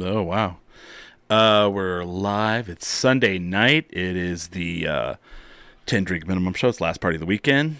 Oh 0.00 0.22
wow. 0.22 0.58
Uh 1.28 1.68
we're 1.72 2.04
live. 2.04 2.68
It's 2.68 2.86
Sunday 2.86 3.38
night. 3.38 3.86
It 3.90 4.16
is 4.16 4.48
the 4.48 4.86
uh 4.86 5.14
10 5.86 6.04
drink 6.04 6.26
minimum 6.26 6.54
show. 6.54 6.68
It's 6.68 6.78
the 6.78 6.84
last 6.84 7.00
party 7.00 7.16
of 7.16 7.20
the 7.20 7.26
weekend. 7.26 7.78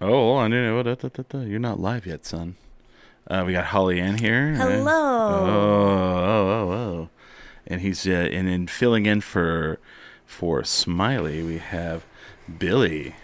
Oh, 0.00 0.36
I 0.36 0.48
didn't 0.48 0.64
know. 0.64 0.82
Da, 0.82 0.94
da, 0.94 1.08
da, 1.08 1.22
da. 1.28 1.40
You're 1.40 1.60
not 1.60 1.80
live 1.80 2.06
yet, 2.06 2.26
son. 2.26 2.56
Uh, 3.28 3.44
we 3.46 3.52
got 3.52 3.66
Holly 3.66 4.00
Ann 4.00 4.18
here. 4.18 4.52
Hello. 4.54 4.90
Oh, 4.90 5.46
oh, 5.46 6.50
oh, 6.50 6.72
oh. 6.72 7.08
And 7.66 7.80
he's 7.80 8.06
uh, 8.06 8.10
and 8.10 8.48
in 8.48 8.66
filling 8.66 9.06
in 9.06 9.20
for 9.20 9.78
for 10.26 10.64
Smiley, 10.64 11.42
we 11.42 11.58
have 11.58 12.04
Billy 12.58 13.14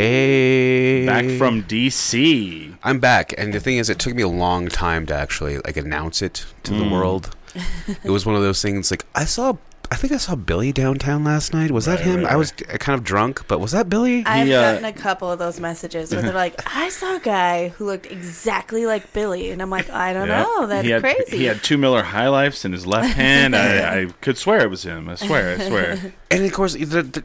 Hey, 0.00 1.04
back 1.04 1.24
from 1.38 1.64
DC. 1.64 2.72
I'm 2.84 3.00
back, 3.00 3.34
and 3.36 3.52
the 3.52 3.58
thing 3.58 3.78
is, 3.78 3.90
it 3.90 3.98
took 3.98 4.14
me 4.14 4.22
a 4.22 4.28
long 4.28 4.68
time 4.68 5.06
to 5.06 5.14
actually 5.14 5.58
like 5.58 5.76
announce 5.76 6.22
it 6.22 6.46
to 6.62 6.72
the 6.72 6.88
world. 6.88 7.34
it 8.04 8.08
was 8.10 8.24
one 8.24 8.36
of 8.36 8.42
those 8.42 8.62
things. 8.62 8.92
Like 8.92 9.04
I 9.16 9.24
saw, 9.24 9.54
I 9.90 9.96
think 9.96 10.12
I 10.12 10.18
saw 10.18 10.36
Billy 10.36 10.70
downtown 10.70 11.24
last 11.24 11.52
night. 11.52 11.72
Was 11.72 11.86
that 11.86 11.98
Right, 11.98 12.06
him? 12.06 12.22
right, 12.22 12.32
I 12.32 12.36
was 12.36 12.52
kind 12.52 12.96
of 12.96 13.02
drunk, 13.04 13.48
but 13.48 13.58
was 13.58 13.72
that 13.72 13.88
Billy? 13.88 14.22
I've 14.24 14.46
He, 14.46 14.54
uh, 14.54 14.74
gotten 14.74 14.84
a 14.84 14.92
couple 14.92 15.32
of 15.32 15.40
those 15.40 15.58
messages 15.58 16.12
where 16.12 16.22
they're 16.22 16.32
like, 16.46 16.54
I 16.76 16.90
saw 16.90 17.16
a 17.16 17.20
guy 17.20 17.70
who 17.70 17.86
looked 17.86 18.06
exactly 18.06 18.86
like 18.86 19.12
Billy. 19.12 19.50
And 19.50 19.60
I'm 19.60 19.70
like, 19.70 19.90
I 19.90 20.12
don't 20.12 20.28
Yep. 20.28 20.46
know. 20.46 20.66
That's 20.68 20.84
he 20.84 20.90
had, 20.92 21.02
crazy. 21.02 21.38
He 21.38 21.44
had 21.46 21.64
two 21.64 21.76
Miller 21.76 22.04
High 22.04 22.28
Lifes 22.28 22.64
in 22.64 22.70
his 22.70 22.86
left 22.86 23.14
hand. 23.16 23.56
I, 23.56 23.98
I 24.02 24.06
could 24.20 24.38
swear 24.38 24.60
it 24.60 24.70
was 24.70 24.84
him. 24.84 25.08
I 25.08 25.16
swear. 25.16 25.58
I 25.58 25.66
swear. 25.68 26.12
and 26.30 26.44
of 26.44 26.52
course, 26.52 26.74
they, 26.74 26.84
they- 26.84 27.22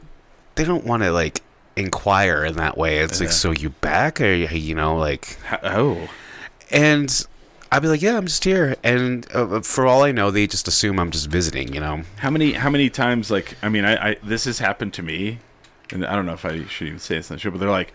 they 0.56 0.64
don't 0.64 0.84
want 0.84 1.02
to 1.04 1.12
like 1.12 1.40
inquire 1.76 2.44
in 2.44 2.56
that 2.56 2.76
way. 2.76 2.98
It's 2.98 3.20
like, 3.20 3.32
so 3.32 3.50
you 3.52 3.70
back, 3.70 4.20
or 4.20 4.32
you 4.32 4.48
you 4.48 4.74
know, 4.74 4.96
like, 4.96 5.36
oh, 5.62 6.08
and 6.70 7.26
I'd 7.70 7.82
be 7.82 7.88
like, 7.88 8.02
yeah, 8.02 8.16
I'm 8.16 8.26
just 8.26 8.44
here, 8.44 8.76
and 8.84 9.26
uh, 9.34 9.60
for 9.60 9.86
all 9.86 10.04
I 10.04 10.12
know, 10.12 10.30
they 10.30 10.46
just 10.46 10.68
assume 10.68 11.00
I'm 11.00 11.10
just 11.10 11.28
visiting. 11.28 11.74
You 11.74 11.80
know, 11.80 12.02
how 12.18 12.30
many? 12.30 12.52
How 12.52 12.70
many 12.70 12.88
times? 12.90 13.30
Like, 13.30 13.56
I 13.62 13.68
mean, 13.68 13.84
I, 13.84 14.10
I 14.10 14.16
this 14.22 14.44
has 14.44 14.60
happened 14.60 14.92
to 14.94 15.02
me, 15.02 15.38
and 15.90 16.06
I 16.06 16.14
don't 16.14 16.26
know 16.26 16.34
if 16.34 16.44
I 16.44 16.64
should 16.66 16.86
even 16.86 17.00
say 17.00 17.16
this 17.16 17.30
on 17.30 17.36
the 17.36 17.40
show, 17.40 17.50
but 17.50 17.58
they're 17.58 17.70
like, 17.70 17.92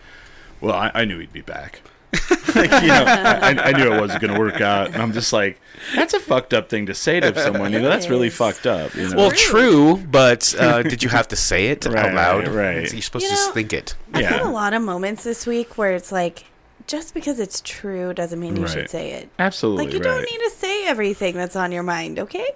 "Well, 0.60 0.74
I, 0.74 0.90
I 0.94 1.04
knew 1.04 1.18
he'd 1.18 1.32
be 1.32 1.40
back." 1.40 1.80
like, 2.54 2.82
you 2.82 2.88
know, 2.88 3.04
I, 3.06 3.56
I 3.68 3.72
knew 3.72 3.92
it 3.92 4.00
wasn't 4.00 4.20
going 4.20 4.34
to 4.34 4.38
work 4.40 4.60
out, 4.60 4.88
and 4.88 4.96
I'm 4.96 5.12
just 5.12 5.32
like, 5.32 5.60
"That's 5.94 6.12
a 6.14 6.20
fucked 6.20 6.52
up 6.52 6.68
thing 6.68 6.86
to 6.86 6.94
say 6.94 7.20
to 7.20 7.34
someone." 7.40 7.72
You 7.72 7.80
know, 7.80 7.88
that's 7.88 8.08
really 8.08 8.30
fucked 8.30 8.66
up. 8.66 8.94
You 8.96 9.08
know? 9.08 9.16
Well, 9.16 9.30
true, 9.30 9.96
but 9.96 10.52
uh, 10.58 10.82
did 10.82 11.02
you 11.02 11.08
have 11.08 11.28
to 11.28 11.36
say 11.36 11.68
it 11.68 11.84
Right, 11.86 12.06
out 12.06 12.14
loud? 12.14 12.48
right. 12.48 12.88
So 12.88 12.94
you're 12.94 13.02
supposed 13.02 13.24
You 13.24 13.28
to 13.30 13.34
just 13.36 13.54
think 13.54 13.72
it. 13.72 13.94
I've 14.12 14.24
had 14.26 14.42
a 14.42 14.48
lot 14.48 14.72
of 14.74 14.82
moments 14.82 15.22
this 15.22 15.46
week 15.46 15.78
where 15.78 15.92
it's 15.92 16.10
like, 16.10 16.44
just 16.88 17.14
because 17.14 17.38
it's 17.38 17.60
true 17.64 18.12
doesn't 18.12 18.40
mean 18.40 18.56
you 18.56 18.62
Right. 18.62 18.70
should 18.70 18.90
say 18.90 19.12
it. 19.12 19.28
absolutely. 19.38 19.84
Like, 19.84 19.94
you 19.94 20.00
right. 20.00 20.04
don't 20.04 20.22
need 20.22 20.38
to 20.38 20.50
say 20.56 20.86
everything 20.88 21.36
that's 21.36 21.54
on 21.54 21.70
your 21.70 21.84
mind, 21.84 22.18
okay? 22.18 22.48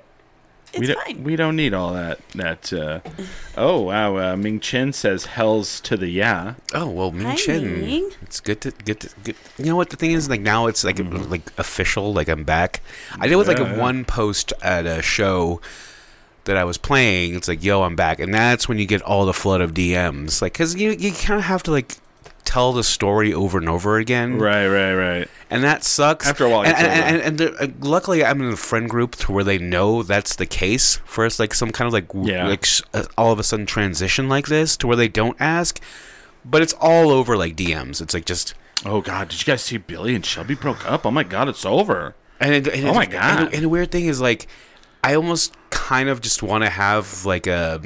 It's 0.75 0.81
we 0.81 0.87
don't, 0.87 1.05
fine. 1.07 1.25
We 1.25 1.37
don't 1.37 1.57
need 1.57 1.75
all 1.75 1.93
that. 1.95 2.19
That. 2.31 2.73
Uh, 2.73 3.01
oh 3.57 3.81
wow! 3.83 4.17
Uh, 4.17 4.37
Ming 4.37 4.61
Chen 4.61 4.93
says 4.93 5.27
"Hell's 5.27 5.81
to 5.83 5.97
the 5.97 6.09
yeah." 6.09 6.55
Oh 6.73 6.89
well, 6.89 7.11
Ming 7.13 7.27
Hi, 7.27 7.37
Chen. 7.37 7.81
Ming. 7.81 8.11
It's 8.23 8.41
good 8.41 8.61
to 8.63 8.71
get 8.85 9.01
to 9.01 9.11
get. 9.25 9.37
You 9.59 9.67
know 9.67 9.77
what 9.77 9.91
the 9.91 9.97
thing 9.97 10.13
is? 10.13 10.29
Like 10.29 10.41
now, 10.41 10.67
it's 10.67 10.85
like 10.85 10.97
Mm-hmm. 10.97 11.31
like 11.31 11.53
official. 11.59 12.13
Like 12.13 12.29
I'm 12.29 12.45
back. 12.45 12.81
I 13.19 13.27
did 13.29 13.37
with 13.37 13.49
like 13.49 13.59
Yeah, 13.59 13.75
a 13.77 13.79
one 13.81 14.05
post 14.05 14.53
at 14.63 14.87
a 14.87 15.01
show 15.03 15.61
that 16.45 16.57
I 16.57 16.65
was 16.65 16.77
playing. 16.77 17.35
It's 17.35 17.49
like, 17.49 17.65
yo, 17.65 17.83
I'm 17.83 17.97
back, 17.97 18.21
and 18.21 18.33
that's 18.35 18.69
when 18.69 18.79
you 18.79 18.85
get 18.87 19.01
all 19.03 19.25
the 19.27 19.33
flood 19.33 19.61
of 19.63 19.73
DMs. 19.73 20.43
Like, 20.43 20.55
cause 20.55 20.75
you 20.75 20.91
you 20.91 21.13
kind 21.13 21.39
of 21.41 21.47
have 21.47 21.63
to 21.65 21.71
like 21.71 21.97
tell 22.45 22.73
the 22.73 22.85
story 22.85 23.33
over 23.33 23.59
and 23.59 23.69
over 23.69 23.99
again, 23.99 24.39
Right, 24.39 24.67
right, 24.67 24.95
right. 24.95 25.29
and 25.51 25.63
that 25.65 25.85
sucks. 25.85 26.27
After 26.27 26.45
a 26.45 26.51
while, 26.51 26.65
and 26.65 26.75
and, 26.77 27.23
and, 27.23 27.41
and 27.41 27.61
uh, 27.61 27.67
luckily, 27.89 28.25
I'm 28.25 28.41
in 28.41 28.53
a 28.53 28.57
friend 28.57 28.89
group 28.89 29.17
to 29.17 29.33
where 29.33 29.45
they 29.45 29.59
know 29.59 30.03
that's 30.03 30.37
the 30.37 30.47
case. 30.47 31.01
For 31.05 31.25
us, 31.25 31.39
like 31.39 31.55
some 31.55 31.71
kind 31.71 31.87
of 31.87 31.93
like 31.93 32.07
Yeah. 32.15 32.47
like 32.49 32.67
uh, 32.93 33.05
all 33.19 33.33
of 33.33 33.39
a 33.39 33.43
sudden 33.43 33.67
transition 33.67 34.29
like 34.29 34.47
this 34.47 34.77
to 34.79 34.87
where 34.87 34.97
they 34.97 35.09
don't 35.09 35.37
ask, 35.41 35.81
but 36.45 36.63
it's 36.63 36.75
all 36.81 37.11
over 37.11 37.37
like 37.37 37.57
DMs. 37.57 38.01
It's 38.01 38.15
like 38.15 38.25
just. 38.27 38.55
Oh 38.87 39.01
God! 39.01 39.29
Did 39.29 39.41
you 39.41 39.47
guys 39.51 39.63
see 39.63 39.79
Billy 39.79 40.15
and 40.15 40.27
Shelby 40.27 40.55
broke 40.55 40.85
up? 40.91 41.07
Oh 41.07 41.11
my 41.11 41.23
God! 41.23 41.49
It's 41.49 41.65
over. 41.65 42.15
And, 42.41 42.53
it- 42.55 42.67
and 42.75 42.89
Oh 42.89 42.93
my 42.95 43.07
God. 43.07 43.49
the- 43.51 43.55
and 43.55 43.65
the 43.65 43.69
weird 43.69 43.91
thing 43.91 44.05
is 44.07 44.21
like, 44.21 44.47
I 45.03 45.15
almost 45.15 45.55
kind 45.71 46.09
of 46.11 46.21
just 46.21 46.43
want 46.43 46.65
to 46.65 46.71
have 46.71 47.25
like 47.25 47.47
a 47.47 47.81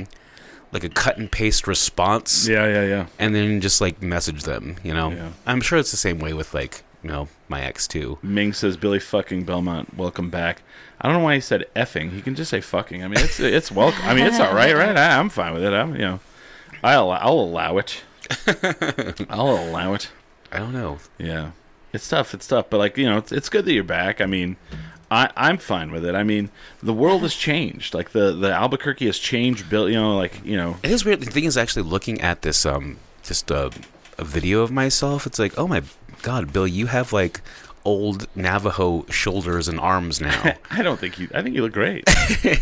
like 0.73 0.85
a 0.85 0.89
cut 0.89 1.17
and 1.19 1.31
paste 1.31 1.67
response, 1.67 2.47
Yeah, 2.49 2.67
yeah, 2.67 2.85
yeah. 2.85 3.07
and 3.19 3.35
then 3.35 3.61
just 3.61 3.81
like 3.81 4.03
message 4.03 4.43
them. 4.45 4.77
You 4.83 4.93
know, 4.95 5.11
Yeah. 5.11 5.31
I'm 5.47 5.61
sure 5.61 5.79
it's 5.79 5.91
the 5.91 5.97
same 5.97 6.19
way 6.19 6.33
with 6.33 6.53
like 6.55 6.83
you 7.03 7.11
know 7.11 7.29
my 7.49 7.63
ex 7.63 7.87
too. 7.87 8.19
Ming 8.23 8.53
says 8.53 8.77
Billy 8.77 8.99
fucking 8.99 9.45
Belmont, 9.45 9.97
welcome 9.97 10.31
back. 10.31 10.63
I 11.01 11.07
don't 11.09 11.17
know 11.19 11.25
why 11.25 11.37
he 11.37 11.41
said 11.41 11.65
effing. 11.77 12.11
He 12.13 12.21
can 12.21 12.35
just 12.35 12.51
say 12.51 12.61
fucking. 12.61 13.05
I 13.05 13.09
mean, 13.09 13.21
it's 13.21 13.39
it's 13.41 13.71
welcome. 13.71 14.05
I 14.05 14.15
mean, 14.15 14.27
it's 14.27 14.41
all 14.41 14.55
right, 14.55 14.75
right? 14.75 14.97
I, 14.97 15.19
I'm 15.19 15.29
fine 15.29 15.55
with 15.55 15.63
it. 15.65 15.73
I'm 15.73 15.93
you 15.95 16.01
know, 16.03 16.21
I'll 16.83 17.11
I'll 17.13 17.39
allow 17.41 17.79
it. 17.79 18.03
I'll 19.31 19.51
allow 19.51 19.95
it. 19.95 20.11
I 20.53 20.59
don't 20.59 20.73
know. 20.73 20.99
Yeah, 21.19 21.53
it's 21.93 22.09
tough. 22.09 22.35
It's 22.35 22.47
tough, 22.47 22.67
but 22.71 22.79
like 22.79 22.97
you 22.97 23.07
know, 23.09 23.19
it's, 23.19 23.33
it's 23.33 23.49
good 23.49 23.65
that 23.65 23.73
you're 23.73 23.85
back. 23.85 24.21
I 24.21 24.27
mean, 24.27 24.57
I 25.11 25.31
I'm 25.37 25.59
fine 25.59 25.91
with 25.91 26.05
it. 26.05 26.15
I 26.15 26.23
mean, 26.23 26.51
the 26.83 26.93
world 26.93 27.23
has 27.23 27.35
changed. 27.35 27.95
Like 27.95 28.11
the 28.11 28.33
the 28.33 28.53
Albuquerque 28.53 29.07
has 29.07 29.19
changed. 29.19 29.69
Bill, 29.71 29.89
you 29.89 29.97
know, 29.97 30.17
like 30.17 30.45
you 30.45 30.57
know, 30.57 30.77
It 30.83 30.91
is 30.91 31.05
weird. 31.05 31.21
The 31.21 31.31
thing 31.31 31.45
is 31.45 31.57
actually 31.57 31.83
looking 31.83 32.21
at 32.21 32.43
this 32.43 32.65
um 32.67 32.99
just 33.23 33.51
a, 33.51 33.71
a 34.19 34.25
video 34.25 34.63
of 34.63 34.71
myself. 34.71 35.27
It's 35.27 35.39
like, 35.39 35.59
oh 35.59 35.67
my 35.67 35.83
god, 36.23 36.53
Bill, 36.53 36.67
you 36.67 36.87
have 36.87 37.13
like 37.13 37.41
old 37.85 38.27
Navajo 38.37 39.07
shoulders 39.09 39.67
and 39.67 39.81
arms 39.81 40.21
now. 40.31 40.53
I 40.71 40.83
don't 40.83 41.01
think 41.01 41.19
you. 41.19 41.29
I 41.35 41.43
think 41.43 41.55
you 41.55 41.63
look 41.63 41.73
great. 41.73 42.05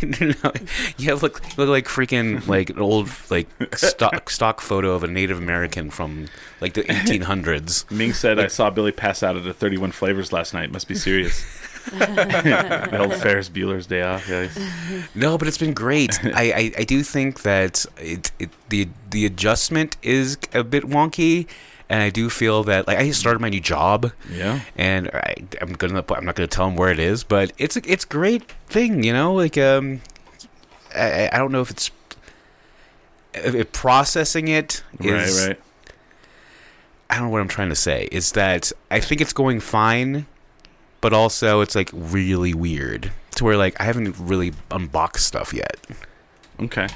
No, 0.02 0.52
you 0.98 1.10
have 1.10 1.22
look 1.22 1.42
you 1.44 1.54
look 1.56 1.68
like 1.68 1.86
freaking 1.86 2.46
like 2.46 2.70
an 2.70 2.78
old 2.78 3.10
like 3.30 3.48
stock 3.74 4.30
stock 4.30 4.60
photo 4.60 4.92
of 4.92 5.02
a 5.04 5.06
Native 5.08 5.38
American 5.38 5.90
from 5.90 6.28
like 6.60 6.74
the 6.74 6.82
1800s. 6.84 7.90
Ming 7.96 8.12
said, 8.12 8.38
I 8.38 8.46
saw 8.46 8.70
Billy 8.70 8.92
pass 8.92 9.22
out 9.22 9.36
at 9.36 9.46
a 9.46 9.52
31 9.52 9.90
Flavors 9.92 10.32
last 10.32 10.54
night. 10.54 10.70
Must 10.70 10.86
be 10.88 10.94
serious. 10.94 11.44
the 11.90 12.98
old 13.00 13.14
Ferris 13.14 13.48
Bueller's 13.48 13.86
Day 13.86 14.02
Off, 14.02 14.28
guys. 14.28 14.58
No, 15.14 15.38
but 15.38 15.48
it's 15.48 15.58
been 15.58 15.72
great. 15.74 16.18
I, 16.24 16.52
I, 16.52 16.72
I 16.78 16.84
do 16.84 17.02
think 17.02 17.42
that 17.42 17.86
it, 17.98 18.30
it 18.38 18.50
the 18.68 18.88
the 19.10 19.24
adjustment 19.26 19.96
is 20.02 20.36
a 20.52 20.62
bit 20.64 20.84
wonky, 20.84 21.46
and 21.88 22.02
I 22.02 22.10
do 22.10 22.28
feel 22.28 22.64
that 22.64 22.86
like 22.86 22.98
I 22.98 23.06
just 23.06 23.20
started 23.20 23.40
my 23.40 23.48
new 23.48 23.60
job. 23.60 24.12
Yeah. 24.30 24.60
and 24.76 25.08
I, 25.08 25.34
I'm 25.60 25.72
gonna 25.72 26.04
I'm 26.10 26.24
not 26.24 26.34
gonna 26.34 26.46
tell 26.48 26.68
him 26.68 26.76
where 26.76 26.90
it 26.90 26.98
is, 26.98 27.24
but 27.24 27.52
it's 27.58 27.76
a, 27.76 27.82
it's 27.90 28.04
a 28.04 28.08
great 28.08 28.50
thing, 28.68 29.02
you 29.02 29.12
know. 29.12 29.32
Like 29.34 29.56
um, 29.56 30.00
I, 30.94 31.30
I 31.32 31.38
don't 31.38 31.52
know 31.52 31.60
if 31.60 31.70
it's 31.70 31.90
if 33.34 33.54
it, 33.54 33.72
processing 33.72 34.48
it 34.48 34.82
is 35.00 35.40
Right, 35.40 35.48
right. 35.48 35.60
I 37.08 37.14
don't 37.16 37.24
know 37.26 37.30
what 37.30 37.40
I'm 37.40 37.48
trying 37.48 37.68
to 37.68 37.76
say. 37.76 38.08
Is 38.10 38.32
that 38.32 38.72
I 38.90 39.00
think 39.00 39.20
it's 39.20 39.32
going 39.32 39.60
fine, 39.60 40.26
but 41.06 41.12
also 41.12 41.60
it's 41.60 41.76
like 41.76 41.88
really 41.92 42.52
weird 42.52 43.12
to 43.36 43.44
where 43.44 43.56
like 43.56 43.80
I 43.80 43.84
haven't 43.84 44.16
really 44.18 44.52
unboxed 44.72 45.24
stuff 45.24 45.54
yet. 45.54 45.76
Okay. 46.58 46.88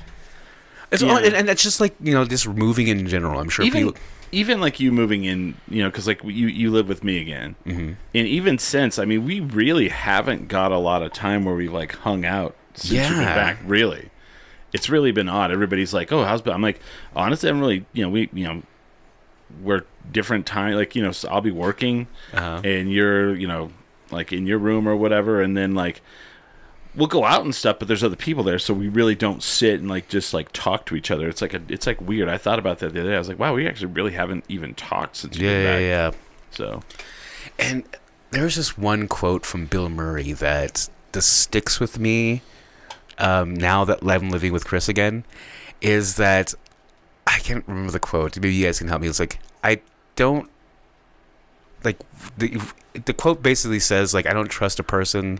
It's 0.90 1.00
Yeah. 1.00 1.10
all, 1.12 1.18
and, 1.18 1.32
and 1.36 1.48
it's 1.48 1.62
just 1.62 1.80
like 1.80 1.94
you 2.00 2.12
know 2.12 2.24
just 2.24 2.48
moving 2.48 2.88
in 2.88 3.06
general. 3.06 3.38
I'm 3.38 3.48
sure 3.48 3.64
Even, 3.64 3.86
people. 3.86 4.00
even 4.32 4.60
like 4.60 4.80
you 4.80 4.90
moving 4.90 5.22
in, 5.22 5.54
you 5.68 5.80
know, 5.84 5.90
because 5.90 6.08
like 6.08 6.24
you, 6.24 6.48
you 6.48 6.72
live 6.72 6.88
with 6.88 7.04
me 7.04 7.20
again. 7.20 7.54
Mm-hmm. 7.64 7.92
And 8.16 8.26
even 8.26 8.58
since, 8.58 8.98
I 8.98 9.04
mean, 9.04 9.24
we 9.24 9.38
really 9.38 9.88
haven't 9.90 10.48
got 10.48 10.72
a 10.72 10.78
lot 10.78 11.04
of 11.04 11.12
time 11.12 11.44
where 11.44 11.54
we've 11.54 11.72
like 11.72 11.94
hung 11.94 12.24
out 12.24 12.56
since 12.74 12.94
you've 12.94 13.10
been 13.10 13.20
Yeah. 13.20 13.34
back, 13.36 13.58
really. 13.64 14.10
It's 14.72 14.88
really 14.90 15.12
been 15.12 15.28
odd. 15.28 15.52
Everybody's 15.52 15.94
like, 15.94 16.10
"Oh, 16.10 16.24
how's?" 16.24 16.42
Bill?" 16.42 16.52
I'm 16.54 16.62
like, 16.62 16.80
honestly, 17.14 17.48
I'm 17.48 17.60
really, 17.60 17.84
you 17.92 18.02
know, 18.02 18.08
we, 18.10 18.28
you 18.32 18.44
know, 18.48 18.62
we're 19.62 19.84
different 20.10 20.46
time. 20.46 20.74
Like, 20.74 20.96
you 20.96 21.02
know, 21.04 21.12
so 21.12 21.28
I'll 21.28 21.40
be 21.40 21.50
working, 21.52 22.08
Uh-huh. 22.32 22.60
and 22.64 22.90
you're, 22.90 23.34
you 23.36 23.46
know, 23.46 23.70
like 24.12 24.32
in 24.32 24.46
your 24.46 24.58
room 24.58 24.88
or 24.88 24.96
whatever, 24.96 25.40
and 25.40 25.56
then 25.56 25.74
like 25.74 26.02
we'll 26.94 27.06
go 27.06 27.24
out 27.24 27.44
and 27.44 27.54
stuff, 27.54 27.78
but 27.78 27.88
there's 27.88 28.02
other 28.02 28.16
people 28.16 28.42
there, 28.42 28.58
so 28.58 28.74
we 28.74 28.88
really 28.88 29.14
don't 29.14 29.42
sit 29.42 29.80
and 29.80 29.88
like 29.88 30.08
just 30.08 30.34
like 30.34 30.50
talk 30.52 30.86
to 30.86 30.96
each 30.96 31.10
other. 31.10 31.28
It's 31.28 31.42
like 31.42 31.54
a, 31.54 31.62
it's 31.68 31.86
like 31.86 32.00
weird. 32.00 32.28
I 32.28 32.38
thought 32.38 32.58
about 32.58 32.78
that 32.80 32.92
the 32.92 33.00
other 33.00 33.10
day. 33.10 33.14
I 33.14 33.18
was 33.18 33.28
like, 33.28 33.38
wow, 33.38 33.54
we 33.54 33.66
actually 33.66 33.92
really 33.92 34.12
haven't 34.12 34.44
even 34.48 34.74
talked 34.74 35.16
since 35.16 35.36
Yeah, 35.36 35.62
yeah, 35.62 35.78
yeah. 35.78 36.10
So 36.50 36.82
And 37.58 37.84
there's 38.30 38.56
this 38.56 38.76
one 38.76 39.08
quote 39.08 39.46
from 39.46 39.66
Bill 39.66 39.88
Murray 39.88 40.32
that 40.32 40.88
this 41.12 41.26
sticks 41.26 41.80
with 41.80 41.98
me 41.98 42.42
um, 43.18 43.54
now 43.54 43.84
that 43.84 44.00
I'm 44.02 44.30
living 44.30 44.52
with 44.52 44.64
Chris 44.64 44.88
again. 44.88 45.24
Is 45.80 46.16
that 46.16 46.54
I 47.26 47.38
can't 47.38 47.64
remember 47.66 47.92
the 47.92 48.00
quote. 48.00 48.36
Maybe 48.36 48.54
you 48.54 48.66
guys 48.66 48.78
can 48.78 48.88
help 48.88 49.00
me. 49.00 49.08
It's 49.08 49.20
like 49.20 49.38
I 49.64 49.80
don't 50.16 50.50
like 51.84 51.98
the 52.38 52.60
the 53.06 53.12
quote 53.12 53.42
basically 53.42 53.80
says 53.80 54.12
like 54.14 54.26
I 54.26 54.32
don't 54.32 54.48
trust 54.48 54.78
a 54.78 54.82
person 54.82 55.38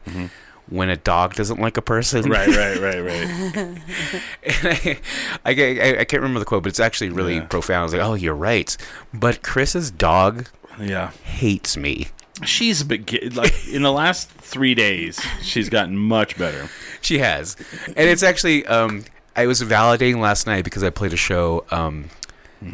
when 0.68 0.88
a 0.88 0.96
dog 0.96 1.34
doesn't 1.34 1.60
like 1.60 1.76
a 1.76 1.82
person. 1.82 2.30
right, 2.30 2.46
right, 2.48 2.80
right, 2.80 3.00
right. 4.64 5.00
I, 5.44 5.50
I, 5.50 5.96
I, 6.00 6.04
can't 6.04 6.22
remember 6.22 6.38
the 6.38 6.44
quote, 6.44 6.62
but 6.62 6.68
it's 6.68 6.78
actually 6.80 7.10
really 7.10 7.36
Yeah. 7.36 7.46
profound. 7.46 7.86
It's 7.86 7.94
like, 7.94 8.06
oh, 8.06 8.14
you're 8.14 8.34
right. 8.34 8.76
But 9.12 9.42
Chris's 9.42 9.90
dog 9.90 10.46
yeah, 10.80 11.10
hates 11.24 11.76
me. 11.76 12.08
she's 12.44 12.80
a 12.80 12.84
bit 12.84 13.06
gi- 13.06 13.30
like 13.30 13.52
in 13.68 13.82
the 13.82 13.92
last 13.92 14.30
three 14.30 14.74
days, 14.74 15.20
she's 15.42 15.68
gotten 15.68 15.96
much 15.96 16.38
better. 16.38 16.68
She 17.00 17.18
has, 17.18 17.56
and 17.86 18.08
it's 18.08 18.22
actually 18.22 18.64
um, 18.66 19.04
I 19.36 19.46
was 19.46 19.60
validating 19.62 20.18
last 20.20 20.46
night 20.46 20.64
because 20.64 20.82
I 20.84 20.90
played 20.90 21.12
a 21.12 21.16
show, 21.18 21.64
um, 21.70 22.08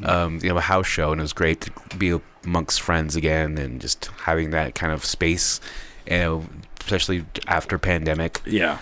um, 0.05 0.39
you 0.43 0.51
know, 0.51 0.57
a 0.59 0.61
house 0.61 0.87
show, 0.87 1.13
and 1.13 1.21
it 1.21 1.23
was 1.25 1.33
great 1.33 1.63
to 1.63 1.97
be 1.97 2.21
amongst 2.47 2.81
friends 2.81 3.17
again 3.17 3.59
and 3.59 3.81
just 3.81 4.07
having 4.25 4.51
that 4.51 4.75
kind 4.75 4.93
of 4.93 5.05
space, 5.05 5.61
you 6.07 6.19
know, 6.19 6.47
especially 6.81 7.27
after 7.47 7.79
pandemic. 7.79 8.41
Yeah, 8.47 8.79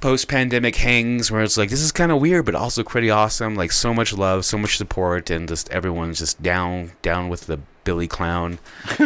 Post 0.00 0.26
pandemic 0.26 0.74
hangs 0.74 1.30
where 1.30 1.42
it's 1.42 1.56
like 1.56 1.70
this 1.70 1.80
is 1.80 1.92
kind 1.92 2.10
of 2.10 2.20
weird, 2.20 2.44
but 2.44 2.56
also 2.56 2.82
pretty 2.82 3.08
awesome. 3.08 3.54
Like 3.54 3.70
so 3.70 3.94
much 3.94 4.12
love, 4.12 4.44
so 4.44 4.58
much 4.58 4.76
support, 4.76 5.30
and 5.30 5.46
just 5.48 5.70
everyone's 5.70 6.18
just 6.18 6.42
down, 6.42 6.90
down 7.02 7.28
with 7.28 7.46
the 7.46 7.60
Billy 7.84 8.08
Clown, 8.08 8.58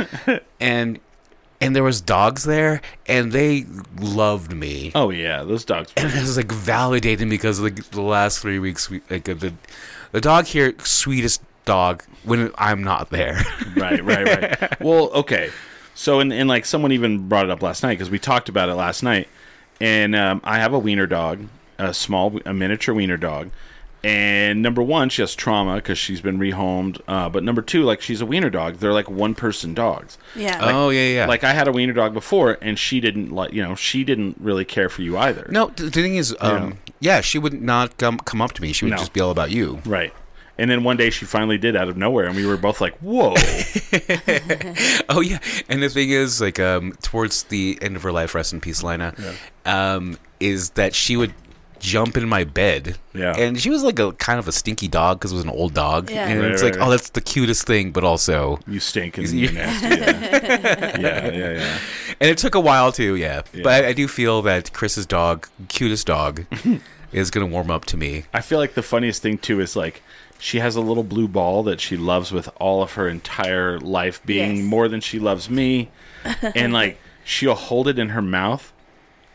and. 0.61 0.99
And 1.59 1.75
there 1.75 1.83
was 1.83 2.03
dogs 2.03 2.45
there, 2.45 2.83
and 3.07 3.33
they 3.33 3.65
loved 3.99 4.53
me 4.53 4.93
oh 4.95 5.09
yeah, 5.09 5.43
those 5.43 5.65
dogs. 5.65 5.91
and 5.97 6.13
it 6.13 6.21
was 6.21 6.37
like 6.37 6.49
validating 6.49 7.31
because 7.31 7.61
like 7.61 7.83
the 7.93 8.03
last 8.03 8.41
three 8.41 8.59
weeks, 8.59 8.91
we, 8.91 9.01
like 9.09 9.25
the 9.25 9.55
the 10.13 10.21
dog 10.21 10.45
here, 10.45 10.75
sweetest 10.85 11.41
dog 11.67 12.03
when 12.25 12.51
I'm 12.57 12.83
not 12.83 13.11
there. 13.11 13.43
right, 13.77 14.03
right, 14.03 14.27
right. 14.27 14.81
Well, 14.81 15.11
okay. 15.11 15.51
So, 15.95 16.21
and, 16.21 16.33
and 16.33 16.49
like 16.49 16.65
someone 16.65 16.93
even 16.93 17.29
brought 17.29 17.45
it 17.45 17.51
up 17.51 17.63
last 17.63 17.83
night 17.83 17.95
because 17.95 18.09
we 18.11 18.19
talked 18.19 18.49
about 18.49 18.71
it 18.71 18.75
last 18.75 19.03
night. 19.03 19.29
And 19.81 20.17
um, 20.17 20.41
I 20.43 20.59
have 20.59 20.73
a 20.73 20.79
wiener 20.79 21.07
dog, 21.07 21.47
a 21.79 21.93
small, 21.93 22.39
a 22.47 22.55
miniature 22.55 22.95
wiener 22.95 23.19
dog. 23.19 23.51
And 24.05 24.63
number 24.63 24.83
one, 24.83 25.09
she 25.09 25.23
has 25.23 25.35
trauma 25.35 25.77
because 25.77 25.99
she's 25.99 26.21
been 26.21 26.39
rehomed. 26.39 27.01
Uh, 27.09 27.29
but 27.29 27.43
number 27.43 27.61
two, 27.61 27.83
like 27.83 28.01
she's 28.01 28.21
a 28.21 28.27
wiener 28.27 28.51
dog. 28.51 28.77
They're 28.77 28.93
like 28.93 29.11
one 29.11 29.35
person 29.35 29.75
dogs. 29.75 30.17
Yeah. 30.37 30.59
oh 30.63 30.91
yeah, 30.91 31.09
yeah. 31.09 31.27
Like 31.27 31.43
I 31.43 31.53
had 31.53 31.67
a 31.67 31.73
wiener 31.73 31.93
dog 31.93 32.15
before, 32.15 32.57
and 32.63 32.79
she 32.79 33.01
didn't 33.01 33.33
like, 33.33 33.53
you 33.53 33.63
know, 33.63 33.75
she 33.75 34.05
didn't 34.05 34.37
really 34.39 34.65
care 34.65 34.89
for 34.89 35.03
you 35.03 35.19
either. 35.19 35.49
no, 35.51 35.73
the, 35.75 35.85
the 35.85 35.91
thing 35.91 36.15
is, 36.17 36.37
um, 36.41 36.79
yeah, 37.01 37.21
she 37.21 37.39
would 37.39 37.61
not 37.61 37.97
come 37.97 38.19
come 38.19 38.41
up 38.41 38.53
to 38.53 38.63
me. 38.63 38.73
She 38.73 38.85
would 38.85 38.93
No. 38.93 38.99
just 38.99 39.13
be 39.13 39.21
all 39.21 39.31
about 39.33 39.51
you. 39.51 39.81
Right. 39.85 40.13
And 40.59 40.71
then 40.71 40.85
one 40.85 40.97
day 40.97 41.11
she 41.11 41.25
finally 41.27 41.59
did 41.59 41.77
out 41.77 41.89
of 41.89 41.97
nowhere, 41.99 42.25
and 42.27 42.35
we 42.37 42.47
were 42.47 42.57
both 42.57 42.81
like, 42.81 42.97
"Whoa!" 42.99 43.35
Oh 45.09 45.21
yeah, 45.21 45.39
and 45.69 45.83
the 45.83 45.89
thing 45.89 46.11
is, 46.11 46.41
like, 46.41 46.59
um, 46.59 46.93
towards 47.03 47.45
the 47.45 47.79
end 47.81 47.97
of 47.97 48.03
her 48.03 48.13
life, 48.13 48.35
rest 48.35 48.53
in 48.53 48.61
peace, 48.61 48.83
Lina, 48.83 49.15
um, 49.65 50.19
is 50.41 50.71
that 50.71 50.95
she 50.95 51.17
would 51.17 51.33
jump 51.79 52.17
in 52.17 52.27
my 52.29 52.43
bed. 52.43 52.97
Yeah. 53.15 53.37
And 53.37 53.61
she 53.61 53.69
was 53.71 53.83
like 53.83 53.99
a 53.99 54.13
kind 54.13 54.39
of 54.39 54.49
a 54.49 54.53
stinky 54.53 54.89
dog 54.89 55.19
because 55.19 55.33
it 55.33 55.35
was 55.37 55.45
an 55.45 55.51
old 55.51 55.75
dog. 55.75 56.11
Yeah. 56.11 56.27
And 56.27 56.41
Right, 56.41 56.51
it's 56.53 56.63
right, 56.63 56.73
like, 56.73 56.81
right. 56.81 56.87
oh, 56.87 56.91
that's 56.91 57.11
the 57.11 57.21
cutest 57.21 57.67
thing, 57.67 57.93
but 57.93 58.03
also, 58.03 58.59
you 58.67 58.81
stink 58.81 59.19
and 59.19 59.29
You- 59.29 59.41
you're 59.49 59.53
nasty. 59.63 59.89
Yeah, 59.89 60.99
yeah, 60.99 61.31
yeah. 61.33 61.53
yeah. 61.53 61.79
and 62.21 62.31
it 62.31 62.39
took 62.39 62.55
a 62.55 62.61
while 62.61 62.93
too, 62.93 63.15
yeah. 63.17 63.43
Yeah. 63.53 63.61
But 63.63 63.85
I, 63.85 63.89
I 63.89 63.93
do 63.93 64.09
feel 64.09 64.41
that 64.43 64.73
Chris's 64.73 65.05
dog, 65.07 65.49
cutest 65.69 66.07
dog, 66.07 66.45
is 67.13 67.31
gonna 67.31 67.47
warm 67.47 67.71
up 67.71 67.85
to 67.87 67.97
me. 67.97 68.25
I 68.35 68.41
feel 68.41 68.59
like 68.59 68.75
the 68.75 68.83
funniest 68.83 69.23
thing 69.23 69.37
too 69.39 69.61
is 69.61 69.77
like 69.77 70.03
she 70.39 70.59
has 70.61 70.77
a 70.77 70.81
little 70.81 71.03
blue 71.05 71.29
ball 71.29 71.63
that 71.65 71.81
she 71.81 71.97
loves 71.97 72.33
with 72.33 72.49
all 72.61 72.83
of 72.83 72.93
her 72.93 73.09
entire 73.09 73.79
life 73.81 74.21
being 74.27 74.57
Yes. 74.57 74.65
more 74.65 74.89
than 74.89 75.01
she 75.01 75.19
loves 75.19 75.49
me. 75.51 75.89
and 76.55 76.73
like 76.73 76.99
she'll 77.25 77.55
hold 77.55 77.89
it 77.89 77.99
in 77.99 78.11
her 78.11 78.23
mouth 78.23 78.73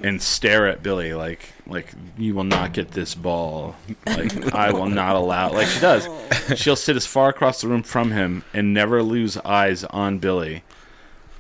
and 0.04 0.22
stare 0.22 0.68
at 0.68 0.82
Billy 0.82 1.14
like 1.14 1.54
like 1.68 1.94
you 2.18 2.34
will 2.36 2.44
not 2.44 2.74
get 2.74 2.92
this 2.92 3.14
ball. 3.16 3.76
Like 4.08 4.54
I 4.54 4.72
will 4.72 4.90
not 4.90 5.16
allow 5.16 5.52
like 5.52 5.68
she 5.68 5.80
does. 5.80 6.08
She'll 6.60 6.76
sit 6.76 6.96
as 6.96 7.06
far 7.06 7.30
across 7.30 7.62
the 7.62 7.68
room 7.68 7.84
from 7.84 8.12
him 8.12 8.44
and 8.54 8.74
never 8.74 9.02
lose 9.04 9.38
eyes 9.38 9.84
on 9.86 10.18
Billy. 10.18 10.64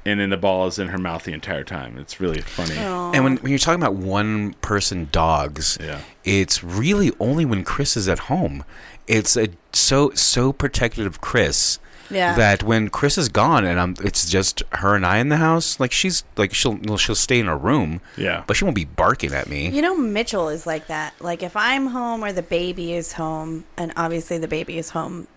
And 0.06 0.19
then 0.19 0.30
the 0.31 0.38
ball 0.38 0.66
is 0.68 0.80
in 0.80 0.88
her 0.88 0.98
mouth 0.98 1.25
the 1.25 1.34
entire 1.34 1.63
time. 1.63 1.98
It's 2.00 2.19
really 2.19 2.42
funny. 2.42 2.75
And 2.75 3.24
when, 3.24 3.38
when 3.38 3.52
you're 3.52 3.60
talking 3.60 3.80
about 3.81 3.94
one 3.96 4.54
person 4.62 5.10
dogs, 5.12 5.78
Yeah. 5.80 6.02
it's 6.24 6.63
really 6.63 7.12
only 7.19 7.46
when 7.46 7.63
Chris 7.63 7.96
is 7.96 8.08
at 8.10 8.18
home. 8.19 8.63
It's 9.12 9.36
a, 9.36 9.50
so 9.74 10.12
so 10.12 10.54
protective 10.54 11.06
of 11.06 11.19
Chris 11.22 11.80
Yeah. 12.10 12.34
that 12.36 12.63
when 12.63 12.90
Chris 12.90 13.18
is 13.18 13.28
gone 13.30 13.66
and 13.66 13.80
I'm, 13.80 13.96
it's 14.04 14.30
just 14.30 14.63
her 14.74 14.96
and 14.96 15.06
I 15.06 15.18
in 15.18 15.30
the 15.30 15.38
house. 15.38 15.80
Like 15.80 15.92
she's 15.92 16.24
like 16.38 16.54
she'll 16.54 16.78
well, 16.86 16.98
she'll 16.98 17.16
stay 17.16 17.40
in 17.40 17.48
her 17.48 17.58
room, 17.58 18.00
Yeah. 18.16 18.44
but 18.48 18.56
she 18.58 18.63
won't 18.63 18.75
be 18.75 18.86
barking 18.86 19.34
at 19.34 19.48
me. 19.50 19.69
You 19.69 19.81
know, 19.81 19.96
Mitchell 19.98 20.48
is 20.50 20.66
like 20.66 20.88
that. 20.88 21.13
Like, 21.19 21.44
if 21.44 21.56
I'm 21.56 21.88
home 21.88 22.24
or 22.24 22.31
the 22.31 22.42
baby 22.42 22.94
is 22.94 23.13
home, 23.13 23.66
and 23.78 23.92
obviously 23.98 24.38
the 24.38 24.48
baby 24.48 24.78
is 24.78 24.92
home 24.92 25.28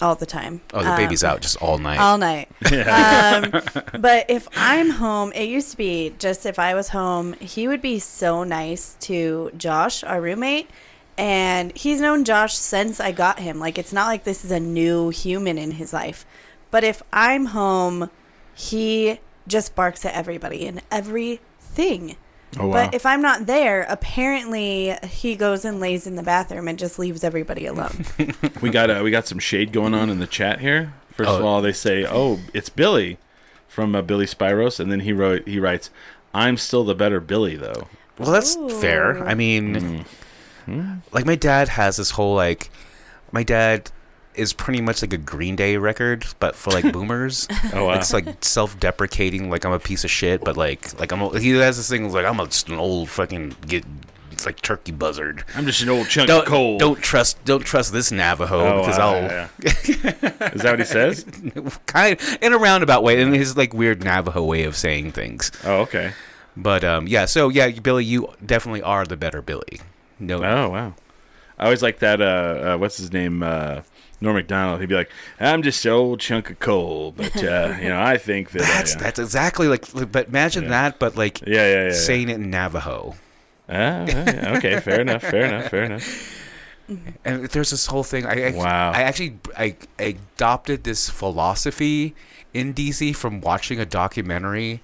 all 0.00 0.14
the 0.14 0.26
time. 0.26 0.60
Oh, 0.72 0.82
the 0.82 0.90
um, 0.92 0.96
baby's 0.96 1.22
out 1.22 1.40
just 1.42 1.56
all 1.60 1.78
night. 1.78 1.98
all 1.98 2.16
night. 2.16 2.48
um, 2.72 3.50
but 4.00 4.24
if 4.30 4.48
I'm 4.56 4.90
home, 4.90 5.32
it 5.34 5.48
used 5.48 5.72
to 5.72 5.76
be 5.76 6.14
just 6.18 6.46
if 6.46 6.58
I 6.58 6.74
was 6.74 6.88
home, 6.88 7.34
he 7.34 7.68
would 7.68 7.82
be 7.82 7.98
so 7.98 8.44
nice 8.44 8.96
to 9.00 9.50
Josh, 9.56 10.02
our 10.04 10.20
roommate. 10.20 10.70
And 11.18 11.76
he's 11.76 12.00
known 12.00 12.24
Josh 12.24 12.54
since 12.54 12.98
I 13.00 13.12
got 13.12 13.38
him. 13.40 13.58
Like, 13.58 13.76
it's 13.78 13.92
not 13.92 14.06
like 14.06 14.24
this 14.24 14.44
is 14.44 14.50
a 14.50 14.60
new 14.60 15.10
human 15.10 15.58
in 15.58 15.72
his 15.72 15.92
life. 15.92 16.24
But 16.70 16.82
if 16.84 17.02
I'm 17.12 17.46
home, 17.46 18.10
he 18.54 19.20
just 19.46 19.74
barks 19.74 20.04
at 20.04 20.14
everybody 20.14 20.66
and 20.66 20.80
everything. 20.90 22.16
Oh 22.58 22.66
wow. 22.68 22.72
But 22.86 22.94
if 22.94 23.06
I'm 23.06 23.22
not 23.22 23.46
there, 23.46 23.86
apparently 23.88 24.96
he 25.08 25.36
goes 25.36 25.64
and 25.64 25.78
lays 25.78 26.06
in 26.06 26.16
the 26.16 26.22
bathroom 26.22 26.66
and 26.68 26.78
just 26.78 26.98
leaves 26.98 27.22
everybody 27.22 27.66
alone. 27.66 28.04
We 28.62 28.70
got 28.70 28.90
uh, 28.90 29.00
we 29.04 29.10
got 29.10 29.26
some 29.26 29.38
shade 29.38 29.72
going 29.72 29.94
on 29.94 30.10
in 30.10 30.18
the 30.18 30.26
chat 30.26 30.60
here. 30.60 30.92
First 31.12 31.30
of 31.30 31.42
Oh. 31.42 31.46
all, 31.46 31.62
they 31.62 31.72
say, 31.72 32.04
"Oh, 32.08 32.40
it's 32.52 32.68
Billy 32.68 33.18
from 33.68 33.94
uh, 33.94 34.02
Billy 34.02 34.26
Spyros," 34.26 34.78
and 34.80 34.90
then 34.90 35.00
he 35.00 35.12
wrote 35.12 35.46
he 35.46 35.58
writes, 35.60 35.90
"I'm 36.34 36.56
still 36.56 36.84
the 36.84 36.94
better 36.94 37.20
Billy 37.20 37.56
though." 37.56 37.88
Well, 38.18 38.32
that's 38.32 38.56
Ooh. 38.56 38.68
fair. 38.68 39.24
I 39.26 39.34
mean, 39.34 40.04
Hmm. 40.66 40.94
like 41.12 41.26
my 41.26 41.36
dad 41.36 41.68
has 41.68 41.96
this 41.96 42.10
whole 42.12 42.34
like, 42.34 42.70
my 43.32 43.42
dad 43.42 43.90
is 44.34 44.52
pretty 44.52 44.80
much 44.80 45.02
like 45.02 45.12
a 45.12 45.18
Green 45.18 45.56
Day 45.56 45.76
record, 45.76 46.24
but 46.38 46.54
for 46.54 46.70
like 46.70 46.92
boomers. 46.92 47.48
Oh 47.74 47.86
wow. 47.86 47.94
It's 47.94 48.12
like 48.12 48.44
self-deprecating, 48.44 49.50
like 49.50 49.64
I'm 49.64 49.72
a 49.72 49.78
piece 49.80 50.04
of 50.04 50.10
shit, 50.10 50.42
but 50.42 50.56
like, 50.56 50.98
like 51.00 51.12
I'm. 51.12 51.20
A, 51.22 51.38
he 51.38 51.50
has 51.50 51.76
this 51.76 51.88
thing 51.90 52.10
like 52.12 52.24
I'm 52.24 52.38
a, 52.40 52.46
just 52.46 52.68
an 52.68 52.78
old 52.78 53.08
fucking 53.08 53.56
get. 53.66 53.84
It's 54.30 54.46
like 54.46 54.62
turkey 54.62 54.92
buzzard. 54.92 55.44
I'm 55.54 55.66
just 55.66 55.82
an 55.82 55.90
old 55.90 56.08
chunk 56.08 56.28
Don't 56.28 56.42
of 56.42 56.46
coal. 56.48 56.78
don't 56.78 57.02
trust 57.02 57.44
don't 57.44 57.62
trust 57.62 57.92
this 57.92 58.10
Navajo 58.10 58.60
Oh, 58.60 58.80
because 58.80 58.96
wow, 58.98 59.14
I'll 59.14 59.22
yeah, 59.22 59.48
yeah. 59.62 59.72
Is 60.54 60.62
that 60.62 60.70
what 60.70 60.78
he 60.78 60.84
says? 60.86 61.26
kind 61.86 62.18
in 62.40 62.54
a 62.54 62.58
roundabout 62.58 63.02
way, 63.02 63.20
in 63.20 63.34
his 63.34 63.56
like 63.56 63.74
weird 63.74 64.02
Navajo 64.02 64.42
way 64.44 64.62
of 64.62 64.76
saying 64.76 65.12
things. 65.12 65.50
Oh, 65.64 65.80
okay. 65.80 66.12
But 66.56 66.84
um, 66.84 67.06
yeah. 67.06 67.26
So 67.26 67.48
yeah, 67.50 67.68
Billy, 67.70 68.04
you 68.04 68.32
definitely 68.44 68.80
are 68.80 69.04
the 69.04 69.16
better 69.16 69.42
Billy. 69.42 69.80
No, 70.20 70.36
Oh 70.44 70.68
wow. 70.68 70.94
I 71.58 71.64
always 71.64 71.82
like 71.82 71.98
that. 71.98 72.20
Uh, 72.22 72.24
uh, 72.74 72.76
what's 72.78 72.96
his 72.96 73.12
name? 73.12 73.42
Uh, 73.42 73.82
Norm 74.22 74.36
Macdonald. 74.36 74.80
He'd 74.80 74.88
be 74.88 74.94
like, 74.94 75.10
"I'm 75.38 75.62
just 75.62 75.84
an 75.84 75.92
old 75.92 76.20
chunk 76.20 76.50
of 76.50 76.58
coal," 76.58 77.12
but 77.12 77.36
uh, 77.42 77.74
you 77.80 77.88
know, 77.88 78.00
I 78.00 78.16
think 78.18 78.50
that. 78.52 78.60
That's 78.62 78.96
uh, 78.96 79.00
that's 79.00 79.18
exactly 79.18 79.68
like. 79.68 79.84
But 80.12 80.28
imagine 80.28 80.64
Yeah. 80.64 80.70
that, 80.70 80.98
but 80.98 81.16
like 81.16 81.40
yeah, 81.42 81.46
yeah, 81.48 81.72
yeah. 81.72 81.84
yeah. 81.88 81.92
saying 81.92 82.28
it 82.28 82.34
in 82.36 82.50
Navajo. 82.50 83.14
Ah, 83.68 84.04
yeah, 84.06 84.54
okay, 84.56 84.80
fair 84.80 85.00
enough. 85.00 85.22
Fair 85.22 85.44
enough. 85.46 85.70
Fair 85.70 85.84
enough. 85.84 86.36
And 87.24 87.44
there's 87.50 87.70
this 87.70 87.86
whole 87.86 88.02
thing. 88.02 88.26
I, 88.26 88.48
I 88.48 88.50
Wow. 88.50 88.90
I 88.90 89.02
actually 89.02 89.38
I, 89.56 89.76
I 89.98 90.16
adopted 90.34 90.82
this 90.82 91.08
philosophy 91.08 92.16
in 92.52 92.74
DC 92.74 93.14
from 93.14 93.40
watching 93.40 93.78
a 93.78 93.86
documentary, 93.86 94.82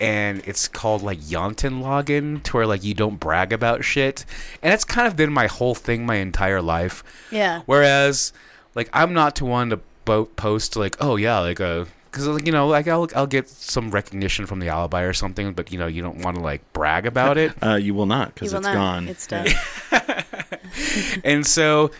and 0.00 0.42
it's 0.46 0.68
called 0.68 1.02
like 1.02 1.20
Jantelagen, 1.20 2.42
to 2.42 2.56
where 2.56 2.66
like 2.66 2.84
you 2.84 2.94
don't 2.94 3.18
brag 3.20 3.52
about 3.52 3.84
shit, 3.84 4.24
and 4.62 4.72
it's 4.72 4.84
kind 4.84 5.06
of 5.06 5.16
been 5.16 5.32
my 5.32 5.46
whole 5.46 5.74
thing 5.74 6.04
my 6.06 6.16
entire 6.16 6.62
life. 6.62 7.02
yeah. 7.30 7.62
Whereas, 7.66 8.32
like, 8.74 8.88
I'm 8.92 9.12
not 9.12 9.36
to 9.36 9.44
one 9.44 9.70
to 9.70 9.80
bo- 10.04 10.26
post 10.26 10.76
like, 10.76 10.96
oh 11.00 11.16
yeah, 11.16 11.38
like 11.40 11.60
a 11.60 11.86
because 12.10 12.28
like 12.28 12.46
you 12.46 12.52
know, 12.52 12.68
like 12.68 12.86
I'll 12.86 13.08
I'll 13.16 13.26
get 13.26 13.48
some 13.48 13.90
recognition 13.90 14.46
from 14.46 14.60
the 14.60 14.68
alibi 14.68 15.02
or 15.02 15.12
something, 15.12 15.52
but 15.52 15.72
you 15.72 15.78
know, 15.78 15.88
you 15.88 16.00
don't 16.00 16.18
want 16.22 16.36
to 16.36 16.42
like 16.42 16.60
brag 16.72 17.06
about 17.06 17.38
it. 17.38 17.52
Uh, 17.62 17.76
you 17.76 17.94
will 17.94 18.06
not 18.06 18.34
because 18.34 18.52
will 18.52 18.58
it's 18.58 18.66
not. 18.66 18.74
gone. 18.74 19.08
It's 19.08 19.26
done. 19.26 19.48
and 21.24 21.46
so 21.46 21.90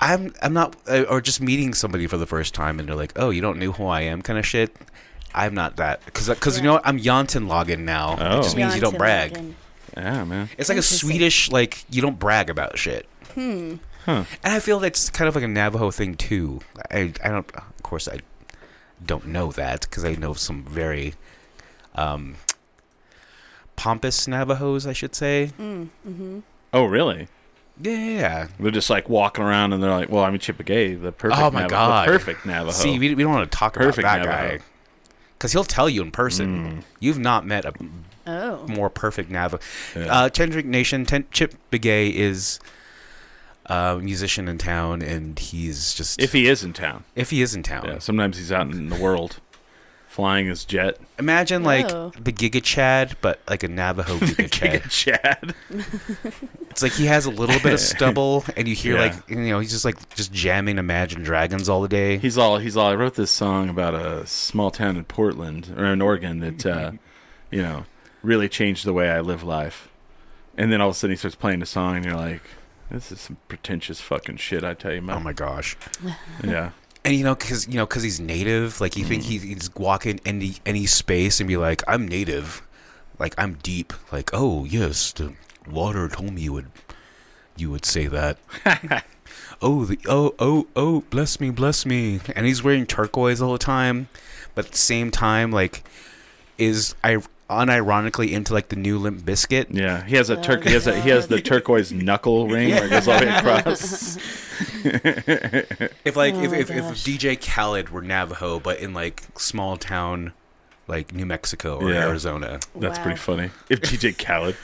I'm 0.00 0.32
I'm 0.40 0.52
not 0.52 0.76
uh, 0.88 1.02
or 1.08 1.20
just 1.20 1.40
meeting 1.40 1.74
somebody 1.74 2.06
for 2.06 2.16
the 2.16 2.26
first 2.26 2.54
time 2.54 2.78
and 2.78 2.88
they're 2.88 2.96
like, 2.96 3.12
"Oh, 3.16 3.30
you 3.30 3.40
don't 3.40 3.58
know 3.58 3.72
who 3.72 3.86
I 3.86 4.02
am," 4.02 4.22
kind 4.22 4.38
of 4.38 4.46
shit. 4.46 4.74
I'm 5.34 5.54
not 5.54 5.76
that 5.76 6.04
because 6.04 6.28
because 6.28 6.56
you 6.56 6.62
know 6.64 6.74
what? 6.74 6.86
I'm 6.86 6.98
Jantelagen 6.98 7.80
now. 7.80 8.16
Oh. 8.18 8.38
It 8.38 8.42
just 8.42 8.56
means 8.56 8.74
you 8.74 8.80
don't 8.80 8.96
brag. 8.98 9.32
Logan. 9.32 9.56
yeah, 9.96 10.24
man. 10.24 10.48
It's 10.58 10.68
like 10.68 10.76
a 10.76 10.78
Interesting. 10.78 11.08
Swedish 11.10 11.50
like 11.50 11.84
you 11.90 12.00
don't 12.02 12.18
brag 12.18 12.48
about 12.50 12.78
shit. 12.78 13.06
Hmm. 13.34 13.76
Huh. 14.04 14.24
And 14.42 14.52
I 14.52 14.60
feel 14.60 14.80
that's 14.80 15.08
kind 15.10 15.28
of 15.28 15.34
like 15.34 15.44
a 15.44 15.48
Navajo 15.48 15.90
thing 15.90 16.14
too. 16.14 16.60
I 16.90 17.12
I 17.24 17.28
don't 17.30 17.50
of 17.56 17.82
course 17.82 18.06
I 18.08 18.20
don't 19.04 19.26
know 19.26 19.50
that 19.52 19.82
because 19.82 20.04
I 20.04 20.14
know 20.14 20.34
some 20.34 20.62
very 20.64 21.14
um 21.94 22.36
pompous 23.76 24.28
Navajos, 24.28 24.86
I 24.86 24.92
should 24.92 25.14
say. 25.14 25.50
Mm, 25.58 25.88
hmm 26.04 26.38
Oh, 26.72 26.84
really? 26.86 27.28
Yeah, 27.80 27.92
yeah, 27.92 28.18
yeah. 28.18 28.48
They're 28.58 28.70
just 28.70 28.90
like 28.90 29.08
walking 29.08 29.44
around 29.44 29.72
and 29.72 29.82
they're 29.82 29.90
like, 29.90 30.08
"Well, 30.08 30.22
I'm 30.24 30.34
a 30.34 30.38
Chippewa, 30.38 31.00
the 31.00 31.12
perfect, 31.12 31.40
Oh 31.40 31.50
my 31.50 31.62
Navajo, 31.62 31.68
God. 31.68 32.08
the 32.08 32.12
perfect 32.12 32.46
Navajo." 32.46 32.70
See, 32.72 32.98
we, 32.98 33.14
we 33.14 33.22
don't 33.22 33.32
want 33.32 33.50
to 33.50 33.56
talk 33.58 33.74
Perfect 33.74 33.98
about 33.98 34.18
that 34.20 34.26
Navajo. 34.26 34.58
guy 34.58 34.64
because 35.38 35.52
he'll 35.52 35.64
tell 35.64 35.88
you 35.88 36.02
in 36.02 36.10
person. 36.10 36.78
Mm. 36.78 36.82
You've 37.00 37.18
not 37.18 37.46
met 37.46 37.64
a 37.64 37.72
Oh. 38.26 38.66
more 38.66 38.88
perfect 38.88 39.30
Navajo. 39.30 39.62
Yeah. 39.94 40.06
Uh, 40.06 40.28
Tendrick 40.30 40.64
Nation, 40.64 41.04
Ten- 41.04 41.26
Chip 41.30 41.54
Begay 41.70 42.12
is 42.14 42.58
a 43.66 43.98
musician 44.02 44.48
in 44.48 44.56
town, 44.58 45.02
and 45.02 45.38
he's 45.38 45.92
just 45.94 46.20
if 46.20 46.32
he 46.32 46.46
is 46.48 46.62
in 46.64 46.72
town, 46.72 47.04
if 47.14 47.30
he 47.30 47.42
is 47.42 47.54
in 47.54 47.62
town. 47.62 47.84
yeah. 47.86 47.98
Sometimes 47.98 48.38
he's 48.38 48.50
out 48.52 48.70
in 48.70 48.88
the 48.88 48.96
world, 48.96 49.40
flying 50.08 50.46
his 50.46 50.64
jet. 50.64 50.98
Imagine 51.18 51.62
like 51.64 51.90
Oh. 51.92 52.12
the 52.18 52.32
Giga 52.32 52.62
Chad, 52.62 53.16
but 53.20 53.40
like 53.48 53.62
a 53.62 53.68
Navajo 53.68 54.16
Giga 54.18 54.50
Chad. 54.50 54.82
Giga 54.82 54.90
Chad. 54.90 55.54
It's 56.74 56.82
like 56.82 56.92
he 56.92 57.06
has 57.06 57.24
a 57.24 57.30
little 57.30 57.58
bit 57.60 57.72
of 57.72 57.80
stubble, 57.94 58.44
and 58.56 58.66
you 58.66 58.74
hear 58.74 58.96
Yeah. 58.96 59.02
like 59.02 59.30
you 59.30 59.36
know 59.36 59.60
he's 59.60 59.70
just 59.70 59.84
like 59.84 60.08
just 60.16 60.32
jamming 60.32 60.78
Imagine 60.78 61.22
Dragons 61.22 61.68
all 61.68 61.80
the 61.80 61.88
day. 61.88 62.18
He's 62.18 62.36
all 62.36 62.58
he's 62.58 62.76
all. 62.76 62.88
I 62.90 62.94
wrote 62.96 63.14
this 63.14 63.30
song 63.30 63.68
about 63.68 63.94
a 63.94 64.26
small 64.26 64.70
town 64.72 64.96
in 64.96 65.04
Portland 65.04 65.72
or 65.76 65.84
in 65.84 66.02
Oregon 66.02 66.40
that 66.40 66.66
uh, 66.66 66.92
you 67.52 67.62
know 67.62 67.84
really 68.22 68.48
changed 68.48 68.84
the 68.84 68.92
way 68.92 69.08
I 69.08 69.20
live 69.20 69.42
life. 69.44 69.88
And 70.56 70.72
then 70.72 70.80
all 70.80 70.88
of 70.88 70.96
a 70.96 70.98
sudden 70.98 71.12
he 71.12 71.16
starts 71.16 71.36
playing 71.36 71.60
the 71.60 71.66
song, 71.66 71.96
and 71.96 72.04
you're 72.04 72.16
like, 72.16 72.42
"This 72.90 73.12
is 73.12 73.20
some 73.20 73.36
pretentious 73.48 74.00
fucking 74.00 74.36
shit." 74.38 74.64
I 74.64 74.74
tell 74.74 74.92
you, 74.92 75.00
man. 75.02 75.16
Oh 75.16 75.20
my 75.20 75.32
gosh! 75.32 75.76
yeah. 76.44 76.70
And 77.04 77.14
you 77.14 77.22
know, 77.22 77.34
because 77.36 77.68
you 77.68 77.74
know, 77.74 77.86
because 77.86 78.02
he's 78.02 78.18
native, 78.18 78.80
like 78.80 78.96
you 78.96 79.04
think 79.04 79.22
Mm. 79.22 79.26
he, 79.26 79.38
he's 79.38 79.72
walking 79.76 80.20
any 80.26 80.54
any 80.66 80.86
space 80.86 81.38
and 81.38 81.46
be 81.46 81.56
like, 81.56 81.82
"I'm 81.86 82.08
native," 82.08 82.62
like 83.20 83.34
I'm 83.38 83.54
deep, 83.62 83.92
like, 84.10 84.30
"Oh 84.32 84.64
yes, 84.64 85.12
the 85.12 85.34
water 85.66 86.08
told 86.08 86.32
me 86.32 86.42
you 86.42 86.52
would, 86.52 86.70
you 87.56 87.70
would 87.70 87.84
say 87.84 88.06
that." 88.06 88.38
oh, 89.62 89.84
the 89.84 89.98
oh 90.08 90.34
oh 90.38 90.66
oh, 90.76 91.00
bless 91.10 91.40
me, 91.40 91.50
bless 91.50 91.84
me, 91.86 92.20
and 92.34 92.46
he's 92.46 92.62
wearing 92.62 92.86
turquoise 92.86 93.40
all 93.42 93.52
the 93.52 93.58
time, 93.58 94.08
but 94.54 94.66
at 94.66 94.72
the 94.72 94.78
same 94.78 95.10
time, 95.10 95.50
like, 95.50 95.84
is 96.58 96.94
I 97.02 97.18
unironically 97.50 98.30
into 98.32 98.52
like 98.52 98.68
the 98.68 98.76
new 98.76 98.98
Limp 98.98 99.22
Bizkit. 99.22 99.66
Yeah, 99.70 100.04
he 100.04 100.16
has 100.16 100.30
a 100.30 100.38
Oh, 100.38 100.42
turk. 100.42 100.64
He 100.64 100.72
has 100.72 100.86
a 100.86 100.98
he 101.00 101.10
has 101.10 101.28
the 101.28 101.40
turquoise 101.42 101.92
knuckle 101.92 102.48
ring 102.48 102.70
where 102.70 102.86
it 102.86 102.90
goes 102.90 103.08
all 103.08 103.18
the 103.18 103.26
way 103.26 103.32
across. 103.32 104.18
If 106.04 106.14
like 106.14 106.34
Oh 106.34 106.42
if, 106.42 106.52
if, 106.52 106.70
if. 106.70 106.84
DJ 107.04 107.40
Khaled 107.40 107.88
were 107.88 108.02
Navajo, 108.02 108.60
but 108.60 108.78
in 108.78 108.94
like 108.94 109.24
small 109.36 109.76
town, 109.76 110.32
like 110.86 111.14
New 111.14 111.24
Mexico 111.26 111.78
or 111.80 111.90
Yeah. 111.90 112.06
Arizona. 112.06 112.60
That's 112.76 112.98
Wow. 112.98 113.04
pretty 113.04 113.18
funny. 113.18 113.50
If 113.70 113.80
DJ 113.80 114.12
Khaled, 114.24 114.56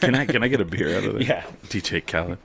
can 0.00 0.14
I 0.14 0.26
can 0.26 0.42
I 0.42 0.48
get 0.48 0.60
a 0.60 0.64
beer 0.64 0.96
out 0.96 1.04
of 1.04 1.12
there? 1.14 1.22
Yeah. 1.22 1.44
DJ 1.68 2.04
Khaled. 2.06 2.38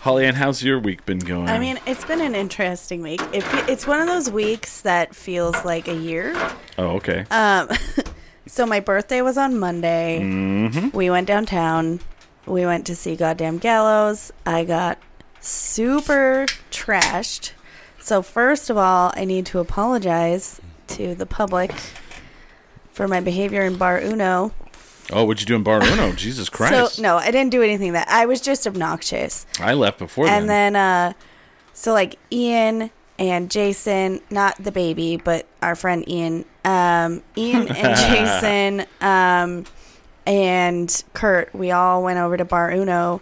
Holly 0.00 0.26
Ann, 0.26 0.34
how's 0.34 0.62
your 0.62 0.78
week 0.80 1.06
been 1.06 1.18
going? 1.20 1.48
I 1.48 1.58
mean, 1.58 1.78
it's 1.86 2.04
been 2.04 2.20
an 2.20 2.34
interesting 2.34 3.02
week. 3.02 3.20
It, 3.32 3.44
it's 3.68 3.86
one 3.86 4.00
of 4.00 4.06
those 4.08 4.30
weeks 4.30 4.80
that 4.82 5.14
feels 5.14 5.64
like 5.64 5.86
a 5.88 5.94
year. 5.94 6.34
oh 6.78 6.96
okay. 6.96 7.24
Um, 7.30 7.68
so 8.46 8.66
my 8.66 8.80
birthday 8.80 9.22
was 9.22 9.38
on 9.38 9.58
Monday. 9.58 10.20
mm-hmm. 10.22 10.96
We 10.96 11.08
went 11.10 11.26
downtown. 11.28 12.00
We 12.46 12.64
went 12.66 12.86
to 12.86 12.94
see 12.96 13.16
Goddamn 13.16 13.58
Gallows. 13.58 14.32
I 14.44 14.64
got 14.64 14.98
super 15.40 16.46
trashed. 16.70 17.52
So 17.98 18.22
first 18.22 18.70
of 18.70 18.76
all, 18.76 19.12
I 19.16 19.24
need 19.24 19.46
to 19.46 19.58
apologize 19.58 20.60
to 20.88 21.14
the 21.14 21.26
public 21.26 21.72
for 22.96 23.06
my 23.06 23.20
behavior 23.20 23.62
in 23.62 23.76
Bar 23.76 24.00
Uno. 24.00 24.52
Oh, 25.12 25.24
what'd 25.24 25.42
you 25.42 25.46
do 25.46 25.54
in 25.54 25.62
Bar 25.62 25.84
Uno? 25.84 26.12
Jesus 26.16 26.48
Christ! 26.48 26.94
So 26.94 27.02
no, 27.02 27.18
I 27.18 27.30
didn't 27.30 27.50
do 27.50 27.62
anything 27.62 27.92
that 27.92 28.08
I 28.08 28.24
was 28.24 28.40
just 28.40 28.66
obnoxious. 28.66 29.46
I 29.60 29.74
left 29.74 29.98
before 29.98 30.26
and 30.26 30.48
then. 30.48 30.72
then 30.72 30.76
uh 30.76 31.12
so 31.74 31.92
like 31.92 32.18
Ian 32.32 32.90
and 33.18 33.50
Jason, 33.50 34.20
not 34.30 34.56
the 34.56 34.72
baby, 34.72 35.18
but 35.18 35.46
our 35.60 35.76
friend 35.76 36.08
Ian. 36.08 36.46
Um 36.64 37.22
Ian 37.36 37.68
and 37.76 37.96
Jason 38.80 38.86
um 39.02 39.64
and 40.26 41.04
Kurt, 41.12 41.54
we 41.54 41.70
all 41.70 42.02
went 42.02 42.18
over 42.18 42.38
to 42.38 42.46
Bar 42.46 42.72
Uno 42.72 43.20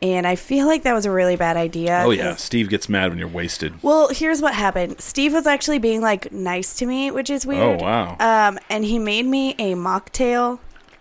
and 0.00 0.26
I 0.26 0.36
feel 0.36 0.66
like 0.66 0.82
that 0.84 0.92
was 0.94 1.06
a 1.06 1.10
really 1.10 1.36
bad 1.36 1.56
idea. 1.56 2.02
oh 2.04 2.10
yeah. 2.10 2.36
Steve 2.36 2.68
gets 2.68 2.88
mad 2.88 3.10
when 3.10 3.18
you're 3.18 3.26
wasted. 3.28 3.82
Well, 3.82 4.08
here's 4.08 4.40
what 4.40 4.54
happened. 4.54 5.00
Steve 5.00 5.32
was 5.32 5.46
actually 5.46 5.78
being 5.78 6.00
like 6.00 6.30
nice 6.32 6.74
to 6.76 6.86
me, 6.86 7.10
which 7.10 7.30
is 7.30 7.44
weird. 7.46 7.80
Oh 7.80 7.84
wow. 7.84 8.16
Um 8.20 8.58
and 8.70 8.84
he 8.84 8.98
made 8.98 9.26
me 9.26 9.52
a 9.58 9.74
mocktail 9.74 10.58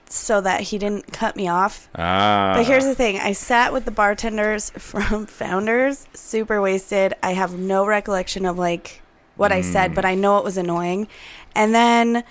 so 0.09 0.39
that 0.39 0.61
he 0.61 0.77
didn't 0.77 1.11
cut 1.11 1.35
me 1.35 1.47
off. 1.49 1.89
ah. 1.95 2.53
But 2.55 2.65
here's 2.65 2.85
the 2.85 2.95
thing: 2.95 3.19
I 3.19 3.33
sat 3.33 3.73
with 3.73 3.83
the 3.85 3.91
bartenders 3.91 4.69
from 4.77 5.25
Founders, 5.25 6.07
super 6.13 6.61
wasted. 6.61 7.13
I 7.21 7.33
have 7.33 7.59
no 7.59 7.85
recollection 7.85 8.45
of 8.45 8.57
like 8.57 9.01
what 9.35 9.51
I 9.51 9.61
said, 9.61 9.93
but 9.93 10.05
I 10.05 10.15
know 10.15 10.37
it 10.39 10.43
was 10.43 10.57
annoying. 10.57 11.07
And 11.53 11.75
then 11.75 12.23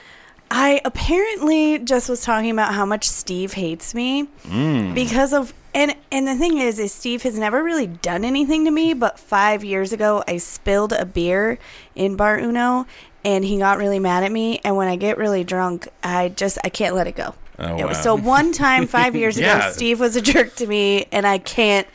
I 0.51 0.81
apparently 0.85 1.79
just 1.79 2.09
was 2.09 2.23
talking 2.23 2.51
about 2.51 2.75
how 2.75 2.85
much 2.87 3.09
Steve 3.09 3.55
hates 3.55 3.95
me 3.95 4.29
Mm. 4.47 4.95
because 4.95 5.33
of 5.33 5.53
and 5.75 5.95
and 6.11 6.27
the 6.27 6.35
thing 6.37 6.59
is 6.59 6.79
is 6.79 6.93
Steve 6.93 7.23
has 7.25 7.39
never 7.39 7.63
really 7.63 7.87
done 7.87 8.25
anything 8.25 8.65
to 8.65 8.71
me, 8.71 8.95
but 8.95 9.19
5 9.19 9.65
years 9.65 9.93
ago 9.93 10.23
I 10.27 10.39
spilled 10.39 10.93
a 10.93 11.05
beer 11.05 11.59
in 11.95 12.17
Bar 12.17 12.39
Uno 12.39 12.87
and 13.25 13.45
he 13.45 13.59
got 13.59 13.79
really 13.79 13.99
mad 13.99 14.23
at 14.23 14.31
me 14.33 14.61
and 14.65 14.77
when 14.77 14.89
I 14.89 14.97
get 14.97 15.19
really 15.19 15.43
drunk, 15.45 15.89
I 16.03 16.29
just 16.31 16.59
I 16.65 16.69
can't 16.69 16.95
let 16.95 17.07
it 17.07 17.17
go. 17.17 17.35
Oh, 17.59 17.77
It 17.77 17.87
was- 17.87 17.97
wow. 17.99 18.03
So 18.03 18.15
one 18.15 18.53
time 18.53 18.87
five 18.99 19.17
years 19.17 19.39
Yeah. 19.39 19.59
ago, 19.59 19.73
Steve 19.73 19.99
was 20.01 20.15
a 20.17 20.23
jerk 20.23 20.55
to 20.57 20.67
me, 20.67 21.07
and 21.11 21.27
I 21.27 21.39
can't 21.39 21.87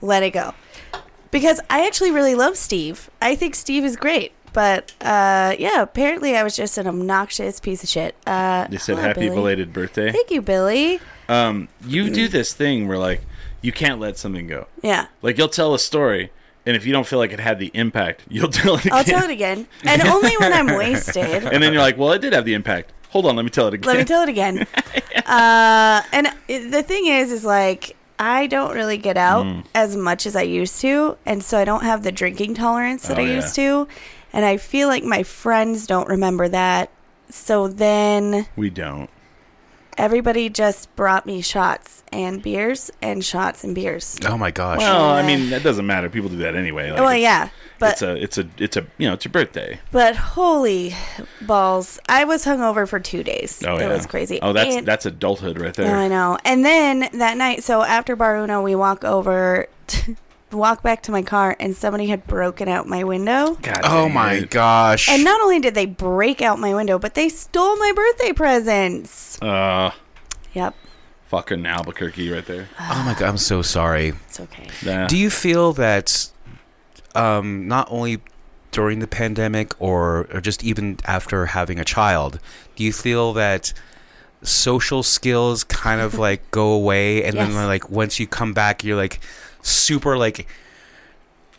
let 0.00 0.22
it 0.22 0.30
go 0.30 0.54
because 1.30 1.60
I 1.68 1.86
actually 1.86 2.10
really 2.12 2.34
love 2.34 2.56
Steve. 2.56 3.10
I 3.20 3.34
think 3.36 3.54
Steve 3.54 3.84
is 3.84 3.94
great, 3.96 4.32
but 4.52 4.92
uh, 5.00 5.54
yeah, 5.58 5.82
apparently 5.82 6.36
I 6.36 6.42
was 6.42 6.56
just 6.56 6.78
an 6.78 6.86
obnoxious 6.86 7.60
piece 7.60 7.82
of 7.82 7.88
shit. 7.88 8.14
Uh, 8.26 8.66
They 8.68 8.76
said 8.78 8.96
hello, 8.96 9.08
happy 9.08 9.20
Billy. 9.22 9.34
belated 9.34 9.72
birthday. 9.72 10.10
Thank 10.12 10.30
you, 10.30 10.42
Billy. 10.42 11.00
Um, 11.28 11.68
you 11.86 12.10
do 12.10 12.28
this 12.28 12.52
thing 12.52 12.88
where 12.88 12.98
like 12.98 13.22
you 13.62 13.72
can't 13.72 14.00
let 14.00 14.16
something 14.18 14.46
go. 14.46 14.66
Yeah, 14.82 15.06
Like 15.22 15.38
you'll 15.38 15.48
tell 15.48 15.74
a 15.74 15.78
story, 15.78 16.30
and 16.66 16.74
if 16.76 16.84
you 16.86 16.92
don't 16.92 17.06
feel 17.06 17.18
like 17.18 17.32
it 17.32 17.40
had 17.40 17.58
the 17.58 17.70
impact, 17.74 18.22
you'll 18.28 18.48
tell 18.50 18.74
it 18.76 18.86
again. 18.86 18.92
I'll 18.96 19.04
tell 19.04 19.22
it 19.24 19.30
again, 19.30 19.66
and 19.84 20.02
only 20.02 20.36
when 20.38 20.52
I'm 20.52 20.74
wasted. 20.76 21.44
and 21.44 21.62
then 21.62 21.72
you're 21.72 21.82
like, 21.82 21.96
well, 21.98 22.12
it 22.12 22.20
did 22.20 22.32
have 22.32 22.44
the 22.44 22.54
impact. 22.54 22.92
Hold 23.10 23.26
on, 23.26 23.34
let 23.36 23.42
me 23.44 23.50
tell 23.50 23.66
it 23.68 23.74
again. 23.74 23.88
Let 23.88 23.98
me 23.98 24.04
tell 24.04 24.22
it 24.22 24.28
again. 24.28 24.66
uh, 25.26 26.02
and 26.12 26.28
it- 26.48 26.70
the 26.70 26.82
thing 26.82 27.06
is, 27.06 27.30
is 27.32 27.44
like 27.44 27.96
I 28.18 28.46
don't 28.46 28.74
really 28.74 28.98
get 28.98 29.16
out 29.16 29.46
Mm. 29.46 29.64
as 29.74 29.96
much 29.96 30.26
as 30.26 30.36
I 30.36 30.42
used 30.42 30.80
to, 30.82 31.16
and 31.26 31.42
so 31.42 31.58
I 31.58 31.64
don't 31.64 31.82
have 31.84 32.02
the 32.02 32.12
drinking 32.12 32.54
tolerance 32.54 33.08
that 33.08 33.18
Oh, 33.18 33.22
I 33.22 33.26
yeah. 33.26 33.34
used 33.36 33.54
to, 33.56 33.88
and 34.32 34.44
I 34.44 34.56
feel 34.56 34.88
like 34.88 35.04
my 35.04 35.22
friends 35.22 35.86
don't 35.86 36.08
remember 36.08 36.48
that. 36.48 36.90
So 37.30 37.68
then 37.68 38.46
we 38.56 38.70
don't. 38.70 39.08
everybody 39.96 40.48
just 40.48 40.94
brought 40.96 41.26
me 41.26 41.40
shots 41.42 42.02
and 42.12 42.42
beers 42.42 42.90
and 43.02 43.24
shots 43.24 43.62
and 43.64 43.74
beers. 43.74 44.18
Oh 44.26 44.36
my 44.36 44.50
gosh. 44.50 44.78
Well, 44.78 45.10
I 45.10 45.22
mean, 45.24 45.50
that 45.50 45.62
doesn't 45.62 45.86
matter. 45.86 46.08
People 46.10 46.28
do 46.30 46.38
that 46.38 46.56
anyway. 46.56 46.90
Like, 46.90 47.00
well, 47.00 47.10
it's- 47.10 47.22
yeah, 47.22 47.50
but 47.78 47.92
it's 47.92 48.02
a, 48.02 48.16
it's 48.22 48.38
a, 48.38 48.48
it's 48.58 48.76
a, 48.76 48.86
you 48.98 49.06
know, 49.08 49.14
it's 49.14 49.24
your 49.24 49.30
birthday. 49.32 49.78
but 49.92 50.16
holy 50.16 50.94
balls, 51.42 51.98
I 52.08 52.24
was 52.24 52.44
hungover 52.44 52.88
for 52.88 52.98
two 52.98 53.22
days. 53.22 53.62
Oh 53.64 53.76
it 53.76 53.82
yeah, 53.82 53.88
was 53.92 54.06
crazy. 54.06 54.38
Oh, 54.42 54.52
that's 54.52 54.74
And- 54.76 54.86
that's 54.86 55.06
adulthood 55.06 55.60
right 55.60 55.78
Oh, 55.78 55.82
there. 55.84 55.94
I 55.96 56.08
know. 56.08 56.36
And 56.44 56.64
then 56.64 57.08
that 57.12 57.36
night, 57.36 57.62
so 57.62 57.82
after 57.82 58.16
Bar 58.16 58.38
Uno, 58.38 58.60
we 58.62 58.74
walk 58.74 59.04
over, 59.04 59.66
to, 59.88 60.16
walk 60.52 60.82
back 60.82 61.02
to 61.04 61.12
my 61.12 61.22
car, 61.22 61.56
and 61.60 61.76
somebody 61.76 62.06
had 62.06 62.26
broken 62.26 62.68
out 62.68 62.86
my 62.86 63.04
window. 63.04 63.54
God 63.62 63.80
Oh 63.84 64.04
dang 64.06 64.14
my 64.14 64.32
it. 64.34 64.50
gosh. 64.50 65.08
And 65.08 65.24
not 65.24 65.40
only 65.40 65.60
did 65.60 65.74
they 65.74 65.86
break 65.86 66.42
out 66.42 66.58
my 66.58 66.74
window, 66.74 66.98
but 66.98 67.14
they 67.14 67.28
stole 67.28 67.76
my 67.76 67.92
birthday 67.94 68.32
presents. 68.32 69.40
Uh, 69.42 69.92
Yep, 70.52 70.74
fucking 71.28 71.64
Albuquerque 71.64 72.28
right 72.30 72.44
there. 72.44 72.68
oh 72.80 73.02
my 73.06 73.14
god, 73.14 73.28
I'm 73.28 73.38
so 73.38 73.62
sorry. 73.62 74.14
it's 74.26 74.40
okay. 74.40 74.66
Nah. 74.84 75.06
Do 75.06 75.16
you 75.16 75.30
feel 75.30 75.72
that 75.74 76.30
um, 77.14 77.68
not 77.68 77.86
only 77.90 78.20
during 78.72 78.98
the 79.00 79.06
pandemic 79.06 79.80
or, 79.80 80.26
or 80.32 80.40
just 80.40 80.64
even 80.64 80.98
after 81.06 81.46
having 81.46 81.78
a 81.78 81.84
child, 81.84 82.38
do 82.76 82.84
you 82.84 82.92
feel 82.92 83.32
that 83.34 83.72
social 84.42 85.02
skills 85.02 85.64
kind 85.64 86.00
of 86.00 86.14
like 86.18 86.50
go 86.50 86.72
away 86.72 87.22
and 87.24 87.34
Yes. 87.34 87.48
then 87.52 87.66
like 87.66 87.90
once 87.90 88.18
you 88.18 88.26
come 88.26 88.54
back 88.54 88.82
you're 88.82 88.96
like 88.96 89.20
super 89.62 90.16
like 90.16 90.46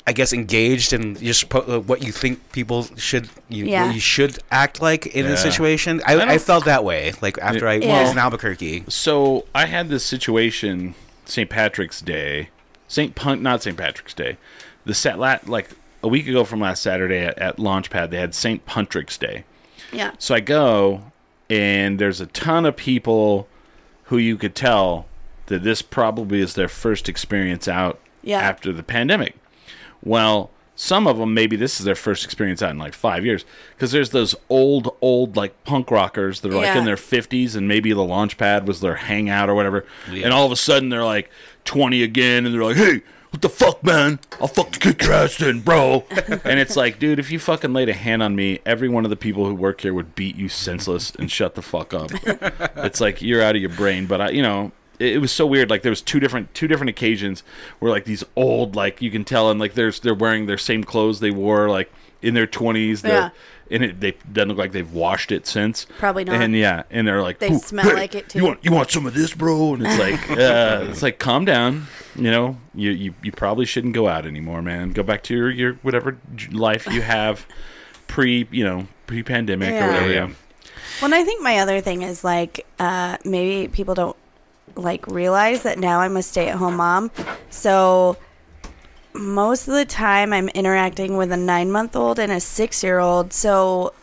I 0.07 0.13
guess 0.13 0.33
engaged 0.33 0.93
in 0.93 1.15
just 1.15 1.47
po- 1.49 1.59
uh, 1.61 1.79
what 1.79 2.03
you 2.03 2.11
think 2.11 2.51
people 2.51 2.87
should 2.97 3.29
you 3.49 3.65
Yeah. 3.65 3.91
you 3.93 3.99
should 3.99 4.39
act 4.49 4.81
like 4.81 5.05
in 5.07 5.25
Yeah. 5.25 5.33
a 5.33 5.37
situation. 5.37 6.01
I, 6.05 6.15
I 6.15 6.29
I, 6.33 6.37
felt 6.39 6.65
that 6.65 6.83
way 6.83 7.13
like 7.21 7.37
after 7.37 7.67
I 7.67 7.75
Yeah. 7.75 8.01
was 8.01 8.11
in 8.11 8.17
Albuquerque. 8.17 8.85
So 8.89 9.45
I 9.53 9.67
had 9.67 9.89
this 9.89 10.03
situation 10.03 10.95
St. 11.25 11.49
Patrick's 11.49 12.01
Day, 12.01 12.49
St. 12.87 13.13
Pun- 13.15 13.43
not 13.43 13.61
St. 13.63 13.77
Patrick's 13.77 14.13
Day, 14.15 14.37
the 14.85 14.93
set 14.95 15.19
lat 15.19 15.47
like 15.47 15.69
a 16.03 16.07
week 16.07 16.27
ago 16.27 16.43
from 16.45 16.59
last 16.61 16.81
Saturday 16.81 17.19
at, 17.19 17.37
at 17.37 17.57
Launchpad 17.57 18.09
they 18.09 18.17
had 18.17 18.33
St. 18.33 18.65
Patrick's 18.65 19.17
Day. 19.19 19.43
Yeah. 19.93 20.11
So 20.17 20.33
I 20.33 20.39
go 20.39 21.11
and 21.49 21.99
there's 21.99 22.19
a 22.19 22.25
ton 22.25 22.65
of 22.65 22.75
people 22.75 23.47
who 24.05 24.17
you 24.17 24.35
could 24.35 24.55
tell 24.55 25.05
that 25.47 25.63
this 25.63 25.81
probably 25.81 26.39
is 26.41 26.53
their 26.53 26.67
first 26.67 27.09
experience 27.09 27.67
out 27.67 27.99
Yeah. 28.23 28.39
after 28.39 28.71
the 28.71 28.83
pandemic. 28.83 29.35
Well, 30.03 30.49
some 30.75 31.05
of 31.05 31.17
them 31.17 31.33
maybe 31.33 31.55
this 31.55 31.79
is 31.79 31.85
their 31.85 31.95
first 31.95 32.23
experience 32.25 32.61
out 32.63 32.71
in 32.71 32.79
like 32.79 32.93
five 32.93 33.23
years 33.25 33.45
because 33.75 33.91
there's 33.91 34.09
those 34.11 34.33
old, 34.49 34.95
old 35.01 35.35
like 35.35 35.63
punk 35.63 35.91
rockers 35.91 36.39
that 36.41 36.51
are 36.51 36.55
like 36.55 36.65
Yeah. 36.65 36.79
in 36.79 36.85
their 36.85 36.95
50s 36.95 37.55
and 37.55 37.67
maybe 37.67 37.93
the 37.93 38.03
launch 38.03 38.37
pad 38.37 38.67
was 38.67 38.79
their 38.81 38.95
hangout 38.95 39.49
or 39.49 39.53
whatever. 39.55 39.85
Yeah. 40.11 40.25
And 40.25 40.33
all 40.33 40.45
of 40.45 40.51
a 40.51 40.55
sudden 40.55 40.89
they're 40.89 41.03
like 41.03 41.29
20 41.65 42.01
again 42.01 42.45
and 42.45 42.55
they're 42.55 42.63
like, 42.63 42.77
hey, 42.77 43.01
what 43.29 43.41
the 43.41 43.49
fuck, 43.49 43.81
man? 43.83 44.19
I'll 44.41 44.47
fucking 44.47 44.79
kick 44.81 45.03
your 45.03 45.13
ass 45.13 45.41
in, 45.41 45.61
bro. 45.61 46.03
and 46.43 46.59
it's 46.59 46.75
like, 46.75 46.99
dude, 46.99 47.17
if 47.19 47.31
you 47.31 47.39
fucking 47.39 47.71
laid 47.71 47.87
a 47.87 47.93
hand 47.93 48.21
on 48.23 48.35
me, 48.35 48.59
every 48.65 48.89
one 48.89 49.05
of 49.05 49.09
the 49.09 49.15
people 49.15 49.45
who 49.45 49.53
work 49.55 49.81
here 49.81 49.93
would 49.93 50.15
beat 50.15 50.35
you 50.35 50.49
senseless 50.49 51.11
and 51.17 51.31
shut 51.31 51.55
the 51.55 51.61
fuck 51.61 51.93
up. 51.93 52.11
it's 52.77 52.99
like 52.99 53.21
you're 53.21 53.41
out 53.41 53.55
of 53.55 53.61
your 53.61 53.69
brain. 53.71 54.05
But 54.05 54.19
I, 54.19 54.29
you 54.31 54.41
know, 54.41 54.71
it, 55.01 55.15
it 55.15 55.17
was 55.19 55.31
so 55.31 55.45
weird. 55.45 55.69
Like 55.69 55.81
there 55.81 55.91
was 55.91 56.01
two 56.01 56.19
different 56.19 56.53
two 56.53 56.67
different 56.67 56.89
occasions 56.89 57.43
where 57.79 57.91
like 57.91 58.05
these 58.05 58.23
old, 58.35 58.75
like 58.75 59.01
you 59.01 59.11
can 59.11 59.23
tell, 59.23 59.49
and 59.51 59.59
like 59.59 59.73
there's 59.73 59.99
they're 59.99 60.13
wearing 60.13 60.45
their 60.45 60.57
same 60.57 60.83
clothes 60.83 61.19
they 61.19 61.31
wore 61.31 61.69
like 61.69 61.91
in 62.21 62.33
their 62.33 62.47
twenties. 62.47 63.03
Yeah. 63.03 63.29
And 63.69 63.83
it 63.85 64.01
they 64.01 64.15
doesn't 64.31 64.49
look 64.49 64.57
like 64.57 64.73
they've 64.73 64.91
washed 64.91 65.31
it 65.31 65.47
since. 65.47 65.85
Probably 65.97 66.25
not. 66.25 66.35
And 66.41 66.53
yeah, 66.53 66.83
and 66.91 67.07
they're 67.07 67.21
like, 67.21 67.39
They 67.39 67.53
smell 67.57 67.85
hey, 67.85 67.93
like 67.93 68.15
it, 68.15 68.27
too." 68.27 68.39
You 68.39 68.45
want 68.45 68.59
you 68.65 68.71
want 68.73 68.91
some 68.91 69.05
of 69.05 69.13
this, 69.13 69.33
bro? 69.33 69.75
And 69.75 69.87
it's 69.87 69.97
like, 69.97 70.29
uh, 70.37 70.87
it's 70.89 71.01
like, 71.01 71.19
calm 71.19 71.45
down. 71.45 71.87
You 72.17 72.31
know, 72.31 72.57
you, 72.75 72.91
you 72.91 73.13
you 73.23 73.31
probably 73.31 73.65
shouldn't 73.65 73.93
go 73.93 74.09
out 74.09 74.25
anymore, 74.25 74.61
man. 74.61 74.91
Go 74.91 75.03
back 75.03 75.23
to 75.23 75.33
your 75.33 75.49
your 75.49 75.73
whatever 75.83 76.17
life 76.51 76.85
you 76.87 77.01
have 77.01 77.45
pre 78.07 78.45
you 78.51 78.65
know 78.65 78.87
pre 79.07 79.23
pandemic 79.23 79.69
Yeah. 79.69 79.85
or 79.85 79.87
whatever. 79.87 80.11
Yeah. 80.11 80.27
Yeah. 80.27 80.33
Well, 81.01 81.05
and 81.05 81.15
I 81.15 81.23
think 81.23 81.41
my 81.41 81.59
other 81.59 81.79
thing 81.79 82.01
is 82.01 82.25
like 82.25 82.67
uh, 82.77 83.17
maybe 83.23 83.69
people 83.69 83.95
don't 83.95 84.17
like 84.77 85.05
realize 85.07 85.63
that 85.63 85.79
now 85.79 85.99
I'm 86.01 86.17
a 86.17 86.23
stay 86.23 86.49
at 86.49 86.55
home 86.57 86.77
mom. 86.77 87.11
So 87.49 88.17
most 89.13 89.67
of 89.67 89.73
the 89.73 89.85
time 89.85 90.31
I'm 90.33 90.49
interacting 90.49 91.17
with 91.17 91.31
a 91.31 91.37
nine 91.37 91.71
month 91.71 91.95
old 91.95 92.19
and 92.19 92.31
a 92.31 92.39
six 92.39 92.83
year 92.83 92.99
old. 92.99 93.33
So 93.33 93.93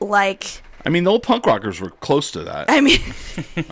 like 0.00 0.62
I 0.84 0.88
mean, 0.88 1.02
the 1.02 1.10
old 1.10 1.24
punk 1.24 1.46
rockers 1.46 1.80
were 1.80 1.90
close 1.90 2.30
to 2.32 2.44
that. 2.44 2.70
I 2.70 2.80
mean 2.80 3.00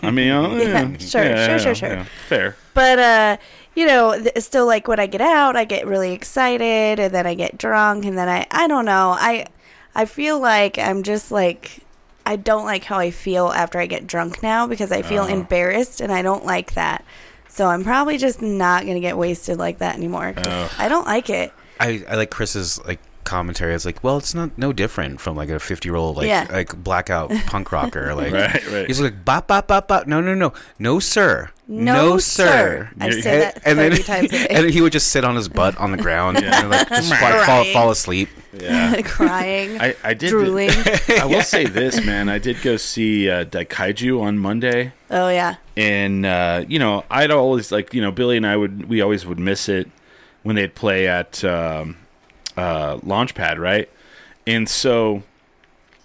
I 0.01 0.11
mean, 0.11 0.31
uh, 0.31 0.49
Yeah, 0.57 0.87
yeah, 0.89 0.97
sure, 0.97 1.23
yeah, 1.23 1.47
sure, 1.47 1.59
sure, 1.59 1.75
sure. 1.75 1.89
yeah. 1.89 2.05
fair. 2.27 2.55
but 2.73 2.99
uh 2.99 3.37
you 3.75 3.85
know 3.85 4.17
th- 4.21 4.37
still 4.39 4.65
like 4.65 4.87
when 4.87 4.99
i 5.01 5.05
get 5.05 5.19
out 5.21 5.55
i 5.57 5.65
get 5.65 5.85
really 5.85 6.13
excited 6.13 6.97
and 6.99 7.13
then 7.13 7.25
i 7.27 7.33
get 7.33 7.57
drunk 7.57 8.05
and 8.05 8.17
then 8.17 8.29
i 8.29 8.47
i 8.51 8.67
don't 8.67 8.85
know 8.85 9.15
i 9.19 9.45
i 9.93 10.05
feel 10.05 10.39
like 10.39 10.77
i'm 10.77 11.03
just 11.03 11.29
like 11.29 11.81
i 12.25 12.35
don't 12.35 12.65
like 12.65 12.83
how 12.83 12.97
i 12.97 13.11
feel 13.11 13.47
after 13.47 13.79
i 13.79 13.85
get 13.85 14.07
drunk 14.07 14.41
now 14.43 14.65
because 14.67 14.91
i 14.91 15.01
feel 15.01 15.23
Oh. 15.23 15.27
embarrassed 15.27 16.01
and 16.01 16.11
i 16.11 16.21
don't 16.21 16.45
like 16.45 16.73
that 16.73 17.03
so 17.47 17.67
i'm 17.67 17.83
probably 17.83 18.17
just 18.17 18.41
not 18.41 18.85
gonna 18.85 18.99
get 18.99 19.17
wasted 19.17 19.57
like 19.57 19.77
that 19.79 19.95
anymore 19.95 20.33
Oh. 20.37 20.71
i 20.77 20.87
don't 20.89 21.05
like 21.05 21.29
it 21.29 21.51
I, 21.79 22.03
I 22.09 22.15
like 22.15 22.31
Chris's 22.31 22.79
like 22.85 22.99
commentary. 23.25 23.73
It's 23.73 23.85
like, 23.85 24.03
well, 24.03 24.17
it's 24.17 24.33
not 24.33 24.57
no 24.57 24.71
different 24.71 25.19
from 25.19 25.35
like 25.35 25.49
a 25.49 25.59
fifty 25.59 25.89
year 25.89 25.95
old 25.97 26.15
like 26.17 26.27
Yeah. 26.27 26.47
like 26.49 26.75
blackout 26.83 27.31
punk 27.47 27.71
rocker. 27.71 28.15
Like 28.15 28.31
Right, 28.33 28.71
right. 28.71 28.87
he's 28.87 29.01
like 29.01 29.25
bop 29.25 29.47
bop 29.47 29.67
bop 29.67 29.87
bop. 29.89 30.07
No 30.07 30.21
no 30.21 30.33
no 30.33 30.53
no 30.79 30.99
sir 30.99 31.49
No, 31.67 32.17
sir. 32.17 32.89
I 32.99 33.07
You're- 33.07 33.21
say 33.21 33.39
that 33.39 33.61
30 33.63 34.03
times 34.03 34.25
a 34.25 34.29
day. 34.47 34.47
and 34.49 34.69
he 34.69 34.81
would 34.81 34.91
just 34.93 35.09
sit 35.09 35.23
on 35.25 35.35
his 35.35 35.49
butt 35.49 35.75
on 35.77 35.91
the 35.91 35.97
ground 35.97 36.37
and 36.37 36.69
like 36.69 36.87
just 36.89 37.13
fall, 37.15 37.43
fall, 37.45 37.63
fall 37.65 37.91
asleep. 37.91 38.29
Yeah. 38.53 39.01
crying 39.01 39.81
I, 39.81 39.95
I 40.03 40.13
did. 40.13 40.29
drooling 40.29 40.69
I 41.19 41.25
will 41.25 41.41
say 41.41 41.65
this, 41.65 42.05
man. 42.05 42.29
I 42.29 42.37
did 42.37 42.61
go 42.61 42.77
see 42.77 43.29
uh, 43.29 43.43
Daikaiju 43.45 44.21
on 44.21 44.37
Monday. 44.39 44.93
oh 45.11 45.29
yeah 45.29 45.55
and 45.77 46.25
uh, 46.25 46.63
you 46.67 46.79
know 46.79 47.03
i'd 47.11 47.31
always 47.31 47.69
like 47.69 47.93
you 47.93 48.01
know 48.01 48.09
billy 48.11 48.37
and 48.37 48.47
i 48.47 48.55
would 48.55 48.87
we 48.87 49.01
always 49.01 49.25
would 49.25 49.37
miss 49.37 49.67
it 49.67 49.89
when 50.43 50.55
they'd 50.55 50.73
play 50.73 51.05
at 51.05 51.43
um, 51.43 51.97
uh, 52.57 52.97
launchpad 52.97 53.57
right? 53.59 53.89
And 54.47 54.69
so 54.69 55.23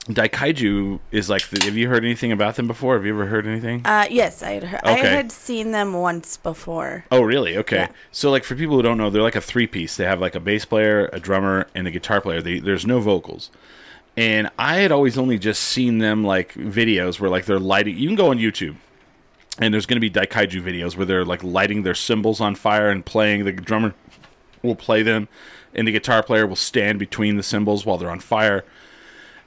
daikaiju 0.06 0.98
is 1.12 1.28
like 1.28 1.48
the, 1.48 1.64
have 1.64 1.76
you 1.76 1.88
heard 1.88 2.04
anything 2.04 2.32
about 2.32 2.56
them 2.56 2.66
before? 2.66 2.94
Have 2.94 3.04
you 3.04 3.12
ever 3.12 3.26
heard 3.26 3.46
anything? 3.46 3.82
Uh 3.84 4.06
yes 4.10 4.42
i 4.42 4.52
had 4.52 4.64
heard, 4.64 4.80
i 4.84 4.92
had 4.96 5.30
seen 5.30 5.72
them 5.72 5.92
once 5.92 6.36
before. 6.36 7.04
Oh 7.12 7.20
really? 7.22 7.56
Okay. 7.58 7.76
Yeah. 7.76 7.88
so 8.10 8.30
like 8.30 8.44
for 8.44 8.54
people 8.54 8.76
who 8.76 8.82
don't 8.82 8.98
know 8.98 9.10
they're 9.10 9.22
like 9.22 9.36
a 9.36 9.40
three 9.40 9.66
piece 9.66 9.96
they 9.96 10.04
have 10.04 10.20
like 10.20 10.34
a 10.34 10.40
bass 10.40 10.64
player 10.64 11.08
a 11.12 11.20
drummer 11.20 11.66
and 11.74 11.86
a 11.86 11.90
guitar 11.90 12.20
player. 12.20 12.40
They, 12.40 12.58
there's 12.60 12.86
no 12.86 13.00
vocals. 13.00 13.50
And 14.16 14.50
i 14.58 14.76
had 14.78 14.90
always 14.90 15.16
only 15.18 15.38
just 15.38 15.62
seen 15.62 15.98
them 15.98 16.24
like 16.24 16.54
videos 16.54 17.20
where 17.20 17.30
like 17.30 17.44
they're 17.44 17.60
lighting 17.60 17.96
you 17.96 18.08
can 18.08 18.16
go 18.16 18.30
on 18.30 18.38
youtube 18.38 18.76
and 19.58 19.72
there's 19.72 19.86
going 19.86 20.00
to 20.00 20.00
be 20.00 20.10
daikaiju 20.10 20.62
videos 20.62 20.96
where 20.96 21.06
they're 21.06 21.24
like 21.24 21.44
lighting 21.44 21.82
their 21.82 21.94
cymbals 21.94 22.40
on 22.40 22.54
fire 22.54 22.88
and 22.88 23.04
playing 23.04 23.44
the 23.44 23.52
drummer 23.52 23.94
will 24.62 24.74
play 24.74 25.02
them 25.02 25.28
and 25.74 25.86
the 25.86 25.92
guitar 25.92 26.22
player 26.22 26.46
will 26.46 26.56
stand 26.56 26.98
between 26.98 27.36
the 27.36 27.42
cymbals 27.42 27.86
while 27.86 27.98
they're 27.98 28.10
on 28.10 28.20
fire 28.20 28.64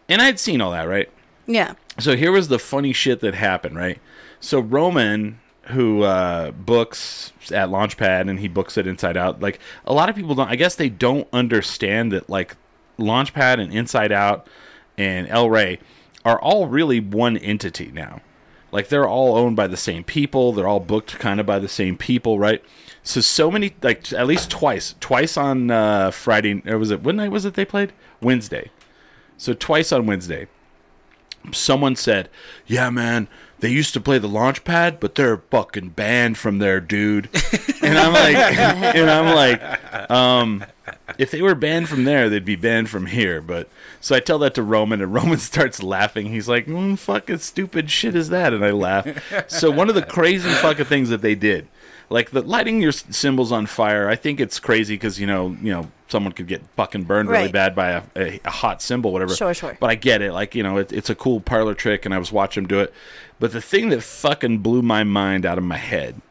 and 0.07 0.21
i'd 0.21 0.39
seen 0.39 0.61
all 0.61 0.71
that 0.71 0.87
right 0.87 1.09
yeah 1.45 1.73
so 1.99 2.15
here 2.15 2.31
was 2.31 2.47
the 2.47 2.59
funny 2.59 2.93
shit 2.93 3.19
that 3.19 3.35
happened, 3.35 3.75
right? 3.75 3.99
So 4.39 4.59
Roman, 4.59 5.39
who 5.67 6.03
uh, 6.03 6.51
books 6.51 7.31
at 7.51 7.69
Launchpad 7.69 8.29
and 8.29 8.39
he 8.39 8.47
books 8.47 8.77
it 8.77 8.87
Inside 8.87 9.15
Out, 9.15 9.41
like 9.41 9.59
a 9.85 9.93
lot 9.93 10.09
of 10.09 10.15
people 10.15 10.35
don't. 10.35 10.49
I 10.49 10.55
guess 10.55 10.75
they 10.75 10.89
don't 10.89 11.27
understand 11.31 12.11
that 12.11 12.29
like 12.29 12.55
Launchpad 12.97 13.59
and 13.59 13.71
Inside 13.73 14.11
Out 14.11 14.47
and 14.97 15.27
El 15.27 15.49
Rey 15.49 15.79
are 16.25 16.41
all 16.41 16.67
really 16.67 16.99
one 16.99 17.37
entity 17.37 17.91
now. 17.93 18.21
Like 18.71 18.87
they're 18.87 19.07
all 19.07 19.37
owned 19.37 19.55
by 19.55 19.67
the 19.67 19.77
same 19.77 20.03
people. 20.03 20.51
They're 20.51 20.67
all 20.67 20.79
booked 20.79 21.19
kind 21.19 21.39
of 21.39 21.45
by 21.45 21.59
the 21.59 21.67
same 21.67 21.95
people, 21.95 22.39
right? 22.39 22.63
So 23.03 23.21
so 23.21 23.51
many 23.51 23.75
like 23.81 24.11
at 24.13 24.27
least 24.27 24.49
twice, 24.49 24.95
twice 24.99 25.35
on 25.37 25.69
uh, 25.69 26.11
Friday. 26.11 26.61
Or 26.65 26.77
was 26.77 26.91
it 26.91 27.01
what 27.01 27.15
night 27.15 27.31
was 27.31 27.45
it 27.45 27.53
they 27.53 27.65
played? 27.65 27.91
Wednesday. 28.21 28.71
So 29.37 29.53
twice 29.53 29.91
on 29.91 30.05
Wednesday 30.05 30.47
someone 31.51 31.95
said, 31.95 32.29
"Yeah, 32.65 32.89
man, 32.89 33.27
they 33.59 33.69
used 33.69 33.93
to 33.93 34.01
play 34.01 34.17
the 34.17 34.27
launch 34.27 34.63
pad, 34.63 34.99
but 34.99 35.15
they're 35.15 35.37
fucking 35.37 35.89
banned 35.89 36.37
from 36.37 36.59
there, 36.59 36.79
dude." 36.79 37.29
and 37.81 37.97
I'm 37.97 38.13
like, 38.13 38.35
and 38.95 39.09
I'm 39.09 39.35
like, 39.35 40.11
um, 40.11 40.63
if 41.17 41.31
they 41.31 41.41
were 41.41 41.55
banned 41.55 41.89
from 41.89 42.05
there, 42.05 42.29
they'd 42.29 42.45
be 42.45 42.55
banned 42.55 42.89
from 42.89 43.07
here. 43.07 43.41
But 43.41 43.69
so 43.99 44.15
I 44.15 44.19
tell 44.19 44.39
that 44.39 44.55
to 44.55 44.63
Roman, 44.63 45.01
and 45.01 45.13
Roman 45.13 45.37
starts 45.39 45.83
laughing. 45.83 46.27
He's 46.27 46.47
like, 46.47 46.67
mm, 46.67 46.97
"Fucking 46.97 47.39
stupid 47.39 47.91
shit 47.91 48.15
is 48.15 48.29
that?" 48.29 48.53
And 48.53 48.63
I 48.63 48.71
laugh. 48.71 49.07
so 49.47 49.71
one 49.71 49.89
of 49.89 49.95
the 49.95 50.05
crazy 50.05 50.49
fucking 50.49 50.85
things 50.85 51.09
that 51.09 51.21
they 51.21 51.35
did. 51.35 51.67
Like 52.13 52.29
the 52.29 52.41
lighting 52.43 52.79
your 52.79 52.91
cymbals 52.91 53.51
on 53.51 53.65
fire, 53.65 54.07
I 54.07 54.15
think 54.15 54.39
it's 54.39 54.59
crazy 54.59 54.93
because 54.93 55.19
you 55.19 55.25
know, 55.25 55.57
you 55.61 55.71
know, 55.71 55.91
someone 56.09 56.31
could 56.31 56.47
get 56.47 56.61
fucking 56.75 57.05
burned 57.05 57.27
really 57.27 57.45
Right. 57.45 57.51
bad 57.51 57.73
by 57.75 57.89
a, 57.89 58.03
a, 58.15 58.39
a 58.45 58.51
hot 58.51 58.83
cymbal, 58.83 59.11
whatever. 59.11 59.35
Sure, 59.35 59.51
sure. 59.51 59.75
But 59.79 59.89
I 59.89 59.95
get 59.95 60.21
it. 60.21 60.31
Like, 60.31 60.53
you 60.53 60.61
know, 60.61 60.77
it, 60.77 60.93
it's 60.93 61.09
a 61.09 61.15
cool 61.15 61.41
parlor 61.41 61.73
trick, 61.73 62.05
and 62.05 62.13
I 62.13 62.19
was 62.19 62.31
watching 62.31 62.65
him 62.65 62.67
do 62.67 62.79
it. 62.81 62.93
But 63.39 63.51
the 63.51 63.61
thing 63.61 63.89
that 63.89 64.03
fucking 64.03 64.59
blew 64.59 64.83
my 64.83 65.03
mind 65.03 65.43
out 65.43 65.57
of 65.57 65.63
my 65.63 65.77
head 65.77 66.21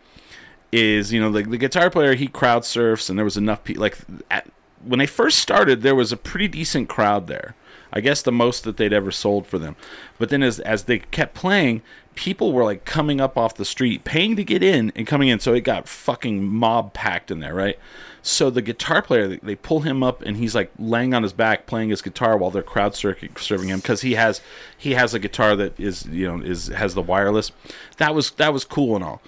is, 0.71 1.13
you 1.13 1.21
know, 1.21 1.33
the, 1.33 1.43
the 1.43 1.59
guitar 1.59 1.91
player, 1.91 2.15
he 2.15 2.29
crowd 2.29 2.65
surfs, 2.65 3.11
and 3.11 3.19
there 3.19 3.25
was 3.25 3.37
enough 3.37 3.65
people. 3.65 3.81
Like, 3.83 3.99
at, 4.31 4.47
when 4.85 5.01
they 5.01 5.07
first 5.07 5.39
started, 5.41 5.83
there 5.83 5.97
was 5.97 6.13
a 6.13 6.17
pretty 6.17 6.47
decent 6.47 6.89
crowd 6.89 7.27
there. 7.27 7.57
I 7.93 8.01
guess 8.01 8.23
the 8.23 8.33
most 8.33 8.65
that 8.65 8.79
they'd 8.79 8.93
ever 8.93 9.11
sold 9.11 9.47
for 9.47 9.59
them. 9.59 9.77
But 10.19 10.31
then 10.31 10.43
as, 10.43 10.61
as 10.61 10.85
they 10.85 11.01
kept 11.01 11.35
playing, 11.35 11.83
people 12.15 12.53
were 12.53 12.65
like 12.65 12.85
coming 12.85 13.21
up 13.21 13.37
off 13.37 13.55
the 13.55 13.65
street, 13.65 14.05
paying 14.05 14.37
to 14.37 14.45
get 14.45 14.63
in 14.63 14.93
and 14.95 15.07
coming 15.07 15.29
in. 15.29 15.41
So 15.41 15.55
it 15.55 15.63
got 15.63 15.89
fucking 15.89 16.45
mob 16.45 16.93
packed 16.93 17.31
in 17.31 17.41
there, 17.41 17.55
right? 17.55 17.79
So 18.23 18.51
the 18.51 18.63
guitar 18.63 19.03
player, 19.03 19.37
they, 19.37 19.57
pull 19.57 19.81
him 19.81 20.03
up, 20.03 20.23
and 20.23 20.37
he's 20.37 20.55
like 20.55 20.71
laying 20.79 21.13
on 21.13 21.25
his 21.25 21.33
back 21.33 21.67
playing 21.67 21.89
his 21.89 22.03
guitar 22.03 22.37
while 22.37 22.53
they're 22.53 22.63
crowd 22.63 22.93
surfing 22.93 23.67
him 23.67 23.81
because 23.81 24.03
he 24.03 24.15
has 24.15 24.41
he 24.79 24.93
has 24.93 25.13
a 25.13 25.19
guitar 25.19 25.57
that 25.57 25.79
is 25.79 26.07
you 26.07 26.27
know 26.27 26.45
is 26.45 26.69
has 26.69 26.95
the 26.95 27.03
wireless. 27.03 27.51
That 27.97 28.15
was 28.15 28.31
that 28.33 28.53
was 28.53 28.65
cool 28.65 28.95
and 28.95 29.05
all. 29.05 29.21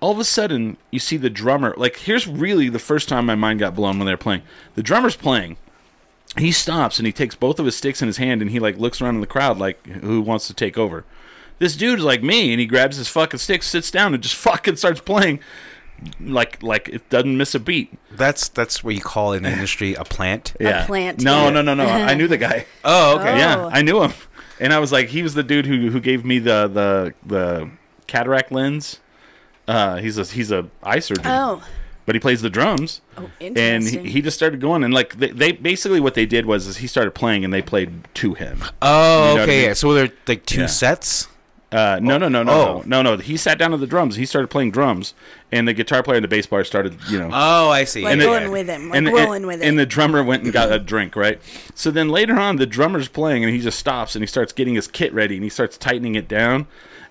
All 0.00 0.12
of 0.12 0.18
a 0.18 0.24
sudden, 0.24 0.76
you 0.90 1.00
see 1.00 1.16
the 1.16 1.28
drummer. 1.28 1.74
Like 1.76 1.96
here's 1.96 2.26
really 2.26 2.68
the 2.70 2.78
first 2.78 3.08
time 3.08 3.26
my 3.26 3.34
mind 3.34 3.60
got 3.60 3.74
blown 3.74 3.98
when 3.98 4.06
they're 4.06 4.16
playing. 4.16 4.42
The 4.76 4.82
drummer's 4.82 5.16
playing, 5.16 5.58
he 6.38 6.52
stops 6.52 6.98
and 6.98 7.06
he 7.06 7.12
takes 7.12 7.34
both 7.34 7.58
of 7.58 7.66
his 7.66 7.76
sticks 7.76 8.00
in 8.00 8.06
his 8.06 8.16
hand 8.16 8.40
and 8.40 8.50
he 8.50 8.60
like 8.60 8.78
looks 8.78 9.02
around 9.02 9.16
in 9.16 9.20
the 9.20 9.26
crowd 9.26 9.58
like 9.58 9.84
who 9.86 10.22
wants 10.22 10.46
to 10.46 10.54
take 10.54 10.78
over. 10.78 11.04
This 11.58 11.76
dude's 11.76 12.02
like 12.02 12.22
me 12.22 12.52
and 12.52 12.60
he 12.60 12.66
grabs 12.66 12.96
his 12.96 13.08
fucking 13.08 13.38
stick, 13.38 13.62
sits 13.62 13.90
down 13.90 14.14
and 14.14 14.22
just 14.22 14.34
fucking 14.48 14.76
starts 14.76 15.00
playing 15.00 15.40
like 16.20 16.62
like 16.62 16.88
it 16.88 17.08
doesn't 17.10 17.36
miss 17.36 17.54
a 17.54 17.60
beat. 17.60 17.92
That's 18.12 18.48
that's 18.48 18.84
what 18.84 18.94
you 18.94 19.00
call 19.00 19.32
in 19.32 19.42
the 19.42 19.50
industry 19.50 19.94
a 19.94 20.04
plant. 20.04 20.54
Yeah. 20.60 20.86
plant, 20.86 21.22
No, 21.22 21.44
yeah. 21.44 21.50
no, 21.50 21.62
no, 21.62 21.74
no. 21.74 21.84
I 21.88 22.14
knew 22.14 22.28
the 22.28 22.36
guy. 22.38 22.66
Oh, 22.84 23.18
okay. 23.18 23.32
Oh. 23.32 23.36
Yeah, 23.36 23.66
I 23.72 23.82
knew 23.82 24.02
him. 24.02 24.12
And 24.60 24.72
I 24.72 24.78
was 24.78 24.92
like, 24.92 25.08
he 25.08 25.22
was 25.22 25.34
the 25.34 25.42
dude 25.42 25.66
who 25.66 25.90
who 25.90 26.00
gave 26.00 26.24
me 26.24 26.38
the 26.38 26.68
the 26.68 27.14
the 27.26 27.70
cataract 28.06 28.52
lens. 28.52 29.00
Uh, 29.66 29.96
he's 29.96 30.16
a 30.18 30.24
he's 30.24 30.50
a 30.52 30.66
eye 30.82 30.98
surgeon, 31.00 31.26
Oh, 31.26 31.62
but 32.06 32.14
he 32.14 32.20
plays 32.20 32.40
the 32.42 32.48
drums. 32.50 33.00
oh, 33.18 33.30
and 33.40 33.58
interesting. 33.58 34.04
he, 34.06 34.12
he 34.12 34.22
just 34.22 34.36
started 34.36 34.60
going 34.60 34.82
and 34.82 34.94
like 34.94 35.18
they, 35.18 35.30
they 35.30 35.52
basically 35.52 36.00
what 36.00 36.14
they 36.14 36.24
did 36.26 36.46
was 36.46 36.66
is 36.66 36.78
he 36.78 36.86
started 36.86 37.10
playing 37.10 37.44
and 37.44 37.52
they 37.52 37.60
played 37.60 38.08
to 38.14 38.32
him 38.34 38.64
Oh, 38.80 38.88
You 39.20 39.24
know 39.26 39.32
what 39.32 39.40
I 39.40 39.42
okay. 39.42 39.56
mean? 39.58 39.64
Yeah. 39.66 39.72
So 39.74 39.92
they're 39.94 40.12
like 40.26 40.46
two 40.46 40.60
Yeah. 40.62 40.66
sets. 40.68 41.28
Uh, 41.70 41.98
no 42.02 42.16
no 42.16 42.28
no 42.28 42.42
no 42.42 42.52
Oh. 42.52 42.82
no 42.86 43.02
no 43.02 43.16
no 43.16 43.22
he 43.22 43.36
sat 43.36 43.58
down 43.58 43.72
to 43.72 43.76
the 43.76 43.86
drums 43.86 44.16
he 44.16 44.24
started 44.24 44.48
playing 44.48 44.70
drums 44.70 45.12
and 45.52 45.68
the 45.68 45.74
guitar 45.74 46.02
player 46.02 46.16
and 46.16 46.24
the 46.24 46.28
bass 46.28 46.46
player 46.46 46.64
started 46.64 46.96
you 47.10 47.18
know 47.18 47.28
Oh, 47.32 47.68
I 47.70 47.84
see. 47.84 48.02
like 48.04 48.12
and 48.14 48.22
going 48.22 48.44
the- 48.44 48.50
with 48.50 48.68
him, 48.68 48.88
like 48.88 48.96
and, 48.98 49.06
rolling 49.08 49.36
and, 49.36 49.46
with 49.46 49.60
it. 49.62 49.66
and 49.68 49.78
the 49.78 49.84
drummer 49.84 50.24
went 50.24 50.44
and 50.44 50.52
got 50.52 50.72
a 50.72 50.78
drink 50.78 51.14
right 51.14 51.40
so 51.74 51.90
then 51.90 52.08
later 52.08 52.38
on 52.38 52.56
the 52.56 52.66
drummer's 52.66 53.08
playing 53.08 53.44
and 53.44 53.52
he 53.52 53.60
just 53.60 53.78
stops 53.78 54.14
and 54.16 54.22
he 54.22 54.26
starts 54.26 54.52
getting 54.52 54.76
his 54.76 54.86
kit 54.88 55.12
ready 55.12 55.34
and 55.34 55.44
he 55.44 55.50
starts 55.50 55.76
tightening 55.76 56.14
it 56.14 56.26
down 56.26 56.66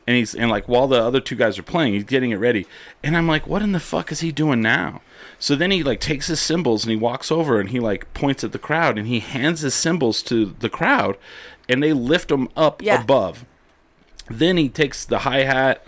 and 0.07 0.17
he's 0.17 0.33
and 0.33 0.49
like 0.49 0.67
while 0.67 0.87
the 0.87 1.03
other 1.03 1.19
two 1.19 1.35
guys 1.35 1.59
are 1.59 1.63
playing 1.63 1.93
he's 1.93 2.03
getting 2.03 2.31
it 2.31 2.37
ready 2.37 2.65
and 3.03 3.15
i'm 3.15 3.27
like 3.27 3.45
what 3.45 3.61
in 3.61 3.73
the 3.73 3.79
fuck 3.79 4.11
is 4.11 4.21
he 4.21 4.31
doing 4.31 4.61
now 4.61 5.01
so 5.37 5.55
then 5.55 5.69
he 5.69 5.83
like 5.83 5.99
takes 5.99 6.25
his 6.27 6.39
cymbals 6.39 6.83
and 6.83 6.89
he 6.89 6.97
walks 6.97 7.31
over 7.31 7.59
and 7.59 7.69
he 7.69 7.79
like 7.79 8.11
points 8.15 8.43
at 8.43 8.53
the 8.53 8.57
crowd 8.59 8.97
and 8.97 9.07
he 9.07 9.19
hands 9.19 9.61
his 9.61 9.75
cymbals 9.75 10.23
to 10.23 10.55
the 10.61 10.69
crowd 10.69 11.15
and 11.69 11.83
they 11.83 11.93
lift 11.93 12.29
them 12.29 12.49
up 12.57 12.81
Yeah. 12.81 12.99
above 13.03 13.45
then 14.29 14.57
he 14.57 14.69
takes 14.69 15.05
the 15.05 15.19
hi 15.19 15.39
hat 15.43 15.83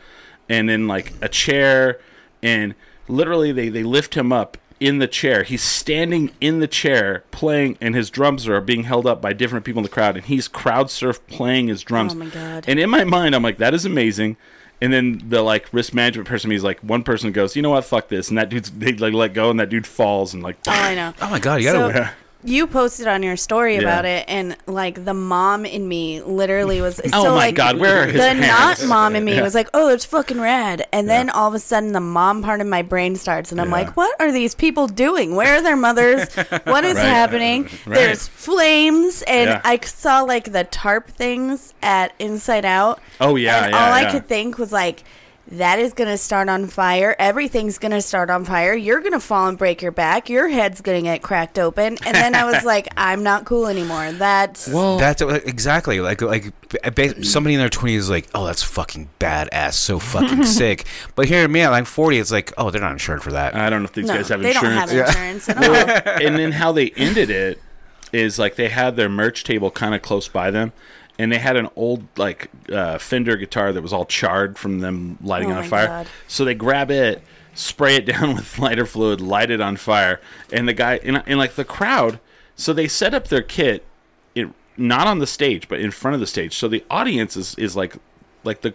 and 0.47 0.67
then 0.69 0.87
like 0.87 1.13
a 1.21 1.29
chair 1.29 1.99
and 2.41 2.73
literally 3.07 3.51
they, 3.51 3.69
they 3.69 3.83
lift 3.83 4.15
him 4.15 4.31
up 4.31 4.57
in 4.79 4.99
the 4.99 5.07
chair. 5.07 5.43
He's 5.43 5.61
standing 5.61 6.31
in 6.39 6.59
the 6.59 6.67
chair 6.67 7.23
playing 7.31 7.77
and 7.81 7.93
his 7.95 8.09
drums 8.09 8.47
are 8.47 8.61
being 8.61 8.83
held 8.83 9.05
up 9.05 9.21
by 9.21 9.33
different 9.33 9.65
people 9.65 9.79
in 9.79 9.83
the 9.83 9.89
crowd 9.89 10.15
and 10.15 10.25
he's 10.25 10.47
crowd 10.47 10.89
surf 10.89 11.25
playing 11.27 11.67
his 11.67 11.83
drums. 11.83 12.13
Oh 12.13 12.17
my 12.17 12.27
God. 12.27 12.63
And 12.67 12.79
in 12.79 12.89
my 12.89 13.03
mind 13.03 13.35
I'm 13.35 13.43
like, 13.43 13.57
that 13.57 13.73
is 13.73 13.85
amazing. 13.85 14.37
And 14.81 14.93
then 14.93 15.21
the 15.27 15.41
like 15.41 15.67
risk 15.73 15.93
management 15.93 16.29
person, 16.29 16.51
he's 16.51 16.63
like, 16.63 16.79
one 16.79 17.03
person 17.03 17.33
goes, 17.33 17.55
you 17.57 17.61
know 17.61 17.71
what, 17.71 17.83
fuck 17.83 18.07
this, 18.07 18.29
and 18.29 18.37
that 18.37 18.47
dude's 18.47 18.71
they 18.71 18.93
like 18.93 19.13
let 19.13 19.33
go, 19.33 19.49
and 19.49 19.59
that 19.59 19.67
dude 19.67 19.85
falls, 19.85 20.33
and 20.33 20.41
like, 20.41 20.55
oh, 20.67 20.71
I 20.71 20.95
know. 20.95 21.13
oh 21.21 21.29
my 21.29 21.39
god, 21.39 21.61
you 21.61 21.69
gotta. 21.69 21.93
So- 21.93 22.09
You 22.41 22.67
posted 22.67 23.05
on 23.07 23.21
your 23.21 23.35
story 23.35 23.75
Yeah. 23.75 23.81
about 23.81 24.05
it, 24.05 24.23
and 24.29 24.55
like 24.65 25.03
the 25.03 25.13
mom 25.13 25.65
in 25.65 25.85
me 25.87 26.21
literally 26.21 26.79
was. 26.79 27.01
Oh 27.13 27.23
so, 27.23 27.29
my 27.31 27.35
like, 27.47 27.55
God, 27.55 27.77
where 27.79 28.03
are 28.03 28.05
his 28.05 28.13
the 28.13 28.19
parents? 28.19 28.81
not 28.81 28.87
mom 28.87 29.15
in 29.17 29.25
me 29.25 29.41
was 29.41 29.53
like, 29.53 29.67
"Oh, 29.73 29.89
it's 29.89 30.05
fucking 30.05 30.39
rad," 30.39 30.87
and 30.93 31.09
then 31.09 31.29
all 31.29 31.49
of 31.49 31.53
a 31.53 31.59
sudden 31.59 31.91
the 31.91 31.99
mom 31.99 32.41
part 32.41 32.61
of 32.61 32.67
my 32.67 32.81
brain 32.81 33.17
starts, 33.17 33.51
and 33.51 33.59
I'm 33.59 33.67
Yeah. 33.67 33.73
like, 33.75 33.97
"What 33.97 34.15
are 34.21 34.31
these 34.31 34.55
people 34.55 34.87
doing? 34.87 35.35
Where 35.35 35.57
are 35.57 35.61
their 35.61 35.75
mothers? 35.75 36.29
What 36.63 36.85
is 36.85 36.95
Right. 36.95 37.03
happening? 37.05 37.63
Right. 37.85 37.95
There's 37.95 38.27
flames, 38.27 39.21
and 39.27 39.49
Yeah. 39.49 39.61
I 39.65 39.79
saw 39.83 40.21
like 40.21 40.51
the 40.53 40.63
tarp 40.63 41.09
things 41.09 41.73
at 41.81 42.13
Inside 42.19 42.63
Out. 42.63 43.01
Oh, 43.19 43.35
yeah, 43.35 43.65
and 43.65 43.73
yeah, 43.73 43.85
all 43.85 43.91
I 43.93 44.05
could 44.11 44.27
think 44.27 44.57
was 44.57 44.71
like. 44.71 45.03
That 45.51 45.79
is 45.79 45.93
going 45.93 46.09
to 46.09 46.17
start 46.17 46.47
on 46.47 46.67
fire. 46.67 47.15
Everything's 47.17 47.79
going 47.79 47.91
to 47.91 48.01
start 48.01 48.29
on 48.29 48.45
fire. 48.45 48.75
You're 48.75 48.99
going 48.99 49.13
to 49.13 49.19
fall 49.19 49.47
and 49.47 49.57
break 49.57 49.81
your 49.81 49.91
back. 49.91 50.29
Your 50.29 50.47
head's 50.47 50.81
going 50.81 51.03
to 51.03 51.09
get 51.09 51.23
cracked 51.23 51.57
open. 51.57 51.97
And 52.05 52.15
then 52.15 52.35
I 52.35 52.45
was 52.45 52.63
like, 52.65 52.87
I'm 52.95 53.23
not 53.23 53.45
cool 53.45 53.65
anymore. 53.65 54.11
That's 54.11 54.67
well, 54.67 54.97
That's 54.99 55.21
uh, 55.23 55.39
exactly 55.45 56.01
like 56.01 56.21
like 56.21 56.53
ba- 56.69 56.91
ba- 56.91 57.23
somebody 57.23 57.55
in 57.55 57.59
their 57.59 57.69
twenties 57.69 58.03
is 58.03 58.09
like, 58.11 58.29
oh, 58.35 58.45
that's 58.45 58.61
fucking 58.61 59.09
badass, 59.19 59.73
so 59.73 59.97
fucking 59.97 60.43
sick. 60.59 60.85
But 61.15 61.27
here 61.27 61.47
me 61.47 61.61
at 61.61 61.71
like 61.71 61.87
forty, 61.87 62.19
it's 62.19 62.31
like, 62.31 62.53
oh, 62.57 62.69
they're 62.69 62.81
not 62.81 62.91
insured 62.91 63.23
for 63.23 63.31
that. 63.31 63.55
I 63.55 63.69
don't 63.71 63.81
know 63.81 63.85
if 63.87 63.93
these 63.93 64.05
no, 64.05 64.15
guys 64.15 64.29
have 64.29 64.41
they 64.43 64.49
insurance. 64.49 64.91
don't 64.91 65.05
have 65.05 65.07
insurance 65.07 65.49
at 65.49 65.57
all. 66.07 66.13
and 66.27 66.37
then 66.37 66.51
how 66.51 66.71
they 66.71 66.91
ended 66.91 67.31
it 67.31 67.59
is 68.13 68.37
like 68.37 68.55
they 68.55 68.69
had 68.69 68.95
their 68.95 69.09
merch 69.09 69.43
table 69.43 69.71
kind 69.71 69.95
of 69.95 70.01
close 70.01 70.27
by 70.27 70.51
them 70.51 70.73
and 71.19 71.31
they 71.31 71.37
had 71.37 71.55
an 71.55 71.69
old 71.75 72.03
like 72.17 72.49
uh, 72.71 72.97
fender 72.97 73.35
guitar 73.37 73.71
that 73.73 73.81
was 73.83 73.93
all 73.93 74.05
charred 74.05 74.57
from 74.57 74.79
them 74.79 75.19
lighting 75.21 75.51
Oh 75.51 75.57
on 75.57 75.63
fire. 75.65 75.85
God. 75.87 76.07
so 76.27 76.43
they 76.45 76.55
grab 76.55 76.89
it 76.89 77.21
spray 77.53 77.95
it 77.95 78.05
down 78.13 78.33
with 78.33 78.57
lighter 78.57 78.85
fluid 78.85 79.19
light 79.21 79.51
it 79.51 79.59
on 79.61 79.75
fire 79.75 80.19
and 80.51 80.67
the 80.67 80.73
guy 80.73 80.95
and, 81.03 81.21
and 81.27 81.37
like 81.37 81.53
the 81.55 81.65
crowd 81.65 82.19
so 82.55 82.73
they 82.73 82.87
set 82.87 83.13
up 83.13 83.27
their 83.27 83.41
kit 83.41 83.85
it, 84.33 84.47
not 84.77 85.05
on 85.07 85.19
the 85.19 85.27
stage 85.27 85.67
but 85.67 85.79
in 85.79 85.91
front 85.91 86.15
of 86.15 86.19
the 86.21 86.27
stage. 86.27 86.55
So 86.55 86.67
the 86.67 86.83
audience 86.89 87.35
is, 87.37 87.53
is 87.55 87.75
like 87.75 87.95
like 88.43 88.61
the 88.61 88.73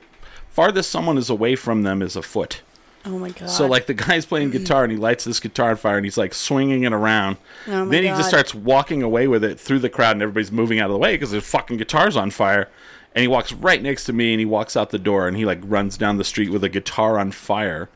farthest 0.50 0.90
someone 0.90 1.16
is 1.18 1.30
away 1.30 1.56
from 1.56 1.82
them 1.82 2.02
is 2.02 2.14
a 2.14 2.22
foot 2.22 2.60
Oh 3.06 3.18
my 3.18 3.30
god. 3.30 3.50
so 3.50 3.66
like 3.66 3.86
the 3.86 3.94
guy's 3.94 4.24
playing 4.24 4.50
guitar 4.50 4.82
and 4.82 4.90
he 4.90 4.96
lights 4.98 5.24
this 5.24 5.38
guitar 5.40 5.70
on 5.70 5.76
fire 5.76 5.96
and 5.96 6.06
he's 6.06 6.16
like 6.16 6.32
swinging 6.32 6.84
it 6.84 6.92
around. 6.92 7.36
Oh, 7.66 7.84
my 7.84 7.90
then 7.90 8.02
he 8.02 8.08
God. 8.08 8.16
just 8.16 8.28
starts 8.30 8.54
walking 8.54 9.02
away 9.02 9.28
with 9.28 9.44
it 9.44 9.60
through 9.60 9.80
the 9.80 9.90
crowd 9.90 10.12
and 10.12 10.22
everybody's 10.22 10.50
moving 10.52 10.80
out 10.80 10.86
of 10.86 10.92
the 10.92 10.98
way 10.98 11.14
because 11.14 11.30
there's 11.30 11.46
fucking 11.46 11.76
guitars 11.76 12.16
on 12.16 12.30
fire. 12.30 12.68
And 13.14 13.20
he 13.22 13.28
walks 13.28 13.52
right 13.52 13.80
next 13.82 14.04
to 14.06 14.12
me 14.12 14.32
and 14.32 14.40
he 14.40 14.46
walks 14.46 14.76
out 14.76 14.90
the 14.90 14.98
door 14.98 15.28
and 15.28 15.36
he 15.36 15.44
like 15.44 15.60
runs 15.64 15.96
down 15.98 16.16
the 16.16 16.24
street 16.24 16.50
with 16.50 16.64
a 16.64 16.68
guitar 16.68 17.18
on 17.18 17.30
fire. 17.30 17.88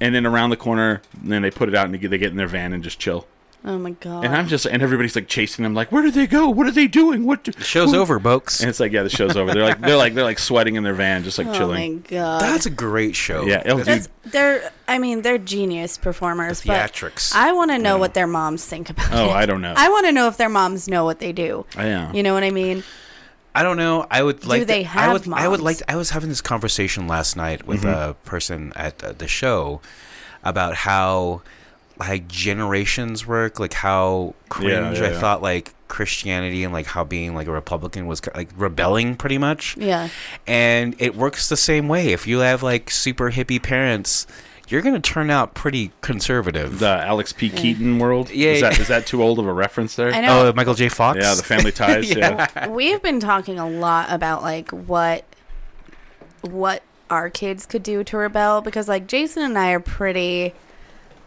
and 0.00 0.14
then 0.14 0.24
around 0.26 0.50
the 0.50 0.56
corner, 0.56 1.00
and 1.20 1.32
then 1.32 1.42
they 1.42 1.50
put 1.50 1.68
it 1.68 1.74
out 1.74 1.86
and 1.86 1.94
they 1.94 1.98
get, 1.98 2.10
they 2.10 2.18
get 2.18 2.30
in 2.30 2.36
their 2.36 2.46
van 2.46 2.72
and 2.72 2.84
just 2.84 2.98
chill. 2.98 3.26
Oh 3.64 3.78
my 3.78 3.90
god. 3.90 4.24
And 4.24 4.34
I'm 4.34 4.46
just 4.48 4.66
and 4.66 4.82
everybody's 4.82 5.14
like 5.16 5.28
chasing 5.28 5.62
them 5.62 5.74
like, 5.74 5.90
where 5.92 6.02
did 6.02 6.14
they 6.14 6.26
go? 6.26 6.48
What 6.48 6.66
are 6.66 6.70
they 6.70 6.86
doing? 6.86 7.24
What? 7.26 7.44
Do-? 7.44 7.52
Show's 7.62 7.92
over, 7.94 8.18
folks. 8.20 8.60
And 8.60 8.68
it's 8.70 8.80
like 8.80 8.92
yeah, 8.92 9.02
the 9.02 9.10
show's 9.10 9.36
over. 9.36 9.52
They're 9.52 9.62
like 9.64 9.80
they're 9.80 9.96
like 9.96 10.14
they're 10.14 10.24
like 10.24 10.38
sweating 10.38 10.76
in 10.76 10.82
their 10.84 10.94
van, 10.94 11.24
just 11.24 11.38
like 11.38 11.52
chilling. 11.52 11.90
oh 11.90 11.94
my 11.96 12.02
god. 12.08 12.42
That's 12.42 12.66
a 12.66 12.70
great 12.70 13.14
show. 13.16 13.44
Yeah, 13.46 13.62
oh, 13.66 13.76
That's- 13.78 14.06
That's 14.06 14.32
they're. 14.32 14.72
I 14.86 14.98
mean, 14.98 15.22
they're 15.22 15.38
genius 15.38 15.98
performers. 15.98 16.62
But 16.64 16.92
theatrics. 16.92 17.34
I 17.34 17.52
want 17.52 17.70
to 17.70 17.78
know 17.78 17.98
what 17.98 18.14
their 18.14 18.26
moms 18.26 18.64
think 18.64 18.90
about 18.90 19.12
Oh, 19.12 19.26
it. 19.26 19.32
I 19.32 19.46
don't 19.46 19.60
know. 19.60 19.74
I 19.76 19.88
want 19.90 20.06
to 20.06 20.12
know 20.12 20.28
if 20.28 20.36
their 20.36 20.48
moms 20.48 20.88
know 20.88 21.04
what 21.04 21.18
they 21.18 21.32
do. 21.32 21.66
I 21.76 21.86
am. 21.86 22.14
You 22.14 22.22
know 22.22 22.34
what 22.34 22.42
I 22.44 22.50
mean? 22.50 22.82
I 23.54 23.62
don't 23.64 23.76
know. 23.76 24.06
I 24.10 24.22
would 24.22 24.44
like. 24.46 24.60
Do 24.60 24.64
they 24.66 24.82
to- 24.84 24.88
I 24.90 24.92
have 24.92 25.12
would. 25.26 25.32
I 25.32 25.48
would 25.48 25.60
moms? 25.60 25.80
like. 25.80 25.90
I 25.92 25.96
was 25.96 26.10
having 26.10 26.28
this 26.28 26.40
conversation 26.40 27.06
last 27.08 27.36
night 27.36 27.66
with 27.66 27.82
Mm-hmm. 27.82 28.10
a 28.10 28.14
person 28.14 28.72
at 28.76 29.02
uh, 29.02 29.12
the 29.12 29.26
show 29.26 29.80
about 30.44 30.74
how 30.76 31.42
like 31.98 32.28
generations 32.28 33.26
work, 33.26 33.58
like 33.58 33.72
how 33.72 34.34
cringe 34.48 34.98
yeah, 34.98 35.06
I 35.06 35.10
yeah. 35.10 35.20
thought 35.20 35.42
like 35.42 35.74
Christianity 35.88 36.64
and 36.64 36.72
like 36.72 36.86
how 36.86 37.04
being 37.04 37.34
like 37.34 37.46
a 37.46 37.52
Republican 37.52 38.06
was 38.06 38.20
like 38.34 38.50
rebelling 38.56 39.16
pretty 39.16 39.38
much. 39.38 39.76
Yeah. 39.76 40.08
And 40.46 40.94
it 40.98 41.16
works 41.16 41.48
the 41.48 41.56
same 41.56 41.88
way. 41.88 42.12
If 42.12 42.26
you 42.26 42.38
have 42.40 42.62
like 42.62 42.90
super 42.90 43.30
hippie 43.30 43.62
parents, 43.62 44.26
you're 44.68 44.82
gonna 44.82 45.00
turn 45.00 45.30
out 45.30 45.54
pretty 45.54 45.92
conservative. 46.00 46.78
the 46.78 46.88
Alex 46.88 47.32
P. 47.32 47.48
Keaton 47.48 47.98
world. 47.98 48.30
Yeah, 48.30 48.50
is 48.52 48.60
that 48.60 48.88
that 48.88 49.06
too 49.06 49.22
old 49.22 49.38
of 49.38 49.46
a 49.46 49.52
reference 49.52 49.96
there? 49.96 50.12
I 50.12 50.20
know. 50.20 50.48
oh, 50.48 50.52
Michael 50.52 50.74
J. 50.74 50.88
Fox. 50.88 51.18
Yeah, 51.20 51.34
the 51.34 51.42
Family 51.42 51.72
Ties. 51.72 52.14
yeah. 52.14 52.68
We've 52.68 53.02
been 53.02 53.18
talking 53.18 53.58
a 53.58 53.68
lot 53.68 54.10
about 54.10 54.42
like 54.42 54.70
what 54.70 55.24
what 56.42 56.82
our 57.10 57.30
kids 57.30 57.64
could 57.64 57.82
do 57.82 58.04
to 58.04 58.16
rebel 58.18 58.60
because 58.60 58.88
like 58.88 59.06
Jason 59.06 59.42
and 59.42 59.58
I 59.58 59.70
are 59.70 59.80
pretty 59.80 60.52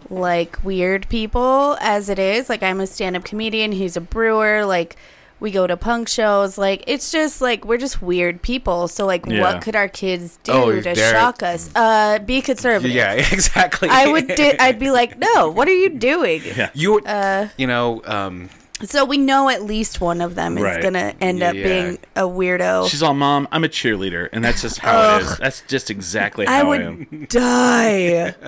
like 0.09 0.63
weird 0.63 1.07
people 1.09 1.77
as 1.81 2.09
it 2.09 2.19
is. 2.19 2.49
Like 2.49 2.63
I'm 2.63 2.79
a 2.79 2.87
stand-up 2.87 3.23
comedian, 3.23 3.71
he's 3.71 3.95
a 3.97 4.01
brewer, 4.01 4.65
like 4.65 4.95
we 5.39 5.49
go 5.49 5.65
to 5.65 5.75
punk 5.75 6.07
shows. 6.07 6.57
Like 6.57 6.83
it's 6.87 7.11
just 7.11 7.41
like 7.41 7.65
we're 7.65 7.77
just 7.79 8.01
weird 8.01 8.41
people. 8.41 8.87
So 8.87 9.05
like 9.05 9.25
Yeah. 9.25 9.41
what 9.41 9.61
could 9.61 9.75
our 9.75 9.87
kids 9.87 10.37
do 10.43 10.51
Oh, 10.51 10.71
to 10.71 10.81
they're- 10.81 10.95
shock 11.11 11.41
us? 11.43 11.69
Uh 11.75 12.19
be 12.19 12.41
conservative. 12.41 12.91
Yeah, 12.95 13.13
exactly. 13.31 13.89
I 13.89 14.07
would 14.11 14.27
di- 14.27 14.57
I'd 14.59 14.77
be 14.79 14.91
like, 14.91 15.17
"No, 15.17 15.49
what 15.49 15.67
are 15.67 15.73
you 15.73 15.89
doing?" 16.11 16.41
Yeah. 16.45 16.69
you, 16.73 16.93
would- 16.93 17.07
Uh, 17.07 17.47
you 17.57 17.65
know, 17.67 18.01
um, 18.05 18.49
So 18.83 19.05
we 19.05 19.17
know 19.17 19.47
at 19.49 19.63
least 19.63 20.01
one 20.01 20.21
of 20.21 20.33
them 20.35 20.57
is 20.57 20.63
Right. 20.63 20.81
gonna 20.81 21.13
end 21.21 21.41
up 21.43 21.53
Yeah. 21.55 21.63
being 21.63 21.97
a 22.15 22.21
weirdo. 22.23 22.89
She's 22.89 23.01
all, 23.03 23.13
Mom, 23.13 23.47
I'm 23.51 23.63
a 23.63 23.67
cheerleader, 23.69 24.27
and 24.33 24.43
that's 24.43 24.61
just 24.63 24.79
how 24.79 25.17
it 25.17 25.21
is. 25.23 25.37
That's 25.37 25.61
just 25.67 25.89
exactly 25.91 26.45
how 26.47 26.53
I 26.53 26.59
I, 26.59 26.63
would 26.63 26.81
am. 26.81 27.25
die. 27.29 28.33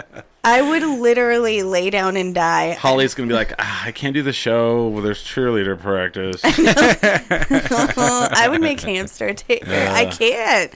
I 0.46 0.62
would 0.62 0.84
literally 0.84 1.64
lay 1.64 1.90
down 1.90 2.18
and 2.18 2.36
die. 2.36 2.74
Holly's 2.74 3.14
gonna 3.14 3.28
be 3.28 3.34
like, 3.34 3.54
ah, 3.60 3.86
I 3.86 3.94
can't 3.94 4.14
do 4.14 4.22
the 4.22 4.34
show. 4.34 4.88
Well, 4.90 5.02
there's 5.02 5.24
cheerleader 5.24 5.80
practice. 5.80 6.42
I 7.98 8.48
would 8.50 8.60
make 8.60 8.82
hamster 8.82 9.34
take 9.34 9.64
her. 9.66 9.88
I 9.90 10.06
can't. 10.06 10.74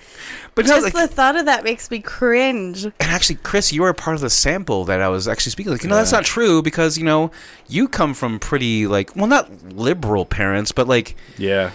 but 0.56 0.66
no, 0.68 0.76
Just 0.80 0.94
like, 0.96 1.10
the 1.10 1.14
thought 1.14 1.36
of 1.36 1.46
that 1.48 1.66
makes 1.66 1.92
me 1.92 2.00
cringe. 2.00 2.86
and 2.86 2.94
actually, 3.02 3.36
Chris, 3.36 3.74
you 3.74 3.82
were 3.82 3.94
part 3.94 4.16
of 4.16 4.22
the 4.22 4.30
sample 4.30 4.86
that 4.86 5.02
I 5.02 5.10
was 5.10 5.28
actually 5.28 5.52
speaking. 5.52 5.74
Like, 5.74 5.84
you 5.84 5.90
know, 5.90 5.96
that's 5.96 6.14
not 6.14 6.24
true 6.24 6.62
because 6.62 6.98
you 6.98 7.04
know 7.04 7.32
you 7.68 7.90
come 7.90 8.14
from 8.14 8.40
pretty 8.40 8.88
like, 8.88 9.18
well, 9.18 9.28
not 9.28 9.52
liberal 9.74 10.26
parents, 10.26 10.72
but 10.72 10.88
like, 10.88 11.18
yeah, 11.38 11.72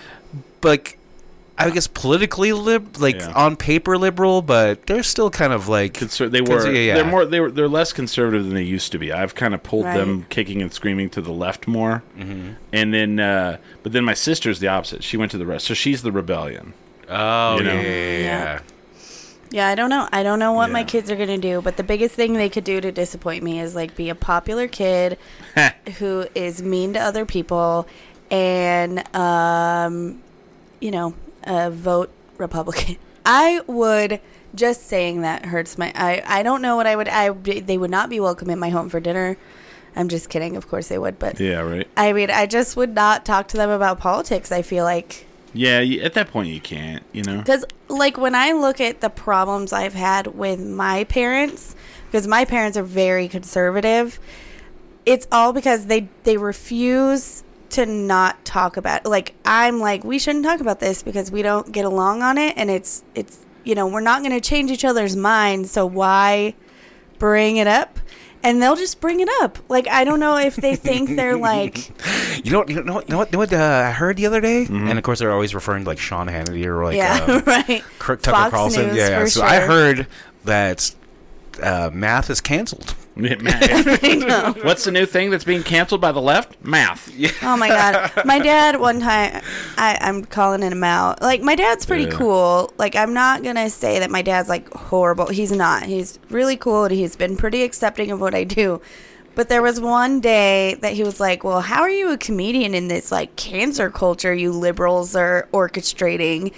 but 0.62 0.68
like, 0.68 0.98
I 1.58 1.70
guess 1.70 1.86
politically 1.86 2.52
lib, 2.52 2.96
like 2.98 3.16
Yeah. 3.16 3.32
on 3.34 3.56
paper 3.56 3.96
liberal, 3.98 4.42
but 4.42 4.86
they're 4.86 5.02
still 5.02 5.30
kind 5.30 5.52
of 5.52 5.68
like 5.68 5.92
Conser- 5.94 6.30
they 6.30 6.40
were. 6.40 6.66
yeah, 6.70 6.78
yeah. 6.78 6.94
They're 6.94 7.04
more. 7.04 7.24
They 7.24 7.40
were. 7.40 7.50
They're 7.50 7.68
less 7.68 7.92
conservative 7.92 8.44
than 8.44 8.54
they 8.54 8.62
used 8.62 8.90
to 8.92 8.98
be. 8.98 9.12
I've 9.12 9.34
kind 9.34 9.54
of 9.54 9.62
pulled 9.62 9.84
them 9.84 10.26
kicking 10.30 10.62
and 10.62 10.72
screaming 10.72 11.10
to 11.10 11.20
the 11.20 11.30
left 11.32 11.68
more. 11.68 12.02
Mm-hmm. 12.18 12.52
And 12.72 12.94
then, 12.94 13.20
uh, 13.20 13.58
but 13.82 13.92
then 13.92 14.04
my 14.04 14.14
sister's 14.14 14.60
the 14.60 14.68
opposite. 14.68 15.04
She 15.04 15.16
went 15.16 15.30
to 15.32 15.38
the 15.38 15.46
rest. 15.46 15.66
So 15.66 15.74
she's 15.74 16.02
the 16.02 16.10
rebellion. 16.12 16.72
oh 17.08 17.58
you 17.58 17.64
know. 17.64 17.74
yeah, 17.74 17.82
yeah, 17.82 17.90
yeah, 17.90 18.18
yeah. 18.18 18.58
Yeah, 19.50 19.68
I 19.68 19.74
don't 19.74 19.90
know. 19.90 20.08
I 20.10 20.22
don't 20.22 20.38
know 20.38 20.54
what 20.54 20.70
my 20.70 20.82
kids 20.82 21.10
are 21.10 21.16
gonna 21.16 21.36
do, 21.36 21.60
but 21.60 21.76
the 21.76 21.82
biggest 21.82 22.14
thing 22.14 22.32
they 22.32 22.48
could 22.48 22.64
do 22.64 22.80
to 22.80 22.90
disappoint 22.90 23.44
me 23.44 23.60
is 23.60 23.74
like 23.74 23.94
be 23.94 24.08
a 24.08 24.14
popular 24.14 24.66
kid 24.66 25.18
who 25.98 26.26
is 26.34 26.62
mean 26.62 26.94
to 26.94 26.98
other 26.98 27.26
people 27.26 27.86
and 28.30 29.04
um 29.14 30.22
you 30.80 30.90
know, 30.90 31.14
uh, 31.44 31.70
vote 31.70 32.10
Republican. 32.38 32.96
I 33.26 33.60
would 33.66 34.20
just 34.54 34.86
saying 34.86 35.22
that 35.22 35.46
hurts 35.46 35.78
my 35.78 35.92
I 35.94 36.22
I 36.26 36.42
don't 36.42 36.60
know 36.60 36.76
what 36.76 36.86
I 36.86 36.94
would 36.96 37.08
I 37.08 37.30
they 37.30 37.78
would 37.78 37.90
not 37.90 38.10
be 38.10 38.20
welcome 38.20 38.50
in 38.50 38.58
my 38.58 38.68
home 38.68 38.88
for 38.88 39.00
dinner. 39.00 39.36
I'm 39.94 40.08
just 40.08 40.28
kidding. 40.28 40.56
Of 40.56 40.68
course 40.68 40.88
they 40.88 40.98
would, 40.98 41.18
but 41.18 41.38
Yeah. 41.38 41.60
Right. 41.60 41.88
I 41.96 42.12
mean, 42.12 42.30
I 42.30 42.46
just 42.46 42.76
would 42.76 42.94
not 42.94 43.24
talk 43.24 43.48
to 43.48 43.56
them 43.56 43.70
about 43.70 43.98
politics. 43.98 44.50
I 44.50 44.62
feel 44.62 44.84
like 44.84 45.26
Yeah. 45.54 45.80
At 46.02 46.14
that 46.14 46.30
point, 46.30 46.48
you 46.48 46.60
can't. 46.60 47.02
You 47.12 47.22
know. 47.22 47.38
because, 47.38 47.64
like, 47.88 48.16
when 48.16 48.34
I 48.34 48.52
look 48.52 48.80
at 48.80 49.00
the 49.00 49.10
problems 49.10 49.72
I've 49.72 49.94
had 49.94 50.28
with 50.28 50.60
my 50.60 51.04
parents, 51.04 51.76
because 52.06 52.26
my 52.26 52.44
parents 52.44 52.76
are 52.78 52.82
very 52.82 53.28
conservative, 53.28 54.18
it's 55.04 55.26
all 55.30 55.52
because 55.52 55.86
they 55.86 56.08
they 56.24 56.36
refuse 56.36 57.44
to 57.72 57.86
not 57.86 58.44
talk 58.44 58.76
about. 58.76 59.04
Like, 59.04 59.34
I'm 59.44 59.80
like, 59.80 60.04
we 60.04 60.18
shouldn't 60.18 60.44
talk 60.44 60.60
about 60.60 60.80
this 60.80 61.02
because 61.02 61.30
we 61.30 61.42
don't 61.42 61.72
get 61.72 61.84
along 61.84 62.22
on 62.22 62.38
it, 62.38 62.54
and 62.56 62.70
it's 62.70 63.04
it's 63.14 63.38
you 63.64 63.74
know 63.74 63.86
we're 63.86 64.00
not 64.00 64.22
going 64.22 64.32
to 64.32 64.40
change 64.40 64.70
each 64.70 64.84
other's 64.84 65.16
minds, 65.16 65.70
so 65.70 65.86
why 65.86 66.54
bring 67.18 67.56
it 67.56 67.66
up? 67.66 67.98
And 68.44 68.60
they'll 68.60 68.74
just 68.74 69.00
bring 69.00 69.20
it 69.20 69.28
up. 69.40 69.58
Like 69.68 69.86
I 69.86 70.04
don't 70.04 70.18
know 70.18 70.36
if 70.36 70.56
they 70.56 70.74
think 70.74 71.10
they're 71.16 71.36
like 71.36 71.90
You 72.44 72.50
know 72.50 72.58
what? 72.58 72.68
You 72.68 72.82
know 72.82 72.94
what? 72.94 73.08
You 73.08 73.12
know 73.12 73.18
what, 73.18 73.28
you 73.28 73.32
know 73.32 73.38
what 73.38 73.52
uh, 73.52 73.84
I 73.86 73.90
heard 73.92 74.16
the 74.16 74.26
other 74.26 74.40
day? 74.40 74.66
And 74.66 74.98
of 74.98 75.04
course, 75.04 75.20
they're 75.20 75.32
always 75.32 75.54
referring 75.54 75.84
to 75.84 75.90
like 75.90 75.98
Sean 75.98 76.26
Hannity 76.26 76.64
or 76.64 76.82
like 76.84 76.96
yeah 76.96 77.24
um, 77.28 77.42
right 77.46 77.84
Kirk 77.98 78.22
Tucker 78.22 78.36
Fox 78.36 78.50
Carlson. 78.50 78.86
News 78.88 78.96
yeah, 78.96 79.08
yeah. 79.10 79.20
for 79.20 79.30
So 79.30 79.42
I 79.42 79.60
heard 79.60 80.06
that 80.44 80.94
uh, 81.62 81.90
math 81.92 82.30
is 82.30 82.40
canceled. 82.40 82.94
Math. 83.14 84.64
What's 84.64 84.84
the 84.84 84.90
new 84.90 85.06
thing 85.06 85.30
that's 85.30 85.44
being 85.44 85.62
canceled 85.62 86.00
by 86.00 86.12
the 86.12 86.20
left? 86.20 86.62
Math. 86.64 87.10
Oh 87.42 87.56
my 87.56 87.68
god, 87.68 88.10
my 88.24 88.38
dad 88.38 88.80
one 88.80 89.00
time, 89.00 89.42
I, 89.76 89.98
I'm 90.00 90.24
calling 90.24 90.62
him 90.62 90.82
out. 90.84 91.20
Like 91.20 91.42
my 91.42 91.54
dad's 91.54 91.84
pretty 91.86 92.04
Yeah. 92.04 92.10
cool. 92.12 92.72
Like 92.78 92.96
I'm 92.96 93.12
not 93.12 93.42
gonna 93.42 93.68
say 93.68 93.98
that 93.98 94.10
my 94.10 94.22
dad's 94.22 94.48
like 94.48 94.72
horrible. 94.72 95.28
He's 95.28 95.52
not. 95.52 95.82
He's 95.84 96.18
really 96.30 96.56
cool 96.56 96.84
and 96.84 96.94
he's 96.94 97.16
been 97.16 97.36
pretty 97.36 97.62
accepting 97.62 98.10
of 98.10 98.20
what 98.20 98.34
I 98.34 98.44
do. 98.44 98.80
But 99.34 99.48
there 99.48 99.62
was 99.62 99.80
one 99.80 100.20
day 100.20 100.74
that 100.82 100.92
he 100.92 101.02
was 101.04 101.18
like, 101.20 101.42
"Well, 101.44 101.60
how 101.62 101.80
are 101.82 101.90
you 101.90 102.10
a 102.12 102.18
comedian 102.18 102.74
in 102.74 102.88
this 102.88 103.10
like 103.10 103.34
cancer 103.36 103.90
culture 103.90 104.32
you 104.34 104.52
liberals 104.52 105.14
are 105.16 105.48
orchestrating?" 105.52 106.52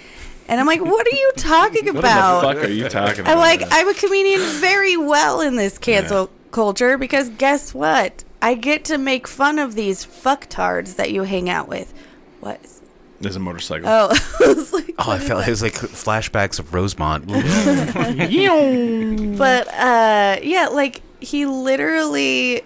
And 0.47 0.59
I'm 0.59 0.67
like, 0.67 0.81
"What 0.83 1.07
are 1.07 1.15
you 1.15 1.31
talking 1.37 1.87
about? 1.89 2.43
What 2.43 2.53
the 2.55 2.61
fuck 2.61 2.69
are 2.69 2.73
you 2.73 2.87
talking 2.89 3.21
about? 3.21 3.31
I'm 3.31 3.39
like, 3.39 3.61
I'm 3.71 3.87
a 3.89 3.93
comedian 3.93 4.41
very 4.59 4.97
well 4.97 5.41
in 5.41 5.55
this 5.55 5.77
cancel 5.77 6.29
culture 6.55 6.97
because 6.97 7.29
guess 7.31 7.73
what? 7.73 8.23
I 8.41 8.55
get 8.55 8.85
to 8.85 8.97
make 8.97 9.27
fun 9.27 9.59
of 9.59 9.75
these 9.75 10.05
fucktards 10.05 10.95
that 10.95 11.11
you 11.11 11.23
hang 11.23 11.49
out 11.49 11.67
with. 11.67 11.93
What? 12.39 12.61
There's 13.19 13.35
a 13.35 13.39
motorcycle. 13.39 13.89
Oh, 13.89 14.09
I 14.39 14.47
was 14.53 14.71
like, 14.71 14.95
Oh, 14.99 15.11
I 15.11 15.19
felt 15.19 15.41
that? 15.41 15.47
it 15.49 15.51
was 15.51 15.61
like 15.61 15.73
flashbacks 15.73 16.57
of 16.57 16.73
Rosemont. 16.73 17.27
But 19.37 19.67
uh, 19.73 20.37
yeah, 20.41 20.67
like 20.67 21.01
he 21.19 21.45
literally. 21.45 22.63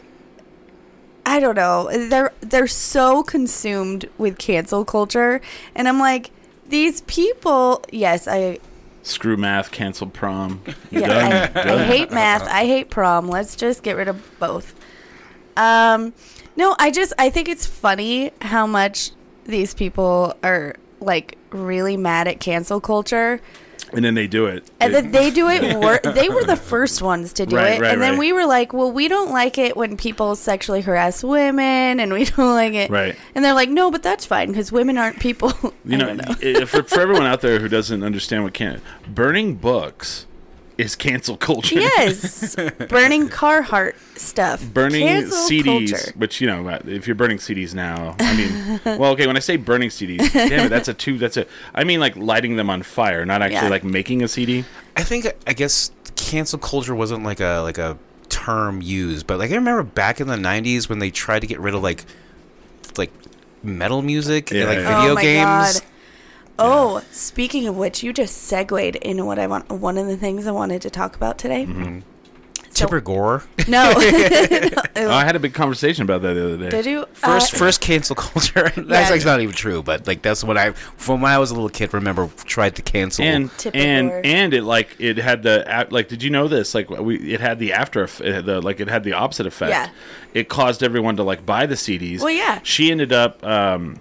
I 1.26 1.40
don't 1.40 1.56
know. 1.56 1.90
They're 2.10 2.34
they're 2.42 2.68
so 2.68 3.24
consumed 3.24 4.10
with 4.18 4.38
cancel 4.38 4.86
culture, 4.86 5.42
and 5.76 5.88
I'm 5.88 6.00
like, 6.00 6.32
these 6.68 7.02
people. 7.02 7.84
Yes, 7.92 8.28
I 8.28 8.60
Screw 9.04 9.38
math. 9.38 9.72
Canceled 9.72 10.14
prom. 10.14 10.62
Yeah, 10.92 11.50
Done. 11.52 11.68
I, 11.70 11.74
I 11.76 11.84
hate 11.84 12.12
math. 12.12 12.48
I 12.48 12.66
hate 12.66 12.90
prom. 12.90 13.28
Let's 13.28 13.56
just 13.56 13.84
get 13.84 13.96
rid 13.96 14.08
of 14.08 14.40
both. 14.40 14.74
Um, 15.56 16.14
no, 16.56 16.76
I 16.80 16.90
just 16.92 17.14
I 17.20 17.30
think 17.30 17.48
it's 17.48 17.66
funny 17.66 18.32
how 18.42 18.66
much 18.66 19.12
these 19.46 19.74
people 19.74 20.36
are 20.44 20.76
like 21.00 21.38
really 21.52 21.96
mad 21.96 22.28
at 22.28 22.40
cancel 22.40 22.82
culture, 22.82 23.40
And 23.94 24.04
then 24.06 24.14
they 24.16 24.28
do 24.28 24.46
it. 24.46 24.70
and 24.80 24.94
then 24.94 25.12
they 25.12 25.30
do 25.32 25.50
it. 25.50 25.76
Wor- 25.78 26.00
they 26.14 26.30
were 26.30 26.44
the 26.44 26.56
first 26.56 27.02
ones 27.02 27.34
to 27.34 27.46
do 27.46 27.56
Right, 27.56 27.74
it, 27.74 27.82
right, 27.82 27.94
and 27.94 28.02
then 28.02 28.12
right. 28.12 28.20
we 28.20 28.34
were 28.34 28.46
like, 28.46 28.74
well, 28.74 28.92
we 28.92 29.08
don't 29.08 29.32
like 29.32 29.58
it 29.58 29.76
when 29.76 29.98
people 29.98 30.36
sexually 30.36 30.82
harass 30.82 31.24
women, 31.24 32.00
and 32.00 32.14
we 32.14 32.26
don't 32.26 32.54
like 32.56 32.74
it. 32.74 32.90
Right. 32.90 33.16
And 33.36 33.44
they're 33.44 33.54
like, 33.54 33.70
no, 33.70 33.92
but 33.92 34.04
that's 34.04 34.26
fine 34.26 34.50
because 34.50 34.72
women 34.72 34.98
aren't 34.98 35.20
people. 35.20 35.54
You 35.86 35.98
know, 35.98 36.14
know. 36.14 36.66
for, 36.68 36.84
for 36.84 37.00
everyone 37.02 37.26
out 37.26 37.42
there 37.42 37.58
who 37.60 37.68
doesn't 37.68 38.04
understand 38.04 38.44
what 38.44 38.54
can 38.54 38.80
burning 39.08 39.56
books 39.56 40.28
is 40.80 40.96
cancel 40.96 41.36
culture. 41.38 41.80
Yes, 41.80 42.56
burning 42.90 43.28
Carhartt 43.30 43.96
stuff, 44.18 44.64
burning 44.74 45.06
Cancel 45.06 45.38
CDs, 45.50 45.92
culture. 45.92 46.12
which 46.18 46.40
you 46.42 46.48
know, 46.48 46.68
uh, 46.68 46.80
if 46.86 47.06
you're 47.08 47.16
burning 47.16 47.38
CDs 47.38 47.74
now, 47.76 48.16
I 48.20 48.36
mean, 48.38 48.80
well, 49.00 49.12
okay, 49.12 49.28
when 49.28 49.36
I 49.36 49.40
say 49.42 49.58
burning 49.58 49.90
CDs, 49.90 50.32
damn 50.32 50.66
it, 50.66 50.70
that's 50.70 50.88
a 50.88 50.94
two. 51.06 51.18
That's 51.18 51.38
a. 51.38 51.46
I 51.76 51.84
mean, 51.84 52.00
like 52.00 52.16
lighting 52.16 52.56
them 52.56 52.70
on 52.70 52.82
fire, 52.84 53.26
not 53.26 53.42
actually 53.42 53.58
Yeah. 53.64 53.70
like 53.70 53.84
making 53.84 54.24
a 54.24 54.28
CD. 54.28 54.64
I 54.96 55.04
think 55.04 55.28
I 55.46 55.54
guess 55.54 55.92
cancel 56.16 56.58
culture 56.60 56.96
wasn't 56.96 57.24
like 57.24 57.40
a 57.42 57.60
like 57.60 57.78
a 57.78 57.98
term 58.30 58.82
used, 58.82 59.28
but 59.28 59.38
like 59.40 59.52
I 59.52 59.56
remember 59.56 59.84
back 59.84 60.22
in 60.22 60.28
the 60.28 60.36
'90s 60.38 60.88
when 60.88 61.00
they 61.00 61.12
tried 61.12 61.40
to 61.42 61.48
get 61.48 61.60
rid 61.60 61.76
of 61.76 61.84
like 61.84 62.06
like 62.98 63.12
metal 63.64 64.02
music 64.02 64.52
Yeah, 64.52 64.62
and 64.62 64.70
like 64.70 64.78
yeah. 64.80 65.00
video 65.02 65.12
oh 65.18 65.22
games. 65.22 65.80
God. 65.80 65.89
Oh, 66.60 67.02
speaking 67.12 67.68
of 67.68 67.76
which, 67.78 68.04
you 68.04 68.14
just 68.14 68.36
segued 68.38 68.96
into 68.98 69.26
what 69.26 69.40
I 69.40 69.48
want. 69.48 69.70
One 69.70 69.98
of 69.98 70.08
the 70.08 70.18
things 70.18 70.46
I 70.48 70.52
wanted 70.52 70.82
to 70.84 70.90
talk 70.90 71.16
about 71.16 71.38
today. 71.38 71.66
Mm-hmm. 71.66 72.00
So- 72.72 72.86
Tipper 72.86 73.02
Gore. 73.02 73.44
No, 73.68 73.92
Oh, 73.98 75.10
I 75.10 75.26
had 75.26 75.36
a 75.36 75.40
big 75.40 75.54
conversation 75.56 76.04
about 76.04 76.22
that 76.22 76.34
the 76.34 76.46
other 76.54 76.58
day. 76.58 76.70
did 76.70 76.86
you 76.86 77.06
First, 77.14 77.54
Uh, 77.54 77.58
first 77.58 77.82
cancel 77.82 78.16
culture. 78.16 78.70
that's 78.78 78.78
Yeah. 78.78 79.10
like 79.10 79.26
not 79.26 79.42
even 79.42 79.56
true, 79.56 79.82
but 79.82 80.06
like 80.06 80.22
that's 80.22 80.44
what 80.44 80.56
I, 80.56 80.72
from 80.72 81.22
when 81.22 81.32
I 81.32 81.40
was 81.40 81.50
a 81.50 81.56
little 81.56 81.70
kid, 81.70 81.94
remember 81.96 82.30
tried 82.46 82.76
to 82.76 82.82
cancel. 82.84 83.26
and 83.26 83.50
Tipper 83.58 83.76
and 83.76 84.10
Gore. 84.10 84.22
and 84.24 84.54
it 84.54 84.64
like 84.64 84.96
it 85.00 85.18
had 85.18 85.42
the 85.44 85.88
like 85.90 86.10
did 86.10 86.22
you 86.22 86.30
know 86.30 86.48
this 86.48 86.76
like 86.76 86.90
we 86.92 87.18
it 87.34 87.40
had 87.42 87.58
the 87.58 87.74
after 87.74 88.04
eff- 88.04 88.22
it 88.22 88.34
had 88.34 88.46
the 88.46 88.62
like 88.62 88.80
it 88.80 88.88
had 88.88 89.04
the 89.04 89.14
opposite 89.14 89.48
effect 89.48 89.72
Yeah. 89.72 89.90
it 90.36 90.48
caused 90.48 90.84
everyone 90.84 91.16
to 91.18 91.24
like 91.24 91.46
buy 91.46 91.66
the 91.66 91.76
CDs 91.76 92.20
Well, 92.20 92.30
yeah. 92.30 92.60
she 92.64 92.92
ended 92.92 93.12
up 93.12 93.44
um 93.44 93.98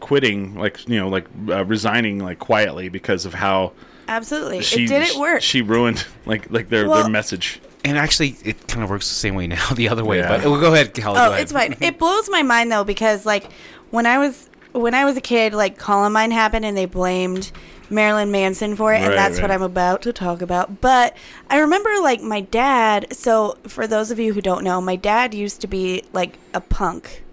quitting 0.00 0.54
like 0.56 0.88
you 0.88 0.98
know 0.98 1.08
like 1.08 1.26
uh, 1.48 1.64
resigning 1.64 2.18
like 2.18 2.38
quietly 2.38 2.88
because 2.88 3.24
of 3.26 3.34
how 3.34 3.72
absolutely. 4.08 4.62
she 4.62 4.84
it 4.84 4.88
didn't 4.88 5.20
work. 5.20 5.42
she 5.42 5.62
ruined 5.62 6.04
like 6.26 6.50
like 6.50 6.68
their 6.68 6.88
Well- 6.88 7.02
their 7.02 7.10
message 7.10 7.60
and 7.82 7.96
actually, 7.96 8.36
it 8.44 8.68
kind 8.68 8.84
of 8.84 8.90
works 8.90 9.08
the 9.08 9.14
same 9.14 9.34
way 9.34 9.46
now, 9.46 9.70
the 9.74 9.88
other 9.88 10.04
way. 10.04 10.18
Yeah. 10.18 10.36
But 10.36 10.44
well, 10.44 10.60
go 10.60 10.74
ahead, 10.74 10.92
Kelly. 10.92 11.16
go 11.16 11.24
Oh, 11.24 11.30
ahead. 11.30 11.40
it's 11.40 11.52
fine. 11.52 11.74
It 11.80 11.98
blows 11.98 12.28
my 12.28 12.42
mind 12.42 12.70
though 12.70 12.84
because 12.84 13.24
like 13.24 13.50
when 13.90 14.04
I 14.04 14.18
was 14.18 14.50
when 14.72 14.92
I 14.94 15.06
was 15.06 15.16
a 15.16 15.20
kid, 15.22 15.54
like 15.54 15.78
Columbine 15.78 16.30
happened 16.30 16.66
and 16.66 16.76
they 16.76 16.84
blamed 16.84 17.50
Marilyn 17.88 18.30
Manson 18.30 18.76
for 18.76 18.92
it, 18.92 18.98
and 18.98 19.08
Right, 19.08 19.14
that's 19.16 19.40
what. 19.40 19.50
I'm 19.50 19.62
about 19.62 20.02
to 20.02 20.12
talk 20.12 20.42
about. 20.42 20.82
But 20.82 21.16
I 21.48 21.56
remember 21.58 21.88
like 22.02 22.20
my 22.20 22.42
dad. 22.42 23.06
So 23.16 23.56
for 23.66 23.86
those 23.86 24.10
of 24.10 24.18
you 24.18 24.34
who 24.34 24.42
don't 24.42 24.62
know, 24.62 24.82
my 24.82 24.96
dad 24.96 25.32
used 25.32 25.62
to 25.62 25.66
be 25.66 26.04
like 26.12 26.38
a 26.52 26.60
punk. 26.60 27.24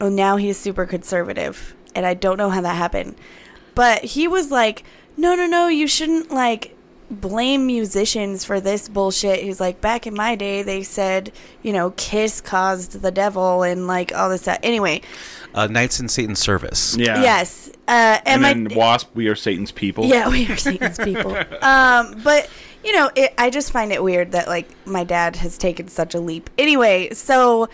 Oh, 0.00 0.08
now 0.08 0.36
he's 0.36 0.58
super 0.58 0.86
conservative, 0.86 1.74
and 1.94 2.06
I 2.06 2.14
don't 2.14 2.36
know 2.36 2.50
how 2.50 2.60
that 2.60 2.76
happened. 2.76 3.16
But 3.74 4.04
he 4.04 4.26
was 4.26 4.50
like, 4.50 4.84
"No, 5.16 5.34
no, 5.34 5.46
no, 5.46 5.68
you 5.68 5.86
shouldn't 5.86 6.30
like." 6.30 6.76
blame 7.10 7.66
musicians 7.66 8.44
for 8.44 8.60
this 8.60 8.88
bullshit. 8.88 9.42
He's 9.42 9.58
like, 9.60 9.80
back 9.80 10.06
in 10.06 10.14
my 10.14 10.36
day, 10.36 10.62
they 10.62 10.82
said, 10.82 11.32
you 11.62 11.72
know, 11.72 11.90
Kiss 11.96 12.40
caused 12.40 13.02
the 13.02 13.10
devil 13.10 13.62
and 13.62 13.86
like 13.86 14.14
all 14.14 14.30
this 14.30 14.42
stuff. 14.42 14.58
Anyway, 14.62 15.02
uh, 15.54 15.66
Knights 15.66 15.98
in 15.98 16.08
Satan's 16.08 16.38
Service. 16.38 16.96
yeah 16.96 17.20
yes, 17.20 17.68
uh, 17.88 18.20
and, 18.24 18.26
and 18.26 18.42
my 18.42 18.52
then 18.54 18.78
wasp 18.78 19.08
we 19.14 19.26
are 19.26 19.34
satan's 19.34 19.72
people 19.72 20.06
yeah, 20.06 20.28
we 20.28 20.48
are 20.48 20.56
Satan's 20.56 20.98
people. 20.98 21.36
Um, 21.62 22.20
but 22.22 22.48
you 22.84 22.92
know, 22.92 23.10
it, 23.14 23.34
I 23.36 23.50
just 23.50 23.70
find 23.72 23.92
it 23.92 24.02
weird 24.02 24.32
that 24.32 24.48
like 24.48 24.68
my 24.86 25.04
dad 25.04 25.36
has 25.36 25.58
taken 25.58 25.88
such 25.88 26.14
a 26.14 26.20
leap. 26.20 26.48
Anyway, 26.56 27.10
so 27.12 27.68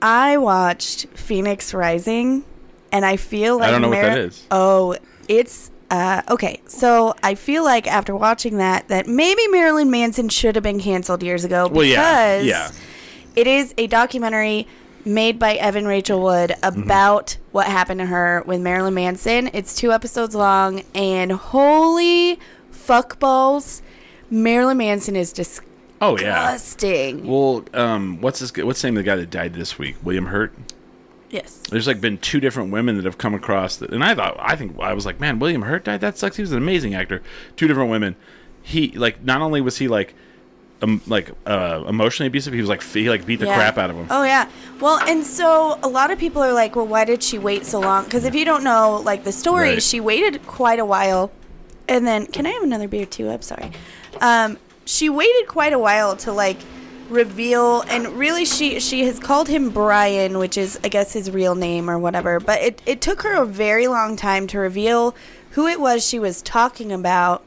I 0.00 0.36
watched 0.38 1.06
Phoenix 1.08 1.74
Rising, 1.74 2.44
and 2.92 3.04
I 3.04 3.16
feel 3.16 3.58
like 3.58 3.68
I 3.68 3.70
don't 3.70 3.82
know 3.82 3.88
what 3.88 4.02
that 4.02 4.18
is. 4.18 4.46
Oh, 4.50 4.96
it's 5.28 5.70
uh, 5.90 6.22
okay. 6.28 6.60
So 6.66 7.14
I 7.22 7.34
feel 7.34 7.64
like 7.64 7.86
after 7.86 8.14
watching 8.14 8.58
that, 8.58 8.88
that 8.88 9.06
maybe 9.06 9.46
Marilyn 9.48 9.90
Manson 9.90 10.28
should 10.28 10.54
have 10.54 10.62
been 10.64 10.80
canceled 10.80 11.22
years 11.22 11.44
ago 11.44 11.68
because 11.68 11.76
Well, 11.76 11.86
yeah, 11.86 12.40
yeah. 12.40 12.70
it 13.34 13.46
is 13.46 13.74
a 13.78 13.86
documentary 13.86 14.66
made 15.04 15.38
by 15.38 15.54
Evan 15.54 15.86
Rachel 15.86 16.20
Wood 16.22 16.54
about 16.62 17.38
what 17.52 17.66
happened 17.66 18.00
to 18.00 18.06
her 18.06 18.42
with 18.46 18.60
Marilyn 18.60 18.94
Manson. 18.94 19.50
It's 19.52 19.74
two 19.74 19.92
episodes 19.92 20.34
long, 20.34 20.82
and 20.94 21.32
holy 21.32 22.38
fuck 22.70 23.18
balls, 23.18 23.82
Marilyn 24.30 24.78
Manson 24.78 25.16
is 25.16 25.32
Oh 26.00 26.16
yeah. 26.18 26.52
disgusting. 26.52 27.26
Well, 27.26 27.64
um, 27.74 28.20
what's 28.20 28.38
this? 28.40 28.52
What's 28.56 28.82
the 28.82 28.88
name 28.88 28.96
of 28.96 29.04
the 29.04 29.10
guy 29.10 29.16
that 29.16 29.30
died 29.30 29.54
this 29.54 29.78
week? 29.78 29.96
William 30.02 30.26
Hurt. 30.26 30.54
Yes. 31.30 31.58
There's 31.70 31.86
like 31.86 32.00
been 32.00 32.18
two 32.18 32.40
different 32.40 32.70
women 32.72 32.96
that 32.96 33.04
have 33.04 33.18
come 33.18 33.34
across, 33.34 33.76
that, 33.76 33.90
and 33.90 34.02
I 34.02 34.14
thought 34.14 34.36
I 34.38 34.56
think 34.56 34.78
I 34.80 34.94
was 34.94 35.04
like, 35.04 35.20
man, 35.20 35.38
William 35.38 35.62
Hurt 35.62 35.84
died. 35.84 36.00
That 36.00 36.16
sucks. 36.16 36.36
He 36.36 36.42
was 36.42 36.52
an 36.52 36.58
amazing 36.58 36.94
actor. 36.94 37.22
Two 37.56 37.68
different 37.68 37.90
women. 37.90 38.16
He 38.62 38.92
like 38.92 39.22
not 39.24 39.40
only 39.42 39.60
was 39.60 39.76
he 39.78 39.88
like, 39.88 40.14
um, 40.80 41.00
like 41.06 41.30
uh, 41.46 41.84
emotionally 41.88 42.28
abusive, 42.28 42.54
he 42.54 42.60
was 42.60 42.68
like 42.68 42.82
he 42.82 43.10
like 43.10 43.26
beat 43.26 43.40
the 43.40 43.46
Yeah. 43.46 43.56
crap 43.56 43.76
out 43.78 43.90
of 43.90 43.96
him. 43.96 44.06
Oh 44.08 44.22
yeah. 44.22 44.48
Well, 44.80 45.00
and 45.06 45.24
so 45.24 45.78
a 45.82 45.88
lot 45.88 46.10
of 46.10 46.18
people 46.18 46.42
are 46.42 46.52
like, 46.52 46.76
"Well, 46.76 46.86
why 46.86 47.04
did 47.04 47.22
she 47.22 47.38
wait 47.38 47.66
so 47.66 47.80
long?" 47.80 48.04
Because 48.04 48.24
if 48.24 48.34
you 48.34 48.44
don't 48.44 48.62
know 48.64 49.02
like 49.04 49.24
the 49.24 49.32
story, 49.32 49.70
Right. 49.70 49.82
she 49.82 50.00
waited 50.00 50.46
quite 50.46 50.78
a 50.78 50.84
while, 50.86 51.30
and 51.88 52.06
then 52.06 52.26
can 52.26 52.46
I 52.46 52.50
have 52.50 52.62
another 52.62 52.88
beer 52.88 53.04
too? 53.04 53.28
I'm 53.30 53.42
sorry. 53.42 53.72
Um, 54.20 54.56
she 54.88 55.10
waited 55.10 55.46
quite 55.46 55.74
a 55.74 55.78
while 55.78 56.16
to 56.16 56.32
like 56.32 56.58
reveal, 57.10 57.82
and 57.82 58.08
really, 58.18 58.46
she 58.46 58.80
she 58.80 59.04
has 59.04 59.18
called 59.18 59.48
him 59.48 59.68
Brian, 59.68 60.38
which 60.38 60.56
is 60.56 60.80
I 60.82 60.88
guess 60.88 61.12
his 61.12 61.30
real 61.30 61.54
name 61.54 61.90
or 61.90 61.98
whatever. 61.98 62.40
But 62.40 62.62
it 62.62 62.82
it 62.86 63.00
took 63.02 63.22
her 63.22 63.34
a 63.34 63.44
very 63.44 63.86
long 63.86 64.16
time 64.16 64.46
to 64.48 64.58
reveal 64.58 65.14
who 65.50 65.66
it 65.66 65.78
was 65.78 66.06
she 66.06 66.18
was 66.18 66.40
talking 66.40 66.90
about. 66.90 67.44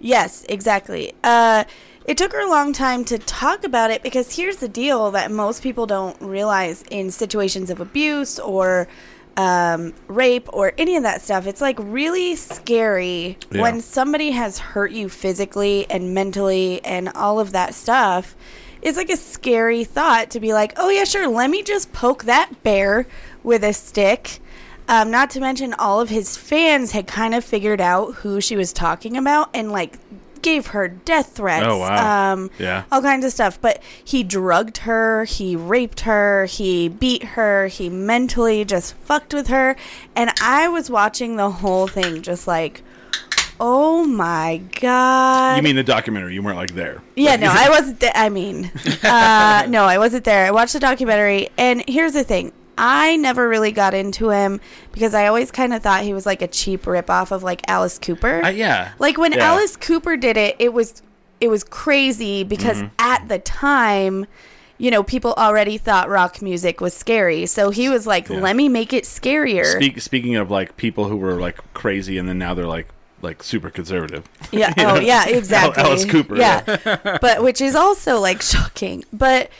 Yes, 0.00 0.44
exactly. 0.48 1.14
Uh, 1.22 1.64
it 2.04 2.18
took 2.18 2.32
her 2.32 2.40
a 2.40 2.50
long 2.50 2.72
time 2.72 3.04
to 3.04 3.18
talk 3.18 3.62
about 3.62 3.90
it 3.90 4.02
because 4.02 4.34
here's 4.34 4.56
the 4.56 4.68
deal 4.68 5.10
that 5.12 5.30
most 5.30 5.62
people 5.62 5.86
don't 5.86 6.20
realize 6.20 6.82
in 6.90 7.10
situations 7.10 7.70
of 7.70 7.80
abuse 7.80 8.38
or 8.38 8.88
um, 9.36 9.94
rape 10.08 10.48
or 10.52 10.72
any 10.78 10.96
of 10.96 11.02
that 11.04 11.22
stuff. 11.22 11.46
It's 11.46 11.60
like 11.60 11.76
really 11.78 12.36
scary 12.36 13.38
Yeah. 13.50 13.62
when 13.62 13.80
somebody 13.80 14.30
has 14.32 14.58
hurt 14.58 14.92
you 14.92 15.08
physically 15.08 15.86
and 15.90 16.14
mentally 16.14 16.84
and 16.84 17.08
all 17.10 17.40
of 17.40 17.52
that 17.52 17.74
stuff. 17.74 18.36
It's 18.82 18.96
like 18.96 19.10
a 19.10 19.16
scary 19.16 19.84
thought 19.84 20.30
to 20.30 20.40
be 20.40 20.52
like, 20.54 20.72
oh, 20.76 20.88
yeah, 20.88 21.04
sure, 21.04 21.28
let 21.28 21.50
me 21.50 21.62
just 21.62 21.92
poke 21.92 22.24
that 22.24 22.62
bear 22.62 23.06
with 23.42 23.62
a 23.62 23.72
stick. 23.74 24.40
Um, 24.88 25.10
not 25.10 25.30
to 25.30 25.40
mention, 25.40 25.74
all 25.74 26.00
of 26.00 26.08
his 26.08 26.36
fans 26.36 26.92
had 26.92 27.06
kind 27.06 27.34
of 27.34 27.44
figured 27.44 27.80
out 27.80 28.14
who 28.16 28.40
she 28.40 28.56
was 28.56 28.72
talking 28.72 29.16
about 29.16 29.50
and 29.54 29.70
like 29.70 29.98
gave 30.42 30.68
her 30.68 30.88
death 30.88 31.32
threats. 31.36 31.66
Oh, 31.66 31.78
wow. 31.78 32.32
Um, 32.32 32.50
Yeah. 32.58 32.84
all 32.90 33.02
kinds 33.02 33.24
of 33.24 33.32
stuff. 33.32 33.60
But 33.60 33.82
he 34.04 34.22
drugged 34.22 34.78
her, 34.78 35.24
he 35.24 35.56
raped 35.56 36.00
her, 36.00 36.46
he 36.46 36.88
beat 36.88 37.22
her, 37.24 37.66
he 37.68 37.88
mentally 37.88 38.64
just 38.64 38.94
fucked 38.96 39.32
with 39.34 39.48
her. 39.48 39.76
And 40.16 40.30
I 40.42 40.68
was 40.68 40.90
watching 40.90 41.36
the 41.36 41.50
whole 41.50 41.86
thing 41.86 42.22
just 42.22 42.46
like, 42.46 42.82
oh 43.62 44.04
my 44.06 44.62
God. 44.80 45.56
You 45.56 45.62
mean 45.62 45.76
the 45.76 45.82
documentary? 45.82 46.34
You 46.34 46.42
weren't 46.42 46.56
like 46.56 46.74
there. 46.74 47.02
Yeah, 47.14 47.36
no, 47.36 47.48
I 47.54 47.68
wasn't. 47.68 48.00
Th- 48.00 48.12
I 48.14 48.28
mean, 48.30 48.70
uh, 49.02 49.66
no, 49.68 49.84
I 49.84 49.98
wasn't 49.98 50.24
there. 50.24 50.46
I 50.46 50.50
watched 50.50 50.72
the 50.72 50.80
documentary, 50.80 51.50
and 51.58 51.84
here's 51.86 52.14
the 52.14 52.24
thing: 52.24 52.52
I 52.82 53.16
never 53.16 53.46
really 53.48 53.72
got 53.72 53.92
into 53.92 54.30
him 54.30 54.58
because 54.92 55.14
I 55.14 55.26
always 55.26 55.50
kind 55.50 55.74
of 55.74 55.82
thought 55.82 56.02
he 56.02 56.14
was 56.14 56.24
like 56.24 56.40
a 56.40 56.48
cheap 56.48 56.82
ripoff 56.84 57.30
of 57.30 57.42
like 57.42 57.60
Alice 57.68 57.98
Cooper. 57.98 58.42
Uh, 58.42 58.48
yeah. 58.48 58.92
Like 58.98 59.18
when 59.18 59.32
Yeah. 59.32 59.52
Alice 59.52 59.76
Cooper 59.76 60.16
did 60.16 60.36
it, 60.38 60.56
it 60.58 60.72
was 60.72 61.02
it 61.40 61.48
was 61.48 61.62
crazy 61.62 62.42
because 62.42 62.78
Mm-hmm. 62.78 62.94
at 62.98 63.28
the 63.28 63.38
time, 63.38 64.26
you 64.78 64.90
know, 64.90 65.02
people 65.02 65.34
already 65.36 65.76
thought 65.76 66.08
rock 66.08 66.40
music 66.40 66.80
was 66.80 66.94
scary. 66.94 67.44
So 67.46 67.68
he 67.70 67.88
was 67.90 68.06
like, 68.06 68.28
Yeah. 68.30 68.40
"Let 68.40 68.56
me 68.56 68.68
make 68.70 68.92
it 68.94 69.04
scarier." 69.04 69.64
Speak, 69.66 70.00
speaking 70.00 70.36
of 70.36 70.50
like 70.50 70.76
people 70.78 71.08
who 71.08 71.16
were 71.18 71.34
like 71.34 71.58
crazy 71.74 72.16
and 72.16 72.26
then 72.28 72.38
now 72.38 72.54
they're 72.54 72.66
like 72.66 72.88
like 73.22 73.42
super 73.42 73.68
conservative. 73.68 74.24
Yeah. 74.52 74.72
Oh, 74.78 74.98
yeah. 74.98 75.28
Exactly. 75.28 75.82
Alice 75.82 76.06
Cooper, 76.06 76.36
Yeah. 76.36 76.62
but 77.20 77.42
which 77.42 77.60
is 77.60 77.74
also 77.74 78.18
like 78.18 78.40
shocking. 78.40 79.04
But 79.12 79.50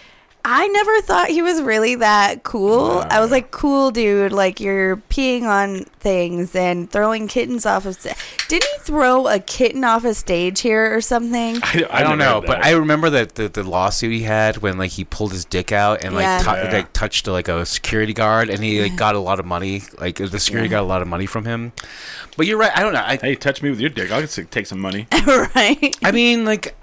I 0.52 0.66
never 0.66 1.00
thought 1.02 1.28
he 1.28 1.42
was 1.42 1.62
really 1.62 1.94
that 1.94 2.42
cool. 2.42 3.04
I 3.08 3.20
was 3.20 3.30
like, 3.30 3.52
cool 3.52 3.92
dude. 3.92 4.32
Like 4.32 4.58
you're 4.58 4.96
peeing 4.96 5.42
on 5.44 5.84
things 6.00 6.56
and 6.56 6.90
throwing 6.90 7.28
kittens 7.28 7.64
off 7.66 7.86
of. 7.86 7.94
Sta- 7.94 8.14
Didn't 8.48 8.68
he 8.68 8.78
throw 8.80 9.28
a 9.28 9.38
kitten 9.38 9.84
off 9.84 10.04
a 10.04 10.12
stage 10.12 10.60
here 10.60 10.92
or 10.94 11.00
something? 11.00 11.58
I, 11.62 11.86
I 11.88 12.02
don't 12.02 12.18
know, 12.18 12.42
but 12.44 12.64
I 12.64 12.72
remember 12.72 13.10
that 13.10 13.36
the, 13.36 13.48
the 13.48 13.62
lawsuit 13.62 14.10
he 14.12 14.22
had 14.22 14.56
when 14.58 14.76
like 14.76 14.90
he 14.90 15.04
pulled 15.04 15.30
his 15.30 15.44
dick 15.44 15.70
out 15.70 16.02
and 16.04 16.16
like, 16.16 16.24
Yeah. 16.24 16.38
tou- 16.40 16.50
Yeah. 16.50 16.72
like 16.72 16.92
touched 16.92 17.28
like 17.28 17.46
a 17.46 17.64
security 17.64 18.12
guard 18.12 18.50
and 18.50 18.58
he 18.64 18.82
like 18.82 18.96
got 18.96 19.14
a 19.14 19.20
lot 19.20 19.38
of 19.38 19.46
money. 19.46 19.82
Like 20.00 20.16
the 20.16 20.40
security 20.40 20.68
got 20.68 20.82
a 20.82 20.86
lot 20.86 21.00
of 21.00 21.06
money 21.06 21.26
from 21.26 21.44
him. 21.44 21.72
But 22.36 22.46
you're 22.48 22.58
right. 22.58 22.72
I 22.76 22.80
don't 22.82 22.92
know. 22.92 23.04
I, 23.06 23.18
Hey, 23.20 23.36
touch 23.36 23.62
me 23.62 23.70
with 23.70 23.78
your 23.80 23.90
dick. 23.90 24.10
I'll 24.10 24.20
just 24.20 24.38
take 24.50 24.66
some 24.66 24.80
money. 24.80 25.06
right. 25.26 25.94
I 26.02 26.10
mean, 26.10 26.44
like, 26.44 26.74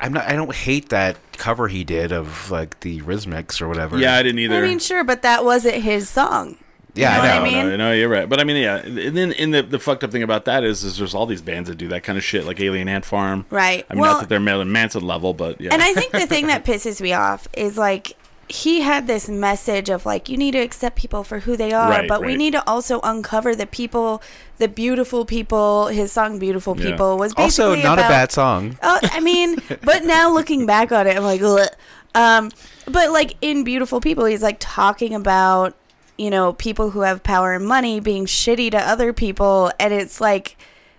I'm 0.00 0.12
not. 0.12 0.26
I 0.26 0.32
don't 0.34 0.54
hate 0.54 0.88
that 0.90 1.16
cover 1.36 1.68
he 1.68 1.84
did 1.84 2.12
of 2.12 2.50
like 2.50 2.80
the 2.80 3.00
Eurythmics 3.00 3.60
or 3.60 3.68
whatever. 3.68 3.98
Yeah, 3.98 4.14
I 4.16 4.22
didn't 4.22 4.38
either. 4.40 4.56
I 4.56 4.60
mean, 4.68 4.78
sure, 4.78 5.04
but 5.04 5.22
that 5.22 5.44
wasn't 5.44 5.76
his 5.76 6.08
song. 6.08 6.56
yeah, 6.94 7.16
you 7.16 7.22
know 7.22 7.24
I 7.24 7.26
know. 7.36 7.40
what 7.42 7.48
I 7.48 7.52
mean? 7.52 7.68
No, 7.70 7.76
no, 7.76 7.92
you're 7.92 8.08
right. 8.08 8.28
But 8.28 8.40
I 8.40 8.44
mean, 8.44 8.56
yeah. 8.62 8.76
And 8.76 9.16
then, 9.16 9.32
in 9.32 9.50
the 9.50 9.62
the 9.62 9.78
fucked 9.78 10.04
up 10.04 10.12
thing 10.12 10.22
about 10.22 10.44
that 10.44 10.62
is, 10.64 10.84
is 10.84 10.98
there's 10.98 11.14
all 11.14 11.26
these 11.26 11.42
bands 11.42 11.68
that 11.68 11.76
do 11.76 11.88
that 11.88 12.02
kind 12.04 12.16
of 12.18 12.24
shit, 12.24 12.44
like 12.46 12.60
Alien 12.60 12.88
Ant 12.88 13.04
Farm. 13.04 13.46
Right. 13.50 13.84
I 13.90 13.94
mean, 13.94 14.00
Well- 14.02 14.12
not 14.14 14.20
that 14.20 14.28
they're 14.28 14.40
Marilyn 14.40 14.70
Manson 14.72 15.04
level, 15.06 15.34
but 15.34 15.60
yeah. 15.60 15.72
And 15.72 15.82
I 15.82 15.92
think 15.94 16.12
the 16.12 16.26
thing 16.26 16.46
that 16.48 16.64
pisses 16.64 17.00
me 17.00 17.12
off 17.12 17.48
is 17.52 17.76
like 17.76 18.16
he 18.48 18.80
had 18.82 19.06
this 19.06 19.28
message 19.28 19.88
of 19.88 20.04
like 20.06 20.28
you 20.28 20.36
need 20.36 20.52
to 20.52 20.58
accept 20.58 20.96
people 20.96 21.24
for 21.24 21.40
who 21.40 21.56
they 21.56 21.72
are, 21.72 21.90
Right, 21.90 22.08
but 22.08 22.24
we 22.24 22.36
need 22.36 22.52
to 22.52 22.68
also 22.68 23.00
uncover 23.02 23.54
the 23.54 23.66
people, 23.66 24.22
the 24.58 24.68
beautiful 24.68 25.24
people. 25.24 25.88
His 25.88 26.12
song 26.12 26.38
"Beautiful 26.38 26.76
Yeah. 26.78 26.90
People" 26.90 27.18
was 27.18 27.32
Also, 27.36 27.74
not 27.74 27.98
about, 27.98 28.06
a 28.06 28.08
bad 28.08 28.32
song. 28.32 28.78
Oh, 28.82 28.98
I 29.02 29.20
mean, 29.20 29.56
but 29.82 30.04
now 30.04 30.32
looking 30.32 30.66
back 30.66 30.92
on 30.92 31.06
it, 31.06 31.16
I'm 31.16 31.24
like, 31.24 31.42
Ugh. 31.42 31.68
um, 32.14 32.50
but 32.86 33.10
like 33.10 33.36
in 33.40 33.64
"Beautiful 33.64 34.00
People," 34.00 34.24
he's 34.26 34.42
like 34.42 34.56
talking 34.60 35.14
about 35.14 35.74
you 36.16 36.30
know 36.30 36.52
people 36.52 36.90
who 36.90 37.00
have 37.00 37.22
power 37.22 37.54
and 37.54 37.66
money 37.66 37.98
being 38.00 38.26
shitty 38.26 38.70
to 38.72 38.78
other 38.78 39.12
people, 39.12 39.70
and 39.78 39.92
it's 39.92 40.20
like. 40.20 40.56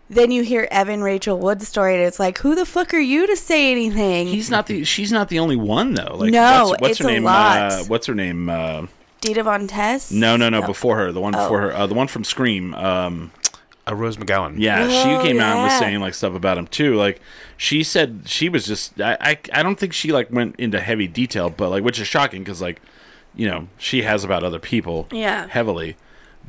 Then 0.09 0.29
you 0.31 0.43
hear 0.43 0.67
Evan 0.69 1.01
Rachel 1.01 1.39
Wood's 1.39 1.67
story, 1.67 1.95
and 1.95 2.03
it's 2.03 2.19
like, 2.19 2.37
who 2.39 2.53
the 2.53 2.65
fuck 2.65 2.93
are 2.93 2.99
you 2.99 3.25
to 3.25 3.35
say 3.35 3.71
anything? 3.71 4.27
He's 4.27 4.51
not 4.51 4.67
the. 4.67 4.83
She's 4.83 5.11
not 5.11 5.29
the 5.29 5.39
only 5.39 5.55
one 5.55 5.95
though. 5.95 6.15
Like, 6.17 6.31
No, 6.31 6.67
what's, 6.69 6.81
what's 6.81 6.91
it's 6.91 6.99
her 6.99 7.09
a 7.09 7.13
name? 7.13 7.23
lot. 7.23 7.57
Uh, 7.71 7.83
what's 7.85 8.05
her 8.05 8.13
name? 8.13 8.47
Uh, 8.49 8.85
Dita 9.21 9.41
Von 9.41 9.67
Teese? 9.67 10.11
no, 10.11 10.37
no, 10.37 10.49
no. 10.49 10.61
Oh. 10.61 10.67
Before 10.67 10.97
her, 10.97 11.11
the 11.11 11.19
one 11.21 11.31
before 11.31 11.57
Oh. 11.59 11.69
her, 11.69 11.73
uh, 11.75 11.87
the 11.87 11.95
one 11.95 12.07
from 12.07 12.23
Scream. 12.23 12.75
Um, 12.75 13.31
Uh, 13.87 13.95
Rose 13.95 14.17
McGowan. 14.17 14.55
yeah, 14.57 14.85
Oh, 14.87 14.89
she 15.21 15.27
came 15.27 15.39
out 15.39 15.55
and 15.57 15.63
was 15.63 15.77
saying 15.79 15.99
like 15.99 16.13
stuff 16.15 16.33
about 16.35 16.57
him 16.59 16.65
too. 16.67 16.95
Like, 16.95 17.19
she 17.57 17.81
said 17.83 18.23
she 18.25 18.47
was 18.49 18.65
just. 18.67 18.99
I, 19.01 19.17
I, 19.19 19.37
I 19.53 19.63
don't 19.63 19.79
think 19.79 19.93
she 19.93 20.11
like 20.11 20.31
went 20.31 20.55
into 20.59 20.79
heavy 20.79 21.07
detail, 21.07 21.49
but 21.49 21.69
like, 21.69 21.83
which 21.83 21.99
is 21.99 22.07
shocking 22.07 22.41
because 22.43 22.61
like, 22.61 22.79
you 23.35 23.47
know, 23.47 23.67
she 23.79 24.03
has 24.03 24.23
about 24.23 24.43
other 24.43 24.59
people. 24.59 25.07
Yeah. 25.11 25.47
Heavily, 25.47 25.97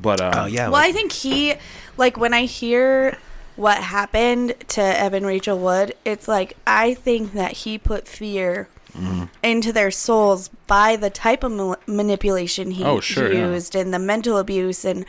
but 0.00 0.20
um, 0.20 0.32
Oh 0.34 0.44
yeah. 0.46 0.64
Well, 0.64 0.72
like- 0.72 0.90
I 0.90 0.92
think 0.92 1.12
he, 1.12 1.54
like, 1.96 2.16
when 2.18 2.32
I 2.34 2.44
hear 2.44 3.16
what 3.56 3.78
happened 3.78 4.54
to 4.68 4.80
Evan 4.82 5.24
Rachel 5.26 5.58
Wood, 5.58 5.94
it's 6.04 6.28
like, 6.28 6.56
I 6.66 6.94
think 6.94 7.32
that 7.32 7.52
he 7.52 7.78
put 7.78 8.06
fear 8.08 8.68
Mm-hmm. 8.96 9.24
into 9.42 9.74
their 9.74 9.90
souls 9.90 10.48
by 10.66 10.96
the 10.96 11.10
type 11.10 11.44
of 11.44 11.52
ma- 11.52 11.74
manipulation 11.86 12.70
he, 12.70 12.82
Oh, 12.82 12.98
sure, 13.00 13.28
he 13.30 13.36
yeah. 13.36 13.50
used 13.50 13.74
and 13.74 13.92
the 13.92 13.98
mental 13.98 14.38
abuse. 14.38 14.86
And, 14.86 15.04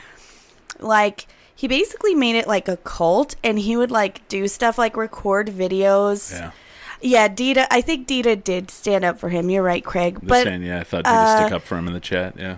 like, 0.79 1.25
he 1.55 1.69
basically 1.69 2.13
made 2.13 2.35
it 2.35 2.49
like 2.49 2.67
a 2.67 2.75
cult 2.75 3.35
and 3.45 3.59
he 3.59 3.77
would, 3.77 3.89
like, 3.89 4.27
do 4.27 4.47
stuff 4.49 4.77
like 4.77 4.97
record 4.97 5.47
videos. 5.47 6.33
yeah. 6.37 6.51
Yeah, 6.99 7.27
Dita, 7.29 7.71
I 7.71 7.79
think 7.79 8.07
Dita 8.07 8.35
did 8.35 8.71
stand 8.71 9.05
up 9.05 9.19
for 9.19 9.29
him. 9.29 9.49
You're 9.49 9.63
right, 9.63 9.85
Craig. 9.85 10.15
Just 10.15 10.27
but 10.27 10.59
yeah, 10.59 10.79
I 10.79 10.83
thought 10.83 11.05
you'd 11.05 11.11
uh, 11.13 11.41
stick 11.45 11.53
up 11.53 11.61
for 11.61 11.77
him 11.77 11.87
in 11.87 11.93
the 11.93 11.99
chat. 12.01 12.33
Yeah. 12.37 12.57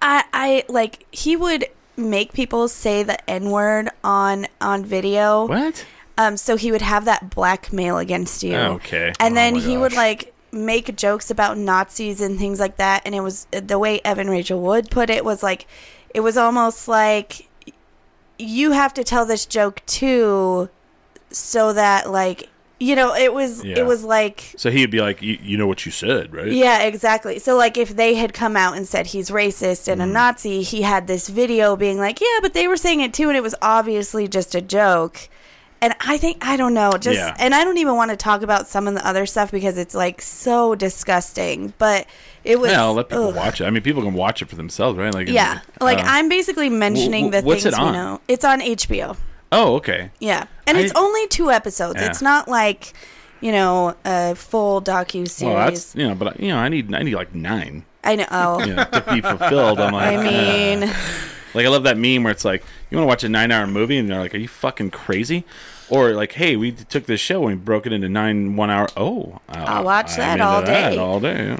I, 0.00 0.24
I 0.32 0.64
like 0.68 1.04
he 1.10 1.34
would 1.36 1.66
make 1.96 2.32
people 2.32 2.68
say 2.68 3.02
the 3.02 3.30
n 3.30 3.50
word 3.50 3.88
on 4.02 4.46
on 4.60 4.84
video. 4.84 5.46
What? 5.46 5.84
Um, 6.16 6.36
so 6.36 6.56
he 6.56 6.70
would 6.70 6.82
have 6.82 7.04
that 7.06 7.30
blackmail 7.30 7.98
against 7.98 8.42
you. 8.42 8.56
Okay. 8.56 9.12
And 9.18 9.32
Oh 9.32 9.36
then 9.36 9.54
he 9.56 9.76
would 9.76 9.94
like 9.94 10.32
make 10.52 10.94
jokes 10.96 11.30
about 11.30 11.58
Nazis 11.58 12.20
and 12.20 12.38
things 12.38 12.60
like 12.60 12.76
that. 12.76 13.02
And 13.04 13.14
it 13.14 13.20
was 13.20 13.46
the 13.50 13.78
way 13.78 14.00
Evan 14.04 14.30
Rachel 14.30 14.60
Wood 14.60 14.90
put 14.90 15.10
it 15.10 15.24
was 15.24 15.42
like, 15.42 15.66
it 16.14 16.20
was 16.20 16.36
almost 16.36 16.86
like 16.86 17.48
you 18.38 18.72
have 18.72 18.94
to 18.94 19.04
tell 19.04 19.26
this 19.26 19.46
joke 19.46 19.82
too, 19.86 20.68
so 21.30 21.72
that 21.72 22.10
like 22.10 22.48
you 22.84 22.94
know 22.96 23.14
it 23.14 23.32
was 23.32 23.64
Yeah. 23.64 23.78
it 23.80 23.86
was 23.86 24.04
like 24.04 24.52
So 24.56 24.70
he'd 24.70 24.90
be 24.90 25.00
like, 25.00 25.22
you, 25.22 25.38
you 25.42 25.56
know 25.58 25.66
what 25.66 25.84
you 25.86 25.92
said, 25.92 26.32
right? 26.34 26.50
yeah, 26.52 26.82
exactly. 26.82 27.38
So, 27.38 27.56
like, 27.56 27.76
if 27.84 27.90
they 27.96 28.14
had 28.14 28.32
come 28.32 28.56
out 28.56 28.76
and 28.76 28.86
said 28.86 29.04
he's 29.08 29.30
racist 29.30 29.82
Mm. 29.88 29.92
and 29.92 30.02
a 30.02 30.06
Nazi, 30.06 30.62
he 30.62 30.82
had 30.82 31.06
this 31.06 31.28
video 31.28 31.76
being 31.76 31.98
like, 31.98 32.20
yeah, 32.20 32.38
but 32.42 32.52
they 32.54 32.66
were 32.68 32.76
saying 32.76 33.00
it 33.00 33.12
too, 33.14 33.28
and 33.28 33.36
it 33.36 33.42
was 33.42 33.54
obviously 33.62 34.28
just 34.28 34.54
a 34.54 34.60
joke. 34.60 35.28
And 35.80 35.94
I 36.00 36.16
think 36.16 36.38
I 36.40 36.56
don't 36.56 36.72
know, 36.72 36.92
just 36.92 37.18
Yeah. 37.18 37.34
and 37.38 37.54
I 37.54 37.62
don't 37.64 37.76
even 37.76 37.94
want 37.96 38.10
to 38.10 38.16
talk 38.16 38.40
about 38.42 38.66
some 38.68 38.88
of 38.88 38.94
the 38.94 39.06
other 39.06 39.26
stuff 39.26 39.50
because 39.50 39.76
it's 39.76 39.94
like 39.94 40.22
so 40.22 40.74
disgusting. 40.74 41.74
But 41.78 42.06
it 42.42 42.58
was 42.58 42.70
Yeah, 42.72 42.82
I'll 42.84 42.94
let 42.94 43.08
people 43.10 43.28
ugh. 43.28 43.36
watch 43.36 43.60
it. 43.60 43.64
I 43.66 43.70
mean, 43.70 43.82
people 43.82 44.02
can 44.02 44.14
watch 44.14 44.40
it 44.40 44.48
for 44.48 44.56
themselves, 44.56 44.98
right? 44.98 45.12
Like, 45.12 45.28
Yeah, 45.28 45.60
like 45.80 45.98
uh, 45.98 46.04
I'm 46.06 46.28
basically 46.30 46.70
mentioning 46.70 47.28
wh- 47.28 47.32
the 47.32 47.42
what's 47.42 47.64
things 47.64 47.74
it 47.74 47.80
on? 47.80 47.92
know. 47.92 48.20
It's 48.28 48.44
on 48.46 48.60
HBO. 48.60 49.16
Oh, 49.52 49.76
okay. 49.76 50.10
Yeah, 50.20 50.46
and 50.66 50.76
it's 50.78 50.92
only 50.94 51.26
two 51.28 51.50
episodes. 51.50 52.00
Yeah. 52.00 52.06
It's 52.08 52.22
not 52.22 52.48
like 52.48 52.92
you 53.40 53.52
know 53.52 53.94
a 54.04 54.34
full 54.34 54.80
docu 54.82 55.28
series. 55.28 55.42
Well, 55.42 55.56
that's 55.70 55.94
you 55.94 56.08
know, 56.08 56.14
but 56.14 56.40
you 56.40 56.48
know, 56.48 56.56
I 56.58 56.68
need 56.68 56.92
I 56.94 57.02
need 57.02 57.14
like 57.14 57.34
nine. 57.34 57.84
I 58.02 58.16
know. 58.16 58.26
Oh, 58.30 58.60
You 58.64 58.74
know, 58.74 58.84
to 58.84 59.04
be 59.12 59.20
fulfilled. 59.20 59.80
I'm 59.80 59.92
like, 59.92 60.18
I 60.18 60.22
mean, 60.22 60.80
like 61.54 61.66
I 61.66 61.68
love 61.68 61.84
that 61.84 61.96
meme 61.96 62.22
where 62.24 62.32
it's 62.32 62.44
like, 62.44 62.62
you 62.90 62.96
want 62.98 63.04
to 63.04 63.08
watch 63.08 63.24
a 63.24 63.28
nine-hour 63.28 63.66
movie, 63.66 63.96
and 63.96 64.10
they're 64.10 64.20
like, 64.20 64.34
are 64.34 64.38
you 64.38 64.48
fucking 64.48 64.90
crazy? 64.90 65.44
Or 65.90 66.12
like, 66.12 66.32
hey, 66.32 66.56
we 66.56 66.72
took 66.72 67.06
this 67.06 67.20
show 67.20 67.46
and 67.46 67.58
we 67.58 67.64
broke 67.64 67.86
it 67.86 67.92
into 67.92 68.08
nine 68.08 68.56
one-hour. 68.56 68.88
Oh, 68.96 69.40
I'll 69.48 69.84
watch 69.84 70.12
I'm 70.12 70.16
that 70.18 70.32
into 70.34 70.44
all 70.46 70.62
that 70.62 70.90
day. 70.90 70.96
all 70.98 71.20
day. 71.20 71.46
yeah. 71.46 71.58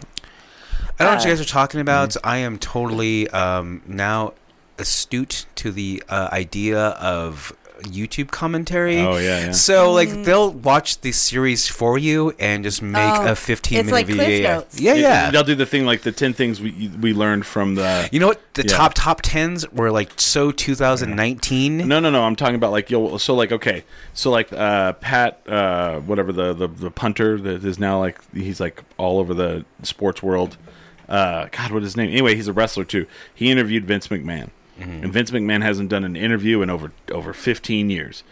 I 0.99 1.05
don't 1.05 1.07
know 1.12 1.14
what 1.16 1.24
you 1.24 1.30
Uh, 1.30 1.35
guys 1.35 1.41
are 1.41 1.45
talking 1.45 1.80
about. 1.80 2.11
mm-hmm. 2.11 2.26
I 2.28 2.37
am 2.39 2.59
totally 2.59 3.28
um, 3.30 3.82
now 3.87 4.32
astute 4.78 5.47
to 5.57 5.70
the 5.72 6.03
uh, 6.09 6.28
idea 6.32 6.78
of 6.78 7.53
YouTube 7.85 8.30
commentary. 8.30 8.99
Oh 9.01 9.16
yeah, 9.16 9.47
yeah. 9.47 9.53
So 9.53 9.93
like 9.93 10.11
they'll 10.24 10.51
watch 10.53 11.01
the 11.01 11.12
series 11.12 11.68
for 11.68 11.97
you 11.99 12.35
and 12.39 12.64
just 12.64 12.82
make 12.82 12.95
Mm. 13.14 13.26
Oh, 13.28 13.32
a 13.32 13.37
15 13.37 13.78
it's 13.78 13.87
minute 13.87 13.97
like 13.97 14.07
video. 14.07 14.24
Cliff 14.24 14.41
yeah. 14.41 14.55
Notes. 14.55 14.80
yeah, 14.80 14.95
yeah. 14.95 15.30
They'll 15.30 15.45
do 15.45 15.55
the 15.55 15.66
thing 15.66 15.85
like 15.87 16.03
the 16.03 16.12
ten 16.12 16.32
things 16.32 16.61
we 16.61 16.91
we 17.01 17.12
learned 17.12 17.47
from 17.47 17.74
the. 17.76 18.09
You 18.12 18.20
know 18.20 18.28
what? 18.28 18.41
The 18.55 18.62
Yeah. 18.62 18.76
top 18.76 18.93
top 18.95 19.20
tens 19.22 19.68
were 19.72 19.91
like 19.91 20.12
so 20.18 20.51
2019. 20.53 21.89
No, 21.89 22.01
no, 22.01 22.11
no. 22.11 22.24
I'm 22.24 22.37
talking 22.37 22.55
about 22.55 22.72
like 22.72 22.91
you'll. 22.91 23.18
So 23.18 23.35
like 23.35 23.53
okay, 23.53 23.85
so 24.12 24.30
like 24.30 24.53
uh, 24.53 24.95
Pat, 24.95 25.41
uh, 25.49 26.01
whatever 26.01 26.32
the, 26.32 26.53
the 26.55 26.68
the 26.68 26.91
punter 26.91 27.39
that 27.41 27.64
is 27.64 27.78
now 27.78 27.99
like 27.99 28.18
he's 28.32 28.61
like 28.61 28.82
all 28.97 29.18
over 29.18 29.35
the 29.35 29.64
sports 29.82 30.22
world. 30.22 30.57
Uh, 31.09 31.49
God, 31.53 31.70
what 31.70 31.82
is 31.82 31.89
his 31.89 31.97
name? 31.97 32.11
Anyway, 32.11 32.35
he's 32.35 32.49
a 32.49 32.53
wrestler 32.53 32.85
too. 32.85 33.07
He 33.35 33.51
interviewed 33.51 33.85
Vince 33.85 34.09
McMahon, 34.09 34.49
Mm-hmm. 34.79 35.05
and 35.05 35.12
Vince 35.12 35.31
McMahon 35.31 35.62
hasn't 35.62 35.89
done 35.89 36.05
an 36.05 36.16
interview 36.16 36.61
in 36.62 36.68
over 36.70 36.91
over 37.12 37.33
15 37.33 37.91
years. 37.91 38.25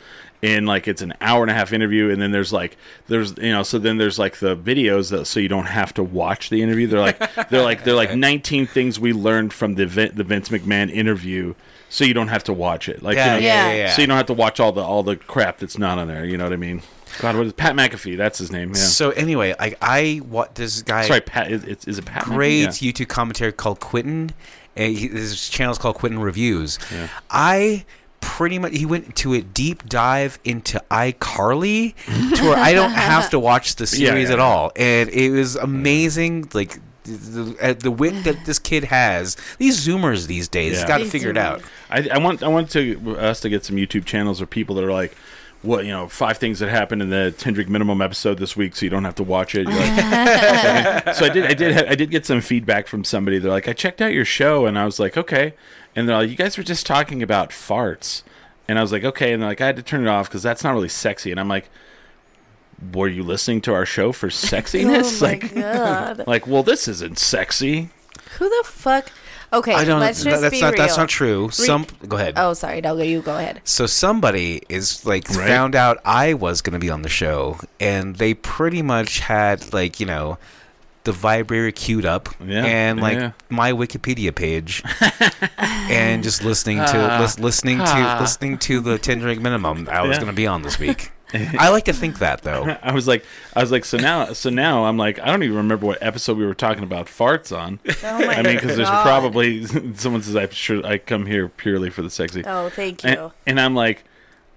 And 0.45 0.67
like 0.67 0.89
it's 0.89 1.03
an 1.03 1.15
hour 1.21 1.43
and 1.43 1.51
a 1.53 1.55
half 1.55 1.73
interview, 1.73 2.11
and 2.11 2.21
then 2.21 2.33
there's 2.33 2.53
like 2.53 2.77
there's 3.07 3.37
you 3.39 3.53
know 3.53 3.63
so 3.63 3.79
then 3.79 3.99
there's 3.99 4.19
like 4.19 4.39
the 4.39 4.57
videos 4.57 5.11
that 5.13 5.27
so 5.27 5.39
you 5.39 5.47
don't 5.49 5.67
have 5.67 5.95
to 5.95 6.03
watch 6.03 6.51
the 6.51 6.63
interview. 6.63 6.89
They're 6.89 6.99
like 6.99 7.49
they're 7.49 7.63
like 7.63 7.85
they're 7.85 7.95
like 7.95 8.17
19 8.17 8.67
things 8.67 8.99
we 8.99 9.13
learned 9.13 9.53
from 9.53 9.77
the 9.77 9.85
the 9.85 10.25
Vince 10.25 10.49
McMahon 10.49 10.91
interview, 10.91 11.55
so 11.89 12.05
you 12.05 12.13
don't 12.13 12.27
have 12.27 12.43
to 12.45 12.53
watch 12.53 12.89
it. 12.89 13.05
Like 13.05 13.15
Yeah, 13.15 13.37
you 13.37 13.41
know, 13.43 13.47
yeah, 13.47 13.55
Yeah. 13.67 13.71
yeah, 13.71 13.77
yeah. 13.85 13.91
so 13.93 14.01
you 14.01 14.09
don't 14.09 14.17
have 14.17 14.27
to 14.27 14.33
watch 14.35 14.59
all 14.59 14.73
the 14.73 14.83
all 14.83 15.05
the 15.05 15.15
crap 15.15 15.59
that's 15.59 15.79
not 15.79 15.99
on 15.99 16.09
there. 16.09 16.25
You 16.25 16.37
know 16.37 16.43
what 16.45 16.53
I 16.53 16.57
mean? 16.57 16.83
God, 17.21 17.37
what 17.37 17.47
is 17.47 17.53
Pat 17.53 17.77
McAfee? 17.77 18.17
That's 18.17 18.39
his 18.39 18.51
name. 18.51 18.71
Yeah. 18.71 18.75
So 18.75 19.11
anyway, 19.11 19.55
I 19.61 19.77
I 19.81 20.17
what 20.29 20.57
this 20.57 20.83
guy 20.83 21.07
Sorry, 21.07 21.21
Pat. 21.21 21.53
Is, 21.53 21.63
is, 21.63 21.85
is 21.85 21.99
it 22.01 22.05
Pat? 22.07 22.25
McAfee? 22.25 22.35
great 22.35 22.61
Yeah. 22.83 22.91
YouTube 22.93 23.07
commentary 23.09 23.53
called 23.53 23.79
Quinton. 23.79 24.31
And 24.77 24.97
he, 24.97 25.09
his 25.09 25.49
channel 25.49 25.73
is 25.73 25.79
called 25.79 25.97
Quinton 25.97 26.21
Reviews. 26.21 26.79
Yeah. 26.93 27.09
I 27.31 27.85
pretty 28.21 28.59
much 28.59 28.73
he 28.77 28.87
went 28.87 29.17
to 29.17 29.35
a 29.35 29.43
deep 29.43 29.89
dive 29.89 30.39
into 30.45 30.81
iCarly 30.91 31.95
to 32.37 32.43
where 32.45 32.57
I 32.57 32.73
don't 32.73 32.93
have 32.93 33.31
to 33.31 33.39
watch 33.39 33.77
the 33.77 33.87
series 33.99 34.29
yeah, 34.29 34.35
at 34.35 34.41
all, 34.41 34.73
and 34.77 35.09
it 35.11 35.31
was 35.31 35.57
amazing. 35.57 36.49
Like. 36.55 36.79
The, 37.05 37.57
uh, 37.61 37.73
the 37.73 37.91
wit 37.91 38.23
that 38.23 38.45
this 38.47 38.61
kid 38.61 38.85
has, 38.85 39.37
these 39.59 39.85
Zoomers 39.85 40.29
these 40.29 40.47
days, 40.47 40.75
he's 40.75 40.83
Yeah. 40.83 40.87
got 40.87 40.99
to 40.99 41.03
These 41.03 41.11
figure 41.11 41.31
it 41.31 41.37
out. 41.37 41.61
I, 41.91 42.09
I 42.13 42.19
want 42.19 42.45
I 42.45 42.47
want 42.47 42.71
to 42.71 43.17
us 43.19 43.41
to 43.41 43.49
get 43.49 43.65
some 43.65 43.75
YouTube 43.75 44.05
channels 44.05 44.41
or 44.41 44.47
people 44.47 44.77
that 44.77 44.85
are 44.85 44.93
like, 44.93 45.17
what 45.63 45.85
you 45.85 45.91
know, 45.93 46.09
five 46.09 46.39
things 46.39 46.59
that 46.59 46.69
happened 46.69 47.03
in 47.03 47.11
the 47.11 47.33
Ten 47.39 47.53
Drink 47.55 47.71
Minimum 47.71 48.01
episode 48.03 48.39
this 48.39 48.57
week, 48.57 48.75
so 48.77 48.85
you 48.85 48.91
don't 48.91 49.05
have 49.05 49.15
to 49.17 49.23
watch 49.23 49.55
it. 49.55 49.67
Like- 49.67 51.15
so 51.15 51.27
I 51.27 51.29
did 51.33 51.45
I 51.47 51.55
did 51.55 51.73
ha- 51.75 51.85
I 51.89 51.95
did 51.95 52.11
get 52.11 52.27
some 52.27 52.41
feedback 52.41 52.87
from 52.89 53.05
somebody. 53.05 53.39
They're 53.39 53.51
like, 53.51 53.69
I 53.69 53.73
checked 53.73 54.01
out 54.03 54.13
your 54.13 54.25
show, 54.25 54.67
and 54.67 54.79
I 54.79 54.85
was 54.85 54.99
like, 54.99 55.17
okay, 55.17 55.55
and 55.95 56.09
they're 56.09 56.17
like, 56.17 56.31
you 56.31 56.37
guys 56.37 56.57
were 56.59 56.65
just 56.65 56.85
talking 56.87 57.23
about 57.23 57.51
farts, 57.51 58.23
and 58.67 58.79
I 58.79 58.83
was 58.83 58.91
like, 58.93 59.05
okay, 59.05 59.33
and 59.33 59.41
they're 59.43 59.49
like, 59.51 59.61
I 59.61 59.67
had 59.67 59.77
to 59.77 59.83
turn 59.83 60.03
it 60.03 60.09
off 60.09 60.29
because 60.29 60.43
that's 60.43 60.65
not 60.65 60.73
really 60.75 60.89
sexy, 60.89 61.31
and 61.31 61.39
I'm 61.41 61.49
like. 61.49 61.71
Were 62.93 63.07
you 63.07 63.23
listening 63.23 63.61
to 63.61 63.75
our 63.75 63.87
show 63.87 64.11
for 64.11 64.27
oh 64.27 64.31
sexiness? 64.31 65.23
my 65.23 65.29
like, 65.29 65.55
god, 65.55 66.25
like, 66.27 66.49
well, 66.49 66.65
this 66.65 66.89
isn't 66.89 67.17
sexy. 67.17 67.91
who 68.39 68.49
the 68.49 68.69
fuck? 68.69 69.09
Okay, 69.53 69.75
I 69.75 69.85
don't. 69.85 70.01
let's 70.01 70.23
that- 70.25 70.31
just 70.31 70.43
that's 70.43 70.55
be 70.55 70.61
not. 70.63 70.73
real. 70.73 70.79
That's 70.83 70.97
not 70.97 71.09
true. 71.09 71.51
Some. 71.51 71.87
Go 72.09 72.17
ahead. 72.17 72.35
Oh, 72.37 72.55
sorry, 72.55 72.81
no, 72.81 72.97
you 72.97 73.21
go 73.21 73.37
ahead. 73.37 73.61
So 73.65 73.87
somebody 73.87 74.63
is 74.69 75.05
like 75.05 75.29
Right. 75.29 75.47
found 75.47 75.75
out 75.77 75.99
I 76.05 76.35
was 76.35 76.63
going 76.63 76.73
to 76.73 76.79
be 76.79 76.89
on 76.91 77.03
the 77.03 77.09
show, 77.11 77.59
and 77.79 78.17
they 78.17 78.33
pretty 78.35 78.81
much 78.83 79.21
had 79.21 79.73
like 79.75 80.01
you 80.01 80.07
know 80.07 80.39
the 81.05 81.13
vibrator 81.13 81.71
queued 81.73 82.07
up 82.07 82.29
Yeah, 82.45 82.65
and 82.65 83.01
like 83.01 83.19
yeah. 83.19 83.33
my 83.51 83.73
Wikipedia 83.73 84.35
page, 84.35 84.83
and 85.59 86.23
just 86.23 86.45
listening 86.45 86.79
to 86.79 87.19
lis- 87.21 87.39
listening 87.39 87.79
to 87.79 87.85
Ah. 87.87 88.19
listening 88.21 88.57
to 88.59 88.81
the 88.81 88.99
ten 88.99 89.19
drink 89.19 89.41
minimum 89.43 89.89
I 89.91 90.03
was 90.03 90.17
Yeah. 90.17 90.21
going 90.23 90.33
to 90.33 90.37
be 90.37 90.47
on 90.47 90.63
this 90.63 90.79
week. 90.79 91.11
I 91.35 91.71
like 91.71 91.85
to 91.87 91.93
think 91.93 92.19
that 92.19 92.43
though. 92.43 92.77
I 92.83 92.93
was 92.93 93.09
like, 93.09 93.25
I 93.55 93.61
was 93.61 93.71
like, 93.73 93.85
so 93.85 93.97
now, 93.99 94.33
so 94.33 94.51
now 94.51 94.85
I'm 94.85 94.97
like, 94.99 95.19
I 95.21 95.27
don't 95.27 95.43
even 95.43 95.57
remember 95.57 95.87
what 95.87 95.99
episode 96.03 96.37
we 96.39 96.45
were 96.47 96.55
talking 96.55 96.83
about 96.85 97.07
farts 97.07 97.57
on. 97.57 97.79
Oh 98.05 98.19
my 98.27 98.35
I 98.37 98.43
mean, 98.43 98.55
because 98.57 98.77
there's 98.77 98.89
God. 98.89 99.03
probably 99.05 99.65
someone 99.95 100.23
says 100.23 100.37
I'm 100.37 100.51
sure 100.51 100.85
I 100.87 100.99
come 100.99 101.27
here 101.27 101.49
purely 101.49 101.91
for 101.91 102.03
the 102.03 102.11
sexy, 102.11 102.45
Oh, 102.45 102.69
thank 102.69 103.03
you. 103.05 103.11
and, 103.11 103.31
and 103.47 103.61
I'm 103.61 103.75
like, 103.75 104.05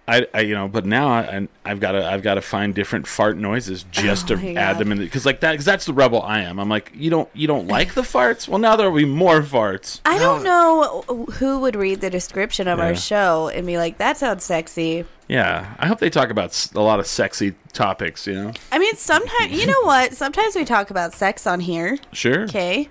I, 0.08 0.28
I, 0.36 0.42
you 0.42 0.54
know, 0.54 0.68
but 0.68 0.86
now 0.86 1.08
I, 1.10 1.48
I've 1.66 1.80
got 1.80 1.94
to, 1.94 2.06
I've 2.06 2.22
got 2.22 2.36
to 2.36 2.42
find 2.42 2.76
different 2.76 3.08
fart 3.08 3.38
noises 3.38 3.84
oh 3.88 3.92
just 3.92 4.30
Oh 4.30 4.36
to 4.36 4.38
my 4.38 4.50
add 4.50 4.74
God. 4.74 4.78
them 4.78 4.92
in, 4.92 5.00
because 5.00 5.26
like 5.26 5.40
that, 5.40 5.54
because 5.54 5.66
that's 5.66 5.86
the 5.86 5.94
rebel 5.94 6.22
I 6.22 6.42
am. 6.42 6.60
I'm 6.60 6.70
like, 6.70 6.92
you 6.94 7.10
don't, 7.10 7.28
you 7.34 7.48
don't 7.48 7.68
like 7.68 7.96
the 7.96 8.02
farts? 8.04 8.48
Well, 8.48 8.60
now 8.60 8.76
there 8.76 8.92
will 8.92 8.98
be 9.00 9.06
more 9.06 9.42
farts. 9.42 10.02
I 10.06 10.20
don't 10.20 10.44
know 10.44 11.02
who 11.40 11.60
would 11.62 11.76
read 11.76 12.02
the 12.02 12.12
description 12.12 12.68
of 12.68 12.78
Yeah. 12.78 12.86
our 12.86 12.96
show 12.96 13.48
and 13.48 13.66
be 13.66 13.80
like, 13.80 13.98
"That 13.98 14.18
sounds 14.18 14.44
sexy." 14.44 15.06
Yeah, 15.28 15.74
I 15.80 15.88
hope 15.88 16.00
they 16.00 16.10
talk 16.10 16.30
about 16.30 16.70
a 16.76 16.82
lot 16.82 17.00
of 17.00 17.08
sexy 17.08 17.56
topics. 17.74 18.28
You 18.28 18.34
know, 18.36 18.54
I 18.72 18.78
mean, 18.80 18.96
sometimes 18.96 19.52
you 19.52 19.66
know 19.66 19.82
what? 19.82 20.14
Sometimes 20.14 20.56
we 20.56 20.66
talk 20.66 20.90
about 20.92 21.14
sex 21.14 21.48
on 21.48 21.60
here. 21.62 21.98
sure. 22.12 22.44
Okay, 22.44 22.90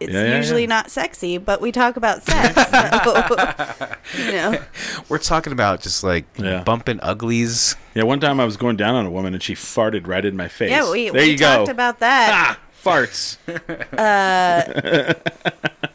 it's 0.00 0.12
Yeah, 0.12 0.24
yeah, 0.24 0.36
usually 0.38 0.62
yeah. 0.62 0.68
not 0.68 0.90
sexy, 0.90 1.36
but 1.38 1.60
we 1.60 1.72
talk 1.72 1.96
about 1.98 2.22
sex. 2.22 2.54
so, 2.70 3.96
you 4.24 4.32
know, 4.32 4.58
We're 5.10 5.18
talking 5.18 5.52
about 5.52 5.82
just 5.82 6.02
like 6.02 6.24
Yeah. 6.38 6.62
bumping 6.62 7.00
uglies. 7.02 7.76
Yeah, 7.94 8.04
one 8.04 8.18
time 8.18 8.40
I 8.40 8.44
was 8.46 8.56
going 8.56 8.76
down 8.76 8.94
on 8.94 9.04
a 9.06 9.10
woman 9.10 9.34
and 9.34 9.42
she 9.42 9.54
farted 9.54 10.06
right 10.06 10.24
in 10.24 10.36
my 10.36 10.48
face. 10.48 10.70
yeah, 10.70 10.90
we 10.90 11.10
there 11.10 11.20
we 11.22 11.30
you 11.32 11.38
talked 11.38 11.66
go. 11.66 11.70
about 11.72 11.98
that. 12.00 12.30
ah, 12.32 12.60
farts. 12.84 13.38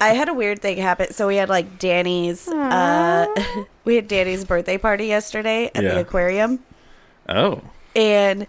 I 0.01 0.13
had 0.13 0.29
a 0.29 0.33
weird 0.33 0.61
thing 0.61 0.77
happen. 0.77 1.11
So 1.13 1.27
we 1.27 1.35
had 1.35 1.49
like 1.49 1.79
Danny's. 1.79 2.47
Uh, 2.47 3.27
we 3.85 3.95
had 3.95 4.07
Danny's 4.07 4.45
birthday 4.45 4.77
party 4.77 5.07
yesterday 5.07 5.71
at 5.75 5.83
Yeah. 5.83 5.95
the 5.95 5.99
aquarium, 6.01 6.59
Oh, 7.27 7.61
and 7.95 8.47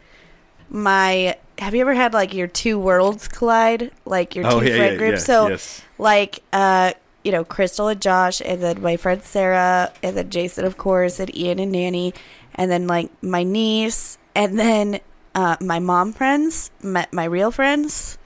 my. 0.69 1.37
Have 1.59 1.75
you 1.75 1.83
ever 1.83 1.93
had 1.95 2.15
like 2.15 2.33
your 2.33 2.47
two 2.47 2.79
worlds 2.79 3.29
collide, 3.29 3.91
like 4.07 4.35
your 4.35 4.45
two 4.45 4.51
oh 4.57 4.61
yeah, 4.63 4.77
friend 4.77 4.93
yeah, 4.93 4.99
groups? 4.99 5.21
yeah, 5.23 5.35
so 5.35 5.49
yes. 5.49 5.83
like 5.99 6.43
uh 6.55 6.93
you 7.23 7.33
know 7.33 7.45
crystal 7.45 7.89
and 7.89 8.01
josh 8.01 8.41
and 8.43 8.63
then 8.63 8.81
my 8.81 8.97
friend 8.97 9.23
sarah 9.23 9.93
and 10.03 10.17
then 10.17 10.31
jason 10.31 10.65
of 10.65 10.79
course 10.79 11.21
and 11.21 11.37
ian 11.37 11.59
and 11.59 11.71
nanny 11.71 12.15
and 12.55 12.71
then 12.71 12.87
like 12.87 13.11
my 13.23 13.43
niece 13.43 14.17
and 14.35 14.59
then 14.59 15.01
uh 15.35 15.55
my 15.61 15.79
mom 15.79 16.15
friends 16.15 16.71
my, 16.83 17.07
my 17.13 17.25
real 17.25 17.51
friends 17.51 18.17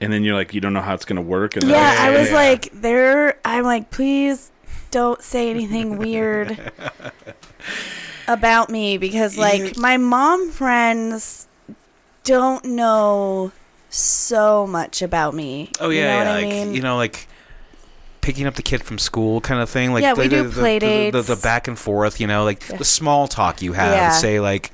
And 0.00 0.12
then 0.12 0.24
you're 0.24 0.34
like, 0.34 0.52
you 0.52 0.60
don't 0.60 0.72
know 0.72 0.80
how 0.80 0.94
it's 0.94 1.04
gonna 1.04 1.22
work. 1.22 1.56
And 1.56 1.64
yeah, 1.68 1.96
i 2.00 2.10
was 2.10 2.28
yeah. 2.30 2.34
like 2.34 2.70
they're 2.72 3.38
i'm 3.44 3.64
like 3.64 3.90
please 3.90 4.50
don't 4.90 5.22
say 5.22 5.50
anything 5.50 5.96
weird 5.98 6.72
about 8.28 8.70
me 8.70 8.96
because 8.98 9.36
like 9.36 9.76
my 9.76 9.96
mom 9.96 10.50
friends 10.50 11.46
don't 12.22 12.64
know 12.64 13.52
so 13.90 14.66
much 14.66 15.02
about 15.02 15.34
me 15.34 15.70
Oh 15.80 15.90
You 15.90 16.00
yeah, 16.00 16.04
know 16.04 16.12
yeah, 16.12 16.18
what 16.18 16.26
I 16.26 16.34
like 16.42 16.48
mean? 16.48 16.74
you 16.74 16.80
know, 16.80 16.96
like 16.96 17.28
picking 18.22 18.46
up 18.46 18.54
the 18.54 18.62
kid 18.62 18.82
from 18.82 18.98
school, 18.98 19.40
kind 19.40 19.60
of 19.60 19.68
thing. 19.68 19.92
Like 19.92 20.02
Yeah, 20.02 20.14
the, 20.14 20.22
we 20.22 20.28
do 20.28 20.48
the, 20.48 20.60
play 20.60 20.78
the, 20.78 21.10
the, 21.10 21.22
the, 21.22 21.28
dates. 21.34 21.42
back 21.42 21.68
and 21.68 21.78
forth. 21.78 22.20
You 22.20 22.26
know, 22.26 22.42
like 22.44 22.60
the 22.66 22.84
small 22.84 23.28
talk 23.28 23.62
you 23.62 23.74
have. 23.74 23.92
Yeah. 23.92 24.10
Say 24.10 24.40
like 24.40 24.72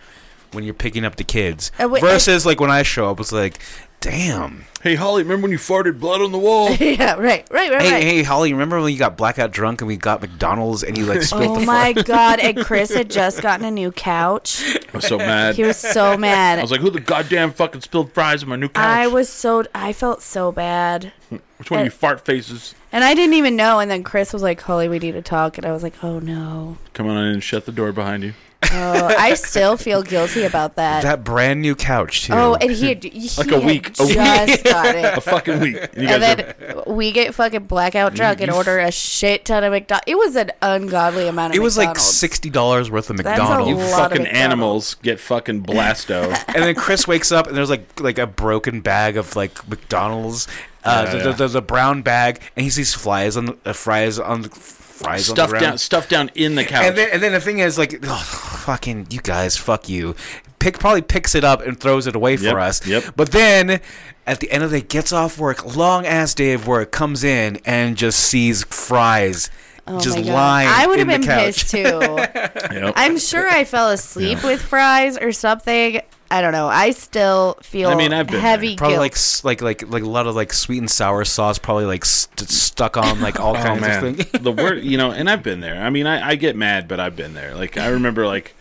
when 0.52 0.64
you're 0.64 0.74
picking 0.74 1.04
up 1.04 1.16
the 1.16 1.24
kids, 1.24 1.70
Uh, 1.82 1.88
wait, 1.88 2.00
versus 2.00 2.46
like 2.46 2.60
when 2.60 2.70
I 2.70 2.82
show 2.82 3.10
up, 3.10 3.20
it's 3.20 3.32
like, 3.32 3.58
damn. 4.00 4.64
Hey 4.82 4.94
Holly, 4.94 5.22
remember 5.22 5.42
when 5.44 5.52
you 5.52 5.58
farted 5.58 6.00
blood 6.00 6.22
on 6.22 6.32
the 6.32 6.38
wall? 6.38 6.70
yeah 6.74 7.14
right 7.14 7.46
right 7.50 7.70
right 7.70 7.82
Hey, 7.82 7.92
right 7.92 8.02
hey, 8.02 8.22
Holly, 8.22 8.52
remember 8.52 8.80
when 8.80 8.92
you 8.92 8.98
got 8.98 9.16
blackout 9.16 9.50
drunk 9.52 9.82
and 9.82 9.88
we 9.88 9.96
got 9.98 10.22
McDonald's 10.22 10.82
and 10.82 10.96
you 10.96 11.04
like 11.04 11.22
spilled 11.22 11.58
Oh 11.58 11.60
the 11.60 11.66
my 11.66 11.92
god! 11.92 12.40
And 12.40 12.58
Chris 12.64 12.92
had 12.92 13.10
just 13.10 13.42
gotten 13.42 13.66
a 13.66 13.70
new 13.70 13.92
couch. 13.92 14.62
I 14.76 14.96
was 14.96 15.06
so 15.06 15.18
mad. 15.18 15.54
He 15.56 15.64
was 15.64 15.76
so 15.76 16.16
mad. 16.16 16.58
I 16.58 16.62
was 16.62 16.70
like, 16.70 16.80
who 16.80 16.88
the 16.90 17.00
goddamn 17.00 17.52
fucking 17.52 17.82
spilled 17.82 18.12
fries 18.12 18.42
on 18.42 18.48
my 18.48 18.56
new 18.56 18.68
couch? 18.68 18.82
I 18.82 19.06
was 19.06 19.28
so 19.28 19.64
I 19.74 19.92
felt 19.92 20.22
so 20.22 20.50
bad, 20.50 21.12
Which 21.58 21.70
one 21.70 21.80
of 21.80 21.86
you 21.86 21.90
fart 21.90 22.24
faces? 22.24 22.74
and 22.92 23.04
I 23.04 23.14
didn't 23.14 23.34
even 23.34 23.54
know. 23.54 23.80
And 23.80 23.90
then 23.90 24.02
Chris 24.02 24.32
was 24.32 24.42
like, 24.42 24.60
"Holly, 24.62 24.88
we 24.88 24.98
need 24.98 25.12
to 25.12 25.22
talk," 25.22 25.58
and 25.58 25.66
I 25.66 25.72
was 25.72 25.82
like, 25.82 26.02
"Oh 26.02 26.18
no." 26.20 26.78
Come 26.94 27.06
on 27.06 27.18
in 27.18 27.34
and 27.34 27.42
shut 27.44 27.66
the 27.66 27.72
door 27.72 27.92
behind 27.92 28.22
you. 28.24 28.32
Oh, 28.72 29.06
I 29.18 29.34
still 29.34 29.76
feel 29.76 30.02
guilty 30.02 30.44
about 30.44 30.76
that. 30.76 31.02
That 31.02 31.24
brand 31.24 31.62
new 31.62 31.74
couch 31.74 32.24
too. 32.26 32.34
oh, 32.34 32.54
and 32.54 32.70
he, 32.70 32.88
had, 32.90 33.02
he 33.02 33.28
Like 33.38 33.50
a 33.50 33.54
had 33.58 33.64
week- 33.64 33.98
a 33.98 34.04
week. 34.04 34.14
just 34.16 34.64
got 34.64 34.94
it. 34.94 35.18
A 35.18 35.20
fucking 35.20 35.60
week. 35.60 35.76
And 35.76 36.02
you 36.02 36.08
And 36.08 36.20
guys 36.22 36.36
then 36.36 36.74
are- 36.86 36.92
we 36.92 37.10
get 37.10 37.34
fucking 37.34 37.64
blackout 37.64 38.14
drunk 38.14 38.40
and 38.40 38.48
you 38.48 38.52
f- 38.52 38.56
order 38.58 38.78
a 38.78 38.92
shit 38.92 39.44
ton 39.46 39.64
of 39.64 39.72
McDonald's. 39.72 40.04
It 40.06 40.16
was 40.18 40.36
an 40.36 40.52
ungodly 40.62 41.26
amount 41.26 41.52
of 41.54 41.56
it 41.56 41.62
was 41.62 41.76
like 41.78 41.98
sixty 41.98 42.50
dollars 42.50 42.90
worth 42.90 43.08
of 43.10 43.16
That's 43.16 43.26
a 43.38 43.42
McDonald's. 43.42 43.68
you 43.70 43.74
lot 43.76 43.84
of 43.84 43.90
fucking 43.90 44.22
McDonald's. 44.24 44.38
animals 44.44 44.94
get 45.02 45.18
fucking 45.20 45.62
blasto. 45.62 46.30
and 46.54 46.62
then 46.62 46.74
Chris 46.74 47.08
wakes 47.08 47.32
up 47.32 47.46
and 47.46 47.56
there's 47.56 47.70
like 47.70 47.98
like 48.00 48.18
a 48.18 48.26
broken 48.26 48.82
bag 48.82 49.16
of 49.16 49.34
like 49.36 49.66
McDonald's, 49.68 50.46
uh, 50.84 51.04
Yeah, 51.06 51.12
th- 51.12 51.24
yeah. 51.24 51.32
there's 51.32 51.54
a 51.54 51.62
brown 51.62 52.02
bag, 52.02 52.40
and 52.56 52.64
he 52.64 52.70
sees 52.70 52.94
flies 52.94 53.36
on 53.36 53.46
the 53.46 53.56
uh, 53.64 53.72
fries 53.72 54.18
on 54.18 54.42
the 54.42 54.48
fries 55.04 55.28
on 55.30 55.34
the 55.34 55.40
stuff 55.42 55.50
ground. 55.50 55.62
down, 55.64 55.78
stuff 55.78 56.08
down 56.08 56.30
in 56.34 56.54
the 56.54 56.64
couch. 56.64 56.84
And 56.84 56.96
then 56.96 57.08
and 57.12 57.22
then 57.22 57.32
the 57.32 57.40
thing 57.40 57.58
is 57.58 57.78
like, 57.78 57.98
oh, 58.04 58.58
fucking 58.64 59.08
you 59.10 59.20
guys, 59.20 59.56
fuck 59.56 59.88
you. 59.88 60.14
Pick 60.58 60.78
probably 60.78 61.02
picks 61.02 61.34
it 61.34 61.42
up 61.42 61.62
and 61.66 61.78
throws 61.80 62.06
it 62.06 62.14
away 62.14 62.34
Yep, 62.36 62.52
for 62.52 62.60
us. 62.60 62.86
yep. 62.86 63.04
But 63.16 63.32
then 63.32 63.80
at 64.26 64.40
the 64.40 64.50
end 64.50 64.62
of 64.62 64.70
the 64.70 64.80
day, 64.80 64.86
gets 64.86 65.12
off 65.12 65.38
work, 65.38 65.74
long 65.74 66.04
ass 66.06 66.34
day 66.34 66.52
of 66.52 66.66
work, 66.66 66.92
comes 66.92 67.24
in 67.24 67.58
and 67.64 67.96
just 67.96 68.18
sees 68.20 68.64
fries. 68.64 69.48
Oh 69.86 69.98
just 69.98 70.18
lying 70.18 70.68
I 70.70 70.86
would 70.86 70.98
have 70.98 71.08
been 71.08 71.22
pissed 71.24 71.70
too. 71.70 71.82
Yep. 72.70 72.92
I'm 72.96 73.18
sure 73.18 73.48
I 73.48 73.64
fell 73.64 73.88
asleep 73.90 74.44
with 74.44 74.60
fries 74.62 75.16
or 75.18 75.32
something. 75.32 76.00
I 76.32 76.40
don't 76.42 76.52
know. 76.52 76.68
I 76.68 76.92
still 76.92 77.58
feel 77.62 77.88
I 77.90 77.96
mean, 77.96 78.12
I've 78.12 78.28
been 78.28 78.40
heavy 78.40 78.68
there. 78.68 78.76
Probably 78.76 79.08
guilt. 79.10 79.42
like 79.44 79.60
like 79.62 79.82
like 79.82 79.90
like 79.90 80.02
a 80.04 80.08
lot 80.08 80.26
of 80.28 80.36
like 80.36 80.52
sweet 80.52 80.78
and 80.78 80.90
sour 80.90 81.24
sauce, 81.24 81.58
probably 81.58 81.86
like 81.86 82.04
st- 82.04 82.48
stuck 82.48 82.96
on 82.96 83.20
like 83.20 83.40
all 83.40 83.56
Oh 83.56 83.62
kinds 83.62 83.80
man, 83.80 84.04
of 84.06 84.16
things. 84.16 84.42
the 84.42 84.52
word 84.52 84.74
you 84.84 84.96
know, 84.96 85.10
and 85.10 85.28
I've 85.28 85.42
been 85.42 85.60
there. 85.60 85.82
I 85.82 85.90
mean, 85.90 86.06
I, 86.06 86.30
I 86.30 86.34
get 86.36 86.54
mad, 86.56 86.86
but 86.86 87.00
I've 87.00 87.16
been 87.16 87.34
there. 87.34 87.54
Like 87.56 87.76
I 87.76 87.88
remember 87.88 88.26
like 88.26 88.54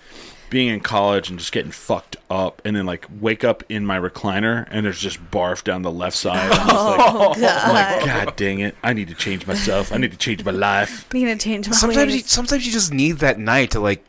being 0.49 0.69
in 0.69 0.79
college 0.79 1.29
and 1.29 1.37
just 1.37 1.51
getting 1.51 1.69
fucked 1.69 2.15
up, 2.31 2.59
and 2.65 2.75
then 2.75 2.87
like 2.87 3.05
wake 3.19 3.43
up 3.43 3.63
in 3.69 3.85
my 3.85 3.99
recliner 3.99 4.67
and 4.71 4.83
there's 4.83 4.99
just 4.99 5.23
barf 5.29 5.63
down 5.63 5.83
the 5.83 5.91
left 5.91 6.17
side. 6.17 6.51
I'm 6.51 6.67
just 6.67 6.85
like, 6.85 6.99
oh, 6.99 7.17
oh 7.19 7.33
I'm 7.35 7.39
god. 7.39 7.73
like, 7.73 8.05
God 8.25 8.35
dang 8.35 8.61
it! 8.61 8.75
I 8.81 8.93
need 8.93 9.09
to 9.09 9.13
change 9.13 9.45
myself. 9.45 9.93
I 9.93 9.97
need 9.97 10.09
to 10.11 10.17
change 10.17 10.43
my 10.43 10.49
life. 10.49 11.05
I 11.13 11.17
need 11.19 11.25
to 11.25 11.35
change 11.37 11.67
my 11.69 11.75
sometimes 11.75 12.15
you, 12.15 12.21
sometimes 12.21 12.65
you 12.65 12.71
just 12.71 12.91
need 12.91 13.17
that 13.19 13.37
night 13.37 13.69
to 13.71 13.79
like. 13.79 14.03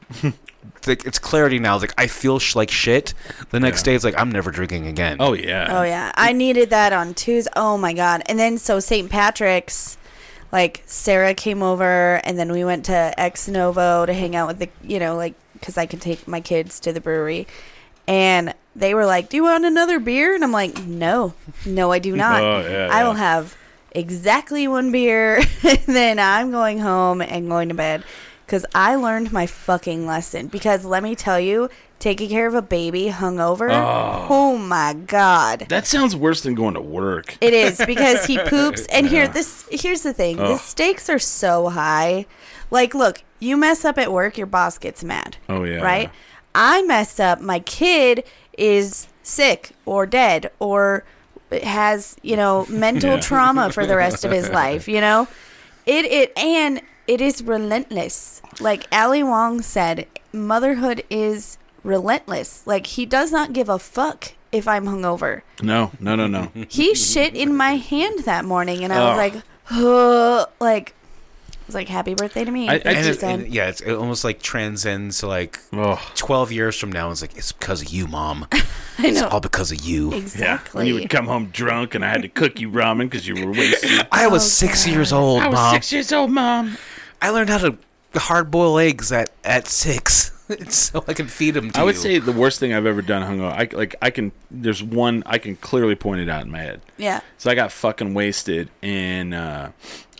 Like 0.87 1.05
it's 1.05 1.19
clarity 1.19 1.59
now. 1.59 1.75
It's 1.77 1.83
like 1.83 1.95
I 1.99 2.07
feel 2.07 2.39
sh- 2.39 2.55
like 2.57 2.71
shit. 2.71 3.15
The 3.51 3.61
next 3.61 3.83
Yeah. 3.87 3.93
day, 3.93 3.95
it's 3.97 4.05
like 4.05 4.19
I'm 4.19 4.31
never 4.31 4.51
drinking 4.51 4.87
again. 4.87 5.17
Oh 5.21 5.33
yeah. 5.33 5.79
Oh 5.79 5.83
yeah, 5.83 6.13
I 6.15 6.33
needed 6.33 6.71
that 6.71 6.93
on 6.93 7.15
Tuesday. 7.15 7.51
Oh 7.57 7.77
my 7.79 7.93
god! 7.93 8.23
And 8.27 8.39
then 8.39 8.59
so 8.59 8.81
St. 8.81 9.11
Patrick's, 9.11 9.97
like 10.53 10.83
Sarah 10.87 11.35
came 11.35 11.63
over, 11.63 12.21
and 12.25 12.39
then 12.39 12.51
we 12.53 12.65
went 12.65 12.85
to 12.87 13.15
Ex 13.19 13.47
Novo 13.49 14.07
to 14.07 14.13
hang 14.13 14.35
out 14.37 14.49
with 14.49 14.59
the, 14.59 14.69
you 14.83 14.99
know, 14.99 15.17
like 15.17 15.35
because 15.55 15.77
I 15.77 15.87
can 15.87 15.99
take 16.01 16.27
my 16.27 16.41
kids 16.41 16.81
to 16.81 16.93
the 16.93 17.01
brewery, 17.01 17.47
and 18.09 18.55
they 18.75 18.95
were 18.95 19.07
like, 19.07 19.29
"Do 19.29 19.37
you 19.37 19.43
want 19.45 19.65
another 19.65 19.99
beer?" 19.99 20.35
And 20.35 20.43
I'm 20.45 20.53
like, 20.53 20.83
"No, 20.85 21.35
no, 21.67 21.93
I 21.93 21.99
do 21.99 22.17
not. 22.25 22.43
Oh, 22.43 22.67
yeah, 22.69 22.89
I 22.91 23.05
will 23.05 23.15
have 23.15 23.57
exactly 23.93 24.67
one 24.69 24.93
beer, 24.93 25.37
and 25.63 25.79
then 25.87 26.19
I'm 26.19 26.51
going 26.51 26.79
home 26.79 27.21
and 27.23 27.49
going 27.49 27.69
to 27.69 27.75
bed." 27.75 28.03
Because 28.51 28.67
I 28.75 28.97
learned 28.97 29.31
my 29.33 29.47
fucking 29.47 30.07
lesson. 30.09 30.49
Because 30.49 30.85
let 30.85 31.05
me 31.05 31.15
tell 31.15 31.39
you, 31.39 31.71
taking 32.01 32.29
care 32.29 32.49
of 32.49 32.55
a 32.55 32.61
baby 32.63 33.07
hungover, 33.07 33.71
Oh. 33.71 34.27
oh 34.29 34.59
my 34.59 34.93
god. 34.93 35.67
That 35.69 35.87
sounds 35.87 36.17
worse 36.17 36.41
than 36.41 36.57
going 36.57 36.75
to 36.75 36.81
work. 36.81 37.39
It 37.41 37.53
is 37.55 37.81
because 37.87 38.25
he 38.27 38.39
poops. 38.47 38.87
And 38.87 39.07
here, 39.07 39.29
this 39.29 39.69
here's 39.71 40.03
the 40.03 40.13
thing: 40.13 40.41
Ugh. 40.41 40.49
the 40.49 40.57
stakes 40.59 41.09
are 41.09 41.21
so 41.21 41.69
high. 41.69 42.27
Like, 42.73 42.93
look, 42.93 43.23
you 43.39 43.57
mess 43.57 43.85
up 43.85 43.99
at 43.99 44.13
work, 44.13 44.37
your 44.37 44.49
boss 44.49 44.79
gets 44.79 45.05
mad. 45.05 45.37
Oh, 45.49 45.63
yeah. 45.63 45.77
right. 45.81 46.11
I 46.53 46.83
messed 46.83 47.21
up. 47.21 47.41
My 47.41 47.61
kid 47.61 48.25
is 48.59 49.07
sick 49.23 49.71
or 49.87 50.07
dead 50.07 50.51
or 50.59 51.05
has 51.63 52.17
you 52.23 52.35
know 52.35 52.67
mental 52.69 53.11
Yeah. 53.15 53.21
trauma 53.21 53.71
for 53.71 53.87
the 53.87 53.95
rest 53.97 54.25
of 54.25 54.33
his 54.33 54.49
life. 54.51 54.89
You 54.89 55.01
know, 55.01 55.29
it 55.87 56.05
it 56.05 56.37
and 56.37 56.83
it 57.13 57.21
is 57.21 57.43
relentless. 57.43 58.41
Like 58.61 58.87
Ali 58.93 59.23
Wong 59.23 59.63
said, 59.63 60.07
motherhood 60.33 61.03
is 61.11 61.59
relentless. 61.83 62.67
Like 62.67 62.87
he 62.87 63.05
does 63.07 63.31
not 63.33 63.53
give 63.53 63.69
a 63.69 63.79
fuck 63.79 64.33
if 64.53 64.67
I'm 64.67 64.85
hungover 64.87 65.43
No, 65.63 65.93
no, 66.01 66.17
no, 66.17 66.27
no. 66.27 66.51
he 66.69 66.95
shit 66.95 67.35
in 67.37 67.55
my 67.57 67.73
hand 67.77 68.21
that 68.31 68.45
morning, 68.45 68.83
and 68.85 68.93
I 68.93 68.99
was 69.05 69.15
Oh. 69.15 69.17
like, 69.25 69.35
"Huh," 69.65 70.47
like, 70.61 70.95
I 71.53 71.63
was 71.67 71.75
like, 71.77 71.89
"Happy 71.89 72.15
birthday 72.15 72.45
to 72.45 72.51
me!" 72.51 72.69
I- 72.69 72.73
I 72.75 72.77
and, 72.79 73.07
it, 73.07 73.23
and 73.23 73.47
yeah, 73.49 73.69
it's, 73.71 73.81
it 73.81 73.93
almost 73.95 74.25
like 74.25 74.43
transcends 74.43 75.23
like 75.23 75.61
Oh, 75.73 76.01
12 76.17 76.51
years 76.53 76.77
from 76.77 76.91
now. 76.91 77.11
It's 77.13 77.23
like 77.23 77.37
it's 77.37 77.53
because 77.53 77.81
of 77.83 77.89
you, 77.91 78.07
mom. 78.09 78.47
I 78.99 79.07
It's 79.07 79.21
know 79.21 79.29
all 79.29 79.41
because 79.41 79.71
of 79.73 79.81
you. 79.81 80.11
yeah. 80.11 80.17
exactly. 80.19 80.79
When 80.81 80.87
you 80.89 80.95
would 80.95 81.09
come 81.09 81.27
home 81.27 81.47
drunk 81.53 81.95
and 81.95 82.05
I 82.05 82.09
had 82.11 82.23
to 82.23 82.29
cook 82.29 82.61
you 82.61 82.69
ramen 82.71 83.09
because 83.09 83.27
you 83.27 83.35
were 83.47 83.53
wasted. 83.53 84.07
I 84.13 84.27
was 84.27 84.43
Oh, 84.45 84.49
six 84.67 84.85
God. 84.85 84.93
years 84.93 85.13
old, 85.13 85.41
I 85.43 85.47
was 85.49 85.55
mom. 85.57 85.75
six 85.75 85.93
years 85.93 86.13
old, 86.13 86.31
mom. 86.33 86.77
I 87.23 87.31
learned 87.31 87.51
how 87.51 87.59
to 87.59 87.77
hard 88.17 88.51
boil 88.51 88.79
eggs 88.79 89.13
at 89.13 89.31
at 89.45 89.67
six, 89.69 90.33
so 90.69 91.05
I 91.07 91.15
can 91.15 91.27
feed 91.29 91.53
them 91.53 91.71
to 91.71 91.81
I 91.81 91.85
would 91.85 91.95
you. 91.97 92.01
say 92.01 92.19
the 92.19 92.33
worst 92.33 92.59
thing 92.61 92.73
I've 92.73 92.87
ever 92.87 93.03
done 93.03 93.23
hungover. 93.23 93.53
I 93.53 93.69
like 93.77 93.95
I 94.03 94.11
can. 94.11 94.33
There's 94.51 94.83
one 94.83 95.23
I 95.27 95.39
can 95.39 95.57
clearly 95.57 95.95
point 95.95 96.21
it 96.21 96.29
out 96.29 96.43
in 96.45 96.51
my 96.51 96.59
head. 96.59 96.81
yeah. 96.97 97.21
So 97.39 97.51
I 97.51 97.55
got 97.55 97.73
fucking 97.73 98.15
wasted, 98.15 98.69
and 98.83 99.33
uh, 99.35 99.71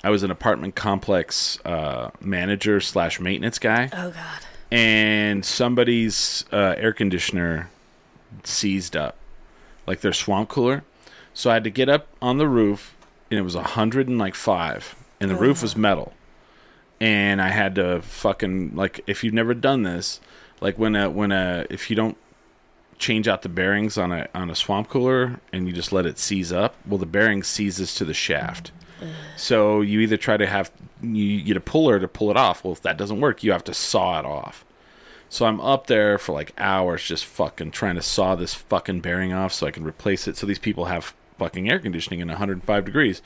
I 0.05 0.11
was 0.11 0.23
an 0.23 0.31
apartment 0.31 0.75
complex 0.75 1.59
uh, 1.65 2.11
manager 2.21 2.81
slash 2.81 3.19
maintenance 3.21 3.59
guy, 3.59 3.89
Oh 3.93 4.11
God. 4.11 4.41
and 4.71 5.45
somebody's 5.45 6.45
uh, 6.53 6.75
air 6.79 6.93
conditioner 6.93 7.71
seized 8.45 8.97
up, 8.97 9.17
like 9.87 10.01
their 10.01 10.13
swamp 10.13 10.49
cooler. 10.49 10.85
So 11.35 11.51
I 11.51 11.55
had 11.55 11.65
to 11.65 11.71
get 11.71 11.89
up 11.89 12.07
on 12.21 12.39
the 12.39 12.49
roof, 12.49 12.95
and 13.31 13.39
it 13.39 13.43
was 13.43 13.55
a 13.55 13.63
hundred 13.63 14.09
and 14.09 14.19
like 14.19 14.35
five, 14.35 14.95
and 15.21 15.31
the 15.31 15.37
roof 15.37 15.63
was 15.63 15.77
metal, 15.77 16.13
and 17.01 17.41
I 17.41 17.49
had 17.49 17.75
to 17.77 18.03
fucking 18.03 18.77
like 18.77 19.01
if 19.07 19.25
you've 19.25 19.35
never 19.35 19.55
done 19.55 19.83
this, 19.83 20.21
like 20.61 20.79
when 20.79 20.95
a 20.95 21.09
when 21.11 21.33
a 21.33 21.67
if 21.71 21.91
you 21.91 21.97
don't 21.97 22.17
change 22.99 23.27
out 23.27 23.43
the 23.43 23.49
bearings 23.49 23.97
on 23.97 24.13
a 24.13 24.29
on 24.35 24.51
a 24.51 24.55
swamp 24.55 24.89
cooler 24.89 25.41
and 25.53 25.67
you 25.67 25.73
just 25.73 25.93
let 25.93 26.07
it 26.07 26.19
seize 26.19 26.53
up, 26.53 26.77
well 26.87 26.99
the 26.99 27.07
bearing 27.07 27.43
seizes 27.43 27.95
to 27.95 28.05
the 28.05 28.15
shaft. 28.15 28.73
So 29.37 29.81
you 29.81 30.01
either 30.01 30.19
try 30.19 30.37
to 30.37 30.47
have 30.47 30.71
you 31.03 31.43
get 31.43 31.57
a 31.57 31.61
puller 31.61 31.99
to 31.99 32.07
pull 32.07 32.31
it 32.31 32.37
off. 32.37 32.63
Well, 32.63 32.75
if 32.75 32.83
that 32.83 32.99
doesn't 32.99 33.21
work, 33.21 33.43
you 33.43 33.53
have 33.53 33.65
to 33.65 33.75
saw 33.75 34.19
it 34.19 34.27
off. 34.27 34.67
So 35.31 35.47
I'm 35.47 35.61
up 35.61 35.87
there 35.87 36.19
for 36.19 36.33
like 36.33 36.53
hours 36.59 37.05
just 37.05 37.25
fucking 37.25 37.71
trying 37.71 37.95
to 37.95 38.03
saw 38.03 38.35
this 38.35 38.53
fucking 38.53 39.01
bearing 39.01 39.33
off 39.33 39.53
so 39.53 39.67
I 39.67 39.71
can 39.71 39.85
replace 39.85 40.29
it. 40.29 40.37
So 40.37 40.47
these 40.47 40.59
people 40.59 40.87
have 40.87 41.15
fucking 41.39 41.71
air 41.71 41.79
conditioning 41.79 42.21
in 42.21 42.29
105 42.29 42.85
degrees. 42.85 43.23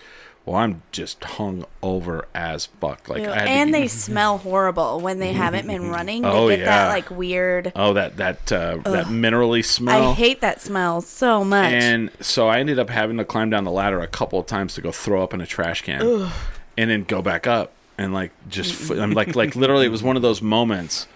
Well, 0.46 0.56
I'm 0.56 0.82
just 0.92 1.24
hung 1.24 1.64
over 1.82 2.26
as 2.34 2.66
fuck. 2.66 3.08
Like 3.08 3.22
I 3.22 3.46
and 3.46 3.70
get- 3.72 3.80
they 3.80 3.88
smell 3.88 4.36
horrible 4.38 5.00
when 5.00 5.18
they 5.18 5.32
haven't 5.32 5.66
been 5.66 5.88
running. 5.88 6.22
They 6.22 6.28
Oh, 6.28 6.48
get 6.50 6.58
yeah. 6.58 6.64
that 6.66 6.88
like 6.90 7.10
weird. 7.10 7.72
oh 7.74 7.94
that 7.94 8.18
that 8.18 8.52
uh, 8.52 8.76
that 8.84 9.06
minerally 9.06 9.64
smell. 9.64 10.10
I 10.10 10.12
hate 10.14 10.42
that 10.42 10.60
smell 10.60 11.00
so 11.00 11.44
much. 11.44 11.72
And 11.72 12.10
so 12.20 12.48
I 12.48 12.58
ended 12.60 12.78
up 12.78 12.90
having 12.90 13.16
to 13.16 13.24
climb 13.24 13.48
down 13.48 13.64
the 13.64 13.70
ladder 13.70 14.00
a 14.00 14.06
couple 14.06 14.38
of 14.38 14.46
times 14.46 14.74
to 14.74 14.82
go 14.82 14.92
throw 14.92 15.22
up 15.22 15.32
in 15.32 15.40
a 15.40 15.46
trash 15.46 15.80
can, 15.82 16.30
and 16.76 16.90
then 16.90 17.04
go 17.04 17.22
back 17.22 17.46
up 17.46 17.72
and 17.96 18.12
like 18.12 18.32
just 18.50 18.90
f- 18.90 18.98
I'm 18.98 19.12
like 19.12 19.34
like 19.34 19.56
literally 19.56 19.86
it 19.86 19.90
was 19.90 20.02
one 20.02 20.16
of 20.16 20.22
those 20.22 20.42
moments 20.42 21.06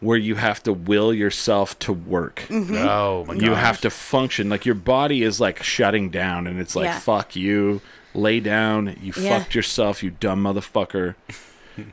where 0.00 0.16
you 0.16 0.36
have 0.36 0.62
to 0.62 0.72
will 0.72 1.12
yourself 1.12 1.76
to 1.80 1.92
work. 1.92 2.46
oh 2.50 3.24
my 3.26 3.34
god. 3.34 3.42
You 3.42 3.50
gosh. 3.50 3.58
have 3.60 3.80
to 3.82 3.90
function 3.90 4.48
like 4.48 4.64
your 4.64 4.76
body 4.76 5.22
is 5.24 5.40
like 5.40 5.62
shutting 5.62 6.08
down, 6.08 6.46
and 6.46 6.58
it's 6.58 6.74
like 6.76 6.84
Yeah. 6.86 6.98
fuck 7.00 7.34
you, 7.36 7.80
lay 8.14 8.40
down, 8.40 8.96
you 9.02 9.12
Yeah. 9.16 9.38
fucked 9.38 9.54
yourself, 9.54 10.02
you 10.02 10.10
dumb 10.10 10.42
motherfucker. 10.44 11.14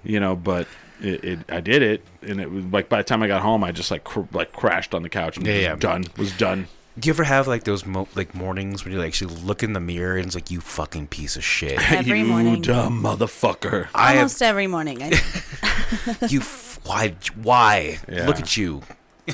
you 0.04 0.20
know, 0.20 0.36
but. 0.36 0.68
It, 1.02 1.26
it, 1.26 1.40
I 1.52 1.60
did 1.60 1.82
it, 1.82 2.06
and 2.22 2.40
it 2.40 2.50
was 2.50 2.64
like 2.68 2.88
by 2.88 3.00
the 3.00 3.04
time 3.04 3.22
I 3.22 3.28
got 3.28 3.42
home, 3.42 3.66
I 3.66 3.74
just 3.74 3.92
like 3.92 4.06
cr- 4.06 4.22
like 4.32 4.54
crashed 4.54 4.96
on 4.96 5.04
the 5.04 5.10
couch 5.10 5.36
and 5.36 5.46
Yeah, 5.46 5.54
was 5.56 5.62
yeah. 5.64 5.76
done. 5.76 6.06
Was 6.16 6.32
done. 6.38 6.68
Do 6.98 7.08
you 7.08 7.14
ever 7.14 7.26
have 7.26 7.50
like 7.50 7.66
those 7.66 7.86
mo- 7.86 8.08
like 8.16 8.34
mornings 8.34 8.86
when 8.86 8.94
you 8.94 9.00
like 9.00 9.10
actually 9.10 9.36
look 9.36 9.62
in 9.62 9.74
the 9.74 9.82
mirror 9.82 10.16
and 10.16 10.26
it's 10.26 10.36
like 10.36 10.50
you 10.50 10.62
fucking 10.62 11.08
piece 11.08 11.36
of 11.36 11.44
shit? 11.44 11.74
Every 11.92 12.20
you 12.20 12.26
morning. 12.28 12.62
dumb 12.62 13.04
motherfucker. 13.04 13.90
I 13.94 14.12
have 14.14 14.18
Almost 14.20 14.42
every 14.42 14.68
morning. 14.68 15.04
I, 15.04 15.08
you. 16.30 16.40
F- 16.40 16.80
why? 16.86 17.14
Why? 17.44 18.00
Yeah. 18.10 18.26
Look 18.26 18.40
at 18.40 18.56
you. 18.56 18.82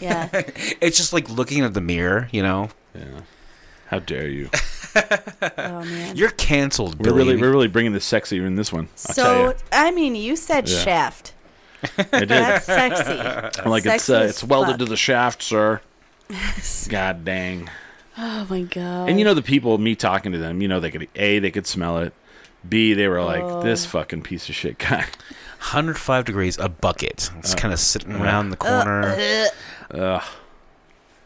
yeah. 0.01 0.29
It's 0.81 0.97
just 0.97 1.13
like 1.13 1.29
looking 1.29 1.63
at 1.63 1.75
the 1.75 1.81
mirror. 1.81 2.27
You 2.31 2.41
know, 2.41 2.69
Yeah. 2.95 3.21
How 3.89 3.99
dare 3.99 4.27
you? 4.27 4.49
Oh 5.57 5.83
man. 5.83 6.15
you're 6.15 6.31
canceled. 6.31 7.03
We're 7.03 7.13
really, 7.13 7.35
we're 7.35 7.51
really 7.51 7.67
bringing 7.67 7.93
the 7.93 7.99
sexy 7.99 8.37
in 8.37 8.55
this 8.55 8.71
one. 8.71 8.87
I'll 9.07 9.15
So. 9.15 9.55
I 9.71 9.91
mean, 9.91 10.15
you 10.15 10.35
said 10.35 10.69
Yeah. 10.69 10.77
shaft. 10.79 11.33
I 11.97 12.03
did. 12.19 12.29
That's 12.29 12.65
sexy. 12.65 13.59
I'm 13.59 13.69
like 13.69 13.85
it's 13.85 14.09
uh, 14.09 14.25
it's 14.29 14.43
welded 14.43 14.73
fuck. 14.73 14.79
to 14.79 14.85
the 14.85 14.97
shaft, 14.97 15.41
sir. 15.41 15.81
God 16.89 17.25
dang. 17.25 17.69
Oh 18.17 18.45
my 18.49 18.61
god. 18.61 19.09
And 19.09 19.17
you 19.17 19.25
know 19.25 19.33
the 19.33 19.41
people, 19.41 19.77
me 19.77 19.95
talking 19.95 20.31
to 20.31 20.37
them, 20.37 20.61
you 20.61 20.67
know 20.67 20.79
they 20.79 20.91
could 20.91 21.07
a 21.15 21.39
they 21.39 21.51
could 21.51 21.67
smell 21.67 21.97
it. 21.99 22.13
B 22.67 22.93
they 22.93 23.07
were 23.07 23.23
like 23.23 23.43
oh. 23.43 23.63
this 23.63 23.85
fucking 23.85 24.21
piece 24.21 24.47
of 24.49 24.55
shit 24.55 24.77
guy. 24.77 25.05
105 25.59 26.25
degrees, 26.25 26.57
a 26.57 26.69
bucket. 26.69 27.31
It's 27.39 27.53
uh, 27.53 27.57
kind 27.57 27.73
of 27.73 27.79
sitting 27.79 28.15
uh. 28.15 28.23
around 28.23 28.49
the 28.49 28.63
uh, 28.63 28.83
corner. 28.83 30.21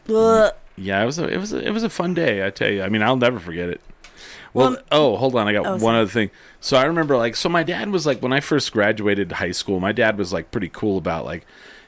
Ugh. 0.08 0.54
Yeah, 0.76 1.02
it 1.02 1.06
was 1.06 1.18
a 1.18 1.26
it 1.28 1.38
was 1.38 1.52
a, 1.52 1.66
it 1.66 1.70
was 1.70 1.82
a 1.82 1.90
fun 1.90 2.14
day. 2.14 2.44
I 2.46 2.50
tell 2.50 2.70
you. 2.70 2.82
I 2.82 2.88
mean, 2.88 3.02
I'll 3.02 3.16
never 3.16 3.38
forget 3.38 3.68
it. 3.68 3.80
Well, 4.52 4.70
Well, 4.72 4.82
oh, 4.90 5.16
hold 5.16 5.34
on. 5.36 5.48
I 5.48 5.52
got 5.52 5.66
oh, 5.66 5.70
one 5.72 5.80
sorry. 5.80 5.98
other 5.98 6.10
thing. 6.10 6.30
So 6.60 6.76
I 6.76 6.84
remember, 6.84 7.16
like, 7.16 7.36
so 7.36 7.48
my 7.48 7.62
dad 7.62 7.90
was 7.90 8.06
like, 8.06 8.22
when 8.22 8.32
I 8.32 8.40
first 8.40 8.72
graduated 8.72 9.32
high 9.32 9.52
school, 9.52 9.80
my 9.80 9.92
dad 9.92 10.16
was 10.18 10.32
like 10.32 10.50
pretty 10.50 10.70
cool 10.72 10.96
about 10.98 11.24
like, 11.24 11.44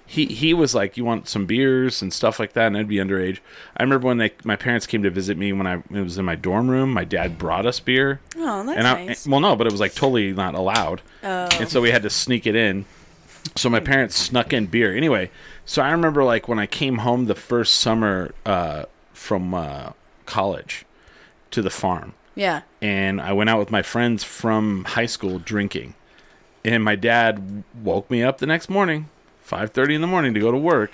he 0.07 0.25
he 0.27 0.55
was 0.55 0.75
like, 0.75 0.97
you 0.97 1.05
want 1.05 1.29
some 1.29 1.45
beers 1.45 2.01
and 2.01 2.13
stuff 2.15 2.41
like 2.41 2.55
that, 2.55 2.69
and 2.69 2.79
I'd 2.79 2.89
be 2.89 2.97
underage. 2.97 3.41
I 3.77 3.83
remember 3.83 4.07
when 4.07 4.17
they 4.17 4.33
my 4.43 4.57
parents 4.57 4.87
came 4.87 5.03
to 5.03 5.11
visit 5.11 5.37
me 5.37 5.53
when 5.53 5.67
I 5.67 5.75
it 5.75 6.01
was 6.03 6.17
in 6.17 6.25
my 6.25 6.35
dorm 6.35 6.71
room. 6.71 6.95
My 6.95 7.05
dad 7.05 7.37
brought 7.37 7.67
us 7.67 7.79
beer, 7.79 8.21
Oh, 8.37 8.65
that's 8.65 8.79
and 8.79 8.87
I 8.89 9.05
nice. 9.05 9.27
well, 9.27 9.41
no, 9.41 9.55
but 9.55 9.67
it 9.67 9.71
was 9.73 9.81
like 9.81 9.95
totally 9.95 10.33
not 10.33 10.55
allowed, 10.55 11.03
oh. 11.23 11.49
and 11.61 11.69
so 11.69 11.83
we 11.83 11.91
had 11.91 12.03
to 12.05 12.11
sneak 12.11 12.47
it 12.47 12.57
in. 12.57 12.87
So 13.55 13.69
my 13.69 13.81
parents 13.81 14.17
snuck 14.17 14.55
in 14.55 14.65
beer. 14.67 14.97
Anyway, 14.97 15.31
so 15.69 15.83
I 15.83 15.91
remember 15.91 16.25
like 16.25 16.49
when 16.49 16.59
I 16.59 16.65
came 16.65 16.99
home 16.99 17.27
the 17.27 17.35
first 17.35 17.75
summer 17.75 18.33
uh, 18.47 18.87
from 19.13 19.53
uh, 19.53 19.93
college 20.25 20.87
to 21.51 21.61
the 21.61 21.69
farm, 21.69 22.15
yeah. 22.35 22.63
and 22.81 23.21
I 23.21 23.35
went 23.35 23.51
out 23.51 23.59
with 23.59 23.71
my 23.71 23.83
friends 23.83 24.25
from 24.25 24.85
high 24.85 25.05
school 25.05 25.39
drinking. 25.39 25.93
And 26.65 26.83
my 26.83 26.97
dad 26.97 27.65
woke 27.85 28.11
me 28.11 28.23
up 28.23 28.39
the 28.39 28.47
next 28.47 28.71
morning, 28.71 29.11
five 29.43 29.73
thirty 29.73 29.95
in 29.95 30.01
the 30.01 30.07
morning, 30.07 30.33
to 30.33 30.41
go 30.41 30.51
to 30.51 30.57
work. 30.57 30.93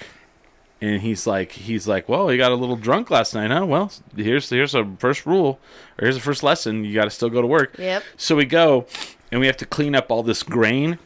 And 0.80 1.02
he's 1.02 1.24
like, 1.24 1.52
he's 1.52 1.86
like, 1.86 2.08
well, 2.08 2.32
you 2.32 2.36
got 2.36 2.50
a 2.50 2.56
little 2.56 2.76
drunk 2.76 3.10
last 3.10 3.32
night, 3.32 3.52
huh? 3.52 3.64
Well, 3.64 3.92
here's 4.16 4.50
here's 4.50 4.74
a 4.74 4.84
first 4.98 5.24
rule, 5.24 5.60
or 5.98 6.06
here's 6.06 6.16
the 6.16 6.20
first 6.20 6.42
lesson. 6.42 6.84
You 6.84 6.94
got 6.94 7.04
to 7.04 7.10
still 7.10 7.30
go 7.30 7.40
to 7.40 7.46
work. 7.46 7.78
Yep. 7.78 8.02
So 8.16 8.34
we 8.34 8.44
go, 8.44 8.86
and 9.30 9.40
we 9.40 9.46
have 9.46 9.56
to 9.58 9.66
clean 9.66 9.94
up 9.94 10.10
all 10.10 10.24
this 10.24 10.42
grain 10.42 10.98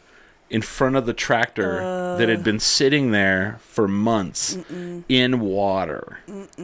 in 0.51 0.63
front 0.63 0.97
of 0.97 1.05
the 1.07 1.13
tractor 1.13 2.17
that 2.19 2.29
had 2.29 2.43
been 2.43 2.59
sitting 2.59 3.11
there 3.11 3.59
for 3.61 3.87
months 3.87 4.57
in 5.09 5.41
water. 5.41 6.19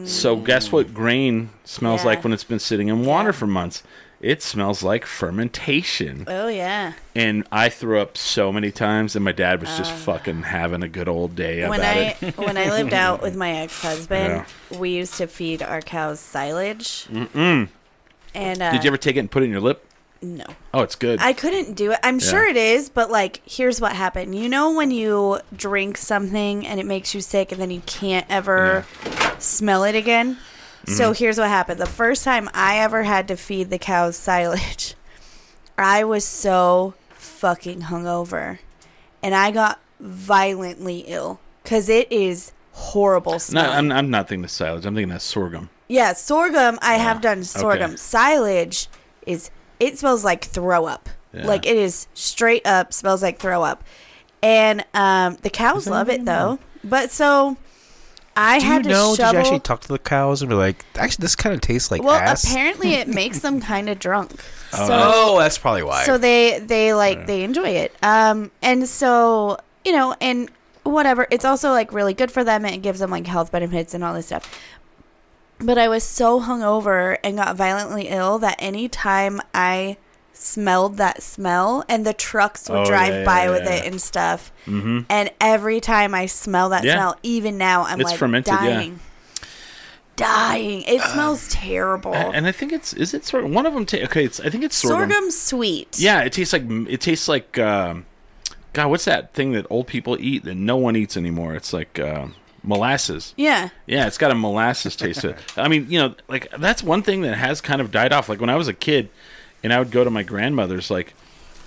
So 0.05 0.35
guess 0.37 0.71
what 0.71 0.93
grain 0.93 1.49
smells 1.63 2.01
Yeah. 2.01 2.07
like 2.07 2.23
when 2.23 2.33
it's 2.33 2.43
been 2.43 2.59
sitting 2.59 2.87
in 2.87 3.05
water 3.05 3.29
Yeah. 3.29 3.33
for 3.33 3.47
months? 3.47 3.83
It 4.21 4.41
smells 4.41 4.81
like 4.81 5.05
fermentation. 5.05 6.23
Oh 6.27 6.47
yeah. 6.47 6.93
And 7.13 7.45
I 7.51 7.69
threw 7.69 7.99
up 7.99 8.17
so 8.17 8.51
many 8.51 8.71
times, 8.71 9.15
and 9.15 9.23
my 9.23 9.33
dad 9.33 9.61
was 9.61 9.77
just 9.77 9.91
fucking 9.91 10.43
having 10.43 10.81
a 10.81 10.87
good 10.87 11.07
old 11.07 11.35
day 11.35 11.61
about 11.61 11.69
when 11.69 11.81
I 11.81 12.15
it. 12.21 12.37
when 12.37 12.57
I 12.57 12.69
lived 12.71 12.93
out 12.93 13.21
with 13.21 13.35
my 13.45 13.51
ex 13.51 13.79
husband, 13.81 14.45
we 14.79 14.89
used 14.91 15.15
to 15.15 15.27
feed 15.27 15.61
our 15.61 15.81
cows 15.81 16.19
silage. 16.19 17.05
Mm-mm. 17.11 17.67
And 18.33 18.61
uh, 18.61 18.71
Did 18.71 18.83
you 18.83 18.87
ever 18.87 18.97
take 18.97 19.15
it 19.15 19.19
and 19.19 19.29
put 19.29 19.43
it 19.43 19.45
in 19.45 19.51
your 19.51 19.61
lip? 19.61 19.85
No, 20.21 20.45
Oh, 20.73 20.81
it's 20.81 20.95
good. 20.95 21.19
I 21.21 21.33
couldn't 21.33 21.73
do 21.75 21.91
it. 21.91 21.99
I'm 22.01 22.19
sure 22.19 22.45
it 22.47 22.57
is, 22.57 22.89
but 22.89 23.11
like, 23.11 23.41
here's 23.45 23.79
what 23.79 23.91
happened. 23.93 24.33
You 24.35 24.49
know 24.49 24.73
when 24.73 24.89
you 24.89 25.39
drink 25.55 25.97
something 25.97 26.65
and 26.65 26.79
it 26.79 26.85
makes 26.85 27.13
you 27.13 27.21
sick, 27.21 27.51
and 27.51 27.61
then 27.61 27.69
you 27.69 27.81
can't 27.85 28.25
ever 28.29 28.85
smell 29.39 29.83
it 29.83 29.93
again. 29.95 30.37
So 30.87 31.11
Mm-hmm. 31.11 31.13
here's 31.23 31.37
what 31.37 31.49
happened. 31.49 31.79
The 31.79 31.85
first 31.85 32.23
time 32.23 32.49
I 32.53 32.77
ever 32.79 33.03
had 33.03 33.27
to 33.27 33.35
feed 33.37 33.69
the 33.69 33.77
cows 33.77 34.15
silage, 34.27 34.95
I 35.77 36.03
was 36.03 36.25
so 36.25 36.93
fucking 37.09 37.81
hungover, 37.83 38.59
and 39.21 39.35
I 39.35 39.51
got 39.51 39.79
violently 39.99 40.99
ill 41.07 41.39
because 41.63 41.89
it 41.89 42.11
is 42.11 42.51
horrible 42.71 43.33
no, 43.33 43.37
smell. 43.39 43.71
I'm, 43.71 43.91
I'm 43.91 44.09
not 44.09 44.27
thinking 44.27 44.43
of 44.45 44.51
silage. 44.51 44.85
I'm 44.85 44.95
thinking 44.95 45.13
of 45.13 45.21
sorghum. 45.21 45.69
Yeah, 45.87 46.13
sorghum. 46.13 46.79
I 46.81 46.95
have 46.95 47.21
done 47.21 47.43
sorghum. 47.43 47.97
Silage 47.97 48.87
is 49.25 49.49
it 49.79 49.97
smells 49.97 50.23
like 50.23 50.45
throw 50.45 50.85
up. 50.85 51.09
Yeah. 51.33 51.47
Like 51.47 51.65
it 51.65 51.77
is 51.77 52.07
straight 52.13 52.65
up 52.65 52.93
smells 52.93 53.21
like 53.21 53.39
throw 53.39 53.63
up. 53.63 53.83
And 54.41 54.85
um, 54.93 55.37
the 55.41 55.49
cows 55.49 55.87
love 55.87 56.09
it 56.09 56.25
though. 56.25 56.59
But 56.83 57.11
so 57.11 57.57
I 58.35 58.59
Do 58.59 58.65
you 58.65 58.71
had 58.71 58.83
to 58.83 58.89
know? 58.89 59.15
Did 59.15 59.31
you 59.31 59.39
actually 59.39 59.59
talk 59.59 59.81
to 59.81 59.87
the 59.87 59.99
cows 59.99 60.41
and 60.41 60.49
be 60.49 60.55
like, 60.55 60.85
actually, 60.95 61.23
this 61.23 61.35
kind 61.35 61.53
of 61.55 61.61
tastes 61.61 61.89
like 61.89 62.03
well, 62.03 62.15
ass? 62.15 62.43
apparently 62.43 62.93
it 62.93 63.07
makes 63.21 63.39
them 63.39 63.61
kind 63.61 63.89
of 63.89 63.97
drunk. 63.99 64.31
So 64.71 64.87
oh, 64.89 65.39
that's 65.39 65.57
probably 65.57 65.83
why. 65.83 66.03
so 66.03 66.17
they 66.17 66.59
they 66.59 66.93
like 66.93 67.27
they 67.27 67.43
enjoy 67.43 67.69
it. 67.69 67.95
Um, 68.03 68.51
and 68.61 68.87
so 68.89 69.57
you 69.85 69.93
know, 69.93 70.15
and 70.19 70.49
whatever. 70.83 71.27
It's 71.31 71.45
also 71.45 71.69
like 71.71 71.93
really 71.93 72.13
good 72.13 72.31
for 72.31 72.43
them. 72.43 72.65
It 72.65 72.81
gives 72.81 72.99
them 72.99 73.09
like 73.09 73.25
health 73.25 73.51
benefits 73.51 73.93
and 73.93 74.03
all 74.03 74.13
this 74.13 74.27
stuff. 74.27 74.53
But 75.59 75.77
I 75.77 75.87
was 75.87 76.03
so 76.03 76.41
hungover 76.41 77.17
and 77.23 77.37
got 77.37 77.55
violently 77.55 78.07
ill 78.09 78.39
that 78.39 78.55
anytime 78.59 79.41
I 79.53 79.97
smelled 80.33 80.97
that 80.97 81.23
smell, 81.23 81.85
and 81.87 82.05
the 82.05 82.13
trucks 82.13 82.69
would 82.69 82.79
Oh, 82.79 82.85
drive 82.85 83.13
yeah, 83.13 83.23
by 83.23 83.45
yeah, 83.45 83.49
with 83.51 83.61
it 83.67 83.85
and 83.85 84.01
stuff, 84.01 84.51
Mm-hmm. 84.65 84.99
and 85.09 85.31
every 85.39 85.79
time 85.79 86.13
I 86.13 86.25
smell 86.25 86.69
that 86.69 86.81
smell, 86.83 87.15
even 87.23 87.57
now 87.57 87.83
I'm 87.83 88.01
It's 88.01 88.09
like 88.11 88.19
fermented, 88.19 88.53
yeah. 88.53 88.65
dying. 88.65 88.99
Dying. 90.17 90.83
It 90.83 91.01
smells 91.01 91.49
terrible. 91.49 92.13
And 92.13 92.47
I 92.47 92.53
think 92.53 92.71
it's 92.71 92.93
is 92.93 93.13
it 93.13 93.25
sorghum? 93.25 93.53
One 93.53 93.65
of 93.65 93.73
them. 93.73 93.85
Ta- 93.85 93.97
okay, 94.05 94.23
it's 94.23 94.39
I 94.39 94.49
think 94.49 94.63
it's 94.63 94.77
sorghum. 94.77 95.09
Sorghum's 95.11 95.37
sweet. 95.39 95.99
Yeah, 95.99 96.21
it 96.21 96.31
tastes 96.31 96.53
like 96.53 96.63
it 96.69 97.01
tastes 97.01 97.27
like 97.27 97.59
um, 97.59 98.05
God. 98.71 98.87
What's 98.89 99.03
that 99.05 99.33
thing 99.33 99.51
that 99.51 99.65
old 99.69 99.87
people 99.87 100.15
eat 100.19 100.45
that 100.45 100.55
no 100.55 100.77
one 100.77 100.95
eats 100.95 101.17
anymore? 101.17 101.53
It's 101.55 101.73
like 101.73 101.99
uh, 101.99 102.27
molasses. 102.65 103.33
Yeah. 103.37 103.69
Yeah, 103.85 104.07
it's 104.07 104.17
got 104.17 104.31
a 104.31 104.35
molasses 104.35 104.95
taste 104.95 105.21
to 105.21 105.29
it. 105.29 105.37
I 105.57 105.67
mean, 105.67 105.87
you 105.89 105.99
know, 105.99 106.15
like 106.27 106.49
that's 106.57 106.83
one 106.83 107.01
thing 107.03 107.21
that 107.21 107.35
has 107.35 107.61
kind 107.61 107.81
of 107.81 107.91
died 107.91 108.11
off. 108.13 108.29
Like 108.29 108.41
when 108.41 108.49
I 108.49 108.55
was 108.55 108.67
a 108.67 108.73
kid, 108.73 109.09
and 109.63 109.71
I 109.73 109.79
would 109.79 109.91
go 109.91 110.03
to 110.03 110.09
my 110.09 110.23
grandmother's, 110.23 110.89
like 110.91 111.13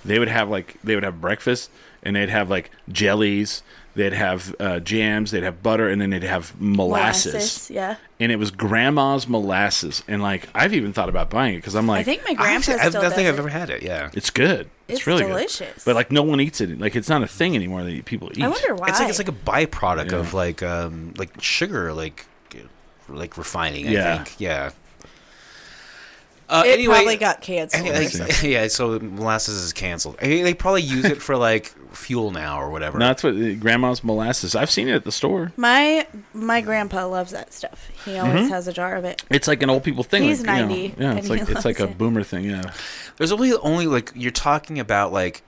they 0.05 0.19
would 0.19 0.27
have 0.29 0.49
like 0.49 0.77
they 0.83 0.95
would 0.95 1.03
have 1.03 1.19
breakfast, 1.21 1.69
and 2.03 2.15
they'd 2.15 2.29
have 2.29 2.49
like 2.49 2.71
jellies, 2.89 3.61
they'd 3.95 4.13
have 4.13 4.55
uh, 4.59 4.79
jams, 4.79 5.31
they'd 5.31 5.43
have 5.43 5.61
butter, 5.63 5.89
and 5.89 5.99
then 6.01 6.09
they'd 6.09 6.23
have 6.23 6.53
molasses. 6.59 7.33
Molasses, 7.33 7.71
Yeah. 7.71 7.95
And 8.19 8.31
it 8.31 8.35
was 8.37 8.51
grandma's 8.51 9.27
molasses, 9.27 10.03
and 10.07 10.21
like 10.21 10.47
I've 10.53 10.73
even 10.73 10.93
thought 10.93 11.09
about 11.09 11.29
buying 11.29 11.55
it 11.55 11.57
because 11.57 11.75
I'm 11.75 11.87
like, 11.87 12.01
I 12.01 12.03
think 12.03 12.23
my 12.23 12.31
I, 12.31 12.33
grandpa 12.33 12.55
actually, 12.57 12.73
I 12.75 12.77
still 12.89 12.91
don't 12.93 13.01
does 13.03 13.13
think 13.13 13.27
I've 13.27 13.35
it. 13.35 13.39
ever 13.39 13.49
had 13.49 13.69
it. 13.69 13.83
Yeah. 13.83 14.09
it's 14.13 14.29
good. 14.29 14.69
It's, 14.89 14.97
It's 14.99 15.07
really 15.07 15.23
delicious. 15.23 15.59
good. 15.59 15.81
But 15.85 15.95
like 15.95 16.11
no 16.11 16.23
one 16.23 16.41
eats 16.41 16.61
it. 16.61 16.79
Like 16.79 16.95
it's 16.95 17.09
not 17.09 17.21
a 17.23 17.27
thing 17.27 17.55
anymore 17.55 17.83
that 17.83 18.05
people 18.05 18.29
eat. 18.33 18.43
I 18.43 18.47
wonder 18.49 18.75
why. 18.75 18.89
It's 18.89 18.99
like 18.99 19.09
it's 19.09 19.19
like 19.19 19.27
a 19.29 19.31
byproduct 19.31 20.11
Yeah. 20.11 20.17
of 20.17 20.33
like 20.33 20.61
um 20.63 21.13
like 21.17 21.29
sugar 21.41 21.93
like 21.93 22.25
like 23.07 23.37
refining. 23.37 23.87
I 23.87 23.91
Yeah. 23.91 24.23
think. 24.23 24.35
Yeah. 24.39 24.71
Uh, 26.49 26.63
it 26.65 26.71
anyway, 26.71 26.95
probably 26.95 27.17
got 27.17 27.41
canceled. 27.41 27.87
like, 27.87 28.41
yeah. 28.43 28.67
So 28.67 28.99
molasses 28.99 29.63
is 29.63 29.71
canceled. 29.71 30.17
I 30.19 30.27
mean, 30.27 30.43
they 30.43 30.55
probably 30.55 30.81
use 30.81 31.05
it 31.05 31.21
for 31.21 31.37
like 31.37 31.67
fuel 31.93 32.31
now 32.31 32.59
or 32.59 32.71
whatever. 32.71 32.97
No, 32.97 33.05
that's 33.05 33.23
what 33.23 33.35
uh, 33.35 33.53
grandma's 33.53 34.03
molasses. 34.03 34.55
I've 34.55 34.71
seen 34.71 34.87
it 34.87 34.93
at 34.93 35.03
the 35.03 35.11
store. 35.11 35.51
my 35.57 36.07
my 36.33 36.61
grandpa 36.61 37.07
loves 37.07 37.31
that 37.31 37.53
stuff. 37.53 37.89
He 38.03 38.17
always 38.17 38.49
has 38.49 38.67
a 38.67 38.73
jar 38.73 38.95
of 38.95 39.05
it. 39.05 39.23
It's 39.29 39.47
like 39.47 39.61
an 39.61 39.69
old 39.69 39.83
people 39.83 40.03
thing. 40.03 40.23
He's 40.23 40.43
like, 40.43 40.57
you 40.57 40.61
know, 40.63 40.69
90, 40.69 40.95
yeah, 40.97 41.15
it's 41.15 41.29
like 41.29 41.47
it's 41.47 41.65
like 41.65 41.79
a 41.79 41.85
it. 41.85 41.97
boomer 41.97 42.23
thing. 42.23 42.45
Yeah. 42.45 42.73
There's 43.17 43.31
only 43.31 43.53
only 43.53 43.85
like 43.85 44.11
you're 44.15 44.31
talking 44.31 44.79
about 44.79 45.13
like 45.13 45.43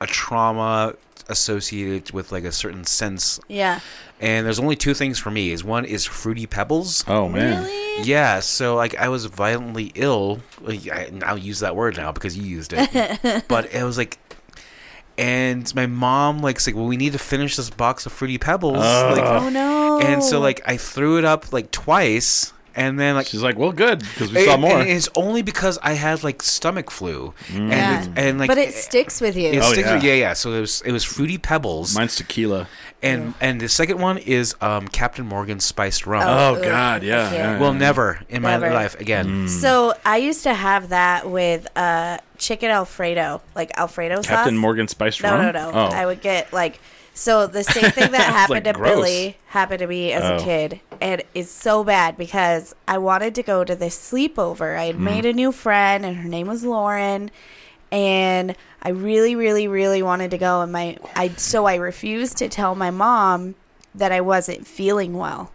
a 0.00 0.06
trauma 0.06 0.94
associated 1.28 2.12
with 2.12 2.32
like 2.32 2.44
a 2.44 2.52
certain 2.52 2.84
sense, 2.84 3.40
Yeah. 3.48 3.80
and 4.20 4.46
there's 4.46 4.58
only 4.60 4.76
two 4.76 4.94
things 4.94 5.18
for 5.18 5.30
me. 5.30 5.50
Is 5.50 5.62
one 5.64 5.84
is 5.84 6.04
fruity 6.04 6.46
pebbles. 6.46 7.04
Oh 7.08 7.28
man. 7.28 7.64
Really? 7.64 8.02
Yeah, 8.04 8.40
so 8.40 8.74
like 8.76 8.94
I 8.96 9.08
was 9.08 9.24
violently 9.26 9.90
ill. 9.94 10.40
I, 10.68 11.10
I'll 11.24 11.38
use 11.38 11.60
that 11.60 11.74
word 11.76 11.96
now 11.96 12.12
because 12.12 12.36
you 12.36 12.44
used 12.44 12.72
it. 12.76 13.44
but 13.48 13.72
it 13.74 13.82
was 13.84 13.96
like, 13.96 14.18
and 15.18 15.74
my 15.74 15.86
mom 15.86 16.40
like 16.40 16.60
said, 16.60 16.74
"Well, 16.74 16.84
we 16.86 16.96
need 16.98 17.12
to 17.12 17.18
finish 17.18 17.56
this 17.56 17.70
box 17.70 18.04
of 18.06 18.12
fruity 18.12 18.36
pebbles." 18.38 18.76
Oh. 18.78 19.12
like, 19.16 19.24
Oh 19.24 19.48
no. 19.48 19.98
and 20.00 20.22
so 20.22 20.40
like 20.40 20.60
I 20.66 20.76
threw 20.76 21.18
it 21.18 21.24
up 21.24 21.52
like 21.52 21.70
twice, 21.70 22.52
and 22.76 23.00
then 23.00 23.14
like 23.16 23.26
She's 23.26 23.42
like, 23.42 23.56
well, 23.58 23.72
good 23.72 23.98
because 24.00 24.32
we 24.32 24.44
saw 24.44 24.56
more. 24.56 24.78
and 24.80 24.88
it's 24.88 25.08
only 25.16 25.42
because 25.42 25.78
I 25.82 25.94
had 25.94 26.22
like 26.22 26.42
stomach 26.42 26.90
flu, 26.90 27.34
and 27.52 27.70
Yeah. 27.70 28.06
and 28.16 28.38
like 28.38 28.48
but 28.48 28.58
it 28.58 28.74
sticks 28.74 29.20
with 29.20 29.36
you. 29.36 29.48
It 29.50 29.58
Oh, 29.58 29.72
sticks 29.72 29.90
with- 29.90 30.04
yeah. 30.04 30.12
yeah, 30.12 30.18
yeah. 30.20 30.32
So 30.34 30.52
it 30.52 30.60
was 30.60 30.82
it 30.82 30.92
was 30.92 31.02
fruity 31.02 31.38
pebbles, 31.38 31.94
Mine's 31.96 32.14
tequila. 32.16 32.68
and 33.02 33.34
and 33.40 33.60
the 33.60 33.68
second 33.68 33.98
one 33.98 34.18
is 34.18 34.54
um, 34.60 34.86
Captain 34.88 35.26
Morgan 35.26 35.58
spiced 35.58 36.06
rum. 36.06 36.22
Oh, 36.26 36.54
ugh, 36.56 36.62
God, 36.62 37.02
yeah. 37.02 37.28
I 37.30 37.34
yeah, 37.34 37.58
well, 37.60 37.72
never 37.72 38.20
in 38.28 38.42
my 38.42 38.56
life 38.58 38.98
again. 39.00 39.48
So 39.48 39.94
I 40.04 40.18
used 40.18 40.42
to 40.44 40.54
have 40.54 40.90
that 40.90 41.28
with 41.30 41.66
uh, 41.76 42.18
chicken 42.38 42.70
Alfredo, 42.70 43.40
like 43.54 43.70
Alfredo 43.78 44.16
sauce. 44.16 44.26
Captain 44.26 44.56
Morgan 44.56 44.86
spiced 44.88 45.22
No, 45.22 45.32
rum. 45.32 45.42
no, 45.46 45.50
no. 45.52 45.70
Oh. 45.72 45.86
I 45.86 46.04
would 46.06 46.20
get 46.20 46.52
like 46.52 46.78
so 47.16 47.46
the 47.46 47.64
same 47.64 47.90
thing 47.90 48.12
that 48.12 48.20
happened 48.32 48.66
like 48.66 48.74
to 48.74 48.78
gross. 48.80 48.94
Billy 48.94 49.36
happened 49.48 49.78
to 49.80 49.86
me 49.86 50.12
as 50.12 50.22
Oh. 50.22 50.36
a 50.36 50.40
kid, 50.44 50.80
and 51.00 51.22
it's 51.34 51.50
so 51.50 51.82
bad 51.82 52.16
because 52.16 52.74
I 52.86 52.98
wanted 52.98 53.34
to 53.36 53.42
go 53.42 53.64
to 53.64 53.74
this 53.74 53.96
sleepover. 53.96 54.78
I 54.78 54.84
had 54.84 55.00
made 55.00 55.24
Mm. 55.24 55.30
a 55.30 55.32
new 55.32 55.50
friend, 55.52 56.04
and 56.04 56.18
her 56.18 56.28
name 56.28 56.46
was 56.46 56.62
Lauren, 56.64 57.30
and 57.90 58.54
I 58.82 58.90
really, 58.90 59.34
really, 59.34 59.66
really 59.66 60.02
wanted 60.02 60.30
to 60.32 60.38
go, 60.38 60.60
and 60.60 60.70
my 60.72 60.98
I 61.14 61.28
so 61.36 61.66
I 61.66 61.76
refused 61.76 62.36
to 62.38 62.48
tell 62.48 62.74
my 62.74 62.90
mom 62.90 63.54
that 63.94 64.12
I 64.12 64.20
wasn't 64.20 64.66
feeling 64.66 65.14
well. 65.16 65.50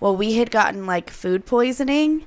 Well, 0.00 0.16
we 0.16 0.34
had 0.34 0.50
gotten 0.50 0.84
like 0.86 1.10
food 1.10 1.46
poisoning. 1.46 2.26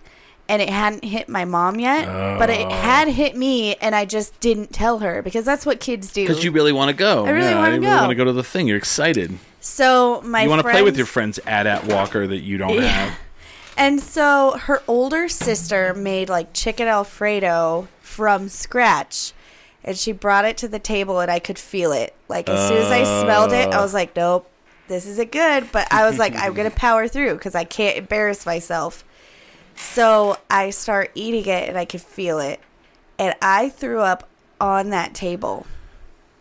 And 0.50 0.62
it 0.62 0.70
hadn't 0.70 1.04
hit 1.04 1.28
my 1.30 1.46
mom 1.46 1.80
yet, 1.80 2.06
but 2.40 2.50
it 2.50 2.66
oh. 2.66 2.70
had 2.70 3.08
hit 3.08 3.36
me, 3.36 3.76
and 3.76 3.96
I 3.96 4.06
just 4.06 4.40
didn't 4.40 4.72
tell 4.74 5.00
her 5.00 5.22
because 5.22 5.46
that's 5.46 5.66
what 5.66 5.80
kids 5.80 6.12
do. 6.12 6.24
Because 6.26 6.44
you 6.44 6.52
really 6.52 6.72
want 6.72 6.90
to 6.90 6.96
go. 6.96 7.26
I 7.26 7.30
really 7.32 7.50
yeah, 7.50 7.60
wanna 7.60 7.80
go. 7.80 7.88
really 7.88 7.96
want 7.96 8.10
to 8.10 8.16
go 8.16 8.26
to 8.26 8.34
the 8.34 8.44
thing. 8.44 8.68
You're 8.68 8.78
excited. 8.78 9.38
so 9.60 10.22
my 10.24 10.44
you 10.44 10.50
want 10.50 10.62
to 10.62 10.70
play 10.70 10.82
with 10.82 10.98
your 10.98 11.06
friend's 11.06 11.40
AT-AT 11.46 11.86
walker 11.88 12.26
that 12.28 12.40
you 12.40 12.58
don't 12.58 12.76
Yeah. 12.76 12.88
have. 12.88 13.20
And 13.80 14.02
so 14.02 14.58
her 14.64 14.82
older 14.88 15.30
sister 15.30 15.94
made 15.94 16.30
like 16.30 16.52
chicken 16.52 16.88
alfredo 16.88 17.88
from 18.02 18.50
scratch. 18.50 19.34
And 19.84 19.96
she 19.96 20.12
brought 20.12 20.46
it 20.46 20.58
to 20.58 20.68
the 20.68 20.80
table 20.80 21.20
and 21.20 21.30
I 21.30 21.38
could 21.38 21.60
feel 21.60 21.92
it. 21.92 22.16
Like 22.28 22.50
as 22.50 22.68
soon 22.68 22.78
as 22.78 22.92
I 22.92 23.04
smelled 23.24 23.54
it, 23.54 23.70
I 23.70 23.80
was 23.80 23.94
like, 23.94 24.16
nope, 24.16 24.50
this 24.88 25.06
isn't 25.06 25.32
good. 25.32 25.72
But 25.72 25.88
I 25.94 26.10
was 26.10 26.18
like, 26.18 26.36
I'm 26.36 26.56
going 26.56 26.70
to 26.72 26.76
power 26.76 27.08
through 27.08 27.36
because 27.36 27.54
I 27.54 27.64
can't 27.66 27.98
embarrass 27.98 28.48
myself. 28.48 29.06
So 29.78 30.38
I 30.50 30.72
start 30.72 31.12
eating 31.16 31.46
it 31.46 31.70
and 31.70 31.78
I 31.78 31.86
could 31.86 32.02
feel 32.02 32.40
it. 32.40 32.60
And 33.20 33.36
I 33.42 33.70
threw 33.70 34.02
up 34.02 34.28
on 34.60 34.90
that 34.90 35.14
table 35.14 35.66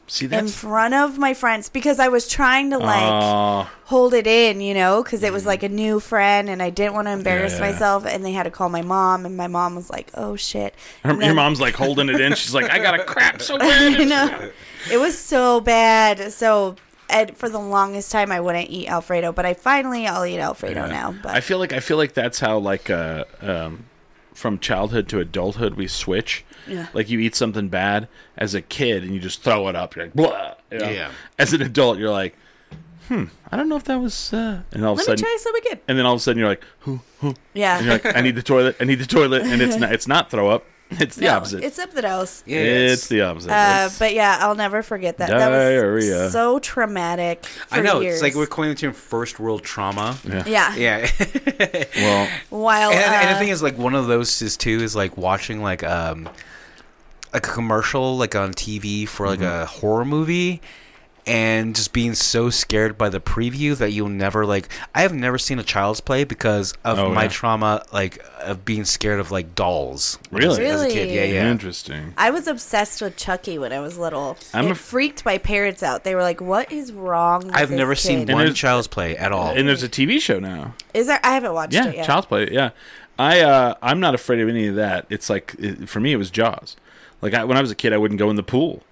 See, 0.08 0.26
that 0.26 0.38
in 0.38 0.48
front 0.48 0.94
of 0.94 1.18
my 1.18 1.34
friends 1.34 1.68
because 1.68 1.98
I 1.98 2.08
was 2.08 2.28
trying 2.28 2.70
to 2.70 2.78
like 2.78 3.02
Aw. 3.02 3.70
hold 3.86 4.14
it 4.14 4.26
in, 4.26 4.60
you 4.60 4.72
know, 4.72 5.02
because 5.02 5.22
it 5.22 5.32
was 5.32 5.42
mm-hmm. 5.42 5.48
like 5.48 5.62
a 5.64 5.68
new 5.68 5.98
friend 5.98 6.48
and 6.48 6.62
I 6.62 6.70
didn't 6.70 6.94
want 6.94 7.08
to 7.08 7.12
embarrass 7.12 7.54
Yeah. 7.54 7.72
myself. 7.72 8.06
And 8.06 8.24
they 8.24 8.32
had 8.32 8.44
to 8.44 8.50
call 8.50 8.68
my 8.68 8.82
mom, 8.82 9.26
and 9.26 9.36
my 9.36 9.48
mom 9.48 9.74
was 9.74 9.90
like, 9.90 10.10
"Oh 10.14 10.36
shit!" 10.36 10.74
Her, 11.02 11.10
And 11.10 11.22
your 11.22 11.34
mom's 11.34 11.60
like 11.60 11.74
holding 11.74 12.08
it 12.08 12.20
in. 12.20 12.34
She's 12.34 12.54
like, 12.54 12.70
I 12.70 12.78
got 12.78 12.92
to 12.92 13.04
crap 13.04 13.42
so 13.42 13.58
bad. 13.58 14.08
know. 14.08 14.50
It 14.92 14.98
was 14.98 15.18
so 15.18 15.60
bad. 15.60 16.32
So, 16.32 16.76
and 17.08 17.36
for 17.36 17.48
the 17.48 17.58
longest 17.58 18.10
time, 18.10 18.32
I 18.32 18.40
wouldn't 18.40 18.70
eat 18.70 18.88
Alfredo, 18.88 19.32
but 19.32 19.46
I 19.46 19.54
finally 19.54 20.06
I'll 20.06 20.26
eat 20.26 20.38
Alfredo 20.38 20.86
now. 20.86 21.14
But 21.22 21.34
I 21.34 21.40
feel 21.40 21.58
like 21.58 21.72
I 21.72 21.80
feel 21.80 21.96
like 21.96 22.14
that's 22.14 22.40
how 22.40 22.58
like 22.58 22.90
uh, 22.90 23.24
um, 23.40 23.86
from 24.34 24.58
childhood 24.58 25.08
to 25.08 25.20
adulthood 25.20 25.74
we 25.74 25.86
switch. 25.86 26.44
Yeah. 26.66 26.88
Like 26.92 27.08
you 27.08 27.18
eat 27.20 27.34
something 27.34 27.68
bad 27.68 28.08
as 28.36 28.54
a 28.54 28.60
kid 28.60 29.02
and 29.02 29.14
you 29.14 29.20
just 29.20 29.42
throw 29.42 29.68
it 29.68 29.76
up. 29.76 29.96
You're 29.96 30.06
like, 30.06 30.14
Blah, 30.14 30.54
you 30.70 30.78
know? 30.78 30.90
Yeah. 30.90 31.10
As 31.38 31.52
an 31.52 31.62
adult, 31.62 31.98
you're 31.98 32.10
like, 32.10 32.36
hmm, 33.08 33.24
I 33.50 33.56
don't 33.56 33.68
know 33.68 33.76
if 33.76 33.84
that 33.84 34.00
was. 34.00 34.32
Uh... 34.32 34.62
And 34.72 34.84
all 34.84 34.92
of 34.92 34.98
a 34.98 35.02
let 35.02 35.08
me 35.08 35.16
sudden, 35.16 35.24
try 35.24 35.36
something 35.38 35.62
good. 35.62 35.80
and 35.88 35.98
then 35.98 36.06
all 36.06 36.14
of 36.14 36.18
a 36.18 36.22
sudden 36.22 36.38
you're 36.38 36.48
like, 36.48 36.64
who, 36.80 37.00
who? 37.20 37.34
Yeah. 37.54 37.78
And 37.78 37.86
you're 37.86 37.94
like, 37.94 38.16
I 38.16 38.20
need 38.20 38.34
the 38.34 38.42
toilet. 38.42 38.76
I 38.80 38.84
need 38.84 38.98
the 38.98 39.06
toilet, 39.06 39.42
and 39.42 39.62
it's 39.62 39.76
not. 39.80 39.92
It's 39.92 40.08
not 40.08 40.30
throw 40.30 40.50
up. 40.50 40.64
It's 41.00 41.16
the 41.16 41.24
No, 41.24 41.36
opposite. 41.38 41.64
It's 41.64 41.76
something 41.76 42.04
else. 42.04 42.44
Yeah, 42.46 42.58
it's, 42.58 43.08
the 43.08 43.22
opposite. 43.22 43.50
Uh, 43.50 43.54
It's- 43.86 43.98
but 43.98 44.14
yeah, 44.14 44.38
I'll 44.40 44.54
never 44.54 44.82
forget 44.84 45.18
that. 45.18 45.28
That 45.28 45.48
Diarrhea. 45.50 46.22
was 46.24 46.32
so 46.32 46.58
traumatic. 46.60 47.44
I 47.72 47.78
for 47.78 47.82
know. 47.82 48.00
Years. 48.00 48.14
It's 48.14 48.22
like 48.22 48.34
we're 48.36 48.46
calling 48.46 48.70
it 48.70 48.78
term 48.78 48.92
first 48.92 49.40
world 49.40 49.62
trauma. 49.64 50.16
yeah. 50.24 50.44
yeah. 50.46 50.74
Yeah. 50.76 51.84
Well, 51.96 52.28
While 52.50 52.90
and, 52.92 52.98
and 53.00 53.28
uh, 53.28 53.32
the 53.32 53.38
thing 53.40 53.48
is, 53.48 53.62
like, 53.62 53.76
one 53.78 53.94
of 53.96 54.06
those 54.06 54.40
is 54.42 54.56
too 54.56 54.78
is 54.82 54.94
like 54.94 55.16
watching 55.16 55.60
like 55.62 55.82
um 55.82 56.28
like 57.32 57.46
a 57.46 57.50
commercial 57.50 58.16
like 58.16 58.34
on 58.36 58.52
TV 58.54 59.08
for 59.08 59.26
like 59.26 59.40
Mm-hmm. 59.40 59.62
a 59.62 59.66
horror 59.66 60.04
movie. 60.04 60.60
And 61.28 61.74
just 61.74 61.92
being 61.92 62.14
so 62.14 62.50
scared 62.50 62.96
by 62.96 63.08
the 63.08 63.18
preview 63.20 63.76
that 63.78 63.90
you'll 63.90 64.08
never 64.08 64.46
like. 64.46 64.68
I 64.94 65.02
have 65.02 65.12
never 65.12 65.38
seen 65.38 65.58
a 65.58 65.64
Child's 65.64 66.00
Play 66.00 66.22
because 66.22 66.72
of 66.84 67.00
Oh, 67.00 67.12
my 67.12 67.24
yeah. 67.24 67.28
trauma, 67.28 67.84
like 67.92 68.24
of 68.40 68.64
being 68.64 68.84
scared 68.84 69.18
of 69.18 69.32
like 69.32 69.56
dolls. 69.56 70.20
Really? 70.30 70.64
as, 70.64 70.82
as 70.82 70.82
a 70.82 70.88
kid, 70.94 71.08
yeah, 71.12 71.24
yeah. 71.24 71.50
interesting. 71.50 72.14
I 72.16 72.30
was 72.30 72.46
obsessed 72.46 73.02
with 73.02 73.16
Chucky 73.16 73.58
when 73.58 73.72
I 73.72 73.80
was 73.80 73.98
little. 73.98 74.36
I'm 74.54 74.66
it 74.66 74.70
a- 74.70 74.74
freaked 74.76 75.24
my 75.24 75.38
parents 75.38 75.82
out. 75.82 76.04
They 76.04 76.14
were 76.14 76.22
like, 76.22 76.40
"What 76.40 76.70
is 76.70 76.92
wrong?" 76.92 77.46
With 77.48 77.56
I've 77.56 77.70
this 77.70 77.76
never 77.76 77.94
kid? 77.96 78.00
seen 78.02 78.18
And 78.20 78.28
one 78.28 78.38
there's- 78.44 78.56
Child's 78.56 78.86
Play 78.86 79.16
at 79.16 79.32
all. 79.32 79.48
And 79.50 79.66
there's 79.66 79.82
a 79.82 79.88
TV 79.88 80.20
show 80.20 80.38
now. 80.38 80.74
Is 80.94 81.08
there? 81.08 81.18
I 81.24 81.34
haven't 81.34 81.54
watched 81.54 81.72
Yeah, 81.74 81.88
it 81.88 81.96
yet. 81.96 82.06
Child's 82.06 82.26
Play. 82.28 82.50
Yeah, 82.52 82.70
I 83.18 83.40
uh, 83.40 83.74
I'm 83.82 83.98
not 83.98 84.14
afraid 84.14 84.38
of 84.38 84.48
any 84.48 84.68
of 84.68 84.76
that. 84.76 85.06
It's 85.10 85.28
like 85.28 85.56
it, 85.58 85.88
for 85.88 85.98
me, 85.98 86.12
it 86.12 86.16
was 86.18 86.30
Jaws. 86.30 86.76
Like 87.20 87.34
I, 87.34 87.42
when 87.42 87.56
I 87.56 87.60
was 87.62 87.72
a 87.72 87.74
kid, 87.74 87.92
I 87.92 87.96
wouldn't 87.96 88.18
go 88.20 88.30
in 88.30 88.36
the 88.36 88.44
pool. 88.44 88.84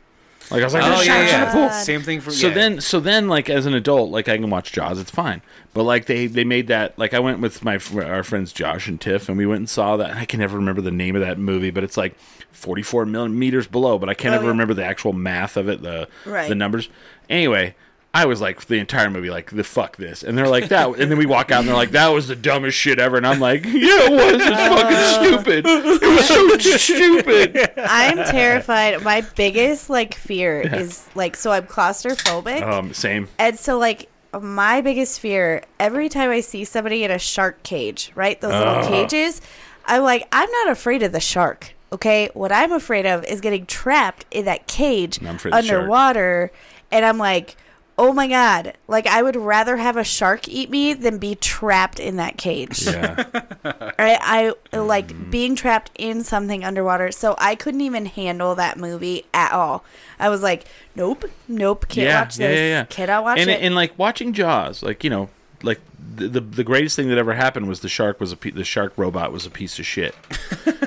Like 0.50 0.60
I 0.60 0.64
was 0.64 0.74
like, 0.74 0.82
oh 0.84 1.00
yeah, 1.00 1.02
sharks 1.02 1.32
in 1.32 1.40
the 1.40 1.46
yeah. 1.46 1.52
pool." 1.52 1.70
Same 1.70 2.02
thing 2.02 2.20
for 2.20 2.30
So 2.30 2.48
yeah. 2.48 2.54
then, 2.54 2.80
so 2.80 3.00
then, 3.00 3.28
like 3.28 3.48
as 3.48 3.66
an 3.66 3.74
adult, 3.74 4.10
like 4.10 4.28
I 4.28 4.36
can 4.36 4.50
watch 4.50 4.72
Jaws, 4.72 4.98
it's 4.98 5.10
fine. 5.10 5.42
But 5.72 5.84
like 5.84 6.06
they 6.06 6.26
they 6.26 6.44
made 6.44 6.66
that 6.68 6.98
like 6.98 7.14
I 7.14 7.18
went 7.20 7.40
with 7.40 7.64
my 7.64 7.78
our 7.96 8.22
friends 8.22 8.52
Josh 8.52 8.86
and 8.88 9.00
Tiff, 9.00 9.28
and 9.28 9.38
we 9.38 9.46
went 9.46 9.58
and 9.58 9.68
saw 9.68 9.96
that. 9.96 10.16
I 10.16 10.24
can 10.24 10.40
never 10.40 10.56
remember 10.56 10.80
the 10.82 10.90
name 10.90 11.16
of 11.16 11.22
that 11.22 11.38
movie, 11.38 11.70
but 11.70 11.82
it's 11.84 11.96
like 11.96 12.16
44 12.52 13.06
millimeters 13.06 13.66
below. 13.66 13.98
But 13.98 14.08
I 14.08 14.14
can't 14.14 14.32
Oh, 14.32 14.36
ever 14.36 14.44
yeah. 14.44 14.50
remember 14.50 14.74
the 14.74 14.84
actual 14.84 15.12
math 15.12 15.56
of 15.56 15.68
it, 15.68 15.82
the 15.82 16.08
Right. 16.26 16.48
the 16.48 16.54
numbers. 16.54 16.88
Anyway. 17.28 17.74
I 18.16 18.26
was 18.26 18.40
like 18.40 18.64
the 18.66 18.76
entire 18.78 19.10
movie, 19.10 19.28
like 19.28 19.50
the 19.50 19.64
fuck 19.64 19.96
this, 19.96 20.22
and 20.22 20.38
they're 20.38 20.46
like 20.48 20.68
that, 20.68 20.88
and 21.00 21.10
then 21.10 21.18
we 21.18 21.26
walk 21.26 21.50
out 21.50 21.58
and 21.60 21.68
they're 21.68 21.74
like 21.74 21.90
that 21.90 22.08
was 22.08 22.28
the 22.28 22.36
dumbest 22.36 22.78
shit 22.78 23.00
ever, 23.00 23.16
and 23.16 23.26
I'm 23.26 23.40
like, 23.40 23.64
yeah, 23.66 23.72
it 23.74 24.12
was, 24.12 24.40
it's 24.40 25.42
fucking 25.42 25.44
stupid, 25.44 25.64
it 25.66 26.00
was 26.16 26.28
so 26.28 26.58
stupid. 26.78 27.72
I'm 27.76 28.16
terrified. 28.18 29.02
My 29.02 29.22
biggest 29.34 29.90
like 29.90 30.14
fear 30.14 30.60
is 30.60 31.06
like 31.16 31.36
so 31.36 31.50
I'm 31.50 31.66
claustrophobic, 31.66 32.62
Um, 32.62 32.94
same. 32.94 33.28
and 33.38 33.58
so 33.58 33.78
like 33.78 34.08
my 34.40 34.80
biggest 34.80 35.20
fear 35.20 35.62
every 35.80 36.08
time 36.08 36.30
I 36.30 36.40
see 36.40 36.64
somebody 36.64 37.04
in 37.04 37.10
a 37.10 37.18
shark 37.18 37.62
cage, 37.64 38.12
right? 38.14 38.40
Those 38.40 38.52
little 38.52 38.74
Uh. 38.74 38.88
cages, 38.88 39.40
I'm 39.86 40.02
like, 40.04 40.26
I'm 40.32 40.50
not 40.50 40.70
afraid 40.70 41.02
of 41.02 41.12
the 41.12 41.20
shark. 41.20 41.74
Okay, 41.92 42.28
what 42.34 42.50
I'm 42.52 42.72
afraid 42.72 43.06
of 43.06 43.24
is 43.24 43.40
getting 43.40 43.66
trapped 43.66 44.24
in 44.30 44.44
that 44.46 44.66
cage 44.66 45.20
I'm 45.20 45.36
afraid 45.36 45.54
of 45.54 45.62
the 45.62 45.66
shark. 45.68 45.78
underwater, 45.80 46.52
and 46.92 47.04
I'm 47.04 47.18
like. 47.18 47.56
Oh 47.96 48.12
my 48.12 48.26
god! 48.26 48.74
Like 48.88 49.06
I 49.06 49.22
would 49.22 49.36
rather 49.36 49.76
have 49.76 49.96
a 49.96 50.02
shark 50.02 50.48
eat 50.48 50.68
me 50.68 50.94
than 50.94 51.18
be 51.18 51.36
trapped 51.36 52.00
in 52.00 52.16
that 52.16 52.36
cage. 52.36 52.86
Yeah. 52.86 53.24
I, 53.98 54.52
I 54.72 54.76
like 54.78 55.08
Mm. 55.08 55.30
being 55.30 55.54
trapped 55.56 55.90
in 55.96 56.24
something 56.24 56.64
underwater, 56.64 57.12
so 57.12 57.36
I 57.38 57.54
couldn't 57.54 57.82
even 57.82 58.06
handle 58.06 58.54
that 58.56 58.78
movie 58.78 59.26
at 59.32 59.52
all. 59.52 59.84
I 60.18 60.28
was 60.28 60.42
like, 60.42 60.64
nope, 60.96 61.24
nope, 61.46 61.86
can't 61.88 62.06
yeah, 62.08 62.20
watch 62.22 62.38
yeah, 62.38 62.48
this. 62.48 62.58
yeah, 62.58 62.66
yeah. 62.66 62.84
Cannot 62.86 63.22
watch 63.24 63.38
and, 63.38 63.50
it. 63.50 63.62
And 63.62 63.74
like 63.76 63.96
watching 63.98 64.32
Jaws, 64.32 64.82
like 64.82 65.04
you 65.04 65.10
know, 65.10 65.28
like 65.64 65.80
the, 66.16 66.28
the 66.28 66.40
the 66.40 66.64
greatest 66.64 66.96
thing 66.96 67.08
that 67.08 67.18
ever 67.18 67.34
happened 67.34 67.66
was 67.66 67.80
the 67.80 67.88
shark 67.88 68.20
was 68.20 68.32
a 68.32 68.36
pe- 68.36 68.50
the 68.50 68.64
shark 68.64 68.92
robot 68.96 69.32
was 69.32 69.46
a 69.46 69.50
piece 69.50 69.78
of 69.78 69.86
shit. 69.86 70.14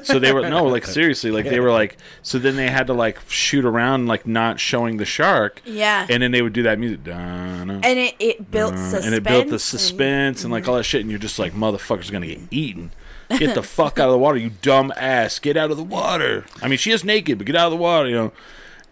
so 0.03 0.19
they 0.19 0.31
were 0.31 0.47
no, 0.47 0.65
like 0.65 0.85
seriously, 0.85 1.31
like 1.31 1.45
they 1.45 1.59
were 1.59 1.71
like 1.71 1.97
so 2.21 2.39
then 2.39 2.55
they 2.55 2.69
had 2.69 2.87
to 2.87 2.93
like 2.93 3.19
shoot 3.27 3.65
around 3.65 4.07
like 4.07 4.25
not 4.25 4.59
showing 4.59 4.97
the 4.97 5.05
shark. 5.05 5.61
Yeah. 5.65 6.07
And 6.09 6.23
then 6.23 6.31
they 6.31 6.41
would 6.41 6.53
do 6.53 6.63
that 6.63 6.79
music. 6.79 7.03
Dun, 7.03 7.69
and 7.69 7.85
it, 7.85 8.15
it 8.19 8.51
built 8.51 8.77
suspense. 8.77 9.05
And 9.05 9.15
it 9.15 9.23
built 9.23 9.49
the 9.49 9.59
suspense 9.59 10.43
and 10.43 10.51
like 10.51 10.63
mm-hmm. 10.63 10.71
all 10.71 10.77
that 10.77 10.83
shit, 10.83 11.01
and 11.01 11.09
you're 11.09 11.19
just 11.19 11.39
like, 11.39 11.53
motherfucker's 11.53 12.09
gonna 12.09 12.27
get 12.27 12.39
eaten. 12.51 12.91
Get 13.29 13.55
the 13.55 13.63
fuck 13.63 13.99
out 13.99 14.07
of 14.07 14.13
the 14.13 14.17
water, 14.17 14.37
you 14.37 14.51
dumb 14.61 14.93
ass! 14.95 15.39
Get 15.39 15.57
out 15.57 15.69
of 15.69 15.75
the 15.75 15.83
water. 15.83 16.45
I 16.61 16.69
mean, 16.69 16.77
she 16.77 16.91
is 16.91 17.03
naked, 17.03 17.37
but 17.37 17.45
get 17.45 17.57
out 17.57 17.65
of 17.65 17.71
the 17.71 17.77
water, 17.77 18.07
you 18.07 18.15
know. 18.15 18.31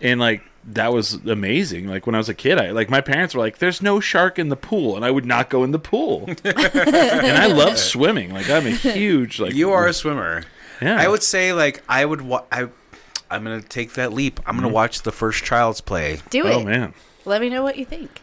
And 0.02 0.20
like 0.20 0.44
that 0.68 0.92
was 0.94 1.14
amazing. 1.26 1.88
Like 1.88 2.06
when 2.06 2.16
I 2.16 2.18
was 2.18 2.30
a 2.30 2.34
kid, 2.34 2.58
I 2.60 2.72
like 2.72 2.90
my 2.90 3.02
parents 3.02 3.36
were 3.36 3.42
like, 3.42 3.60
"There's 3.60 3.82
no 3.82 4.00
shark 4.00 4.40
in 4.40 4.50
the 4.50 4.56
pool," 4.56 4.96
and 4.96 5.06
I 5.06 5.12
would 5.12 5.26
not 5.26 5.50
go 5.50 5.64
in 5.64 5.72
the 5.72 5.80
pool. 5.80 6.26
and 6.44 6.58
I 7.38 7.48
love 7.48 7.78
swimming. 7.78 8.34
Like 8.34 8.50
I'm 8.50 8.66
a 8.66 8.72
huge 8.72 9.40
like. 9.40 9.54
you 9.54 9.72
are 9.72 9.88
a 9.88 9.94
swimmer. 9.94 10.44
Yeah. 10.82 10.98
I 11.00 11.08
would 11.08 11.24
say 11.24 11.54
like 11.54 11.84
I 11.90 12.06
would. 12.06 12.22
Wa- 12.22 12.44
I. 12.52 12.70
I'm 13.32 13.44
gonna 13.44 13.62
take 13.62 13.94
that 13.94 14.14
leap. 14.14 14.40
I'm 14.46 14.56
gonna 14.56 14.70
watch 14.70 15.02
the 15.02 15.12
first 15.12 15.44
Child's 15.44 15.82
Play. 15.82 16.20
Do 16.30 16.44
Oh 16.48 16.60
it. 16.62 16.66
man. 16.66 16.94
Let 17.26 17.42
me 17.42 17.50
know 17.50 17.64
what 17.64 17.78
you 17.78 17.86
think. 17.86 18.22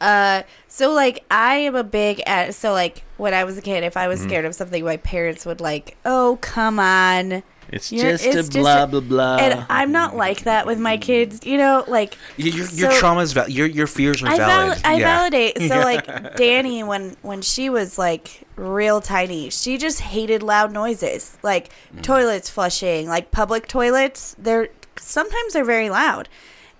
Uh, 0.00 0.44
so 0.68 0.92
like 0.92 1.24
I 1.30 1.56
am 1.56 1.74
a 1.74 1.84
big 1.84 2.22
at 2.26 2.54
so 2.54 2.72
like 2.72 3.02
when 3.16 3.34
I 3.34 3.44
was 3.44 3.58
a 3.58 3.62
kid, 3.62 3.84
if 3.84 3.96
I 3.96 4.02
Mm-hmm. 4.02 4.08
was 4.10 4.20
scared 4.22 4.44
of 4.44 4.54
something, 4.54 4.84
my 4.84 4.96
parents 4.98 5.44
would 5.44 5.60
like, 5.60 5.96
"Oh, 6.04 6.38
come 6.40 6.78
on." 6.78 7.42
It's 7.72 7.92
You're- 7.92 8.10
just 8.12 8.26
it's 8.26 8.34
a 8.34 8.38
just 8.42 8.50
blah 8.52 8.82
a- 8.82 8.86
blah 8.86 9.00
blah. 9.00 9.36
And 9.36 9.64
I'm 9.70 9.92
not 9.92 10.16
like 10.16 10.42
that 10.42 10.66
with 10.66 10.78
my 10.78 10.96
kids. 10.96 11.46
You 11.46 11.56
know, 11.56 11.84
like 11.86 12.16
Your, 12.36 12.48
your, 12.48 12.66
your 12.70 12.90
So- 12.92 12.98
trauma 12.98 13.20
is 13.20 13.32
val- 13.32 13.48
your 13.48 13.66
your 13.66 13.86
fears 13.86 14.22
are 14.22 14.26
I, 14.28 14.36
valid. 14.36 14.78
val- 14.78 14.92
I 14.92 14.96
yeah. 14.96 15.16
validate. 15.18 15.58
So 15.62 15.78
like 15.90 16.36
Danny, 16.36 16.82
when 16.82 17.16
when 17.22 17.42
she 17.42 17.70
was 17.70 17.96
like 17.98 18.42
real 18.56 19.00
tiny, 19.00 19.50
she 19.50 19.78
just 19.78 20.00
hated 20.00 20.42
loud 20.42 20.72
noises, 20.72 21.38
like 21.42 21.70
Mm. 21.96 22.02
toilets 22.02 22.50
flushing, 22.50 23.08
like 23.08 23.30
public 23.30 23.68
toilets. 23.68 24.34
They're 24.38 24.68
sometimes 24.98 25.52
they're 25.54 25.64
very 25.64 25.90
loud, 25.90 26.28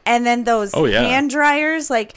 and 0.04 0.26
then 0.26 0.44
those 0.44 0.72
Oh, 0.74 0.84
yeah. 0.86 1.02
hand 1.02 1.30
dryers, 1.30 1.88
like 1.88 2.14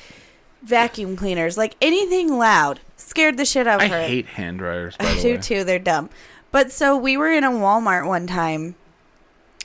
vacuum 0.64 1.16
cleaners, 1.16 1.58
like 1.58 1.76
anything 1.82 2.38
loud, 2.38 2.80
scared 2.98 3.38
the 3.38 3.46
shit 3.46 3.68
out 3.68 3.82
I 3.82 3.86
of 3.86 3.92
her. 3.92 3.98
I 3.98 4.08
hate 4.08 4.26
hand 4.28 4.60
dryers. 4.60 4.96
By 4.98 5.06
I 5.10 5.16
the 5.16 5.22
do 5.22 5.38
too. 5.38 5.64
They're 5.64 5.80
dumb. 5.80 6.10
But 6.54 6.72
so 6.72 6.96
we 6.96 7.18
were 7.18 7.32
in 7.32 7.44
a 7.44 7.50
Walmart 7.52 8.08
one 8.08 8.28
time, 8.28 8.76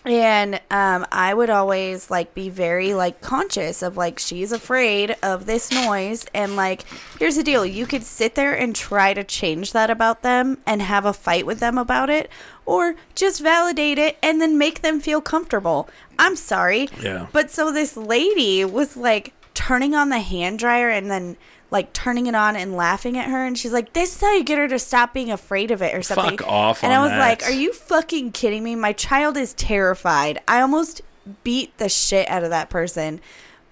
and 0.07 0.55
um, 0.71 1.07
I 1.13 1.35
would 1.35 1.51
always 1.51 2.11
like 2.11 2.35
be 2.35 2.49
very 2.49 2.95
like 2.95 3.21
conscious 3.21 3.83
of 3.83 3.97
like 3.99 4.19
she's 4.19 4.53
afraid 4.53 5.15
of 5.23 5.45
this 5.45 5.71
noise, 5.71 6.25
and 6.33 6.57
like 6.57 6.85
here's 7.19 7.37
the 7.37 7.43
deal: 7.43 7.67
you 7.67 7.85
could 7.87 8.05
sit 8.05 8.35
there 8.37 8.55
and 8.55 8.75
try 8.75 9.13
to 9.13 9.23
change 9.23 9.73
that 9.73 9.91
about 9.91 10.23
them 10.23 10.59
and 10.67 10.81
have 10.81 11.05
a 11.05 11.13
fight 11.13 11.45
with 11.45 11.61
them 11.61 11.77
about 11.77 12.09
it, 12.09 12.31
or 12.65 12.95
just 13.15 13.43
validate 13.43 13.99
it 13.99 14.17
and 14.23 14.41
then 14.41 14.57
make 14.57 14.81
them 14.81 14.99
feel 14.99 15.21
comfortable. 15.21 15.91
I'm 16.19 16.37
sorry, 16.37 16.89
Yeah. 17.03 17.27
but 17.33 17.51
so 17.51 17.71
this 17.71 17.97
lady 17.99 18.65
was 18.65 18.97
like 18.97 19.35
turning 19.53 19.95
on 19.95 20.09
the 20.09 20.21
hand 20.21 20.59
dryer 20.59 20.89
and 20.89 21.11
then 21.11 21.37
like 21.71 21.93
turning 21.93 22.27
it 22.27 22.35
on 22.35 22.57
and 22.57 22.75
laughing 22.77 23.17
at 23.19 23.29
her 23.29 23.45
and 23.45 23.59
she's 23.59 23.73
like 23.73 23.93
this 23.93 24.15
is 24.17 24.21
how 24.21 24.33
you 24.35 24.43
get 24.43 24.57
her 24.59 24.67
to 24.69 24.79
stop 24.79 25.13
being 25.13 25.31
afraid 25.31 25.71
of 25.71 25.83
it 25.83 25.95
or 25.95 26.03
something 26.03 26.39
Fuck 26.39 26.49
off 26.49 26.83
and 26.83 26.93
i 26.93 27.01
was 27.03 27.11
that. 27.11 27.19
like 27.19 27.43
are 27.45 27.53
you 27.53 27.73
fucking 27.73 28.33
kidding 28.33 28.65
me 28.65 28.75
my 28.75 28.93
child 28.95 29.37
is 29.37 29.53
terrified 29.55 30.41
i 30.49 30.61
almost 30.63 31.03
beat 31.45 31.77
the 31.79 31.89
shit 31.91 32.27
out 32.31 32.43
of 32.43 32.51
that 32.51 32.71
person 32.71 33.21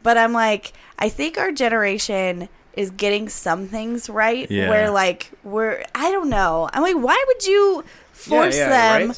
but 0.03 0.19
i'm 0.19 0.33
like 0.35 0.75
i 0.99 1.09
think 1.09 1.39
our 1.39 1.53
generation 1.53 2.49
is 2.75 2.91
getting 2.91 3.31
some 3.31 3.67
things 3.67 4.11
right 4.11 4.51
Yeah. 4.51 4.69
where 4.69 4.91
like 4.91 5.31
we're 5.43 5.83
i 5.95 6.11
don't 6.11 6.29
know 6.29 6.69
i'm 6.75 6.83
like 6.83 6.97
why 6.97 7.23
would 7.27 7.47
you 7.47 7.83
force 8.13 8.57
them 8.59 9.15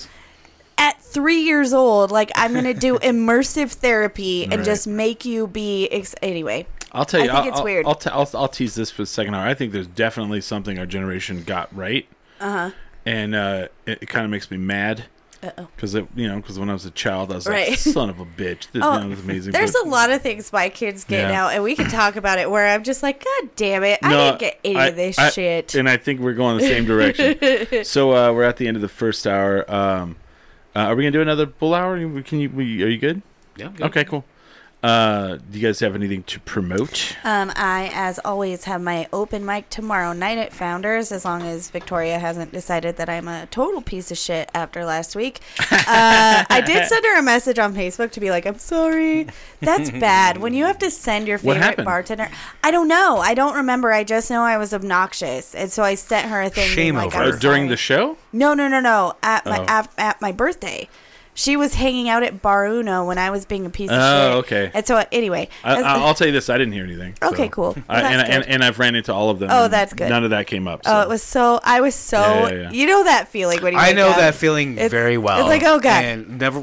at 0.81 1.03
three 1.03 1.41
years 1.41 1.72
old, 1.72 2.12
like 2.12 2.31
I'm 2.37 2.55
gonna 2.55 2.72
do 2.72 2.99
immersive 3.03 3.72
therapy 3.72 4.45
and 4.45 4.59
Right. 4.59 4.64
just 4.64 4.87
make 4.87 5.24
you 5.24 5.49
be 5.49 5.89
ex- 5.89 6.14
anyway. 6.22 6.66
I'll 6.93 7.05
tell 7.05 7.22
you. 7.24 7.30
I 7.30 7.43
think 7.43 7.45
will 7.45 7.51
it's 7.51 7.59
I'll, 7.59 7.64
weird. 7.64 7.86
I'll, 7.86 7.95
t- 7.95 8.11
I'll, 8.11 8.28
I'll 8.34 8.49
tease 8.49 8.74
this 8.74 8.91
for 8.91 9.03
the 9.03 9.07
second 9.07 9.34
hour. 9.34 9.47
I 9.47 9.55
think 9.55 9.72
there's 9.72 9.86
definitely 9.86 10.41
something 10.41 10.78
our 10.78 10.86
generation 10.86 11.43
got 11.45 11.74
right, 11.76 12.07
Uh-huh. 12.41 12.70
and 13.07 13.34
uh, 13.34 13.68
it, 13.86 13.99
it 14.03 14.07
kind 14.09 14.24
of 14.24 14.30
makes 14.30 14.51
me 14.51 14.57
mad 14.57 15.05
Uh-oh. 15.43 15.68
because 15.76 15.95
you 15.95 16.07
know 16.16 16.36
because 16.36 16.59
when 16.59 16.68
I 16.68 16.72
was 16.72 16.84
a 16.86 16.91
child, 16.91 17.30
I 17.32 17.36
was 17.36 17.47
Right. 17.47 17.70
like, 17.70 17.78
son 17.78 18.11
of 18.11 18.18
a 18.20 18.24
bitch. 18.24 18.70
This 18.72 18.82
Oh, 18.82 18.95
you 18.95 19.01
know, 19.05 19.09
this 19.11 19.18
is 19.18 19.24
amazing. 19.24 19.53
There's 19.53 19.72
but- 19.72 19.86
a 19.86 19.89
lot 19.89 20.11
of 20.11 20.20
things 20.22 20.53
my 20.53 20.68
kids 20.68 21.05
get 21.05 21.22
Yeah. 21.22 21.30
now, 21.30 21.49
and 21.51 21.62
we 21.62 21.74
can 21.76 21.89
talk 21.91 22.16
about 22.16 22.39
it. 22.39 22.51
Where 22.51 22.66
I'm 22.66 22.82
just 22.84 23.03
like, 23.03 23.22
God 23.24 23.51
damn 23.57 23.84
it, 23.84 23.99
I 24.03 24.09
didn't 24.11 24.41
get 24.41 24.59
any 24.64 24.76
I- 24.76 24.86
of 24.86 24.97
this 24.97 25.18
I- 25.18 25.30
shit. 25.30 25.74
and 25.74 25.89
I 25.89 25.97
think 25.97 26.20
we're 26.20 26.32
going 26.34 26.59
the 26.59 26.64
same 26.64 26.84
direction. 26.86 27.84
so 27.84 28.12
uh, 28.14 28.32
we're 28.32 28.45
at 28.45 28.57
the 28.57 28.66
end 28.66 28.76
of 28.76 28.80
the 28.82 28.89
first 28.89 29.26
hour. 29.26 29.70
Um, 29.72 30.16
uh, 30.74 30.80
are 30.80 30.97
we 30.97 31.03
gonna 31.03 31.11
do 31.12 31.20
another 31.22 31.47
full 31.47 31.74
hour? 31.74 31.97
Can 32.22 32.41
you? 32.41 32.51
We, 32.51 32.82
are 32.82 32.89
you 32.89 32.99
good? 32.99 33.22
Yeah. 33.57 33.70
Okay, 33.80 34.05
cool. 34.05 34.24
Uh, 34.81 35.39
do 35.51 35.59
you 35.59 35.66
guys 35.66 35.81
have 35.81 35.97
anything 35.97 36.22
to 36.22 36.39
promote? 36.41 37.16
Um, 37.24 37.51
I, 37.57 37.91
as 37.93 38.20
always, 38.24 38.62
have 38.64 38.81
my 38.81 39.09
open 39.12 39.45
mic 39.45 39.68
tomorrow 39.70 40.12
night 40.12 40.39
at 40.39 40.53
Founders, 40.53 41.11
as 41.11 41.24
long 41.24 41.43
as 41.43 41.68
Victoria 41.70 42.20
hasn't 42.20 42.53
decided 42.53 42.97
that 42.97 43.09
I'm 43.09 43.26
a 43.26 43.47
total 43.47 43.83
piece 43.83 44.12
of 44.12 44.18
shit 44.18 44.49
after 44.55 44.85
last 44.85 45.16
week. 45.16 45.41
Uh, 45.91 46.45
I 46.51 46.61
did 46.61 46.87
send 46.87 47.03
her 47.07 47.18
a 47.18 47.22
message 47.22 47.59
on 47.59 47.74
Facebook 47.74 48.11
to 48.12 48.20
be 48.20 48.29
like, 48.31 48.45
I'm 48.45 48.59
sorry. 48.59 49.26
That's 49.61 49.89
bad. 50.01 50.37
When 50.37 50.53
you 50.53 50.66
have 50.66 50.79
to 50.81 50.91
send 50.91 51.26
your 51.26 51.39
favorite 51.39 51.83
bartender, 51.83 52.29
I 52.62 52.70
don't 52.70 52.89
know. 52.89 53.16
I 53.18 53.33
don't 53.33 53.55
remember. 53.55 53.91
I 53.91 54.05
just 54.05 54.31
know 54.31 54.43
I 54.43 54.59
was 54.59 54.74
obnoxious. 54.74 55.55
And 55.55 55.72
so 55.72 55.83
I 55.83 55.95
sent 55.95 56.29
her 56.29 56.43
a 56.43 56.51
thing. 56.51 56.66
being 56.66 56.74
Shame 56.76 56.95
like, 56.97 57.07
over 57.14 57.22
I'm 57.22 57.29
it. 57.31 57.35
Uh, 57.37 57.39
during 57.39 57.62
sorry. 57.62 57.68
the 57.68 57.76
show? 57.79 58.18
No, 58.35 58.53
no, 58.53 58.68
no, 58.68 58.81
no. 58.81 59.14
At 59.22 59.47
my 59.47 59.61
Oh. 59.61 59.64
at, 59.66 59.91
at 59.97 60.20
my 60.20 60.31
birthday, 60.31 60.89
she 61.39 61.57
was 61.57 61.74
hanging 61.74 62.09
out 62.09 62.24
at 62.24 62.43
Bar 62.43 62.66
Uno 62.66 63.05
when 63.05 63.16
I 63.16 63.30
was 63.30 63.47
being 63.47 63.64
a 63.64 63.70
piece 63.70 63.91
of 63.91 63.95
shit. 63.95 64.03
Oh, 64.03 64.43
shit. 64.43 64.45
okay. 64.45 64.70
And 64.74 64.84
so 64.84 65.05
anyway, 65.12 65.49
I, 65.62 65.80
I'll 65.80 66.14
tell 66.14 66.26
you 66.26 66.32
this: 66.32 66.51
I 66.51 66.59
didn't 66.59 66.72
hear 66.72 66.82
anything. 66.82 67.14
Okay, 67.22 67.49
cool. 67.49 67.74
Well, 67.74 67.84
I, 67.89 68.12
and, 68.12 68.28
and, 68.28 68.49
and 68.49 68.64
I've 68.64 68.80
ran 68.80 68.97
into 68.97 69.14
all 69.14 69.30
of 69.30 69.39
them. 69.39 69.49
Oh, 69.53 69.68
that's 69.68 69.95
good. 69.95 70.09
None 70.09 70.24
of 70.24 70.30
that 70.30 70.49
came 70.49 70.66
up. 70.66 70.82
oh, 70.84 71.03
it 71.03 71.09
was 71.09 71.22
so. 71.22 71.61
I 71.62 71.80
was 71.80 71.95
so. 71.95 72.18
Yeah, 72.18 72.49
yeah, 72.49 72.55
yeah. 72.62 72.70
You 72.72 72.86
know 72.86 73.05
that 73.05 73.28
feeling 73.28 73.62
when 73.62 73.72
you. 73.72 73.78
I 73.78 73.93
know 73.93 74.09
up? 74.09 74.16
that 74.16 74.34
feeling 74.34 74.72
It's- 74.72 74.91
very 74.91 75.16
well. 75.16 75.39
it's 75.39 75.49
like, 75.49 75.62
oh, 75.62 75.78
God. 75.78 76.05
And 76.05 76.39
never. 76.41 76.61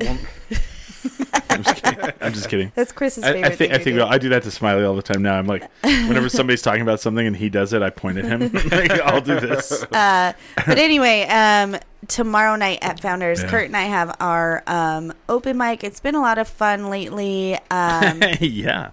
I'm 1.55 1.63
just 1.63 1.83
kidding. 1.83 2.11
I'm 2.21 2.33
just 2.33 2.49
kidding. 2.49 2.71
That's 2.75 2.91
Chris's 2.91 3.23
I, 3.23 3.33
favorite 3.33 3.45
I 3.45 3.55
think 3.55 3.57
thing 3.57 3.71
I 3.71 3.83
think 3.83 3.95
do. 3.97 4.03
I 4.03 4.17
do 4.17 4.29
that 4.29 4.43
to 4.43 4.51
Smiley 4.51 4.83
all 4.83 4.95
the 4.95 5.01
time 5.01 5.21
now. 5.21 5.35
I'm 5.37 5.47
like, 5.47 5.63
whenever 5.83 6.29
somebody's 6.29 6.61
talking 6.61 6.81
about 6.81 6.99
something 6.99 7.25
and 7.25 7.35
he 7.35 7.49
does 7.49 7.73
it, 7.73 7.81
I 7.81 7.89
point 7.89 8.17
at 8.17 8.25
him. 8.25 8.51
like, 8.71 8.91
I'll 9.01 9.21
do 9.21 9.39
this. 9.39 9.83
Uh, 9.91 10.33
but 10.55 10.77
anyway, 10.77 11.23
um, 11.23 11.77
tomorrow 12.07 12.55
night 12.55 12.79
at 12.81 12.99
Founders, 13.01 13.41
Yeah. 13.41 13.49
Kurt 13.49 13.65
and 13.65 13.77
I 13.77 13.83
have 13.83 14.15
our 14.19 14.63
um, 14.67 15.13
open 15.29 15.57
mic. 15.57 15.83
It's 15.83 15.99
been 15.99 16.15
a 16.15 16.21
lot 16.21 16.37
of 16.37 16.47
fun 16.47 16.89
lately. 16.89 17.55
Um, 17.71 18.21
yeah. 18.39 18.91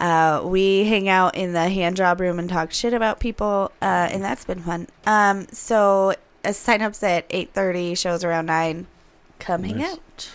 uh, 0.00 0.42
we 0.44 0.84
hang 0.84 1.08
out 1.08 1.34
in 1.34 1.52
the 1.52 1.68
hand 1.68 1.96
job 1.96 2.20
room 2.20 2.38
and 2.38 2.48
talk 2.48 2.72
shit 2.72 2.94
about 2.94 3.18
people, 3.20 3.72
uh, 3.82 4.08
and 4.10 4.22
that's 4.22 4.44
been 4.44 4.60
fun. 4.62 4.86
Um, 5.06 5.46
so 5.52 6.14
uh, 6.44 6.52
sign-ups 6.52 7.02
at 7.02 7.26
eight 7.30 7.52
thirty, 7.52 7.94
shows 7.96 8.22
around 8.24 8.46
nine. 8.46 8.86
Come 9.40 9.64
hang 9.64 9.78
Nice. 9.78 9.92
out. 9.94 10.30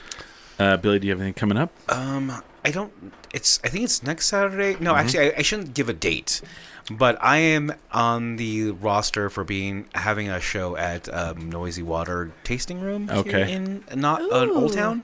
Uh, 0.63 0.77
Billy, 0.77 0.99
do 0.99 1.07
you 1.07 1.11
have 1.13 1.19
anything 1.19 1.33
coming 1.33 1.57
up? 1.57 1.71
Um, 1.89 2.31
I 2.63 2.71
don't. 2.71 2.93
It's. 3.33 3.59
I 3.63 3.67
think 3.69 3.83
it's 3.83 4.01
next 4.03 4.27
Saturday. 4.27 4.73
Mm-hmm. 4.75 4.83
No, 4.83 4.95
actually, 4.95 5.31
I, 5.31 5.39
I 5.39 5.41
shouldn't 5.41 5.73
give 5.73 5.89
a 5.89 5.93
date. 5.93 6.41
But 6.91 7.17
I 7.21 7.37
am 7.37 7.73
on 7.91 8.35
the 8.37 8.71
roster 8.71 9.29
for 9.29 9.43
being 9.43 9.85
having 9.95 10.29
a 10.29 10.39
show 10.39 10.75
at 10.75 11.13
um, 11.13 11.49
Noisy 11.49 11.81
Water 11.83 12.31
Tasting 12.43 12.81
Room. 12.81 13.07
here 13.07 13.17
Okay. 13.17 13.51
in 13.53 13.83
not 13.95 14.21
uh, 14.21 14.49
Old 14.51 14.73
Town. 14.73 15.03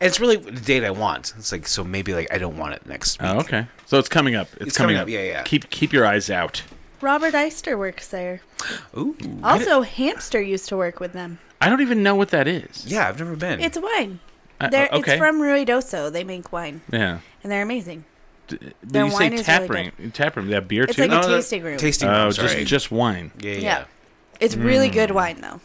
And 0.00 0.08
it's 0.08 0.18
really 0.18 0.36
the 0.36 0.50
date 0.60 0.82
I 0.84 0.90
want. 0.90 1.32
It's 1.38 1.52
like 1.52 1.66
so 1.68 1.84
maybe 1.84 2.12
like 2.14 2.32
I 2.32 2.38
don't 2.38 2.56
want 2.56 2.74
it 2.74 2.86
next 2.86 3.20
week. 3.20 3.30
Oh, 3.30 3.38
okay. 3.40 3.66
So 3.86 3.98
it's 3.98 4.08
coming 4.08 4.34
up. 4.34 4.48
It's, 4.54 4.68
It's 4.68 4.76
coming, 4.76 4.96
coming 4.96 5.14
up. 5.14 5.20
up, 5.20 5.24
yeah, 5.24 5.30
yeah. 5.32 5.42
Keep 5.44 5.70
keep 5.70 5.92
your 5.92 6.04
eyes 6.06 6.28
out. 6.30 6.62
Robert 7.00 7.34
Eister 7.34 7.78
works 7.78 8.08
there. 8.08 8.40
Ooh. 8.96 9.16
Also, 9.42 9.82
Hamster 9.82 10.40
used 10.40 10.68
to 10.70 10.76
work 10.76 11.00
with 11.00 11.12
them. 11.12 11.38
I 11.60 11.68
don't 11.68 11.80
even 11.82 12.02
know 12.02 12.14
what 12.16 12.30
that 12.30 12.48
is. 12.48 12.86
Yeah, 12.86 13.08
I've 13.08 13.18
never 13.18 13.36
been. 13.36 13.60
It's 13.60 13.78
wine. 13.78 14.20
Uh, 14.62 14.68
They're, 14.70 14.88
okay. 14.92 15.12
It's 15.12 15.18
from 15.18 15.40
Ruidoso. 15.40 16.12
They 16.12 16.24
make 16.24 16.52
wine, 16.52 16.80
yeah. 16.92 17.18
and 17.42 17.50
they're 17.52 17.62
amazing. 17.62 18.04
D- 18.48 18.56
Did 18.58 18.74
Their 18.82 19.04
you 19.06 19.10
say 19.10 19.16
wine 19.16 19.32
is 19.34 19.42
tap 19.46 19.68
really 19.68 19.92
room? 19.98 20.10
Tap 20.12 20.36
room. 20.36 20.48
They 20.48 20.54
have 20.54 20.68
beer 20.68 20.84
It's 20.84 20.96
too. 20.96 21.02
like 21.02 21.10
a 21.10 21.14
No, 21.14 21.20
that- 21.22 21.28
tasting 21.36 21.62
room. 21.62 21.78
Tasting 21.78 22.08
oh, 22.08 22.24
room. 22.24 22.32
just 22.32 22.52
sorry. 22.52 22.64
just 22.64 22.90
wine. 22.92 23.30
yeah, 23.40 23.52
yeah. 23.52 23.58
Yeah. 23.60 23.84
It's 24.40 24.56
really 24.56 24.88
Mm. 24.90 24.92
good 24.94 25.10
wine 25.12 25.40
though. 25.40 25.60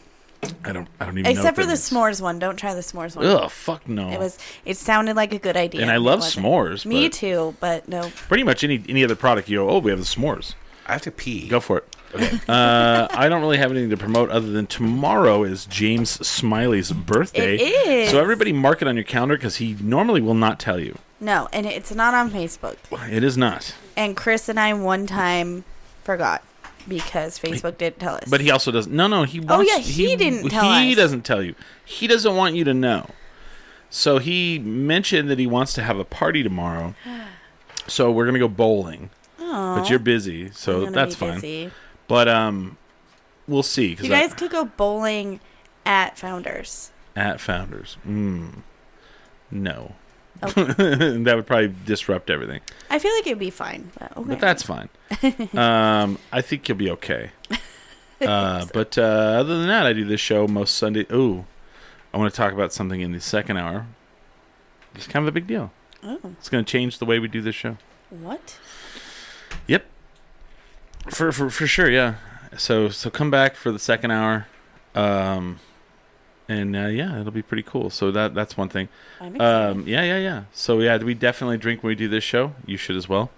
I 0.64 0.72
don't. 0.72 0.86
I 1.00 1.04
don't 1.06 1.18
even. 1.18 1.30
Except 1.30 1.56
what 1.58 1.64
for 1.64 1.68
the 1.68 1.74
that 1.74 1.78
s'mores 1.78 2.20
one. 2.22 2.38
Don't 2.38 2.56
try 2.56 2.72
the 2.72 2.80
s'mores 2.80 3.16
one. 3.16 3.24
is. 3.26 3.34
Ugh, 3.34 3.50
fuck 3.50 3.88
no. 3.88 4.08
It 4.10 4.20
was. 4.20 4.38
It 4.64 4.76
sounded 4.76 5.16
like 5.16 5.32
a 5.34 5.38
good 5.38 5.56
idea. 5.56 5.82
And 5.82 5.90
I 5.90 5.96
love 5.96 6.20
wasn't. 6.20 6.46
s'mores, 6.46 6.86
Me 6.86 7.08
too, 7.08 7.56
but 7.58 7.88
no. 7.88 8.08
pretty 8.28 8.44
much 8.44 8.62
any 8.62 8.82
any 8.88 9.02
other 9.02 9.16
product. 9.16 9.48
You 9.48 9.58
go, 9.58 9.68
oh, 9.70 9.78
we 9.80 9.90
have 9.90 9.98
the 9.98 10.06
s'mores. 10.06 10.54
I 10.86 10.92
have 10.92 11.02
to 11.02 11.10
pee. 11.10 11.48
Go 11.48 11.58
for 11.58 11.78
it. 11.78 11.96
Uh, 12.14 13.08
I 13.10 13.28
don't 13.28 13.40
really 13.40 13.58
have 13.58 13.70
anything 13.70 13.90
to 13.90 13.96
promote 13.96 14.30
other 14.30 14.50
than 14.50 14.66
tomorrow 14.66 15.44
is 15.44 15.66
James 15.66 16.10
Smiley's 16.26 16.92
birthday. 16.92 17.56
It 17.56 17.60
is. 17.88 18.10
So 18.10 18.20
everybody 18.20 18.52
mark 18.52 18.82
it 18.82 18.88
on 18.88 18.94
your 18.96 19.04
calendar 19.04 19.36
because 19.36 19.56
he 19.56 19.76
normally 19.80 20.20
will 20.20 20.34
not 20.34 20.58
tell 20.58 20.78
you. 20.78 20.98
No, 21.20 21.48
and 21.52 21.66
it's 21.66 21.94
not 21.94 22.14
on 22.14 22.30
Facebook. 22.30 22.76
It 23.10 23.24
is 23.24 23.36
not. 23.36 23.74
And 23.96 24.16
Chris 24.16 24.48
and 24.48 24.58
I 24.58 24.72
one 24.74 25.06
time 25.06 25.64
forgot 26.04 26.42
because 26.86 27.38
Facebook 27.38 27.76
didn't 27.78 27.98
tell 27.98 28.14
us. 28.14 28.24
But 28.30 28.40
he 28.40 28.50
also 28.50 28.70
doesn't. 28.70 28.94
No, 28.94 29.06
no. 29.08 29.24
He 29.24 29.40
wants. 29.40 29.52
Oh, 29.70 29.76
yeah, 29.76 29.82
he 29.82 30.14
didn't 30.16 30.48
tell 30.48 30.72
He 30.80 30.92
us. 30.92 30.96
doesn't 30.96 31.22
tell 31.22 31.42
you. 31.42 31.54
He 31.84 32.06
doesn't 32.06 32.34
want 32.36 32.54
you 32.54 32.64
to 32.64 32.74
know. 32.74 33.10
So 33.90 34.18
he 34.18 34.58
mentioned 34.58 35.28
that 35.30 35.38
he 35.38 35.46
wants 35.46 35.72
to 35.74 35.82
have 35.82 35.98
a 35.98 36.04
party 36.04 36.42
tomorrow. 36.42 36.94
So 37.86 38.12
we're 38.12 38.26
gonna 38.26 38.38
go 38.38 38.48
bowling. 38.48 39.08
Aw, 39.40 39.78
But 39.80 39.88
you're 39.88 39.98
busy, 39.98 40.50
so 40.50 40.90
that's 40.90 41.14
fine. 41.14 41.36
busy. 41.36 41.70
But 42.08 42.26
um, 42.28 42.76
we'll 43.46 43.62
see. 43.62 43.96
You 44.00 44.06
I- 44.14 44.20
guys 44.22 44.34
could 44.34 44.50
go 44.50 44.64
bowling 44.64 45.40
at 45.86 46.18
Founders. 46.18 46.90
at 47.14 47.40
Founders. 47.40 47.96
Mm. 48.06 48.62
No. 49.50 49.94
Oh. 50.42 50.46
that 50.52 51.32
would 51.36 51.46
probably 51.46 51.74
disrupt 51.84 52.30
everything. 52.30 52.60
I 52.90 52.98
feel 52.98 53.12
like 53.14 53.26
it'd 53.26 53.38
be 53.38 53.50
fine. 53.50 53.90
But, 53.98 54.16
okay. 54.16 54.28
But 54.30 54.40
that's 54.40 54.62
fine. 54.62 54.88
um, 55.54 56.18
I 56.32 56.40
think 56.42 56.68
you'll 56.68 56.78
be 56.78 56.90
okay. 56.90 57.30
Uh, 58.20 58.66
but 58.74 58.98
uh, 58.98 59.02
other 59.38 59.56
than 59.58 59.68
that, 59.68 59.86
I 59.86 59.92
do 59.92 60.04
this 60.04 60.20
show 60.20 60.48
most 60.48 60.74
Sunday. 60.74 61.06
Ooh, 61.12 61.44
I 62.12 62.18
want 62.18 62.34
to 62.34 62.36
talk 62.36 62.52
about 62.52 62.72
something 62.72 63.00
in 63.00 63.12
the 63.12 63.20
second 63.20 63.58
hour. 63.58 63.86
It's 64.96 65.06
kind 65.06 65.22
of 65.22 65.28
a 65.28 65.30
big 65.32 65.46
deal. 65.46 65.70
Oh, 66.02 66.18
It's 66.32 66.48
going 66.48 66.64
to 66.64 66.68
change 66.68 66.98
the 66.98 67.04
way 67.04 67.20
we 67.20 67.28
do 67.28 67.40
this 67.40 67.54
show. 67.54 67.76
what? 68.10 68.58
For 71.10 71.32
for 71.32 71.50
for 71.50 71.66
sure, 71.66 71.90
yeah. 71.90 72.14
So 72.56 72.88
so 72.88 73.10
come 73.10 73.30
back 73.30 73.56
for 73.56 73.72
the 73.72 73.78
second 73.78 74.10
hour. 74.10 74.46
Um, 74.94 75.60
and 76.48 76.74
uh, 76.76 76.86
yeah, 76.86 77.20
it'll 77.20 77.32
be 77.32 77.42
pretty 77.42 77.62
cool. 77.62 77.90
So 77.90 78.10
that 78.10 78.34
that's 78.34 78.56
one 78.56 78.68
thing. 78.68 78.88
I'm 79.20 79.34
excited. 79.36 79.70
Um, 79.70 79.88
yeah, 79.88 80.02
yeah, 80.02 80.18
yeah. 80.18 80.42
So 80.52 80.80
yeah, 80.80 80.96
we 80.98 81.14
definitely 81.14 81.58
drink 81.58 81.82
when 81.82 81.88
we 81.88 81.94
do 81.94 82.08
this 82.08 82.24
show. 82.24 82.54
You 82.66 82.76
should 82.76 82.96
as 82.96 83.08
well. 83.08 83.30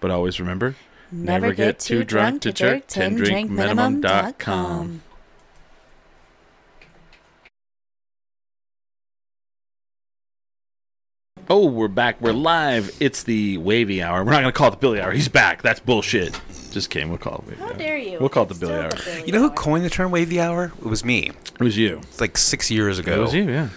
But 0.00 0.10
always 0.10 0.38
remember, 0.38 0.76
Never 1.10 1.52
get 1.52 1.78
too 1.78 2.04
drunk 2.04 2.42
to 2.42 2.52
jerk. 2.52 2.86
10 2.86 3.16
drink 3.16 3.50
minimum 3.50 4.00
dot 4.00 4.38
com. 4.38 5.02
oh, 11.48 11.66
we're 11.66 11.88
back. 11.88 12.20
We're 12.20 12.32
live. 12.32 12.94
It's 13.00 13.22
the 13.22 13.58
wavy 13.58 14.02
hour. 14.02 14.24
We're 14.24 14.32
not 14.32 14.40
gonna 14.40 14.52
call 14.52 14.68
it 14.68 14.72
the 14.72 14.76
Billy 14.78 15.00
hour. 15.00 15.12
He's 15.12 15.28
back. 15.28 15.62
That's 15.62 15.80
bullshit. 15.80 16.38
Just 16.72 16.90
kidding. 16.90 17.08
We'll 17.08 17.18
call 17.18 17.36
it 17.38 17.48
wavy 17.48 17.60
How 17.60 17.66
hour. 17.68 17.74
dare 17.74 17.98
you? 17.98 18.18
We'll 18.18 18.28
call 18.28 18.44
it 18.44 18.46
the 18.48 18.52
It's 18.54 18.60
Billy 18.60 18.74
hour. 18.74 18.90
the 18.90 19.02
Billy 19.04 19.26
You 19.26 19.32
know 19.32 19.40
who 19.40 19.50
coined 19.50 19.84
the 19.84 19.90
term 19.90 20.10
"wavy 20.10 20.40
hour"? 20.40 20.72
It 20.78 20.84
was 20.86 21.04
me. 21.04 21.30
It 21.58 21.60
was 21.64 21.76
you. 21.76 21.98
It's 22.02 22.20
like 22.20 22.36
six 22.36 22.70
years 22.70 22.98
ago. 22.98 23.14
It 23.14 23.20
was 23.20 23.34
you. 23.34 23.48
Yeah. 23.50 23.68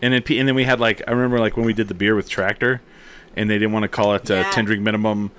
And 0.00 0.12
then 0.14 0.22
and 0.38 0.48
then 0.48 0.54
we 0.54 0.64
had 0.64 0.78
like 0.80 1.02
I 1.06 1.10
remember 1.12 1.40
like 1.40 1.56
when 1.56 1.66
we 1.66 1.72
did 1.72 1.88
the 1.88 1.94
beer 1.94 2.14
with 2.14 2.28
Tractor, 2.28 2.80
and 3.36 3.50
they 3.50 3.54
didn't 3.58 3.72
want 3.72 3.82
to 3.84 3.88
call 3.88 4.14
it 4.14 4.30
uh, 4.30 4.34
Yeah. 4.34 4.50
ten 4.50 4.64
drink 4.64 4.82
minimum. 4.82 5.30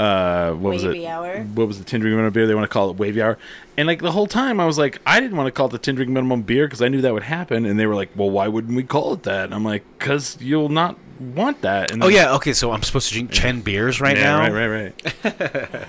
uh, 0.00 0.50
what 0.52 0.72
was 0.74 0.82
it? 0.84 1.04
hour. 1.04 1.40
What 1.54 1.66
was 1.68 1.78
the 1.78 1.84
ten 1.84 2.00
drink 2.00 2.12
minimum 2.14 2.32
beer? 2.32 2.46
They 2.46 2.54
want 2.54 2.64
to 2.64 2.72
call 2.72 2.90
it 2.90 2.96
wavy 2.96 3.22
hour. 3.22 3.38
And 3.76 3.86
like 3.88 4.00
the 4.02 4.10
whole 4.12 4.26
time, 4.26 4.58
I 4.60 4.66
was 4.66 4.76
like, 4.78 5.00
I 5.06 5.20
didn't 5.20 5.36
want 5.36 5.46
to 5.48 5.52
call 5.52 5.66
it 5.66 5.72
the 5.72 5.78
ten 5.78 5.94
drink 5.96 6.10
minimum 6.10 6.42
beer 6.42 6.66
because 6.66 6.80
I 6.82 6.88
knew 6.88 7.00
that 7.00 7.12
would 7.12 7.22
happen. 7.24 7.64
And 7.66 7.78
they 7.78 7.86
were 7.86 7.94
like, 7.94 8.10
Well, 8.16 8.30
why 8.30 8.46
wouldn't 8.48 8.74
we 8.76 8.82
call 8.84 9.12
it 9.14 9.22
that? 9.24 9.46
And 9.46 9.54
I'm 9.54 9.64
like, 9.64 9.84
Because 9.98 10.36
you'll 10.40 10.68
not 10.68 10.96
want 11.20 11.60
that. 11.62 11.90
And 11.90 12.02
Oh 12.02 12.08
yeah, 12.08 12.34
okay. 12.34 12.52
So 12.52 12.72
I'm 12.72 12.82
supposed 12.82 13.08
to 13.08 13.14
drink 13.14 13.30
ten 13.32 13.60
beers 13.60 14.00
right 14.00 14.16
yeah, 14.16 14.22
now. 14.36 14.52
right, 14.52 14.66
right, 14.66 15.24
right. 15.24 15.86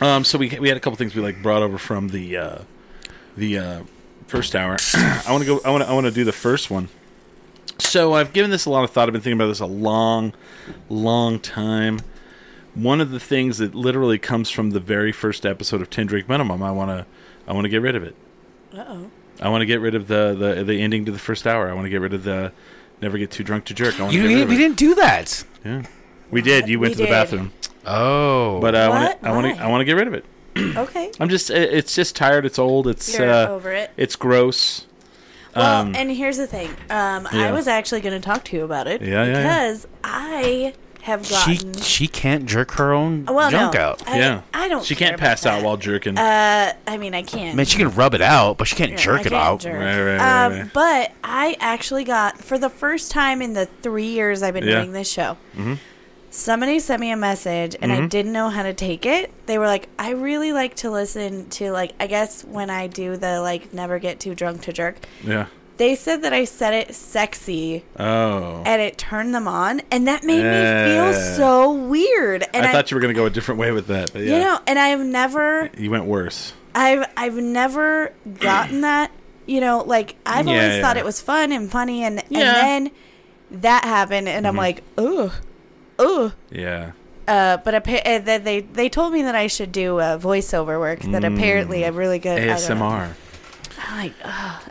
um, 0.00 0.24
so 0.24 0.38
we 0.38 0.48
we 0.58 0.68
had 0.68 0.76
a 0.76 0.80
couple 0.80 0.96
things 0.96 1.14
we 1.14 1.22
like 1.22 1.42
brought 1.42 1.62
over 1.62 1.78
from 1.78 2.08
the 2.08 2.36
uh, 2.36 2.58
the 3.36 3.58
uh, 3.58 3.82
first 4.26 4.54
hour. 4.54 4.76
I 4.94 5.26
want 5.28 5.44
to 5.44 5.46
go. 5.46 5.60
I 5.64 5.70
want 5.70 5.84
to. 5.84 5.90
I 5.90 5.92
want 5.92 6.06
to 6.06 6.12
do 6.12 6.24
the 6.24 6.32
first 6.32 6.70
one. 6.70 6.88
So 7.78 8.14
I've 8.14 8.32
given 8.32 8.50
this 8.50 8.66
a 8.66 8.70
lot 8.70 8.84
of 8.84 8.90
thought. 8.90 9.08
I've 9.08 9.12
been 9.12 9.22
thinking 9.22 9.40
about 9.40 9.48
this 9.48 9.60
a 9.60 9.66
long, 9.66 10.34
long 10.88 11.40
time. 11.40 12.00
One 12.74 13.00
of 13.00 13.10
the 13.10 13.20
things 13.20 13.58
that 13.58 13.74
literally 13.74 14.18
comes 14.18 14.50
from 14.50 14.70
the 14.70 14.80
very 14.80 15.12
first 15.12 15.44
episode 15.44 15.80
of 15.80 15.90
Ten 15.90 16.06
Drink 16.06 16.28
Minimum. 16.28 16.62
I 16.62 16.70
want 16.70 16.90
to. 16.90 17.06
I 17.48 17.52
want 17.52 17.64
to 17.64 17.68
get 17.68 17.82
rid 17.82 17.96
of 17.96 18.02
it. 18.04 18.14
Uh 18.72 18.84
oh. 18.86 19.10
I 19.40 19.48
want 19.48 19.62
to 19.62 19.66
get 19.66 19.80
rid 19.80 19.94
of 19.94 20.06
the, 20.06 20.34
the 20.38 20.64
the 20.64 20.80
ending 20.80 21.06
to 21.06 21.12
the 21.12 21.18
first 21.18 21.46
hour. 21.46 21.70
I 21.70 21.72
want 21.72 21.86
to 21.86 21.90
get 21.90 22.00
rid 22.00 22.12
of 22.12 22.24
the 22.24 22.52
never 23.02 23.18
get 23.18 23.30
too 23.30 23.44
drunk 23.44 23.64
to 23.66 23.74
jerk. 23.74 23.98
I 23.98 24.02
want 24.04 24.14
You 24.14 24.22
get 24.22 24.26
rid 24.28 24.34
didn't, 24.34 24.42
of 24.44 24.48
we 24.50 24.54
it. 24.54 24.58
didn't 24.58 24.76
do 24.78 24.94
that. 24.96 25.44
Yeah, 25.64 25.82
we 26.30 26.42
did. 26.42 26.68
You 26.68 26.80
went 26.80 26.90
We 26.92 26.94
to 26.94 26.98
the 26.98 27.04
did. 27.06 27.10
bathroom, 27.10 27.52
Oh, 27.86 28.60
but 28.60 28.74
uh, 28.74 28.78
I 28.78 28.88
want 28.88 29.02
What? 29.04 29.22
to. 29.22 29.28
I 29.28 29.32
want 29.32 29.46
Why? 29.46 29.52
to. 29.54 29.62
I 29.62 29.66
want 29.68 29.80
to 29.80 29.84
get 29.84 29.92
rid 29.96 30.08
of 30.08 30.14
it. 30.14 30.24
Okay. 30.76 31.10
I'm 31.20 31.28
just. 31.28 31.50
it- 31.50 31.72
It's 31.72 31.94
just 31.94 32.14
tired. 32.16 32.44
It's 32.44 32.58
old. 32.58 32.86
It's. 32.86 33.16
You're 33.18 33.30
uh, 33.30 33.48
over 33.48 33.72
it. 33.72 33.90
It's 33.96 34.16
gross. 34.16 34.86
Well, 35.56 35.80
Um, 35.82 35.96
and 35.96 36.10
here's 36.10 36.36
the 36.36 36.46
thing. 36.46 36.70
Um, 36.90 37.26
yeah. 37.32 37.48
I 37.48 37.52
was 37.52 37.66
actually 37.66 38.00
going 38.02 38.20
to 38.20 38.24
talk 38.24 38.44
to 38.44 38.56
you 38.56 38.64
about 38.64 38.86
it 38.86 39.00
Yeah, 39.02 39.24
yeah, 39.24 39.32
yeah. 39.32 39.42
because 39.42 39.86
I 40.04 40.74
have 41.02 41.24
she 41.26 41.56
gotten. 41.56 41.74
she 41.74 42.06
can't 42.08 42.46
jerk 42.46 42.72
her 42.72 42.92
own 42.92 43.24
well, 43.26 43.50
junk 43.50 43.74
no, 43.74 43.80
out. 43.80 44.08
I, 44.08 44.18
yeah. 44.18 44.42
I 44.52 44.68
don't. 44.68 44.84
She 44.84 44.94
care 44.94 45.08
can't 45.08 45.20
pass 45.20 45.42
about 45.42 45.58
out 45.60 45.64
while 45.64 45.76
jerking. 45.76 46.18
Uh, 46.18 46.72
I 46.86 46.96
mean, 46.98 47.14
I 47.14 47.22
can. 47.22 47.52
I 47.52 47.54
mean, 47.54 47.66
she 47.66 47.78
can 47.78 47.90
rub 47.94 48.14
it 48.14 48.20
out, 48.22 48.58
but 48.58 48.68
she 48.68 48.76
can't 48.76 48.92
Yeah, 48.92 48.96
jerk 48.96 49.18
I 49.18 49.20
it 49.20 49.22
can't 49.24 49.34
out. 49.34 49.60
jerk. 49.60 49.74
Right, 49.74 50.00
right, 50.00 50.16
right, 50.18 50.44
um, 50.46 50.52
right. 50.52 50.72
But 50.72 51.12
I 51.24 51.56
actually 51.60 52.04
got 52.04 52.38
for 52.38 52.58
the 52.58 52.70
first 52.70 53.10
time 53.10 53.40
in 53.42 53.54
the 53.54 53.66
three 53.66 54.06
years 54.08 54.42
I've 54.42 54.54
been 54.54 54.64
Yeah. 54.66 54.80
doing 54.80 54.92
this 54.92 55.10
show. 55.10 55.36
Mm-hmm. 55.56 55.74
Somebody 56.32 56.78
sent 56.78 57.00
me 57.00 57.10
a 57.10 57.16
message 57.16 57.74
and 57.82 57.92
I 57.92 58.06
didn't 58.06 58.32
know 58.32 58.50
how 58.50 58.62
to 58.62 58.72
take 58.72 59.04
it. 59.04 59.32
They 59.46 59.58
were 59.58 59.66
like, 59.66 59.88
"I 59.98 60.10
really 60.10 60.52
like 60.52 60.76
to 60.76 60.90
listen 60.90 61.48
to 61.50 61.72
like 61.72 61.92
I 61.98 62.06
guess 62.06 62.44
when 62.44 62.70
I 62.70 62.86
do 62.86 63.16
the 63.16 63.40
like 63.40 63.74
never 63.74 63.98
get 63.98 64.20
too 64.20 64.36
drunk 64.36 64.62
to 64.62 64.72
jerk." 64.72 64.98
yeah. 65.24 65.46
They 65.80 65.94
said 65.94 66.20
that 66.24 66.34
I 66.34 66.44
said 66.44 66.74
it 66.74 66.94
sexy 66.94 67.84
Oh. 67.98 68.62
and 68.66 68.82
it 68.82 68.98
turned 68.98 69.34
them 69.34 69.48
on, 69.48 69.80
and 69.90 70.06
that 70.06 70.22
made 70.24 70.42
me 70.44 70.92
feel 70.92 71.14
so 71.14 71.72
weird. 71.72 72.44
And 72.52 72.66
I 72.66 72.70
thought 72.72 72.90
you 72.90 72.96
were 72.96 73.00
gonna 73.00 73.14
go 73.14 73.24
a 73.24 73.30
different 73.30 73.58
way 73.58 73.72
with 73.72 73.86
that. 73.86 74.14
Yeah. 74.14 74.20
you 74.36 74.38
know, 74.44 74.58
and 74.66 74.78
I've 74.78 75.00
never, 75.00 75.70
You 75.78 75.90
went 75.90 76.04
worse. 76.04 76.52
I've, 76.74 77.06
I've 77.16 77.36
never 77.36 78.12
gotten 78.40 78.80
that. 78.90 79.10
You 79.46 79.62
know, 79.62 79.78
like 79.84 80.16
I've 80.26 80.46
Yeah, 80.46 80.52
always 80.52 80.80
thought 80.82 80.98
it 80.98 81.04
was 81.04 81.22
fun 81.22 81.50
and 81.50 81.70
funny, 81.70 82.04
and 82.04 82.22
Yeah. 82.28 82.40
Mm-hmm. 82.40 82.66
and 82.66 82.86
then 82.86 82.92
that 83.62 83.84
happened, 83.84 84.28
and 84.28 84.46
I'm 84.46 84.56
like, 84.56 84.82
ugh, 84.98 85.32
ugh. 85.98 86.32
Yeah. 86.50 86.92
Uh, 87.26 87.56
but 87.56 87.74
appa- 87.74 88.06
uh, 88.06 88.18
they 88.38 88.60
they 88.60 88.88
told 88.90 89.14
me 89.14 89.22
that 89.22 89.34
I 89.34 89.46
should 89.46 89.72
do 89.72 89.98
uh, 89.98 90.18
voiceover 90.18 90.78
work. 90.78 91.00
That 91.00 91.24
apparently 91.24 91.86
I'm 91.86 91.96
really 91.96 92.18
good. 92.18 92.38
I. 92.38 92.54
ASMR. 92.54 93.14
I'm 93.88 93.98
like. 93.98 94.14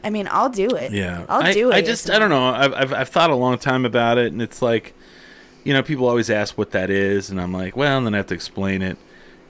I 0.03 0.09
mean, 0.09 0.27
I'll 0.31 0.49
do 0.49 0.67
it. 0.69 0.91
Yeah. 0.91 1.25
I'll 1.29 1.43
I, 1.43 1.53
do 1.53 1.71
it. 1.71 1.75
I 1.75 1.81
just. 1.81 2.09
I 2.09 2.19
don't 2.19 2.29
know. 2.29 2.45
I've, 2.49 2.73
I've 2.73 2.93
I've 2.93 3.09
thought 3.09 3.29
a 3.29 3.35
long 3.35 3.57
time 3.57 3.85
about 3.85 4.17
it, 4.17 4.31
and 4.31 4.41
it's 4.41 4.61
like, 4.61 4.93
you 5.63 5.73
know, 5.73 5.81
people 5.83 6.07
always 6.07 6.29
ask 6.29 6.57
what 6.57 6.71
that 6.71 6.89
is, 6.89 7.29
and 7.29 7.39
I'm 7.41 7.53
like, 7.53 7.75
well, 7.75 7.97
and 7.97 8.05
then 8.05 8.13
I 8.13 8.17
have 8.17 8.27
to 8.27 8.33
explain 8.33 8.81
it. 8.81 8.97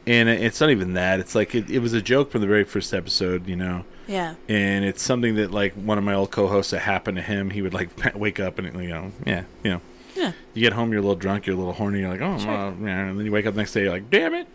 And 0.07 0.27
it's 0.27 0.59
not 0.59 0.71
even 0.71 0.93
that. 0.93 1.19
It's 1.19 1.35
like 1.35 1.53
it, 1.53 1.69
it 1.69 1.79
was 1.79 1.93
a 1.93 2.01
joke 2.01 2.31
from 2.31 2.41
the 2.41 2.47
very 2.47 2.63
first 2.63 2.93
episode, 2.93 3.47
you 3.47 3.55
know. 3.55 3.85
Yeah. 4.07 4.33
and 4.47 4.83
it's 4.85 5.03
something 5.03 5.35
that 5.35 5.51
like 5.51 5.73
one 5.73 5.99
of 5.99 6.03
my 6.03 6.15
old 6.15 6.31
co-hosts 6.31 6.71
that 6.71 6.79
happened 6.79 7.17
to 7.17 7.21
him 7.21 7.51
he 7.51 7.61
would 7.61 7.75
like 7.75 7.89
wake 8.15 8.39
up 8.39 8.57
and 8.57 8.73
you 8.81 8.89
know 8.89 9.11
yeah 9.23 9.43
you 9.63 9.69
know 9.69 9.81
Yeah. 10.15 10.31
you 10.55 10.61
get 10.63 10.73
home 10.73 10.89
you're 10.91 10.97
a 10.97 11.03
little 11.03 11.15
drunk 11.15 11.45
you're 11.45 11.55
a 11.55 11.59
little 11.59 11.73
horny 11.73 11.99
you're 11.99 12.09
like 12.09 12.21
oh 12.21 12.37
well, 12.43 12.75
yeah. 12.81 13.05
and 13.05 13.19
then 13.19 13.25
you 13.27 13.31
wake 13.31 13.45
up 13.45 13.53
the 13.53 13.59
next 13.59 13.73
day 13.73 13.83
you're 13.83 13.91
like 13.91 14.09
damn 14.09 14.33
it 14.33 14.47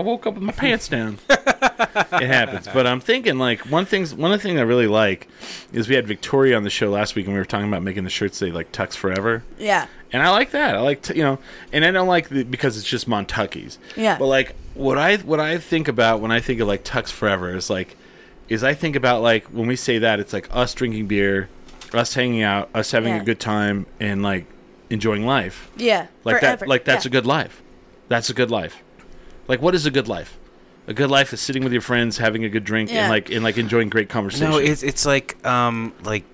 i 0.00 0.02
woke 0.02 0.26
up 0.26 0.34
with 0.34 0.42
my 0.42 0.52
pants 0.52 0.88
down 0.88 1.18
it 1.28 2.26
happens 2.26 2.66
but 2.72 2.86
i'm 2.86 3.00
thinking 3.00 3.38
like 3.38 3.60
one 3.70 3.84
thing's 3.84 4.14
one 4.14 4.32
of 4.32 4.38
the 4.38 4.42
things 4.42 4.58
i 4.58 4.62
really 4.62 4.86
like 4.86 5.28
is 5.72 5.88
we 5.88 5.94
had 5.94 6.06
victoria 6.06 6.56
on 6.56 6.62
the 6.64 6.70
show 6.70 6.90
last 6.90 7.14
week 7.14 7.26
and 7.26 7.34
we 7.34 7.38
were 7.38 7.44
talking 7.44 7.68
about 7.68 7.82
making 7.82 8.04
the 8.04 8.10
shirts 8.10 8.36
say 8.38 8.50
like 8.50 8.70
tux 8.72 8.94
forever 8.94 9.42
Yeah. 9.58 9.86
and 10.12 10.22
I 10.22 10.30
like 10.30 10.50
that. 10.52 10.74
I 10.74 10.80
like 10.80 11.02
to, 11.02 11.16
you 11.16 11.22
know, 11.22 11.38
and 11.72 11.84
I 11.84 11.90
don't 11.92 12.08
like 12.08 12.28
the, 12.28 12.42
because 12.42 12.76
it's 12.76 12.86
just 12.86 13.08
Montucky's. 13.08 13.78
Yeah. 13.96 14.18
But 14.18 14.26
like 14.26 14.56
what 14.74 14.98
I 14.98 15.16
what 15.18 15.38
I 15.38 15.58
think 15.58 15.86
about 15.86 16.20
when 16.20 16.32
I 16.32 16.40
think 16.40 16.58
of 16.60 16.66
like 16.66 16.82
Tux 16.82 17.10
Forever 17.10 17.54
is 17.54 17.70
like 17.70 17.96
is 18.48 18.64
I 18.64 18.74
think 18.74 18.96
about 18.96 19.22
like 19.22 19.44
when 19.46 19.68
we 19.68 19.76
say 19.76 19.98
that 19.98 20.18
it's 20.18 20.32
like 20.32 20.48
us 20.50 20.74
drinking 20.74 21.06
beer, 21.06 21.48
us 21.94 22.14
hanging 22.14 22.42
out, 22.42 22.68
us 22.74 22.90
having 22.90 23.14
Yeah. 23.14 23.20
a 23.22 23.24
good 23.24 23.38
time, 23.38 23.86
and 24.00 24.20
like 24.24 24.46
enjoying 24.90 25.24
life. 25.24 25.70
Yeah. 25.76 26.08
Like 26.24 26.40
Forever. 26.40 26.56
that. 26.58 26.68
Like 26.68 26.84
that's 26.84 27.04
yeah. 27.04 27.10
a 27.10 27.12
good 27.12 27.26
life. 27.26 27.62
That's 28.08 28.30
a 28.30 28.34
good 28.34 28.50
life. 28.50 28.82
Like 29.50 29.60
what 29.60 29.74
is 29.74 29.84
a 29.84 29.90
good 29.90 30.06
life? 30.06 30.38
A 30.86 30.94
good 30.94 31.10
life 31.10 31.32
is 31.32 31.40
sitting 31.40 31.64
with 31.64 31.72
your 31.72 31.82
friends, 31.82 32.18
having 32.18 32.44
a 32.44 32.48
good 32.48 32.64
drink, 32.64 32.88
Yeah. 32.90 33.00
and 33.02 33.10
like 33.10 33.30
and 33.30 33.42
like 33.42 33.58
enjoying 33.58 33.88
great 33.88 34.08
conversation. 34.08 34.48
No, 34.50 34.58
it's 34.58 34.82
it's 34.84 35.04
like 35.04 35.44
um 35.44 35.92
like 36.04 36.24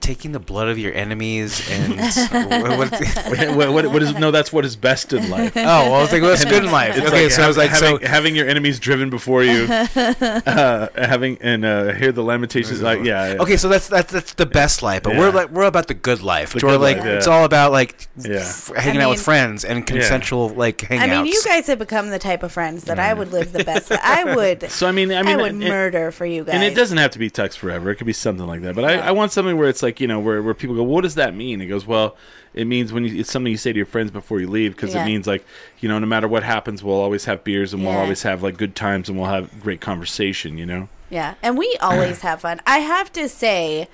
taking 0.00 0.32
the 0.32 0.40
blood 0.40 0.68
of 0.68 0.78
your 0.78 0.92
enemies 0.94 1.68
and 1.70 1.96
what, 2.30 2.78
what, 2.90 3.56
what, 3.56 3.72
what, 3.72 3.86
what 3.92 4.02
is 4.02 4.14
no? 4.14 4.30
That's 4.30 4.52
what 4.52 4.64
is 4.64 4.76
best 4.76 5.12
in 5.12 5.30
life. 5.30 5.56
oh 5.56 5.60
well, 5.62 5.94
I 5.94 6.00
was 6.02 6.12
like, 6.12 6.22
what's 6.22 6.44
good 6.44 6.64
in 6.64 6.72
life? 6.72 6.96
It's 6.96 7.06
okay, 7.06 7.24
like 7.24 7.32
so 7.32 7.42
I 7.42 7.48
was 7.48 7.56
like, 7.56 7.70
having, 7.70 8.00
so 8.00 8.06
having 8.06 8.36
your 8.36 8.48
enemies 8.48 8.78
driven 8.78 9.10
before 9.10 9.42
you, 9.44 9.66
uh, 9.70 10.88
having 10.94 11.38
and 11.40 11.64
uh, 11.64 11.92
hear 11.92 12.12
the 12.12 12.22
lamentations. 12.22 12.82
Like, 12.82 13.04
yeah, 13.04 13.34
yeah. 13.34 13.42
okay, 13.42 13.56
so 13.56 13.68
that's 13.68 13.88
that's 13.88 14.12
that's 14.12 14.34
the 14.34 14.46
best 14.46 14.82
life, 14.82 15.02
but 15.02 15.12
Yeah. 15.14 15.18
we're 15.20 15.30
like 15.30 15.50
we're 15.50 15.64
about 15.64 15.88
the 15.88 15.94
good 15.94 16.22
life. 16.22 16.52
The 16.52 16.60
we're 16.64 16.72
good 16.72 16.80
like 16.80 16.96
life, 16.98 17.06
yeah. 17.06 17.16
it's 17.16 17.26
all 17.26 17.44
about 17.44 17.72
like 17.72 18.08
Yeah. 18.18 18.36
f- 18.38 18.72
hanging 18.76 19.00
I 19.00 19.04
out 19.04 19.10
with 19.10 19.22
friends 19.22 19.64
and 19.64 19.86
consensual 19.86 20.48
like 20.50 20.78
hangouts. 20.78 21.00
I 21.00 21.06
mean, 21.22 21.26
you 21.26 21.42
guys 21.44 21.66
have 21.66 21.78
become 21.78 22.10
the 22.10 22.18
type 22.18 22.42
of 22.42 22.52
friends 22.52 22.84
that 22.84 22.98
I 22.98 23.14
would 23.14 23.32
live 23.32 23.52
the 23.52 23.64
best. 23.64 23.92
I 23.92 24.34
would. 24.36 24.70
So 24.70 24.86
I 24.86 24.92
mean, 24.92 25.12
I 25.12 25.22
mean 25.22 25.38
I, 25.38 25.42
would 25.42 25.52
and, 25.52 25.60
murder 25.60 26.10
for 26.10 26.26
you 26.26 26.44
guys. 26.44 26.54
and 26.54 26.62
it 26.64 26.74
doesn't 26.74 26.98
have 26.98 27.10
to 27.12 27.18
be 27.18 27.30
Tux 27.30 27.56
forever. 27.56 27.90
It 27.90 27.96
could 27.96 28.06
be 28.06 28.12
something 28.12 28.46
like 28.46 28.62
that. 28.62 28.74
But 28.74 28.84
I, 28.84 28.98
I 28.98 29.10
want 29.12 29.32
something 29.32 29.56
where 29.56 29.68
it's 29.68 29.82
like 29.82 29.89
you 29.98 30.06
know 30.06 30.20
where 30.20 30.42
where 30.42 30.52
people 30.54 30.76
go, 30.76 30.82
what 30.82 31.00
does 31.00 31.14
that 31.14 31.34
mean? 31.34 31.62
It 31.62 31.66
goes, 31.66 31.86
well, 31.86 32.16
it 32.52 32.66
means 32.66 32.92
when 32.92 33.04
you, 33.04 33.18
it's 33.20 33.30
something 33.32 33.50
you 33.50 33.56
say 33.56 33.72
to 33.72 33.76
your 33.76 33.86
friends 33.86 34.10
before 34.10 34.38
you 34.40 34.48
leave 34.48 34.76
because 34.76 34.94
Yeah. 34.94 35.02
it 35.02 35.06
means 35.06 35.26
like 35.26 35.44
you 35.80 35.88
know 35.88 35.98
no 35.98 36.06
matter 36.06 36.28
what 36.28 36.42
happens, 36.42 36.84
we'll 36.84 37.00
always 37.00 37.24
have 37.24 37.42
beers 37.42 37.72
and 37.72 37.82
we'll 37.82 37.94
Yeah. 37.94 38.00
always 38.02 38.22
have 38.24 38.42
like 38.42 38.58
good 38.58 38.76
times 38.76 39.08
and 39.08 39.18
we'll 39.18 39.30
have 39.30 39.58
great 39.62 39.80
conversation. 39.80 40.58
You 40.58 40.66
know. 40.66 40.88
Yeah, 41.08 41.34
and 41.42 41.56
we 41.56 41.74
always 41.80 42.20
have 42.28 42.42
fun. 42.42 42.60
I 42.66 42.78
have 42.80 43.10
to 43.14 43.28
say, 43.28 43.88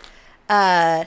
uh, 0.49 1.05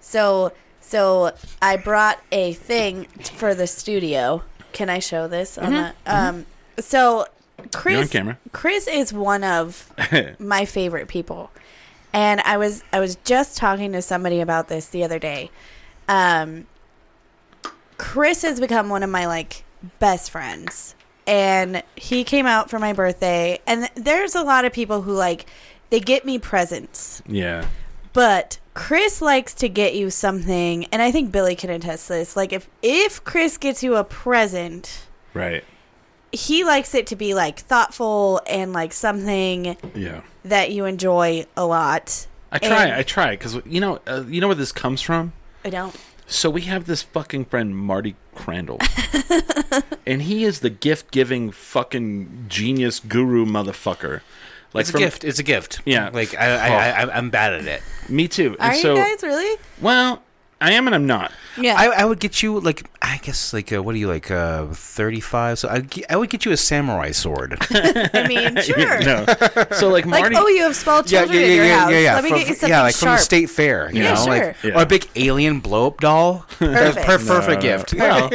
so 0.00 0.52
so 0.80 1.32
I 1.60 1.76
brought 1.76 2.18
a 2.32 2.52
thing 2.52 3.04
for 3.36 3.54
the 3.54 3.66
studio. 3.66 4.42
Can 4.72 4.88
I 4.90 4.98
show 5.00 5.26
this 5.26 5.58
on 5.58 5.72
the? 5.72 5.94
Um, 6.06 6.46
so 6.78 7.26
Chris, 7.74 7.92
You're 7.94 8.02
on 8.02 8.08
camera. 8.08 8.38
Chris 8.52 8.86
is 8.86 9.12
one 9.12 9.42
of 9.42 9.92
my 10.38 10.64
favorite 10.64 11.08
people, 11.08 11.50
and 12.12 12.40
I 12.42 12.56
was 12.56 12.82
I 12.92 13.00
was 13.00 13.16
just 13.24 13.56
talking 13.56 13.92
to 13.92 14.02
somebody 14.02 14.40
about 14.40 14.68
this 14.68 14.86
the 14.88 15.04
other 15.04 15.18
day. 15.18 15.50
Um, 16.08 16.66
Chris 17.96 18.42
has 18.42 18.60
become 18.60 18.88
one 18.88 19.02
of 19.02 19.10
my 19.10 19.26
like 19.26 19.64
best 19.98 20.30
friends, 20.30 20.94
and 21.26 21.82
he 21.96 22.24
came 22.24 22.46
out 22.46 22.70
for 22.70 22.78
my 22.78 22.92
birthday. 22.92 23.58
And 23.66 23.80
th- 23.82 23.92
there's 24.04 24.34
a 24.34 24.42
lot 24.42 24.64
of 24.64 24.72
people 24.72 25.02
who 25.02 25.12
like 25.12 25.46
they 25.90 26.00
get 26.00 26.24
me 26.24 26.38
presents, 26.38 27.22
Yeah. 27.26 27.66
but 28.12 28.58
Chris 28.74 29.20
likes 29.20 29.54
to 29.54 29.68
get 29.68 29.94
you 29.94 30.10
something, 30.10 30.84
and 30.86 31.02
I 31.02 31.10
think 31.10 31.32
Billy 31.32 31.56
can 31.56 31.70
attest 31.70 32.06
to 32.06 32.12
this. 32.14 32.36
Like 32.36 32.52
if 32.52 32.68
if 32.82 33.22
Chris 33.24 33.56
gets 33.58 33.82
you 33.82 33.96
a 33.96 34.04
present, 34.04 35.06
Right. 35.34 35.64
he 36.30 36.62
likes 36.64 36.94
it 36.94 37.06
to 37.08 37.16
be 37.16 37.34
like 37.34 37.58
thoughtful 37.58 38.40
and 38.46 38.72
like 38.72 38.92
something 38.92 39.76
Yeah. 39.94 40.20
That 40.48 40.72
you 40.72 40.84
enjoy 40.84 41.46
a 41.56 41.64
lot. 41.66 42.26
I 42.50 42.58
try. 42.58 42.84
And- 42.86 42.94
I 42.94 43.02
try 43.02 43.30
because 43.30 43.58
you 43.66 43.80
know 43.80 44.00
uh, 44.06 44.24
you 44.26 44.40
know 44.40 44.48
where 44.48 44.56
this 44.56 44.72
comes 44.72 45.00
from. 45.02 45.32
I 45.64 45.70
don't. 45.70 45.94
So 46.26 46.50
we 46.50 46.62
have 46.62 46.84
this 46.84 47.02
fucking 47.02 47.46
friend 47.46 47.74
Marty 47.74 48.14
Crandall, 48.34 48.78
and 50.06 50.22
he 50.22 50.44
is 50.44 50.60
the 50.60 50.68
gift 50.70 51.10
giving 51.10 51.50
fucking 51.50 52.46
genius 52.48 53.00
guru 53.00 53.46
motherfucker. 53.46 54.20
Like 54.74 54.82
it's 54.82 54.94
a 54.94 54.98
gift. 54.98 55.24
It's 55.24 55.38
a 55.38 55.42
gift. 55.42 55.80
Yeah. 55.86 56.10
like 56.10 56.34
I, 56.36 56.46
I, 56.46 56.68
I, 56.68 56.90
I 57.04 57.16
I'm 57.16 57.30
bad 57.30 57.54
at 57.54 57.64
it. 57.66 57.82
Me 58.10 58.28
too. 58.28 58.56
And 58.60 58.72
Are 58.72 58.74
so, 58.74 58.94
you 58.94 59.00
guys 59.02 59.22
really? 59.22 59.58
well, 59.80 60.22
I 60.60 60.72
am 60.72 60.86
and 60.88 60.94
I'm 60.94 61.06
not. 61.06 61.30
Yeah. 61.56 61.76
I, 61.78 62.02
I 62.02 62.04
would 62.04 62.18
get 62.18 62.42
you 62.42 62.58
like 62.58 62.84
I 63.00 63.18
guess 63.18 63.52
like 63.52 63.72
uh, 63.72 63.80
what 63.80 63.94
are 63.94 63.98
you 63.98 64.08
like 64.08 64.28
uh 64.30 64.66
35 64.66 65.58
so 65.60 65.68
I 65.68 65.84
I 66.10 66.16
would 66.16 66.30
get 66.30 66.44
you 66.44 66.50
a 66.52 66.56
samurai 66.56 67.12
sword. 67.12 67.56
I 67.70 68.26
mean, 68.26 68.56
sure. 68.62 69.00
no. 69.00 69.24
So 69.72 69.88
like 69.88 70.04
Like, 70.06 70.32
oh, 70.34 70.48
you 70.48 70.62
have 70.62 70.74
small 70.74 71.02
children 71.04 71.38
in 71.38 71.52
your 71.56 71.64
house. 71.66 71.92
Yeah, 71.92 72.14
Let 72.14 72.24
me 72.24 72.30
from, 72.30 72.38
get 72.40 72.48
you 72.48 72.54
something 72.54 72.68
yeah, 72.70 72.82
like 72.82 72.94
from 72.96 73.08
the 73.10 73.16
state 73.18 73.50
fair, 73.50 73.88
you 73.92 74.02
Yeah, 74.02 74.14
know, 74.14 74.24
sure. 74.24 74.46
like 74.46 74.56
Yeah. 74.64 74.78
or 74.78 74.82
a 74.82 74.86
big 74.86 75.08
alien 75.14 75.60
blow 75.60 75.86
up 75.86 76.00
doll. 76.00 76.44
Perfect. 76.58 77.06
Per- 77.06 77.18
perfect 77.18 77.62
No, 77.62 77.78
gift. 77.78 77.94
Well, 77.94 78.30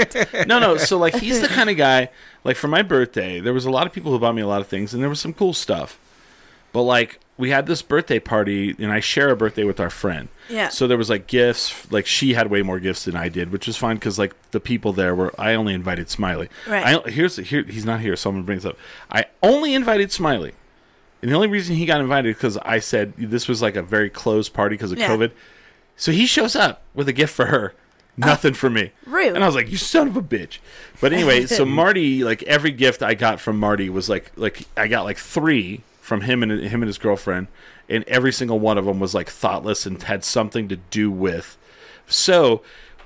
no, 0.47 0.59
no. 0.59 0.77
So 0.77 0.97
like 0.97 1.15
he's 1.15 1.41
the 1.41 1.47
kind 1.49 1.69
of 1.69 1.75
guy. 1.75 2.09
like 2.45 2.55
for 2.55 2.69
my 2.69 2.83
birthday, 2.83 3.41
there 3.41 3.53
was 3.53 3.65
a 3.65 3.71
lot 3.71 3.85
of 3.85 3.91
people 3.91 4.11
who 4.13 4.19
bought 4.19 4.33
me 4.35 4.41
a 4.41 4.47
lot 4.47 4.61
of 4.61 4.67
things, 4.67 4.93
and 4.93 5.03
there 5.03 5.09
was 5.09 5.19
some 5.19 5.33
cool 5.33 5.53
stuff. 5.53 5.99
But 6.71 6.83
like 6.83 7.19
we 7.37 7.49
had 7.49 7.65
this 7.65 7.81
birthday 7.81 8.19
party, 8.19 8.75
and 8.77 8.91
I 8.91 8.99
share 8.99 9.29
a 9.29 9.35
birthday 9.35 9.63
with 9.63 9.79
our 9.79 9.89
friend. 9.89 10.27
Yeah. 10.49 10.69
So 10.69 10.87
there 10.87 10.97
was 10.97 11.09
like 11.09 11.25
gifts. 11.27 11.91
Like 11.91 12.05
she 12.05 12.33
had 12.35 12.49
way 12.51 12.61
more 12.61 12.79
gifts 12.79 13.05
than 13.05 13.15
I 13.15 13.29
did, 13.29 13.51
which 13.51 13.65
was 13.67 13.75
fine 13.75 13.95
because 13.95 14.19
like 14.19 14.35
the 14.51 14.59
people 14.59 14.93
there 14.93 15.15
were. 15.15 15.33
I 15.39 15.55
only 15.55 15.73
invited 15.73 16.09
Smiley. 16.09 16.49
Right. 16.67 16.97
I, 17.05 17.09
here's 17.09 17.37
here. 17.37 17.63
He's 17.63 17.85
not 17.85 18.01
here, 18.01 18.15
so 18.15 18.29
I'm 18.29 18.35
gonna 18.35 18.45
bring 18.45 18.59
this 18.59 18.65
up. 18.65 18.77
I 19.11 19.25
only 19.41 19.73
invited 19.73 20.11
Smiley, 20.11 20.53
and 21.21 21.31
the 21.31 21.35
only 21.35 21.47
reason 21.47 21.75
he 21.75 21.85
got 21.85 22.01
invited 22.01 22.35
because 22.35 22.57
I 22.57 22.79
said 22.79 23.13
this 23.17 23.47
was 23.47 23.61
like 23.61 23.75
a 23.75 23.81
very 23.83 24.09
closed 24.11 24.53
party 24.53 24.75
because 24.75 24.91
of 24.91 24.99
Yeah. 24.99 25.09
COVID. 25.09 25.31
So 25.95 26.11
he 26.11 26.25
shows 26.25 26.55
up 26.55 26.81
with 26.93 27.07
a 27.07 27.13
gift 27.13 27.33
for 27.33 27.45
her. 27.47 27.73
Uh, 28.21 28.27
Nothing 28.27 28.53
for 28.53 28.69
me. 28.69 28.91
Rude. 29.07 29.33
And 29.35 29.43
I 29.43 29.47
was 29.47 29.55
like, 29.55 29.71
"You 29.71 29.77
son 29.77 30.07
of 30.07 30.15
a 30.15 30.21
bitch!" 30.21 30.59
But 31.01 31.13
anyway, 31.13 31.47
so 31.47 31.65
Marty, 31.81 32.23
like 32.23 32.43
every 32.43 32.69
gift 32.71 33.01
I 33.01 33.15
got 33.15 33.39
from 33.39 33.59
Marty 33.59 33.89
was 33.89 34.07
like, 34.07 34.31
like 34.35 34.67
I 34.77 34.87
got 34.87 35.03
like 35.03 35.17
three 35.17 35.81
from 36.03 36.21
him 36.21 36.43
and 36.43 36.51
him 36.51 36.81
and 36.81 36.87
his 36.87 36.97
girlfriend, 36.97 37.47
and 37.89 38.03
every 38.07 38.31
single 38.33 38.59
one 38.59 38.77
of 38.77 38.85
them 38.85 38.99
was 38.99 39.13
like 39.15 39.29
thoughtless 39.29 39.85
and 39.85 40.01
had 40.03 40.23
something 40.23 40.67
to 40.67 40.75
do 40.75 41.09
with. 41.09 41.57
So 42.07 42.61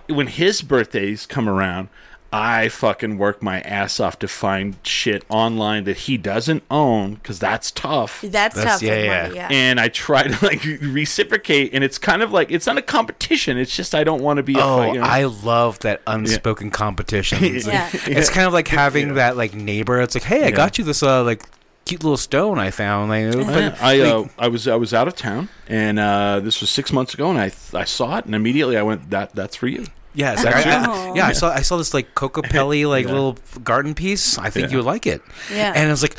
when 0.07 0.27
his 0.27 0.61
birthdays 0.61 1.25
come 1.25 1.47
around, 1.47 1.89
I 2.33 2.67
fucking 2.67 3.17
work 3.17 3.41
my 3.41 3.61
ass 3.61 4.01
off 4.01 4.19
to 4.19 4.27
find 4.27 4.75
shit 4.83 5.23
online 5.29 5.85
that 5.85 5.95
he 5.97 6.17
doesn't 6.17 6.63
own 6.69 7.13
because 7.15 7.39
that's 7.39 7.71
tough 7.71 8.19
That's, 8.21 8.53
That's- 8.55 8.79
tough. 8.79 8.81
yeah, 8.81 8.95
yeah. 9.03 9.21
money, 9.23 9.35
yeah. 9.35 9.47
and 9.49 9.79
I 9.79 9.87
try 9.87 10.23
to 10.27 10.45
like 10.45 10.61
reciprocate, 10.81 11.73
and 11.73 11.83
it's 11.85 11.97
kind 11.97 12.21
of 12.21 12.33
like 12.33 12.51
it's 12.51 12.65
not 12.65 12.77
a 12.77 12.81
competition. 12.81 13.57
It's 13.57 13.73
just 13.75 13.95
I 13.95 14.03
don't 14.03 14.21
want 14.21 14.37
to 14.37 14.43
be. 14.43 14.55
a 14.55 14.59
Oh, 14.61 14.77
fight, 14.77 14.93
you 14.95 14.99
know? 14.99 15.05
I 15.07 15.23
love 15.23 15.79
that 15.79 16.01
unspoken 16.07 16.69
competition. 16.71 17.43
It's, 17.45 17.65
like- 17.67 17.93
Yeah. 17.93 18.17
it's 18.17 18.29
kind 18.29 18.45
of 18.47 18.51
like 18.53 18.67
having 18.67 19.13
that 19.13 19.37
like 19.37 19.53
neighbor. 19.53 20.01
It's 20.01 20.15
like, 20.15 20.23
hey, 20.23 20.43
I 20.43 20.47
Yeah. 20.49 20.51
got 20.55 20.77
you 20.77 20.83
this 20.83 21.01
uh 21.03 21.23
like 21.23 21.43
cute 21.87 22.03
little 22.03 22.17
stone 22.17 22.59
I 22.59 22.71
found. 22.71 23.09
Like, 23.09 23.31
but 23.47 23.81
I 23.81 23.95
like, 23.97 24.25
uh, 24.27 24.29
I 24.37 24.47
was 24.47 24.67
I 24.67 24.75
was 24.75 24.93
out 24.93 25.07
of 25.07 25.15
town, 25.15 25.49
and 25.67 25.97
uh, 25.99 26.39
this 26.41 26.61
was 26.61 26.69
six 26.69 26.91
months 26.91 27.13
ago, 27.13 27.29
and 27.29 27.39
I 27.39 27.51
I 27.73 27.85
saw 27.85 28.17
it, 28.17 28.25
and 28.25 28.35
immediately 28.35 28.77
I 28.77 28.83
went 28.83 29.09
that 29.11 29.33
that's 29.33 29.55
for 29.55 29.67
you. 29.67 29.85
yes, 30.13 30.43
I, 30.45 30.49
I- 30.51 31.13
yeah, 31.15 31.27
I 31.27 31.33
saw 31.33 31.51
I 31.53 31.61
saw 31.61 31.77
this 31.77 31.93
like 31.93 32.15
Coco 32.15 32.41
Pelli 32.53 32.87
like 32.87 33.05
Yeah. 33.05 33.11
little 33.13 33.37
garden 33.63 33.93
piece. 33.93 34.37
I 34.37 34.49
think 34.49 34.65
Yeah. 34.67 34.71
you 34.71 34.77
would 34.77 34.85
like 34.85 35.05
it. 35.07 35.21
Yeah. 35.51 35.73
and 35.75 35.87
I 35.87 35.91
was 35.91 36.01
like, 36.01 36.17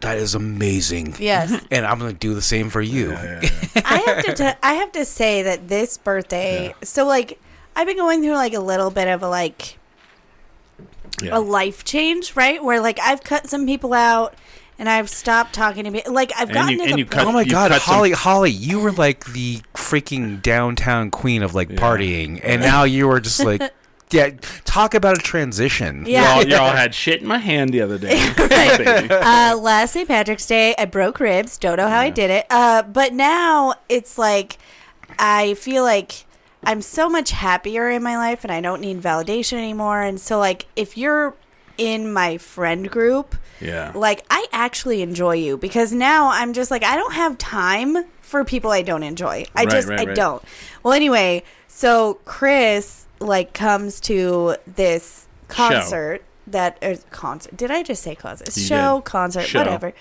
that 0.00 0.18
is 0.18 0.34
amazing. 0.34 1.14
yes. 1.18 1.52
and 1.70 1.86
I'm 1.86 1.98
gonna 1.98 2.12
do 2.12 2.34
the 2.34 2.42
same 2.42 2.70
for 2.70 2.80
you. 2.82 3.12
I 3.84 4.02
have 4.06 4.24
to. 4.24 4.34
T- 4.34 4.58
I 4.62 4.74
have 4.74 4.92
to 4.92 5.04
say 5.04 5.42
that 5.42 5.68
this 5.68 5.98
birthday. 5.98 6.74
So 6.82 7.06
like, 7.06 7.38
I've 7.76 7.86
been 7.86 7.96
going 7.98 8.22
through 8.22 8.34
like 8.34 8.54
a 8.54 8.60
little 8.60 8.90
bit 8.90 9.08
of 9.08 9.22
a 9.22 9.28
like 9.28 9.78
Yeah. 11.22 11.38
a 11.38 11.40
life 11.40 11.84
change, 11.84 12.36
right? 12.36 12.62
Where 12.62 12.80
like 12.80 12.98
I've 13.00 13.22
cut 13.22 13.48
some 13.48 13.64
people 13.66 13.92
out, 13.94 14.34
and 14.78 14.88
I've 14.88 15.08
stopped 15.10 15.52
talking 15.54 15.84
to 15.84 15.90
me. 15.90 16.02
Like 16.06 16.32
I've 16.36 16.48
And 16.48 16.54
gotten 16.54 16.70
you- 16.72 16.78
to 16.78 16.84
and 16.84 16.92
the 16.94 16.98
you 16.98 17.04
point- 17.06 17.10
cut- 17.12 17.26
Oh 17.26 17.32
my 17.32 17.42
you 17.42 17.50
God, 17.50 17.70
cut 17.70 17.82
some- 17.82 17.94
Holly! 17.94 18.12
Holly, 18.12 18.50
you 18.50 18.80
were 18.80 18.92
like 18.92 19.24
the 19.26 19.60
freaking 19.74 20.42
downtown 20.42 21.10
queen 21.10 21.42
of 21.42 21.54
like 21.54 21.68
partying, 21.70 22.40
and 22.42 22.60
now 22.62 22.84
you 22.84 23.08
were 23.08 23.20
just 23.20 23.44
like, 23.44 23.60
yeah. 24.10 24.30
Talk 24.64 24.94
about 24.94 25.16
a 25.16 25.20
transition. 25.20 26.04
You 26.04 26.12
Yeah. 26.12 26.32
all, 26.34 26.44
you 26.46 26.54
all 26.56 26.70
had 26.76 26.94
shit 26.94 27.22
in 27.22 27.26
my 27.26 27.38
hand 27.38 27.70
the 27.72 27.80
other 27.80 27.96
day. 27.98 28.14
Baby. 28.36 29.10
uh, 29.10 29.56
last 29.56 29.92
St. 29.94 30.06
Patrick's 30.06 30.46
Day, 30.46 30.74
I 30.76 30.84
broke 30.84 31.18
ribs. 31.18 31.56
Don't 31.58 31.78
know 31.78 31.88
how 31.88 32.00
I 32.00 32.10
did 32.10 32.30
it. 32.30 32.46
Uh, 32.50 32.82
but 32.82 33.14
now 33.14 33.74
it's 33.88 34.18
like 34.18 34.58
I 35.18 35.54
feel 35.54 35.82
like 35.82 36.26
I'm 36.62 36.82
so 36.82 37.08
much 37.08 37.30
happier 37.30 37.88
in 37.88 38.02
my 38.02 38.16
life, 38.16 38.42
and 38.44 38.52
I 38.52 38.60
don't 38.60 38.80
need 38.80 39.00
validation 39.00 39.54
anymore. 39.54 40.02
And 40.02 40.20
so, 40.20 40.38
like, 40.38 40.66
if 40.76 40.96
you're 40.98 41.34
in 41.78 42.12
my 42.12 42.38
friend 42.38 42.90
group, 42.90 43.34
Yeah. 43.60 43.92
like 43.94 44.24
I 44.30 44.46
actually 44.52 45.02
enjoy 45.02 45.34
you 45.36 45.56
because 45.56 45.92
now 45.92 46.28
I'm 46.28 46.52
just 46.52 46.70
like 46.70 46.82
I 46.84 46.96
don't 46.96 47.14
have 47.14 47.38
time 47.38 48.04
for 48.20 48.44
people 48.44 48.70
I 48.70 48.82
don't 48.82 49.02
enjoy. 49.02 49.44
I 49.54 49.62
Right, 49.64 49.70
just 49.70 49.88
right, 49.88 50.00
I 50.00 50.04
right. 50.04 50.16
don't. 50.16 50.42
Well, 50.82 50.92
anyway, 50.92 51.42
so 51.68 52.14
Chris 52.24 53.06
like 53.20 53.52
comes 53.54 54.00
to 54.00 54.56
this 54.66 55.26
concert 55.48 56.22
that 56.48 56.78
or 56.82 56.96
concert. 57.10 57.56
Did 57.56 57.70
I 57.70 57.82
just 57.82 58.02
say 58.02 58.14
concert? 58.14 58.54
You 58.56 58.62
Show, 58.62 58.96
did. 58.98 59.04
concert, 59.04 59.42
Show. 59.46 59.58
whatever. 59.60 59.92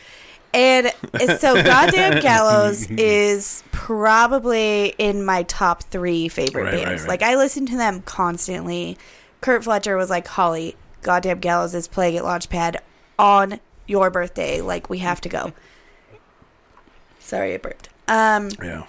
And 0.53 0.91
so 1.39 1.61
goddamn 1.61 2.21
gallows 2.21 2.89
is 2.91 3.63
probably 3.71 4.93
in 4.97 5.23
my 5.25 5.43
top 5.43 5.83
three 5.83 6.27
favorite 6.29 6.71
bands. 6.71 7.07
Like 7.07 7.21
I 7.21 7.35
listen 7.35 7.65
to 7.67 7.77
them 7.77 8.01
constantly. 8.03 8.97
Kurt 9.41 9.63
Fletcher 9.63 9.95
was 9.97 10.09
like, 10.09 10.27
Holly, 10.27 10.75
goddamn 11.01 11.39
gallows 11.39 11.75
is 11.75 11.87
playing 11.87 12.17
at 12.17 12.23
Launchpad 12.23 12.77
on 13.19 13.59
your 13.87 14.09
birthday. 14.09 14.61
Like 14.61 14.89
we 14.89 14.99
have 14.99 15.21
to 15.21 15.29
go. 15.29 15.53
Sorry, 17.19 17.53
I 17.53 17.57
burped. 17.57 17.89
Um, 18.07 18.49
Yeah. 18.61 18.83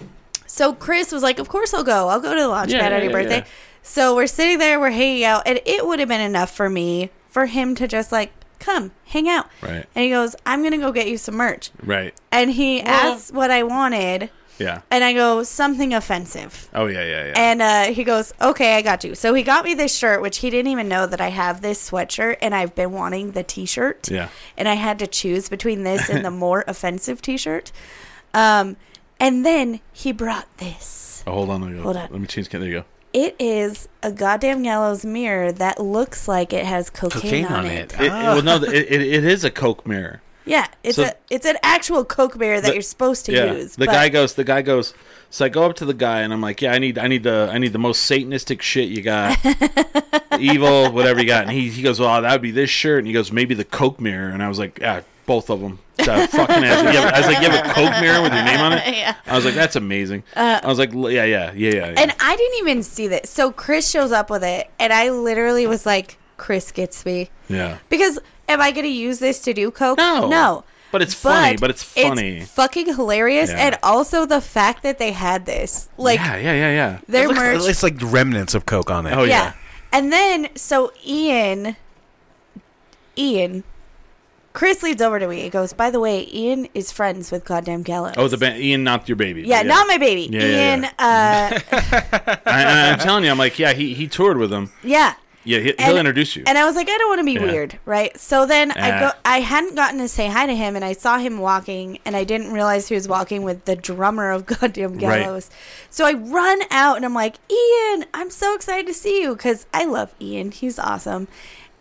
so 0.47 0.73
Chris 0.75 1.11
was 1.13 1.23
like, 1.23 1.39
"Of 1.39 1.49
course 1.49 1.73
I'll 1.73 1.85
go. 1.85 2.09
I'll 2.09 2.21
go 2.21 2.35
to 2.35 2.41
the 2.41 2.49
launch 2.49 2.73
Yeah, 2.73 2.81
pad 2.81 2.93
yeah, 2.93 2.97
on 2.99 3.03
your 3.03 3.13
yeah, 3.13 3.19
birthday." 3.19 3.39
yeah. 3.39 3.45
So 3.83 4.15
we're 4.17 4.27
sitting 4.27 4.59
there, 4.59 4.81
we're 4.81 4.91
hanging 4.91 5.25
out, 5.25 5.43
and 5.47 5.61
it 5.65 5.87
would 5.87 6.01
have 6.01 6.09
been 6.09 6.21
enough 6.21 6.51
for 6.51 6.69
me 6.69 7.11
for 7.31 7.47
him 7.47 7.75
to 7.77 7.87
just 7.89 8.11
like 8.13 8.33
come 8.59 8.91
hang 9.07 9.29
out. 9.29 9.47
Right. 9.63 9.87
And 9.95 10.05
he 10.05 10.11
goes, 10.11 10.35
"I'm 10.45 10.63
gonna 10.63 10.79
go 10.79 10.93
get 10.93 11.09
you 11.09 11.17
some 11.19 11.37
merch." 11.37 11.71
Right. 11.83 12.15
And 12.33 12.51
he 12.51 12.83
asks 12.83 13.31
what 13.33 13.51
I 13.51 13.63
wanted, 13.63 14.31
Yeah. 14.59 14.81
and 14.91 15.05
I 15.05 15.13
go 15.13 15.43
something 15.43 15.93
offensive. 15.95 16.69
Oh 16.75 16.87
yeah, 16.87 17.05
yeah, 17.05 17.27
yeah. 17.27 17.33
And 17.37 17.63
uh, 17.63 17.85
he 17.93 18.05
goes, 18.05 18.33
"Okay, 18.41 18.77
I 18.77 18.83
got 18.83 19.05
you." 19.05 19.15
So 19.15 19.35
he 19.35 19.43
got 19.43 19.65
me 19.65 19.75
this 19.75 19.95
shirt, 19.97 20.23
which 20.23 20.39
he 20.39 20.51
didn't 20.51 20.71
even 20.73 20.89
know 20.89 21.07
that 21.07 21.21
I 21.21 21.29
have 21.29 21.61
this 21.61 21.91
sweatshirt, 21.91 22.37
and 22.41 22.55
I've 22.55 22.75
been 22.75 22.93
wanting 22.93 23.33
the 23.33 23.43
T-shirt. 23.43 24.11
Yeah. 24.11 24.29
And 24.57 24.67
I 24.69 24.75
had 24.75 24.99
to 25.01 25.07
choose 25.07 25.49
between 25.49 25.83
this 25.85 26.09
and 26.09 26.25
the 26.25 26.31
more 26.47 26.65
offensive 26.67 27.21
T-shirt. 27.23 27.71
Um, 28.35 28.77
and 29.21 29.45
then 29.47 29.81
he 29.93 30.13
brought 30.13 30.47
this. 30.59 31.23
oh, 31.27 31.33
hold 31.33 31.51
on. 31.51 31.63
Let 31.63 31.71
me, 31.73 31.81
Hold 31.81 31.97
on. 31.97 32.09
Let 32.11 32.21
me 32.21 32.27
change. 32.27 32.49
There 32.49 32.63
you 32.65 32.73
go. 32.81 32.85
It 33.13 33.35
is 33.39 33.89
a 34.03 34.13
goddamn 34.13 34.63
gallows 34.63 35.05
mirror 35.07 35.51
that 35.53 35.81
looks 35.81 36.29
like 36.29 36.53
it 36.53 36.67
has 36.67 36.91
cocaine, 36.91 37.23
Cocaine 37.23 37.45
on, 37.47 37.53
on 37.53 37.67
it. 37.67 37.95
it. 37.95 38.01
It- 38.01 38.09
well, 38.11 38.43
no, 38.43 38.57
it, 38.57 38.75
it, 38.75 39.01
it 39.01 39.25
is 39.25 39.43
a 39.45 39.51
Coke 39.51 39.87
mirror. 39.87 40.21
Yeah, 40.47 40.67
it's 40.85 40.97
So- 40.97 41.05
a 41.05 41.13
it's 41.29 41.45
an 41.45 41.57
actual 41.63 42.05
coke 42.05 42.37
mirror 42.39 42.61
that 42.61 42.69
The- 42.69 42.73
you're 42.75 42.83
supposed 42.83 43.27
to 43.27 43.33
yeah. 43.33 43.53
use. 43.53 43.77
The 43.77 43.87
but- 43.87 43.93
guy 43.93 44.09
goes. 44.09 44.35
The 44.35 44.45
guy 44.45 44.63
goes. 44.63 44.95
So 45.29 45.45
I 45.45 45.49
go 45.49 45.65
up 45.65 45.75
to 45.77 45.85
the 45.85 45.93
guy 45.93 46.21
and 46.21 46.33
I'm 46.33 46.41
like, 46.41 46.63
yeah, 46.63 46.73
I 46.73 46.79
need, 46.79 46.99
I 46.99 47.09
need 47.09 47.25
the, 47.25 47.51
I 47.53 47.59
need 47.59 47.73
the 47.73 47.81
most 47.81 48.09
satanistic 48.09 48.63
shit 48.63 48.89
you 48.89 49.03
got, 49.03 49.37
evil, 50.39 50.91
whatever 50.93 51.21
you 51.21 51.27
got. 51.27 51.43
And 51.43 51.51
he, 51.53 51.69
he 51.69 51.83
goes, 51.83 51.99
well, 52.01 52.23
that 52.23 52.31
would 52.33 52.41
be 52.43 52.51
this 52.53 52.71
shirt. 52.71 52.99
And 53.01 53.07
he 53.07 53.13
goes, 53.13 53.33
maybe 53.33 53.55
the 53.55 53.65
Coke 53.65 54.01
mirror. 54.01 54.29
And 54.31 54.43
I 54.43 54.49
was 54.49 54.59
like, 54.59 54.79
yeah, 54.81 55.01
both 55.27 55.51
of 55.51 55.61
them. 55.61 55.81
Uh, 55.99 56.27
fucking 56.29 56.65
ass. 56.65 56.95
Have- 56.95 57.13
I 57.15 57.19
was 57.19 57.27
like, 57.27 57.43
you 57.43 57.51
have 57.51 57.67
a 57.67 57.73
Coke 57.73 58.01
mirror 58.01 58.23
with 58.23 58.33
your 58.33 58.45
name 58.45 58.61
on 58.61 58.73
it. 58.75 58.83
Yeah. 58.97 59.15
I 59.27 59.35
was 59.35 59.45
like, 59.45 59.55
that's 59.55 59.75
amazing. 59.77 60.23
I 60.37 60.61
was 60.65 60.79
like, 60.79 60.93
yeah, 60.93 61.09
yeah, 61.09 61.25
yeah, 61.25 61.53
yeah. 61.53 61.71
yeah. 61.75 61.95
And 61.97 62.15
I 62.21 62.37
didn't 62.37 62.59
even 62.61 62.83
see 62.85 63.09
that. 63.09 63.27
So 63.27 63.51
Chris 63.51 63.91
shows 63.91 64.13
up 64.13 64.31
with 64.31 64.45
it, 64.45 64.71
and 64.79 64.93
I 64.93 65.11
literally 65.11 65.67
was 65.67 65.85
like, 65.85 66.19
"Chris 66.37 66.71
gets 66.71 67.05
me." 67.05 67.31
yeah. 67.49 67.79
Because 67.89 68.19
am 68.49 68.61
I 68.61 68.71
going 68.73 68.85
to 68.85 68.93
use 68.93 69.19
this 69.19 69.41
to 69.43 69.53
do 69.53 69.71
coke? 69.71 69.99
No. 69.99 70.29
No. 70.29 70.65
But 70.93 71.03
it's 71.03 71.15
funny, 71.15 71.57
but 71.57 71.69
it's 71.69 71.83
funny. 71.83 72.41
fucking 72.43 72.87
hilarious, 72.87 73.51
Yeah. 73.51 73.67
and 73.67 73.79
also 73.83 74.25
the 74.25 74.41
fact 74.41 74.83
that 74.85 74.99
they 74.99 75.13
had 75.13 75.45
this, 75.45 75.89
like 75.99 76.21
yeah, 76.21 76.37
yeah, 76.37 76.53
yeah, 76.55 76.71
yeah. 76.71 76.99
their 77.09 77.25
It 77.25 77.29
looks- 77.29 77.39
merch. 77.41 77.69
It's 77.69 77.83
like 77.83 77.97
remnants 78.01 78.55
of 78.55 78.65
Coke 78.67 78.91
on 78.91 79.05
it. 79.07 79.13
Oh, 79.13 79.25
yeah. 79.25 79.29
yeah. 79.47 79.53
And 79.93 80.13
then 80.13 80.49
so 80.55 80.93
Ian, 81.05 81.77
Ian, 83.19 83.65
Chris 84.53 84.83
leads 84.83 85.03
over 85.03 85.19
to 85.19 85.27
me. 85.29 85.43
He 85.43 85.51
goes, 85.51 85.73
"By 85.75 85.91
the 85.91 86.01
way, 86.01 86.27
Ian 86.33 86.69
is 86.73 86.91
friends 86.93 87.31
with 87.31 87.45
Goddamn 87.45 87.83
Gallows." 87.83 88.15
Oh, 88.17 88.29
the 88.29 88.37
band, 88.39 88.63
Ian, 88.63 88.85
not 88.85 89.09
your 89.09 89.17
baby. 89.17 89.43
Yeah, 89.43 89.63
not 89.63 89.87
my 89.87 89.99
baby. 89.99 90.29
Yeah, 90.33 90.41
yeah, 90.41 90.71
Ian, 90.73 90.83
yeah. 90.83 90.91
uh, 90.99 92.39
I, 92.47 92.65
I, 92.65 92.91
I'm 92.93 92.99
telling 92.99 93.25
you, 93.25 93.31
I'm 93.31 93.39
like, 93.39 93.59
yeah, 93.59 93.73
he, 93.75 93.93
he 93.93 94.07
toured 94.09 94.39
with 94.39 94.51
them. 94.51 94.73
yeah. 94.83 95.15
Yeah, 95.47 95.61
he, 95.61 95.75
he'll 95.79 95.97
introduce 95.97 96.35
you. 96.37 96.43
And 96.47 96.59
I 96.59 96.65
was 96.65 96.75
like, 96.77 96.89
I 96.91 96.99
don't 96.99 97.09
want 97.09 97.21
to 97.21 97.25
be 97.25 97.33
Yeah. 97.35 97.43
weird, 97.53 97.79
right? 97.85 98.19
So 98.19 98.45
then 98.47 98.73
I 98.73 99.01
go. 99.01 99.11
I 99.25 99.41
hadn't 99.41 99.75
gotten 99.77 99.99
to 100.01 100.09
say 100.09 100.27
hi 100.29 100.45
to 100.47 100.55
him, 100.55 100.77
and 100.77 100.85
I 100.85 100.93
saw 100.93 101.19
him 101.19 101.39
walking, 101.39 101.99
and 102.05 102.17
I 102.17 102.25
didn't 102.25 102.53
realize 102.53 102.89
he 102.89 102.95
was 102.95 103.07
walking 103.09 103.43
with 103.43 103.65
the 103.65 103.77
drummer 103.77 104.31
of 104.33 104.45
Goddamn 104.61 104.93
Right. 104.99 105.23
Gallows. 105.23 105.49
So 105.89 106.05
I 106.05 106.13
run 106.13 106.61
out, 106.71 106.97
and 106.97 107.05
I'm 107.05 107.15
like, 107.15 107.37
Ian, 107.51 108.05
I'm 108.13 108.31
so 108.31 108.55
excited 108.55 108.87
to 108.89 108.95
see 108.95 109.23
you 109.23 109.35
because 109.37 109.67
I 109.73 109.85
love 109.85 110.15
Ian. 110.21 110.51
He's 110.51 110.79
awesome. 110.79 111.29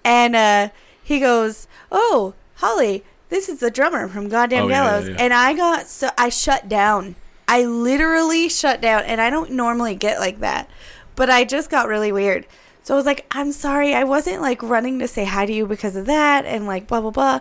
And 0.03 0.35
uh, 0.35 0.69
he 1.03 1.19
goes, 1.19 1.67
Oh, 1.91 2.35
Holly, 2.57 3.03
this 3.29 3.49
is 3.49 3.59
the 3.59 3.71
drummer 3.71 4.07
from 4.07 4.29
Goddamn 4.29 4.65
Oh, 4.65 4.67
yeah, 4.67 4.75
yeah, 4.83 4.89
Gallows, 5.01 5.09
yeah. 5.09 5.15
and 5.19 5.33
I 5.33 5.53
got 5.53 5.87
so 5.87 6.09
I 6.17 6.29
shut 6.29 6.69
down. 6.69 7.15
I 7.47 7.63
literally 7.65 8.49
shut 8.49 8.81
down, 8.81 9.03
and 9.03 9.19
I 9.19 9.29
don't 9.29 9.51
normally 9.51 9.95
get 9.95 10.19
like 10.19 10.39
that, 10.41 10.69
but 11.15 11.29
I 11.29 11.43
just 11.45 11.69
got 11.69 11.87
really 11.87 12.11
weird. 12.11 12.45
So 12.85 12.93
I 12.93 12.97
was 12.97 13.05
like, 13.07 13.25
I'm 13.31 13.51
sorry, 13.51 13.95
I 13.95 14.03
wasn't 14.03 14.43
like 14.43 14.61
running 14.61 14.99
to 14.99 15.07
say 15.07 15.25
hi 15.25 15.47
to 15.47 15.51
you 15.51 15.65
because 15.65 15.95
of 15.95 16.05
that, 16.05 16.45
and 16.45 16.67
like 16.67 16.85
blah 16.85 17.01
blah 17.01 17.09
blah. 17.09 17.39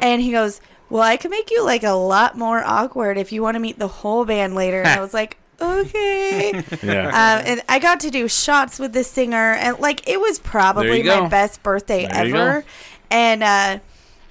And 0.00 0.22
he 0.22 0.32
goes, 0.32 0.58
Well, 0.88 1.02
I 1.02 1.18
can 1.18 1.30
make 1.30 1.50
you 1.50 1.62
like 1.62 1.82
a 1.82 1.92
lot 1.92 2.38
more 2.38 2.64
awkward 2.64 3.18
if 3.18 3.30
you 3.30 3.42
want 3.42 3.56
to 3.56 3.60
meet 3.60 3.78
the 3.78 3.88
whole 3.88 4.24
band 4.24 4.54
later. 4.54 4.78
And 4.78 4.88
I 4.88 5.00
was 5.00 5.12
like, 5.12 5.36
Okay. 5.60 6.64
yeah. 6.82 7.08
Um, 7.08 7.46
and 7.46 7.62
I 7.68 7.78
got 7.78 8.00
to 8.00 8.10
do 8.10 8.26
shots 8.26 8.78
with 8.78 8.94
the 8.94 9.04
singer, 9.04 9.52
and 9.52 9.78
like 9.80 10.08
it 10.08 10.18
was 10.18 10.38
probably 10.38 11.02
my 11.02 11.28
best 11.28 11.62
birthday 11.62 12.06
There 12.06 12.24
you 12.26 12.34
ever. 12.34 12.60
go. 12.62 12.66
And 13.10 13.42
uh, 13.42 13.78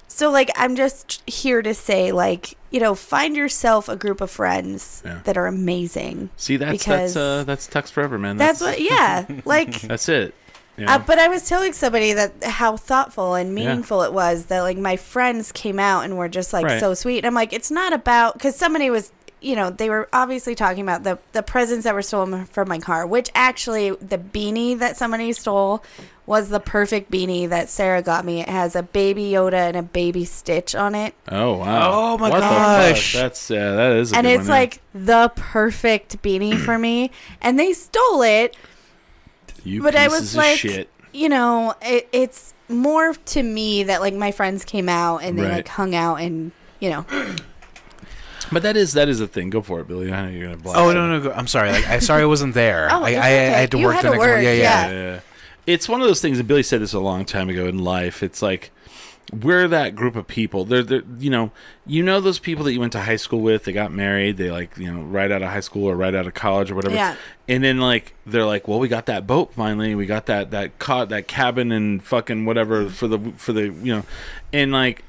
so, 0.08 0.30
like, 0.32 0.50
I'm 0.56 0.74
just 0.74 1.22
here 1.30 1.62
to 1.62 1.74
say, 1.74 2.10
like, 2.10 2.56
you 2.74 2.80
know, 2.80 2.94
find 2.96 3.36
yourself 3.36 3.88
a 3.88 3.94
group 3.94 4.20
of 4.20 4.30
friends 4.30 5.00
Yeah. 5.04 5.20
that 5.24 5.36
are 5.36 5.46
amazing. 5.46 6.30
See, 6.36 6.56
that's 6.56 6.84
that's 6.84 7.14
uh, 7.16 7.44
that's 7.46 7.68
Tux 7.68 7.90
Forever, 7.90 8.18
man. 8.18 8.36
That's 8.36 8.60
what, 8.60 8.80
yeah. 8.80 9.24
Like, 9.44 9.80
That's 9.82 10.08
it. 10.08 10.34
Know? 10.76 10.86
Uh, 10.86 10.98
but 10.98 11.20
I 11.20 11.28
was 11.28 11.48
telling 11.48 11.72
somebody 11.72 12.12
that 12.14 12.32
how 12.42 12.76
thoughtful 12.76 13.34
and 13.36 13.50
Yeah. 13.50 13.54
meaningful 13.66 14.02
it 14.02 14.12
was 14.12 14.46
that 14.46 14.62
like 14.62 14.76
my 14.76 14.96
friends 14.96 15.52
came 15.52 15.78
out 15.78 16.00
and 16.04 16.18
were 16.18 16.28
just 16.28 16.52
like 16.52 16.64
Right. 16.66 16.80
so 16.80 16.94
sweet. 16.94 17.18
And 17.18 17.26
I'm 17.28 17.34
like, 17.34 17.52
it's 17.52 17.70
not 17.70 17.92
about 17.92 18.34
because 18.34 18.56
somebody 18.56 18.90
was, 18.90 19.12
you 19.44 19.54
know, 19.56 19.68
they 19.70 19.90
were 19.90 20.08
obviously 20.12 20.54
talking 20.54 20.82
about 20.82 21.02
the 21.04 21.18
the 21.32 21.42
presents 21.42 21.84
that 21.84 21.94
were 21.94 22.02
stolen 22.02 22.46
from 22.46 22.68
my 22.68 22.78
car, 22.78 23.06
which 23.06 23.30
actually 23.34 23.90
the 23.90 24.16
beanie 24.18 24.78
that 24.78 24.96
somebody 24.96 25.32
stole 25.34 25.84
was 26.26 26.48
the 26.48 26.58
perfect 26.60 27.10
beanie 27.10 27.46
that 27.50 27.68
Sarah 27.68 28.00
got 28.00 28.24
me. 28.24 28.40
It 28.40 28.48
has 28.48 28.74
a 28.74 28.82
baby 28.82 29.30
Yoda 29.32 29.68
and 29.68 29.76
a 29.76 29.82
baby 29.82 30.24
Stitch 30.24 30.74
on 30.74 30.94
it, 30.94 31.14
oh 31.30 31.58
wow. 31.58 31.90
Oh, 31.92 32.18
my 32.18 32.30
What 32.30 32.40
gosh. 32.40 33.12
That's 33.12 33.50
yeah. 33.50 33.72
That 33.74 33.92
is. 33.92 34.12
A 34.12 34.16
and 34.16 34.24
good 34.24 34.30
it's 34.30 34.38
one, 34.40 34.46
yeah. 34.48 34.52
like 34.54 34.80
the 34.94 35.32
perfect 35.36 36.22
beanie 36.22 36.58
for 36.64 36.78
me. 36.78 37.10
And 37.42 37.58
they 37.58 37.74
stole 37.74 38.22
it, 38.22 38.56
you 39.62 39.82
but 39.82 39.94
I 39.94 40.04
pieces 40.06 40.20
was 40.20 40.30
of 40.32 40.36
like, 40.38 40.58
shit. 40.58 40.88
you 41.12 41.28
know, 41.28 41.74
it, 41.82 42.08
it's 42.12 42.54
more 42.70 43.12
to 43.12 43.42
me 43.42 43.82
that 43.84 44.00
like 44.00 44.14
my 44.14 44.32
friends 44.32 44.64
came 44.64 44.88
out 44.88 45.18
and 45.18 45.38
they 45.38 45.42
Right. 45.42 45.52
like 45.56 45.68
hung 45.68 45.94
out 45.94 46.16
and 46.22 46.52
you 46.80 46.88
know, 46.90 47.06
But 48.54 48.62
that 48.62 48.76
is 48.76 48.92
that 48.94 49.08
is 49.08 49.20
a 49.20 49.26
thing. 49.26 49.50
Go 49.50 49.60
for 49.60 49.80
it, 49.80 49.88
Billy. 49.88 50.12
I 50.12 50.22
know 50.26 50.30
you're 50.30 50.46
gonna. 50.46 50.56
blast 50.56 50.78
Oh 50.78 50.92
no 50.92 51.06
no! 51.08 51.20
Go, 51.20 51.32
I'm 51.32 51.46
sorry. 51.46 51.72
Like, 51.72 51.86
I 51.86 51.98
sorry 51.98 52.22
I 52.22 52.26
wasn't 52.26 52.54
there. 52.54 52.88
Oh, 52.94 53.02
I, 53.04 53.10
it's 53.10 53.18
I, 53.18 53.20
I 53.20 53.32
okay. 53.32 53.60
had 53.60 53.70
to 53.72 53.78
You 53.78 53.86
work 53.86 53.94
had 53.96 54.04
the 54.04 54.08
to 54.08 54.10
next 54.12 54.20
work, 54.26 54.34
one. 54.36 54.44
Yeah, 54.44 54.52
yeah. 54.52 54.88
yeah. 54.88 54.92
Yeah. 54.92 55.20
It's 55.66 55.88
one 55.88 56.00
of 56.00 56.06
those 56.06 56.20
things, 56.20 56.38
and 56.38 56.46
Billy 56.46 56.62
said 56.62 56.80
this 56.80 56.92
a 56.92 57.00
long 57.00 57.24
time 57.24 57.48
ago 57.48 57.66
in 57.66 57.78
life. 57.78 58.22
It's 58.22 58.40
like 58.42 58.70
we're 59.32 59.66
that 59.68 59.94
group 59.94 60.16
of 60.16 60.26
people. 60.26 60.64
They're, 60.64 60.82
they're, 60.82 61.02
you 61.18 61.30
know, 61.30 61.50
you 61.86 62.02
know 62.02 62.20
those 62.20 62.38
people 62.38 62.64
that 62.64 62.72
you 62.72 62.80
went 62.80 62.92
to 62.92 63.00
high 63.00 63.16
school 63.16 63.40
with. 63.40 63.64
They 63.64 63.72
got 63.72 63.90
married. 63.90 64.36
They 64.36 64.50
like, 64.50 64.76
you 64.76 64.92
know, 64.92 65.02
right 65.02 65.30
out 65.32 65.42
of 65.42 65.48
high 65.48 65.60
school 65.60 65.86
or 65.86 65.96
right 65.96 66.14
out 66.14 66.26
of 66.26 66.34
college 66.34 66.70
or 66.70 66.74
whatever. 66.74 66.94
Yeah. 66.94 67.16
And 67.48 67.64
then 67.64 67.80
like 67.80 68.14
they're 68.26 68.44
like, 68.44 68.68
well, 68.68 68.78
we 68.78 68.88
got 68.88 69.06
that 69.06 69.26
boat 69.26 69.52
finally. 69.54 69.94
We 69.94 70.06
got 70.06 70.26
that 70.26 70.50
that 70.52 70.78
caught 70.78 71.08
that 71.08 71.26
cabin 71.26 71.72
and 71.72 72.02
fucking 72.04 72.44
whatever 72.44 72.88
for 72.90 73.08
the 73.08 73.18
for 73.36 73.52
the 73.52 73.62
you 73.62 73.96
know, 73.96 74.04
and 74.52 74.70
like 74.72 75.02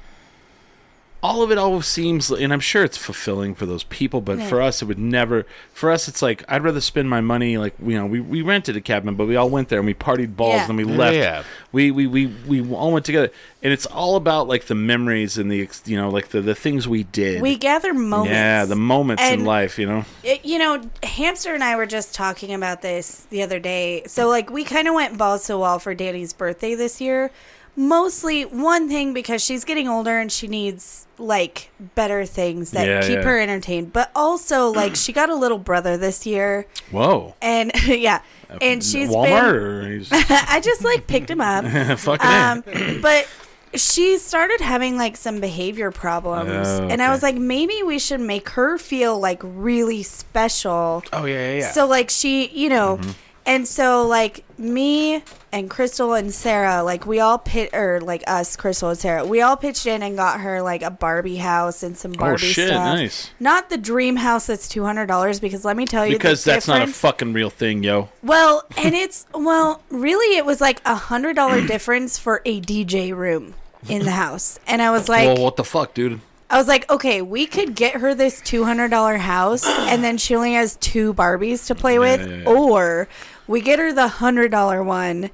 all 1.22 1.42
of 1.42 1.50
it 1.50 1.58
always 1.58 1.86
seems 1.86 2.30
and 2.30 2.52
i'm 2.52 2.60
sure 2.60 2.84
it's 2.84 2.96
fulfilling 2.96 3.54
for 3.54 3.66
those 3.66 3.82
people 3.84 4.20
but 4.20 4.38
Yeah. 4.38 4.48
for 4.48 4.60
us 4.62 4.82
it 4.82 4.84
would 4.84 4.98
never 4.98 5.44
for 5.72 5.90
us 5.90 6.06
it's 6.08 6.22
like 6.22 6.44
i'd 6.48 6.62
rather 6.62 6.80
spend 6.80 7.10
my 7.10 7.20
money 7.20 7.56
like 7.58 7.74
you 7.82 7.96
know 7.98 8.06
we, 8.06 8.20
we 8.20 8.42
rented 8.42 8.76
a 8.76 8.80
cabin 8.80 9.14
but 9.16 9.26
we 9.26 9.34
all 9.34 9.48
went 9.48 9.68
there 9.68 9.78
and 9.80 9.86
we 9.86 9.94
partied 9.94 10.36
balls 10.36 10.54
Yeah. 10.56 10.66
and 10.68 10.76
we 10.76 10.84
left 10.84 11.16
yeah. 11.16 11.42
we, 11.72 11.90
we 11.90 12.06
we 12.06 12.26
we 12.46 12.72
all 12.74 12.92
went 12.92 13.04
together 13.06 13.30
and 13.62 13.72
it's 13.72 13.86
all 13.86 14.16
about 14.16 14.46
like 14.46 14.66
the 14.66 14.74
memories 14.74 15.36
and 15.38 15.50
the 15.50 15.68
you 15.86 15.96
know 15.96 16.10
like 16.10 16.28
the 16.28 16.40
the 16.40 16.54
things 16.54 16.86
we 16.86 17.02
did 17.04 17.40
we 17.42 17.56
gather 17.56 17.92
moments. 17.94 18.30
yeah 18.32 18.64
the 18.66 18.76
moments 18.76 19.22
in 19.24 19.44
life 19.44 19.78
you 19.78 19.86
know 19.86 20.04
It- 20.22 20.44
you 20.44 20.58
know, 20.58 20.82
Hamster 21.02 21.54
and 21.54 21.64
I 21.64 21.74
were 21.76 21.86
just 21.86 22.14
talking 22.14 22.52
about 22.54 22.82
this 22.82 23.26
the 23.30 23.42
other 23.42 23.58
day. 23.58 24.04
So, 24.06 24.28
like, 24.28 24.48
we 24.50 24.62
kind 24.64 24.86
of 24.86 24.94
went 24.94 25.16
balls 25.18 25.42
to 25.46 25.52
the 25.54 25.58
wall 25.58 25.78
for 25.80 25.94
Danny's 25.94 26.32
birthday 26.32 26.74
this 26.74 27.00
year. 27.00 27.30
Mostly 27.78 28.44
one 28.44 28.88
thing 28.88 29.12
because 29.12 29.44
she's 29.44 29.64
getting 29.64 29.86
older 29.86 30.18
and 30.18 30.32
she 30.32 30.48
needs 30.48 31.06
like 31.18 31.70
better 31.94 32.24
things 32.24 32.70
that 32.70 32.86
Yeah, 32.86 33.02
keep 33.02 33.18
yeah. 33.18 33.22
her 33.22 33.38
entertained. 33.38 33.92
But 33.92 34.10
also, 34.14 34.68
like, 34.68 34.96
she 34.96 35.12
got 35.12 35.28
a 35.28 35.34
little 35.34 35.58
brother 35.58 35.96
this 35.98 36.24
year, 36.26 36.66
whoa 36.90 37.34
and 37.42 37.70
yeah, 37.86 38.22
and 38.62 38.82
she's 38.82 39.10
walmart 39.10 40.08
been. 40.08 40.24
I 40.48 40.60
just 40.60 40.84
like 40.84 41.06
picked 41.06 41.28
him 41.30 41.40
up. 41.42 41.64
fucking 41.98 42.26
Um, 42.26 43.00
but 43.02 43.28
she 43.74 44.16
started 44.16 44.60
having 44.62 44.96
like 44.96 45.16
some 45.18 45.40
behavior 45.40 45.90
problems, 45.90 46.66
Oh, 46.68 46.88
and 46.88 47.02
I 47.02 47.10
was 47.10 47.22
like, 47.22 47.34
maybe 47.36 47.82
we 47.84 47.98
should 47.98 48.20
make 48.20 48.48
her 48.50 48.78
feel 48.78 49.18
like 49.18 49.40
really 49.42 50.02
special. 50.02 51.02
Oh 51.12 51.26
yeah, 51.26 51.34
yeah. 51.52 51.58
yeah. 51.58 51.70
So 51.72 51.86
like 51.86 52.08
she, 52.08 52.48
you 52.48 52.70
know, 52.70 52.96
Mm-hmm. 52.96 53.10
And 53.46 53.66
so 53.66 54.06
like 54.06 54.44
me 54.58 55.22
and 55.52 55.70
Crystal 55.70 56.14
and 56.14 56.34
Sarah, 56.34 56.82
like 56.82 57.06
we 57.06 57.20
all 57.20 57.38
pit 57.38 57.70
or 57.72 58.00
like 58.00 58.24
us, 58.26 58.56
Crystal 58.56 58.90
and 58.90 58.98
Sarah, 58.98 59.24
we 59.24 59.40
all 59.40 59.56
pitched 59.56 59.86
in 59.86 60.02
and 60.02 60.16
got 60.16 60.40
her 60.40 60.60
like 60.60 60.82
a 60.82 60.90
Barbie 60.90 61.36
house 61.36 61.82
and 61.82 61.96
some 61.96 62.12
oh, 62.16 62.18
Barbie 62.18 62.34
oh 62.34 62.36
shit 62.36 62.68
stuff. 62.68 62.96
nice 62.96 63.30
Not 63.38 63.70
the 63.70 63.78
dream 63.78 64.16
house 64.16 64.46
that's 64.48 64.68
two 64.68 64.84
hundred 64.84 65.06
dollars 65.06 65.40
because 65.40 65.64
let 65.64 65.76
me 65.76 65.86
tell 65.86 66.04
you, 66.04 66.14
because 66.14 66.44
that's 66.44 66.68
not 66.68 66.82
a 66.82 66.88
fucking 66.88 67.32
real 67.32 67.50
thing 67.50 67.82
yo 67.82 68.08
well, 68.22 68.64
and 68.76 68.94
it's 68.94 69.26
well, 69.32 69.80
really, 69.90 70.36
it 70.36 70.44
was 70.44 70.60
like 70.60 70.82
a 70.84 70.96
hundred 70.96 71.36
dollar 71.36 71.64
difference 71.66 72.18
for 72.18 72.42
a 72.44 72.60
DJ 72.60 73.14
room 73.14 73.54
in 73.88 74.04
the 74.04 74.10
house, 74.10 74.58
and 74.66 74.82
I 74.82 74.90
was 74.90 75.08
like, 75.08 75.28
well 75.28 75.44
what 75.44 75.56
the 75.56 75.64
fuck 75.64 75.94
dude 75.94 76.20
I 76.48 76.58
was 76.58 76.68
like, 76.68 76.88
okay, 76.88 77.22
we 77.22 77.46
could 77.46 77.74
get 77.74 77.96
her 77.96 78.14
this 78.14 78.40
two 78.40 78.64
hundred 78.64 78.90
dollar 78.90 79.16
house, 79.16 79.66
and 79.66 80.04
then 80.04 80.16
she 80.16 80.34
only 80.36 80.54
has 80.54 80.76
two 80.76 81.12
Barbies 81.12 81.66
to 81.66 81.74
play 81.74 81.98
with, 81.98 82.20
yeah, 82.20 82.36
yeah. 82.36 82.48
or 82.48 83.08
we 83.46 83.60
get 83.60 83.78
her 83.78 83.92
the 83.92 84.08
hundred 84.08 84.50
dollar 84.50 84.82
one 84.82 85.30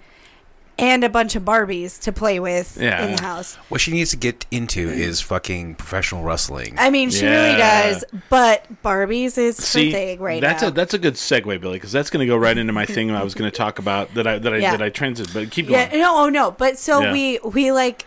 and 0.79 1.05
a 1.05 1.09
bunch 1.09 1.37
of 1.37 1.45
Barbies 1.45 2.01
to 2.01 2.13
play 2.13 2.41
with 2.41 2.79
Yeah. 2.81 3.05
in 3.05 3.17
the 3.17 3.23
house. 3.23 3.57
what 3.69 3.81
she 3.83 3.93
needs 3.93 4.11
to 4.13 4.17
get 4.17 4.47
into 4.51 4.89
is 4.89 5.21
fucking 5.21 5.75
professional 5.75 6.23
wrestling. 6.25 6.75
I 6.79 6.89
mean, 6.91 7.11
she 7.11 7.27
really 7.27 7.57
does, 7.59 8.05
but 8.31 8.67
Barbies 8.83 9.37
is 9.37 9.59
her 9.75 9.81
thing 9.81 10.19
right 10.21 10.41
that's 10.41 10.63
now. 10.63 10.69
a 10.69 10.71
that's 10.71 10.95
a 10.95 10.99
good 10.99 11.15
segue, 11.15 11.61
Billy, 11.61 11.75
because 11.77 11.93
that's 11.93 12.09
going 12.11 12.21
to 12.21 12.27
go 12.27 12.37
right 12.37 12.57
into 12.57 12.73
my 12.73 12.87
thing 12.87 13.11
I 13.11 13.23
was 13.23 13.35
going 13.35 13.51
to 13.51 13.57
talk 13.57 13.79
about 13.79 14.15
that 14.15 14.27
I 14.27 14.39
that 14.39 14.53
I 14.55 14.57
Yeah. 14.57 14.71
that 14.73 14.83
I 14.83 14.89
transited. 14.89 15.35
But 15.35 15.51
keep 15.51 15.69
going. 15.69 15.91
Yeah, 15.93 15.99
no, 15.99 16.25
oh 16.25 16.29
no. 16.31 16.51
But 16.53 16.79
so 16.79 17.03
Yeah. 17.03 17.13
we 17.13 17.39
we 17.45 17.71
like 17.71 18.07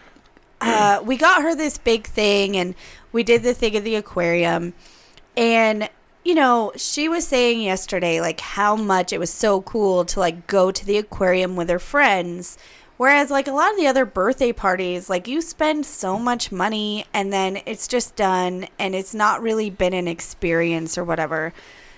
uh 0.62 1.02
we 1.04 1.18
got 1.18 1.44
her 1.44 1.54
this 1.54 1.78
big 1.78 2.08
thing 2.08 2.58
and 2.58 2.74
we 3.12 3.22
did 3.24 3.44
the 3.44 3.54
thing 3.54 3.76
at 3.76 3.84
the 3.84 3.96
aquarium 3.96 4.74
and 5.38 5.88
you 6.26 6.34
know, 6.36 6.74
she 6.76 7.08
was 7.08 7.26
saying 7.28 7.62
yesterday 7.62 8.20
like 8.20 8.42
how 8.42 8.76
much 8.76 9.14
it 9.14 9.20
was 9.20 9.30
so 9.30 9.62
cool 9.62 10.04
to 10.06 10.20
like 10.20 10.48
go 10.48 10.72
to 10.72 10.86
the 10.86 10.98
aquarium 10.98 11.56
with 11.56 11.70
her 11.70 11.80
friends. 11.80 12.58
Whereas 12.98 13.30
like 13.30 13.48
a 13.48 13.52
lot 13.52 13.72
of 13.72 13.78
the 13.78 13.88
other 13.88 14.06
birthday 14.06 14.52
parties, 14.52 15.10
like 15.10 15.28
you 15.28 15.40
spend 15.40 15.86
so 15.86 16.18
much 16.18 16.52
money 16.52 17.06
and 17.14 17.32
then 17.32 17.62
it's 17.66 17.88
just 17.88 18.16
done 18.16 18.68
and 18.80 18.96
it's 18.96 19.14
not 19.14 19.42
really 19.42 19.70
been 19.70 19.94
an 19.94 20.08
experience 20.08 20.98
or 20.98 21.04
whatever. 21.04 21.54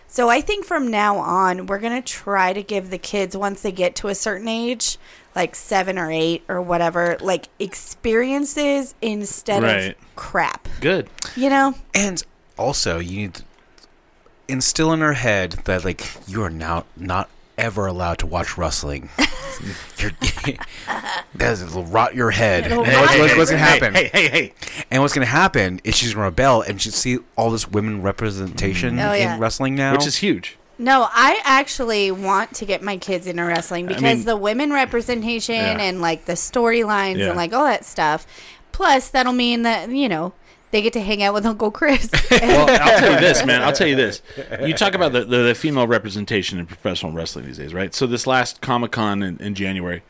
So 0.10 0.30
I 0.30 0.42
think 0.42 0.66
from 0.66 0.90
now 0.90 1.18
on, 1.18 1.68
we're 1.68 1.80
going 1.80 2.02
to 2.02 2.06
try 2.06 2.52
to 2.54 2.64
give 2.64 2.90
the 2.90 2.98
kids, 2.98 3.36
once 3.36 3.62
they 3.62 3.72
get 3.74 3.96
to 3.98 4.08
a 4.08 4.16
certain 4.16 4.48
age, 4.48 4.98
like 5.36 5.54
seven 5.54 6.00
or 6.00 6.10
eight 6.12 6.44
or 6.48 6.62
whatever, 6.62 7.18
like 7.22 7.50
experiences 7.60 8.96
instead 9.02 9.64
Right. 9.64 9.90
of 9.90 10.16
crap. 10.16 10.68
Good. 10.82 11.10
You 11.36 11.50
know? 11.50 11.76
And 11.94 12.24
also, 12.58 13.00
you 13.00 13.18
need 13.18 13.34
to 13.36 13.44
instill 14.48 14.94
in 14.94 15.02
her 15.02 15.14
head 15.14 15.52
that 15.66 15.84
like 15.84 16.12
you 16.28 16.44
are 16.44 16.50
now 16.50 16.86
not 16.96 17.30
ever 17.58 17.88
allowed 17.88 18.20
to 18.20 18.26
watch 18.26 18.58
wrestling. 18.58 19.10
You're, 19.98 20.12
that 21.36 21.72
will 21.74 21.86
rot 21.86 22.14
your 22.14 22.30
head. 22.30 22.68
It'll 22.68 22.84
And 22.84 22.94
what's, 22.94 23.16
your 23.16 23.24
what's, 23.24 23.38
what's 23.38 23.52
gonna 23.52 23.64
happen? 23.64 23.96
Hey, 23.96 24.10
hey, 24.14 24.28
hey. 24.28 24.54
And 24.92 25.02
what's 25.02 25.14
gonna 25.14 25.26
happen 25.26 25.82
is 25.84 25.96
she's 25.96 26.14
gonna 26.14 26.26
rebel, 26.26 26.62
and 26.62 26.80
she'll 26.80 26.92
see 26.92 27.18
all 27.36 27.50
this 27.50 27.68
women 27.68 28.04
representation 28.04 28.98
mm. 28.98 29.10
Oh, 29.10 29.14
yeah. 29.14 29.34
in 29.34 29.40
wrestling 29.40 29.76
now. 29.76 29.94
Which 29.94 30.06
is 30.06 30.18
huge. 30.18 30.58
No, 30.80 31.08
I 31.12 31.42
actually 31.44 32.12
want 32.12 32.54
to 32.56 32.66
get 32.66 32.84
my 32.84 32.98
kids 32.98 33.26
into 33.26 33.44
wrestling 33.44 33.88
because 33.88 34.02
mean- 34.04 34.26
the 34.26 34.38
women 34.38 34.72
representation 34.72 35.56
Yeah. 35.56 35.82
and 35.82 36.02
like 36.02 36.26
the 36.26 36.34
storylines 36.34 37.18
Yeah. 37.18 37.30
and 37.30 37.38
like 37.38 37.52
all 37.52 37.66
that 37.66 37.84
stuff. 37.84 38.28
Plus, 38.72 39.10
that'll 39.10 39.34
mean 39.34 39.64
that, 39.64 39.90
you 39.90 40.08
know, 40.08 40.34
they 40.72 40.82
get 40.82 40.94
to 40.94 41.02
hang 41.02 41.24
out 41.24 41.34
with 41.34 41.46
Uncle 41.46 41.72
Chris. 41.72 42.10
Well, 42.32 42.70
I'll 42.70 43.00
tell 43.00 43.14
you 43.14 43.20
this, 43.20 43.46
man. 43.46 43.62
I'll 43.62 43.72
tell 43.74 43.88
you 43.88 43.96
this. 43.96 44.22
You 44.62 44.74
talk 44.74 44.94
about 44.94 45.12
the, 45.14 45.24
the, 45.26 45.38
the 45.44 45.56
female 45.56 45.88
representation 45.88 46.60
in 46.60 46.66
professional 46.66 47.12
wrestling 47.14 47.46
these 47.46 47.58
days, 47.58 47.74
right? 47.74 47.94
So 47.94 48.06
this 48.08 48.28
last 48.28 48.62
Comic 48.62 48.92
Con 48.92 49.24
in, 49.24 49.38
in 49.40 49.56
January, 49.56 50.04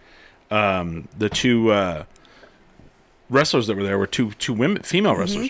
um, 0.52 1.08
the 1.18 1.30
two 1.30 1.72
uh, 1.72 2.04
wrestlers 3.30 3.68
that 3.68 3.78
were 3.78 3.84
there 3.84 3.98
were 3.98 4.08
two 4.08 4.32
two 4.32 4.54
women, 4.54 4.82
female 4.84 5.14
Mm-hmm. 5.14 5.20
wrestlers, 5.22 5.50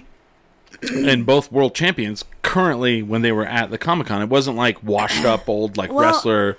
and 1.07 1.25
both 1.25 1.51
world 1.51 1.73
champions. 1.75 2.25
Currently, 2.41 3.01
when 3.03 3.21
they 3.21 3.31
were 3.31 3.45
at 3.45 3.71
the 3.71 3.77
Comic 3.77 4.07
Con, 4.07 4.21
it 4.21 4.29
wasn't 4.29 4.57
like 4.57 4.81
washed 4.83 5.25
up 5.25 5.47
old 5.49 5.77
like 5.77 5.91
Well- 5.91 6.05
wrestler. 6.05 6.57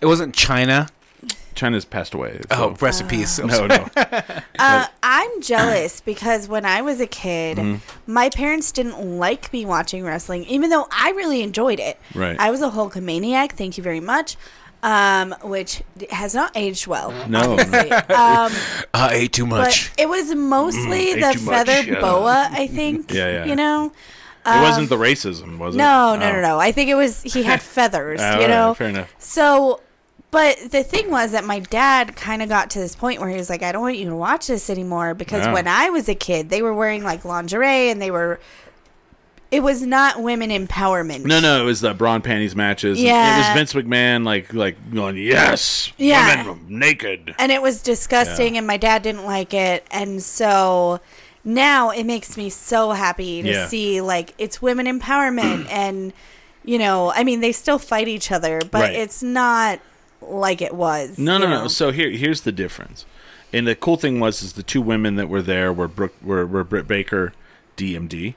it 0.00 0.06
wasn't 0.06 0.34
Chyna. 0.34 0.88
Chyna's 1.54 1.84
passed 1.84 2.14
away. 2.14 2.40
Oh, 2.50 2.74
so- 2.74 2.76
recipes. 2.80 3.38
no, 3.38 3.66
no. 3.66 3.88
Uh, 4.58 4.86
I'm 5.02 5.42
jealous 5.42 6.00
because 6.00 6.48
when 6.48 6.64
I 6.64 6.80
was 6.82 7.00
a 7.00 7.06
kid, 7.06 7.58
Mm-hmm. 7.58 8.10
my 8.12 8.30
parents 8.30 8.70
didn't 8.72 9.18
like 9.18 9.52
me 9.52 9.66
watching 9.66 10.04
wrestling, 10.04 10.44
even 10.44 10.70
though 10.70 10.86
I 10.90 11.10
really 11.10 11.42
enjoyed 11.42 11.80
it. 11.80 11.98
Right. 12.14 12.36
I 12.38 12.50
was 12.50 12.62
a 12.62 12.70
Hulkamaniac. 12.70 13.52
Thank 13.52 13.76
you 13.76 13.82
very 13.82 14.00
much. 14.00 14.36
Um, 14.82 15.34
which 15.42 15.82
has 16.10 16.34
not 16.34 16.52
aged 16.54 16.86
well. 16.86 17.10
No, 17.28 17.52
um, 17.58 17.58
I 18.94 19.10
ate 19.12 19.32
too 19.32 19.46
but 19.46 19.56
much. 19.62 19.90
it 19.96 20.08
was 20.08 20.34
mostly 20.34 21.14
Mm, 21.14 21.20
the 21.32 21.38
too 21.38 21.44
much, 21.46 21.66
feather 21.66 22.00
boa. 22.00 22.48
I 22.50 22.66
think. 22.66 23.10
Yeah, 23.12 23.28
yeah. 23.30 23.44
You 23.46 23.56
know. 23.56 23.92
It 24.46 24.60
wasn't 24.60 24.90
the 24.90 24.96
racism, 24.98 25.56
was 25.56 25.74
it? 25.74 25.78
No, 25.78 26.16
no, 26.16 26.28
Oh. 26.28 26.32
no, 26.32 26.40
no. 26.42 26.58
I 26.60 26.70
think 26.70 26.90
it 26.90 26.94
was 26.96 27.22
he 27.22 27.42
had 27.44 27.62
feathers. 27.62 28.20
You 28.20 28.46
know. 28.46 28.68
right, 28.68 28.76
fair 28.76 28.88
enough. 28.90 29.14
So, 29.18 29.80
But 30.34 30.70
the 30.72 30.82
thing 30.82 31.10
was 31.10 31.30
that 31.32 31.44
my 31.44 31.60
dad 31.60 32.14
kind 32.16 32.42
of 32.42 32.48
got 32.48 32.68
to 32.72 32.78
this 32.80 32.94
point 32.96 33.20
where 33.20 33.30
he 33.30 33.36
was 33.36 33.48
like, 33.48 33.62
I 33.62 33.72
don't 33.72 33.82
want 33.82 33.96
you 33.96 34.06
to 34.10 34.16
watch 34.16 34.48
this 34.48 34.68
anymore 34.68 35.14
because 35.14 35.46
Yeah. 35.46 35.52
when 35.52 35.66
I 35.68 35.88
was 35.90 36.08
a 36.08 36.14
kid, 36.14 36.50
they 36.50 36.60
were 36.60 36.74
wearing 36.74 37.02
like 37.04 37.24
lingerie 37.24 37.88
and 37.88 38.02
they 38.02 38.10
were. 38.10 38.40
It 39.50 39.62
was 39.62 39.82
not 39.82 40.20
women 40.20 40.50
empowerment. 40.50 41.24
No, 41.24 41.38
no, 41.38 41.62
it 41.62 41.64
was 41.64 41.80
the 41.80 41.94
bra 41.94 42.16
and 42.16 42.24
panties 42.24 42.56
matches. 42.56 43.00
Yeah. 43.00 43.36
It 43.36 43.38
was 43.38 43.48
Vince 43.56 43.72
McMahon 43.72 44.24
like 44.26 44.52
like 44.52 44.76
going, 44.92 45.16
Yes, 45.16 45.92
Yeah. 45.96 46.44
women 46.44 46.66
naked. 46.68 47.36
and 47.38 47.52
it 47.52 47.62
was 47.62 47.80
disgusting 47.80 48.58
and 48.58 48.66
my 48.66 48.76
dad 48.76 49.02
didn't 49.02 49.24
like 49.24 49.54
it 49.54 49.86
and 49.92 50.20
so 50.20 50.98
now 51.44 51.90
it 51.90 52.02
makes 52.04 52.36
me 52.36 52.50
so 52.50 52.90
happy 52.90 53.42
to 53.42 53.48
Yeah. 53.48 53.66
see 53.68 54.00
like 54.00 54.34
it's 54.38 54.60
women 54.60 54.86
empowerment 54.86 55.68
and 55.70 56.12
you 56.64 56.78
know 56.78 57.12
i 57.14 57.22
mean 57.22 57.40
they 57.40 57.52
still 57.52 57.78
fight 57.78 58.08
each 58.08 58.32
other 58.32 58.60
but 58.70 58.80
Right. 58.80 58.94
it's 58.94 59.22
not 59.22 59.78
like 60.28 60.62
it 60.62 60.74
was 60.74 61.18
No, 61.18 61.38
no, 61.38 61.44
you 61.44 61.50
no. 61.50 61.68
So 61.68 61.90
here, 61.90 62.10
here's 62.10 62.42
the 62.42 62.52
difference. 62.52 63.06
And 63.52 63.66
the 63.66 63.76
cool 63.76 63.96
thing 63.96 64.18
was, 64.18 64.42
is 64.42 64.54
the 64.54 64.62
two 64.62 64.82
women 64.82 65.14
that 65.16 65.28
were 65.28 65.42
there 65.42 65.72
were 65.72 65.86
Brooke, 65.86 66.14
were, 66.22 66.44
were 66.44 66.64
Britt 66.64 66.88
Baker, 66.88 67.32
DMD, 67.76 68.34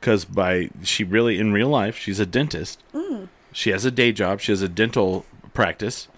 because 0.00 0.24
by 0.24 0.70
she 0.82 1.04
really 1.04 1.38
in 1.38 1.52
real 1.52 1.68
life 1.68 1.98
she's 1.98 2.20
a 2.20 2.26
dentist. 2.26 2.82
Mm. 2.94 3.28
She 3.52 3.70
has 3.70 3.84
a 3.84 3.90
day 3.90 4.12
job. 4.12 4.40
She 4.40 4.52
has 4.52 4.62
a 4.62 4.68
dental 4.68 5.26
practice, 5.52 6.08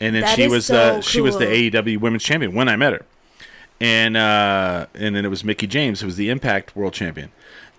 and 0.00 0.14
then 0.14 0.22
That 0.22 0.36
she 0.36 0.48
was 0.48 0.66
so 0.66 0.76
uh, 0.76 1.00
she 1.00 1.20
was 1.20 1.38
the. 1.38 1.46
AEW 1.46 1.98
Women's 1.98 2.24
Champion 2.24 2.54
when 2.54 2.68
I 2.68 2.76
met 2.76 2.92
her, 2.92 3.06
and 3.80 4.16
uh, 4.16 4.86
and 4.94 5.14
then 5.14 5.24
it 5.24 5.28
was 5.28 5.44
Mickie 5.44 5.66
James 5.66 6.00
who 6.00 6.06
was 6.06 6.16
the 6.16 6.30
Impact 6.30 6.74
World 6.74 6.92
Champion. 6.94 7.30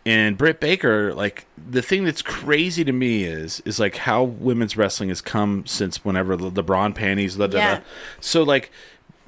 And 0.05 0.35
Britt 0.37 0.59
Baker, 0.59 1.13
like 1.13 1.45
the 1.69 1.81
thing 1.83 2.05
that's 2.05 2.23
crazy 2.23 2.83
to 2.83 2.91
me 2.91 3.23
is 3.23 3.61
is 3.65 3.79
like 3.79 3.97
how 3.97 4.23
women's 4.23 4.75
wrestling 4.75 5.09
has 5.09 5.21
come 5.21 5.63
since 5.67 6.03
whenever 6.03 6.35
the, 6.35 6.49
LeBron 6.51 6.95
panties. 6.95 7.35
Da, 7.35 7.47
da, 7.47 7.57
Yeah. 7.57 7.75
da. 7.75 7.81
So 8.19 8.41
like 8.43 8.71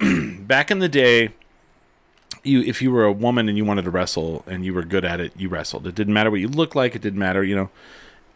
back 0.40 0.70
in 0.72 0.80
the 0.80 0.88
day, 0.88 1.30
you 2.42 2.60
if 2.62 2.82
you 2.82 2.90
were 2.90 3.04
a 3.04 3.12
woman 3.12 3.48
and 3.48 3.56
you 3.56 3.64
wanted 3.64 3.82
to 3.84 3.90
wrestle 3.90 4.42
and 4.48 4.64
you 4.64 4.74
were 4.74 4.82
good 4.82 5.04
at 5.04 5.20
it, 5.20 5.32
you 5.36 5.48
wrestled. 5.48 5.86
It 5.86 5.94
didn't 5.94 6.12
matter 6.12 6.30
what 6.30 6.40
you 6.40 6.48
looked 6.48 6.74
like. 6.74 6.94
It 6.96 7.02
didn't 7.02 7.18
matter, 7.20 7.44
you 7.44 7.54
know. 7.54 7.70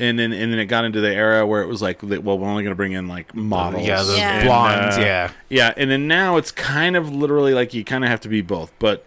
And 0.00 0.16
then 0.16 0.32
and 0.32 0.52
then 0.52 0.60
it 0.60 0.66
got 0.66 0.84
into 0.84 1.00
the 1.00 1.12
era 1.12 1.44
where 1.44 1.60
it 1.60 1.66
was 1.66 1.82
like, 1.82 2.04
well, 2.04 2.38
we're 2.38 2.46
only 2.48 2.62
going 2.62 2.70
to 2.70 2.76
bring 2.76 2.92
in 2.92 3.08
like 3.08 3.34
models. 3.34 3.84
Yeah, 3.84 4.04
the 4.04 4.16
Yeah. 4.16 4.44
blondes. 4.44 4.96
uh, 4.96 5.00
yeah. 5.00 5.30
yeah, 5.48 5.74
and 5.76 5.90
then 5.90 6.06
now 6.06 6.36
it's 6.36 6.52
kind 6.52 6.94
of 6.94 7.10
literally 7.12 7.52
like 7.52 7.74
you 7.74 7.82
kind 7.84 8.04
of 8.04 8.10
have 8.10 8.20
to 8.20 8.28
be 8.28 8.40
both. 8.42 8.72
But 8.78 9.04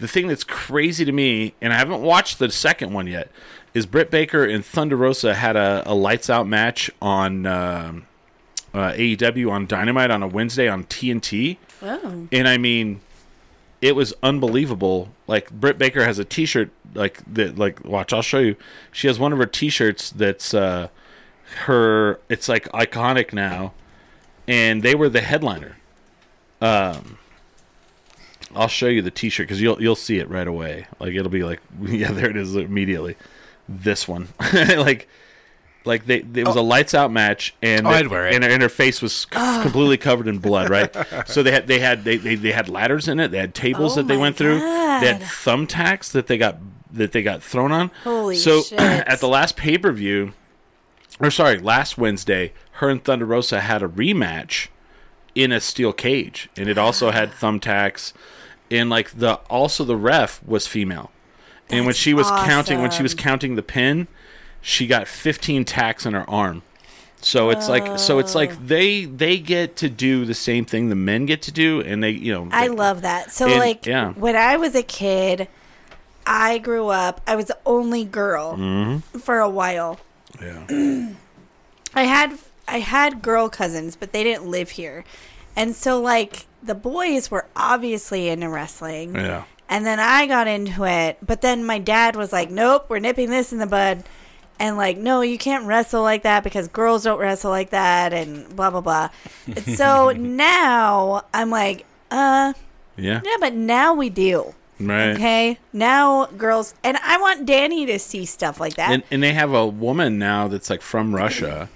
the 0.00 0.08
thing 0.08 0.28
that's 0.28 0.44
crazy 0.44 1.04
to 1.04 1.12
me, 1.12 1.54
and 1.60 1.72
I 1.72 1.76
haven't 1.76 2.02
watched 2.02 2.38
the 2.38 2.50
second 2.50 2.92
one 2.92 3.06
yet, 3.06 3.30
is 3.74 3.86
Britt 3.86 4.10
Baker 4.10 4.44
and 4.44 4.64
Thunder 4.64 4.96
Rosa 4.96 5.34
had 5.34 5.56
a, 5.56 5.82
a 5.86 5.94
lights 5.94 6.30
out 6.30 6.46
match 6.46 6.90
on 7.00 7.46
um 7.46 8.06
uh, 8.74 8.92
AEW 8.92 9.50
on 9.50 9.66
Dynamite 9.66 10.10
on 10.10 10.22
a 10.22 10.26
Wednesday 10.26 10.68
on 10.68 10.84
TNT, 10.84 11.58
oh. 11.80 12.26
and 12.32 12.48
I 12.48 12.58
mean, 12.58 13.00
it 13.80 13.94
was 13.94 14.12
unbelievable. 14.22 15.10
Like 15.28 15.50
Britt 15.52 15.78
Baker 15.78 16.04
has 16.04 16.18
a 16.18 16.24
T-shirt 16.24 16.70
like 16.92 17.22
that. 17.34 17.56
Like 17.56 17.84
watch, 17.84 18.12
I'll 18.12 18.22
show 18.22 18.40
you. 18.40 18.56
She 18.90 19.06
has 19.06 19.18
one 19.18 19.32
of 19.32 19.38
her 19.38 19.46
T-shirts 19.46 20.10
that's 20.10 20.52
uh, 20.52 20.88
her. 21.66 22.18
It's 22.28 22.48
like 22.48 22.64
iconic 22.72 23.32
now, 23.32 23.74
and 24.48 24.82
they 24.82 24.96
were 24.96 25.08
the 25.08 25.20
headliner. 25.20 25.76
Um, 26.60 27.18
I'll 28.54 28.68
show 28.68 28.86
you 28.86 29.02
the 29.02 29.10
T-shirt 29.10 29.46
because 29.46 29.60
you'll 29.60 29.80
you'll 29.82 29.96
see 29.96 30.18
it 30.18 30.28
right 30.28 30.46
away. 30.46 30.86
Like 30.98 31.14
it'll 31.14 31.30
be 31.30 31.44
like 31.44 31.60
yeah, 31.82 32.12
there 32.12 32.30
it 32.30 32.36
is 32.36 32.54
immediately. 32.56 33.16
This 33.68 34.06
one, 34.08 34.28
like. 34.52 35.08
Like 35.86 36.06
they, 36.06 36.20
it 36.20 36.46
was 36.46 36.56
a 36.56 36.60
oh. 36.60 36.64
lights 36.64 36.94
out 36.94 37.12
match, 37.12 37.54
and 37.60 37.86
Oh, 37.86 37.90
it. 37.90 38.00
and, 38.00 38.10
her- 38.10 38.48
and 38.48 38.62
her 38.62 38.70
face 38.70 39.02
was 39.02 39.12
c- 39.12 39.26
ah. 39.34 39.60
completely 39.62 39.98
covered 39.98 40.28
in 40.28 40.38
blood, 40.38 40.70
right? 40.70 40.90
so 41.26 41.42
they 41.42 41.50
had 41.50 41.66
they 41.66 41.78
had 41.78 42.04
they, 42.04 42.16
they, 42.16 42.36
they 42.36 42.52
had 42.52 42.70
ladders 42.70 43.06
in 43.06 43.20
it, 43.20 43.30
they 43.30 43.36
had 43.36 43.54
tables 43.54 43.92
Oh 43.92 43.96
that 43.96 44.08
they 44.08 44.16
went 44.16 44.38
through, 44.38 44.60
they 44.60 45.12
had 45.12 45.20
thumbtacks 45.20 46.10
that 46.12 46.26
they 46.26 46.38
got 46.38 46.56
that 46.90 47.12
they 47.12 47.22
got 47.22 47.42
thrown 47.42 47.70
on. 47.70 47.90
Holy 48.02 48.34
so 48.34 48.62
shit. 48.62 48.80
at 48.80 49.20
the 49.20 49.28
last 49.28 49.56
pay 49.56 49.76
per 49.76 49.92
view, 49.92 50.32
or 51.20 51.30
sorry, 51.30 51.58
last 51.58 51.98
Wednesday, 51.98 52.54
her 52.72 52.88
and 52.88 53.04
Thunder 53.04 53.26
Rosa 53.26 53.60
had 53.60 53.82
a 53.82 53.88
rematch 53.88 54.68
in 55.34 55.52
a 55.52 55.60
steel 55.60 55.92
cage, 55.92 56.48
and 56.56 56.68
it 56.68 56.78
also 56.78 57.10
had 57.10 57.30
thumbtacks, 57.30 58.12
and 58.74 58.90
like 58.90 59.10
the 59.18 59.34
also 59.50 59.84
the 59.84 59.96
ref 59.96 60.42
was 60.44 60.66
female, 60.66 61.10
and 61.70 61.86
when 61.86 61.94
she 61.94 62.12
was 62.14 62.28
counting 62.28 62.80
when 62.82 62.90
she 62.90 63.02
was 63.02 63.14
counting 63.14 63.54
the 63.56 63.62
pin, 63.62 64.08
she 64.60 64.86
got 64.86 65.06
15 65.08 65.64
tacks 65.64 66.04
in 66.06 66.14
her 66.14 66.28
arm. 66.28 66.62
So 67.20 67.48
it's 67.50 67.68
like 67.70 67.98
so 67.98 68.18
it's 68.18 68.34
like 68.34 68.66
they 68.66 69.06
they 69.06 69.38
get 69.38 69.76
to 69.76 69.88
do 69.88 70.24
the 70.26 70.34
same 70.34 70.64
thing 70.66 70.90
the 70.90 70.94
men 70.94 71.24
get 71.24 71.40
to 71.42 71.52
do, 71.52 71.80
and 71.80 72.02
they 72.02 72.10
you 72.10 72.32
know 72.34 72.48
I 72.52 72.68
they- 72.68 72.74
love 72.74 73.00
that. 73.02 73.32
So, 73.32 73.46
And- 73.48 73.58
like, 73.58 73.86
yeah. 73.86 74.12
when 74.12 74.36
I 74.36 74.56
was 74.58 74.74
a 74.74 74.82
kid, 74.82 75.48
I 76.26 76.58
grew 76.58 76.88
up, 76.88 77.22
I 77.26 77.34
was 77.36 77.46
the 77.46 77.56
only 77.64 78.04
girl 78.04 78.56
Mm-hmm. 78.58 79.18
for 79.20 79.38
a 79.40 79.48
while. 79.48 80.00
yeah 80.40 80.66
I 81.94 82.02
had 82.04 82.38
I 82.68 82.80
had 82.80 83.22
girl 83.22 83.48
cousins, 83.48 83.96
but 83.96 84.12
they 84.12 84.22
didn't 84.24 84.46
live 84.50 84.70
here. 84.70 85.04
And 85.56 85.74
so 85.74 86.00
like 86.00 86.46
the 86.64 86.74
boys 86.74 87.30
were 87.30 87.46
obviously 87.56 88.28
into 88.28 88.48
wrestling. 88.48 89.14
yeah 89.14 89.44
And 89.68 89.84
then 89.86 89.98
I 90.00 90.26
got 90.26 90.46
into 90.46 90.84
it, 90.84 91.18
but 91.24 91.40
then 91.40 91.64
my 91.64 91.78
dad 91.78 92.16
was 92.16 92.32
like, 92.32 92.50
"Nope, 92.50 92.86
we're 92.88 92.98
nipping 93.00 93.30
this 93.30 93.52
in 93.52 93.58
the 93.58 93.66
bud." 93.66 94.04
And 94.58 94.76
like, 94.76 94.96
"No, 94.98 95.20
you 95.20 95.36
can't 95.38 95.66
wrestle 95.66 96.02
like 96.02 96.22
that 96.22 96.44
because 96.44 96.68
girls 96.68 97.04
don't 97.04 97.18
wrestle 97.18 97.50
like 97.50 97.70
that 97.70 98.12
and 98.12 98.54
blah 98.54 98.70
blah 98.70 98.80
blah." 98.80 99.08
so 99.76 100.10
now 100.16 101.22
I'm 101.32 101.50
like, 101.50 101.84
"Uh, 102.10 102.52
yeah 102.96 103.20
yeah, 103.24 103.36
but 103.40 103.54
now 103.54 103.94
we 103.94 104.10
do." 104.10 104.54
right. 104.80 105.14
Okay? 105.14 105.58
Now 105.72 106.26
girls 106.26 106.74
and 106.82 106.96
I 106.98 107.16
want 107.18 107.46
Danny 107.46 107.86
to 107.86 107.98
see 107.98 108.24
stuff 108.26 108.60
like 108.60 108.74
that. 108.74 108.90
and 108.90 109.02
and 109.10 109.22
they 109.22 109.32
have 109.32 109.52
a 109.54 109.66
woman 109.66 110.18
now 110.18 110.48
that's 110.48 110.68
like 110.68 110.82
from 110.82 111.14
Russia, 111.14 111.68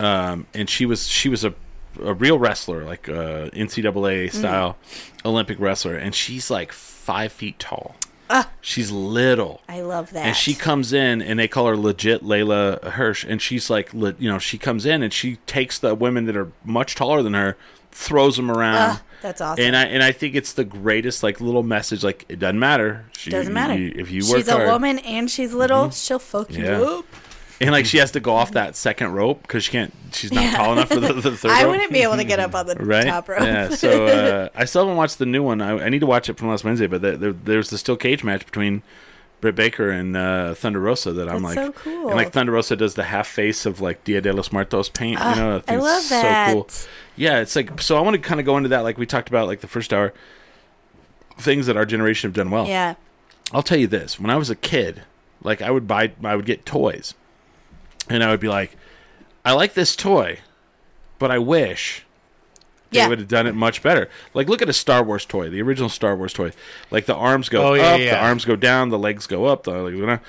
um, 0.00 0.46
and 0.54 0.68
she 0.68 0.86
was 0.86 1.06
she 1.06 1.28
was 1.28 1.44
a 1.44 1.54
a 2.02 2.14
real 2.14 2.38
wrestler, 2.38 2.84
like 2.84 3.08
uh, 3.08 3.50
NCAA 3.50 4.32
style 4.32 4.76
Olympic 5.24 5.58
wrestler, 5.60 5.96
and 5.96 6.14
she's 6.14 6.50
like 6.50 6.72
five 6.72 7.32
feet 7.32 7.58
tall. 7.58 7.96
Ah. 8.28 8.50
she's 8.60 8.90
little. 8.90 9.60
I 9.68 9.82
love 9.82 10.10
that. 10.10 10.26
And 10.26 10.36
she 10.36 10.54
comes 10.54 10.92
in, 10.92 11.22
and 11.22 11.38
they 11.38 11.46
call 11.46 11.66
her 11.68 11.76
legit 11.76 12.24
Leyla 12.24 12.82
Hirsch. 12.82 13.22
And 13.24 13.40
she's 13.40 13.70
like, 13.70 13.92
you 13.92 14.14
know, 14.20 14.40
she 14.40 14.58
comes 14.58 14.84
in 14.84 15.04
and 15.04 15.12
she 15.12 15.36
takes 15.46 15.78
the 15.78 15.94
women 15.94 16.24
that 16.26 16.36
are 16.36 16.50
much 16.64 16.96
taller 16.96 17.22
than 17.22 17.34
her, 17.34 17.56
throws 17.92 18.36
them 18.36 18.50
around. 18.50 18.74
Ah, 18.76 19.02
that's 19.22 19.40
awesome. 19.40 19.64
And 19.64 19.76
I 19.76 19.84
and 19.84 20.02
I 20.02 20.10
think 20.10 20.34
it's 20.34 20.54
the 20.54 20.64
greatest 20.64 21.22
like 21.22 21.40
little 21.40 21.62
message. 21.62 22.02
Like 22.02 22.24
it 22.28 22.40
doesn't 22.40 22.58
matter. 22.58 23.04
She, 23.12 23.30
Doesn't 23.30 23.54
matter. 23.54 23.74
you- 23.78 23.92
if 23.94 24.10
you 24.10 24.22
work 24.28 24.38
she's 24.38 24.48
a 24.48 24.52
hard. 24.52 24.62
Mm-hmm. 24.64 24.72
woman 24.72 24.98
and 25.00 25.30
she's 25.30 25.54
little, 25.54 25.90
she'll 25.90 26.18
fuck 26.18 26.50
you 26.52 26.64
Yeah. 26.64 26.80
up. 26.80 27.04
And 27.60 27.70
like 27.72 27.86
she 27.86 27.98
has 27.98 28.10
to 28.12 28.20
go 28.20 28.34
off 28.34 28.52
that 28.60 28.76
second 28.76 29.12
rope 29.12 29.42
because 29.42 29.64
she 29.64 29.72
can't. 29.72 29.92
She's 30.12 30.32
not 30.32 30.44
Yeah. 30.44 30.56
tall 30.56 30.72
enough 30.72 30.88
for 30.88 31.00
the, 31.00 31.12
the 31.12 31.36
third. 31.36 31.50
I 31.50 31.62
rope. 31.64 31.72
wouldn't 31.72 31.92
be 31.92 32.00
able 32.02 32.16
to 32.16 32.24
get 32.24 32.38
up 32.40 32.54
on 32.54 32.66
the 32.66 32.74
Right. 32.80 33.06
top 33.06 33.28
rope. 33.28 33.40
Yeah. 33.40 33.68
So 33.70 34.06
uh, 34.06 34.48
I 34.54 34.64
still 34.64 34.82
haven't 34.82 34.96
watched 34.96 35.18
the 35.18 35.26
new 35.26 35.42
one. 35.42 35.60
I, 35.60 35.72
I 35.84 35.88
need 35.88 36.00
to 36.00 36.06
watch 36.06 36.28
it 36.28 36.36
from 36.38 36.48
last 36.48 36.64
Wednesday. 36.64 36.86
But 36.86 37.02
there, 37.02 37.16
there, 37.16 37.32
there's 37.32 37.70
the 37.70 37.78
steel 37.78 37.96
cage 37.96 38.22
match 38.24 38.44
between 38.46 38.82
Britt 39.40 39.54
Baker 39.54 39.90
and 39.90 40.16
uh, 40.16 40.54
Thunder 40.54 40.80
Rosa 40.80 41.12
that 41.12 41.28
I'm 41.28 41.42
That's 41.42 41.56
like, 41.56 41.66
so 41.66 41.72
cool. 41.72 42.06
and 42.08 42.16
like 42.16 42.32
Thunder 42.32 42.52
Rosa 42.52 42.74
does 42.76 42.94
the 42.94 43.04
half 43.04 43.28
face 43.28 43.66
of 43.66 43.80
like 43.80 44.02
Dia 44.04 44.20
de 44.20 44.32
los 44.32 44.50
Muertos 44.52 44.88
paint. 44.88 45.18
Ah, 45.20 45.34
you 45.34 45.40
know, 45.40 45.56
I 45.56 45.60
think 45.60 45.82
love 45.82 45.98
it's 45.98 46.08
that. 46.10 46.48
So 46.48 46.54
cool. 46.54 46.68
Yeah, 47.16 47.40
it's 47.40 47.54
like 47.56 47.80
so. 47.80 47.96
I 47.96 48.00
want 48.00 48.14
to 48.14 48.20
kind 48.22 48.40
of 48.40 48.46
go 48.46 48.56
into 48.56 48.70
that, 48.70 48.80
like 48.80 48.96
we 48.98 49.06
talked 49.06 49.28
about, 49.28 49.46
like 49.46 49.60
the 49.60 49.66
first 49.68 49.92
hour, 49.92 50.12
things 51.38 51.66
that 51.66 51.76
our 51.76 51.84
generation 51.86 52.28
have 52.28 52.34
done 52.34 52.50
well. 52.50 52.66
Yeah. 52.66 52.94
I'll 53.52 53.62
tell 53.62 53.78
you 53.78 53.86
this: 53.86 54.18
when 54.18 54.30
I 54.30 54.36
was 54.36 54.50
a 54.50 54.56
kid, 54.56 55.02
like 55.42 55.62
I 55.62 55.70
would 55.70 55.86
buy, 55.86 56.12
I 56.24 56.34
would 56.36 56.46
get 56.46 56.66
toys, 56.66 57.14
and 58.08 58.22
I 58.22 58.30
would 58.30 58.40
be 58.40 58.48
like, 58.48 58.76
"I 59.44 59.52
like 59.52 59.74
this 59.74 59.96
toy, 59.96 60.40
but 61.18 61.30
I 61.30 61.38
wish 61.38 62.04
they 62.90 62.98
Yeah. 63.00 63.08
would 63.08 63.18
have 63.18 63.28
done 63.28 63.46
it 63.46 63.54
much 63.54 63.82
better." 63.82 64.08
Like, 64.34 64.48
look 64.48 64.62
at 64.62 64.68
a 64.68 64.72
Star 64.72 65.02
Wars 65.02 65.24
toy, 65.24 65.48
the 65.50 65.62
original 65.62 65.88
Star 65.88 66.14
Wars 66.16 66.32
toy. 66.32 66.52
Like 66.90 67.06
the 67.06 67.14
arms 67.14 67.48
go 67.48 67.70
Oh, 67.70 67.74
yeah, 67.74 67.92
up, 67.94 67.98
the 67.98 68.16
arms 68.18 68.44
go 68.44 68.56
down, 68.56 68.88
the 68.90 68.98
legs 68.98 69.26
go 69.26 69.46
up. 69.46 69.64
The 69.64 69.72
legs 69.72 69.98
go 69.98 70.06
down. 70.06 70.20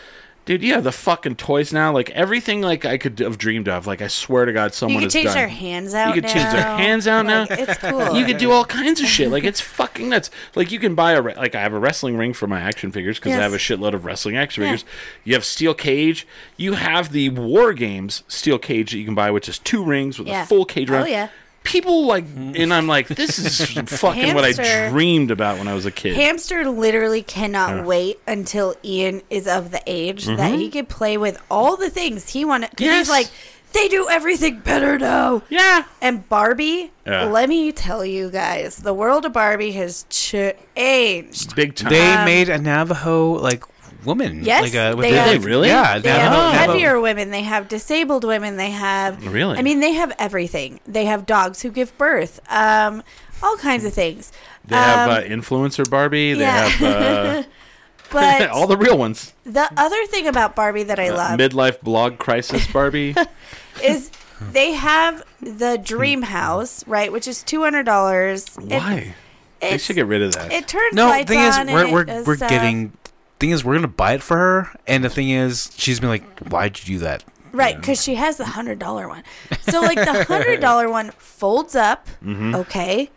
Dude, 0.47 0.63
you 0.63 0.73
have 0.73 0.83
the 0.85 0.91
fucking 0.93 1.35
toys 1.35 1.73
now. 1.73 1.91
Like 1.93 2.09
everything, 2.11 2.61
like 2.61 2.85
I 2.85 2.97
could 2.97 3.19
have 3.19 3.37
dreamed 3.37 3.67
of. 3.67 3.85
Like 3.85 4.01
I 4.01 4.07
swear 4.07 4.45
to 4.45 4.53
God, 4.53 4.71
You 4.71 4.75
someone 4.75 4.95
can 5.01 5.03
has 5.03 5.13
change 5.13 5.25
done. 5.25 5.35
their 5.35 5.47
hands 5.49 5.93
out. 5.93 6.15
You 6.15 6.21
can 6.21 6.31
change 6.31 6.49
their 6.51 6.61
now. 6.61 6.77
hands 6.77 7.05
out 7.05 7.25
now. 7.25 7.41
Like, 7.41 7.59
it's 7.59 7.77
cool. 7.79 8.15
You 8.17 8.25
could 8.25 8.37
do 8.37 8.51
all 8.51 8.63
kinds 8.63 9.01
of 9.01 9.07
shit. 9.07 9.29
Like 9.29 9.43
it's 9.43 9.59
fucking 9.59 10.07
nuts. 10.09 10.31
Like 10.55 10.71
you 10.71 10.79
can 10.79 10.95
buy 10.95 11.11
a 11.11 11.21
re- 11.21 11.35
like 11.35 11.53
I 11.53 11.61
have 11.61 11.73
a 11.73 11.79
wrestling 11.79 12.15
ring 12.17 12.31
for 12.33 12.47
my 12.47 12.61
action 12.61 12.93
figures 12.93 13.19
because 13.19 13.33
I 13.33 13.41
have 13.43 13.53
a 13.53 13.57
shitload 13.57 13.93
of 13.93 14.05
wrestling 14.05 14.37
action 14.37 14.63
Yeah. 14.63 14.69
figures. 14.71 14.85
You 15.25 15.33
have 15.33 15.43
steel 15.43 15.73
cage. 15.73 16.25
You 16.55 16.73
have 16.73 17.11
the 17.11 17.27
War 17.29 17.73
Games 17.73 18.23
steel 18.29 18.57
cage 18.57 18.91
that 18.91 18.97
you 18.97 19.05
can 19.05 19.15
buy, 19.15 19.29
which 19.31 19.49
is 19.49 19.59
two 19.59 19.83
rings 19.83 20.17
with 20.17 20.29
Yeah. 20.29 20.43
a 20.43 20.45
full 20.45 20.63
cage 20.63 20.89
Oh, 20.89 21.03
yeah. 21.05 21.27
People 21.67 22.05
like, 22.05 22.25
and 22.35 22.73
I'm 22.73 22.87
like, 22.87 23.07
this 23.09 23.37
is 23.37 23.59
fucking 23.99 24.33
what 24.33 24.43
I 24.43 24.47
Hamster. 24.47 24.89
dreamed 24.89 25.31
about 25.31 25.57
when 25.59 25.67
I 25.67 25.73
was 25.73 25.85
a 25.85 25.91
kid. 25.91 26.15
Hamster 26.15 26.67
literally 26.69 27.21
cannot 27.21 27.75
Yeah. 27.77 27.83
wait 27.83 28.19
until 28.25 28.75
Ian 28.83 29.21
is 29.29 29.47
of 29.47 29.71
the 29.71 29.81
age 29.85 30.25
that 30.25 30.53
he 30.55 30.69
could 30.69 30.89
play 30.89 31.17
with 31.17 31.41
all 31.51 31.77
the 31.77 31.89
things 31.89 32.29
he 32.29 32.43
wanted. 32.45 32.69
Because 32.71 32.85
Yes. 32.85 32.97
he's 33.07 33.09
like, 33.09 33.27
they 33.73 33.89
do 33.89 34.07
everything 34.09 34.59
better 34.59 34.97
now. 34.97 35.41
Yeah. 35.49 35.83
And 36.01 36.27
Barbie, 36.29 36.91
Yeah. 37.05 37.25
let 37.25 37.49
me 37.49 37.71
tell 37.73 38.03
you 38.05 38.31
guys, 38.31 38.77
the 38.77 38.93
world 38.93 39.25
of 39.25 39.33
Barbie 39.33 39.73
has 39.73 40.05
changed. 40.09 41.55
Big 41.55 41.75
time. 41.75 41.89
They 41.91 42.13
Um, 42.13 42.25
made 42.25 42.49
a 42.49 42.57
Navajo 42.57 43.33
like 43.33 43.63
woman. 44.07 44.43
Yes, 44.43 44.63
like, 44.63 44.75
uh, 44.75 44.95
with 44.95 45.03
they 45.05 45.11
the- 45.11 45.17
have- 45.19 45.31
Did 45.33 45.41
they 45.41 45.45
really? 45.45 45.67
Yeah, 45.67 45.99
They 45.99 46.09
Navajo, 46.09 46.29
have 46.29 46.31
Navajo- 46.53 46.71
heavier 46.71 46.99
women. 46.99 47.29
They 47.29 47.43
have 47.43 47.67
disabled 47.67 48.23
women. 48.23 48.57
They 48.57 48.71
have 48.71 49.23
Really? 49.31 49.59
I 49.59 49.61
mean, 49.61 49.79
they 49.81 49.91
have 49.93 50.11
everything. 50.17 50.79
They 50.87 51.05
have 51.05 51.25
dogs 51.27 51.61
who 51.61 51.69
give 51.69 51.95
birth. 51.99 52.39
Um, 52.49 53.03
all 53.43 53.57
kinds 53.57 53.85
of 53.85 53.93
things. 53.93 54.31
They 54.65 54.75
have 54.75 55.09
Um, 55.09 55.15
uh, 55.15 55.21
influencer 55.21 55.87
Barbie. 55.87 56.33
They 56.33 56.39
yeah. 56.41 56.67
have 56.69 57.45
but 58.11 58.41
uh, 58.41 58.49
all 58.53 58.65
the 58.67 58.77
real 58.77 58.97
ones. 58.97 59.33
the 59.45 59.69
other 59.77 60.05
thing 60.07 60.25
about 60.27 60.55
Barbie 60.55 60.83
that 60.83 60.99
I 60.99 61.09
Uh, 61.09 61.17
love 61.17 61.39
midlife 61.39 61.81
blog 61.81 62.17
crisis 62.17 62.65
Barbie. 62.67 63.13
is 63.83 64.09
they 64.53 64.73
have 64.73 65.23
the 65.41 65.77
dream 65.77 66.21
house, 66.23 66.83
right, 66.87 67.11
which 67.11 67.27
is 67.27 67.43
two 67.43 67.61
hundred 67.63 67.83
dollars. 67.83 68.47
Why? 68.55 69.13
They 69.59 69.77
should 69.79 69.95
get 69.95 70.05
rid 70.05 70.21
of 70.21 70.33
that. 70.33 70.51
it 70.53 70.67
turns 70.67 70.93
No, 70.93 71.07
lights 71.07 71.29
thing 71.29 71.39
is, 71.39 71.55
on 71.57 71.69
and 71.69 71.91
we're 71.91 72.05
we're 72.05 72.23
we're 72.23 72.35
getting. 72.35 72.93
Thing 73.39 73.51
is, 73.51 73.63
we're 73.63 73.75
gonna 73.75 73.87
buy 73.87 74.13
it 74.13 74.23
for 74.23 74.35
her, 74.37 74.71
and 74.87 75.03
the 75.03 75.09
thing 75.09 75.29
is, 75.29 75.71
she's 75.77 75.99
been 75.99 76.09
like, 76.09 76.39
"Why'd 76.49 76.79
you 76.79 76.85
do 76.85 76.99
that?" 76.99 77.23
Right, 77.51 77.75
because 77.75 78.01
she 78.03 78.15
has 78.15 78.37
the 78.37 78.45
hundred 78.45 78.79
dollar 78.79 79.07
one. 79.07 79.23
So 79.61 79.81
like 79.81 79.97
the 79.97 80.23
hundred 80.25 80.59
dollar 80.59 80.89
one 80.99 81.11
folds 81.11 81.75
up. 81.75 82.07
Mm-hmm. 82.23 82.55
Okay, 82.55 83.09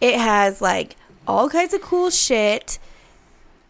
it 0.00 0.18
has 0.18 0.60
like 0.62 0.96
all 1.26 1.48
kinds 1.50 1.74
of 1.74 1.82
cool 1.82 2.10
shit. 2.10 2.78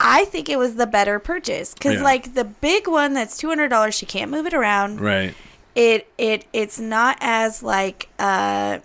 I 0.01 0.25
think 0.27 0.49
it 0.49 0.57
was 0.59 0.77
the 0.77 0.87
better 0.87 1.19
purchase 1.19 1.75
because 1.75 1.95
Yeah. 1.97 2.03
like 2.05 2.35
the 2.35 2.45
big 2.45 2.87
one 2.87 3.15
that's 3.15 3.37
two 3.37 3.49
hundred 3.49 3.69
dollars, 3.69 3.95
she 3.97 4.07
can't 4.07 4.31
move 4.31 4.47
it 4.47 4.55
around. 4.55 5.01
right. 5.01 5.35
It 5.75 6.09
it 6.17 6.45
it's 6.53 6.79
not 6.79 7.19
as 7.21 7.63
like 7.63 8.09
uh. 8.19 8.79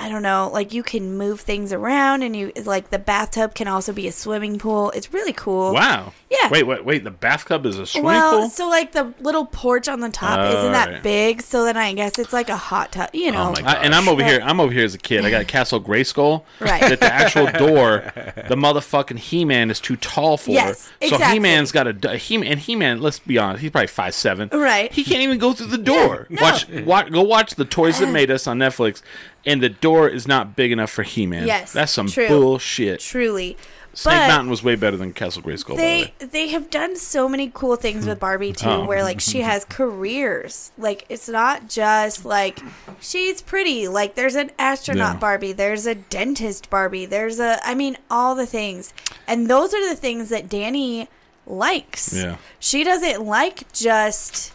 I 0.00 0.08
don't 0.08 0.22
know, 0.22 0.50
like 0.52 0.72
you 0.72 0.82
can 0.82 1.16
move 1.18 1.40
things 1.40 1.72
around 1.72 2.22
and 2.22 2.36
you 2.36 2.52
like 2.64 2.90
the 2.90 2.98
bathtub 2.98 3.54
can 3.54 3.68
also 3.68 3.92
be 3.92 4.06
a 4.06 4.12
swimming 4.12 4.58
pool. 4.58 4.90
It's 4.92 5.12
really 5.12 5.32
cool. 5.32 5.72
Wow. 5.74 6.12
Yeah. 6.30 6.48
Wait, 6.50 6.64
wait, 6.66 6.84
wait. 6.84 7.04
The 7.04 7.10
bathtub 7.10 7.66
is 7.66 7.78
a 7.78 7.86
swimming 7.86 8.04
pool. 8.10 8.20
Well, 8.20 8.40
pool. 8.42 8.48
so 8.50 8.68
like 8.68 8.92
the 8.92 9.12
little 9.20 9.46
porch 9.46 9.88
on 9.88 10.00
the 10.00 10.10
top 10.10 10.38
Oh, 10.38 10.58
isn't 10.58 10.72
that 10.72 10.88
right. 10.88 11.02
big, 11.02 11.42
so 11.42 11.64
then 11.64 11.76
I 11.76 11.92
guess 11.94 12.18
it's 12.18 12.32
like 12.32 12.48
a 12.48 12.56
hot 12.56 12.92
tub, 12.92 13.10
you 13.12 13.28
oh 13.28 13.32
know. 13.32 13.54
Oh 13.56 13.62
my 13.62 13.70
I, 13.78 13.82
and 13.82 13.94
I'm 13.94 14.08
over 14.08 14.22
But- 14.22 14.30
here. 14.30 14.40
I'm 14.42 14.60
over 14.60 14.72
here 14.72 14.84
as 14.84 14.94
a 14.94 14.98
kid. 14.98 15.24
I 15.24 15.30
got 15.30 15.46
Castle 15.48 15.80
Grayskull. 15.80 16.44
Right. 16.60 16.80
That 16.80 17.00
the 17.00 17.12
actual 17.12 17.46
door, 17.58 18.12
the 18.48 18.56
motherfucking 18.56 19.18
He-Man 19.18 19.70
is 19.70 19.80
too 19.80 19.96
tall 19.96 20.36
for. 20.36 20.50
Yes, 20.52 20.82
So 20.82 20.90
exactly. 21.00 21.32
He-Man's 21.34 21.72
got 21.72 22.04
a 22.04 22.16
He-Man. 22.16 22.48
And 22.48 22.60
He-Man, 22.60 23.00
let's 23.00 23.18
be 23.18 23.36
honest, 23.38 23.62
he's 23.62 23.70
probably 23.70 23.88
five 23.88 24.14
seven. 24.14 24.48
Right. 24.52 24.92
He 24.92 25.02
can't 25.04 25.22
even 25.22 25.38
go 25.38 25.52
through 25.52 25.66
the 25.68 25.78
door. 25.78 26.26
no. 26.28 26.40
Watch, 26.42 26.68
watch, 26.68 27.10
go 27.10 27.22
watch 27.22 27.54
the 27.56 27.64
Toys 27.64 27.98
That 28.00 28.12
Made 28.12 28.30
Us 28.30 28.46
on 28.46 28.58
Netflix, 28.58 29.02
and 29.48 29.62
the 29.62 29.68
door 29.68 30.08
is 30.08 30.28
not 30.28 30.54
big 30.54 30.70
enough 30.70 30.90
for 30.90 31.02
He-Man. 31.02 31.46
Yes, 31.46 31.72
That's 31.72 31.90
some 31.92 32.06
true. 32.08 32.28
bullshit. 32.28 33.00
Truly. 33.00 33.56
Snake 33.94 34.14
but 34.16 34.28
Mountain 34.28 34.50
was 34.50 34.62
way 34.62 34.76
better 34.76 34.96
than 34.96 35.12
Castle 35.12 35.42
Grayskull. 35.42 35.68
the 35.70 35.76
they 35.76 36.02
way. 36.02 36.12
they 36.20 36.48
have 36.48 36.70
done 36.70 36.94
so 36.94 37.28
many 37.28 37.50
cool 37.52 37.74
things 37.74 38.06
with 38.06 38.20
Barbie 38.20 38.52
too, 38.52 38.68
Oh. 38.68 38.84
where 38.84 39.02
like 39.02 39.18
she 39.20 39.40
has 39.40 39.64
careers. 39.64 40.70
Like 40.78 41.04
it's 41.08 41.28
not 41.28 41.68
just 41.68 42.24
like 42.24 42.60
she's 43.00 43.42
pretty. 43.42 43.88
Like 43.88 44.14
there's 44.14 44.36
an 44.36 44.52
astronaut 44.58 45.14
Yeah. 45.14 45.20
Barbie, 45.20 45.52
there's 45.52 45.84
a 45.86 45.96
dentist 45.96 46.70
Barbie, 46.70 47.06
there's 47.06 47.40
a 47.40 47.58
I 47.66 47.74
mean 47.74 47.96
all 48.08 48.36
the 48.36 48.46
things, 48.46 48.92
and 49.26 49.48
those 49.48 49.74
are 49.74 49.88
the 49.88 49.96
things 49.96 50.28
that 50.28 50.48
Danny 50.48 51.08
likes. 51.44 52.12
Yeah. 52.14 52.36
She 52.60 52.84
doesn't 52.84 53.24
like 53.24 53.72
just 53.72 54.52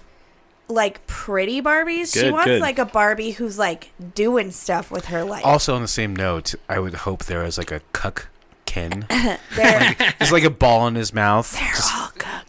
like 0.67 1.05
pretty 1.07 1.61
Barbies. 1.61 2.13
she 2.13 2.31
wants 2.31 2.45
good. 2.45 2.61
like 2.61 2.79
a 2.79 2.85
Barbie 2.85 3.31
who's 3.31 3.57
like 3.57 3.91
doing 4.15 4.51
stuff 4.51 4.89
with 4.91 5.05
her 5.05 5.23
life. 5.23 5.45
Also, 5.45 5.75
on 5.75 5.81
the 5.81 5.87
same 5.87 6.15
note, 6.15 6.55
I 6.69 6.79
would 6.79 6.93
hope 6.93 7.25
there 7.25 7.43
is 7.45 7.57
like 7.57 7.71
a 7.71 7.81
cuck 7.91 8.27
Ken. 8.65 9.05
They're, 9.55 9.95
There's 10.17 10.31
like 10.31 10.43
a 10.45 10.49
ball 10.49 10.87
in 10.87 10.95
his 10.95 11.13
mouth. 11.13 11.51
they're 11.51 11.73
all 11.95 12.09
cuck. 12.17 12.39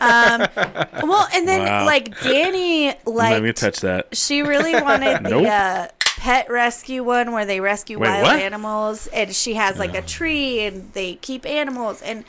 um, 0.00 1.08
well, 1.08 1.28
and 1.34 1.46
then 1.46 1.62
Wow. 1.64 1.84
like 1.84 2.18
Danny, 2.22 2.88
like 3.04 3.32
Let 3.32 3.42
me 3.42 3.52
touch 3.52 3.80
that. 3.80 4.16
she 4.16 4.42
really 4.42 4.72
wanted 4.80 5.24
the 5.24 5.46
uh, 5.48 5.88
pet 6.00 6.50
rescue 6.50 7.04
one 7.04 7.32
where 7.32 7.44
they 7.44 7.60
rescue 7.60 7.98
Wait, 7.98 8.08
wild 8.08 8.22
what? 8.24 8.40
animals, 8.40 9.06
and 9.08 9.34
she 9.34 9.54
has 9.54 9.78
like 9.78 9.94
a 9.94 10.02
tree 10.02 10.60
and 10.60 10.92
they 10.92 11.14
keep 11.16 11.46
animals, 11.46 12.02
and 12.02 12.24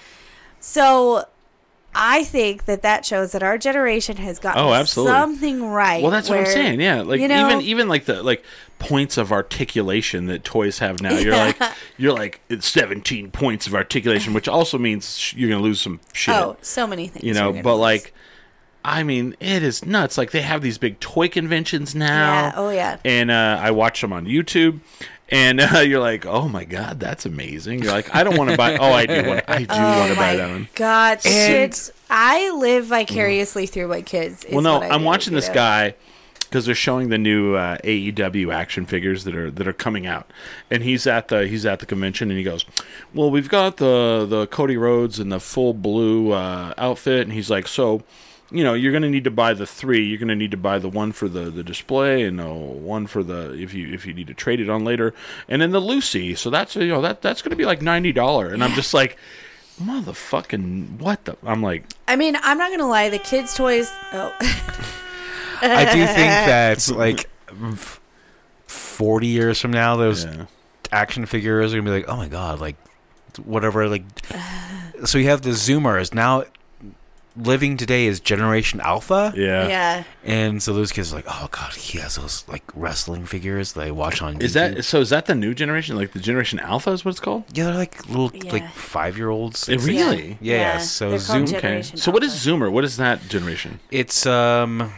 so. 0.60 1.26
I 2.00 2.24
think 2.24 2.66
that 2.66 2.84
that 2.84 3.06
shows 3.06 3.32
that 3.32 3.42
our 3.42 3.58
generation 3.58 4.18
has 4.18 4.38
gotten 4.40 4.62
Oh, 4.64 4.72
absolutely. 4.74 5.14
something 5.14 5.66
right. 5.66 6.02
Well, 6.02 6.12
that's 6.12 6.30
what 6.30 6.38
I'm 6.40 6.46
saying. 6.46 6.80
Yeah, 6.80 7.02
like 7.02 7.20
you 7.20 7.28
know- 7.28 7.48
even 7.48 7.62
even 7.62 7.90
like 7.90 8.06
the 8.06 8.22
like 8.22 8.44
points 8.80 9.18
of 9.18 9.32
articulation 9.32 10.28
that 10.28 10.44
toys 10.44 10.78
have 10.80 11.02
now. 11.02 11.18
You're 11.18 11.34
Yeah. 11.34 11.44
like 11.60 11.62
you're 11.98 12.14
like 12.14 12.42
it's 12.50 12.68
17 12.70 13.32
points 13.32 13.66
of 13.66 13.74
articulation, 13.74 14.34
which 14.34 14.48
also 14.48 14.78
means 14.78 15.34
you're 15.36 15.50
gonna 15.50 15.62
lose 15.64 15.82
some 15.82 16.00
shit. 16.14 16.36
Oh, 16.36 16.58
so 16.62 16.86
many 16.86 17.08
things. 17.08 17.24
you 17.26 17.34
know, 17.34 17.52
but 17.52 17.74
lose. 17.74 17.82
like. 17.82 18.14
I 18.86 19.04
mean, 19.04 19.36
it 19.42 19.64
is 19.64 19.86
nuts. 19.86 20.18
Like 20.18 20.32
they 20.32 20.44
have 20.44 20.62
these 20.62 20.78
big 20.78 21.02
toy 21.02 21.28
conventions 21.28 21.94
now. 21.94 22.32
Yeah, 22.32 22.54
oh, 22.56 22.70
yeah. 22.70 22.98
And 23.04 23.30
uh, 23.30 23.60
I 23.62 23.72
watch 23.72 24.00
them 24.00 24.14
on 24.14 24.26
YouTube, 24.26 24.80
and 25.30 25.60
uh, 25.60 25.80
you're 25.86 26.00
like, 26.00 26.26
"Oh 26.26 26.48
my 26.48 26.64
god, 26.64 27.00
that's 27.00 27.26
amazing!" 27.26 27.84
You're 27.84 27.92
like, 27.92 28.14
"I 28.16 28.24
don't 28.24 28.38
want 28.38 28.50
to 28.50 28.58
buy." 28.58 28.78
Oh, 28.78 28.92
I 28.92 29.06
do 29.06 29.28
want. 29.28 29.46
I 29.48 29.60
do 29.60 29.66
Oh 29.70 30.00
want 30.00 30.12
to 30.12 30.18
buy 30.18 30.36
that 30.36 30.50
one. 30.50 30.68
God, 30.76 31.20
kids! 31.22 31.92
I 32.10 32.50
live 32.52 32.86
vicariously 32.86 33.66
through 33.66 33.88
my 33.88 34.02
kids. 34.02 34.46
Well, 34.52 34.62
no, 34.62 34.82
I'm 34.82 35.04
watching 35.04 35.34
this 35.34 35.50
guy 35.50 35.96
because 36.40 36.66
they're 36.66 36.76
showing 36.76 37.10
the 37.10 37.18
new 37.18 37.56
uh, 37.56 37.78
AEW 37.80 38.54
action 38.54 38.86
figures 38.86 39.26
that 39.26 39.36
are 39.36 39.52
that 39.52 39.68
are 39.68 39.74
coming 39.74 40.06
out, 40.08 40.32
and 40.72 40.84
he's 40.84 41.06
at 41.06 41.28
the 41.28 41.48
he's 41.48 41.66
at 41.66 41.80
the 41.80 41.86
convention, 41.86 42.30
and 42.30 42.38
he 42.38 42.44
goes, 42.44 42.66
"Well, 43.14 43.30
we've 43.30 43.50
got 43.50 43.78
the 43.78 44.26
the 44.28 44.48
Cody 44.48 44.78
Rhodes 44.78 45.20
in 45.20 45.30
the 45.30 45.40
full 45.40 45.74
blue 45.74 46.32
uh, 46.32 46.74
outfit," 46.78 47.22
and 47.22 47.34
he's 47.34 47.50
like, 47.50 47.68
"So." 47.68 48.04
You 48.50 48.64
know, 48.64 48.74
you're 48.74 48.94
gonna 48.94 49.10
need 49.10 49.26
to 49.26 49.32
buy 49.32 49.54
the 49.54 49.66
three. 49.66 50.06
You're 50.06 50.20
gonna 50.20 50.36
need 50.36 50.52
to 50.52 50.58
buy 50.58 50.80
the 50.80 50.88
one 50.88 51.12
for 51.12 51.28
the, 51.28 51.50
the 51.50 51.64
display, 51.64 52.24
and 52.24 52.40
uh, 52.40 52.46
one 52.46 53.06
for 53.06 53.22
the 53.22 53.54
if 53.54 53.74
you 53.74 53.94
if 53.94 54.06
you 54.06 54.14
need 54.14 54.28
to 54.28 54.34
trade 54.34 54.62
it 54.62 54.70
on 54.70 54.86
later, 54.86 55.14
and 55.50 55.62
then 55.62 55.72
the 55.72 55.82
Lucy. 55.82 56.34
So 56.36 56.50
that's 56.50 56.76
you 56.76 56.88
know 56.88 57.02
that 57.02 57.22
that's 57.22 57.42
gonna 57.42 57.58
be 57.58 57.66
like 57.66 57.82
ninety 57.82 58.14
dollar. 58.14 58.48
And 58.48 58.64
I'm 58.64 58.72
just 58.72 58.94
like, 58.94 59.18
motherfucking 59.82 61.00
what 61.00 61.26
the? 61.26 61.36
I'm 61.44 61.62
like, 61.62 61.84
I 62.08 62.16
mean, 62.16 62.38
I'm 62.42 62.58
not 62.58 62.72
gonna 62.72 62.88
lie. 62.88 63.10
The 63.10 63.20
kids' 63.20 63.54
toys. 63.54 63.92
Oh, 64.14 64.34
I 65.62 65.86
do 65.94 66.06
think 66.06 66.18
that 66.18 66.90
like 66.90 67.30
40 68.68 69.28
years 69.28 69.60
from 69.60 69.72
now, 69.72 69.96
those 69.96 70.26
yeah. 70.26 70.46
action 70.92 71.26
figures 71.26 71.74
are 71.74 71.78
gonna 71.78 71.90
be 71.90 71.96
like, 71.98 72.10
oh 72.10 72.18
my 72.18 72.28
god, 72.28 72.60
like 72.60 72.76
whatever. 73.44 73.88
Like, 73.88 74.04
so 75.06 75.18
you 75.18 75.28
have 75.28 75.42
the 75.42 75.52
Zoomers 75.52 76.14
now. 76.14 76.46
Living 77.38 77.78
today 77.78 78.08
is 78.08 78.20
Generation 78.20 78.80
Alpha, 78.82 79.32
yeah, 79.36 79.68
yeah. 79.68 80.04
and 80.24 80.62
so 80.64 80.74
those 80.74 80.92
kids 80.92 81.14
are 81.14 81.18
like, 81.18 81.26
oh 81.28 81.48
god, 81.52 81.74
he 81.74 82.00
has 82.00 82.16
those 82.16 82.44
like 82.48 82.64
wrestling 82.74 83.26
figures 83.26 83.74
that 83.74 83.86
I 83.88 83.92
watch 83.92 84.22
on. 84.22 84.42
Is 84.42 84.52
YouTube. 84.52 84.76
that 84.76 84.86
so? 84.86 85.02
Is 85.02 85.10
that 85.12 85.28
the 85.28 85.36
new 85.36 85.54
generation? 85.54 85.96
Like 85.96 86.14
the 86.14 86.20
Generation 86.20 86.60
Alpha 86.60 86.90
is 86.92 87.06
what 87.06 87.12
it's 87.12 87.20
called? 87.20 87.44
Yeah, 87.54 87.66
they're 87.66 87.74
like 87.76 88.08
little 88.10 88.32
Yeah. 88.34 88.52
like 88.52 88.70
five 88.72 89.18
year 89.18 89.30
olds. 89.30 89.68
Really? 89.70 90.38
Yeah, 90.42 90.80
so 90.80 91.12
they're 91.12 91.20
Zoom- 91.20 91.44
Okay. 91.44 91.82
So 91.84 92.12
what 92.12 92.24
is 92.24 92.34
Zoomer? 92.34 92.72
What 92.72 92.84
is 92.84 92.98
that 92.98 93.28
generation? 93.30 93.80
It's 93.92 94.26
um 94.26 94.92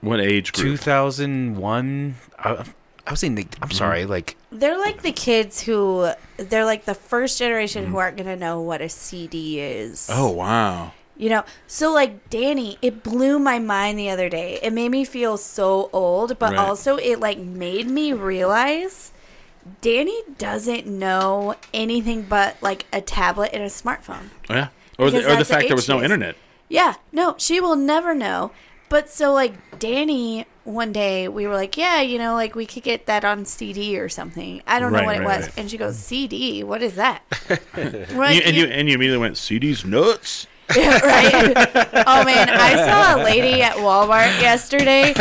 What 0.00 0.20
age 0.20 0.52
two 0.52 0.62
group? 0.62 0.80
thousand 0.80 1.56
one. 1.56 2.14
I, 2.38 2.64
I 3.06 3.10
was 3.10 3.20
saying, 3.20 3.48
I'm 3.60 3.70
sorry, 3.70 4.06
like 4.06 4.36
They're 4.50 4.78
like 4.78 5.02
the 5.02 5.12
kids 5.12 5.60
who 5.60 6.10
they're 6.38 6.64
like 6.64 6.86
the 6.86 6.94
first 6.94 7.38
generation 7.38 7.84
who 7.86 7.98
aren't 7.98 8.16
gonna 8.16 8.36
know 8.36 8.60
what 8.62 8.80
a 8.80 8.88
CD 8.88 9.60
is. 9.60 10.08
Oh 10.10 10.30
wow! 10.30 10.92
You 11.16 11.28
know, 11.28 11.44
so 11.66 11.92
like 11.92 12.30
Danny, 12.30 12.78
it 12.82 13.02
blew 13.02 13.38
my 13.38 13.58
mind 13.58 13.98
the 13.98 14.08
other 14.10 14.28
day. 14.28 14.58
It 14.62 14.72
made 14.72 14.88
me 14.88 15.04
feel 15.04 15.36
so 15.36 15.88
old, 15.92 16.38
but 16.38 16.52
Right. 16.52 16.58
also 16.58 16.96
it 16.96 17.20
like 17.20 17.38
made 17.38 17.86
me 17.86 18.12
realize 18.12 19.12
Danny 19.80 20.20
doesn't 20.38 20.86
know 20.86 21.54
anything 21.72 22.22
but 22.22 22.56
like 22.60 22.86
a 22.92 23.00
tablet 23.00 23.50
and 23.52 23.62
a 23.62 23.66
smartphone. 23.66 24.30
Oh, 24.50 24.54
yeah. 24.54 24.68
Or 24.98 25.10
the, 25.10 25.18
or 25.30 25.36
the 25.36 25.44
fact 25.44 25.66
there 25.68 25.76
was 25.76 25.88
no 25.88 26.02
internet. 26.02 26.34
Yeah, 26.68 26.94
no, 27.12 27.34
she 27.38 27.60
will 27.60 27.76
never 27.76 28.14
know. 28.14 28.50
But 28.88 29.08
so 29.08 29.32
like 29.32 29.78
Danny, 29.78 30.46
one 30.64 30.92
day 30.92 31.28
we 31.28 31.46
were 31.46 31.54
like, 31.54 31.76
yeah, 31.76 32.00
you 32.00 32.18
know, 32.18 32.34
like 32.34 32.54
we 32.54 32.66
could 32.66 32.82
get 32.82 33.06
that 33.06 33.24
on 33.24 33.44
CD 33.44 33.98
or 33.98 34.08
something. 34.08 34.62
I 34.66 34.78
don't 34.80 34.92
Right, 34.92 35.00
know 35.00 35.06
what 35.06 35.16
it 35.16 35.24
was, 35.24 35.44
right. 35.46 35.52
and 35.58 35.70
she 35.70 35.76
goes, 35.78 35.96
CD, 35.98 36.62
what 36.64 36.82
is 36.82 36.94
that? 36.96 37.22
We're 37.76 38.24
And 38.24 38.34
you, 38.34 38.42
and 38.44 38.56
you 38.56 38.64
"You- 38.66 38.70
and 38.72 38.88
you 38.88 38.94
immediately 38.94 39.18
went 39.18 39.36
CD's 39.38 39.84
nuts. 39.84 40.46
Yeah, 40.76 40.98
right. 41.04 41.56
oh 42.06 42.24
man, 42.24 42.48
I 42.48 42.76
saw 42.76 43.20
a 43.20 43.24
lady 43.24 43.62
at 43.62 43.74
Walmart 43.76 44.40
yesterday, 44.40 45.12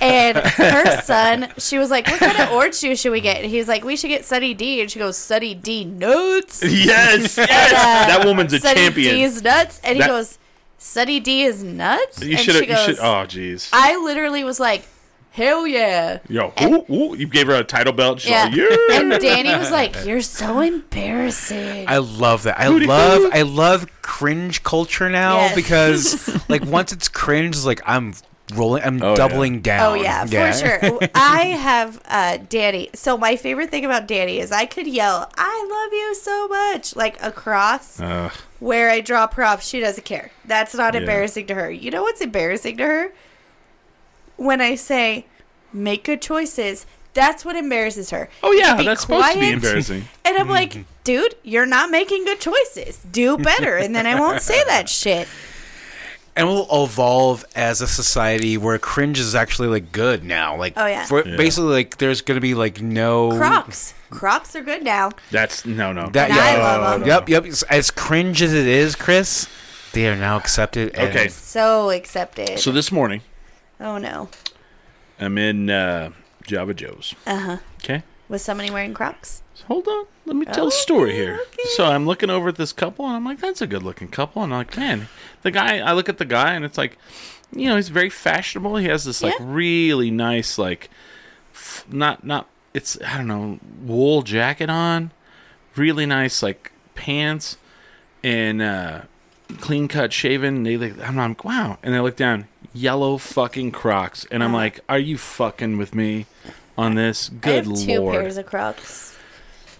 and 0.00 0.36
her 0.36 1.00
son. 1.02 1.48
She 1.58 1.78
was 1.78 1.90
like, 1.90 2.06
"What 2.06 2.20
kind 2.20 2.38
of 2.38 2.52
orange 2.52 2.80
juice 2.80 3.00
should 3.00 3.12
we 3.12 3.20
get?" 3.20 3.42
And 3.42 3.50
he's 3.50 3.66
like, 3.66 3.84
"We 3.84 3.96
should 3.96 4.08
get 4.08 4.24
Sunny 4.24 4.54
D." 4.54 4.80
And 4.80 4.90
she 4.90 4.98
goes, 4.98 5.16
"Sunny 5.16 5.54
D 5.54 5.84
nuts." 5.84 6.62
Yes, 6.62 7.36
yes. 7.36 7.72
Uh, 7.72 8.16
that 8.16 8.22
woman's 8.24 8.52
a 8.52 8.60
Sunny 8.60 8.74
champion. 8.80 9.14
D's 9.16 9.42
nuts, 9.42 9.80
and 9.82 9.96
he 9.96 10.04
goes, 10.06 10.38
"Sunny 10.78 11.18
D 11.18 11.42
is 11.42 11.62
nuts." 11.64 12.22
you 12.22 12.36
should. 12.36 12.66
You 12.68 12.76
should. 12.76 12.98
Oh 12.98 13.24
jeez. 13.26 13.68
I 13.72 13.96
literally 14.02 14.44
was 14.44 14.60
like, 14.60 14.86
hell 15.32 15.66
yeah. 15.66 16.18
Yo, 16.28 16.52
ooh, 16.62 16.84
ooh, 16.92 17.16
you 17.16 17.26
gave 17.26 17.46
her 17.46 17.54
a 17.54 17.64
title 17.64 17.92
belt. 17.92 18.20
She's 18.20 18.30
Yeah. 18.30 18.44
like, 18.44 18.54
yeah. 18.56 18.76
And 19.00 19.10
Danny 19.20 19.56
was 19.56 19.70
like, 19.70 20.04
You're 20.04 20.20
so 20.22 20.60
embarrassing. 20.60 21.86
I 21.88 21.98
love 21.98 22.42
that. 22.44 22.58
I 22.60 22.66
Hootie 22.66 22.86
love 22.86 23.22
hoo. 23.22 23.30
I 23.32 23.42
love 23.42 23.86
cringe 24.02 24.62
culture 24.62 25.08
now 25.08 25.36
Yes. 25.36 25.54
because 25.54 26.48
like 26.48 26.64
once 26.64 26.92
it's 26.92 27.08
cringe, 27.08 27.56
it's 27.56 27.64
like 27.66 27.80
I'm 27.86 28.14
rolling, 28.54 28.82
I'm 28.82 29.00
Oh, 29.02 29.10
yeah. 29.10 29.14
doubling 29.16 29.60
down. 29.60 29.80
Oh 29.92 29.94
yeah, 29.94 30.24
for 30.26 30.52
sure. 30.52 30.98
I 31.14 31.42
have 31.58 32.00
uh, 32.08 32.38
Danny. 32.48 32.90
So 32.94 33.16
my 33.16 33.36
favorite 33.36 33.70
thing 33.70 33.84
about 33.84 34.08
Danny 34.08 34.38
is 34.40 34.50
I 34.52 34.66
could 34.66 34.86
yell, 34.88 35.30
"I 35.36 35.68
love 35.70 35.92
you 35.92 36.14
so 36.16 36.48
much," 36.48 36.96
like 36.96 37.22
across 37.22 38.00
Ugh. 38.00 38.32
where 38.58 38.90
I 38.90 39.00
drop 39.00 39.34
her 39.34 39.44
off. 39.44 39.62
She 39.62 39.78
doesn't 39.80 40.04
care. 40.04 40.32
That's 40.44 40.74
not 40.74 40.94
Yeah. 40.94 41.00
embarrassing 41.00 41.46
to 41.46 41.54
her. 41.54 41.70
You 41.70 41.90
know 41.92 42.02
what's 42.02 42.20
embarrassing 42.20 42.76
to 42.78 42.84
her? 42.84 43.12
When 44.40 44.60
I 44.62 44.74
say, 44.74 45.26
"Make 45.72 46.04
good 46.04 46.22
choices." 46.22 46.86
That's 47.12 47.44
what 47.44 47.56
embarrasses 47.56 48.10
her. 48.10 48.30
oh 48.42 48.52
yeah, 48.52 48.76
Be 48.76 48.84
that's 48.84 49.00
supposed 49.02 49.32
to 49.34 49.40
be 49.40 49.50
embarrassing. 49.50 50.04
And 50.24 50.36
I'm 50.38 50.42
mm-hmm. 50.44 50.50
like, 50.52 50.84
dude, 51.02 51.34
you're 51.42 51.66
not 51.66 51.90
making 51.90 52.24
good 52.24 52.40
choices. 52.40 52.98
Do 53.10 53.36
better, 53.36 53.76
and 53.76 53.94
then 53.96 54.06
I 54.06 54.18
won't 54.18 54.40
say 54.40 54.62
that 54.68 54.88
shit. 54.88 55.26
and 56.36 56.46
we'll 56.46 56.68
evolve 56.84 57.44
as 57.56 57.80
a 57.82 57.88
society 57.88 58.56
where 58.56 58.78
cringe 58.78 59.18
is 59.18 59.34
actually 59.34 59.66
like 59.68 59.90
good 59.92 60.22
now. 60.24 60.56
Like, 60.56 60.74
Oh, 60.76 60.86
yeah. 60.86 61.04
for, 61.04 61.26
Yeah. 61.26 61.36
basically 61.36 61.72
like 61.72 61.98
there's 61.98 62.22
gonna 62.22 62.40
be 62.40 62.54
like 62.54 62.80
no 62.80 63.36
Crocs, 63.36 63.92
Crocs 64.10 64.54
are 64.54 64.62
good 64.62 64.84
now. 64.84 65.10
That's 65.32 65.66
no, 65.66 65.92
no. 65.92 66.08
That, 66.10 66.30
And 66.30 66.36
yeah, 66.38 66.44
I 66.44 66.76
love 66.76 67.02
'em. 67.02 67.08
Yep, 67.08 67.28
yep. 67.28 67.44
As 67.68 67.90
cringe 67.90 68.40
as 68.40 68.54
it 68.54 68.68
is, 68.68 68.94
Chris, 68.94 69.48
they 69.92 70.06
are 70.08 70.16
now 70.16 70.36
accepted. 70.36 70.94
and- 70.94 71.08
Okay. 71.10 71.26
So 71.28 71.90
accepted. 71.90 72.60
So 72.60 72.70
this 72.70 72.92
morning, 72.92 73.22
oh 73.80 73.98
no. 73.98 74.28
I'm 75.18 75.36
in 75.38 75.68
uh, 75.70 76.10
Java 76.46 76.74
Joe's. 76.74 77.14
Uh 77.26 77.38
huh. 77.38 77.56
Okay. 77.82 78.02
Was 78.28 78.42
somebody 78.42 78.70
wearing 78.70 78.94
Crocs? 78.94 79.42
Hold 79.66 79.88
on. 79.88 80.06
Let 80.24 80.36
me 80.36 80.46
tell 80.46 80.68
a 80.68 80.72
story 80.72 81.12
here. 81.12 81.34
okay. 81.42 81.62
So 81.74 81.84
I'm 81.84 82.06
looking 82.06 82.30
over 82.30 82.48
at 82.48 82.56
this 82.56 82.72
couple 82.72 83.04
and 83.06 83.14
I'm 83.16 83.24
like, 83.24 83.40
that's 83.40 83.60
a 83.60 83.66
good 83.66 83.82
looking 83.82 84.08
couple. 84.08 84.42
And 84.42 84.52
I'm 84.54 84.60
like, 84.60 84.76
man, 84.76 85.08
the 85.42 85.50
guy, 85.50 85.78
I 85.80 85.92
look 85.92 86.08
at 86.08 86.18
the 86.18 86.24
guy 86.24 86.54
and 86.54 86.64
it's 86.64 86.78
like, 86.78 86.96
you 87.54 87.68
know, 87.68 87.76
he's 87.76 87.88
very 87.88 88.08
fashionable. 88.08 88.76
He 88.76 88.86
has 88.86 89.04
this 89.04 89.22
like 89.22 89.34
Yeah. 89.38 89.44
really 89.48 90.10
nice, 90.12 90.56
like, 90.58 90.88
f- 91.52 91.84
not, 91.90 92.24
not, 92.24 92.48
it's, 92.72 92.96
I 93.04 93.16
don't 93.16 93.26
know, 93.26 93.58
wool 93.82 94.22
jacket 94.22 94.70
on, 94.70 95.10
really 95.74 96.06
nice, 96.06 96.42
like, 96.42 96.70
pants 96.94 97.56
and, 98.22 98.62
uh, 98.62 99.00
clean 99.58 99.88
cut 99.88 100.12
shaven. 100.12 100.62
They 100.62 100.76
like, 100.76 100.98
I'm 101.00 101.16
like, 101.16 101.44
wow. 101.44 101.78
And 101.82 101.94
I 101.96 102.00
look 102.00 102.14
down, 102.16 102.46
yellow 102.72 103.18
fucking 103.18 103.72
Crocs. 103.72 104.26
And 104.30 104.42
I'm 104.42 104.50
Uh-huh. 104.54 104.62
like, 104.64 104.80
are 104.88 104.98
you 104.98 105.18
fucking 105.18 105.78
with 105.78 105.94
me 105.94 106.26
on 106.78 106.94
this? 106.94 107.28
Good 107.28 107.50
I 107.52 107.56
have 107.56 107.64
two 107.78 108.00
lord. 108.00 108.14
pairs 108.14 108.36
of 108.36 108.46
Crocs. 108.46 109.06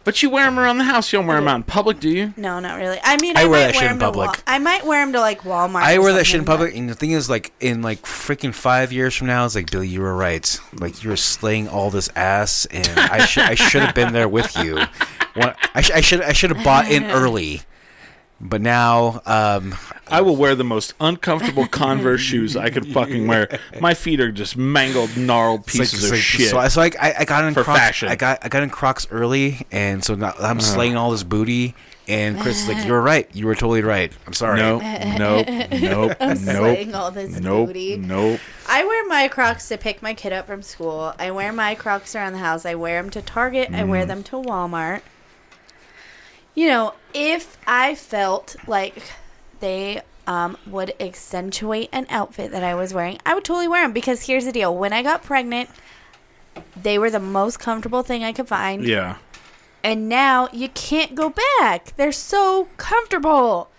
But 0.03 0.23
you 0.23 0.31
wear 0.31 0.47
them 0.47 0.59
around 0.59 0.79
the 0.79 0.85
house. 0.85 1.13
You 1.13 1.19
don't 1.19 1.27
wear 1.27 1.37
them 1.37 1.47
out 1.47 1.57
in 1.57 1.63
public, 1.63 2.01
do 2.01 2.09
you? 2.09 2.33
No, 2.39 2.59
not 2.59 2.79
really. 2.79 2.99
I 3.05 3.19
mean, 3.21 3.37
I 3.37 3.43
I, 3.43 3.45
wear 3.45 3.61
might 3.61 3.67
that 3.67 3.75
shit 3.75 3.83
wear 3.83 3.93
in 3.93 3.99
to 3.99 4.05
public. 4.07 4.29
Wa- 4.31 4.37
I 4.47 4.59
might 4.59 4.87
wear 4.87 5.05
them 5.05 5.13
to 5.13 5.21
like 5.21 5.43
Walmart. 5.43 5.83
I 5.83 5.97
or 5.99 6.01
wear 6.01 6.13
that 6.15 6.25
shit 6.27 6.37
in 6.37 6.47
something, 6.47 6.57
public, 6.57 6.75
and 6.75 6.89
the 6.89 6.95
thing 6.95 7.11
is, 7.11 7.29
like, 7.29 7.53
in 7.61 7.83
like 7.83 8.01
freaking 8.03 8.55
five 8.55 8.93
years 8.95 9.15
from 9.15 9.27
now, 9.27 9.45
it's 9.45 9.55
like, 9.55 9.71
Billy, 9.71 9.89
you 9.89 10.01
were 10.01 10.17
right. 10.17 10.59
Like, 10.73 11.05
you 11.05 11.11
were 11.11 11.17
slaying 11.17 11.69
all 11.69 11.91
this 11.91 12.09
ass, 12.17 12.65
and 12.71 12.89
I 12.99 13.27
should 13.27 13.43
I 13.45 13.55
should 13.55 13.83
have 13.83 13.95
been 13.95 14.15
there 14.15 14.27
with 14.29 14.57
you. 14.57 14.81
What 15.35 15.57
I, 15.75 15.83
sh- 15.83 15.91
I 15.91 16.01
should 16.01 16.23
I 16.23 16.33
should 16.33 16.51
have 16.51 16.65
bought 16.65 16.91
in 16.91 17.05
early, 17.11 17.61
but 18.41 18.61
now, 18.61 19.21
um, 19.27 19.75
I 20.09 20.23
will 20.23 20.37
wear 20.37 20.55
the 20.55 20.65
most 20.65 20.95
uncomfortable 21.01 21.67
Converse 21.71 22.21
shoes 22.21 22.57
I 22.57 22.71
could 22.71 22.87
fucking 22.93 23.27
wear. 23.27 23.59
My 23.81 23.95
feet 23.95 24.21
are 24.21 24.33
just 24.33 24.57
mangled, 24.57 25.17
gnarled 25.17 25.61
it's 25.67 25.75
like- 25.79 25.81
pieces 25.91 26.05
of 26.05 26.11
like- 26.13 26.21
shit. 26.21 26.51
So, 26.51 26.59
I- 26.59 26.69
so 26.69 26.83
I, 26.83 26.91
I 27.01 27.15
I 27.21 27.25
got 27.25 27.45
in 27.45 27.55
For 27.55 27.63
Crocs. 27.65 27.79
fashion. 27.79 28.09
I 28.09 28.17
got 28.17 28.39
I 28.43 28.49
got 28.49 28.63
in 28.63 28.71
Crocs 28.71 29.07
early, 29.11 29.67
and 29.71 30.05
so 30.05 30.15
now 30.15 30.35
I'm 30.41 30.59
Uh. 30.59 30.61
slaying 30.63 30.97
all 30.97 31.11
this 31.11 31.23
booty. 31.23 31.75
And 32.09 32.41
Chris 32.41 32.63
is 32.63 32.69
like, 32.69 32.85
"You 32.87 32.91
were 32.93 33.01
right. 33.03 33.29
You 33.37 33.47
were 33.47 33.55
totally 33.55 33.83
right. 33.83 34.13
I'm 34.27 34.33
sorry." 34.33 34.59
nope, 34.59 34.83
nope, 34.83 35.47
nope, 35.71 36.17
I'm 36.21 36.45
nope, 36.45 36.57
slaying 36.57 36.93
all 36.95 37.13
this 37.13 37.39
nope, 37.39 37.69
booty. 37.69 37.99
nope. 37.99 38.41
I 38.69 38.85
wear 38.85 39.07
my 39.07 39.29
Crocs 39.29 39.69
to 39.69 39.79
pick 39.79 40.03
my 40.03 40.13
kid 40.15 40.33
up 40.33 40.49
from 40.49 40.63
school. 40.63 41.15
I 41.21 41.31
wear 41.31 41.53
my 41.53 41.77
Crocs 41.77 42.17
around 42.17 42.33
the 42.33 42.39
house. 42.41 42.67
I 42.67 42.75
wear 42.75 43.01
them 43.01 43.11
to 43.13 43.23
Target. 43.23 43.69
I 43.73 43.83
Mm. 43.83 43.89
wear 43.89 44.07
them 44.07 44.25
to 44.25 44.37
Walmart. 44.37 45.03
You 46.55 46.69
know, 46.69 46.95
if 47.15 47.57
I 47.67 47.95
felt 47.95 48.57
like 48.67 49.03
they 49.61 50.03
um, 50.27 50.57
would 50.67 50.95
accentuate 51.01 51.89
an 51.93 52.07
outfit 52.11 52.51
that 52.51 52.63
I 52.63 52.75
was 52.75 52.93
wearing, 52.93 53.19
I 53.25 53.35
would 53.35 53.45
totally 53.45 53.69
wear 53.69 53.85
them. 53.85 53.93
Because 53.93 54.27
here's 54.27 54.45
the 54.45 54.53
deal: 54.53 54.77
when 54.77 54.93
I 54.93 55.03
got 55.03 55.23
pregnant, 55.23 55.71
they 56.81 56.99
were 56.99 57.11
the 57.11 57.21
most 57.21 57.59
comfortable 57.59 58.03
thing 58.03 58.25
I 58.25 58.33
could 58.33 58.49
find. 58.49 58.85
Yeah. 58.85 59.17
And 59.83 60.09
now 60.09 60.49
you 60.53 60.69
can't 60.69 61.15
go 61.15 61.35
back. 61.59 61.97
They're 61.97 62.13
so 62.13 62.69
comfortable. 62.77 63.70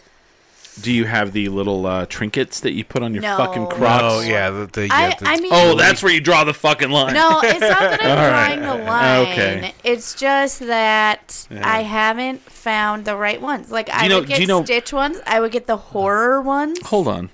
Do 0.79 0.91
you 0.91 1.03
have 1.05 1.33
the 1.33 1.49
little 1.49 1.85
uh, 1.85 2.05
trinkets 2.05 2.61
that 2.61 2.71
you 2.71 2.85
put 2.85 3.03
on 3.03 3.13
your 3.13 3.21
No. 3.23 3.35
fucking 3.37 3.67
Crocs? 3.67 4.03
Oh 4.05 4.21
yeah, 4.21 4.49
the, 4.49 4.67
the, 4.67 4.87
yeah, 4.87 4.93
I, 4.93 5.15
the- 5.19 5.27
I 5.27 5.37
mean, 5.37 5.51
Oh, 5.53 5.75
that's 5.75 6.01
where 6.01 6.13
you 6.13 6.21
draw 6.21 6.43
the 6.45 6.53
fucking 6.53 6.89
line. 6.89 7.13
No, 7.13 7.41
it's 7.43 7.59
not 7.59 7.79
that 7.79 8.01
I'm 8.01 8.09
All 8.17 8.31
right. 8.31 8.55
drawing 8.55 8.79
the 8.79 8.85
line. 8.85 9.19
Okay. 9.27 9.73
It's 9.83 10.15
just 10.15 10.59
that 10.61 11.45
Yeah. 11.51 11.61
I 11.69 11.81
haven't 11.81 12.41
found 12.41 13.03
the 13.05 13.17
right 13.17 13.41
ones. 13.41 13.69
Like 13.69 13.89
I 13.89 14.03
you 14.03 14.09
know- 14.09 14.19
would 14.19 14.27
do 14.27 14.29
get 14.29 14.41
you 14.41 14.47
know- 14.47 14.63
Stitch 14.63 14.93
ones. 14.93 15.19
I 15.27 15.39
would 15.41 15.51
get 15.51 15.67
the 15.67 15.77
horror 15.77 16.41
ones. 16.41 16.79
Hold 16.85 17.07
on. 17.09 17.29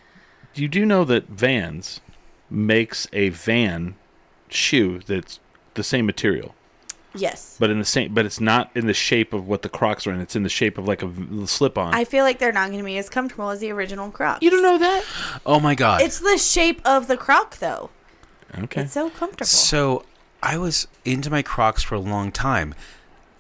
You 0.55 0.67
do 0.67 0.85
know 0.85 1.05
that 1.05 1.27
Vans 1.29 2.01
makes 2.49 3.07
a 3.13 3.29
Van 3.29 3.93
shoe 4.49 4.99
that's 5.05 5.39
the 5.75 5.83
same 5.83 6.07
material, 6.07 6.55
Yes. 7.17 7.57
but 7.59 7.69
in 7.69 7.79
the 7.79 7.85
same, 7.85 8.13
but 8.13 8.25
it's 8.25 8.39
not 8.39 8.69
in 8.75 8.87
the 8.87 8.93
shape 8.93 9.33
of 9.33 9.47
what 9.47 9.61
the 9.61 9.69
Crocs 9.69 10.05
are 10.07 10.11
in. 10.13 10.19
It's 10.21 10.35
in 10.35 10.43
the 10.43 10.49
shape 10.49 10.77
of 10.77 10.87
like 10.87 11.03
a 11.03 11.47
slip-on. 11.47 11.93
I 11.93 12.03
feel 12.05 12.23
like 12.23 12.39
they're 12.39 12.51
not 12.51 12.67
going 12.67 12.79
to 12.79 12.85
be 12.85 12.97
as 12.97 13.09
comfortable 13.09 13.49
as 13.49 13.59
the 13.59 13.71
original 13.71 14.11
Crocs. 14.11 14.41
you 14.41 14.49
don't 14.49 14.63
know 14.63 14.77
that? 14.77 15.03
oh 15.45 15.59
my 15.59 15.75
god. 15.75 16.01
It's 16.01 16.19
the 16.19 16.37
shape 16.37 16.81
of 16.85 17.07
the 17.07 17.17
Croc, 17.17 17.57
though. 17.57 17.89
Okay. 18.57 18.81
It's 18.83 18.93
so 18.93 19.09
comfortable. 19.09 19.45
So 19.45 20.05
I 20.41 20.57
was 20.57 20.87
into 21.03 21.29
my 21.29 21.41
Crocs 21.41 21.83
for 21.83 21.95
a 21.95 21.99
long 21.99 22.31
time. 22.31 22.73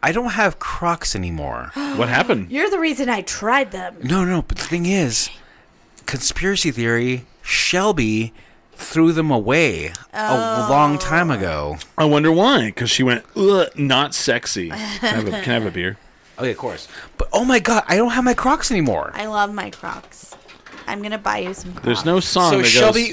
I 0.03 0.11
don't 0.11 0.31
have 0.31 0.59
Crocs 0.59 1.15
anymore. 1.15 1.71
what 1.95 2.09
happened? 2.09 2.51
You're 2.51 2.69
the 2.69 2.79
reason 2.79 3.09
I 3.09 3.21
tried 3.21 3.71
them. 3.71 3.97
no, 4.03 4.23
no, 4.25 4.41
but 4.41 4.57
the 4.57 4.63
thing 4.65 4.85
is, 4.85 5.29
conspiracy 6.05 6.71
theory, 6.71 7.25
Shelby 7.41 8.33
threw 8.77 9.11
them 9.11 9.31
away 9.31 9.91
a 10.13 10.67
long 10.69 10.97
time 10.97 11.31
ago. 11.31 11.77
I 11.97 12.05
wonder 12.05 12.31
why. 12.31 12.67
Because 12.67 12.89
she 12.89 13.03
went, 13.03 13.25
Ugh, 13.35 13.67
not 13.75 14.13
sexy. 14.13 14.69
Can 14.69 14.77
I, 14.77 15.07
have 15.07 15.27
a, 15.27 15.31
can 15.31 15.51
I 15.51 15.53
have 15.55 15.65
a 15.65 15.71
beer? 15.71 15.97
Okay, 16.39 16.51
of 16.51 16.57
course. 16.57 16.87
But 17.17 17.29
oh 17.33 17.43
my 17.43 17.57
god, 17.57 17.83
I 17.87 17.97
don't 17.97 18.11
have 18.11 18.23
my 18.23 18.35
Crocs 18.35 18.69
anymore. 18.69 19.11
I 19.15 19.25
love 19.25 19.51
my 19.51 19.71
Crocs. 19.71 20.35
I'm 20.85 20.99
going 20.99 21.09
to 21.09 21.17
buy 21.17 21.39
you 21.39 21.55
some 21.55 21.71
Crocs. 21.71 21.83
There's 21.83 22.05
no 22.05 22.19
song 22.19 22.51
so 22.51 22.57
that 22.59 22.67
Shelby, 22.67 23.09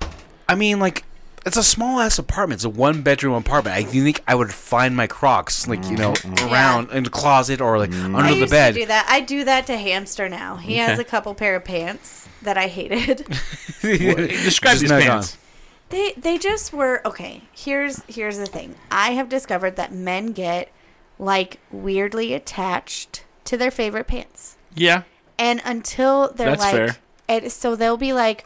goes. 0.00 0.10
I 0.48 0.56
mean, 0.56 0.80
like, 0.80 1.04
it's 1.46 1.56
a 1.56 1.62
small 1.62 2.00
ass 2.00 2.18
apartment. 2.18 2.58
It's 2.58 2.64
a 2.64 2.68
one 2.70 3.02
bedroom 3.02 3.34
apartment. 3.34 3.76
I 3.76 3.84
think 3.84 4.22
I 4.26 4.34
would 4.34 4.52
find 4.52 4.94
my 4.96 5.06
Crocs, 5.06 5.66
like 5.68 5.82
you 5.88 5.96
know, 5.96 6.12
Mm-hmm. 6.12 6.52
around 6.52 6.90
in 6.90 7.04
the 7.04 7.10
closet 7.10 7.60
or 7.60 7.78
like 7.78 7.92
I 7.92 8.04
under 8.04 8.22
the 8.34 8.34
used 8.40 8.50
bed. 8.50 8.74
to 8.74 8.80
do 8.80 8.86
that. 8.86 9.06
I 9.08 9.20
do 9.20 9.44
that 9.44 9.66
to 9.68 9.76
Hamster 9.76 10.28
now. 10.28 10.56
He 10.56 10.76
has 10.76 10.98
a 10.98 11.04
couple 11.04 11.34
pair 11.34 11.56
of 11.56 11.64
pants 11.64 12.28
that 12.42 12.58
I 12.58 12.66
hated. 12.66 13.18
Describe 13.82 14.72
Just 14.72 14.80
these 14.82 14.90
not 14.90 15.02
pants. 15.02 15.38
They 15.90 16.12
they 16.16 16.36
just 16.38 16.72
were 16.72 17.00
okay. 17.06 17.42
Here's 17.52 18.02
here's 18.08 18.38
the 18.38 18.46
thing. 18.46 18.74
I 18.90 19.12
have 19.12 19.28
discovered 19.28 19.76
that 19.76 19.92
men 19.92 20.32
get 20.32 20.70
like 21.18 21.60
weirdly 21.70 22.32
attached 22.34 23.24
to 23.44 23.56
their 23.56 23.70
favorite 23.70 24.06
pants, 24.08 24.56
Yeah. 24.74 25.02
and 25.38 25.62
until 25.64 26.32
they're 26.32 26.50
That's 26.50 26.60
like, 26.62 26.74
fair. 26.74 26.96
and 27.28 27.52
so 27.52 27.76
they'll 27.76 27.96
be 27.96 28.12
like 28.12 28.44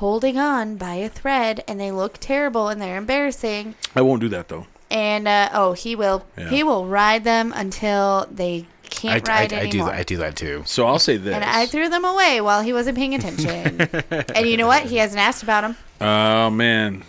holding 0.00 0.38
on 0.38 0.76
by 0.76 0.94
a 0.94 1.08
thread, 1.08 1.62
and 1.68 1.78
they 1.78 1.90
look 1.92 2.18
terrible 2.18 2.68
and 2.68 2.80
they're 2.80 2.96
embarrassing. 2.96 3.74
I 3.94 4.00
won't 4.02 4.20
do 4.20 4.28
that 4.30 4.48
though. 4.48 4.66
And 4.90 5.28
uh, 5.28 5.50
oh, 5.52 5.72
he 5.74 5.94
will 5.94 6.24
Yeah. 6.36 6.48
he 6.48 6.62
will 6.64 6.86
ride 6.86 7.22
them 7.24 7.52
until 7.54 8.26
they 8.30 8.66
can't 8.88 9.28
I, 9.28 9.32
ride 9.32 9.52
I 9.52 9.60
do 9.60 9.68
anymore. 9.68 9.86
that. 9.90 10.00
I 10.00 10.02
do 10.02 10.16
that 10.16 10.34
too. 10.36 10.62
So 10.66 10.84
I'll 10.86 10.98
say 10.98 11.16
this. 11.16 11.32
and 11.34 11.44
I 11.44 11.66
threw 11.66 11.88
them 11.88 12.04
away 12.04 12.40
while 12.40 12.62
he 12.62 12.72
wasn't 12.72 12.96
paying 12.98 13.14
attention. 13.14 13.80
and 14.34 14.46
you 14.48 14.56
know 14.56 14.66
what? 14.66 14.82
He 14.84 14.96
hasn't 14.96 15.20
asked 15.20 15.42
about 15.44 15.60
them. 15.62 15.76
oh 16.00 16.50
man. 16.50 17.04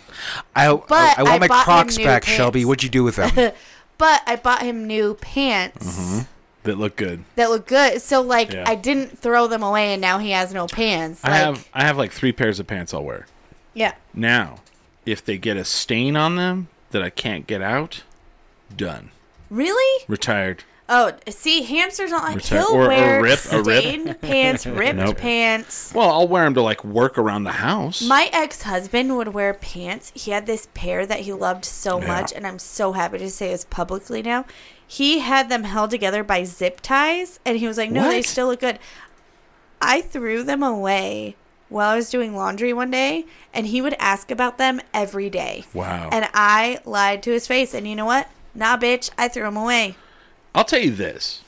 I, 0.54 0.72
But 0.72 1.18
I, 1.18 1.22
want 1.24 1.42
I 1.42 1.46
my 1.48 1.64
Crocs 1.64 1.96
back, 1.98 2.22
pants. 2.22 2.28
Shelby. 2.28 2.64
What'd 2.64 2.84
you 2.84 2.88
do 2.90 3.02
with 3.04 3.16
them? 3.16 3.52
But 3.98 4.22
I 4.26 4.34
bought 4.34 4.62
him 4.62 4.86
new 4.88 5.14
pants 5.14 6.24
That 6.64 6.78
look 6.78 6.94
good. 6.96 7.24
that 7.36 7.50
look 7.50 7.66
good. 7.66 8.00
So 8.00 8.20
like 8.20 8.52
Yeah. 8.52 8.64
I 8.66 8.74
didn't 8.76 9.18
throw 9.18 9.46
them 9.48 9.62
away 9.62 9.92
and 9.92 10.00
now 10.00 10.18
he 10.18 10.30
has 10.30 10.54
no 10.54 10.66
pants. 10.66 11.20
I 11.24 11.28
Like 11.30 11.40
have 11.40 11.68
I 11.74 11.84
have 11.84 11.98
like 11.98 12.12
three 12.12 12.32
pairs 12.32 12.60
of 12.60 12.66
pants 12.66 12.94
I'll 12.94 13.02
wear. 13.04 13.26
Yeah. 13.74 13.94
Now, 14.14 14.56
if 15.04 15.24
they 15.24 15.38
get 15.38 15.56
a 15.56 15.64
stain 15.64 16.16
on 16.16 16.36
them 16.36 16.68
that 16.92 17.02
I 17.02 17.10
can't 17.10 17.46
get 17.46 17.62
out, 17.62 18.02
done. 18.76 19.10
Really? 19.50 20.04
Retired. 20.08 20.64
Oh, 20.88 21.12
see, 21.28 21.62
hamsters 21.62 22.10
don't 22.10 22.22
like. 22.22 22.36
Retire- 22.36 22.58
He'll 22.58 22.68
or- 22.76 22.84
or 22.84 22.88
wear 22.88 23.22
rip- 23.22 23.52
a 23.52 23.62
rip. 23.62 23.80
stained 23.82 24.20
pants, 24.20 24.66
ripped 24.66 24.96
Nope. 24.98 25.16
pants. 25.16 25.90
Well, 25.94 26.10
I'll 26.10 26.28
wear 26.28 26.44
them 26.44 26.54
to 26.54 26.62
like 26.62 26.84
work 26.84 27.16
around 27.16 27.44
the 27.44 27.52
house. 27.52 28.02
My 28.02 28.28
ex 28.32 28.62
husband 28.62 29.16
would 29.16 29.28
wear 29.28 29.54
pants. 29.54 30.12
He 30.14 30.32
had 30.32 30.44
this 30.46 30.68
pair 30.74 31.06
that 31.06 31.20
he 31.20 31.32
loved 31.32 31.64
so 31.64 31.98
Yeah. 32.00 32.08
much, 32.08 32.32
and 32.32 32.46
I'm 32.46 32.58
so 32.58 32.92
happy 32.92 33.18
to 33.18 33.30
say 33.30 33.48
this 33.50 33.64
publicly 33.68 34.22
now. 34.22 34.44
He 34.92 35.20
had 35.20 35.48
them 35.48 35.64
held 35.64 35.88
together 35.88 36.22
by 36.22 36.44
zip 36.44 36.82
ties, 36.82 37.40
and 37.46 37.56
he 37.56 37.66
was 37.66 37.78
like, 37.78 37.90
"No, 37.90 38.08
they 38.08 38.20
still 38.20 38.48
look 38.48 38.60
good." 38.60 38.78
I 39.80 40.02
threw 40.02 40.42
them 40.42 40.62
away 40.62 41.34
while 41.70 41.92
I 41.92 41.96
was 41.96 42.10
doing 42.10 42.36
laundry 42.36 42.74
one 42.74 42.90
day, 42.90 43.24
and 43.54 43.66
he 43.68 43.80
would 43.80 43.94
ask 43.98 44.30
about 44.30 44.58
them 44.58 44.82
every 44.92 45.30
day. 45.30 45.64
wow. 45.72 46.10
And 46.12 46.28
I 46.34 46.80
lied 46.84 47.22
to 47.22 47.30
his 47.30 47.46
face, 47.46 47.72
and 47.72 47.88
you 47.88 47.96
know 47.96 48.04
what? 48.04 48.28
Nah, 48.54 48.76
bitch, 48.76 49.08
I 49.16 49.28
threw 49.28 49.44
them 49.44 49.56
away. 49.56 49.96
I'll 50.54 50.66
tell 50.66 50.80
you 50.82 50.90
this: 50.90 51.40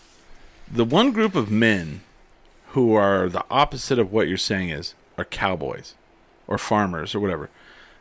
the 0.66 0.86
one 0.86 1.12
group 1.12 1.34
of 1.34 1.50
men 1.50 2.00
who 2.68 2.94
are 2.94 3.28
the 3.28 3.44
opposite 3.50 3.98
of 3.98 4.10
what 4.10 4.26
you're 4.26 4.38
saying 4.38 4.70
is 4.70 4.94
are 5.18 5.24
cowboys 5.26 5.92
or 6.46 6.56
farmers 6.56 7.14
or 7.14 7.20
whatever. 7.20 7.50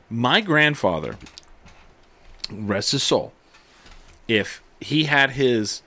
My 0.09 0.39
grandfather, 0.39 1.17
rest 2.49 2.93
his 2.93 3.03
soul, 3.03 3.33
if 4.29 4.62
he 4.83 5.05
had 5.05 5.31
his 5.31 5.81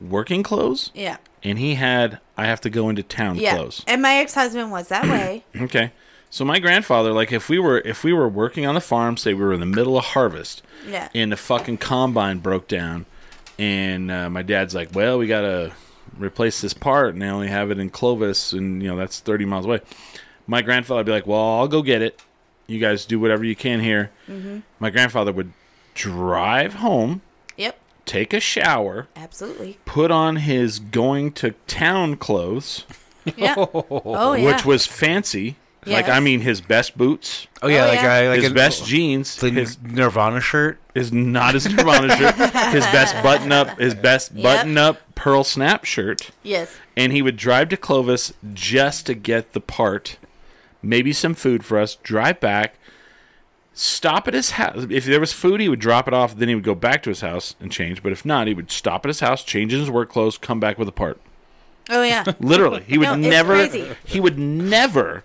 working 0.00 0.42
clothes 0.42 0.90
Yeah, 0.94 1.16
and 1.42 1.58
he 1.58 1.74
had 1.76 2.20
I 2.36 2.46
have 2.46 2.60
to 2.62 2.70
go 2.70 2.88
into 2.88 3.02
town 3.02 3.36
yeah. 3.36 3.54
clothes. 3.56 3.84
And 3.86 4.02
my 4.02 4.14
ex 4.16 4.34
husband 4.34 4.70
was 4.70 4.88
that 4.88 5.04
way. 5.04 5.44
Okay. 5.60 5.92
So 6.30 6.46
my 6.46 6.58
grandfather, 6.60 7.12
like 7.12 7.30
if 7.30 7.48
we 7.50 7.58
were 7.58 7.78
if 7.84 8.04
we 8.04 8.12
were 8.14 8.28
working 8.28 8.64
on 8.64 8.74
the 8.74 8.80
farm, 8.80 9.16
say 9.18 9.34
we 9.34 9.44
were 9.44 9.52
in 9.52 9.60
the 9.60 9.66
middle 9.66 9.98
of 9.98 10.04
harvest, 10.04 10.62
Yeah. 10.88 11.08
and 11.14 11.30
the 11.30 11.36
fucking 11.36 11.76
combine 11.76 12.38
broke 12.38 12.68
down, 12.68 13.04
and 13.58 14.10
uh, 14.10 14.30
my 14.30 14.40
dad's 14.40 14.74
like, 14.74 14.88
"Well, 14.94 15.18
we 15.18 15.26
gotta 15.26 15.72
replace 16.18 16.62
this 16.62 16.72
part, 16.72 17.12
and 17.12 17.20
they 17.20 17.26
only 17.26 17.48
have 17.48 17.70
it 17.70 17.78
in 17.78 17.90
Clovis, 17.90 18.54
and 18.54 18.82
you 18.82 18.88
know 18.88 18.96
that's 18.96 19.20
thirty 19.20 19.44
miles 19.44 19.66
away." 19.66 19.80
My 20.46 20.62
grandfather 20.62 21.00
would 21.00 21.06
be 21.06 21.12
like, 21.12 21.26
"Well, 21.26 21.38
I'll 21.58 21.68
go 21.68 21.82
get 21.82 22.00
it. 22.00 22.18
You 22.66 22.78
guys 22.78 23.04
do 23.04 23.20
whatever 23.20 23.44
you 23.44 23.54
can 23.54 23.80
here." 23.80 24.10
Mm-hmm. 24.26 24.60
My 24.80 24.88
grandfather 24.88 25.32
would 25.32 25.52
drive 25.94 26.74
home, 26.76 27.20
take 28.06 28.32
a 28.32 28.40
shower, 28.40 29.08
absolutely. 29.16 29.78
put 29.84 30.10
on 30.10 30.36
his 30.36 30.78
going 30.78 31.32
to 31.32 31.52
town 31.66 32.16
clothes, 32.16 32.84
Yeah. 33.36 33.54
Oh. 33.58 33.84
oh 33.90 34.32
yeah. 34.34 34.46
which 34.46 34.64
was 34.64 34.86
fancy. 34.86 35.56
Like 35.84 36.08
I 36.08 36.20
mean, 36.20 36.42
his 36.42 36.60
best 36.60 36.96
boots. 36.96 37.48
Oh 37.60 37.66
yeah, 37.66 37.84
Oh, 37.84 37.88
like 37.88 38.02
yeah. 38.02 38.12
I 38.12 38.28
like 38.28 38.40
his 38.42 38.52
a- 38.52 38.54
best 38.54 38.86
jeans, 38.86 39.34
the 39.36 39.50
his 39.50 39.82
Nirvana 39.82 40.40
shirt. 40.40 40.78
is 40.94 41.12
not 41.12 41.54
his 41.54 41.68
Nirvana 41.68 42.16
shirt. 42.16 42.34
His 42.72 42.84
best 42.86 43.20
button 43.22 43.50
up, 43.50 43.80
his 43.80 43.92
best 43.96 44.30
Yep. 44.34 44.42
button 44.44 44.78
up 44.78 44.98
pearl 45.16 45.42
snap 45.42 45.84
shirt, 45.84 46.30
yes. 46.44 46.72
and 46.96 47.12
he 47.12 47.20
would 47.20 47.36
drive 47.36 47.68
to 47.70 47.76
Clovis 47.76 48.32
just 48.54 49.06
to 49.06 49.14
get 49.14 49.54
the 49.54 49.60
part, 49.60 50.18
maybe 50.82 51.12
some 51.12 51.34
food 51.34 51.64
for 51.64 51.80
us. 51.80 51.96
Drive 51.96 52.38
back, 52.38 52.74
stop 53.74 54.28
at 54.28 54.34
his 54.34 54.52
house. 54.52 54.86
If 54.90 55.04
there 55.04 55.20
was 55.20 55.32
food, 55.32 55.60
he 55.60 55.68
would 55.68 55.80
drop 55.80 56.06
it 56.08 56.14
off. 56.14 56.36
Then 56.36 56.48
he 56.48 56.54
would 56.54 56.64
go 56.64 56.74
back 56.74 57.02
to 57.04 57.10
his 57.10 57.20
house 57.20 57.54
and 57.60 57.70
change. 57.72 58.02
But 58.02 58.12
if 58.12 58.24
not, 58.24 58.46
he 58.46 58.54
would 58.54 58.70
stop 58.70 59.04
at 59.04 59.08
his 59.08 59.20
house, 59.20 59.42
change 59.44 59.72
in 59.72 59.80
his 59.80 59.90
work 59.90 60.10
clothes, 60.10 60.38
come 60.38 60.60
back 60.60 60.78
with 60.78 60.88
a 60.88 60.92
part. 60.92 61.20
Oh 61.90 62.02
yeah. 62.02 62.24
Literally, 62.40 62.82
he 62.86 62.98
would 62.98 63.04
No, 63.06 63.14
never. 63.16 63.54
crazy. 63.54 63.88
He 64.04 64.20
would 64.20 64.38
never 64.38 65.24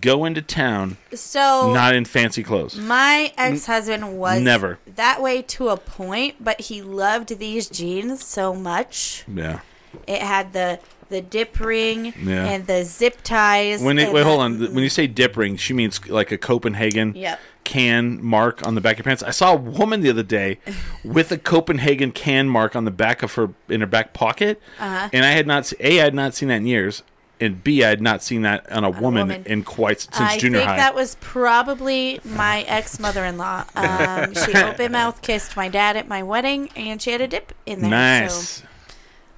go 0.00 0.24
into 0.24 0.42
town 0.42 0.96
So 1.14 1.72
not 1.72 1.94
in 1.94 2.04
fancy 2.04 2.42
clothes. 2.42 2.76
my 2.76 3.32
ex-husband 3.38 4.18
was 4.18 4.40
Never. 4.40 4.80
that 4.96 5.22
way 5.22 5.42
to 5.42 5.68
a 5.68 5.76
point, 5.76 6.42
but 6.42 6.60
he 6.62 6.82
loved 6.82 7.38
these 7.38 7.68
jeans 7.68 8.24
so 8.24 8.52
much. 8.52 9.24
Yeah. 9.32 9.60
It 10.08 10.22
had 10.22 10.52
the 10.52 10.80
the 11.08 11.20
dip 11.20 11.58
ring 11.60 12.12
Yeah. 12.22 12.46
and 12.46 12.66
the 12.66 12.84
zip 12.84 13.18
ties. 13.22 13.82
When 13.82 13.98
it, 13.98 14.12
wait, 14.12 14.20
the- 14.22 14.24
hold 14.28 14.40
on. 14.40 14.60
When 14.74 14.82
you 14.82 14.88
say 14.90 15.06
dip 15.06 15.36
ring, 15.36 15.56
she 15.56 15.72
means 15.72 16.06
like 16.08 16.32
a 16.32 16.38
Copenhagen 16.38 17.14
Yep. 17.14 17.40
can 17.64 18.22
mark 18.24 18.66
on 18.66 18.74
the 18.74 18.80
back 18.80 18.94
of 18.94 18.98
your 19.00 19.10
pants. 19.10 19.22
I 19.22 19.30
saw 19.30 19.52
a 19.52 19.56
woman 19.56 20.00
the 20.00 20.10
other 20.10 20.22
day 20.22 20.58
with 21.04 21.30
a 21.32 21.38
Copenhagen 21.38 22.12
can 22.12 22.48
mark 22.48 22.76
on 22.76 22.84
the 22.84 22.90
back 22.90 23.22
of 23.22 23.34
her 23.34 23.50
in 23.68 23.80
her 23.80 23.86
back 23.86 24.12
pocket, 24.12 24.60
Uh-huh. 24.78 25.08
and 25.12 25.24
I 25.24 25.30
had 25.32 25.46
not 25.46 25.72
a 25.80 26.00
I 26.00 26.04
had 26.04 26.14
not 26.14 26.34
seen 26.34 26.48
that 26.48 26.56
in 26.56 26.66
years, 26.66 27.02
and 27.40 27.62
b 27.62 27.84
I 27.84 27.88
had 27.90 28.00
not 28.00 28.22
seen 28.22 28.42
that 28.42 28.70
on 28.72 28.82
a 28.84 28.90
woman, 28.90 29.28
woman. 29.28 29.42
in 29.46 29.62
quite 29.62 30.00
since 30.00 30.16
I 30.20 30.38
junior 30.38 30.60
high. 30.60 30.64
I 30.64 30.68
think 30.68 30.78
that 30.78 30.94
was 30.94 31.16
probably 31.20 32.20
my 32.24 32.62
ex 32.68 32.98
mother-in-law. 32.98 33.64
Um, 33.76 34.34
she 34.34 34.54
open 34.54 34.92
mouth 34.92 35.20
kissed 35.22 35.56
my 35.56 35.68
dad 35.68 35.96
at 35.96 36.08
my 36.08 36.22
wedding, 36.22 36.70
and 36.76 37.00
she 37.02 37.10
had 37.12 37.20
a 37.20 37.26
dip 37.28 37.52
in 37.66 37.80
there. 37.82 37.90
nice. 37.90 38.34
So, 38.34 38.65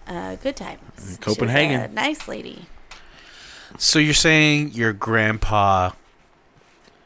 uh, 0.09 0.37
good 0.37 0.57
times. 0.57 0.81
She 0.99 1.05
was 1.07 1.17
Copenhagen. 1.19 1.81
a 1.81 1.89
nice 1.89 2.27
lady. 2.27 2.67
So 3.77 3.99
you're 3.99 4.15
saying 4.15 4.73
your 4.73 4.93
grandpa 4.93 5.91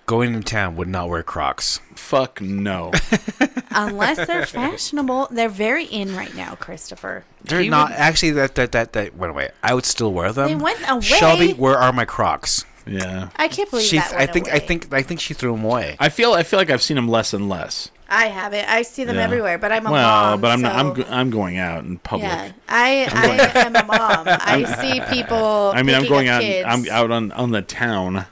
going 0.07 0.33
to 0.35 0.41
town 0.41 0.77
would 0.77 0.89
not 0.89 1.09
wear 1.09 1.23
Crocs? 1.23 1.81
Fuck 1.95 2.41
no. 2.41 2.93
Unless 3.71 4.27
they're 4.27 4.47
fashionable, 4.47 5.29
they're 5.31 5.49
very 5.49 5.85
in 5.85 6.15
right 6.15 6.35
now, 6.35 6.55
Christopher. 6.55 7.25
They're 7.45 7.63
He 7.63 7.69
not 7.69 7.91
would- 7.91 7.99
actually. 7.99 8.33
That 8.33 8.55
that 8.57 8.73
that 8.73 8.93
that 8.93 9.17
went 9.17 9.31
away. 9.31 9.51
I 9.63 9.75
would 9.75 9.85
still 9.85 10.13
wear 10.13 10.33
them. 10.33 10.49
They 10.49 10.55
went 10.65 10.81
away. 10.89 11.01
Shelby, 11.01 11.53
where 11.55 11.77
are 11.77 11.93
my 11.93 12.05
Crocs? 12.05 12.65
yeah. 12.87 13.31
I 13.37 13.49
can't 13.49 13.71
believe 13.71 13.87
She, 13.87 13.97
that. 13.97 14.13
I 14.13 14.19
went 14.19 14.33
think, 14.33 14.49
I 14.49 14.51
away. 14.53 14.59
think, 14.67 14.93
I 14.95 15.03
think 15.03 15.21
she 15.21 15.35
threw 15.35 15.53
them 15.53 15.65
away. 15.65 15.97
I 16.01 16.09
feel 16.09 16.33
I 16.35 16.43
feel 16.43 16.59
like 16.59 16.71
I've 16.71 16.83
seen 16.83 16.97
them 16.97 17.09
less 17.09 17.33
and 17.33 17.49
less. 17.49 17.91
I 18.15 18.27
have 18.27 18.53
it. 18.53 18.69
I 18.69 18.83
see 18.83 19.05
them 19.05 19.17
Yeah. 19.17 19.23
everywhere, 19.23 19.57
but 19.59 19.73
I'm 19.73 19.87
a 19.87 19.91
well, 19.91 20.31
mom. 20.33 20.41
but 20.43 20.51
I'm 20.51 20.61
not. 20.61 20.75
I'm 20.77 20.93
go- 20.93 21.05
I'm 21.09 21.31
going 21.31 21.57
out 21.57 21.85
in 21.85 21.99
public. 21.99 22.29
Yeah, 22.31 22.53
I 22.69 23.09
I 23.11 23.61
am 23.65 23.75
a 23.75 23.85
mom. 23.85 24.27
I 24.29 24.65
see 24.81 25.01
people. 25.15 25.73
I 25.75 25.83
mean, 25.83 25.97
I'm 25.97 26.07
going 26.07 26.29
out. 26.29 26.43
Kids. 26.43 26.67
I'm 26.69 26.87
out 26.91 27.11
on 27.11 27.33
on 27.33 27.51
the 27.53 27.63
town. 27.63 28.27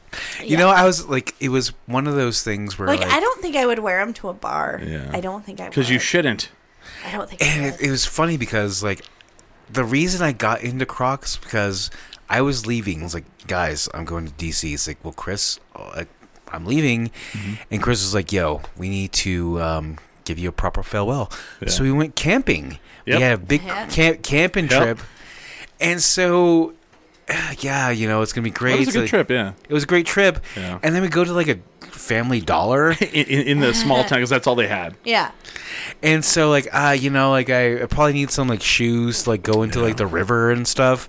You 0.45 0.57
know, 0.59 0.69
I 0.69 0.85
was 0.85 1.07
like, 1.07 1.35
it 1.41 1.49
was 1.49 1.69
one 1.87 2.07
of 2.07 2.15
those 2.15 2.43
things 2.43 2.79
where, 2.79 2.89
Like, 2.89 3.01
like, 3.01 3.11
I 3.11 3.21
don't 3.21 3.41
think 3.41 3.57
I 3.57 3.65
would 3.65 3.79
wear 3.79 4.05
them 4.05 4.13
to 4.15 4.29
a 4.29 4.35
bar. 4.35 4.81
Yeah. 4.85 5.09
I 5.13 5.21
don't 5.21 5.45
think 5.47 5.61
I 5.61 5.65
would. 5.65 5.71
Because 5.71 5.89
you 5.89 5.99
shouldn't. 5.99 6.51
I 7.07 7.13
don't 7.13 7.29
think. 7.29 7.43
I 7.43 7.47
and 7.47 7.65
would. 7.73 7.75
it, 7.81 7.87
it 7.87 7.91
was 7.91 8.05
funny 8.05 8.37
because 8.37 8.83
like 8.83 9.03
the 9.73 9.85
reason 9.85 10.21
I 10.23 10.33
got 10.33 10.63
into 10.63 10.85
Crocs 10.85 11.37
because 11.37 11.91
I 12.29 12.43
was 12.43 12.67
leaving. 12.67 13.01
I 13.01 13.05
was 13.05 13.15
like, 13.15 13.25
guys, 13.47 13.89
I'm 13.95 14.05
going 14.05 14.27
to 14.27 14.33
DC. 14.33 14.73
It's 14.75 14.87
like, 14.87 14.99
well, 15.05 15.13
Chris, 15.15 15.59
uh, 15.75 16.05
I'm 16.53 16.65
leaving, 16.67 17.11
Mm-hmm. 17.33 17.55
and 17.71 17.83
Chris 17.83 18.03
was 18.03 18.15
like, 18.15 18.33
yo, 18.33 18.61
we 18.77 18.89
need 18.89 19.13
to 19.13 19.61
um, 19.61 19.99
give 20.25 20.39
you 20.39 20.49
a 20.49 20.53
proper 20.53 20.83
farewell. 20.83 21.31
Yeah. 21.61 21.69
So 21.69 21.83
we 21.83 21.93
went 21.93 22.17
camping. 22.17 22.79
Yep. 23.07 23.17
We 23.17 23.23
had 23.23 23.33
a 23.33 23.39
big 23.39 23.63
Yeah. 23.65 23.87
camp 23.87 24.23
camping 24.23 24.69
Yep. 24.69 24.83
trip, 24.83 24.99
and 25.81 26.03
so. 26.03 26.75
Yeah, 27.61 27.91
you 27.91 28.09
know 28.09 28.23
it's 28.23 28.33
gonna 28.33 28.43
be 28.45 28.51
great. 28.51 28.75
It 28.75 28.79
was 28.81 28.89
a 28.89 28.89
It's 28.89 28.95
good 28.95 29.01
like- 29.03 29.11
trip. 29.11 29.31
Yeah. 29.31 29.53
It 29.69 29.73
was 29.73 29.85
a 29.85 29.87
great 29.87 30.05
trip, 30.07 30.41
Yeah. 30.57 30.79
and 30.83 30.95
then 30.95 31.03
we 31.03 31.09
go 31.09 31.23
to 31.25 31.33
like 31.33 31.47
a 31.49 31.59
Family 31.87 32.41
Dollar, 32.41 32.91
in, 33.01 33.07
in, 33.09 33.47
in 33.47 33.61
the 33.61 33.73
small 33.83 34.03
town 34.03 34.19
because 34.19 34.31
that's 34.31 34.47
all 34.49 34.57
they 34.57 34.67
had. 34.67 34.97
yeah. 35.05 35.31
And 36.03 36.25
so 36.25 36.51
like 36.51 36.67
uh 36.73 36.97
you 36.99 37.11
know 37.11 37.31
like 37.31 37.49
I, 37.51 37.83
I 37.83 37.87
probably 37.87 38.15
need 38.15 38.31
some 38.33 38.49
like 38.49 38.63
shoes 38.63 39.23
to 39.25 39.31
like 39.31 39.43
go 39.45 39.63
into 39.63 39.81
like 39.81 39.97
the 39.97 40.07
river 40.09 40.51
and 40.51 40.67
stuff. 40.67 41.07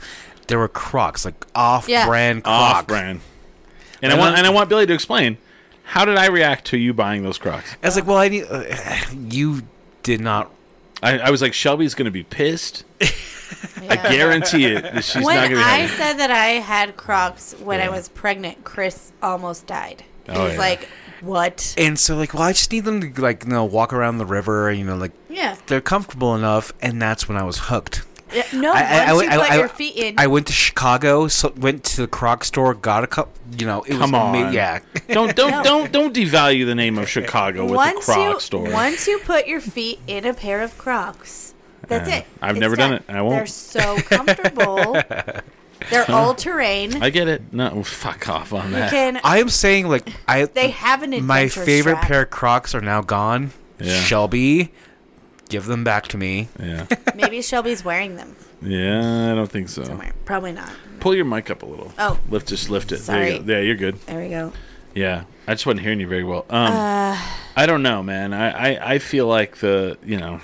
There 0.48 0.60
were 0.60 0.68
Crocs 0.68 1.26
like 1.26 1.44
off 1.56 1.88
brand 1.88 2.44
Crocs. 2.44 2.80
Off 2.80 2.88
brand. 4.02 4.14
And 4.14 4.22
I 4.22 4.24
want 4.26 4.38
and 4.38 4.48
I 4.48 4.50
want 4.50 4.70
Billy 4.70 4.86
to 4.86 4.94
explain 4.94 5.38
how 5.84 6.06
did 6.06 6.18
I 6.18 6.28
react 6.28 6.66
to 6.68 6.78
you 6.78 6.94
buying 6.94 7.24
those 7.24 7.38
Crocs? 7.38 7.76
I 7.84 7.88
was 7.88 7.96
like, 7.96 8.06
well, 8.08 8.18
I 8.18 8.28
need. 8.30 8.46
Uh, 8.50 8.64
you 9.30 9.64
did 10.04 10.22
not. 10.22 10.52
I, 11.04 11.18
I 11.20 11.30
was 11.32 11.42
like, 11.42 11.54
Shelby's 11.54 11.96
gonna 11.96 12.12
be 12.12 12.24
pissed. 12.24 12.84
I 13.90 13.96
guarantee 13.98 14.66
it. 14.66 14.84
that 14.84 15.04
She's 15.04 15.16
not 15.16 15.26
when 15.26 15.52
gonna 15.52 15.62
I 15.64 15.78
happy. 15.80 15.94
said 15.94 16.14
that 16.14 16.32
I 16.32 16.46
had 16.62 16.96
Crocs 16.98 17.54
when 17.60 17.82
I 17.82 17.90
was 17.90 18.08
pregnant, 18.10 18.64
Chris 18.64 19.12
almost 19.22 19.68
died. 19.68 20.04
He 20.28 20.32
Oh, 20.34 20.44
was 20.44 20.54
yeah. 20.54 20.60
like, 20.60 20.88
"What?" 21.22 21.74
And 21.78 22.00
so 22.00 22.16
like, 22.16 22.34
well, 22.34 22.44
I 22.44 22.54
just 22.54 22.72
need 22.72 22.86
them 22.86 23.02
to 23.14 23.22
like 23.22 23.44
you 23.44 23.50
know 23.50 23.66
walk 23.66 23.92
around 23.92 24.20
the 24.20 24.26
river. 24.26 24.72
You 24.72 24.86
know, 24.86 24.96
like 24.96 25.12
Yeah. 25.30 25.58
they're 25.68 25.82
comfortable 25.82 26.36
enough, 26.36 26.72
and 26.82 27.02
that's 27.02 27.28
when 27.28 27.38
I 27.38 27.44
was 27.44 27.58
hooked. 27.64 28.04
Yeah, 28.34 28.44
No, 28.54 28.72
I- 28.74 28.80
I- 29.08 29.14
once 29.14 29.28
I- 29.28 29.34
you 29.36 29.40
put 29.42 29.52
I- 29.52 29.56
your 29.58 29.68
feet 29.70 29.96
in. 29.96 30.16
I 30.18 30.28
went 30.28 30.48
to 30.48 30.54
Chicago, 30.54 31.28
so 31.28 31.54
went 31.58 31.84
to 31.86 32.02
the 32.02 32.08
Croc 32.08 32.44
store, 32.44 32.74
got 32.74 33.04
a 33.04 33.08
cup. 33.08 33.30
You 33.58 33.66
know, 33.66 33.82
it 33.84 33.92
Come 33.92 34.12
was 34.12 34.14
on. 34.14 34.36
ama- 34.36 34.52
yeah. 34.54 34.80
Don't 35.10 35.36
don't 35.36 35.52
No. 35.52 35.64
don't 35.64 35.92
don't 35.92 36.16
devalue 36.16 36.66
the 36.66 36.76
name 36.76 36.98
of 36.98 37.10
Chicago 37.10 37.66
with 37.66 37.76
once 37.76 38.06
the 38.06 38.14
Croc 38.14 38.34
you 38.36 38.40
store. 38.40 38.70
once 38.72 39.08
you 39.08 39.20
put 39.20 39.48
your 39.48 39.60
feet 39.60 40.00
in 40.08 40.26
a 40.26 40.34
pair 40.34 40.62
of 40.62 40.78
Crocs, 40.78 41.54
that's 41.88 42.08
Yeah. 42.10 42.18
it. 42.20 42.26
I've 42.42 42.52
It's 42.52 42.60
never 42.62 42.76
done 42.78 42.94
it. 42.94 43.04
I 43.10 43.22
won't. 43.22 43.36
They're 43.36 43.46
so 43.48 43.98
comfortable. 44.02 44.98
They're 45.90 46.10
all 46.12 46.36
terrain. 46.36 47.02
I 47.02 47.10
get 47.10 47.28
it. 47.28 47.42
No, 47.52 47.84
fuck 47.84 48.30
off 48.30 48.54
on 48.54 48.68
You 48.70 48.76
that. 48.78 48.92
can. 48.92 49.20
I 49.24 49.40
am 49.40 49.50
saying 49.50 49.90
like 49.90 50.08
I. 50.28 50.46
They 50.46 50.70
have 50.70 51.02
an 51.04 51.26
my 51.26 51.48
favorite 51.48 51.94
strap. 51.98 52.04
pair 52.08 52.22
of 52.24 52.30
Crocs 52.30 52.76
are 52.76 52.82
now 52.82 53.02
gone. 53.02 53.52
Yeah. 53.80 54.00
Shelby, 54.04 54.72
give 55.52 55.66
them 55.66 55.84
back 55.84 56.08
to 56.08 56.18
me. 56.18 56.48
Yeah, 56.60 56.88
Maybe 57.16 57.42
Shelby's 57.42 57.84
wearing 57.86 58.16
them 58.16 58.36
yeah. 58.62 59.32
I 59.32 59.36
don't 59.36 59.50
think 59.50 59.70
so. 59.70 59.84
somewhere. 59.84 60.14
Probably 60.26 60.52
not. 60.52 60.72
Pull 61.00 61.16
your 61.16 61.26
mic 61.26 61.50
up 61.50 61.64
a 61.64 61.66
little. 61.66 61.92
Oh. 61.98 62.20
lift 62.30 62.48
just 62.48 62.70
lift 62.70 62.92
it. 62.92 63.00
There 63.00 63.24
you 63.24 63.32
Sorry. 63.32 63.40
go. 63.44 63.54
Yeah, 63.54 63.60
you're 63.62 63.76
good. 63.76 64.00
There 64.06 64.22
we 64.22 64.30
go. 64.30 64.54
Yeah, 64.94 65.24
I 65.48 65.54
just 65.54 65.66
wasn't 65.66 65.82
hearing 65.82 66.00
you 66.00 66.08
very 66.08 66.24
well. 66.24 66.46
Um, 66.50 66.74
Uh, 66.74 67.18
I 67.56 67.66
don't 67.66 67.82
know, 67.82 68.04
man. 68.04 68.34
I, 68.34 68.50
I, 68.76 68.94
I 68.94 69.00
feel 69.00 69.26
like 69.28 69.58
the 69.58 69.98
you 70.04 70.18
know, 70.18 70.42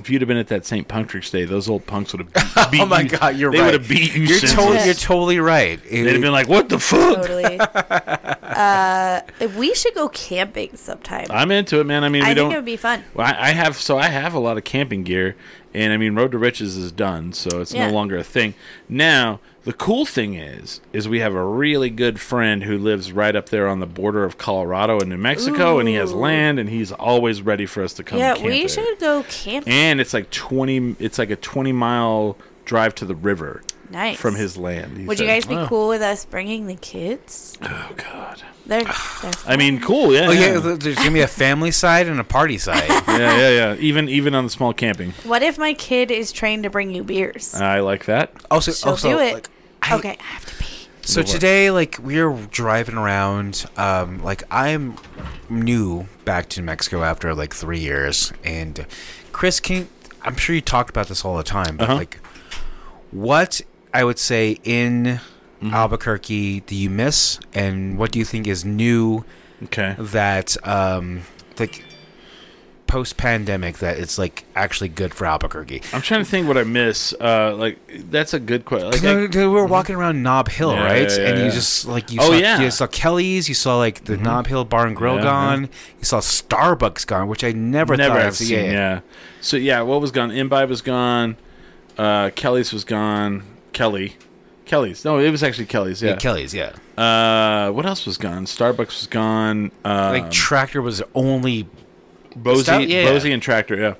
if 0.00 0.10
you'd 0.10 0.22
have 0.22 0.28
been 0.28 0.36
at 0.36 0.48
that 0.48 0.64
St. 0.66 0.88
Patrick's 0.88 1.30
Day, 1.30 1.44
those 1.44 1.68
old 1.68 1.86
punks 1.86 2.12
would 2.12 2.20
have 2.22 2.32
beat 2.70 2.80
Oh 2.80 2.86
my 2.86 3.00
you. 3.02 3.08
God, 3.10 3.36
you're 3.36 3.52
they 3.52 3.58
right. 3.60 3.64
would 3.66 3.74
have 3.74 3.88
beat 3.88 4.14
you. 4.14 4.22
You're 4.22 4.38
senseless. 4.38 4.52
totally, 4.66 4.84
you're 4.86 4.94
totally 4.94 5.38
right. 5.40 5.82
They'd 5.90 6.06
have 6.06 6.20
been 6.20 6.32
like, 6.32 6.48
"What 6.48 6.68
the 6.68 6.78
fuck?" 6.78 7.16
Totally. 7.26 7.58
uh, 8.42 9.20
we 9.56 9.74
should 9.74 9.94
go 9.94 10.08
camping 10.08 10.76
sometime. 10.76 11.26
I'm 11.30 11.50
into 11.50 11.80
it, 11.80 11.84
man. 11.84 12.04
I 12.04 12.08
mean, 12.08 12.24
we 12.24 12.30
I 12.30 12.34
don't. 12.34 12.46
think 12.48 12.54
it 12.54 12.58
would 12.58 12.64
be 12.64 12.76
fun. 12.76 13.04
Well, 13.14 13.26
I, 13.26 13.48
I 13.48 13.50
have 13.52 13.76
so 13.76 13.98
I 13.98 14.08
have 14.08 14.34
a 14.34 14.38
lot 14.38 14.56
of 14.58 14.64
camping 14.64 15.02
gear, 15.04 15.36
and 15.74 15.92
I 15.92 15.96
mean, 15.96 16.14
Road 16.14 16.32
to 16.32 16.38
Riches 16.38 16.76
is 16.76 16.92
done, 16.92 17.32
so 17.32 17.60
it's 17.60 17.72
Yeah. 17.72 17.86
no 17.88 17.92
longer 17.94 18.16
a 18.16 18.24
thing. 18.24 18.54
Now, 18.88 19.40
the 19.64 19.72
cool 19.72 20.06
thing 20.06 20.34
is, 20.34 20.80
is 20.92 21.08
we 21.08 21.20
have 21.20 21.34
a 21.34 21.44
really 21.44 21.90
good 21.90 22.18
friend 22.18 22.64
who 22.64 22.78
lives 22.78 23.12
right 23.12 23.36
up 23.36 23.50
there 23.50 23.68
on 23.68 23.80
the 23.80 23.86
border 23.86 24.24
of 24.24 24.38
Colorado 24.38 25.00
and 25.00 25.10
New 25.10 25.18
Mexico, 25.18 25.78
and 25.78 25.88
he 25.88 25.94
has 25.94 26.12
land, 26.12 26.58
and 26.58 26.68
he's 26.68 26.92
always 26.92 27.42
ready 27.42 27.66
for 27.66 27.82
us 27.82 27.92
to 27.94 28.02
come. 28.02 28.18
Yeah, 28.18 28.42
we 28.42 28.60
there. 28.60 28.68
should 28.68 28.98
go 28.98 29.22
camping. 29.24 29.72
And 29.72 30.00
it's 30.00 30.14
like 30.14 30.30
twenty. 30.30 30.96
It's 30.98 31.18
like 31.18 31.30
a 31.30 31.36
twenty 31.36 31.72
mile 31.72 32.36
drive 32.64 32.94
to 32.96 33.04
the 33.04 33.14
river 33.14 33.62
Nice. 33.90 34.18
from 34.18 34.34
his 34.36 34.56
land. 34.56 34.96
he 34.98 35.04
Would 35.04 35.18
you 35.18 35.26
said. 35.26 35.32
guys 35.42 35.46
be 35.46 35.56
Oh. 35.56 35.66
cool 35.66 35.88
with 35.88 36.00
us 36.02 36.24
bringing 36.24 36.66
the 36.66 36.76
kids? 36.76 37.58
Oh 37.62 37.92
God. 37.96 38.42
They're, 38.66 38.84
they're 39.22 39.32
I 39.46 39.56
mean, 39.56 39.80
cool. 39.80 40.14
Yeah. 40.14 40.28
Oh 40.28 40.30
yeah, 40.32 40.54
yeah. 40.54 40.60
th- 40.60 40.78
there's 40.80 40.96
gonna 40.96 41.10
be 41.10 41.20
a 41.22 41.26
family 41.28 41.70
side 41.72 42.06
and 42.06 42.20
a 42.20 42.24
party 42.24 42.56
side. 42.58 42.88
yeah, 43.08 43.16
yeah, 43.36 43.48
yeah. 43.50 43.74
Even 43.80 44.08
even 44.08 44.34
on 44.34 44.44
the 44.44 44.50
small 44.50 44.72
camping, 44.72 45.10
What 45.24 45.42
if 45.42 45.58
my 45.58 45.74
kid 45.74 46.10
is 46.10 46.30
trained 46.32 46.62
to 46.62 46.70
bring 46.70 46.94
you 46.94 47.02
beers? 47.02 47.54
I 47.54 47.80
like 47.80 48.04
that. 48.06 48.32
Also, 48.50 48.70
She'll 48.72 48.90
also, 48.90 49.08
do 49.10 49.18
it. 49.18 49.34
like, 49.34 49.50
I- 49.82 49.96
okay, 49.96 50.16
I 50.20 50.22
have 50.22 50.46
to 50.46 50.54
pee. 50.62 50.86
So 51.02 51.22
Go 51.22 51.28
today, 51.32 51.70
like 51.72 51.98
we 52.02 52.22
were 52.22 52.38
driving 52.52 52.94
around, 52.96 53.64
um, 53.76 54.22
like 54.22 54.44
I'm 54.52 54.96
new 55.48 56.06
back 56.24 56.48
to 56.50 56.60
New 56.60 56.66
Mexico 56.66 57.02
after 57.02 57.34
like 57.34 57.52
three 57.52 57.80
years, 57.80 58.32
and 58.44 58.86
Chris, 59.32 59.58
can 59.58 59.88
I'm 60.22 60.36
sure 60.36 60.54
you 60.54 60.60
talked 60.60 60.90
about 60.90 61.08
this 61.08 61.24
all 61.24 61.36
the 61.36 61.42
time, 61.42 61.76
but 61.76 61.88
Uh-huh. 61.88 61.96
like, 61.98 62.20
what 63.10 63.60
I 63.92 64.04
would 64.04 64.18
say 64.18 64.58
in 64.64 65.20
Mm-hmm. 65.62 65.74
Albuquerque 65.74 66.60
do 66.60 66.74
you 66.74 66.88
miss, 66.88 67.38
and 67.52 67.98
what 67.98 68.12
do 68.12 68.18
you 68.18 68.24
think 68.24 68.46
is 68.46 68.64
new 68.64 69.26
Okay. 69.64 69.94
that, 69.98 70.56
um, 70.66 71.20
like, 71.58 71.84
post 72.86 73.18
pandemic 73.18 73.76
that 73.78 73.98
it's 73.98 74.16
like 74.16 74.44
actually 74.56 74.88
good 74.88 75.12
for 75.12 75.26
Albuquerque? 75.26 75.82
I'm 75.92 76.00
trying 76.00 76.24
to 76.24 76.30
think 76.30 76.48
what 76.48 76.56
I 76.56 76.64
miss. 76.64 77.12
Uh, 77.20 77.54
like 77.56 77.78
that's 78.10 78.32
a 78.32 78.40
good 78.40 78.64
question. 78.64 78.90
Like, 78.90 79.02
Cause 79.02 79.36
I- 79.36 79.38
we 79.38 79.46
were 79.48 79.66
walking 79.66 79.96
around 79.96 80.22
Nob 80.22 80.48
Hill, 80.48 80.72
Yeah, 80.72 80.82
right? 80.82 81.10
yeah, 81.10 81.16
yeah, 81.18 81.28
and 81.28 81.38
you 81.44 81.50
just 81.50 81.84
like 81.86 82.10
you 82.10 82.20
Oh, 82.22 82.30
saw, 82.30 82.38
yeah. 82.38 82.58
you 82.62 82.70
saw 82.70 82.86
Kelly's, 82.86 83.46
you 83.46 83.54
saw 83.54 83.76
like 83.76 84.04
the 84.06 84.16
Nob 84.16 84.46
Hill 84.46 84.64
Bar 84.64 84.86
and 84.86 84.96
Grill 84.96 85.18
gone, 85.18 85.64
you 85.98 86.04
saw 86.04 86.20
Starbucks 86.20 87.06
gone, 87.06 87.28
which 87.28 87.44
I 87.44 87.52
never, 87.52 87.98
never 87.98 88.18
thought 88.18 88.34
see. 88.34 88.46
seen. 88.46 88.70
Yeah, 88.72 89.00
So 89.42 89.58
yeah, 89.58 89.82
what 89.82 90.00
was 90.00 90.10
gone? 90.10 90.30
Imbibe 90.30 90.70
was 90.70 90.80
gone. 90.80 91.36
Uh, 91.98 92.30
Kelly's 92.34 92.72
was 92.72 92.84
gone. 92.84 93.42
Kelly. 93.80 94.16
Kelly's. 94.66 95.06
No, 95.06 95.18
it 95.18 95.30
was 95.30 95.42
actually 95.42 95.64
Kelly's. 95.64 96.02
Yeah. 96.02 96.16
Kelly's, 96.16 96.52
yeah. 96.52 96.72
uh, 96.98 97.70
what 97.72 97.86
else 97.86 98.04
was 98.04 98.18
gone? 98.18 98.44
Starbucks 98.44 98.78
was 99.00 99.06
gone. 99.06 99.72
Um, 99.86 100.12
Like 100.12 100.30
Tractor 100.30 100.82
was 100.82 101.02
only 101.14 101.66
Stout- 102.56 102.86
yeah. 102.86 103.10
Bosque 103.10 103.24
and 103.26 103.42
Tractor. 103.42 103.76
Yeah. 103.80 103.94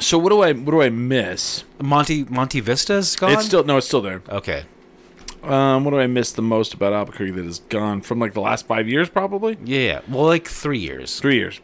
So 0.00 0.18
what 0.18 0.28
do 0.28 0.42
I 0.42 0.52
what 0.52 0.72
do 0.72 0.82
I 0.82 0.90
miss? 0.90 1.64
Monte 1.82 2.24
Monte 2.28 2.60
Vista's 2.60 3.16
gone. 3.16 3.32
It's 3.32 3.46
still 3.46 3.64
no, 3.64 3.78
it's 3.78 3.86
still 3.86 4.02
there. 4.02 4.22
okay. 4.28 4.64
Um, 5.42 5.84
what 5.84 5.90
do 5.92 5.98
I 5.98 6.06
miss 6.06 6.32
the 6.32 6.42
most 6.42 6.74
about 6.74 6.92
Albuquerque 6.92 7.30
that 7.32 7.44
is 7.46 7.60
gone 7.68 8.00
from 8.02 8.18
like 8.18 8.34
the 8.34 8.40
last 8.40 8.66
five 8.66 8.86
years? 8.88 9.08
Probably 9.08 9.56
Yeah, 9.64 9.78
yeah. 9.80 10.00
Well, 10.08 10.24
like 10.26 10.46
three 10.46 10.78
years. 10.78 11.18
three 11.20 11.36
years. 11.36 11.60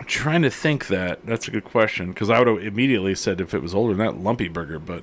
I'm 0.00 0.06
trying 0.06 0.42
to 0.42 0.50
think 0.50 0.88
that. 0.88 1.24
That's 1.26 1.46
a 1.48 1.50
good 1.50 1.64
question 1.64 2.08
because 2.12 2.28
I 2.28 2.38
would 2.38 2.48
have 2.48 2.62
immediately 2.62 3.14
said 3.14 3.40
if 3.40 3.54
it 3.54 3.62
was 3.62 3.74
older 3.74 3.94
than 3.94 4.04
that, 4.06 4.20
Lumpy 4.22 4.48
Burger, 4.48 4.78
but 4.78 5.02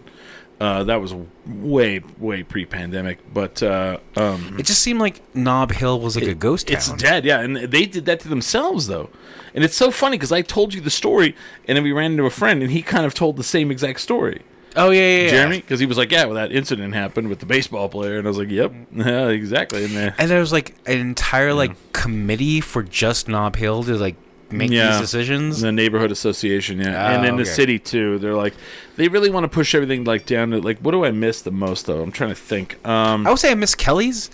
uh, 0.59 0.83
that 0.85 1.01
was 1.01 1.13
way 1.45 2.01
way 2.17 2.43
pre-pandemic. 2.43 3.19
But 3.33 3.61
uh, 3.61 3.99
um, 4.15 4.55
It 4.59 4.65
just 4.65 4.81
seemed 4.81 4.99
like 4.99 5.21
Nob 5.35 5.71
Hill 5.71 5.99
was 5.99 6.15
like 6.15 6.27
a 6.27 6.33
ghost 6.35 6.67
town. 6.67 6.77
It's 6.77 6.91
dead, 6.93 7.25
yeah, 7.25 7.41
and 7.41 7.57
they 7.57 7.85
did 7.85 8.05
that 8.05 8.19
to 8.21 8.27
themselves 8.27 8.87
though. 8.87 9.09
And 9.53 9.63
it's 9.63 9.75
so 9.75 9.91
funny 9.91 10.17
because 10.17 10.31
I 10.31 10.41
told 10.41 10.73
you 10.73 10.81
the 10.81 10.89
story, 10.89 11.35
and 11.67 11.75
then 11.75 11.83
we 11.83 11.91
ran 11.91 12.11
into 12.11 12.25
a 12.25 12.29
friend, 12.29 12.61
and 12.61 12.71
he 12.71 12.81
kind 12.81 13.05
of 13.05 13.13
told 13.13 13.37
the 13.37 13.43
same 13.43 13.71
exact 13.71 14.01
story. 14.01 14.41
Oh 14.77 14.89
yeah, 14.89 15.01
yeah, 15.01 15.23
yeah. 15.23 15.29
Jeremy, 15.29 15.61
because 15.61 15.79
he 15.79 15.85
was 15.85 15.97
like, 15.97 16.11
"Yeah, 16.11 16.25
well, 16.25 16.35
that 16.35 16.51
incident 16.51 16.93
happened 16.93 17.29
with 17.29 17.39
the 17.39 17.45
baseball 17.45 17.87
player," 17.87 18.17
and 18.17 18.27
I 18.27 18.29
was 18.29 18.37
like, 18.37 18.49
"Yep, 18.49 18.73
yeah, 18.93 19.27
exactly." 19.29 19.85
And 19.85 20.29
there 20.29 20.39
was 20.39 20.51
like 20.51 20.75
an 20.85 20.99
entire 20.99 21.53
like 21.53 21.93
committee 21.93 22.59
for 22.61 22.83
just 22.83 23.27
Nob 23.29 23.55
Hill 23.55 23.83
to 23.83 23.95
like 23.95 24.15
make 24.51 24.71
Yeah. 24.71 24.91
these 24.91 25.01
decisions. 25.01 25.61
the 25.61 25.71
neighborhood 25.71 26.11
association, 26.11 26.79
yeah, 26.79 27.11
and 27.11 27.25
Oh, 27.25 27.29
in 27.29 27.35
the 27.37 27.45
city 27.45 27.79
too. 27.79 28.19
They're 28.19 28.35
like, 28.35 28.53
they 28.95 29.07
really 29.07 29.29
want 29.29 29.43
to 29.43 29.47
push 29.49 29.73
everything 29.75 30.03
like 30.03 30.25
down 30.25 30.51
to 30.51 30.59
like, 30.61 30.79
what 30.79 30.91
do 30.91 31.03
I 31.05 31.11
miss 31.11 31.41
the 31.41 31.51
most 31.51 31.85
though? 31.87 32.01
I'm 32.01 32.11
trying 32.11 32.29
to 32.29 32.35
think. 32.35 32.77
Um, 32.87 33.25
I 33.25 33.29
would 33.31 33.39
say 33.39 33.51
I 33.51 33.55
miss 33.55 33.75
Kelly's. 33.75 34.29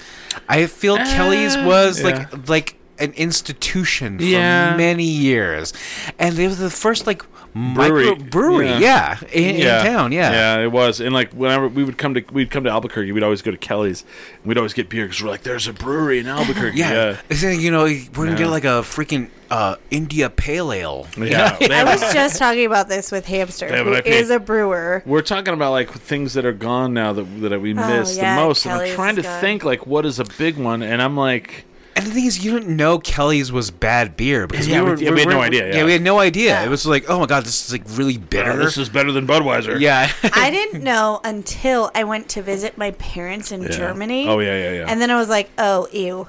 I 0.50 0.66
feel 0.68 0.98
Kelly's 0.98 1.56
Uh, 1.56 1.64
was 1.66 2.00
yeah. 2.00 2.06
like 2.06 2.50
like 2.50 2.76
an 3.00 3.14
institution 3.14 4.20
for 4.20 4.24
Yeah. 4.26 4.76
many 4.78 5.06
years, 5.06 5.74
and 6.20 6.36
they 6.36 6.48
were 6.48 6.54
the 6.56 6.70
first 6.70 7.08
like 7.08 7.24
Brewery. 7.53 8.10
micro 8.11 8.26
brewery, 8.30 8.68
Yeah. 8.69 8.78
yeah, 8.80 9.18
in, 9.34 9.56
in 9.57 9.61
town, 9.86 10.11
yeah. 10.14 10.32
yeah, 10.32 10.64
it 10.64 10.72
was. 10.72 11.02
And 11.02 11.14
like 11.14 11.34
whenever 11.34 11.68
we 11.68 11.84
would 11.84 11.98
come 11.98 12.14
to 12.14 12.23
we'd 12.32 12.49
come 12.49 12.64
to 12.64 12.69
Albuquerque, 12.69 13.11
we'd 13.11 13.23
always 13.23 13.41
go 13.41 13.52
to 13.52 13.57
Kelly's. 13.57 14.06
And 14.38 14.45
we'd 14.45 14.57
always 14.57 14.73
get 14.73 14.88
beer 14.88 15.06
because 15.06 15.22
we're 15.22 15.30
like, 15.32 15.44
"There's 15.44 15.68
a 15.68 15.73
brewery 15.73 16.19
in 16.19 16.28
Albuquerque." 16.28 16.78
Yeah, 16.80 16.91
yeah. 16.94 17.18
It's 17.30 17.44
like, 17.44 17.60
you 17.60 17.69
know, 17.72 17.84
we're 17.84 18.07
gonna 18.14 18.32
Yeah. 18.32 18.38
get 18.38 18.48
like 18.48 18.64
a 18.64 18.82
freaking 18.84 19.30
uh, 19.49 19.76
India 19.90 20.30
Pale 20.30 20.72
Ale. 20.72 21.07
Yeah, 21.18 21.57
they 21.57 21.69
I 21.78 21.84
was 21.84 21.99
just 22.14 22.40
talking 22.40 22.65
about 22.65 22.88
this 22.88 23.11
with 23.11 23.26
Hamster, 23.26 23.68
They 23.68 23.76
have 23.78 23.86
who 23.86 23.94
is 24.10 24.30
a 24.30 24.40
brewer. 24.40 25.03
We're 25.06 25.22
talking 25.22 25.53
about 25.53 25.72
like 25.72 25.91
things 25.91 26.36
that 26.36 26.45
are 26.45 26.53
gone 26.53 26.94
now 26.94 27.11
that 27.11 27.23
that 27.41 27.60
we 27.60 27.73
miss 27.73 28.18
Oh, 28.18 28.22
yeah, 28.22 28.36
the 28.38 28.41
most. 28.48 28.65
and 28.65 28.76
I'm 28.76 28.95
trying 28.95 29.18
to 29.18 29.23
gone. 29.23 29.41
think 29.41 29.65
like 29.65 29.86
what 29.86 30.06
is 30.06 30.19
a 30.19 30.26
big 30.38 30.57
one, 30.57 30.82
and 30.84 31.02
I'm 31.02 31.18
like, 31.18 31.65
And 32.02 32.10
the 32.10 32.14
thing 32.15 32.26
is, 32.26 32.44
you 32.44 32.52
didn't 32.52 32.76
know 32.76 32.98
Kelly's 32.99 33.52
was 33.52 33.69
bad 33.72 34.18
beer 34.18 34.48
because 34.48 34.68
Yeah, 34.68 34.82
we 34.82 34.86
we- 34.86 34.91
were. 34.91 34.98
yeah, 34.98 35.11
we 35.11 35.19
had 35.19 35.30
no 35.30 35.41
idea, 35.41 35.73
yeah. 35.76 35.86
we 35.86 35.91
had 35.91 36.02
no 36.02 36.19
idea. 36.19 36.52
Yeah. 36.52 36.64
It 36.65 36.69
was 36.69 36.86
like, 36.86 37.10
oh 37.10 37.19
my 37.19 37.26
god, 37.28 37.44
this 37.45 37.65
is 37.68 37.72
like 37.72 37.84
really 37.98 38.18
bitter. 38.18 38.52
"Oh, 38.52 38.57
"This 38.57 38.78
is 38.78 38.90
better 38.90 39.11
than 39.11 39.28
Budweiser." 39.28 39.80
yeah. 39.80 40.11
I 40.34 40.49
didn't 40.49 40.84
know 40.91 41.22
until 41.23 41.91
I 41.94 42.03
went 42.03 42.30
to 42.30 42.41
visit 42.41 42.78
my 42.78 42.91
parents 42.91 43.52
in 43.52 43.61
Yeah. 43.64 43.69
Germany. 43.69 44.28
Oh 44.28 44.40
yeah, 44.40 44.57
yeah, 44.57 44.72
yeah. 44.80 44.86
And 44.88 44.99
then 45.02 45.11
I 45.11 45.15
was 45.15 45.30
like, 45.30 45.49
oh, 45.57 45.88
ew. 45.91 46.28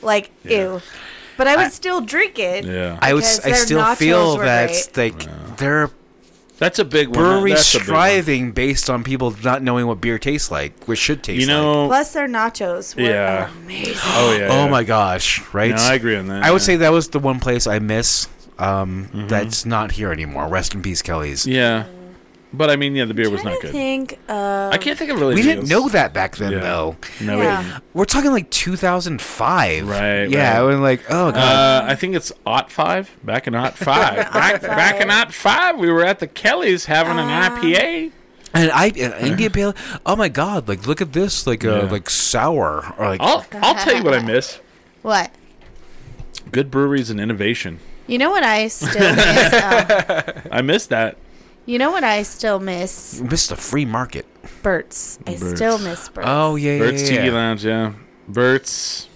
Like, 0.00 0.30
Yeah. 0.44 0.58
ew. 0.74 0.80
But 1.36 1.46
I 1.48 1.56
would 1.56 1.72
still 1.72 2.00
drink 2.00 2.38
it. 2.38 2.64
yeah. 2.64 2.98
I 3.00 3.14
would. 3.14 3.24
I 3.24 3.52
still 3.52 3.94
feel 3.94 4.36
that 4.38 4.68
great. 4.94 4.96
like 4.96 5.56
there 5.58 5.82
are 5.82 5.90
That's 6.62 6.78
a 6.78 6.84
big 6.84 7.08
one. 7.08 7.18
breweries 7.18 7.54
That's 7.56 7.74
a 7.74 7.78
big 7.78 7.88
one. 7.88 7.96
striving 7.96 8.52
based 8.52 8.88
on 8.88 9.02
people 9.02 9.34
not 9.42 9.62
knowing 9.62 9.86
what 9.88 10.00
beer 10.00 10.18
tastes 10.18 10.48
like, 10.50 10.84
which 10.84 11.00
should 11.00 11.22
taste 11.24 11.40
You 11.48 11.52
like. 11.52 11.62
know. 11.62 11.86
Plus, 11.88 12.12
their 12.12 12.28
nachos 12.28 12.94
were 12.94 13.02
Yeah. 13.02 13.50
amazing. 13.64 13.94
oh 14.04 14.36
yeah. 14.38 14.46
Oh 14.48 14.64
yeah. 14.64 14.68
my 14.70 14.84
gosh! 14.84 15.42
Right? 15.52 15.70
No, 15.74 15.82
I 15.82 15.94
agree 15.94 16.16
on 16.16 16.28
that. 16.28 16.44
I 16.44 16.50
would 16.52 16.62
yeah. 16.62 16.66
say 16.66 16.76
that 16.76 16.92
was 16.92 17.08
the 17.08 17.18
one 17.18 17.40
place 17.40 17.66
I 17.66 17.78
miss. 17.80 18.28
Um, 18.58 19.08
that's 19.28 19.66
not 19.66 19.90
here 19.92 20.12
anymore. 20.12 20.46
Rest 20.46 20.72
in 20.74 20.82
peace, 20.82 21.02
Kelly's. 21.02 21.46
Yeah, 21.46 21.86
but 22.52 22.70
I 22.70 22.76
mean, 22.76 22.94
yeah, 22.94 23.04
the 23.06 23.14
beer 23.14 23.30
was 23.30 23.42
trying 23.42 23.54
not 23.54 23.60
to 23.60 23.66
good. 23.68 23.72
think. 23.72 24.18
Uh, 24.28 24.70
I 24.72 24.78
can't 24.78 24.98
think 24.98 25.10
of 25.10 25.18
really. 25.20 25.34
We 25.36 25.42
didn't 25.42 25.60
else. 25.60 25.70
know 25.70 25.88
that 25.88 26.12
back 26.12 26.36
then, 26.36 26.52
Yeah. 26.52 26.58
though. 26.60 26.96
No, 27.20 27.38
we 27.38 27.44
Yeah. 27.44 27.62
didn't. 27.62 27.84
We're 27.94 28.04
talking 28.04 28.30
like 28.32 28.50
2005. 28.50 29.88
Right, 29.88 30.24
Yeah. 30.28 30.50
right. 30.52 30.56
I 30.58 30.62
was 30.62 30.78
like, 30.78 31.00
oh 31.10 31.32
god. 31.32 31.36
Uh, 31.36 31.84
I 31.88 31.94
think 31.94 32.14
it's 32.16 32.32
Ot 32.46 32.70
Five. 32.70 33.10
Back 33.24 33.46
in 33.46 33.54
Ot 33.54 33.76
Five. 33.76 34.16
back, 34.32 34.62
back 34.62 35.00
in 35.00 35.10
Ot 35.10 35.32
Five, 35.32 35.78
we 35.78 35.90
were 35.90 36.04
at 36.04 36.18
the 36.18 36.26
Kellys 36.26 36.86
having 36.86 37.18
an 37.18 37.28
Ah. 37.28 37.58
IPA. 37.60 38.10
and 38.54 38.70
I 38.70 38.86
an 38.88 39.12
India 39.26 39.48
Pale. 39.50 39.74
Oh 40.04 40.14
my 40.16 40.28
god! 40.28 40.68
Like, 40.68 40.86
look 40.86 41.00
at 41.00 41.12
this. 41.14 41.46
Like, 41.46 41.64
uh, 41.64 41.84
Yeah. 41.84 41.90
like 41.90 42.10
sour 42.10 42.94
or 42.98 43.06
like. 43.08 43.20
I'll 43.22 43.44
I'll 43.62 43.74
tell 43.76 43.96
you 43.96 44.02
what 44.02 44.14
I 44.14 44.20
miss. 44.20 44.60
what? 45.02 45.30
Good 46.50 46.70
breweries 46.70 47.08
and 47.08 47.18
innovation. 47.20 47.78
You 48.06 48.18
know 48.18 48.30
what 48.30 48.42
I 48.42 48.68
still 48.68 48.88
miss? 49.14 49.52
Uh, 49.54 50.42
I 50.52 50.60
miss 50.60 50.86
that. 50.88 51.16
You 51.66 51.78
know 51.78 51.90
what 51.92 52.02
I 52.04 52.22
still 52.24 52.58
miss? 52.58 53.20
Missed 53.20 53.50
the 53.50 53.56
free 53.56 53.84
market. 53.84 54.26
Burt's. 54.62 55.18
I 55.26 55.36
Burt's. 55.36 55.56
still 55.56 55.78
miss 55.78 56.08
Burt's. 56.08 56.26
Oh 56.30 56.56
yeah, 56.56 56.72
yeah, 56.72 56.78
Burt's 56.78 57.02
yeah. 57.10 57.16
Tiki 57.18 57.30
Lounge, 57.30 57.64
yeah. 57.64 57.92
Burt's. 58.28 59.08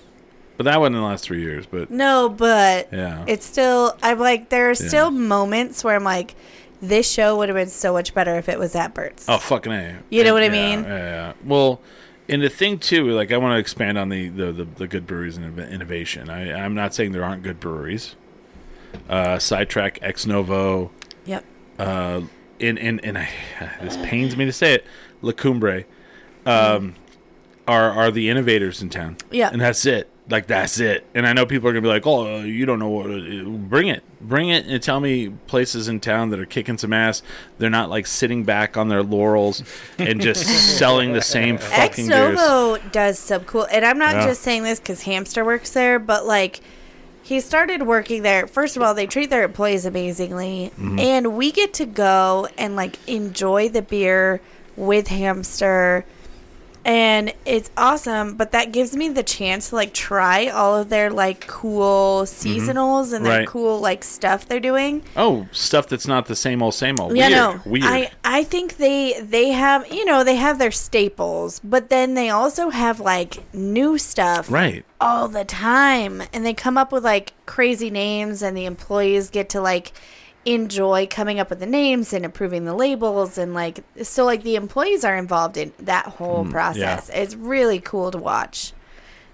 but 0.56 0.64
that 0.64 0.78
wasn't 0.78 0.96
in 0.96 1.02
the 1.02 1.06
last 1.08 1.24
three 1.24 1.40
years. 1.42 1.66
But 1.66 1.90
No, 1.90 2.28
but 2.28 2.88
yeah, 2.92 3.24
it's 3.26 3.44
still. 3.44 3.96
I'm 4.02 4.18
like, 4.18 4.48
there 4.50 4.66
are 4.66 4.74
Yeah. 4.74 4.88
still 4.88 5.10
moments 5.10 5.82
where 5.82 5.96
I'm 5.96 6.04
like, 6.04 6.34
this 6.80 7.10
show 7.10 7.36
would 7.36 7.48
have 7.48 7.56
been 7.56 7.68
so 7.68 7.92
much 7.92 8.14
better 8.14 8.36
if 8.36 8.48
it 8.48 8.58
was 8.58 8.74
at 8.76 8.94
Burt's. 8.94 9.26
oh 9.28 9.38
fucking 9.38 9.72
a. 9.72 9.98
You 10.10 10.22
know 10.24 10.32
what 10.34 10.42
I 10.42 10.46
Yeah, 10.46 10.52
mean? 10.76 10.84
Yeah, 10.84 10.96
yeah. 10.98 11.32
Well, 11.44 11.80
and 12.28 12.42
the 12.42 12.48
thing 12.48 12.78
too, 12.78 13.10
like 13.10 13.32
I 13.32 13.38
want 13.38 13.54
to 13.56 13.58
expand 13.58 13.98
on 13.98 14.08
the 14.08 14.28
the, 14.28 14.52
the, 14.52 14.64
the 14.64 14.86
good 14.86 15.06
breweries 15.06 15.36
and 15.36 15.58
innovation. 15.58 16.30
I, 16.30 16.52
I'm 16.52 16.74
not 16.74 16.94
saying 16.94 17.10
there 17.12 17.24
aren't 17.24 17.42
good 17.42 17.58
breweries. 17.58 18.14
Uh, 19.08 19.38
Sidetrack, 19.38 19.98
Ex 20.00 20.26
Novo, 20.26 20.90
Yep. 21.26 21.44
uh, 21.78 22.20
in 22.58 22.78
in 22.78 23.00
and 23.00 23.18
I, 23.18 23.28
this 23.82 23.96
pains 23.98 24.36
me 24.36 24.44
to 24.46 24.52
say 24.52 24.74
it, 24.74 24.84
La 25.22 25.32
Cumbre, 25.32 25.84
um, 26.44 26.94
are 27.68 27.90
are 27.90 28.10
the 28.10 28.28
innovators 28.28 28.82
in 28.82 28.88
town. 28.90 29.16
Yeah. 29.30 29.50
and 29.52 29.60
that's 29.60 29.84
it. 29.86 30.08
Like 30.28 30.48
that's 30.48 30.80
it. 30.80 31.06
And 31.14 31.24
I 31.24 31.32
know 31.32 31.46
people 31.46 31.68
are 31.68 31.72
gonna 31.72 31.82
be 31.82 31.88
like, 31.88 32.04
"Oh, 32.04 32.40
you 32.40 32.66
don't 32.66 32.80
know 32.80 32.88
what? 32.88 33.06
Bring 33.70 33.86
it, 33.86 34.02
bring 34.20 34.48
it, 34.48 34.66
and 34.66 34.82
tell 34.82 34.98
me 34.98 35.28
places 35.46 35.86
in 35.86 36.00
town 36.00 36.30
that 36.30 36.40
are 36.40 36.44
kicking 36.46 36.78
some 36.78 36.92
ass. 36.92 37.22
They're 37.58 37.70
not 37.70 37.90
like 37.90 38.08
sitting 38.08 38.42
back 38.42 38.76
on 38.76 38.88
their 38.88 39.04
laurels 39.04 39.62
and 39.98 40.20
just 40.20 40.44
selling 40.78 41.12
the 41.12 41.22
same 41.22 41.54
Ex 41.56 41.66
fucking 41.68 42.08
beers. 42.08 42.36
Novo 42.36 42.82
does 42.90 43.20
some 43.20 43.44
cool, 43.44 43.68
and 43.70 43.84
I'm 43.84 43.98
not 43.98 44.14
Yeah. 44.16 44.26
just 44.26 44.42
saying 44.42 44.64
this 44.64 44.80
because 44.80 45.02
Hamster 45.02 45.44
works 45.44 45.70
there, 45.70 46.00
but 46.00 46.26
like 46.26 46.58
he 47.26 47.40
started 47.40 47.82
working 47.82 48.22
there. 48.22 48.46
First 48.46 48.76
of 48.76 48.82
all, 48.82 48.94
they 48.94 49.06
treat 49.06 49.30
their 49.30 49.42
employees 49.42 49.84
amazingly, 49.84 50.70
Mm-hmm. 50.78 50.98
and 51.00 51.36
we 51.36 51.50
get 51.50 51.72
to 51.74 51.84
go 51.86 52.46
and 52.56 52.76
like 52.76 52.98
enjoy 53.08 53.68
the 53.68 53.82
beer 53.82 54.40
with 54.76 55.08
Hamster. 55.08 56.04
And 56.86 57.34
it's 57.44 57.68
awesome, 57.76 58.36
but 58.36 58.52
that 58.52 58.70
gives 58.70 58.94
me 58.94 59.08
the 59.08 59.24
chance 59.24 59.70
to 59.70 59.74
like 59.74 59.92
try 59.92 60.46
all 60.46 60.76
of 60.76 60.88
their 60.88 61.10
like 61.10 61.44
cool 61.48 62.22
mm-hmm. 62.22 62.48
seasonals 62.48 63.12
and 63.12 63.26
their 63.26 63.40
Right. 63.40 63.48
cool 63.48 63.80
like 63.80 64.04
stuff 64.04 64.46
they're 64.46 64.60
doing. 64.60 65.02
Oh, 65.16 65.48
stuff 65.50 65.88
that's 65.88 66.06
not 66.06 66.26
the 66.26 66.36
same 66.36 66.62
old 66.62 66.74
same 66.74 67.00
old. 67.00 67.16
Yeah, 67.16 67.26
Weird. 67.26 67.64
no. 67.66 67.70
Weird. 67.72 67.84
I 67.86 68.10
I 68.22 68.44
think 68.44 68.76
they 68.76 69.20
they 69.20 69.48
have 69.50 69.92
you 69.92 70.04
know 70.04 70.22
they 70.22 70.36
have 70.36 70.60
their 70.60 70.70
staples, 70.70 71.60
but 71.64 71.90
then 71.90 72.14
they 72.14 72.30
also 72.30 72.70
have 72.70 73.00
like 73.00 73.52
new 73.52 73.98
stuff 73.98 74.48
right. 74.48 74.84
all 75.00 75.26
the 75.26 75.44
time, 75.44 76.22
and 76.32 76.46
they 76.46 76.54
come 76.54 76.78
up 76.78 76.92
with 76.92 77.02
like 77.04 77.32
crazy 77.46 77.90
names, 77.90 78.42
and 78.42 78.56
the 78.56 78.64
employees 78.64 79.28
get 79.28 79.48
to 79.48 79.60
like 79.60 79.90
enjoy 80.46 81.08
coming 81.10 81.40
up 81.40 81.50
with 81.50 81.58
the 81.58 81.66
names 81.66 82.12
and 82.12 82.24
approving 82.24 82.64
the 82.64 82.74
labels, 82.74 83.36
and 83.36 83.52
like 83.52 83.80
so 84.02 84.24
like 84.24 84.42
the 84.44 84.56
employees 84.56 85.04
are 85.04 85.16
involved 85.16 85.56
in 85.56 85.72
that 85.80 86.06
whole 86.06 86.44
mm, 86.44 86.50
process. 86.50 87.10
It's 87.12 87.34
really 87.34 87.80
cool 87.80 88.10
to 88.12 88.18
watch. 88.18 88.72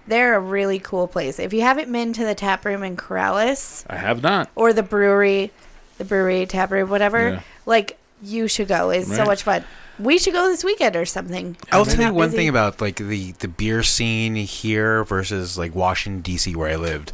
They're 0.06 0.34
a 0.34 0.40
really 0.40 0.80
cool 0.80 1.06
place. 1.06 1.38
If 1.38 1.52
you 1.52 1.60
haven't 1.60 1.92
been 1.92 2.12
to 2.14 2.24
the 2.24 2.34
tap 2.34 2.64
room 2.64 2.82
in 2.82 2.96
Corrales, 2.96 3.84
I 3.88 3.96
have 3.96 4.22
not. 4.22 4.48
or 4.56 4.72
the 4.72 4.82
brewery, 4.82 5.52
the 5.98 6.04
brewery, 6.04 6.44
tap 6.46 6.72
room, 6.72 6.90
whatever. 6.90 7.28
Yeah. 7.28 7.40
Like 7.66 7.98
you 8.22 8.48
should 8.48 8.68
go. 8.68 8.90
It's 8.90 9.14
so 9.14 9.24
much 9.24 9.42
fun. 9.42 9.64
We 9.98 10.18
should 10.18 10.32
go 10.32 10.48
this 10.48 10.64
weekend 10.64 10.96
or 10.96 11.04
something. 11.04 11.56
I'll 11.70 11.84
tell 11.84 12.06
you 12.06 12.14
one 12.14 12.28
busy. 12.28 12.38
thing 12.38 12.48
about 12.48 12.80
like 12.80 12.96
the 12.96 13.32
the 13.32 13.48
beer 13.48 13.82
scene 13.82 14.34
here 14.34 15.04
versus 15.04 15.58
like 15.58 15.74
Washington 15.74 16.22
D.C. 16.22 16.56
where 16.56 16.70
I 16.70 16.76
lived. 16.76 17.12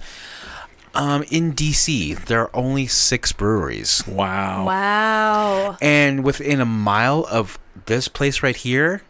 Um, 0.98 1.24
in 1.30 1.52
D.C., 1.52 2.14
there 2.14 2.40
are 2.42 2.50
only 2.54 2.86
six 2.86 3.32
breweries, 3.32 4.02
Wow. 4.06 4.66
Wow. 4.66 5.76
and 5.80 6.24
within 6.24 6.60
a 6.60 6.64
mile 6.66 7.26
of 7.30 7.58
this 7.86 8.08
place 8.08 8.42
right 8.42 8.56
here, 8.56 9.02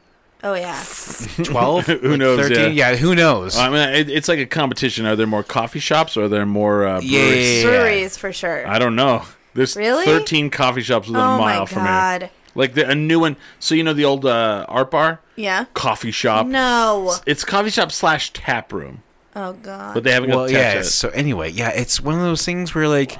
Oh 0.44 0.55
yeah. 0.55 0.81
twelve, 1.43 1.86
Who 1.86 2.10
like, 2.10 2.19
knows, 2.20 2.39
13, 2.48 2.74
yeah. 2.77 2.94
who 2.94 3.15
knows? 3.16 3.56
I 3.56 3.70
mean, 3.70 3.89
it, 3.89 4.09
it's 4.09 4.28
like 4.28 4.39
a 4.39 4.47
competition. 4.47 5.05
Are 5.06 5.16
there 5.16 5.27
more 5.27 5.43
coffee 5.43 5.81
shops 5.81 6.16
or 6.16 6.24
are 6.24 6.28
there 6.28 6.47
more 6.47 6.86
uh, 6.86 7.01
breweries? 7.01 7.10
Yeah, 7.10 7.20
yeah, 7.35 7.35
yeah. 7.59 7.65
Breweries 7.65 8.16
for 8.16 8.32
sure. 8.32 8.65
I 8.69 8.78
don't 8.78 8.94
know. 8.94 9.24
There's 9.55 9.74
Really? 9.74 10.05
13 10.05 10.51
coffee 10.51 10.82
shops 10.82 11.09
within 11.09 11.20
oh 11.23 11.35
a 11.35 11.39
mile 11.39 11.60
my 11.60 11.66
from 11.66 11.85
god. 11.85 12.20
here. 12.23 12.31
Like 12.55 12.74
the, 12.74 12.89
a 12.89 12.94
new 12.94 13.19
one. 13.19 13.36
So 13.59 13.74
you 13.74 13.82
know 13.82 13.93
the 13.94 14.05
old 14.05 14.24
uh, 14.27 14.65
art 14.69 14.90
bar, 14.93 15.20
Yeah. 15.36 15.65
coffee 15.74 16.10
shop. 16.12 16.47
No. 16.47 17.15
It's 17.27 17.44
coffee 17.44 17.70
shop 17.70 17.90
slash 17.90 18.32
tap 18.32 18.73
room, 18.73 19.02
Oh 19.36 19.52
god. 19.52 19.94
but 19.94 20.05
they 20.05 20.10
haven't 20.12 20.30
well, 20.30 20.46
got 20.46 20.52
taps 20.52 20.52
yeah. 20.55 20.74
yet. 20.74 20.84
So 20.86 21.09
anyway, 21.10 21.50
yeah, 21.50 21.70
it's 21.70 22.00
one 22.00 22.14
of 22.14 22.20
those 22.22 22.44
things 22.44 22.74
where 22.74 22.88
like 22.88 23.18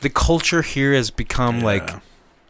the 0.00 0.10
culture 0.10 0.62
here 0.62 0.92
has 0.94 1.10
become 1.10 1.60
like 1.60 1.90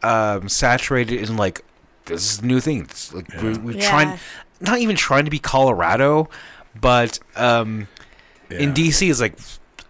um, 0.03 0.49
saturated 0.49 1.27
in 1.29 1.37
like 1.37 1.63
this 2.05 2.33
is 2.33 2.39
a 2.39 2.45
new 2.45 2.59
thing. 2.59 2.81
It's 2.81 3.13
like 3.13 3.27
we're, 3.41 3.57
we're 3.59 3.77
Yeah. 3.77 3.89
trying, 3.89 4.19
not 4.61 4.79
even 4.79 4.95
trying 4.95 5.25
to 5.25 5.31
be 5.31 5.39
Colorado, 5.39 6.29
but 6.79 7.19
um, 7.35 7.87
in 8.49 8.73
DC 8.73 9.09
is 9.09 9.19
like 9.19 9.37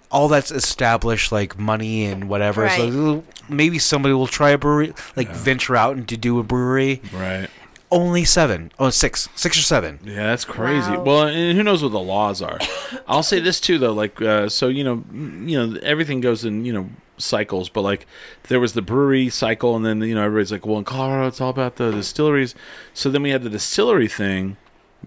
all 0.10 0.28
that's 0.28 0.52
established, 0.52 1.32
like 1.32 1.58
money 1.60 2.06
and 2.06 2.30
whatever. 2.30 2.64
Right. 2.64 2.78
So 2.80 3.24
maybe 3.50 3.80
somebody 3.80 4.14
will 4.14 4.28
try 4.28 4.52
a 4.52 4.58
brewery, 4.58 4.94
like 5.16 5.30
venture 5.30 5.76
out 5.76 5.98
and 5.98 6.08
to 6.10 6.18
do 6.18 6.40
a 6.40 6.44
brewery. 6.44 7.02
Right. 7.14 7.50
Only 7.90 8.26
seven. 8.26 8.70
seven, 8.70 8.72
oh 8.80 8.90
six, 8.90 9.30
six 9.36 9.58
or 9.58 9.62
seven. 9.62 10.00
Yeah, 10.04 10.16
that's 10.28 10.44
crazy. 10.46 10.92
Wow. 10.92 11.04
Well, 11.04 11.22
and 11.28 11.56
who 11.58 11.64
knows 11.64 11.82
what 11.82 11.92
the 11.94 12.00
laws 12.00 12.42
are? 12.42 12.60
I'll 13.08 13.24
say 13.24 13.40
this 13.40 13.60
too, 13.62 13.78
though. 13.78 13.94
Like, 13.94 14.22
uh, 14.22 14.50
so 14.50 14.68
you 14.68 14.84
know, 14.84 15.04
you 15.14 15.58
know, 15.68 15.80
everything 15.82 16.20
goes 16.20 16.44
in 16.44 16.66
you 16.66 16.74
know 16.74 16.90
cycles. 17.18 17.70
But 17.70 17.82
like, 17.82 18.06
there 18.50 18.60
was 18.60 18.74
the 18.74 18.82
brewery 18.82 19.30
cycle, 19.30 19.76
and 19.76 19.86
then 19.86 20.02
you 20.02 20.16
know 20.16 20.24
everybody's 20.24 20.52
like, 20.52 20.66
well, 20.66 20.78
in 20.78 20.84
Colorado, 20.84 21.28
it's 21.28 21.40
all 21.40 21.50
about 21.50 21.78
the 21.78 21.92
distilleries. 21.92 22.56
So 22.94 23.10
then 23.10 23.22
we 23.24 23.30
had 23.30 23.44
the 23.44 23.50
distillery 23.50 24.10
thing 24.10 24.58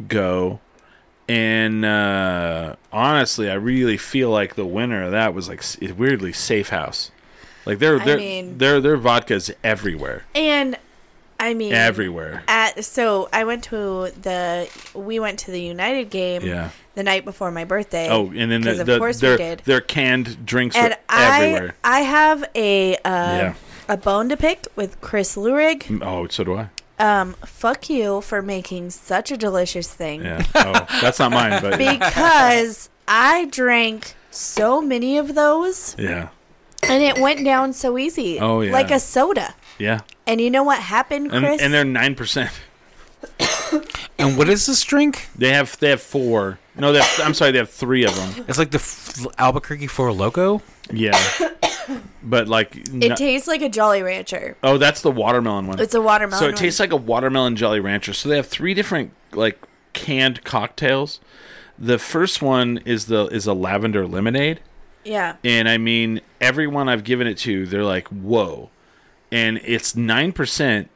go, 0.08 0.60
and 1.28 1.84
uh, 1.84 2.76
honestly, 2.92 3.50
I 3.50 3.54
really 3.54 3.98
feel 3.98 4.30
like 4.30 4.54
the 4.54 4.64
winner 4.66 5.02
of 5.04 5.10
that 5.12 5.34
was 5.34 5.48
like 5.50 5.62
weirdly 5.98 6.32
Safe 6.32 6.70
House. 6.70 7.10
Like 7.66 7.78
their 7.78 8.00
I 8.00 8.04
their 8.06 8.16
mean- 8.16 8.56
their 8.58 8.80
their 8.80 8.96
vodka's 8.96 9.50
everywhere, 9.62 10.24
and 10.34 10.78
I 11.40 11.54
mean 11.54 11.72
everywhere. 11.72 12.42
At 12.46 12.84
so 12.84 13.28
I 13.32 13.44
went 13.44 13.64
to 13.64 14.10
the 14.22 14.68
we 14.94 15.18
went 15.18 15.38
to 15.40 15.50
the 15.50 15.60
United 15.60 16.10
game 16.10 16.42
Yeah. 16.42 16.70
the 16.94 17.02
night 17.02 17.24
before 17.24 17.50
my 17.50 17.64
birthday. 17.64 18.08
Oh, 18.10 18.30
and 18.30 18.52
then 18.52 18.60
the, 18.60 18.80
of 18.80 18.86
the, 18.86 18.98
course 18.98 19.20
their 19.20 19.32
we 19.32 19.36
did. 19.38 19.58
their 19.60 19.80
canned 19.80 20.44
drinks 20.46 20.76
and 20.76 20.90
were 20.90 20.96
I 21.08 21.46
everywhere. 21.46 21.74
I 21.82 22.00
have 22.00 22.44
a 22.54 22.94
uh, 22.96 22.98
Yeah. 23.04 23.54
a 23.88 23.96
bone 23.96 24.28
to 24.28 24.36
pick 24.36 24.66
with 24.76 25.00
Chris 25.00 25.36
Lurig. 25.36 26.00
Oh, 26.04 26.28
so 26.28 26.44
do 26.44 26.56
I. 26.56 26.68
Um, 26.98 27.32
fuck 27.46 27.88
you 27.88 28.20
for 28.20 28.42
making 28.42 28.90
such 28.90 29.30
a 29.32 29.36
delicious 29.38 29.90
thing. 29.92 30.22
Yeah. 30.22 30.44
Oh, 30.54 30.86
that's 31.00 31.18
not 31.18 31.30
mine, 31.32 31.62
but 31.62 31.78
Because 31.78 32.90
I 33.08 33.46
drank 33.46 34.14
so 34.30 34.82
many 34.82 35.16
of 35.16 35.34
those 35.34 35.96
yeah, 35.98 36.28
and 36.82 37.02
it 37.02 37.18
went 37.18 37.44
down 37.44 37.72
so 37.72 37.96
easy. 37.98 38.38
Oh, 38.38 38.60
yeah. 38.60 38.70
Like 38.72 38.90
a 38.90 39.00
soda. 39.00 39.54
Yeah, 39.80 40.00
And 40.26 40.40
you 40.40 40.50
know 40.50 40.62
what 40.62 40.78
happened, 40.78 41.32
and, 41.32 41.44
Chris? 41.44 41.60
and 41.60 41.72
they're 41.74 41.84
nine 41.84 42.14
percent. 42.14 42.50
And 44.18 44.36
what 44.36 44.50
is 44.50 44.66
this 44.66 44.82
drink? 44.84 45.28
They 45.34 45.48
have 45.54 45.78
they 45.78 45.88
have 45.88 46.02
four. 46.02 46.58
No, 46.76 46.92
they 46.92 47.00
have, 47.00 47.20
I'm 47.26 47.32
sorry, 47.32 47.52
they 47.52 47.58
have 47.58 47.70
three 47.70 48.04
of 48.04 48.14
them. 48.14 48.44
It's 48.48 48.58
like 48.58 48.70
the 48.70 48.76
f- 48.78 49.26
Albuquerque 49.38 49.86
Four 49.86 50.12
Loco. 50.12 50.60
Yeah, 50.92 51.18
but 52.22 52.46
like, 52.46 52.76
it 52.76 52.92
no- 52.92 53.14
tastes 53.16 53.48
like 53.48 53.62
a 53.62 53.70
Jolly 53.70 54.02
Rancher. 54.02 54.58
oh, 54.62 54.76
that's 54.76 55.00
the 55.00 55.10
watermelon 55.10 55.66
one. 55.68 55.80
It's 55.80 55.94
a 55.94 56.02
watermelon. 56.02 56.38
so 56.38 56.48
it 56.48 56.52
one. 56.52 56.58
tastes 56.58 56.78
like 56.80 56.92
a 56.92 56.96
watermelon 56.96 57.56
Jolly 57.56 57.80
rancher. 57.80 58.12
So 58.12 58.28
they 58.28 58.36
have 58.36 58.46
three 58.46 58.74
different 58.74 59.12
like 59.32 59.58
canned 59.94 60.44
cocktails. 60.44 61.18
The 61.78 61.98
first 61.98 62.42
one 62.42 62.78
is 62.84 63.06
the 63.06 63.26
is 63.28 63.46
a 63.46 63.54
lavender 63.54 64.06
lemonade. 64.06 64.60
Yeah. 65.02 65.36
And 65.42 65.66
I 65.66 65.78
mean, 65.78 66.20
everyone 66.42 66.90
I've 66.90 67.04
given 67.04 67.26
it 67.26 67.38
to, 67.38 67.64
they're 67.64 67.84
like, 67.84 68.08
"Whoa!" 68.08 68.68
And 69.32 69.60
it's 69.64 69.94
nine 69.94 70.32
percent, 70.32 70.88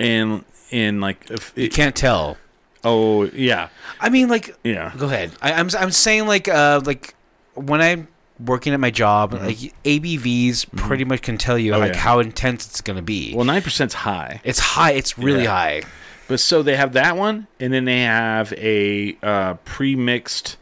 and 0.00 0.44
in 0.70 1.00
like, 1.00 1.30
if 1.30 1.52
You 1.56 1.68
can't 1.68 1.94
tell. 1.94 2.36
oh 2.84 3.24
yeah, 3.24 3.68
I 4.00 4.08
mean, 4.08 4.28
like, 4.28 4.56
yeah, 4.64 4.92
go 4.98 5.06
ahead. 5.06 5.32
I, 5.40 5.52
I'm 5.52 5.68
I'm 5.78 5.90
saying 5.90 6.26
like 6.26 6.48
uh 6.48 6.80
like 6.84 7.14
when 7.54 7.80
I'm 7.80 8.08
working 8.44 8.72
at 8.72 8.80
my 8.80 8.90
job, 8.90 9.32
like 9.34 9.56
ABVs 9.84 10.66
pretty 10.76 11.04
much 11.04 11.22
can 11.22 11.38
tell 11.38 11.58
you 11.58 11.72
Mm-hmm. 11.72 11.82
Oh, 11.82 11.86
like 11.86 11.94
yeah. 11.94 12.00
how 12.00 12.18
intense 12.20 12.66
it's 12.66 12.80
gonna 12.80 13.02
be. 13.02 13.34
well, 13.34 13.44
nine 13.44 13.62
percent's 13.62 13.94
high, 13.94 14.40
it's 14.44 14.58
high. 14.60 14.92
It's 14.92 15.16
really 15.18 15.44
Yeah. 15.44 15.50
high. 15.50 15.82
but 16.28 16.40
so 16.40 16.62
they 16.62 16.76
have 16.76 16.92
that 16.92 17.16
one, 17.16 17.46
and 17.60 17.72
then 17.72 17.84
they 17.84 18.00
have 18.02 18.52
a 18.54 19.16
uh, 19.22 19.54
pre-mixed 19.64 20.56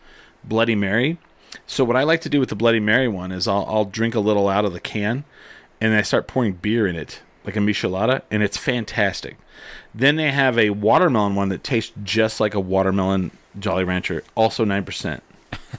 Bloody 0.44 0.74
Mary. 0.74 1.18
So 1.66 1.84
what 1.84 1.96
I 1.96 2.04
like 2.04 2.20
to 2.20 2.28
do 2.28 2.38
with 2.38 2.48
the 2.50 2.54
Bloody 2.54 2.80
Mary 2.80 3.08
one 3.08 3.32
is 3.32 3.48
I'll 3.48 3.66
I'll 3.68 3.84
drink 3.86 4.14
a 4.14 4.20
little 4.20 4.48
out 4.48 4.64
of 4.64 4.72
the 4.72 4.80
can, 4.80 5.24
and 5.80 5.94
I 5.94 6.02
start 6.02 6.26
pouring 6.26 6.54
beer 6.54 6.86
in 6.86 6.96
it, 6.96 7.20
like 7.44 7.56
a 7.56 7.60
michelada, 7.60 8.22
and 8.30 8.42
it's 8.42 8.56
fantastic. 8.56 9.36
Then 9.94 10.16
they 10.16 10.30
have 10.30 10.58
a 10.58 10.70
watermelon 10.70 11.34
one 11.34 11.48
that 11.48 11.64
tastes 11.64 11.92
just 12.02 12.40
like 12.40 12.54
a 12.54 12.60
watermelon 12.60 13.30
Jolly 13.58 13.84
Rancher, 13.84 14.22
also 14.34 14.64
nine 14.64 14.84
percent, 14.84 15.22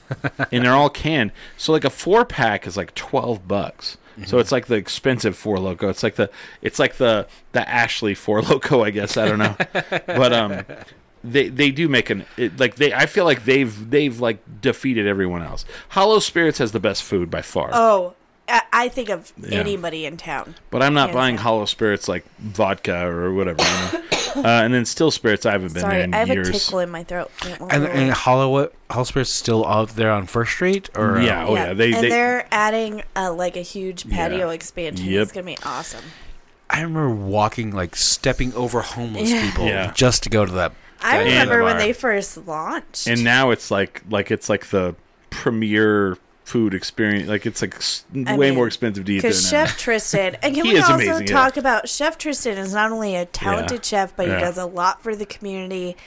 and 0.52 0.65
they're 0.65 0.74
all 0.74 0.90
canned. 0.90 1.32
So 1.57 1.72
like 1.72 1.84
a 1.86 1.90
four 1.90 2.26
pack 2.26 2.65
is 2.65 2.78
like 2.78 2.95
twelve 2.95 3.48
bucks. 3.48 3.98
So 4.26 4.40
it's 4.40 4.52
like 4.52 4.65
the 4.65 4.74
expensive 4.76 5.38
four 5.38 5.60
loco. 5.60 5.90
It's 5.90 6.02
like 6.02 6.15
the 6.15 6.32
it's 6.64 6.80
like 6.80 6.98
the 6.98 7.28
the 7.52 7.69
Ashley 7.69 8.15
four 8.15 8.41
loco. 8.41 8.84
I 8.84 8.90
guess 8.90 9.15
I 9.15 9.28
don't 9.28 9.38
know, 9.38 9.56
but 10.07 10.34
um, 10.34 10.65
they 11.24 11.49
they 11.49 11.69
do 11.69 11.88
make 11.88 12.10
an 12.10 12.26
it, 12.36 12.60
like 12.60 12.78
they. 12.78 12.94
I 12.94 13.06
feel 13.06 13.26
like 13.26 13.45
they've 13.45 13.90
they've 13.90 14.19
like 14.19 14.40
defeated 14.61 15.06
everyone 15.06 15.44
else. 15.44 15.65
Hollow 15.90 16.18
Spirits 16.18 16.57
has 16.57 16.72
the 16.72 16.80
best 16.80 17.03
food 17.03 17.30
by 17.30 17.44
far. 17.44 17.69
Oh, 17.74 18.15
I, 18.48 18.61
I 18.72 18.90
think 18.90 19.10
of 19.10 19.34
Yeah. 19.38 19.60
anybody 19.60 20.06
in 20.06 20.18
town. 20.18 20.56
But 20.69 20.82
I'm 20.82 20.94
not 20.94 21.11
buying 21.11 21.36
down. 21.36 21.44
Hollow 21.44 21.65
Spirits 21.65 22.07
like 22.07 22.26
vodka 22.40 23.06
or 23.07 23.34
whatever. 23.34 23.61
You 23.64 23.99
know? 23.99 24.03
uh, 24.49 24.64
and 24.64 24.74
then 24.74 24.86
Still 24.86 25.11
Spirits, 25.11 25.45
I 25.45 25.52
haven't 25.52 25.74
been 25.74 25.82
there 25.82 25.91
Sorry, 25.91 26.03
in 26.03 26.14
I 26.14 26.18
have 26.19 26.28
years. 26.30 26.49
a 26.49 26.53
tickle 26.53 26.80
in 26.80 26.90
my 26.90 27.03
throat. 27.03 27.30
And 27.44 27.61
and 27.72 27.86
away. 27.86 28.10
Hollow 28.10 28.72
Hollow 28.90 29.03
Spirit's 29.03 29.32
still 29.32 29.65
out 29.65 29.90
there 29.90 30.11
on 30.11 30.28
First 30.28 30.52
Street, 30.53 30.90
or 30.95 31.18
uh, 31.18 31.22
Yeah, 31.22 31.45
oh 31.48 31.56
yeah, 31.56 31.74
they 31.74 31.91
and 31.94 32.03
they 32.03 32.10
they're 32.10 32.48
adding 32.52 33.03
uh, 33.15 33.34
like 33.34 33.57
a 33.57 33.61
huge 33.61 34.10
patio 34.10 34.48
Yeah. 34.48 34.53
expansion. 34.53 35.06
Yep. 35.07 35.24
It's 35.24 35.32
gonna 35.34 35.45
be 35.45 35.57
awesome. 35.65 36.03
I 36.69 36.82
remember 36.82 37.10
walking 37.10 37.72
like 37.72 37.95
stepping 37.95 38.53
over 38.53 38.82
homeless 38.82 39.30
Yeah. 39.32 39.49
people 39.49 39.65
Yeah. 39.65 39.91
just 39.94 40.24
to 40.24 40.30
go 40.30 40.45
to 40.45 40.52
that. 40.53 40.74
I 41.02 41.18
that 41.19 41.24
remember 41.26 41.64
when 41.64 41.78
they 41.78 41.94
first 41.94 42.48
launched. 42.48 43.07
and 43.07 43.24
now 43.24 43.52
it's 43.52 43.69
like 43.72 44.03
like 44.10 44.32
it's 44.32 44.49
like 44.49 44.68
the 44.68 44.95
premier 45.30 46.18
food 46.48 46.74
experience. 46.74 47.28
Like 47.28 47.45
it's 47.45 47.61
like 47.61 47.76
s- 47.76 48.06
I 48.26 48.38
way 48.38 48.48
mean, 48.48 48.56
more 48.56 48.68
expensive 48.68 49.03
to 49.06 49.11
eat 49.11 49.22
than 49.22 49.30
Because 49.32 49.44
that. 49.52 49.68
Chef 49.68 49.78
Tristan, 49.84 50.36
and 50.41 50.56
can 50.56 50.64
He 50.65 50.74
we 50.74 50.80
also 50.80 50.94
amazing, 50.94 51.28
yeah. 51.28 51.34
talk 51.34 51.57
about 51.57 51.90
Chef 51.90 52.18
Tristan 52.18 52.57
is 52.57 52.74
not 52.74 52.91
only 52.91 53.15
a 53.15 53.26
talented 53.26 53.80
Yeah. 53.80 53.82
chef, 54.07 54.15
but 54.15 54.28
Yeah. 54.28 54.36
he 54.36 54.41
does 54.41 54.57
a 54.57 54.65
lot 54.65 55.03
for 55.03 55.14
the 55.15 55.26
community, 55.26 55.98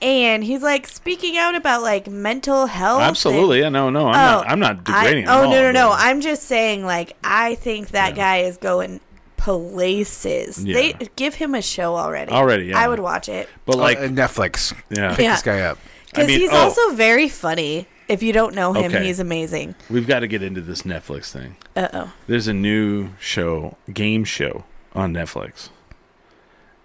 and 0.00 0.42
he's 0.42 0.62
like 0.62 0.88
speaking 0.88 1.36
out 1.36 1.54
about 1.54 1.82
like 1.82 2.08
mental 2.08 2.66
health. 2.66 3.02
Absolutely, 3.02 3.60
yeah, 3.60 3.68
no, 3.68 3.90
no, 3.90 4.08
I'm 4.08 4.12
not. 4.14 4.50
I'm 4.50 4.60
not 4.60 4.84
degrading. 4.84 5.28
Oh, 5.28 5.30
I, 5.30 5.38
oh 5.40 5.44
at 5.44 5.50
no, 5.50 5.62
no, 5.62 5.72
no! 5.72 5.88
but- 5.90 5.98
I'm 6.00 6.20
just 6.22 6.44
saying, 6.44 6.84
like, 6.86 7.12
I 7.22 7.54
think 7.56 7.88
that 7.90 8.14
guy 8.16 8.38
is 8.38 8.56
going 8.56 9.00
places. 9.36 10.64
Yeah. 10.64 10.74
They 10.74 10.92
give 11.16 11.34
him 11.34 11.54
a 11.54 11.62
show 11.62 11.96
already. 11.96 12.32
Already, 12.32 12.66
yeah. 12.66 12.78
I 12.78 12.88
would 12.88 13.00
watch 13.00 13.28
it 13.28 13.48
But 13.66 13.76
like, 13.76 13.98
uh, 13.98 14.02
Netflix. 14.02 14.72
yeah, 14.90 15.10
Pick 15.14 15.24
Yeah. 15.24 15.32
this 15.32 15.42
guy 15.42 15.60
up. 15.60 15.78
because 16.06 16.28
mean, 16.28 16.40
he's 16.40 16.52
oh. 16.52 16.56
also 16.56 16.90
very 16.94 17.28
funny. 17.28 17.86
If 18.08 18.22
you 18.22 18.32
don't 18.32 18.54
know 18.54 18.72
him, 18.72 18.92
Okay. 18.92 19.04
he's 19.04 19.20
amazing. 19.20 19.74
we've 19.88 20.06
got 20.06 20.20
to 20.20 20.26
get 20.28 20.42
into 20.42 20.60
this 20.60 20.82
Netflix 20.82 21.30
thing. 21.30 21.56
Uh 21.76 21.88
oh. 21.92 22.12
There's 22.26 22.48
a 22.48 22.52
new 22.54 23.10
show, 23.20 23.76
game 23.92 24.24
show 24.24 24.64
on 24.94 25.12
Netflix. 25.14 25.68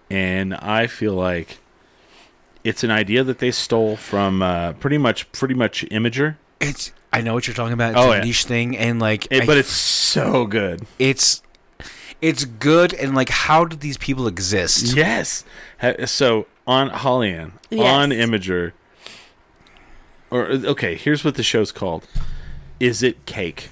And 0.09 0.53
I 0.55 0.87
feel 0.87 1.13
like 1.13 1.57
it's 2.63 2.83
an 2.83 2.91
idea 2.91 3.23
that 3.23 3.39
they 3.39 3.51
stole 3.51 3.95
from 3.97 4.41
uh, 4.41 4.73
pretty 4.73 4.97
much 4.97 5.29
pretty 5.31 5.53
much 5.53 5.83
Imgur. 5.89 6.37
It's. 6.59 6.91
I 7.11 7.21
know 7.21 7.33
what 7.33 7.47
you're 7.47 7.55
talking 7.55 7.73
about. 7.73 7.91
It's 7.91 7.99
Oh, 7.99 8.11
a 8.11 8.17
yeah. 8.17 8.23
niche 8.23 8.43
thing, 8.45 8.77
and 8.77 8.99
like, 8.99 9.27
It- 9.31 9.43
I 9.43 9.45
but 9.45 9.57
it's 9.57 9.71
so 9.71 10.45
good. 10.45 10.85
it's 10.99 11.41
it's 12.21 12.45
good 12.45 12.93
and 12.95 13.13
like 13.15 13.29
how 13.29 13.63
do 13.63 13.75
these 13.75 13.97
people 13.97 14.27
exist 14.27 14.95
Yes. 14.95 15.43
Ha- 15.81 16.05
So 16.07 16.47
on 16.65 16.89
Hollyan, 16.89 17.51
Yes. 17.69 17.81
on 17.85 18.09
Imgur, 18.09 18.71
or 20.31 20.49
uh, 20.51 20.59
okay, 20.65 20.95
here's 20.95 21.23
what 21.23 21.35
the 21.35 21.43
show's 21.43 21.71
called. 21.71 22.05
Is 22.79 23.01
it 23.03 23.25
cake? 23.25 23.69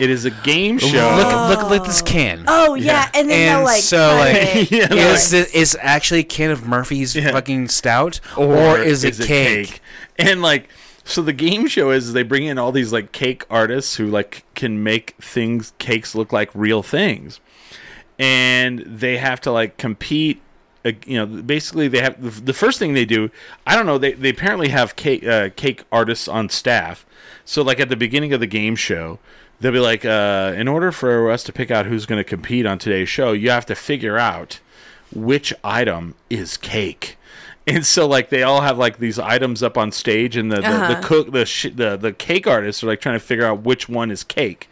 It 0.00 0.10
is 0.10 0.24
a 0.24 0.30
game 0.30 0.78
show. 0.78 0.88
look 1.16 1.58
look 1.60 1.70
look 1.70 1.84
this 1.86 2.02
can 2.02 2.44
Oh 2.48 2.74
yeah, 2.74 3.08
and 3.14 3.30
then 3.30 3.48
And 3.48 3.58
they'll 3.58 3.64
like 3.64 3.82
so, 3.82 3.96
cut 3.96 4.18
like, 4.18 4.36
it. 4.36 4.70
Yeah, 4.90 5.12
is 5.12 5.32
it 5.32 5.54
is 5.54 5.76
actually 5.80 6.20
a 6.20 6.24
can 6.24 6.50
of 6.50 6.66
Murphy's 6.66 7.14
Yeah. 7.14 7.30
fucking 7.30 7.68
stout 7.68 8.18
or, 8.36 8.78
is 8.78 9.04
it 9.04 9.24
cake? 9.24 9.80
And 10.18 10.42
like, 10.42 10.68
so 11.04 11.22
the 11.22 11.32
game 11.32 11.68
show 11.68 11.90
is 11.90 12.12
they 12.12 12.24
bring 12.24 12.44
in 12.44 12.58
all 12.58 12.72
these 12.72 12.92
like 12.92 13.12
cake 13.12 13.44
artists 13.48 13.94
who 13.96 14.08
like 14.08 14.44
can 14.56 14.82
make 14.82 15.14
things 15.20 15.72
cakes 15.78 16.14
look 16.16 16.32
like 16.32 16.50
real 16.54 16.82
things, 16.82 17.38
and 18.18 18.80
they 18.80 19.18
have 19.18 19.40
to 19.42 19.52
like 19.52 19.76
compete. 19.76 20.40
Uh, 20.84 20.92
you 21.06 21.16
know, 21.16 21.26
basically 21.26 21.88
they 21.88 22.00
have 22.00 22.20
the, 22.22 22.28
the 22.42 22.52
first 22.52 22.78
thing 22.78 22.92
they 22.94 23.04
do. 23.06 23.30
I 23.66 23.74
don't 23.76 23.86
know. 23.86 23.98
They 23.98 24.12
they 24.12 24.28
apparently 24.30 24.68
have 24.68 24.96
cake 24.96 25.24
uh, 25.26 25.50
cake 25.56 25.84
artists 25.90 26.28
on 26.28 26.48
staff. 26.48 27.06
So 27.44 27.62
like 27.62 27.80
at 27.80 27.88
the 27.88 27.96
beginning 27.96 28.32
of 28.32 28.40
the 28.40 28.46
game 28.46 28.76
show. 28.76 29.18
They'll 29.60 29.72
be 29.72 29.78
like, 29.78 30.04
uh, 30.04 30.52
in 30.56 30.66
order 30.68 30.90
for 30.92 31.30
us 31.30 31.42
to 31.44 31.52
pick 31.52 31.70
out 31.70 31.86
who's 31.86 32.06
going 32.06 32.18
to 32.18 32.24
compete 32.24 32.66
on 32.66 32.78
today's 32.78 33.08
show, 33.08 33.32
you 33.32 33.50
have 33.50 33.64
to 33.66 33.74
figure 33.76 34.18
out 34.18 34.58
which 35.14 35.54
item 35.62 36.14
is 36.28 36.56
cake. 36.56 37.16
And 37.66 37.86
so 37.86 38.06
like 38.06 38.28
they 38.28 38.42
all 38.42 38.60
have 38.60 38.76
like 38.76 38.98
these 38.98 39.18
items 39.18 39.62
up 39.62 39.78
on 39.78 39.90
stage 39.90 40.36
and 40.36 40.52
the 40.52 40.56
the, 40.56 40.66
Uh-huh. 40.66 40.94
the 41.00 41.06
cook 41.06 41.32
the, 41.32 41.46
sh- 41.46 41.68
the 41.74 41.96
the 41.96 42.12
cake 42.12 42.46
artists 42.46 42.82
are 42.84 42.88
like 42.88 43.00
trying 43.00 43.14
to 43.18 43.24
figure 43.24 43.46
out 43.46 43.62
which 43.62 43.88
one 43.88 44.10
is 44.10 44.22
cake. 44.22 44.68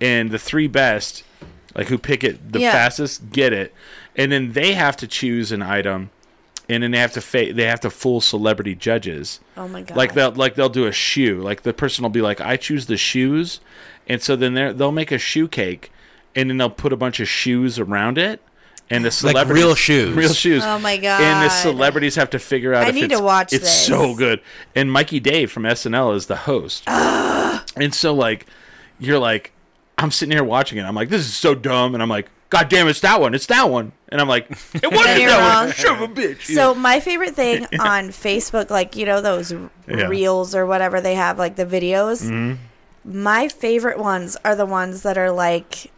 And 0.00 0.30
the 0.30 0.38
three 0.38 0.68
best 0.68 1.24
like 1.74 1.88
who 1.88 1.98
pick 1.98 2.22
it 2.22 2.52
the 2.52 2.60
Yeah. 2.60 2.70
fastest 2.70 3.30
get 3.30 3.52
it. 3.52 3.74
And 4.18 4.30
then 4.30 4.52
they 4.52 4.74
have 4.74 4.96
to 4.98 5.06
choose 5.06 5.52
an 5.52 5.62
item 5.62 6.10
and 6.68 6.82
then 6.82 6.90
they 6.90 6.98
have 6.98 7.12
to 7.12 7.20
fa- 7.20 7.52
they 7.52 7.64
have 7.64 7.80
to 7.80 7.90
fool 7.90 8.20
celebrity 8.20 8.74
judges. 8.74 9.40
Oh 9.56 9.66
my 9.68 9.82
god! 9.82 9.96
Like 9.96 10.14
they'll 10.14 10.32
like 10.32 10.54
they'll 10.54 10.68
do 10.68 10.86
a 10.86 10.92
shoe. 10.92 11.40
Like 11.40 11.62
the 11.62 11.72
person 11.72 12.02
will 12.02 12.10
be 12.10 12.20
like, 12.20 12.40
I 12.40 12.56
choose 12.56 12.86
the 12.86 12.96
shoes, 12.96 13.60
and 14.06 14.20
so 14.20 14.36
then 14.36 14.54
they 14.54 14.72
they'll 14.72 14.92
make 14.92 15.10
a 15.10 15.18
shoe 15.18 15.48
cake, 15.48 15.90
and 16.34 16.50
then 16.50 16.58
they'll 16.58 16.68
put 16.70 16.92
a 16.92 16.96
bunch 16.96 17.20
of 17.20 17.28
shoes 17.28 17.78
around 17.78 18.18
it, 18.18 18.42
and 18.90 19.04
the 19.04 19.10
celebrities 19.10 19.64
real 19.64 19.74
shoes. 19.74 20.14
real 20.14 20.34
shoes. 20.34 20.62
Oh 20.64 20.78
my 20.78 20.98
god! 20.98 21.22
And 21.22 21.46
the 21.46 21.48
celebrities 21.48 22.16
have 22.16 22.30
to 22.30 22.38
figure 22.38 22.74
out. 22.74 22.84
I 22.84 22.90
if 22.90 22.94
need 22.94 23.04
it's, 23.04 23.18
to 23.18 23.24
watch 23.24 23.52
It's 23.52 23.64
this. 23.64 23.86
so 23.86 24.14
good. 24.14 24.42
And 24.74 24.92
Mikey 24.92 25.20
Day 25.20 25.46
from 25.46 25.62
SNL 25.62 26.14
is 26.14 26.26
the 26.26 26.36
host. 26.36 26.84
and 26.86 27.94
so 27.94 28.14
like, 28.14 28.46
you're 28.98 29.18
like, 29.18 29.52
I'm 29.96 30.10
sitting 30.10 30.32
here 30.32 30.44
watching 30.44 30.76
it. 30.76 30.82
I'm 30.82 30.94
like, 30.94 31.08
this 31.08 31.22
is 31.22 31.34
so 31.34 31.54
dumb. 31.54 31.94
And 31.94 32.02
I'm 32.02 32.10
like, 32.10 32.28
God 32.50 32.68
damn, 32.70 32.88
it's 32.88 33.00
that 33.00 33.20
one. 33.20 33.34
It's 33.34 33.46
that 33.46 33.68
one. 33.68 33.92
And 34.08 34.20
I'm 34.22 34.28
like, 34.28 34.50
it 34.50 34.56
wasn't 34.90 34.92
that 34.92 35.54
wrong. 35.58 35.66
one. 35.66 35.74
Son 35.74 36.02
of 36.02 36.10
a 36.10 36.12
bitch. 36.14 36.54
So 36.54 36.74
my 36.74 36.98
favorite 37.00 37.34
thing 37.34 37.64
on 37.80 38.08
Facebook, 38.08 38.70
like 38.70 38.96
you 38.96 39.04
know 39.06 39.20
those 39.20 39.52
Yeah. 39.52 40.06
reels 40.08 40.54
or 40.54 40.64
whatever 40.66 41.00
they 41.00 41.14
have, 41.14 41.38
like 41.38 41.56
the 41.56 41.66
videos. 41.66 42.22
Mm-hmm. 42.24 42.54
My 43.04 43.48
favorite 43.48 43.98
ones 43.98 44.36
are 44.44 44.56
the 44.56 44.66
ones 44.66 45.02
that 45.02 45.16
are 45.18 45.30
like 45.30 45.90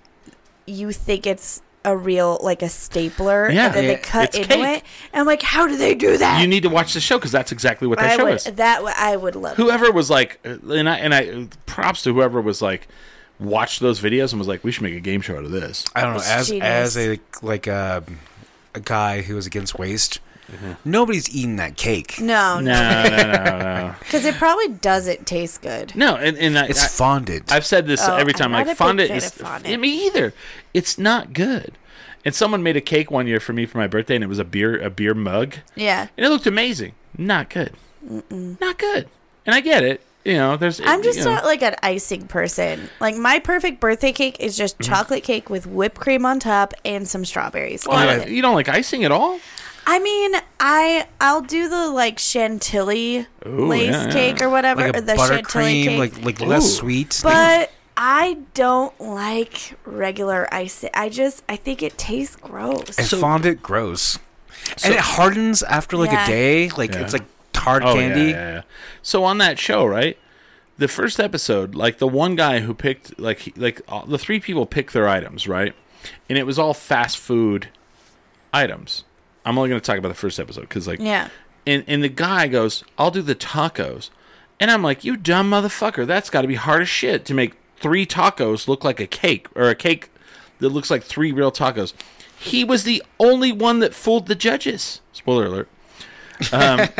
you 0.66 0.92
think 0.92 1.26
it's 1.26 1.62
a 1.84 1.96
real 1.96 2.38
like 2.42 2.62
a 2.62 2.68
stapler, 2.68 3.48
Yeah. 3.50 3.66
and 3.66 3.74
then 3.74 3.84
Yeah, 3.84 3.94
they 3.94 3.96
cut 4.02 4.24
it's 4.30 4.36
into 4.38 4.48
cake. 4.48 4.78
it. 4.78 4.84
And 5.12 5.20
I'm 5.20 5.26
like, 5.26 5.42
how 5.42 5.66
do 5.66 5.76
they 5.76 5.94
do 5.94 6.16
that? 6.18 6.40
you 6.40 6.46
need 6.46 6.62
to 6.64 6.68
watch 6.68 6.92
the 6.94 7.00
show 7.00 7.16
because 7.16 7.32
that's 7.32 7.52
exactly 7.52 7.88
what 7.88 7.98
that 7.98 8.10
I 8.12 8.16
show 8.16 8.24
would 8.24 8.34
is. 8.34 8.44
that 8.44 8.82
I 8.98 9.16
would 9.16 9.34
love. 9.36 9.56
whoever 9.56 9.90
was 9.90 10.10
like, 10.10 10.38
uh, 10.44 10.56
and 10.72 10.88
I 10.88 10.98
and 10.98 11.14
I 11.14 11.48
props 11.66 12.02
to 12.02 12.12
whoever 12.12 12.40
was 12.40 12.60
like, 12.60 12.86
watched 13.40 13.80
those 13.80 14.00
videos 14.00 14.32
and 14.32 14.38
was 14.38 14.48
like, 14.48 14.62
we 14.62 14.70
should 14.72 14.82
make 14.82 14.94
a 14.94 15.00
game 15.00 15.20
show 15.20 15.36
out 15.36 15.44
of 15.44 15.50
this. 15.50 15.84
I 15.94 16.02
don't 16.02 16.12
know 16.12 16.18
It's 16.18 16.28
as 16.30 16.48
genius. 16.48 16.64
as 16.66 16.96
a 16.98 17.18
like 17.42 17.66
a 17.66 18.04
a 18.74 18.80
guy 18.80 19.22
who 19.22 19.36
is 19.36 19.46
against 19.46 19.78
waste 19.78 20.20
Mm-hmm. 20.50 20.72
nobody's 20.90 21.32
eating 21.32 21.54
that 21.56 21.76
cake 21.76 22.20
No, 22.20 22.58
no, 22.58 22.72
No, 22.72 23.02
no, 23.08 23.32
no, 23.32 23.58
no, 23.58 23.94
because 24.00 24.24
it 24.24 24.34
probably 24.34 24.66
doesn't 24.66 25.24
taste 25.24 25.62
good. 25.62 25.94
no. 25.94 26.16
And 26.16 26.36
and 26.38 26.58
I, 26.58 26.66
it's 26.66 26.82
I, 26.84 26.88
fondant 26.88 27.52
I've 27.52 27.64
said 27.64 27.86
this 27.86 28.00
Oh, 28.02 28.16
every 28.16 28.32
I'm 28.34 28.38
time. 28.40 28.50
not 28.50 28.56
Like 28.58 28.66
a 28.66 28.70
big 28.70 28.76
fondant 28.76 29.08
fan 29.10 29.16
is 29.18 29.26
of 29.26 29.32
fondant. 29.34 29.66
Yeah, 29.70 29.76
me 29.76 30.06
either. 30.06 30.34
It's 30.74 30.98
not 30.98 31.32
good. 31.34 31.78
And 32.24 32.34
someone 32.34 32.64
made 32.64 32.76
a 32.76 32.80
cake 32.80 33.12
one 33.12 33.28
year 33.28 33.38
for 33.38 33.52
me 33.52 33.64
for 33.64 33.78
my 33.78 33.86
birthday, 33.86 34.16
and 34.16 34.24
it 34.24 34.26
was 34.26 34.40
a 34.40 34.44
beer 34.44 34.76
a 34.82 34.90
beer 34.90 35.14
mug, 35.14 35.54
Yeah, 35.76 36.08
and 36.16 36.26
it 36.26 36.28
looked 36.30 36.48
amazing. 36.48 36.94
Not 37.16 37.48
good. 37.48 37.72
Not 38.28 38.76
good. 38.76 39.08
And 39.46 39.54
I 39.54 39.60
get 39.60 39.84
it. 39.84 40.00
You 40.24 40.34
know, 40.34 40.56
there's. 40.56 40.80
I'm 40.84 41.02
just 41.02 41.18
you 41.20 41.24
know, 41.24 41.34
not 41.36 41.44
like 41.44 41.62
an 41.62 41.76
icing 41.82 42.26
person. 42.26 42.90
Like 43.00 43.16
my 43.16 43.38
perfect 43.38 43.80
birthday 43.80 44.12
cake 44.12 44.36
is 44.40 44.56
just 44.56 44.78
Mm-hmm. 44.78 44.92
chocolate 44.92 45.24
cake 45.24 45.48
with 45.48 45.66
whipped 45.66 45.98
cream 45.98 46.26
on 46.26 46.38
top 46.40 46.74
and 46.84 47.08
some 47.08 47.24
strawberries. 47.24 47.86
Well, 47.86 47.98
That's 48.18 48.30
you 48.30 48.42
don't 48.42 48.54
like 48.54 48.68
icing 48.68 49.04
at 49.04 49.12
all? 49.12 49.40
I 49.86 49.98
mean, 49.98 50.34
I 50.60 51.06
I'll 51.22 51.40
do 51.40 51.68
the 51.70 51.88
like 51.88 52.18
chantilly 52.18 53.26
Ooh, 53.46 53.66
lace 53.66 53.90
yeah, 53.92 54.06
yeah. 54.06 54.12
cake 54.12 54.42
or 54.42 54.50
whatever, 54.50 54.82
like 54.88 54.96
or 54.96 55.00
the 55.00 55.16
chantilly 55.16 55.42
buttercream 55.42 55.84
cake. 55.84 55.98
like 55.98 56.24
like 56.24 56.40
less 56.40 56.66
Ooh. 56.66 56.76
sweet 56.80 57.20
but 57.22 57.72
I 57.96 58.38
don't 58.54 58.98
like 59.00 59.74
regular 59.86 60.52
icing. 60.52 60.90
I 60.94 61.08
just 61.08 61.42
I 61.48 61.56
think 61.56 61.82
it 61.82 61.96
tastes 61.96 62.36
gross. 62.36 62.98
and 62.98 63.06
So- 63.06 63.18
fondant 63.20 63.62
gross 63.62 64.18
and 64.84 64.92
it 64.94 65.00
hardens 65.00 65.62
after 65.62 65.96
like 65.96 66.12
Yeah. 66.12 66.24
a 66.24 66.28
day 66.28 66.68
like 66.70 66.92
Yeah. 66.92 67.00
it's 67.00 67.14
like 67.14 67.24
hard 67.60 67.84
Oh, 67.84 67.94
candy 67.94 68.30
Yeah, 68.30 68.30
yeah, 68.30 68.52
yeah. 68.54 68.62
So 69.02 69.24
on 69.24 69.38
that 69.38 69.58
show, 69.58 69.84
right? 69.86 70.18
The 70.78 70.88
first 70.88 71.20
episode, 71.20 71.74
like 71.74 71.98
the 71.98 72.08
one 72.08 72.36
guy 72.36 72.60
who 72.60 72.74
picked, 72.74 73.18
like, 73.18 73.40
he, 73.40 73.52
like 73.56 73.82
all, 73.86 74.06
the 74.06 74.18
three 74.18 74.40
people 74.40 74.66
picked 74.66 74.92
their 74.92 75.08
items, 75.08 75.46
right? 75.46 75.74
And 76.28 76.38
it 76.38 76.44
was 76.44 76.58
all 76.58 76.72
fast 76.72 77.18
food 77.18 77.68
items. 78.52 79.04
I'm 79.44 79.58
only 79.58 79.68
going 79.70 79.80
to 79.80 79.84
talk 79.84 79.98
about 79.98 80.08
the 80.08 80.14
first 80.14 80.38
episode 80.38 80.62
because, 80.62 80.86
like, 80.86 81.00
yeah. 81.00 81.28
and 81.66 81.84
and 81.86 82.02
the 82.02 82.08
guy 82.08 82.48
goes, 82.48 82.84
"I'll 82.98 83.10
do 83.10 83.22
the 83.22 83.34
tacos," 83.34 84.10
and 84.58 84.70
I'm 84.70 84.82
like, 84.82 85.04
"You 85.04 85.16
dumb 85.16 85.50
motherfucker! 85.50 86.06
That's 86.06 86.30
got 86.30 86.42
to 86.42 86.48
be 86.48 86.54
hard 86.56 86.82
as 86.82 86.88
shit 86.88 87.24
to 87.26 87.34
make 87.34 87.54
three 87.78 88.06
tacos 88.06 88.68
look 88.68 88.84
like 88.84 89.00
a 89.00 89.06
cake 89.06 89.46
or 89.54 89.68
a 89.68 89.74
cake 89.74 90.10
that 90.58 90.68
looks 90.68 90.90
like 90.90 91.02
three 91.02 91.32
real 91.32 91.52
tacos." 91.52 91.92
He 92.38 92.64
was 92.64 92.84
the 92.84 93.02
only 93.18 93.52
one 93.52 93.80
that 93.80 93.94
fooled 93.94 94.26
the 94.26 94.34
judges. 94.34 95.02
Spoiler 95.12 95.46
alert. 95.46 95.68
Um, 96.52 96.78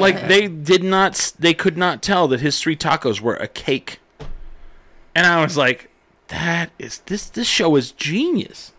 like 0.00 0.28
they 0.28 0.48
did 0.48 0.82
not, 0.84 1.32
they 1.38 1.54
could 1.54 1.76
not 1.76 2.02
tell 2.02 2.28
that 2.28 2.40
his 2.40 2.60
three 2.60 2.76
tacos 2.76 3.20
were 3.20 3.34
a 3.36 3.48
cake, 3.48 3.98
and 5.14 5.26
I 5.26 5.42
was 5.42 5.56
like, 5.56 5.90
"That 6.28 6.70
is 6.78 6.98
this. 7.06 7.28
This 7.28 7.46
show 7.46 7.76
is 7.76 7.90
genius. 7.92 8.72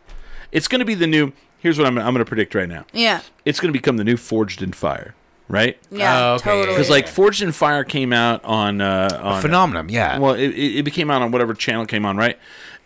It's 0.51 0.67
going 0.67 0.79
to 0.79 0.85
be 0.85 0.95
the 0.95 1.07
new." 1.07 1.33
Here's 1.59 1.77
what 1.77 1.85
I'm, 1.85 1.97
I'm 1.99 2.05
going 2.13 2.17
to 2.17 2.25
predict 2.25 2.55
right 2.55 2.67
now 2.67 2.85
Yeah. 2.91 3.21
it's 3.45 3.59
going 3.59 3.69
to 3.71 3.77
become 3.77 3.97
the 3.97 4.03
new 4.03 4.17
Forged 4.17 4.63
in 4.63 4.73
Fire, 4.73 5.13
right? 5.47 5.77
Yeah. 5.91 6.17
Oh, 6.31 6.33
okay. 6.33 6.43
Totally. 6.45 6.75
Because 6.75 6.89
like 6.89 7.07
Forged 7.07 7.43
in 7.43 7.51
Fire 7.51 7.83
came 7.83 8.11
out 8.13 8.43
on 8.43 8.81
uh, 8.81 9.19
on 9.21 9.41
phenomenon 9.43 9.87
yeah 9.89 10.17
well, 10.17 10.33
it, 10.33 10.47
it 10.49 10.77
it 10.79 10.83
became 10.83 11.11
out 11.11 11.21
on 11.21 11.29
whatever 11.31 11.53
channel 11.53 11.85
came 11.85 12.03
on, 12.05 12.17
right? 12.17 12.39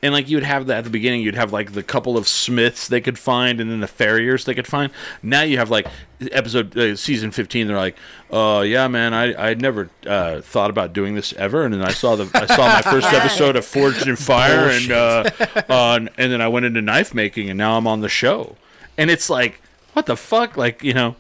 And 0.06 0.14
like 0.14 0.30
you'd 0.30 0.44
have 0.44 0.68
that 0.68 0.78
at 0.78 0.84
the 0.84 0.92
beginning, 0.92 1.22
you'd 1.22 1.34
have 1.34 1.52
like 1.52 1.72
the 1.72 1.82
couple 1.82 2.16
of 2.16 2.28
Smiths 2.28 2.88
they 2.88 3.02
could 3.02 3.18
find, 3.18 3.60
and 3.60 3.72
then 3.72 3.80
the 3.80 3.88
farriers 3.88 4.46
they 4.46 4.54
could 4.54 4.68
find. 4.68 4.92
Now 5.24 5.42
you 5.42 5.58
have 5.58 5.72
like 5.72 5.88
episode 6.32 6.78
uh, 6.78 6.96
season 6.96 7.32
fifteen. 7.32 7.66
They're 7.66 7.76
like, 7.76 7.98
"Oh 8.30 8.62
yeah, 8.62 8.88
man, 8.88 9.16
I 9.16 9.50
I 9.50 9.54
never 9.56 9.90
uh, 10.06 10.42
thought 10.42 10.70
about 10.70 10.94
doing 10.94 11.16
this 11.16 11.34
ever." 11.34 11.66
And 11.66 11.74
then 11.74 11.82
I 11.82 11.90
saw 11.90 12.16
the 12.16 12.30
I 12.36 12.46
saw 12.46 12.68
my 12.68 12.82
first 12.92 13.12
episode 13.12 13.56
of 13.56 13.66
Forged 13.66 14.08
in 14.08 14.16
Fire, 14.16 14.70
and 14.70 14.92
uh, 14.92 15.30
uh, 15.68 16.00
and 16.20 16.32
then 16.32 16.40
I 16.40 16.50
went 16.50 16.68
into 16.68 16.84
knife 16.84 17.16
making, 17.16 17.50
and 17.50 17.58
now 17.58 17.76
I'm 17.76 17.88
on 17.88 18.02
the 18.02 18.10
show. 18.10 18.58
And 19.00 19.10
it's 19.10 19.28
like, 19.28 19.60
what 19.94 20.06
the 20.06 20.16
fuck? 20.16 20.56
Like 20.56 20.84
you 20.84 20.94
know, 20.94 21.16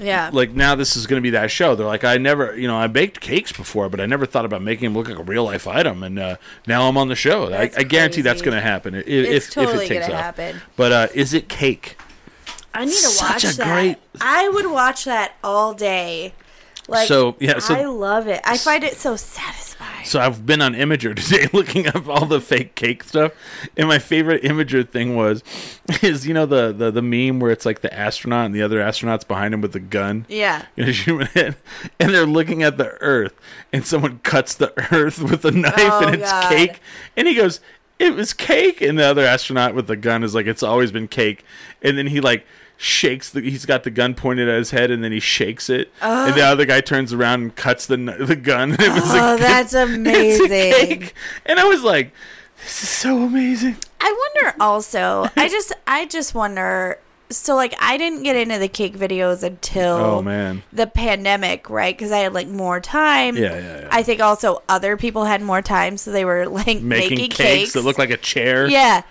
Yeah. 0.00 0.30
like 0.32 0.50
now 0.52 0.74
this 0.74 0.96
is 0.96 1.06
going 1.06 1.20
to 1.20 1.22
be 1.22 1.30
that 1.30 1.50
show. 1.50 1.74
They're 1.74 1.86
like, 1.86 2.04
I 2.04 2.16
never, 2.16 2.58
you 2.58 2.66
know, 2.66 2.76
I 2.76 2.86
baked 2.86 3.20
cakes 3.20 3.52
before, 3.52 3.88
but 3.90 4.00
I 4.00 4.06
never 4.06 4.24
thought 4.26 4.44
about 4.46 4.62
making 4.62 4.84
them 4.84 4.94
look 4.94 5.08
like 5.08 5.18
a 5.18 5.22
real 5.22 5.44
life 5.44 5.66
item, 5.68 6.02
and 6.02 6.18
uh, 6.18 6.36
now 6.66 6.88
I'm 6.88 6.96
on 6.96 7.08
the 7.08 7.14
show. 7.14 7.52
I, 7.52 7.70
I 7.76 7.82
guarantee 7.82 8.22
that's 8.22 8.40
going 8.42 8.54
to 8.56 8.60
happen 8.62 8.94
if, 8.94 9.06
it's 9.06 9.46
if, 9.48 9.50
totally 9.54 9.84
if 9.84 9.90
it 9.90 9.94
takes 9.94 10.06
off. 10.08 10.12
happen. 10.20 10.60
But 10.76 10.92
uh, 10.92 11.08
is 11.14 11.34
it 11.34 11.48
cake? 11.48 11.96
I 12.72 12.84
need 12.84 12.92
to 12.92 12.96
Such 12.96 13.30
watch 13.30 13.44
a 13.44 13.56
that. 13.58 13.66
great- 13.66 13.98
I 14.20 14.48
would 14.48 14.70
watch 14.70 15.04
that 15.04 15.34
all 15.44 15.74
day. 15.74 16.32
Like 16.90 17.08
So, 17.08 17.36
yeah, 17.40 17.58
so- 17.58 17.74
I 17.74 17.84
love 17.86 18.26
it. 18.26 18.40
I 18.44 18.56
find 18.58 18.82
it 18.84 18.96
so 18.96 19.16
satisfying. 19.16 20.04
So 20.04 20.18
I've 20.20 20.44
been 20.44 20.60
on 20.60 20.74
Imgur 20.74 21.14
today 21.22 21.48
looking 21.52 21.86
up 21.86 22.08
all 22.08 22.26
the 22.26 22.40
fake 22.40 22.74
cake 22.74 23.04
stuff, 23.04 23.32
and 23.76 23.86
my 23.88 23.98
favorite 23.98 24.42
Imgur 24.42 24.88
thing 24.88 25.14
was, 25.14 25.42
is 26.02 26.26
you 26.26 26.34
know 26.34 26.46
the 26.46 26.72
the, 26.72 26.90
the 26.90 27.02
meme 27.02 27.38
where 27.40 27.50
it's 27.52 27.64
like 27.64 27.80
the 27.80 27.92
astronaut 27.94 28.46
and 28.46 28.54
the 28.54 28.62
other 28.62 28.78
astronauts 28.80 29.26
behind 29.26 29.54
him 29.54 29.60
with 29.60 29.72
the 29.72 29.80
gun. 29.80 30.26
yeah. 30.28 30.64
You 30.76 30.86
know, 30.86 30.92
shoot 30.92 31.20
'em 31.20 31.28
in, 31.34 31.56
and 32.00 32.14
they're 32.14 32.26
looking 32.26 32.62
at 32.62 32.76
the 32.78 32.88
Earth, 33.00 33.34
and 33.72 33.86
someone 33.86 34.18
cuts 34.20 34.54
the 34.54 34.72
Earth 34.92 35.20
with 35.22 35.44
a 35.44 35.50
knife, 35.52 35.74
Oh, 35.78 36.06
and 36.06 36.16
it's 36.16 36.30
God. 36.30 36.48
cake. 36.50 36.80
And 37.16 37.28
he 37.28 37.34
goes, 37.34 37.60
"It 37.98 38.14
was 38.14 38.32
cake," 38.32 38.80
and 38.80 38.98
the 38.98 39.04
other 39.04 39.24
astronaut 39.24 39.74
with 39.74 39.86
the 39.86 39.96
gun 39.96 40.24
is 40.24 40.34
like, 40.34 40.46
"It's 40.46 40.62
always 40.62 40.90
been 40.90 41.06
cake." 41.08 41.44
And 41.82 41.96
then 41.96 42.06
he 42.08 42.20
like 42.20 42.46
shakes 42.82 43.28
the 43.28 43.42
he's 43.42 43.66
got 43.66 43.84
the 43.84 43.90
gun 43.90 44.14
pointed 44.14 44.48
at 44.48 44.56
his 44.56 44.70
head 44.70 44.90
and 44.90 45.04
then 45.04 45.12
he 45.12 45.20
shakes 45.20 45.68
it 45.68 45.92
and 46.00 46.34
the 46.34 46.40
oh. 46.40 46.52
other 46.52 46.64
guy 46.64 46.80
turns 46.80 47.12
around 47.12 47.42
and 47.42 47.54
cuts 47.54 47.84
the 47.84 47.96
the 47.96 48.34
gun 48.34 48.70
and 48.72 48.80
it 48.80 48.88
was 48.92 49.02
Oh, 49.14 49.34
a, 49.36 49.38
that's 49.38 49.74
amazing. 49.74 51.10
and 51.44 51.60
I 51.60 51.64
was 51.64 51.82
like 51.82 52.12
this 52.62 52.82
is 52.82 52.88
so 52.88 53.22
amazing 53.22 53.76
I 54.00 54.28
wonder 54.44 54.56
also. 54.60 55.26
I 55.36 55.48
just 55.50 55.72
I 55.86 56.06
just 56.06 56.34
wonder 56.34 56.98
so 57.28 57.54
like 57.54 57.74
I 57.80 57.98
didn't 57.98 58.22
get 58.22 58.34
into 58.34 58.58
the 58.58 58.66
cake 58.68 58.96
videos 58.96 59.42
until 59.42 59.96
oh 59.96 60.22
man 60.22 60.62
the 60.72 60.86
pandemic, 60.86 61.68
right? 61.68 61.94
Because 61.96 62.10
I 62.12 62.20
had 62.20 62.32
like 62.32 62.48
more 62.48 62.80
time. 62.80 63.36
yeah 63.36 63.58
yeah, 63.58 63.80
yeah. 63.82 63.88
I 63.90 64.02
think 64.02 64.20
also 64.22 64.62
other 64.70 64.96
people 64.96 65.26
had 65.26 65.42
more 65.42 65.60
time, 65.60 65.98
so 65.98 66.12
they 66.12 66.24
were 66.24 66.46
like 66.48 66.80
making, 66.80 66.88
making, 66.88 67.18
cakes, 67.18 67.36
cakes 67.36 67.72
that 67.74 67.82
look 67.82 67.98
like 67.98 68.10
a 68.10 68.16
chair 68.16 68.66
Yeah. 68.68 69.02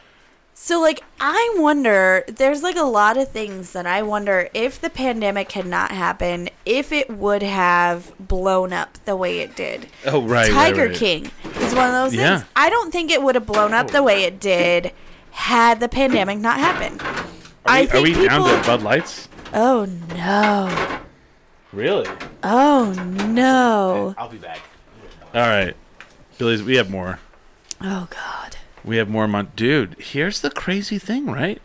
So 0.61 0.81
like 0.81 1.01
I 1.21 1.55
wonder 1.57 2.25
there's 2.27 2.61
like 2.63 2.75
a 2.75 2.83
lot 2.83 3.15
of 3.17 3.29
things 3.31 3.71
that 3.71 3.87
I 3.87 4.01
wonder 4.01 4.49
if 4.53 4.79
the 4.79 4.89
pandemic 4.89 5.53
had 5.53 5.65
not 5.65 5.91
happened, 5.91 6.51
if 6.65 6.91
it 6.91 7.09
would 7.09 7.41
have 7.41 8.11
blown 8.19 8.73
up 8.73 8.97
the 9.05 9.15
way 9.15 9.39
it 9.39 9.55
did. 9.55 9.87
oh 10.05 10.21
right 10.21 10.49
right, 10.49 10.51
Tiger 10.51 10.87
right. 10.87 10.95
King 10.95 11.31
is 11.55 11.73
one 11.73 11.87
of 11.87 11.93
those 11.93 12.13
Yeah. 12.13 12.39
things. 12.39 12.49
I 12.57 12.69
don't 12.69 12.91
think 12.91 13.09
it 13.09 13.23
would 13.23 13.35
have 13.35 13.45
blown 13.45 13.73
up 13.73 13.89
the 13.91 13.99
oh. 13.99 14.03
way 14.03 14.23
it 14.23 14.41
did 14.41 14.91
had 15.31 15.79
the 15.79 15.87
pandemic 15.87 16.37
not 16.39 16.59
happened. 16.59 17.01
are 17.01 17.25
I 17.65 17.81
we, 17.81 17.85
think 17.87 17.95
are 17.95 18.01
we 18.03 18.13
people 18.13 18.27
down 18.45 18.61
to 18.61 18.67
Bud 18.67 18.81
Lights 18.83 19.29
Oh 19.53 19.85
no. 20.09 20.99
really 21.71 22.05
Oh 22.43 22.91
no. 23.27 24.13
I'll 24.17 24.27
be 24.29 24.37
back. 24.37 24.59
all 25.33 25.41
right 25.41 25.75
Billy's 26.37 26.61
we 26.61 26.75
have 26.75 26.89
more 26.89 27.17
Oh 27.81 28.09
god. 28.11 28.57
We 28.83 28.97
have 28.97 29.09
more 29.09 29.27
mon 29.27 29.51
dude, 29.55 29.95
here's 29.99 30.41
the 30.41 30.49
crazy 30.49 30.97
thing, 30.97 31.27
right? 31.27 31.61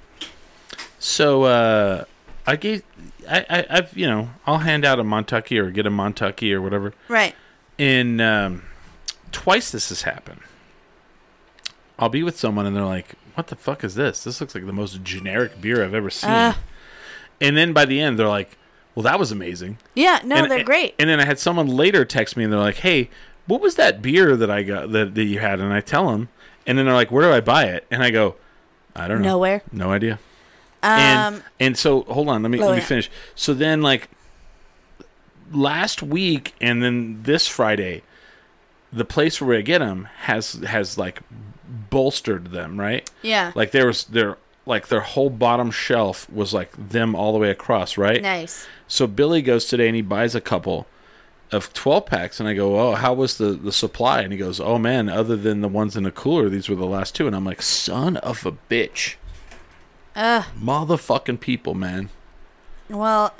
So 0.99 1.45
uh 1.45 2.05
I 2.47 2.57
gave 2.57 2.83
I, 3.29 3.47
I 3.49 3.67
I've 3.71 3.97
you 3.97 4.07
know, 4.07 4.31
I'll 4.47 4.59
hand 4.59 4.85
out 4.85 4.99
a 4.99 5.05
Montucky 5.05 5.59
or 5.59 5.71
get 5.71 5.87
a 5.87 5.91
Montucky 5.91 6.53
or 6.53 6.61
whatever. 6.61 6.95
Right. 7.09 7.35
In 7.79 8.21
um 8.21 8.63
twice 9.33 9.71
this 9.71 9.89
has 9.91 10.03
happened. 10.03 10.41
I'll 11.99 12.09
be 12.09 12.23
with 12.23 12.39
someone 12.39 12.67
and 12.67 12.75
they're 12.75 12.85
like, 12.85 13.15
What 13.35 13.49
the 13.49 13.57
fuck 13.57 13.85
is 13.85 13.95
this? 13.95 14.25
This 14.25 14.41
looks 14.41 14.55
like 14.55 14.67
the 14.67 14.73
most 14.73 15.03
generic 15.03 15.61
beer 15.61 15.85
I've 15.85 15.95
ever 15.95 16.11
seen. 16.11 16.31
Uh. 16.31 16.55
and 17.41 17.57
then 17.57 17.73
by 17.73 17.85
the 17.85 18.01
end 18.01 18.19
they're 18.19 18.29
like, 18.29 18.57
Well 18.95 19.05
that 19.05 19.19
was 19.19 19.31
amazing. 19.31 19.79
Yeah, 19.95 20.21
no, 20.25 20.37
and, 20.37 20.51
they're 20.51 20.65
great. 20.65 20.95
And 20.99 21.09
then 21.09 21.21
I 21.21 21.25
had 21.25 21.39
someone 21.39 21.69
later 21.69 22.05
text 22.05 22.37
me 22.37 22.45
and 22.45 22.53
they're 22.53 22.61
like, 22.61 22.77
"Hey, 22.77 23.11
what 23.47 23.61
was 23.61 23.75
that 23.77 24.03
beer 24.03 24.37
that 24.37 24.51
I 24.51 24.63
got 24.63 24.93
that, 24.93 25.15
that 25.15 25.25
you 25.25 25.39
had?" 25.39 25.61
And 25.61 25.73
I 25.73 25.81
tell 25.81 26.11
them, 26.11 26.29
and 26.67 26.79
then 26.79 26.87
they're 26.87 26.95
like, 26.95 27.11
"Where 27.11 27.23
do 27.29 27.33
I 27.33 27.41
buy 27.41 27.65
it?" 27.65 27.87
And 27.91 28.03
I 28.03 28.11
go, 28.11 28.37
"I 28.95 29.09
don't 29.09 29.23
know, 29.23 29.31
Nowhere. 29.31 29.63
no 29.73 29.91
idea." 29.91 30.19
Um 30.83 30.91
and 31.01 31.43
and 31.61 31.79
so 31.79 32.03
hold 32.03 32.29
on, 32.29 32.43
let 32.43 32.51
me 32.51 32.59
let 32.59 32.75
me 32.77 32.81
finish. 32.83 33.11
So 33.35 33.55
then 33.55 33.83
like 33.83 34.09
last 35.53 36.03
week 36.03 36.55
and 36.61 36.83
then 36.83 37.23
this 37.23 37.47
Friday, 37.47 38.03
the 38.93 39.05
place 39.05 39.41
where 39.41 39.57
I 39.59 39.63
get 39.63 39.79
them 39.79 40.09
has 40.23 40.55
has 40.67 40.99
like 40.99 41.21
bolstered 41.91 42.49
them, 42.53 42.79
right? 42.79 43.09
yeah. 43.23 43.53
Like 43.55 43.71
there 43.71 43.87
was 43.87 44.05
their 44.05 44.39
like 44.67 44.89
their 44.89 45.01
whole 45.01 45.31
bottom 45.31 45.71
shelf 45.71 46.31
was 46.31 46.55
like 46.55 46.71
them 46.91 47.15
all 47.15 47.33
the 47.33 47.39
way 47.39 47.51
across, 47.51 47.99
right? 47.99 48.23
nice. 48.23 48.67
So 48.89 49.07
Billy 49.07 49.43
goes 49.43 49.65
today 49.67 49.87
and 49.87 49.97
he 49.97 50.03
buys 50.03 50.35
a 50.35 50.41
couple 50.41 50.87
of 51.53 51.73
12 51.73 52.07
packs 52.07 52.41
and 52.41 52.49
I 52.49 52.55
go, 52.55 52.79
"Oh, 52.79 52.95
how 52.95 53.15
was 53.15 53.39
the 53.39 53.47
the 53.53 53.73
supply?" 53.73 54.21
And 54.23 54.33
he 54.33 54.39
goes, 54.39 54.61
"Oh 54.61 54.79
man, 54.79 55.09
other 55.09 55.37
than 55.37 55.61
the 55.61 55.69
ones 55.69 55.97
in 55.97 56.03
the 56.05 56.11
cooler, 56.11 56.49
these 56.49 56.69
were 56.69 56.75
the 56.77 56.87
last 56.87 57.15
two." 57.15 57.27
And 57.27 57.35
I'm 57.37 57.45
like, 57.45 57.63
"Son 57.63 58.17
of 58.19 58.45
a 58.47 58.53
bitch. 58.71 59.15
Uh 60.17 60.45
Motherfucking 60.61 61.41
people, 61.41 61.75
man." 61.75 62.09
Well, 62.89 63.33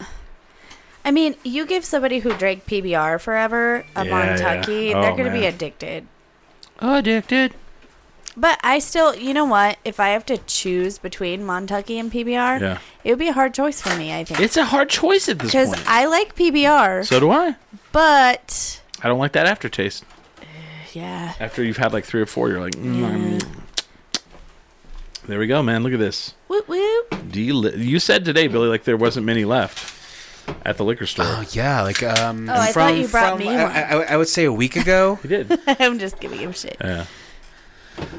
I 1.05 1.11
mean, 1.11 1.35
you 1.45 1.67
give 1.67 1.85
somebody 1.85 2.21
who 2.21 2.33
drank 2.35 2.67
PBR 2.67 3.21
forever 3.21 3.85
a 3.95 4.05
Yeah, 4.07 4.11
Montucky, 4.37 4.89
yeah. 4.91 5.01
they're 5.01 5.13
Oh, 5.13 5.17
going 5.17 5.27
to 5.27 5.31
be 5.33 5.41
man. 5.41 5.53
addicted. 5.55 6.07
Addicted. 6.79 7.55
But 8.37 8.59
I 8.65 8.79
still, 8.79 9.15
you 9.15 9.33
know 9.35 9.45
what? 9.45 9.77
If 9.85 10.01
I 10.01 10.09
have 10.09 10.25
to 10.27 10.39
choose 10.39 10.99
between 10.99 11.43
Montucky 11.43 12.01
and 12.01 12.11
PBR, 12.11 12.59
Yeah. 12.61 12.79
it 13.05 13.11
would 13.11 13.19
be 13.19 13.29
a 13.29 13.33
hard 13.35 13.53
choice 13.55 13.81
for 13.83 13.95
me, 13.97 14.13
I 14.15 14.25
think. 14.25 14.41
It's 14.41 14.57
a 14.57 14.65
hard 14.65 14.89
choice 14.89 15.29
at 15.29 15.39
this 15.39 15.53
Because. 15.53 15.75
I 15.87 16.07
like 16.07 16.35
PBR, 16.35 17.07
so 17.07 17.21
do 17.21 17.31
I. 17.31 17.57
but 17.95 18.83
I 19.03 19.09
don't 19.09 19.19
like 19.19 19.33
that 19.33 19.47
aftertaste. 19.47 20.05
yeah. 20.93 21.33
After 21.41 21.65
you've 21.65 21.79
had 21.79 21.93
like 21.95 22.05
3 22.05 22.21
or 22.21 22.27
4, 22.27 22.49
you're 22.51 22.61
like, 22.61 22.75
mm, 22.75 23.03
I'm- 23.03 23.39
There 25.27 25.39
we 25.39 25.47
go, 25.47 25.63
man. 25.63 25.83
Look 25.83 25.95
at 25.95 25.99
this. 25.99 26.35
Whoop 26.49 26.69
whoop. 26.69 27.15
Deli- 27.31 27.79
you 27.83 27.99
said 27.99 28.25
today, 28.27 28.47
Billy, 28.47 28.69
like 28.69 28.85
there 28.85 28.97
wasn't 28.99 29.25
many 29.25 29.45
left 29.47 29.93
at 30.67 30.77
the 30.77 30.85
liquor 30.85 31.07
store. 31.07 31.25
Oh 31.27 31.45
yeah, 31.53 31.81
like 31.83 32.03
um. 32.03 32.51
Oh, 32.51 32.53
I 32.55 32.73
thought 32.73 32.95
you 32.97 33.09
brought 33.09 33.39
me 33.39 33.49
I, 33.49 33.63
one. 33.63 33.73
I, 33.73 34.13
I 34.13 34.17
would 34.19 34.29
say 34.29 34.45
a 34.45 34.53
week 34.53 34.77
ago. 34.77 35.15
he 35.23 35.29
did. 35.29 35.59
I'm 35.67 35.99
just 35.99 36.21
giving 36.21 36.39
him 36.41 36.53
shit. 36.53 36.77
Yeah. 36.81 37.07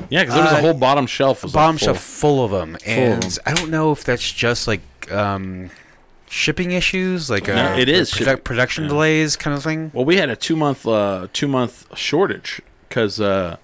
Yeah, 0.10 0.22
because 0.24 0.34
there 0.36 0.44
was 0.46 0.54
a 0.54 0.58
Uh, 0.58 0.62
whole 0.62 0.74
bottom 0.74 1.06
shelf. 1.06 1.44
Was 1.44 1.52
bomb 1.54 1.76
like 1.76 1.80
full. 1.80 1.86
shelf 1.94 2.02
full 2.02 2.44
of 2.46 2.50
them, 2.52 2.76
and 2.88 3.24
of 3.24 3.38
'em. 3.38 3.44
I 3.46 3.54
don't 3.54 3.70
know 3.70 3.92
if 3.92 4.04
that's 4.04 4.32
just 4.32 4.68
like 4.68 4.82
um, 5.12 5.70
shipping 6.36 6.72
issues, 6.72 7.30
like 7.30 7.48
No, 7.48 7.74
uh, 7.74 7.78
it 7.78 7.88
is 7.88 8.12
produ- 8.12 8.18
shipping. 8.18 8.38
production 8.44 8.84
Yeah. 8.84 8.90
delays, 8.90 9.36
kind 9.38 9.56
of 9.56 9.64
thing. 9.64 9.92
Well, 9.94 10.06
we 10.06 10.18
had 10.18 10.30
a 10.30 10.36
two 10.36 10.56
month 10.58 10.86
uh, 10.86 11.28
two 11.34 11.48
month 11.48 11.86
shortage 11.98 12.62
because 12.90 13.22
uh, 13.22 13.56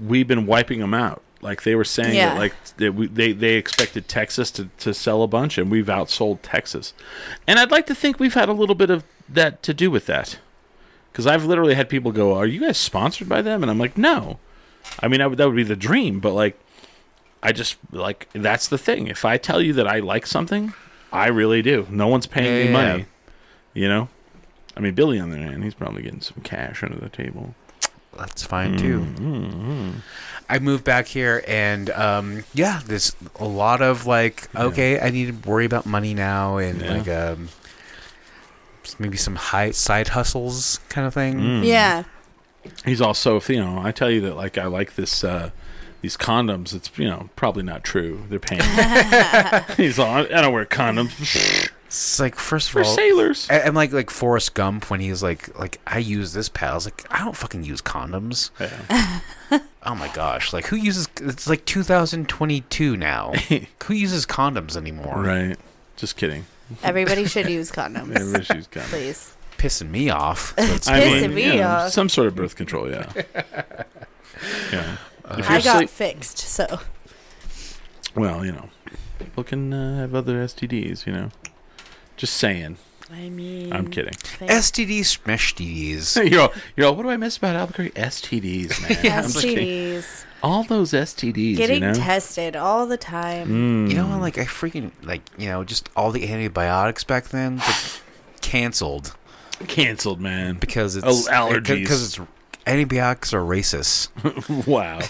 we've 0.00 0.26
been 0.26 0.44
wiping 0.46 0.80
them 0.80 0.92
out. 0.94 1.22
Like 1.40 1.62
they 1.62 1.74
were 1.74 1.84
saying 1.84 2.14
Yeah. 2.16 2.30
that 2.34 2.38
like 2.38 2.54
they, 2.78 2.90
we, 2.90 3.06
they 3.06 3.32
they 3.32 3.54
expected 3.54 4.08
Texas 4.08 4.50
to, 4.52 4.68
to 4.78 4.92
sell 4.94 5.22
a 5.22 5.28
bunch, 5.28 5.56
and 5.58 5.70
we've 5.70 5.86
outsold 5.86 6.38
Texas. 6.42 6.94
And 7.46 7.58
I'd 7.58 7.70
like 7.70 7.86
to 7.86 7.94
think 7.94 8.18
we've 8.18 8.34
had 8.34 8.48
a 8.48 8.52
little 8.54 8.74
bit 8.74 8.90
of 8.90 9.04
that 9.28 9.62
to 9.62 9.72
do 9.74 9.90
with 9.90 10.06
that, 10.06 10.38
because 11.12 11.26
I've 11.26 11.44
literally 11.44 11.74
had 11.74 11.88
people 11.88 12.12
go, 12.12 12.34
"Are 12.34 12.46
you 12.46 12.60
guys 12.60 12.78
sponsored 12.78 13.28
by 13.28 13.40
them?" 13.42 13.62
And 13.62 13.70
I'm 13.70 13.78
like, 13.78 13.96
"No." 13.96 14.38
I 15.00 15.08
mean, 15.08 15.20
I 15.22 15.26
would, 15.26 15.38
that 15.38 15.46
would 15.46 15.56
be 15.56 15.62
the 15.62 15.76
dream, 15.76 16.20
but 16.20 16.32
like, 16.32 16.58
I 17.42 17.52
just 17.52 17.76
like 17.92 18.28
that's 18.32 18.68
the 18.68 18.78
thing. 18.78 19.06
If 19.06 19.24
I 19.24 19.36
tell 19.38 19.60
you 19.62 19.72
that 19.74 19.86
I 19.86 20.00
like 20.00 20.26
something, 20.26 20.72
I 21.14 21.28
really 21.28 21.62
do. 21.62 21.86
No 21.90 22.08
one's 22.08 22.26
paying 22.26 22.46
Yeah, 22.46 22.58
me 22.58 22.64
yeah, 22.66 22.72
money. 22.92 23.06
You 23.72 23.88
know, 23.88 24.08
I 24.76 24.80
mean, 24.80 24.94
Billy 24.94 25.18
on 25.18 25.30
the 25.30 25.36
other 25.36 25.44
hand, 25.46 25.64
he's 25.64 25.74
probably 25.74 26.02
getting 26.02 26.20
some 26.20 26.40
cash 26.42 26.82
under 26.82 26.98
the 26.98 27.08
table. 27.08 27.54
That's 28.16 28.44
fine 28.44 28.76
too. 28.76 29.00
Mm-hmm. 29.00 29.90
I 30.48 30.58
moved 30.60 30.84
back 30.84 31.06
here, 31.06 31.42
and 31.48 31.90
um, 31.90 32.44
yeah, 32.54 32.80
there's 32.86 33.16
a 33.40 33.44
lot 33.44 33.82
of 33.82 34.06
like, 34.06 34.54
okay, 34.54 35.00
I 35.00 35.10
need 35.10 35.42
to 35.42 35.48
worry 35.50 35.64
about 35.64 35.84
money 35.86 36.14
now, 36.14 36.58
and 36.58 36.80
Yeah. 36.80 36.92
like 36.92 37.08
um, 37.08 37.48
maybe 38.98 39.16
some 39.16 39.34
high 39.36 39.70
side 39.72 40.08
hustles 40.08 40.78
kind 40.88 41.06
of 41.06 41.14
thing. 41.14 41.40
Mm. 41.40 41.64
Yeah. 41.64 42.04
He's 42.84 43.00
also, 43.00 43.40
you 43.40 43.56
know, 43.60 43.80
I 43.82 43.90
tell 43.92 44.10
you 44.10 44.20
that 44.22 44.36
like 44.36 44.58
I 44.58 44.66
like 44.66 44.94
this 44.94 45.24
uh 45.24 45.50
these 46.04 46.18
condoms. 46.18 46.74
It's 46.74 46.90
you 46.98 47.08
know 47.08 47.30
probably 47.34 47.62
not 47.62 47.82
true. 47.82 48.24
They're 48.28 48.38
paying. 48.38 48.60
he's 49.78 49.98
all, 49.98 50.16
I 50.18 50.24
don't 50.42 50.52
wear 50.52 50.66
condoms 50.66 51.70
It's 51.86 52.20
like 52.20 52.34
first 52.36 52.68
of 52.68 52.72
for 52.74 52.82
all, 52.82 52.94
sailors. 52.94 53.48
I- 53.48 53.62
I'm 53.62 53.74
like 53.74 53.90
like 53.94 54.10
Forrest 54.10 54.52
Gump 54.52 54.90
when 54.90 55.00
he's 55.00 55.22
like 55.22 55.58
like 55.58 55.80
I 55.86 55.98
use 55.98 56.34
this 56.34 56.50
pad. 56.50 56.70
I 56.72 56.74
like 56.76 57.06
I 57.10 57.24
don't 57.24 57.34
fucking 57.34 57.64
use 57.64 57.80
condoms. 57.80 58.50
Yeah. 58.60 59.20
Oh 59.86 59.94
my 59.94 60.08
gosh! 60.14 60.54
Like 60.54 60.64
who 60.68 60.76
uses? 60.76 61.10
It's 61.20 61.46
like 61.46 61.66
2022 61.66 62.96
now. 62.96 63.32
who 63.84 63.92
uses 63.92 64.24
condoms 64.24 64.78
anymore? 64.78 65.22
Right. 65.22 65.58
Just 65.96 66.16
kidding. 66.16 66.46
Everybody 66.82 67.26
should 67.26 67.50
use 67.50 67.70
condoms. 67.70 68.16
Everybody 68.16 68.44
shoes 68.44 68.66
condoms. 68.66 68.88
Please. 68.88 69.34
Pissing 69.58 69.90
me 69.90 70.08
off. 70.08 70.54
So 70.56 70.64
it's 70.64 70.88
Pissing 70.88 71.20
mean, 71.20 71.34
me 71.34 71.44
you 71.44 71.60
know, 71.60 71.68
off. 71.68 71.92
some 71.92 72.08
sort 72.08 72.28
of 72.28 72.34
birth 72.34 72.56
control. 72.56 72.90
Yeah. 72.90 73.12
yeah. 74.72 74.96
If 75.38 75.50
I 75.50 75.60
got 75.60 75.76
sleep- 75.78 75.90
fixed, 75.90 76.38
so 76.38 76.80
well, 78.14 78.44
you 78.44 78.52
know, 78.52 78.68
people 79.18 79.44
can 79.44 79.72
uh, 79.72 79.98
have 79.98 80.14
other 80.14 80.44
STDs. 80.44 81.06
You 81.06 81.12
know, 81.12 81.30
just 82.16 82.34
saying. 82.34 82.76
I 83.12 83.28
mean, 83.28 83.72
I'm 83.72 83.88
kidding. 83.88 84.14
thank- 84.14 84.50
STDs, 84.50 85.18
SMSTDs. 85.20 86.30
you're 86.30 86.40
all, 86.40 86.52
you're 86.74 86.86
all, 86.86 86.96
what 86.96 87.02
do 87.02 87.10
I 87.10 87.16
miss 87.18 87.36
about 87.36 87.54
Albuquerque? 87.54 87.90
STDs, 87.90 88.80
man. 89.04 89.12
I'm 89.18 89.24
just 89.24 89.40
kidding. 89.42 89.66
STDs. 90.00 90.24
All 90.42 90.64
those 90.64 90.92
STDs, 90.92 91.56
Getting 91.56 91.82
you 91.82 91.88
know? 91.88 91.94
tested 91.94 92.56
all 92.56 92.86
the 92.86 92.96
time. 92.96 93.48
Mm. 93.86 93.90
You 93.90 93.96
know, 93.96 94.18
like 94.18 94.38
I 94.38 94.44
freaking 94.44 94.90
like 95.02 95.20
you 95.38 95.48
know, 95.48 95.64
just 95.64 95.90
all 95.96 96.10
the 96.12 96.26
antibiotics 96.30 97.04
back 97.04 97.28
then, 97.28 97.58
just 97.58 98.02
canceled 98.40 99.14
Canceled, 99.68 100.20
man. 100.20 100.56
because 100.56 100.96
it's 100.96 101.06
Oh, 101.06 101.30
allergies. 101.30 101.64
Because 101.80 102.04
it's 102.18 102.28
antibiotics 102.66 103.32
are 103.34 103.40
racist. 103.40 104.08
wow. 104.66 105.00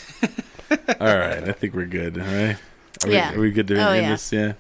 all 1.01 1.16
right, 1.18 1.48
I 1.48 1.52
think 1.52 1.74
we're 1.74 1.86
good. 1.86 2.18
All 2.18 2.24
right. 2.24 2.56
Are 3.05 3.09
we, 3.09 3.14
Yeah. 3.14 3.35
are 3.35 3.40
we 3.40 3.51
good 3.51 3.68
to 3.68 3.76
Oh, 3.76 3.90
end 3.93 4.02
yeah. 4.05 4.10
this? 4.10 4.32
Yeah. 4.32 4.52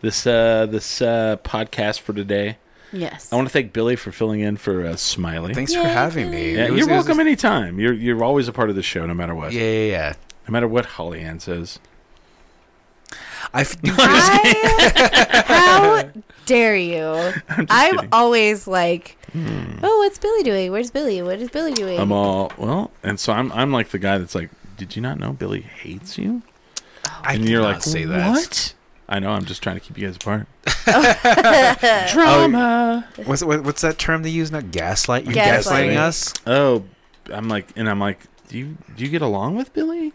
This 0.00 0.26
uh 0.26 0.66
this 0.66 1.02
uh 1.02 1.36
podcast 1.42 2.00
for 2.00 2.12
today. 2.12 2.58
Yes. 2.92 3.32
I 3.32 3.36
want 3.36 3.48
to 3.48 3.52
thank 3.52 3.72
Billy 3.72 3.96
for 3.96 4.12
filling 4.12 4.40
in 4.40 4.56
for 4.56 4.86
uh, 4.86 4.96
Smiley. 4.96 5.52
Thanks 5.52 5.74
Yay, 5.74 5.82
for 5.82 5.88
having 5.88 6.30
me. 6.30 6.54
Yeah, 6.54 6.70
was- 6.70 6.78
you're 6.78 6.88
it 6.88 6.92
was- 6.96 7.06
welcome 7.06 7.20
anytime. 7.20 7.78
You're 7.80 7.92
you're 7.92 8.22
always 8.24 8.48
a 8.48 8.52
part 8.52 8.70
of 8.70 8.76
the 8.76 8.82
show, 8.82 9.04
no 9.06 9.14
matter 9.14 9.34
what. 9.34 9.52
Yeah, 9.52 9.62
yeah, 9.62 9.86
yeah. 9.90 10.12
No 10.46 10.52
matter 10.52 10.68
what 10.68 10.86
Holly 10.86 11.20
Ann 11.20 11.40
says. 11.40 11.78
I 13.54 13.62
f- 13.62 13.80
do 13.82 13.92
how 15.52 16.04
dare 16.46 16.76
you? 16.76 17.04
I'm 17.48 17.66
I'm 17.70 18.08
always 18.12 18.66
like, 18.66 19.16
hmm. 19.32 19.78
oh, 19.82 19.98
what's 19.98 20.18
Billy 20.18 20.42
doing? 20.42 20.70
Where's 20.72 20.90
Billy? 20.90 21.22
What 21.22 21.40
is 21.40 21.50
Billy 21.50 21.72
doing? 21.72 21.98
I'm 21.98 22.12
all 22.12 22.52
well, 22.56 22.90
and 23.02 23.18
so 23.18 23.32
I'm 23.32 23.50
I'm 23.52 23.72
like 23.72 23.88
the 23.90 23.98
guy 23.98 24.18
that's 24.18 24.34
like, 24.34 24.50
did 24.76 24.96
you 24.96 25.02
not 25.02 25.18
know 25.18 25.32
Billy 25.32 25.60
hates 25.60 26.18
you? 26.18 26.42
Oh, 27.06 27.20
I 27.24 27.34
and 27.34 27.48
you're 27.48 27.62
cannot 27.62 27.74
like, 27.74 27.82
say 27.82 28.04
that. 28.04 28.30
what? 28.30 28.74
I 29.08 29.18
know. 29.20 29.30
I'm 29.30 29.46
just 29.46 29.62
trying 29.62 29.76
to 29.76 29.80
keep 29.80 29.96
you 29.98 30.06
guys 30.06 30.16
apart. 30.16 30.46
Oh, 30.90 32.06
Drama. 32.10 33.06
What's 33.26 33.42
what, 33.42 33.62
what's 33.62 33.82
that 33.82 33.98
term 33.98 34.22
they 34.22 34.30
use? 34.30 34.50
Not 34.50 34.70
gaslight. 34.70 35.26
You're 35.26 35.34
Gaslighting. 35.34 35.92
gaslighting 35.92 35.96
us. 35.98 36.34
Oh, 36.46 36.84
I'm 37.30 37.46
like, 37.48 37.66
and 37.76 37.90
I'm 37.90 38.00
like, 38.00 38.20
do 38.48 38.56
you 38.56 38.78
do 38.96 39.04
you 39.04 39.10
get 39.10 39.20
along 39.20 39.56
with 39.56 39.72
Billy? 39.74 40.14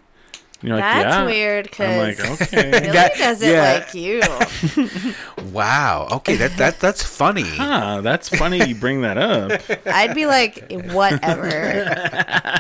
And 0.63 0.69
you're 0.69 0.77
like, 0.77 0.85
That's 1.03 1.15
yeah. 1.15 1.25
weird 1.25 1.67
I'm 1.67 1.71
because 1.71 2.19
like, 2.19 2.41
okay. 2.53 2.71
Billy 2.71 2.91
That- 2.93 3.17
doesn't 3.17 3.49
yeah. 3.49 3.73
like 3.85 3.93
you. 3.93 4.21
Wow. 5.51 6.07
Okay, 6.11 6.35
that 6.37 6.55
that 6.57 6.79
that's 6.79 7.03
funny. 7.03 7.43
Huh, 7.47 7.99
that's 8.01 8.29
funny 8.29 8.65
you 8.65 8.73
bring 8.73 9.01
that 9.01 9.17
up. 9.19 9.61
I'd 9.85 10.15
be 10.15 10.25
like, 10.25 10.71
whatever. 10.91 11.45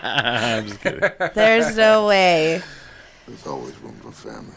I'm 0.03 0.67
just 0.67 0.81
kidding. 0.81 1.09
There's 1.33 1.75
no 1.77 2.05
way. 2.05 2.61
There's 3.27 3.47
always 3.47 3.75
room 3.79 3.95
for 4.01 4.11
family. 4.11 4.53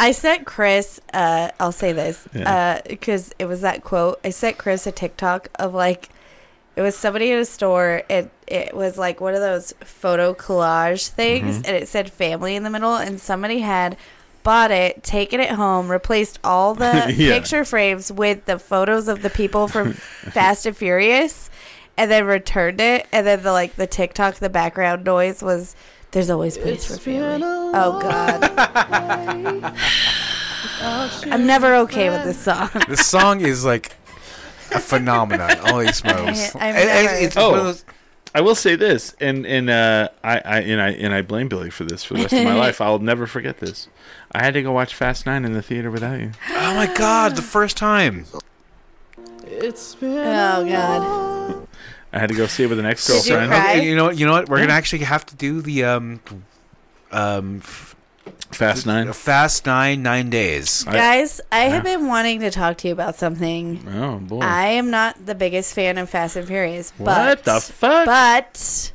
I 0.00 0.12
sent 0.14 0.46
Chris. 0.46 1.00
Uh, 1.12 1.50
I'll 1.60 1.72
say 1.72 1.92
this 1.92 2.26
Yeah. 2.34 2.80
because 2.86 3.32
it 3.38 3.46
was 3.46 3.60
that 3.62 3.82
quote. 3.84 4.20
I 4.24 4.30
sent 4.30 4.58
Chris 4.58 4.86
a 4.86 4.92
TikTok 4.92 5.48
of 5.58 5.72
like 5.74 6.08
it 6.76 6.82
was 6.82 6.96
somebody 6.96 7.30
in 7.30 7.38
a 7.38 7.44
store. 7.44 8.02
It 8.08 8.30
it 8.50 8.74
was 8.74 8.96
like 8.98 9.20
one 9.20 9.34
of 9.34 9.40
those 9.40 9.72
photo 9.80 10.34
collage 10.34 11.08
things, 11.08 11.56
Mm-hmm. 11.58 11.66
and 11.66 11.76
it 11.76 11.88
said 11.88 12.10
family 12.12 12.56
in 12.56 12.62
the 12.62 12.70
middle, 12.70 12.96
and 12.96 13.20
somebody 13.20 13.60
had 13.60 13.96
bought 14.42 14.70
it, 14.70 15.02
taken 15.02 15.40
it 15.40 15.50
home, 15.50 15.90
replaced 15.90 16.38
all 16.42 16.74
the 16.74 17.12
Yeah. 17.16 17.34
picture 17.38 17.64
frames 17.64 18.10
with 18.10 18.44
the 18.46 18.58
photos 18.58 19.08
of 19.08 19.22
the 19.22 19.30
people 19.30 19.68
from 19.68 19.92
Fast 20.32 20.64
and 20.66 20.76
Furious, 20.76 21.50
and 21.96 22.10
then 22.10 22.24
returned 22.24 22.80
it, 22.80 23.06
and 23.12 23.26
then 23.26 23.42
the 23.42 23.52
like 23.52 23.76
the 23.76 23.86
TikTok, 23.86 24.36
the 24.36 24.48
background 24.50 25.04
noise 25.04 25.42
was. 25.42 25.74
There's 26.10 26.30
always 26.30 26.56
place 26.56 26.86
for 26.86 26.96
family. 26.98 27.42
Oh 27.44 28.00
God. 28.00 28.42
I'm 31.30 31.46
never 31.46 31.74
okay 31.76 32.08
with 32.10 32.24
this 32.24 32.38
song. 32.38 32.70
This 32.88 33.06
song 33.06 33.40
is 33.42 33.62
like 33.64 33.92
a 34.72 34.80
phenomenon. 34.80 35.56
Holy 35.58 35.92
smokes! 35.92 36.54
I- 36.56 36.68
I've 36.70 36.76
And- 36.76 36.88
and 37.08 37.24
it's 37.24 37.36
Oh. 37.36 37.50
one 37.50 37.58
of 37.58 37.64
those- 37.66 37.84
I 38.38 38.40
will 38.40 38.54
say 38.54 38.76
this, 38.76 39.16
and 39.18 39.44
and 39.44 39.68
uh, 39.68 40.10
I, 40.22 40.38
I 40.38 40.58
and 40.60 40.80
I 40.80 40.90
and 40.90 41.12
I 41.12 41.22
blame 41.22 41.48
Billy 41.48 41.70
for 41.70 41.82
this 41.82 42.04
for 42.04 42.14
the 42.14 42.20
rest 42.20 42.32
of 42.34 42.44
my 42.44 42.54
life. 42.66 42.80
I'll 42.80 43.00
never 43.00 43.26
forget 43.26 43.58
this. 43.58 43.88
I 44.30 44.44
had 44.44 44.54
to 44.54 44.62
go 44.62 44.70
watch 44.70 44.94
Fast 44.94 45.26
Nine 45.26 45.44
in 45.44 45.54
the 45.54 45.60
theater 45.60 45.90
without 45.90 46.20
you. 46.20 46.30
oh 46.50 46.74
my 46.76 46.86
god, 46.94 47.34
the 47.34 47.42
first 47.42 47.76
time. 47.76 48.26
It's 49.44 49.96
oh 50.00 50.64
God. 50.64 51.66
I 52.12 52.20
had 52.20 52.28
to 52.28 52.36
go 52.36 52.46
see 52.46 52.62
it 52.62 52.68
with 52.68 52.78
an 52.78 52.86
ex 52.86 53.04
Did 53.08 53.26
you 53.26 53.32
girlfriend. 53.32 53.50
cry? 53.50 53.72
Okay, 53.78 53.88
you 53.88 53.96
know 53.96 54.04
what? 54.04 54.16
You 54.16 54.26
know 54.26 54.32
what? 54.34 54.48
We're 54.48 54.60
gonna 54.60 54.72
actually 54.72 55.00
have 55.00 55.26
to 55.26 55.34
do 55.34 55.60
the 55.60 55.82
um, 55.82 56.20
um, 57.10 57.56
f- 57.56 57.96
Fast 58.52 58.86
Nine. 58.86 59.12
fast 59.12 59.66
nine 59.66 60.02
nine 60.02 60.30
days. 60.30 60.84
Guys, 60.84 61.40
I 61.52 61.64
have 61.64 61.84
been 61.84 62.06
wanting 62.08 62.40
to 62.40 62.50
talk 62.50 62.76
to 62.78 62.88
you 62.88 62.92
about 62.92 63.14
something. 63.16 63.86
Oh 63.88 64.18
boy. 64.18 64.40
I 64.40 64.66
am 64.68 64.90
not 64.90 65.26
the 65.26 65.34
biggest 65.34 65.74
fan 65.74 65.98
of 65.98 66.08
Fast 66.10 66.36
and 66.36 66.46
Furious, 66.46 66.92
what 66.98 67.44
but 67.44 67.44
the 67.44 67.60
fuck? 67.60 68.06
but 68.06 68.92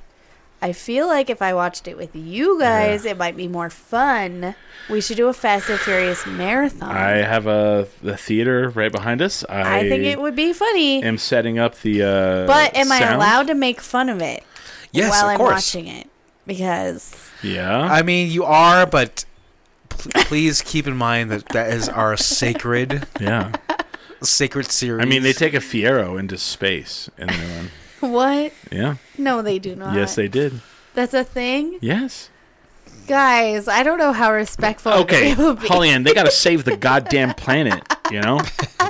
I 0.61 0.71
feel 0.73 1.07
like 1.07 1.29
if 1.29 1.41
I 1.41 1.53
watched 1.53 1.87
it 1.89 1.97
with 1.97 2.15
you 2.15 2.57
guys, 2.59 3.03
it 3.05 3.17
might 3.17 3.35
be 3.35 3.47
more 3.49 3.69
fun. 3.69 4.55
We 4.89 5.01
should 5.01 5.17
do 5.17 5.27
a 5.27 5.33
Fast 5.33 5.69
and 5.69 5.79
Furious 5.79 6.25
marathon. 6.25 6.89
I 6.95 7.17
have 7.17 7.47
a 7.47 7.87
the 8.01 8.17
theater 8.17 8.69
right 8.69 8.91
behind 8.91 9.21
us. 9.21 9.43
I, 9.49 9.79
I 9.79 9.89
think 9.89 10.03
it 10.03 10.19
would 10.19 10.35
be 10.35 10.51
funny. 10.53 11.03
am 11.03 11.17
setting 11.17 11.59
up 11.59 11.75
the. 11.81 12.01
Uh, 12.03 12.47
But 12.47 12.75
am 12.75 12.91
I 12.91 12.99
sound. 12.99 13.15
allowed 13.15 13.47
to 13.47 13.55
make 13.55 13.79
fun 13.81 14.09
of 14.09 14.21
it 14.21 14.43
Yes, 14.91 15.09
while 15.11 15.25
of 15.25 15.31
I'm 15.31 15.37
course. 15.37 15.51
watching 15.73 15.87
it? 15.87 16.07
Because 16.47 17.15
Yeah. 17.43 17.79
I 17.81 18.01
mean, 18.01 18.31
you 18.31 18.43
are, 18.45 18.85
but 18.85 19.25
pl- 19.89 20.11
please 20.25 20.61
keep 20.61 20.87
in 20.87 20.95
mind 20.95 21.29
that 21.31 21.45
that 21.49 21.71
is 21.71 21.89
our 21.89 22.15
sacred, 22.17 23.05
yeah. 23.19 23.51
sacred 24.21 24.71
series. 24.71 25.05
I 25.05 25.09
mean, 25.09 25.23
they 25.23 25.33
take 25.33 25.53
a 25.53 25.57
Fiero 25.59 26.17
into 26.19 26.37
space 26.37 27.09
in 27.17 27.27
the 27.27 27.33
new 27.37 27.55
one. 27.55 28.11
what? 28.13 28.53
Yeah. 28.71 28.95
No, 29.17 29.41
they 29.41 29.59
do 29.59 29.75
not. 29.75 29.93
Yes, 29.95 30.15
they 30.15 30.27
did. 30.27 30.61
That's 30.93 31.13
a 31.13 31.23
thing, 31.23 31.79
Yes. 31.81 32.29
guys. 33.07 33.67
I 33.67 33.83
don't 33.83 33.97
know 33.97 34.13
how 34.13 34.31
respectful. 34.31 34.93
Okay, 34.93 35.31
it 35.31 35.37
would 35.37 35.59
be. 35.59 35.67
Holly 35.67 35.89
Ann, 35.89 36.03
they 36.03 36.13
got 36.13 36.23
to 36.25 36.31
save 36.31 36.63
the 36.65 36.77
goddamn 36.77 37.33
planet, 37.33 37.83
you 38.13 38.21
know, 38.21 38.39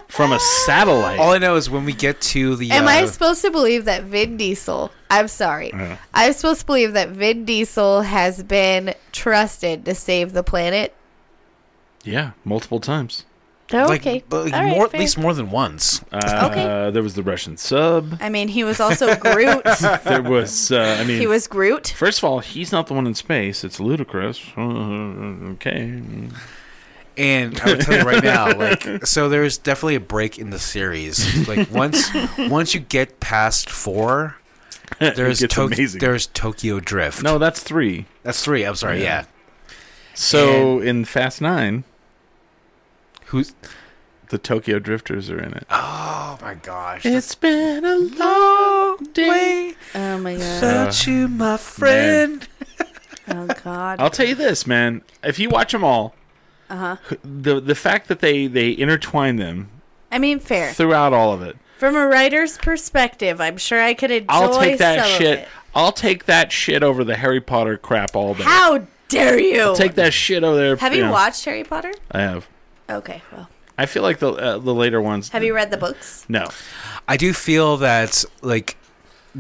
from 0.09 0.33
a 0.33 0.39
satellite. 0.39 1.17
All 1.17 1.31
I 1.31 1.37
know 1.37 1.55
is 1.55 1.69
when 1.69 1.85
we 1.85 1.93
get 1.93 2.19
to 2.21 2.55
the. 2.57 2.69
Am 2.71 2.85
uh, 2.85 2.91
I 2.91 3.05
supposed 3.05 3.41
to 3.43 3.51
believe 3.51 3.85
that 3.85 4.03
Vin 4.03 4.35
Diesel? 4.35 4.91
I'm 5.09 5.29
sorry. 5.29 5.71
Uh. 5.71 5.95
I'm 6.13 6.33
supposed 6.33 6.59
to 6.61 6.65
believe 6.65 6.93
that 6.93 7.09
Vin 7.09 7.45
Diesel 7.45 8.01
has 8.01 8.43
been 8.43 8.93
trusted 9.13 9.85
to 9.85 9.95
save 9.95 10.33
the 10.33 10.43
planet. 10.43 10.93
yeah, 12.03 12.31
multiple 12.43 12.79
times. 12.79 13.25
Oh, 13.71 13.85
like, 13.85 14.01
okay. 14.01 14.23
but 14.27 14.45
like 14.45 14.53
All 14.53 14.59
right, 14.59 14.69
more, 14.69 14.85
at 14.85 14.91
fair. 14.91 14.99
least 14.99 15.17
more 15.17 15.33
than 15.33 15.49
once. 15.49 16.03
Uh, 16.11 16.49
Okay. 16.51 16.91
There 16.91 17.01
was 17.01 17.15
the 17.15 17.23
Russian 17.23 17.57
sub. 17.57 18.17
I 18.19 18.29
mean, 18.29 18.49
he 18.49 18.63
was 18.63 18.79
also 18.79 19.15
Groot. 19.15 19.63
There 20.03 20.21
was, 20.21 20.71
uh, 20.71 20.97
I 20.99 21.05
mean, 21.05 21.17
he 21.19 21.27
was 21.27 21.47
Groot. 21.47 21.87
first 21.97 22.19
of 22.19 22.25
all, 22.25 22.39
he's 22.39 22.71
not 22.71 22.87
the 22.87 22.93
one 22.93 23.07
in 23.07 23.15
space. 23.15 23.63
It's 23.63 23.79
ludicrous. 23.79 24.43
Okay. 24.57 26.01
And 27.17 27.59
I 27.61 27.65
would 27.71 27.81
tell 27.81 27.97
you 27.99 28.03
right 28.03 28.23
now, 28.23 28.51
like, 28.57 29.05
so 29.05 29.29
there's 29.29 29.57
definitely 29.57 29.95
a 29.95 29.99
break 29.99 30.39
in 30.39 30.49
the 30.49 30.59
series. 30.59 31.47
Like 31.47 31.69
once, 31.71 32.09
once 32.37 32.73
you 32.73 32.79
get 32.79 33.19
past 33.19 33.69
four, 33.69 34.37
there's 34.99 35.39
gets 35.41 35.53
Tok- 35.53 35.71
amazing. 35.73 35.99
there's 35.99 36.27
Tokyo 36.27 36.79
Drift. 36.79 37.21
No, 37.23 37.37
that's 37.37 37.61
three. 37.61 38.05
that's 38.23 38.43
three. 38.43 38.63
I'm 38.63 38.75
sorry. 38.75 38.99
Yeah. 39.01 39.21
Yeah. 39.21 39.25
So 40.15 40.79
in 40.79 41.05
Fast 41.05 41.41
Nine, 41.41 41.83
Who's? 43.27 43.53
the 44.29 44.37
Tokyo 44.37 44.79
Drifters 44.79 45.29
are 45.29 45.39
in 45.39 45.53
it. 45.53 45.65
Oh 45.69 46.37
my 46.41 46.55
gosh. 46.55 47.05
It's 47.05 47.35
been 47.35 47.85
a 47.85 47.95
long 47.95 48.97
day. 49.13 49.73
Oh 49.95 50.17
my 50.19 50.33
god. 50.33 50.39
without 50.39 51.07
you, 51.07 51.27
my 51.27 51.57
friend. 51.57 52.47
Oh 53.27 53.47
god. 53.63 53.99
I'll 53.99 54.09
tell 54.09 54.27
you 54.27 54.35
this, 54.35 54.65
man. 54.67 55.01
If 55.23 55.39
you 55.39 55.49
watch 55.49 55.71
them 55.71 55.83
all, 55.83 56.13
Uh 56.73 56.97
huh. 56.97 57.15
the 57.23 57.59
the 57.59 57.75
fact 57.75 58.07
that 58.07 58.19
they 58.19 58.47
they 58.47 58.75
intertwine 58.75 59.35
them 59.35 59.69
I 60.11 60.17
mean, 60.17 60.39
fair. 60.39 60.73
throughout 60.73 61.13
all 61.13 61.31
of 61.31 61.43
it, 61.43 61.55
From 61.77 61.95
a 61.95 62.07
writer's 62.07 62.57
perspective, 62.57 63.39
I'm 63.39 63.57
sure 63.57 63.79
I 63.79 63.93
could 63.93 64.09
enjoy 64.09 64.25
I'll 64.29 64.59
take 64.59 64.79
that 64.79 65.05
some 65.05 65.19
shit. 65.19 65.47
I'll 65.75 65.91
take 65.91 66.25
that 66.25 66.51
shit 66.51 66.81
over 66.81 67.03
the 67.03 67.15
Harry 67.15 67.41
Potter 67.41 67.77
crap 67.77 68.15
all 68.15 68.33
day. 68.33 68.43
How 68.43 68.87
dare 69.07 69.39
you? 69.39 69.75
Take 69.75 69.95
that 69.95 70.13
shit 70.13 70.43
over 70.43 70.55
there. 70.55 70.75
Have 70.77 70.95
you 70.95 71.03
know. 71.03 71.11
watched 71.11 71.45
Harry 71.45 71.63
Potter? 71.63 71.91
I 72.11 72.21
have. 72.21 72.47
Okay, 72.89 73.21
well. 73.31 73.49
I 73.77 73.85
feel 73.85 74.01
like 74.01 74.17
the 74.17 74.31
uh, 74.31 74.57
the 74.57 74.73
later 74.73 75.01
ones. 75.01 75.29
Have 75.29 75.43
you 75.43 75.53
read 75.53 75.69
the 75.69 75.77
books? 75.77 76.25
No. 76.27 76.47
I 77.07 77.17
do 77.17 77.33
feel 77.33 77.77
that 77.77 78.25
like 78.41 78.77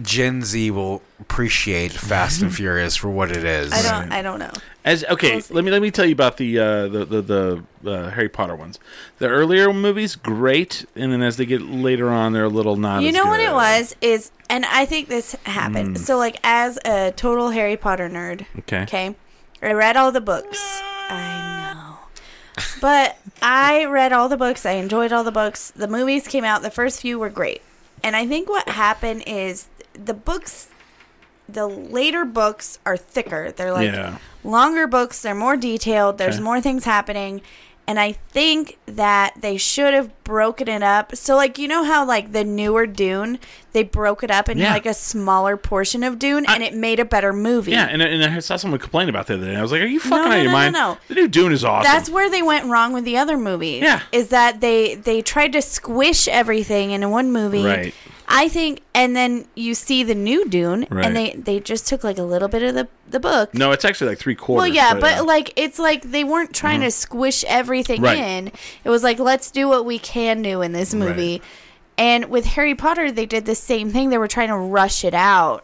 Gen 0.01 0.43
Z 0.43 0.69
will 0.71 1.01
appreciate 1.19 1.91
Fast 1.91 2.43
and 2.43 2.53
Furious 2.55 2.95
for 2.95 3.09
what 3.09 3.31
it 3.31 3.43
is. 3.43 3.71
I 3.71 3.81
don't. 3.81 4.11
I 4.11 4.21
don't 4.21 4.39
know. 4.39 4.51
As 4.85 5.03
okay, 5.05 5.35
We'll 5.35 5.43
let 5.51 5.63
me 5.63 5.71
let 5.71 5.81
me 5.81 5.91
tell 5.91 6.05
you 6.05 6.11
about 6.11 6.35
the 6.37 6.59
uh, 6.59 6.87
the 6.89 7.05
the 7.05 7.63
the 7.81 7.91
uh, 7.91 8.09
Harry 8.09 8.27
Potter 8.27 8.55
ones. 8.55 8.79
The 9.17 9.27
earlier 9.29 9.71
movies, 9.71 10.15
great, 10.17 10.85
and 10.95 11.13
then 11.13 11.21
as 11.21 11.37
they 11.37 11.45
get 11.45 11.61
later 11.61 12.09
on, 12.09 12.33
they're 12.33 12.43
a 12.43 12.49
little 12.49 12.75
not. 12.75 13.01
You 13.01 13.13
know 13.13 13.25
what 13.25 13.39
it 13.39 13.53
was 13.53 13.95
is, 14.01 14.31
and 14.49 14.65
I 14.65 14.85
think 14.85 15.07
this 15.07 15.35
happened. 15.45 15.99
So, 15.99 16.17
like, 16.17 16.37
as 16.43 16.77
a 16.83 17.13
total 17.15 17.51
Harry 17.51 17.77
Potter 17.77 18.09
nerd, 18.09 18.45
Okay. 18.59 18.81
okay, 18.83 19.15
I 19.61 19.71
read 19.71 19.95
all 19.95 20.11
the 20.11 20.19
books. 20.21 20.59
I 21.09 21.73
know, 21.73 22.63
But 22.81 23.17
I 23.41 23.85
read 23.85 24.11
all 24.11 24.27
the 24.27 24.37
books. 24.37 24.65
I 24.65 24.73
enjoyed 24.73 25.13
all 25.13 25.23
the 25.23 25.31
books. 25.31 25.71
The 25.71 25.87
movies 25.87 26.27
came 26.27 26.43
out. 26.43 26.61
The 26.61 26.71
first 26.71 26.99
few 27.01 27.17
were 27.19 27.29
great. 27.29 27.61
And 28.03 28.17
I 28.17 28.27
think 28.27 28.49
what 28.49 28.67
happened 28.67 29.23
is 29.25 29.69
the 29.93 30.13
books, 30.13 30.67
the 31.49 31.67
later 31.67 32.25
books 32.25 32.79
are 32.85 32.97
thicker. 32.97 33.51
They're 33.51 33.73
like 33.73 33.91
Yeah. 33.91 34.17
longer 34.43 34.87
books. 34.87 35.21
They're 35.21 35.35
more 35.35 35.57
detailed. 35.57 36.17
There's 36.17 36.35
Okay. 36.35 36.43
more 36.43 36.61
things 36.61 36.85
happening. 36.85 37.41
And 37.85 37.99
I 37.99 38.13
think 38.31 38.77
that 38.85 39.33
they 39.41 39.57
should 39.57 39.93
have 39.93 40.09
broken 40.23 40.69
it 40.69 40.81
up. 40.81 41.17
So, 41.17 41.35
like, 41.35 41.57
you 41.57 41.67
know 41.67 41.83
how, 41.83 42.05
like, 42.05 42.31
the 42.31 42.45
newer 42.45 42.85
Dune, 42.87 43.39
they 43.73 43.83
broke 43.83 44.23
it 44.23 44.31
up 44.31 44.47
into, 44.47 44.63
Yeah. 44.63 44.71
like, 44.71 44.85
a 44.85 44.93
smaller 44.93 45.57
portion 45.57 46.01
of 46.01 46.17
Dune, 46.17 46.45
and 46.47 46.63
it 46.63 46.73
made 46.73 47.01
a 47.01 47.03
better 47.03 47.33
movie. 47.33 47.71
Yeah, 47.71 47.89
and, 47.91 48.01
and 48.01 48.23
I 48.23 48.39
saw 48.39 48.55
someone 48.55 48.79
complain 48.79 49.09
about 49.09 49.27
that 49.27 49.35
the 49.35 49.43
other 49.43 49.51
day. 49.51 49.57
I 49.59 49.61
was 49.61 49.73
like, 49.73 49.81
"Are 49.81 49.85
you 49.85 49.99
fucking 49.99 50.17
no, 50.17 50.31
out 50.31 50.37
of 50.37 50.43
your 50.43 50.51
no, 50.53 50.57
no, 50.57 50.63
mind? 50.63 50.73
no. 50.73 50.97
The 51.09 51.15
new 51.15 51.27
Dune 51.27 51.51
is 51.51 51.65
awesome." 51.65 51.91
That's 51.91 52.09
where 52.09 52.29
they 52.29 52.41
went 52.41 52.67
wrong 52.67 52.93
with 52.93 53.03
the 53.03 53.17
other 53.17 53.37
movies. 53.37 53.83
Yeah. 53.83 53.99
Is 54.13 54.29
that 54.29 54.61
they 54.61 54.95
they 54.95 55.21
tried 55.21 55.51
to 55.51 55.61
squish 55.61 56.29
everything 56.29 56.91
into 56.91 57.09
one 57.09 57.33
movie. 57.33 57.65
Right. 57.65 57.93
I 58.27 58.47
think 58.49 58.81
and 58.95 59.15
then 59.15 59.45
you 59.55 59.75
see 59.75 60.03
the 60.03 60.15
new 60.15 60.47
Dune 60.47 60.87
Right. 60.89 61.05
and 61.05 61.15
they 61.15 61.31
they 61.31 61.59
just 61.59 61.87
took 61.87 62.03
like 62.03 62.17
a 62.17 62.23
little 62.23 62.47
bit 62.47 62.63
of 62.63 62.73
the 62.75 62.87
the 63.09 63.19
book. 63.19 63.53
no, 63.53 63.71
it's 63.71 63.85
actually 63.85 64.09
like 64.09 64.17
three 64.19 64.35
quarters. 64.35 64.61
well, 64.69 64.73
yeah, 64.73 64.93
but 64.93 65.19
uh, 65.19 65.23
like 65.25 65.53
it's 65.55 65.77
like 65.79 66.03
they 66.03 66.23
weren't 66.23 66.53
trying 66.53 66.81
to 66.81 66.91
squish 66.91 67.43
everything 67.45 68.01
Right. 68.01 68.17
in. 68.17 68.51
It 68.83 68.89
was 68.89 69.03
like 69.03 69.19
let's 69.19 69.51
do 69.51 69.67
what 69.67 69.85
we 69.85 69.99
can 69.99 70.41
do 70.41 70.61
in 70.61 70.71
this 70.71 70.93
movie. 70.93 71.41
And 71.97 72.25
with 72.25 72.45
Harry 72.45 72.73
Potter, 72.73 73.11
they 73.11 73.25
did 73.27 73.45
the 73.45 73.53
same 73.55 73.91
thing. 73.91 74.09
They 74.09 74.17
were 74.17 74.27
trying 74.27 74.47
to 74.49 74.57
rush 74.57 75.03
it 75.03 75.13
out. 75.13 75.63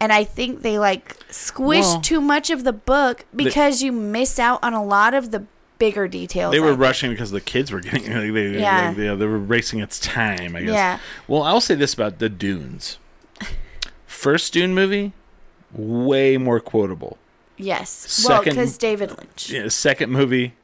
And 0.00 0.12
I 0.12 0.24
think 0.24 0.62
they 0.62 0.78
like 0.78 1.18
squished 1.28 1.92
Well- 1.94 2.00
too 2.00 2.20
much 2.20 2.50
of 2.50 2.64
the 2.64 2.72
book 2.72 3.24
because 3.34 3.82
you 3.82 3.92
miss 3.92 4.38
out 4.38 4.58
on 4.62 4.72
a 4.72 4.84
lot 4.84 5.12
of 5.14 5.32
the 5.32 5.44
bigger 5.78 6.08
details. 6.08 6.52
they 6.52 6.60
were 6.60 6.70
think. 6.70 6.80
rushing 6.80 7.10
because 7.10 7.30
the 7.30 7.40
kids 7.40 7.70
were 7.72 7.80
getting. 7.80 8.04
Like, 8.12 8.32
they, 8.32 8.58
Yeah. 8.60 8.92
they, 8.92 9.08
they, 9.08 9.14
they 9.16 9.26
were 9.26 9.38
racing 9.38 9.80
its 9.80 9.98
time. 9.98 10.56
I 10.56 10.62
guess. 10.62 10.72
Yeah. 10.74 10.98
Well, 11.28 11.42
I'll 11.42 11.60
say 11.60 11.74
this 11.74 11.94
about 11.94 12.18
the 12.18 12.28
Dunes. 12.28 12.98
First 14.06 14.52
Dune 14.54 14.74
movie, 14.74 15.12
way 15.72 16.36
more 16.38 16.60
quotable. 16.60 17.18
Yes. 17.58 18.24
well, 18.28 18.42
because 18.42 18.76
David 18.78 19.16
Lynch. 19.16 19.50
Yeah, 19.50 19.68
second 19.68 20.10
movie, 20.10 20.54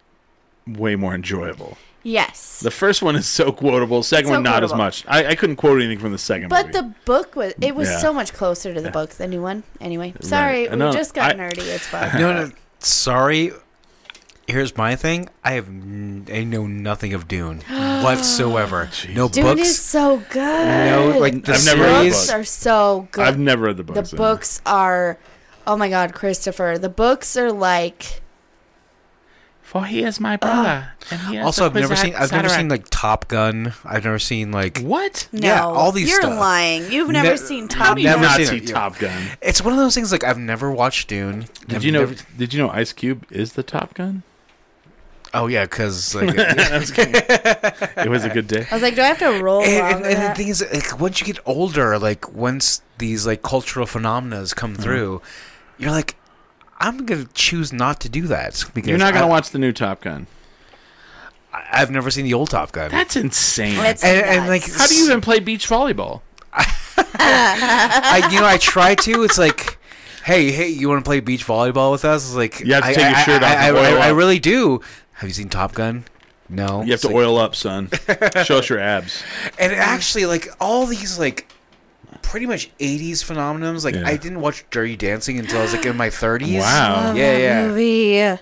way 0.67 0.97
more 0.97 1.15
enjoyable. 1.15 1.77
Yes. 2.03 2.61
The 2.61 2.71
first 2.71 3.01
one 3.03 3.15
is 3.15 3.27
so 3.29 3.53
quotable. 3.53 4.03
Second 4.03 4.27
So 4.27 4.33
one, 4.33 4.43
not 4.43 4.65
as 4.65 4.75
much. 4.75 5.05
I, 5.07 5.27
I 5.29 5.35
couldn't 5.37 5.57
quote 5.57 5.81
anything 5.81 5.99
from 6.01 6.11
the 6.13 6.19
second 6.19 6.49
but 6.49 6.67
movie. 6.67 6.79
the 6.81 6.95
book 7.05 7.37
was 7.37 7.55
it 7.61 7.77
was 7.77 7.89
Yeah. 7.89 7.99
so 7.99 8.13
much 8.13 8.33
closer 8.33 8.75
to 8.75 8.81
the 8.81 8.91
book, 8.91 9.11
the 9.11 9.29
new 9.29 9.41
one. 9.41 9.63
Anyway, 9.81 10.13
sorry, 10.21 10.67
I 10.69 10.73
we 10.73 10.79
know. 10.79 10.93
just 10.93 11.15
got 11.15 11.33
I- 11.33 11.39
nerdy 11.39 11.69
as 11.69 11.81
fuck. 11.87 12.15
No, 12.15 12.33
no. 12.33 12.51
Sorry. 12.81 13.53
Here's 14.49 14.77
my 14.77 14.97
thing. 14.97 15.29
I 15.45 15.53
have 15.53 15.69
n- 15.69 16.27
I 16.33 16.43
know 16.45 16.67
nothing 16.67 17.15
of 17.15 17.29
Dune 17.29 17.61
whatsoever. 17.69 18.91
no 19.11 19.27
books. 19.29 19.35
Dune 19.37 19.45
books. 19.45 19.61
is 19.69 19.79
so 19.81 20.23
good. 20.31 20.67
no, 20.67 21.19
like 21.19 21.45
the 21.45 21.53
I've 21.55 21.65
never 21.65 21.83
read 21.83 21.91
the 22.07 22.11
series. 22.13 22.13
books 22.15 22.31
are 22.31 22.45
so 22.45 23.09
good. 23.13 23.25
I've 23.25 23.39
never 23.39 23.63
read 23.65 23.77
the 23.77 23.83
the 23.85 23.93
books. 23.93 24.11
so- 24.11 24.17
books 24.17 24.63
are 24.67 25.19
oh 25.67 25.77
my 25.77 25.89
god, 25.89 26.13
Christopher. 26.13 26.77
The 26.79 26.89
books 26.89 27.37
are 27.37 27.53
like 27.53 28.21
For 29.63 29.85
he 29.87 30.03
is 30.03 30.19
my 30.21 30.37
brother. 30.37 30.89
and 31.11 31.21
he 31.23 31.37
is 31.39 31.45
Also, 31.47 31.63
the 31.63 31.67
I've 31.67 31.75
never 31.75 31.89
wizard 31.91 32.07
seen. 32.07 32.15
I've 32.17 32.33
never 32.33 32.49
Sarac. 32.49 32.57
seen 32.57 32.69
like 32.69 32.87
Top 32.91 33.29
Gun. 33.29 33.73
I've 33.85 34.05
never 34.05 34.19
seen 34.19 34.51
like. 34.53 34.81
What? 34.81 35.29
no, 35.33 35.47
Yeah, 35.49 35.65
all 35.65 35.93
these 35.93 36.11
You're 36.11 36.21
stuff. 36.21 36.39
lying. 36.39 36.91
You've 36.93 37.09
never 37.11 37.31
Ne- 37.31 37.37
seen 37.37 37.69
How 37.71 37.85
Top 37.87 37.97
do 37.97 38.03
you 38.03 38.09
Never 38.09 38.23
Gun. 38.23 38.31
not 38.31 38.37
seen 38.39 38.47
see 38.49 38.57
it, 38.57 38.69
yeah. 38.69 38.75
Top 38.75 38.99
Gun? 38.99 39.23
It's 39.41 39.63
one 39.65 39.73
of 39.73 39.79
those 39.79 39.95
things 39.95 40.11
like 40.13 40.25
I've 40.25 40.37
never 40.39 40.71
watched 40.71 41.09
Dune. 41.09 41.47
Did 41.69 41.77
I've 41.77 41.85
you 41.85 41.93
know? 41.93 42.01
never- 42.01 42.17
Did 42.37 42.53
you 42.53 42.61
know 42.63 42.71
Ice 42.71 42.93
Cube 42.93 43.25
is 43.31 43.53
the 43.55 43.63
Top 43.63 43.95
Gun? 43.95 44.25
Oh 45.35 45.47
yeah, 45.47 45.65
because 45.65 46.15
like. 46.15 46.29
It 48.05 48.09
was 48.11 48.25
a 48.25 48.31
good 48.31 48.49
day. 48.49 48.67
I 48.71 48.75
was 48.75 48.83
like, 48.83 48.95
do 48.97 49.03
I 49.03 49.07
have 49.07 49.19
to 49.19 49.43
roll 49.43 49.63
and, 49.63 49.73
along 49.79 49.93
and, 49.93 50.03
with 50.03 50.19
and 50.19 50.31
the 50.31 50.35
thing 50.35 50.49
is, 50.49 50.65
like, 50.73 50.99
once 51.01 51.21
you 51.21 51.27
get 51.27 51.39
older, 51.47 51.99
like 51.99 52.33
once 52.33 52.83
these 52.99 53.27
like 53.27 53.43
cultural 53.43 53.87
phenomena 53.87 54.45
come 54.57 54.73
Mm-hmm. 54.75 54.83
through, 54.83 55.23
you're 55.79 55.91
like, 55.91 56.17
I'm 56.81 57.07
gonna 57.07 57.27
choose 57.35 57.73
not 57.73 58.01
to 58.01 58.09
do 58.09 58.23
that 58.27 58.65
because 58.75 58.89
You're 58.89 58.99
not 58.99 59.13
gonna 59.15 59.27
I, 59.27 59.31
watch 59.31 59.51
the 59.51 59.59
new 59.59 59.73
Top 59.73 60.01
Gun. 60.01 60.27
I- 61.53 61.65
I've 61.73 61.91
never 61.91 62.11
seen 62.11 62.25
the 62.25 62.35
old 62.35 62.51
Top 62.51 62.73
Gun. 62.73 62.91
That's 62.91 63.15
insane. 63.17 63.79
It's 63.85 64.03
and, 64.03 64.25
and 64.27 64.49
like. 64.49 64.69
How 64.71 64.87
do 64.87 64.95
you 64.97 65.05
even 65.07 65.21
play 65.21 65.39
beach 65.41 65.69
volleyball? 65.69 66.23
I, 66.55 68.29
you 68.33 68.41
know, 68.41 68.47
I 68.47 68.59
try 68.59 68.95
to. 68.97 69.23
It's 69.23 69.39
like, 69.39 69.79
hey, 70.25 70.51
hey, 70.51 70.69
you 70.69 70.89
want 70.89 71.05
to 71.05 71.09
play 71.09 71.21
beach 71.21 71.47
volleyball 71.47 71.93
with 71.93 72.05
us? 72.05 72.27
It's 72.27 72.35
like, 72.35 72.61
You 72.61 72.75
have 72.75 72.85
to 72.85 72.91
I, 72.91 72.95
take 72.95 73.05
your 73.11 73.19
shirt 73.25 73.43
I, 73.43 73.53
off 73.53 73.59
I, 73.59 73.69
and 73.69 73.99
I, 73.99 74.07
I 74.07 74.09
really 74.11 74.39
do. 74.39 74.81
Have 75.13 75.29
you 75.29 75.35
seen 75.35 75.49
Top 75.49 75.75
Gun? 75.75 76.05
No. 76.49 76.83
You 76.83 76.87
have 76.87 76.89
It's 76.91 77.03
to 77.03 77.09
like- 77.09 77.17
oil 77.17 77.39
up, 77.39 77.55
son. 77.55 77.89
Show 78.45 78.59
us 78.59 78.69
your 78.69 78.79
abs. 78.79 79.23
And 79.59 79.73
actually, 79.73 80.27
like 80.27 80.49
all 80.61 80.87
these, 80.87 81.19
like 81.19 81.51
pretty 82.23 82.47
much 82.47 82.71
'80s 82.79 83.19
phenomenons. 83.25 83.85
Like 83.85 83.95
Yeah. 83.95 84.07
I 84.07 84.17
didn't 84.17 84.41
watch 84.41 84.65
Dirty 84.71 84.97
Dancing 84.97 85.39
until 85.39 85.59
I 85.61 85.63
was 85.63 85.73
like 85.73 85.87
in 85.87 85.97
my 85.97 86.09
30s. 86.09 86.59
Wow. 86.61 86.95
Love 87.07 87.17
Yeah, 87.17 87.33
that 87.33 87.41
yeah. 87.41 87.67
Movie. 87.69 88.41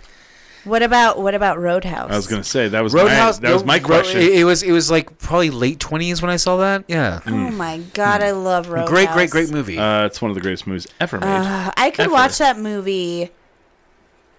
What 0.64 0.82
about 0.82 1.18
what 1.18 1.34
about 1.34 1.58
Roadhouse? 1.58 2.10
I 2.10 2.16
was 2.16 2.26
gonna 2.26 2.44
say 2.44 2.68
that 2.68 2.82
was 2.82 2.92
Roadhouse. 2.92 3.40
My, 3.40 3.48
that 3.48 3.54
was 3.54 3.62
no, 3.62 3.66
my 3.66 3.78
question. 3.78 4.20
It, 4.20 4.40
it 4.40 4.44
was. 4.44 4.62
It 4.62 4.72
was 4.72 4.90
like 4.90 5.16
probably 5.18 5.48
late 5.48 5.78
20s 5.78 6.20
when 6.20 6.30
I 6.30 6.36
saw 6.36 6.58
that. 6.58 6.84
Yeah. 6.86 7.20
Oh 7.26 7.30
my 7.30 7.78
god, 7.94 8.22
I 8.22 8.32
love 8.32 8.68
Roadhouse. 8.68 8.90
Great, 8.90 9.08
great, 9.10 9.30
great 9.30 9.50
movie. 9.50 9.78
uh, 9.78 10.04
it's 10.04 10.20
one 10.20 10.30
of 10.30 10.34
the 10.34 10.42
greatest 10.42 10.66
movies 10.66 10.86
ever 11.00 11.18
made. 11.18 11.26
Uh, 11.28 11.72
I 11.78 11.90
could 11.90 12.06
Ever. 12.06 12.12
watch 12.12 12.36
that 12.38 12.58
movie 12.58 13.30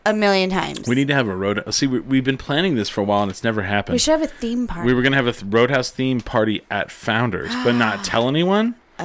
a 0.05 0.13
million 0.13 0.49
times. 0.49 0.87
we 0.87 0.95
need 0.95 1.07
to 1.07 1.13
have 1.13 1.27
a 1.27 1.35
road. 1.35 1.63
See, 1.73 1.87
we, 1.87 1.99
we've 1.99 2.23
been 2.23 2.37
planning 2.37 2.75
this 2.75 2.89
for 2.89 3.01
a 3.01 3.03
while, 3.03 3.21
and 3.23 3.29
it's 3.31 3.43
never 3.43 3.61
happened. 3.63 3.93
We 3.93 3.99
should 3.99 4.11
have 4.19 4.21
a 4.23 4.27
theme 4.27 4.67
party. 4.67 4.87
We 4.87 4.93
were 4.93 5.01
gonna 5.01 5.15
have 5.17 5.27
a 5.27 5.33
th- 5.33 5.45
Roadhouse 5.47 5.91
theme 5.91 6.21
party 6.21 6.61
at 6.71 6.89
Founders, 6.91 7.51
but 7.63 7.73
not 7.75 8.03
tell 8.03 8.27
anyone. 8.27 8.75
oh. 8.99 9.03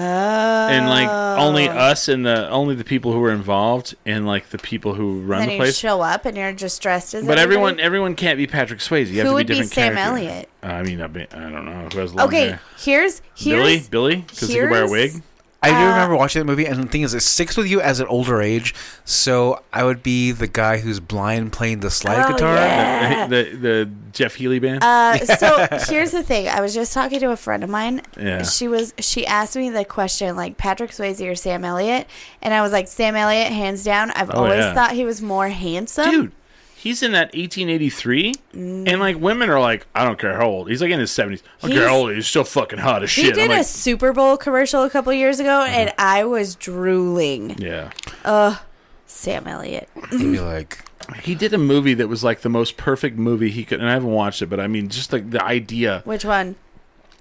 And 0.69 0.89
like 0.89 1.09
only 1.09 1.69
us 1.69 2.09
and 2.09 2.25
the 2.27 2.49
only 2.51 2.75
the 2.75 2.85
people 2.85 3.13
who 3.13 3.21
were 3.21 3.31
involved 3.33 3.95
and 4.05 4.27
like 4.27 4.49
the 4.51 4.59
people 4.59 4.95
who 4.95 5.21
run 5.23 5.41
then 5.41 5.49
the 5.49 5.55
you 5.55 5.61
place. 5.61 5.77
show 5.79 6.01
up 6.03 6.25
and 6.27 6.37
you're 6.37 6.53
just 6.53 6.83
dressed 6.83 7.15
as. 7.15 7.25
But 7.27 7.39
everyone 7.39 7.73
everybody? 7.75 7.83
everyone 7.87 8.15
can't 8.17 8.37
be 8.37 8.47
Patrick 8.47 8.81
Swayze. 8.81 9.09
You 9.09 9.19
have 9.19 9.27
Who 9.27 9.31
to 9.31 9.35
would 9.35 9.47
be 9.47 9.55
be 9.55 9.61
different 9.61 9.73
Sam 9.73 9.95
character. 9.95 10.11
Elliott? 10.29 10.49
Uh, 10.63 10.67
I 10.67 10.83
mean, 10.83 11.01
I, 11.01 11.07
mean, 11.07 11.27
I 11.33 11.39
don't 11.51 11.65
know 11.65 11.89
who 11.93 11.99
has 12.01 12.13
long 12.15 12.27
Okay, 12.29 12.49
hair. 12.49 12.61
here's 12.79 13.21
Billy, 13.43 13.73
here's 13.77 13.89
Billy, 13.89 14.17
because 14.17 14.49
he 14.49 14.55
could 14.59 14.71
wear 14.71 14.85
a 14.85 14.91
wig. 14.91 15.23
I 15.63 15.71
do 15.71 15.75
uh, 15.77 15.89
remember 15.91 16.15
watching 16.17 16.41
that 16.41 16.45
movie, 16.45 16.67
and 16.67 16.85
the 16.85 16.87
thing 16.87 17.03
is, 17.03 17.13
it 17.15 17.21
sticks 17.21 17.57
with 17.57 17.67
you 17.67 17.81
as 17.81 17.99
an 17.99 18.07
older 18.09 18.41
age. 18.41 18.75
So 19.05 19.63
I 19.73 19.83
would 19.85 20.03
be 20.03 20.31
the 20.31 20.47
guy 20.47 20.79
who's 20.79 21.01
blind 21.01 21.53
playing 21.53 21.81
the 21.81 21.91
slide 21.91 22.25
Oh, 22.27 22.33
guitar. 22.33 22.55
yeah. 22.55 23.27
The, 23.27 23.43
the 23.45 23.57
the 23.59 23.91
Jeff 24.13 24.35
Healey 24.37 24.59
band. 24.61 24.83
Uh, 24.85 25.19
so 25.25 25.67
here's 25.93 26.13
the 26.13 26.23
thing. 26.23 26.47
I 26.49 26.61
was 26.61 26.73
just 26.75 26.93
talking 26.93 27.19
to 27.21 27.31
a 27.33 27.37
friend 27.37 27.65
of 27.65 27.71
mine. 27.71 28.03
Yeah. 28.19 28.43
She 28.45 28.69
was 28.69 28.95
she 29.01 29.27
asked 29.27 29.57
me 29.57 29.71
the 29.71 29.85
question 29.85 30.37
like 30.37 30.57
Patrick 30.57 30.91
Swayze 30.93 31.27
or 31.29 31.35
Sam 31.35 31.65
Elliott, 31.65 32.07
and 32.43 32.55
I 32.55 32.63
was 32.63 32.71
like 32.73 32.87
Sam 32.89 33.17
Elliott, 33.17 33.51
hands 33.53 33.83
down. 33.83 34.11
I've 34.13 34.31
Oh, 34.31 34.45
always 34.45 34.59
yeah. 34.59 34.75
thought 34.75 34.93
he 34.93 35.05
was 35.05 35.21
more 35.21 35.49
handsome. 35.49 36.11
Dude, 36.11 36.33
he's 36.87 37.03
in 37.03 37.13
that 37.13 37.35
1883, 37.35 38.35
and 38.55 39.01
like 39.01 39.17
women 39.19 39.51
are 39.51 39.59
like, 39.61 39.87
I 39.95 40.05
don't 40.05 40.19
care 40.19 40.37
how 40.37 40.47
old. 40.47 40.69
He's 40.71 40.81
like 40.81 40.91
in 40.91 41.01
his 41.01 41.11
70s. 41.11 41.43
I 41.63 41.69
don't 41.69 41.71
care 41.73 41.81
He's- 41.81 41.89
how 41.91 41.97
old. 41.97 42.13
He's 42.13 42.27
still 42.27 42.45
fucking 42.45 42.79
hot 42.79 43.03
as 43.03 43.11
shit. 43.11 43.25
he 43.25 43.31
did 43.33 43.45
I'm 43.45 43.51
a 43.51 43.55
like, 43.59 43.67
Super 43.67 44.13
Bowl 44.13 44.37
commercial 44.37 44.83
a 44.85 44.91
couple 44.91 45.13
years 45.13 45.41
ago, 45.41 45.63
and 45.69 45.93
I 45.99 46.25
was 46.25 46.55
drooling. 46.55 47.57
yeah. 47.59 47.91
Uh, 48.25 48.57
Sam 49.07 49.47
Elliott. 49.47 49.89
You'd 50.13 50.33
be 50.33 50.41
like, 50.41 50.85
He 51.23 51.35
did 51.35 51.53
a 51.55 51.59
movie 51.59 51.95
that 51.95 52.09
was 52.09 52.23
like 52.25 52.41
the 52.43 52.49
most 52.49 52.77
perfect 52.77 53.17
movie 53.19 53.51
he 53.51 53.65
could, 53.65 53.81
and 53.81 53.89
I 53.89 53.93
haven't 53.93 54.11
watched 54.11 54.43
it, 54.43 54.47
but 54.47 54.61
I 54.61 54.67
mean, 54.67 54.89
just 54.89 55.13
like 55.13 55.31
the 55.31 55.43
idea, 55.45 56.03
Which 56.05 56.25
one? 56.25 56.57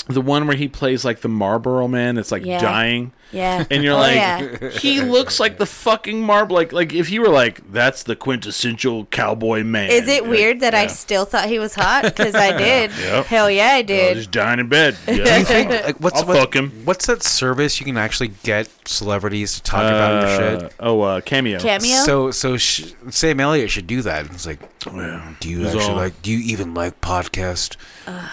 the 0.08 0.22
one 0.22 0.46
where 0.46 0.56
he 0.56 0.68
plays 0.68 1.04
like 1.04 1.22
the 1.22 1.28
Marlboro 1.28 1.88
man 1.88 2.14
that's 2.16 2.32
like 2.32 2.46
Yeah. 2.46 2.60
dying. 2.60 3.12
Yeah. 3.32 3.66
And 3.70 3.84
you're 3.84 3.96
Oh, 3.96 3.98
like, 3.98 4.16
yeah. 4.16 4.70
he 4.70 5.02
looks 5.02 5.40
like 5.40 5.58
the 5.58 5.66
fucking 5.66 6.22
marb. 6.22 6.52
Like, 6.52 6.72
like 6.72 6.94
if 6.94 7.10
you 7.10 7.22
were 7.22 7.28
like, 7.30 7.72
that's 7.72 8.04
the 8.04 8.16
quintessential 8.16 9.06
cowboy 9.06 9.64
man. 9.64 9.90
Is 9.90 10.08
it 10.08 10.26
weird 10.28 10.58
like, 10.58 10.72
that 10.72 10.76
I 10.76 10.88
still 10.88 11.26
thought 11.26 11.48
he 11.50 11.60
was 11.60 11.76
hot? 11.76 12.04
Because 12.04 12.36
I 12.36 12.56
did. 12.58 12.92
Yep. 12.98 13.26
Hell 13.26 13.50
yeah, 13.52 13.72
I 13.74 13.82
did. 13.82 14.16
just 14.18 14.32
dying 14.32 14.60
in 14.60 14.70
bed. 14.70 14.96
do 15.06 15.16
you 15.16 15.24
Yeah. 15.24 15.44
think 15.44 15.70
like 15.70 16.00
what's 16.00 16.22
I'll 16.22 16.28
what- 16.28 16.38
fuck 16.38 16.56
him. 16.56 16.72
what's 16.86 17.08
that 17.08 17.24
service 17.24 17.80
you 17.80 17.86
can 17.86 17.98
actually 17.98 18.30
get 18.44 18.70
celebrities 18.88 19.56
to 19.56 19.64
talk 19.64 19.82
about 19.82 20.22
your 20.22 20.30
Uh, 20.30 20.60
shit? 20.62 20.74
Oh, 20.80 21.02
uh, 21.02 21.22
cameo. 21.22 21.60
Cameo. 21.60 22.04
So 22.06 22.32
so 22.32 22.58
sh- 22.58 22.94
Sam 23.10 23.40
Elliott 23.40 23.72
should 23.72 23.88
do 23.88 24.02
that. 24.04 24.28
It's 24.28 24.46
like, 24.46 24.60
Yeah. 24.86 25.34
do 25.40 25.50
you 25.50 25.66
actually 25.66 25.84
all- 25.84 25.96
like? 25.96 26.22
Do 26.22 26.32
you 26.32 26.40
even 26.40 26.74
like 26.74 27.02
podcast? 27.02 27.76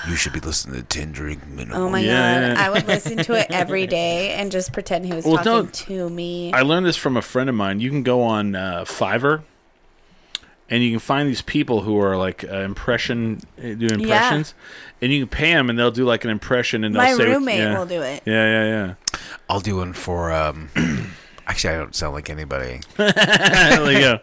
you 0.07 0.17
should 0.17 0.35
be 0.35 0.41
listening 0.41 0.77
to 0.77 0.83
Ten 0.83 1.13
Drink 1.13 1.47
Minimum. 1.49 1.81
Oh 1.81 1.89
my 1.89 2.01
Yeah, 2.01 2.49
god. 2.55 2.57
I 2.59 2.69
would 2.71 2.87
listen 2.87 3.17
to 3.17 3.33
it 3.33 3.47
every 3.49 3.87
day 3.87 4.33
and 4.35 4.53
just 4.53 4.73
pretend 4.83 5.07
he 5.07 5.13
was 5.15 5.25
Well, 5.25 5.37
talking 5.37 5.53
no, 5.97 6.07
to 6.07 6.11
me. 6.11 6.53
I 6.53 6.63
learned 6.63 6.87
this 6.87 6.97
from 6.97 7.17
a 7.17 7.23
friend 7.23 7.49
of 7.49 7.55
mine. 7.55 7.81
You 7.81 7.91
can 7.91 8.03
go 8.03 8.23
on 8.23 8.55
uh, 8.55 8.85
Fiverr, 8.85 9.43
and 10.69 10.83
you 10.83 10.91
can 10.91 10.99
find 10.99 11.29
these 11.29 11.43
people 11.43 11.83
who 11.83 11.99
are 12.01 12.17
like 12.17 12.45
uh, 12.45 12.59
impression 12.59 13.41
uh, 13.59 13.75
do 13.75 13.87
impressions, 13.87 14.55
and 15.01 15.13
you 15.13 15.21
can 15.27 15.29
pay 15.29 15.53
them, 15.53 15.71
and 15.71 15.79
they'll 15.79 15.91
do 15.91 16.05
like 16.05 16.25
an 16.25 16.31
impression, 16.31 16.85
and 16.85 16.95
they'll 16.95 17.03
My 17.03 17.13
say, 17.13 17.19
what- 17.29 17.29
roommate 17.29 17.59
yeah. 17.59 17.79
will 17.79 17.87
do 17.87 18.03
it. 18.03 18.23
Yeah, 18.25 18.45
yeah, 18.45 18.65
yeah. 18.87 18.95
I'll 19.49 19.61
do 19.61 19.77
one 19.77 19.93
for. 19.93 20.33
um 20.33 20.69
Actually, 21.47 21.75
I 21.75 21.79
don't 21.79 21.95
sound 21.95 22.15
like 22.15 22.31
anybody. 22.31 22.81
yeah. 22.99 23.13
there 23.77 23.93
you 23.93 23.99
go. 24.01 24.21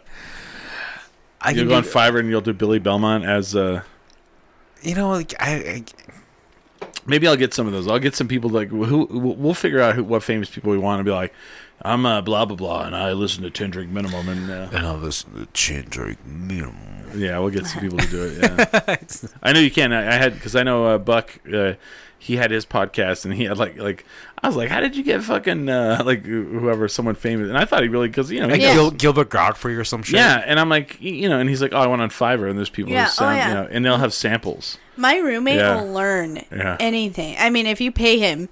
I 1.42 1.50
You'll 1.50 1.60
can 1.62 1.68
go 1.68 1.74
on 1.76 1.82
Fiverr, 1.84 2.20
and 2.20 2.28
you'll 2.28 2.40
do 2.40 2.52
Billy 2.52 2.78
Belmont 2.78 3.24
as 3.24 3.54
uh, 3.56 3.82
You 4.82 4.94
know, 4.94 5.10
like 5.10 5.34
I, 5.40 5.52
I 5.54 5.84
Maybe 7.06 7.26
I'll 7.26 7.36
get 7.36 7.54
some 7.54 7.66
of 7.66 7.72
those. 7.72 7.88
I'll 7.88 7.98
get 7.98 8.14
some 8.14 8.28
people 8.28 8.50
like 8.50 8.68
who 8.68 9.06
we'll 9.10 9.54
figure 9.54 9.80
out 9.80 9.94
who, 9.94 10.04
what 10.04 10.22
famous 10.22 10.50
people 10.50 10.70
we 10.70 10.78
want 10.78 11.00
to 11.00 11.04
be 11.04 11.10
like. 11.10 11.32
I'm 11.82 12.04
uh, 12.04 12.20
blah 12.20 12.44
blah 12.44 12.56
blah, 12.56 12.82
and 12.84 12.94
I 12.94 13.12
listen 13.12 13.42
to 13.44 13.50
Ten 13.50 13.70
Drink 13.70 13.90
Minimum, 13.90 14.28
and 14.28 14.50
uh, 14.50 14.68
and 14.72 14.86
I 14.86 14.94
listen 14.94 15.32
to 15.34 15.46
Chandra 15.52 16.14
minimum. 16.26 16.76
yeah, 17.14 17.38
we'll 17.38 17.50
get 17.50 17.66
some 17.66 17.80
people 17.80 17.98
to 17.98 18.06
do 18.06 18.22
it. 18.24 18.40
Yeah, 19.22 19.28
I 19.42 19.52
know 19.52 19.60
you 19.60 19.70
can. 19.70 19.92
I, 19.92 20.00
I 20.08 20.12
had 20.18 20.34
because 20.34 20.54
I 20.56 20.62
know 20.62 20.84
uh, 20.86 20.98
Buck. 20.98 21.38
Uh, 21.52 21.74
he 22.22 22.36
had 22.36 22.50
his 22.50 22.66
podcast, 22.66 23.24
and 23.24 23.32
he 23.32 23.44
had 23.44 23.56
like 23.56 23.78
like 23.78 24.04
I 24.42 24.46
was 24.46 24.54
like, 24.56 24.68
how 24.68 24.80
did 24.80 24.94
you 24.94 25.02
get 25.02 25.22
fucking 25.22 25.70
uh, 25.70 26.02
like 26.04 26.26
whoever 26.26 26.86
someone 26.86 27.14
famous? 27.14 27.48
And 27.48 27.56
I 27.56 27.64
thought 27.64 27.82
he 27.82 27.88
really 27.88 28.08
because 28.08 28.30
you 28.30 28.40
know 28.40 28.46
Like 28.48 28.60
he 28.60 28.66
Yeah. 28.66 28.74
Gil, 28.74 28.90
Gilbert 28.90 29.30
Godfrey 29.30 29.74
or 29.74 29.84
some 29.84 30.02
shit. 30.02 30.16
Yeah, 30.16 30.42
and 30.46 30.60
I'm 30.60 30.68
like, 30.68 31.00
you 31.00 31.30
know, 31.30 31.38
and 31.40 31.48
he's 31.48 31.62
like, 31.62 31.72
oh, 31.72 31.78
I 31.78 31.86
went 31.86 32.02
on 32.02 32.10
Fiverr, 32.10 32.50
and 32.50 32.58
there's 32.58 32.68
people 32.68 32.92
Yeah, 32.92 33.06
who 33.06 33.10
sound, 33.10 33.32
oh, 33.32 33.36
yeah. 33.38 33.48
you 33.48 33.54
know, 33.54 33.68
and 33.70 33.84
they'll 33.86 33.96
have 33.96 34.12
samples. 34.12 34.76
My 34.98 35.16
roommate 35.16 35.56
Yeah. 35.56 35.80
will 35.80 35.90
learn 35.90 36.42
Yeah. 36.52 36.76
anything. 36.78 37.36
I 37.38 37.48
mean, 37.48 37.66
if 37.66 37.80
you 37.80 37.90
pay 37.90 38.18
him, 38.18 38.50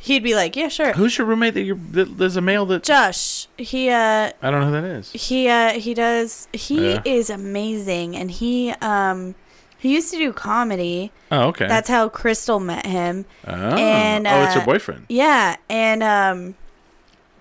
he'd 0.00 0.22
be 0.22 0.34
like, 0.34 0.56
"Yeah, 0.56 0.68
sure." 0.68 0.92
Who's 0.92 1.16
your 1.18 1.26
roommate 1.26 1.54
that 1.54 1.62
you're? 1.62 1.76
That, 1.92 2.18
there's 2.18 2.36
a 2.36 2.40
male 2.40 2.66
that 2.66 2.82
Josh, 2.82 3.48
he 3.56 3.88
uh 3.90 4.30
I 4.42 4.50
don't 4.50 4.60
know 4.60 4.66
who 4.66 4.72
that 4.72 4.84
is. 4.84 5.12
he 5.12 5.48
uh 5.48 5.72
he 5.72 5.94
does 5.94 6.48
he 6.52 6.92
Yeah. 6.92 7.02
is 7.04 7.30
amazing 7.30 8.16
and 8.16 8.30
he 8.30 8.70
um 8.80 9.34
he 9.78 9.94
used 9.94 10.10
to 10.12 10.18
do 10.18 10.32
comedy. 10.32 11.10
Oh, 11.30 11.48
okay. 11.48 11.66
That's 11.66 11.88
how 11.88 12.08
Crystal 12.08 12.60
met 12.60 12.86
him. 12.86 13.24
oh, 13.46 13.52
and, 13.52 14.28
oh, 14.28 14.42
it's 14.44 14.54
her 14.54 14.60
uh, 14.60 14.64
boyfriend. 14.64 15.06
Yeah, 15.08 15.56
and 15.68 16.02
um 16.02 16.54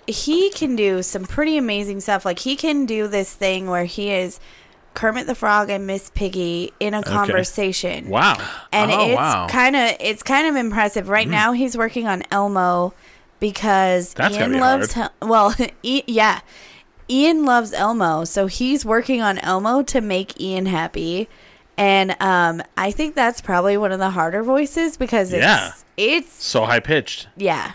he 0.07 0.49
can 0.49 0.75
do 0.75 1.03
some 1.03 1.23
pretty 1.25 1.57
amazing 1.57 1.99
stuff. 2.01 2.25
Like 2.25 2.39
he 2.39 2.55
can 2.55 2.85
do 2.85 3.07
this 3.07 3.33
thing 3.33 3.67
where 3.69 3.85
he 3.85 4.11
is 4.11 4.39
Kermit 4.93 5.25
the 5.27 5.35
Frog 5.35 5.69
and 5.69 5.87
Miss 5.87 6.11
Piggy 6.13 6.73
in 6.79 6.93
a 6.93 7.01
conversation. 7.03 8.09
Wow. 8.09 8.37
and 8.71 8.91
Oh, 8.91 9.07
it's 9.07 9.15
wow. 9.17 9.47
kind 9.49 9.75
of 9.75 9.95
it's 9.99 10.23
kind 10.23 10.47
of 10.47 10.55
impressive. 10.55 11.07
Right 11.09 11.25
Mm-hmm. 11.25 11.31
now, 11.31 11.51
he's 11.53 11.77
working 11.77 12.07
on 12.07 12.23
Elmo 12.31 12.93
because 13.39 14.13
That's 14.13 14.35
Ian 14.35 14.51
be 14.53 14.59
loves 14.59 14.93
him. 14.93 15.09
Well, 15.21 15.55
e- 15.83 16.03
yeah, 16.07 16.41
Ian 17.09 17.45
loves 17.45 17.73
Elmo, 17.73 18.23
so 18.25 18.47
he's 18.47 18.85
working 18.85 19.21
on 19.21 19.37
Elmo 19.39 19.81
to 19.83 20.01
make 20.01 20.39
Ian 20.39 20.67
happy. 20.67 21.27
And 21.77 22.15
um, 22.21 22.61
I 22.77 22.91
think 22.91 23.15
that's 23.15 23.41
probably 23.41 23.77
one 23.77 23.91
of 23.91 23.99
the 23.99 24.11
harder 24.11 24.43
voices 24.43 24.97
because 24.97 25.33
it's 25.33 25.41
Yeah. 25.41 25.71
it's 25.97 26.43
So 26.43 26.65
high 26.65 26.79
pitched. 26.79 27.27
yeah. 27.37 27.73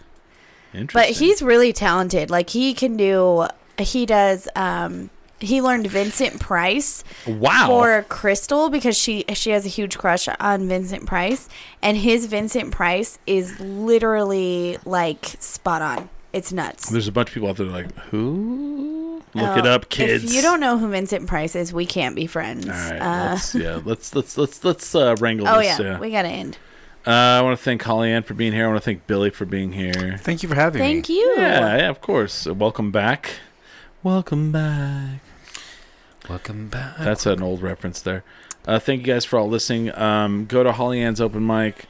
Interesting. 0.75 1.13
But 1.13 1.17
he's 1.19 1.41
really 1.43 1.73
talented. 1.73 2.29
Like 2.31 2.51
he 2.51 2.75
can 2.75 2.97
do. 2.99 3.47
He 3.79 4.05
does. 4.07 4.47
Um, 4.55 5.09
he 5.41 5.61
learned 5.61 5.87
Vincent 5.87 6.41
Price 6.41 7.05
wow. 7.27 7.67
for 7.67 8.05
Crystal 8.09 8.71
because 8.71 8.97
she 8.97 9.25
she 9.35 9.51
has 9.51 9.67
a 9.67 9.69
huge 9.69 9.99
crush 9.99 10.29
on 10.41 10.69
Vincent 10.69 11.07
Price, 11.07 11.49
and 11.83 11.97
his 11.97 12.27
Vincent 12.27 12.73
Price 12.73 13.19
is 13.27 13.59
literally 13.61 14.79
like 14.85 15.25
spot 15.39 15.83
on. 15.83 16.09
It's 16.33 16.53
nuts. 16.53 16.91
There's 16.91 17.09
a 17.09 17.13
bunch 17.13 17.29
of 17.29 17.35
people 17.35 17.49
out 17.49 17.57
there 17.57 17.67
like, 17.67 17.95
who? 18.11 19.23
Look 19.35 19.57
Oh, 19.57 19.59
it 19.59 19.67
up, 19.67 19.89
kids. 19.89 20.25
If 20.25 20.33
you 20.33 20.43
don't 20.43 20.61
know 20.61 20.79
who 20.79 20.89
Vincent 20.89 21.27
Price 21.27 21.55
is, 21.55 21.73
we 21.73 21.87
can't 21.87 22.15
be 22.15 22.27
friends. 22.27 22.67
All 22.67 22.73
right. 22.73 22.99
uh, 22.99 23.31
let's, 23.33 23.55
yeah. 23.55 23.81
Let's 23.85 24.15
let's 24.15 24.39
let's 24.39 24.65
let's 24.65 24.95
uh, 24.95 25.17
wrangle 25.19 25.47
oh 25.49 25.59
this. 25.59 25.79
yeah, 25.79 25.99
we 25.99 26.11
gotta 26.11 26.29
end. 26.29 26.59
Uh, 27.07 27.11
I 27.39 27.43
want 27.43 27.57
to 27.57 27.63
thank 27.63 27.83
Holly 27.83 28.11
Ann 28.11 28.23
for 28.25 28.35
being 28.35 28.53
here. 28.53 28.65
I 28.65 28.69
want 28.69 28.81
to 28.81 28.85
thank 28.85 29.07
Billy 29.07 29.31
for 29.31 29.45
being 29.45 29.73
here. 29.73 30.17
Thank 30.19 30.43
you 30.43 30.49
for 30.49 30.57
having 30.57 30.81
Thank 30.81 30.97
me. 30.97 31.03
Thank 31.03 31.09
you. 31.11 31.35
Yeah, 31.37 31.77
yeah, 31.77 31.89
of 31.91 32.01
course. 32.01 32.47
Welcome 32.47 32.91
back. 32.91 33.31
Welcome 34.03 34.51
back. 34.53 35.21
Welcome 36.29 36.69
back. 36.69 36.97
That's 36.99 37.27
an 37.27 37.43
old 37.43 37.63
reference 37.63 38.01
there. 38.01 38.25
Uh, 38.67 38.79
thank 38.79 39.01
you 39.07 39.13
guys 39.13 39.25
for 39.25 39.39
all 39.39 39.49
listening. 39.49 39.95
Um, 39.97 40.47
go 40.47 40.63
to 40.65 40.73
Holly 40.73 41.01
Ann's 41.01 41.21
open 41.21 41.47
mic. 41.47 41.85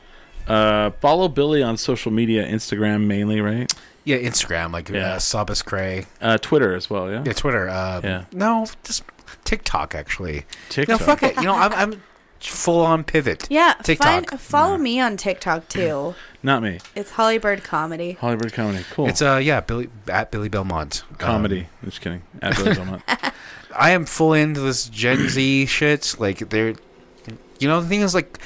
Uh, 0.46 0.90
follow 1.00 1.28
Billy 1.28 1.62
on 1.62 1.76
social 1.76 2.12
media, 2.12 2.46
Instagram 2.46 3.06
mainly, 3.06 3.40
right? 3.40 3.72
yeah, 4.04 4.18
Instagram 4.18 4.72
like 4.72 4.88
Yeah. 4.88 5.14
uh, 5.14 5.18
Sabas 5.18 5.64
Cray. 5.64 6.06
Uh, 6.20 6.38
Twitter 6.38 6.74
as 6.76 6.88
well, 6.88 7.10
yeah. 7.10 7.24
Yeah, 7.26 7.32
Twitter. 7.32 7.68
Uh, 7.68 8.00
Yeah. 8.04 8.24
No, 8.32 8.66
just 8.84 9.02
TikTok 9.44 9.94
actually. 9.96 10.44
TikTok. 10.68 11.00
No, 11.00 11.04
fuck 11.06 11.22
it. 11.24 11.34
You 11.36 11.42
know, 11.42 11.54
I'm, 11.54 11.72
I'm 11.72 12.02
full 12.38 12.80
on 12.82 13.02
pivot. 13.02 13.48
Yeah, 13.50 13.74
TikTok. 13.82 14.28
Find, 14.30 14.40
follow 14.40 14.76
me 14.78 15.00
on 15.00 15.16
TikTok 15.16 15.68
too. 15.68 16.14
Not 16.44 16.62
me. 16.62 16.78
It's 16.94 17.12
Hollybird 17.12 17.64
Comedy. 17.64 18.12
Hollywood 18.12 18.52
comedy. 18.52 18.84
Cool. 18.92 19.08
It's 19.08 19.20
uh 19.22 19.40
yeah, 19.42 19.60
Billy 19.60 19.88
at 20.06 20.30
Billy 20.30 20.48
Belmont. 20.48 21.02
Um, 21.10 21.16
comedy. 21.16 21.66
Just 21.84 22.00
kidding. 22.00 22.22
At 22.42 22.54
Billy 22.56 22.74
Belmont. 22.74 23.02
I 23.78 23.90
am 23.90 24.04
full 24.06 24.32
into 24.32 24.60
this 24.60 24.88
Gen 24.88 25.28
Z 25.28 25.66
shit. 25.76 26.16
Like 26.18 26.48
they're, 26.50 26.74
you 27.58 27.68
know, 27.68 27.80
the 27.80 27.88
thing 27.88 28.00
is 28.02 28.14
like. 28.14 28.38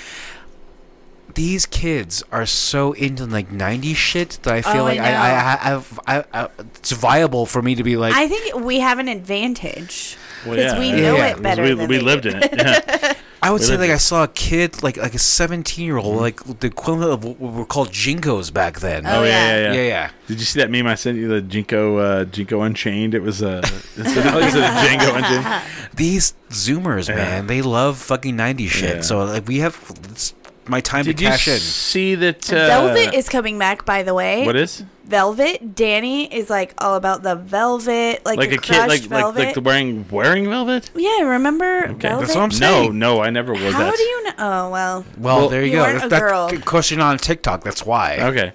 These 1.35 1.65
kids 1.65 2.25
are 2.33 2.45
so 2.45 2.93
into 2.93 3.25
like 3.25 3.51
'90s 3.51 3.95
shit 3.95 4.41
that 4.43 4.53
I 4.53 4.63
feel 4.63 4.83
Oh, 4.83 4.87
I 4.87 4.95
like 4.97 5.01
I, 5.01 5.13
I, 5.15 5.75
I, 5.77 6.19
I, 6.19 6.25
I, 6.35 6.49
it's 6.75 6.91
viable 6.91 7.47
for 7.47 7.63
me 7.63 7.77
to 7.77 7.85
be 7.85 7.97
like, 7.97 8.15
I 8.15 8.27
think 8.27 8.57
we 8.57 8.81
have 8.81 8.99
an 8.99 9.07
advantage 9.07 10.17
Well, 10.47 10.57
yeah, 10.59 10.79
we 10.79 10.89
yeah. 10.91 10.97
know 10.97 11.17
Yeah, 11.17 11.27
it 11.37 11.43
better 11.43 11.63
we, 11.63 11.75
than 11.75 11.89
we 11.89 11.97
they 11.99 12.03
lived 12.03 12.23
do. 12.25 12.31
in 12.31 12.43
it. 12.43 12.55
Yeah. 12.57 13.15
I 13.43 13.51
would 13.51 13.63
We 13.63 13.67
say 13.69 13.79
like 13.79 13.89
it. 13.89 13.95
I 13.95 13.97
saw 13.97 14.25
a 14.25 14.29
kid 14.29 14.83
like 14.83 14.99
like 14.99 15.15
a 15.15 15.19
17 15.19 15.83
year 15.85 15.95
Mm-hmm. 15.97 16.07
old 16.07 16.21
like 16.21 16.45
the 16.61 16.67
equivalent 16.67 17.13
of 17.13 17.25
what 17.25 17.41
were 17.41 17.65
called 17.65 17.89
JNCOs 17.89 18.53
back 18.53 18.81
then. 18.81 19.07
Oh, 19.07 19.21
Oh, 19.21 19.25
yeah, 19.25 19.31
yeah. 19.31 19.57
yeah, 19.57 19.63
yeah. 19.63 19.73
yeah, 19.73 19.89
yeah. 19.89 20.11
Did 20.27 20.41
you 20.41 20.45
see 20.45 20.61
that 20.61 20.71
meme 20.71 20.87
I 20.87 20.95
sent 20.95 21.17
you? 21.17 21.27
The 21.29 21.41
JNCO, 21.41 21.99
uh, 21.99 22.25
JNCO 22.27 22.67
Unchained. 22.67 23.15
It 23.15 23.23
was 23.23 23.41
a, 23.43 23.47
a, 23.49 23.59
a 23.61 23.63
Django 24.05 25.17
Unchained. 25.17 25.63
These 25.95 26.35
Zoomers, 26.51 27.09
Yeah. 27.09 27.15
man, 27.17 27.47
they 27.47 27.63
love 27.63 27.97
fucking 27.97 28.37
90s 28.37 28.69
shit. 28.69 28.97
Yeah. 28.97 29.01
So 29.03 29.25
like 29.25 29.49
we 29.49 29.59
have 29.61 29.75
it's 30.11 30.35
my 30.71 30.81
time 30.81 31.05
Did 31.05 31.19
to 31.19 31.25
you 31.25 31.29
cash 31.31 31.49
in. 31.49 31.59
see 31.59 32.15
that? 32.15 32.51
Uh, 32.53 32.57
Velvet 32.67 33.15
is 33.15 33.29
coming 33.29 33.59
back, 33.59 33.85
by 33.85 34.03
the 34.03 34.15
way. 34.15 34.47
what 34.47 34.57
is 34.57 34.85
Velvet? 35.05 35.75
Danny 35.75 36.33
is 36.33 36.49
like 36.49 36.73
all 36.79 36.95
about 36.95 37.25
the 37.25 37.35
velvet, 37.35 38.25
like, 38.25 38.39
like 38.39 38.51
the 38.51 38.57
a 38.57 38.59
kid, 38.61 38.79
like 38.79 38.89
like 38.89 39.01
velvet. 39.03 39.39
like 39.47 39.55
the 39.55 39.61
wearing 39.61 40.07
wearing 40.09 40.49
velvet? 40.49 40.89
yeah, 40.95 41.23
remember 41.23 41.89
Okay. 41.89 41.95
velvet? 42.09 42.21
That's 42.27 42.35
what 42.37 42.43
I'm 42.45 42.51
saying. 42.53 42.97
no, 42.99 43.17
no, 43.17 43.21
I 43.21 43.31
never 43.31 43.53
wore 43.53 43.73
How 43.73 43.91
that. 43.91 43.97
do 43.97 44.03
you 44.05 44.25
know? 44.25 44.31
Oh 44.39 44.71
well, 44.71 45.05
Well, 45.19 45.39
Well- 45.41 45.49
there 45.49 45.63
you, 45.65 45.73
You 45.73 45.77
go. 45.79 45.83
weren't 45.83 45.99
That, 45.99 46.07
a 46.07 46.09
that 46.11 46.21
girl. 46.21 46.49
c- 46.51 46.59
question 46.59 47.01
on 47.01 47.19
TikTok. 47.19 47.65
That's 47.65 47.85
why. 47.85 48.19
Okay. 48.21 48.53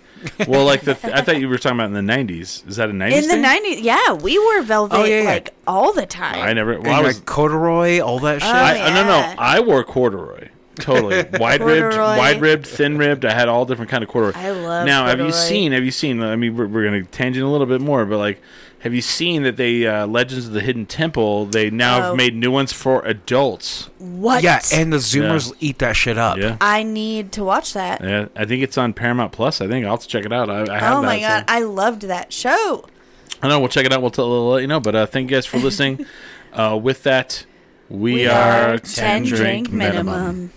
Well, 0.47 0.63
like 0.65 0.81
the 0.81 0.95
th- 0.95 1.13
I 1.13 1.21
thought 1.21 1.39
you 1.41 1.49
were 1.53 1.57
talking 1.57 1.77
about 1.77 1.93
in 1.93 2.05
the 2.05 2.13
'90s. 2.13 2.65
Is 2.69 2.77
that 2.77 2.89
a 2.89 2.93
'90s? 2.93 3.23
in 3.23 3.27
the 3.27 3.35
nineties, 3.37 3.81
yeah, 3.81 4.13
we 4.13 4.39
wore 4.39 4.61
velvet 4.61 4.95
Oh, 4.97 5.03
yeah, 5.03 5.21
yeah. 5.23 5.29
like 5.29 5.53
all 5.67 5.91
the 5.91 6.05
time. 6.05 6.41
I 6.41 6.53
never. 6.53 6.73
And 6.73 6.85
Well, 6.87 6.95
I 6.95 7.01
was. 7.03 7.17
like 7.17 7.25
corduroy, 7.25 7.99
all 7.99 8.19
that 8.19 8.41
shit. 8.41 8.49
Oh, 8.49 8.53
I, 8.53 8.71
I- 8.87 8.93
no, 8.93 9.03
no. 9.03 9.33
I 9.37 9.59
wore 9.59 9.83
corduroy. 9.83 10.47
Totally 10.79 11.23
wide 11.39 11.61
ribbed, 11.61 11.95
wide 11.97 12.41
ribbed, 12.41 12.67
thin 12.67 12.97
ribbed. 12.97 13.25
I 13.25 13.33
had 13.33 13.47
all 13.49 13.65
different 13.65 13.89
kind 13.91 14.03
of 14.03 14.09
corduroy. 14.09 14.33
I 14.35 14.51
love 14.51 14.85
Now, 14.85 15.05
have 15.07 15.19
you 15.19 15.31
seen? 15.31 15.71
Have 15.71 15.83
you 15.83 15.91
seen? 15.91 16.21
I 16.21 16.35
mean, 16.35 16.55
we're, 16.55 16.67
we're 16.67 16.83
going 16.89 17.03
to 17.03 17.09
tangent 17.11 17.45
a 17.45 17.49
little 17.49 17.67
bit 17.67 17.81
more, 17.81 18.05
but 18.05 18.17
like, 18.17 18.41
have 18.79 18.93
you 18.93 19.01
seen 19.01 19.41
that 19.43 19.57
they 19.57 19.87
uh, 19.87 20.05
Legends 20.05 20.45
of 20.45 20.53
the 20.53 20.61
Hidden 20.61 20.85
Temple? 20.85 21.47
They 21.47 21.71
now 21.71 21.97
Oh. 21.97 22.01
have 22.01 22.15
made 22.17 22.35
new 22.35 22.51
ones 22.51 22.71
for 22.71 23.03
adults. 23.03 23.89
What? 23.97 24.43
yeah, 24.43 24.61
and 24.71 24.93
the 24.93 24.97
Zoomers 24.97 25.51
eat 25.59 25.79
that 25.79 25.93
shit 25.95 26.19
up. 26.19 26.37
Yeah. 26.37 26.57
I 26.61 26.83
need 26.83 27.31
to 27.31 27.43
watch 27.43 27.73
that. 27.73 28.01
Yeah, 28.03 28.27
I 28.35 28.45
think 28.45 28.61
it's 28.61 28.77
on 28.77 28.93
Paramount 28.93 29.31
Plus. 29.31 29.59
I 29.59 29.67
think 29.67 29.85
I'll 29.85 29.93
have 29.93 30.01
to 30.01 30.07
check 30.07 30.23
it 30.23 30.31
out. 30.31 30.51
I, 30.51 30.71
I 30.71 30.79
have 30.79 30.97
oh 30.97 31.01
my 31.01 31.19
that, 31.19 31.47
god, 31.47 31.53
I 31.53 31.61
loved 31.61 32.03
that 32.03 32.31
show. 32.31 32.85
I 33.41 33.47
know. 33.47 33.59
We'll 33.59 33.69
check 33.69 33.85
it 33.85 33.91
out. 33.93 34.01
We'll, 34.01 34.11
tell, 34.11 34.29
we'll 34.29 34.49
let 34.51 34.61
you 34.61 34.67
know. 34.67 34.79
But 34.79 34.95
uh, 34.95 35.05
thank 35.07 35.31
you 35.31 35.35
guys 35.35 35.45
for 35.47 35.57
listening. 35.57 36.05
uh, 36.53 36.79
with 36.81 37.01
that, 37.03 37.45
we, 37.89 38.13
We 38.13 38.27
are 38.27 38.73
are 38.73 38.77
10 38.77 39.23
drink 39.23 39.71
minimum. 39.71 40.51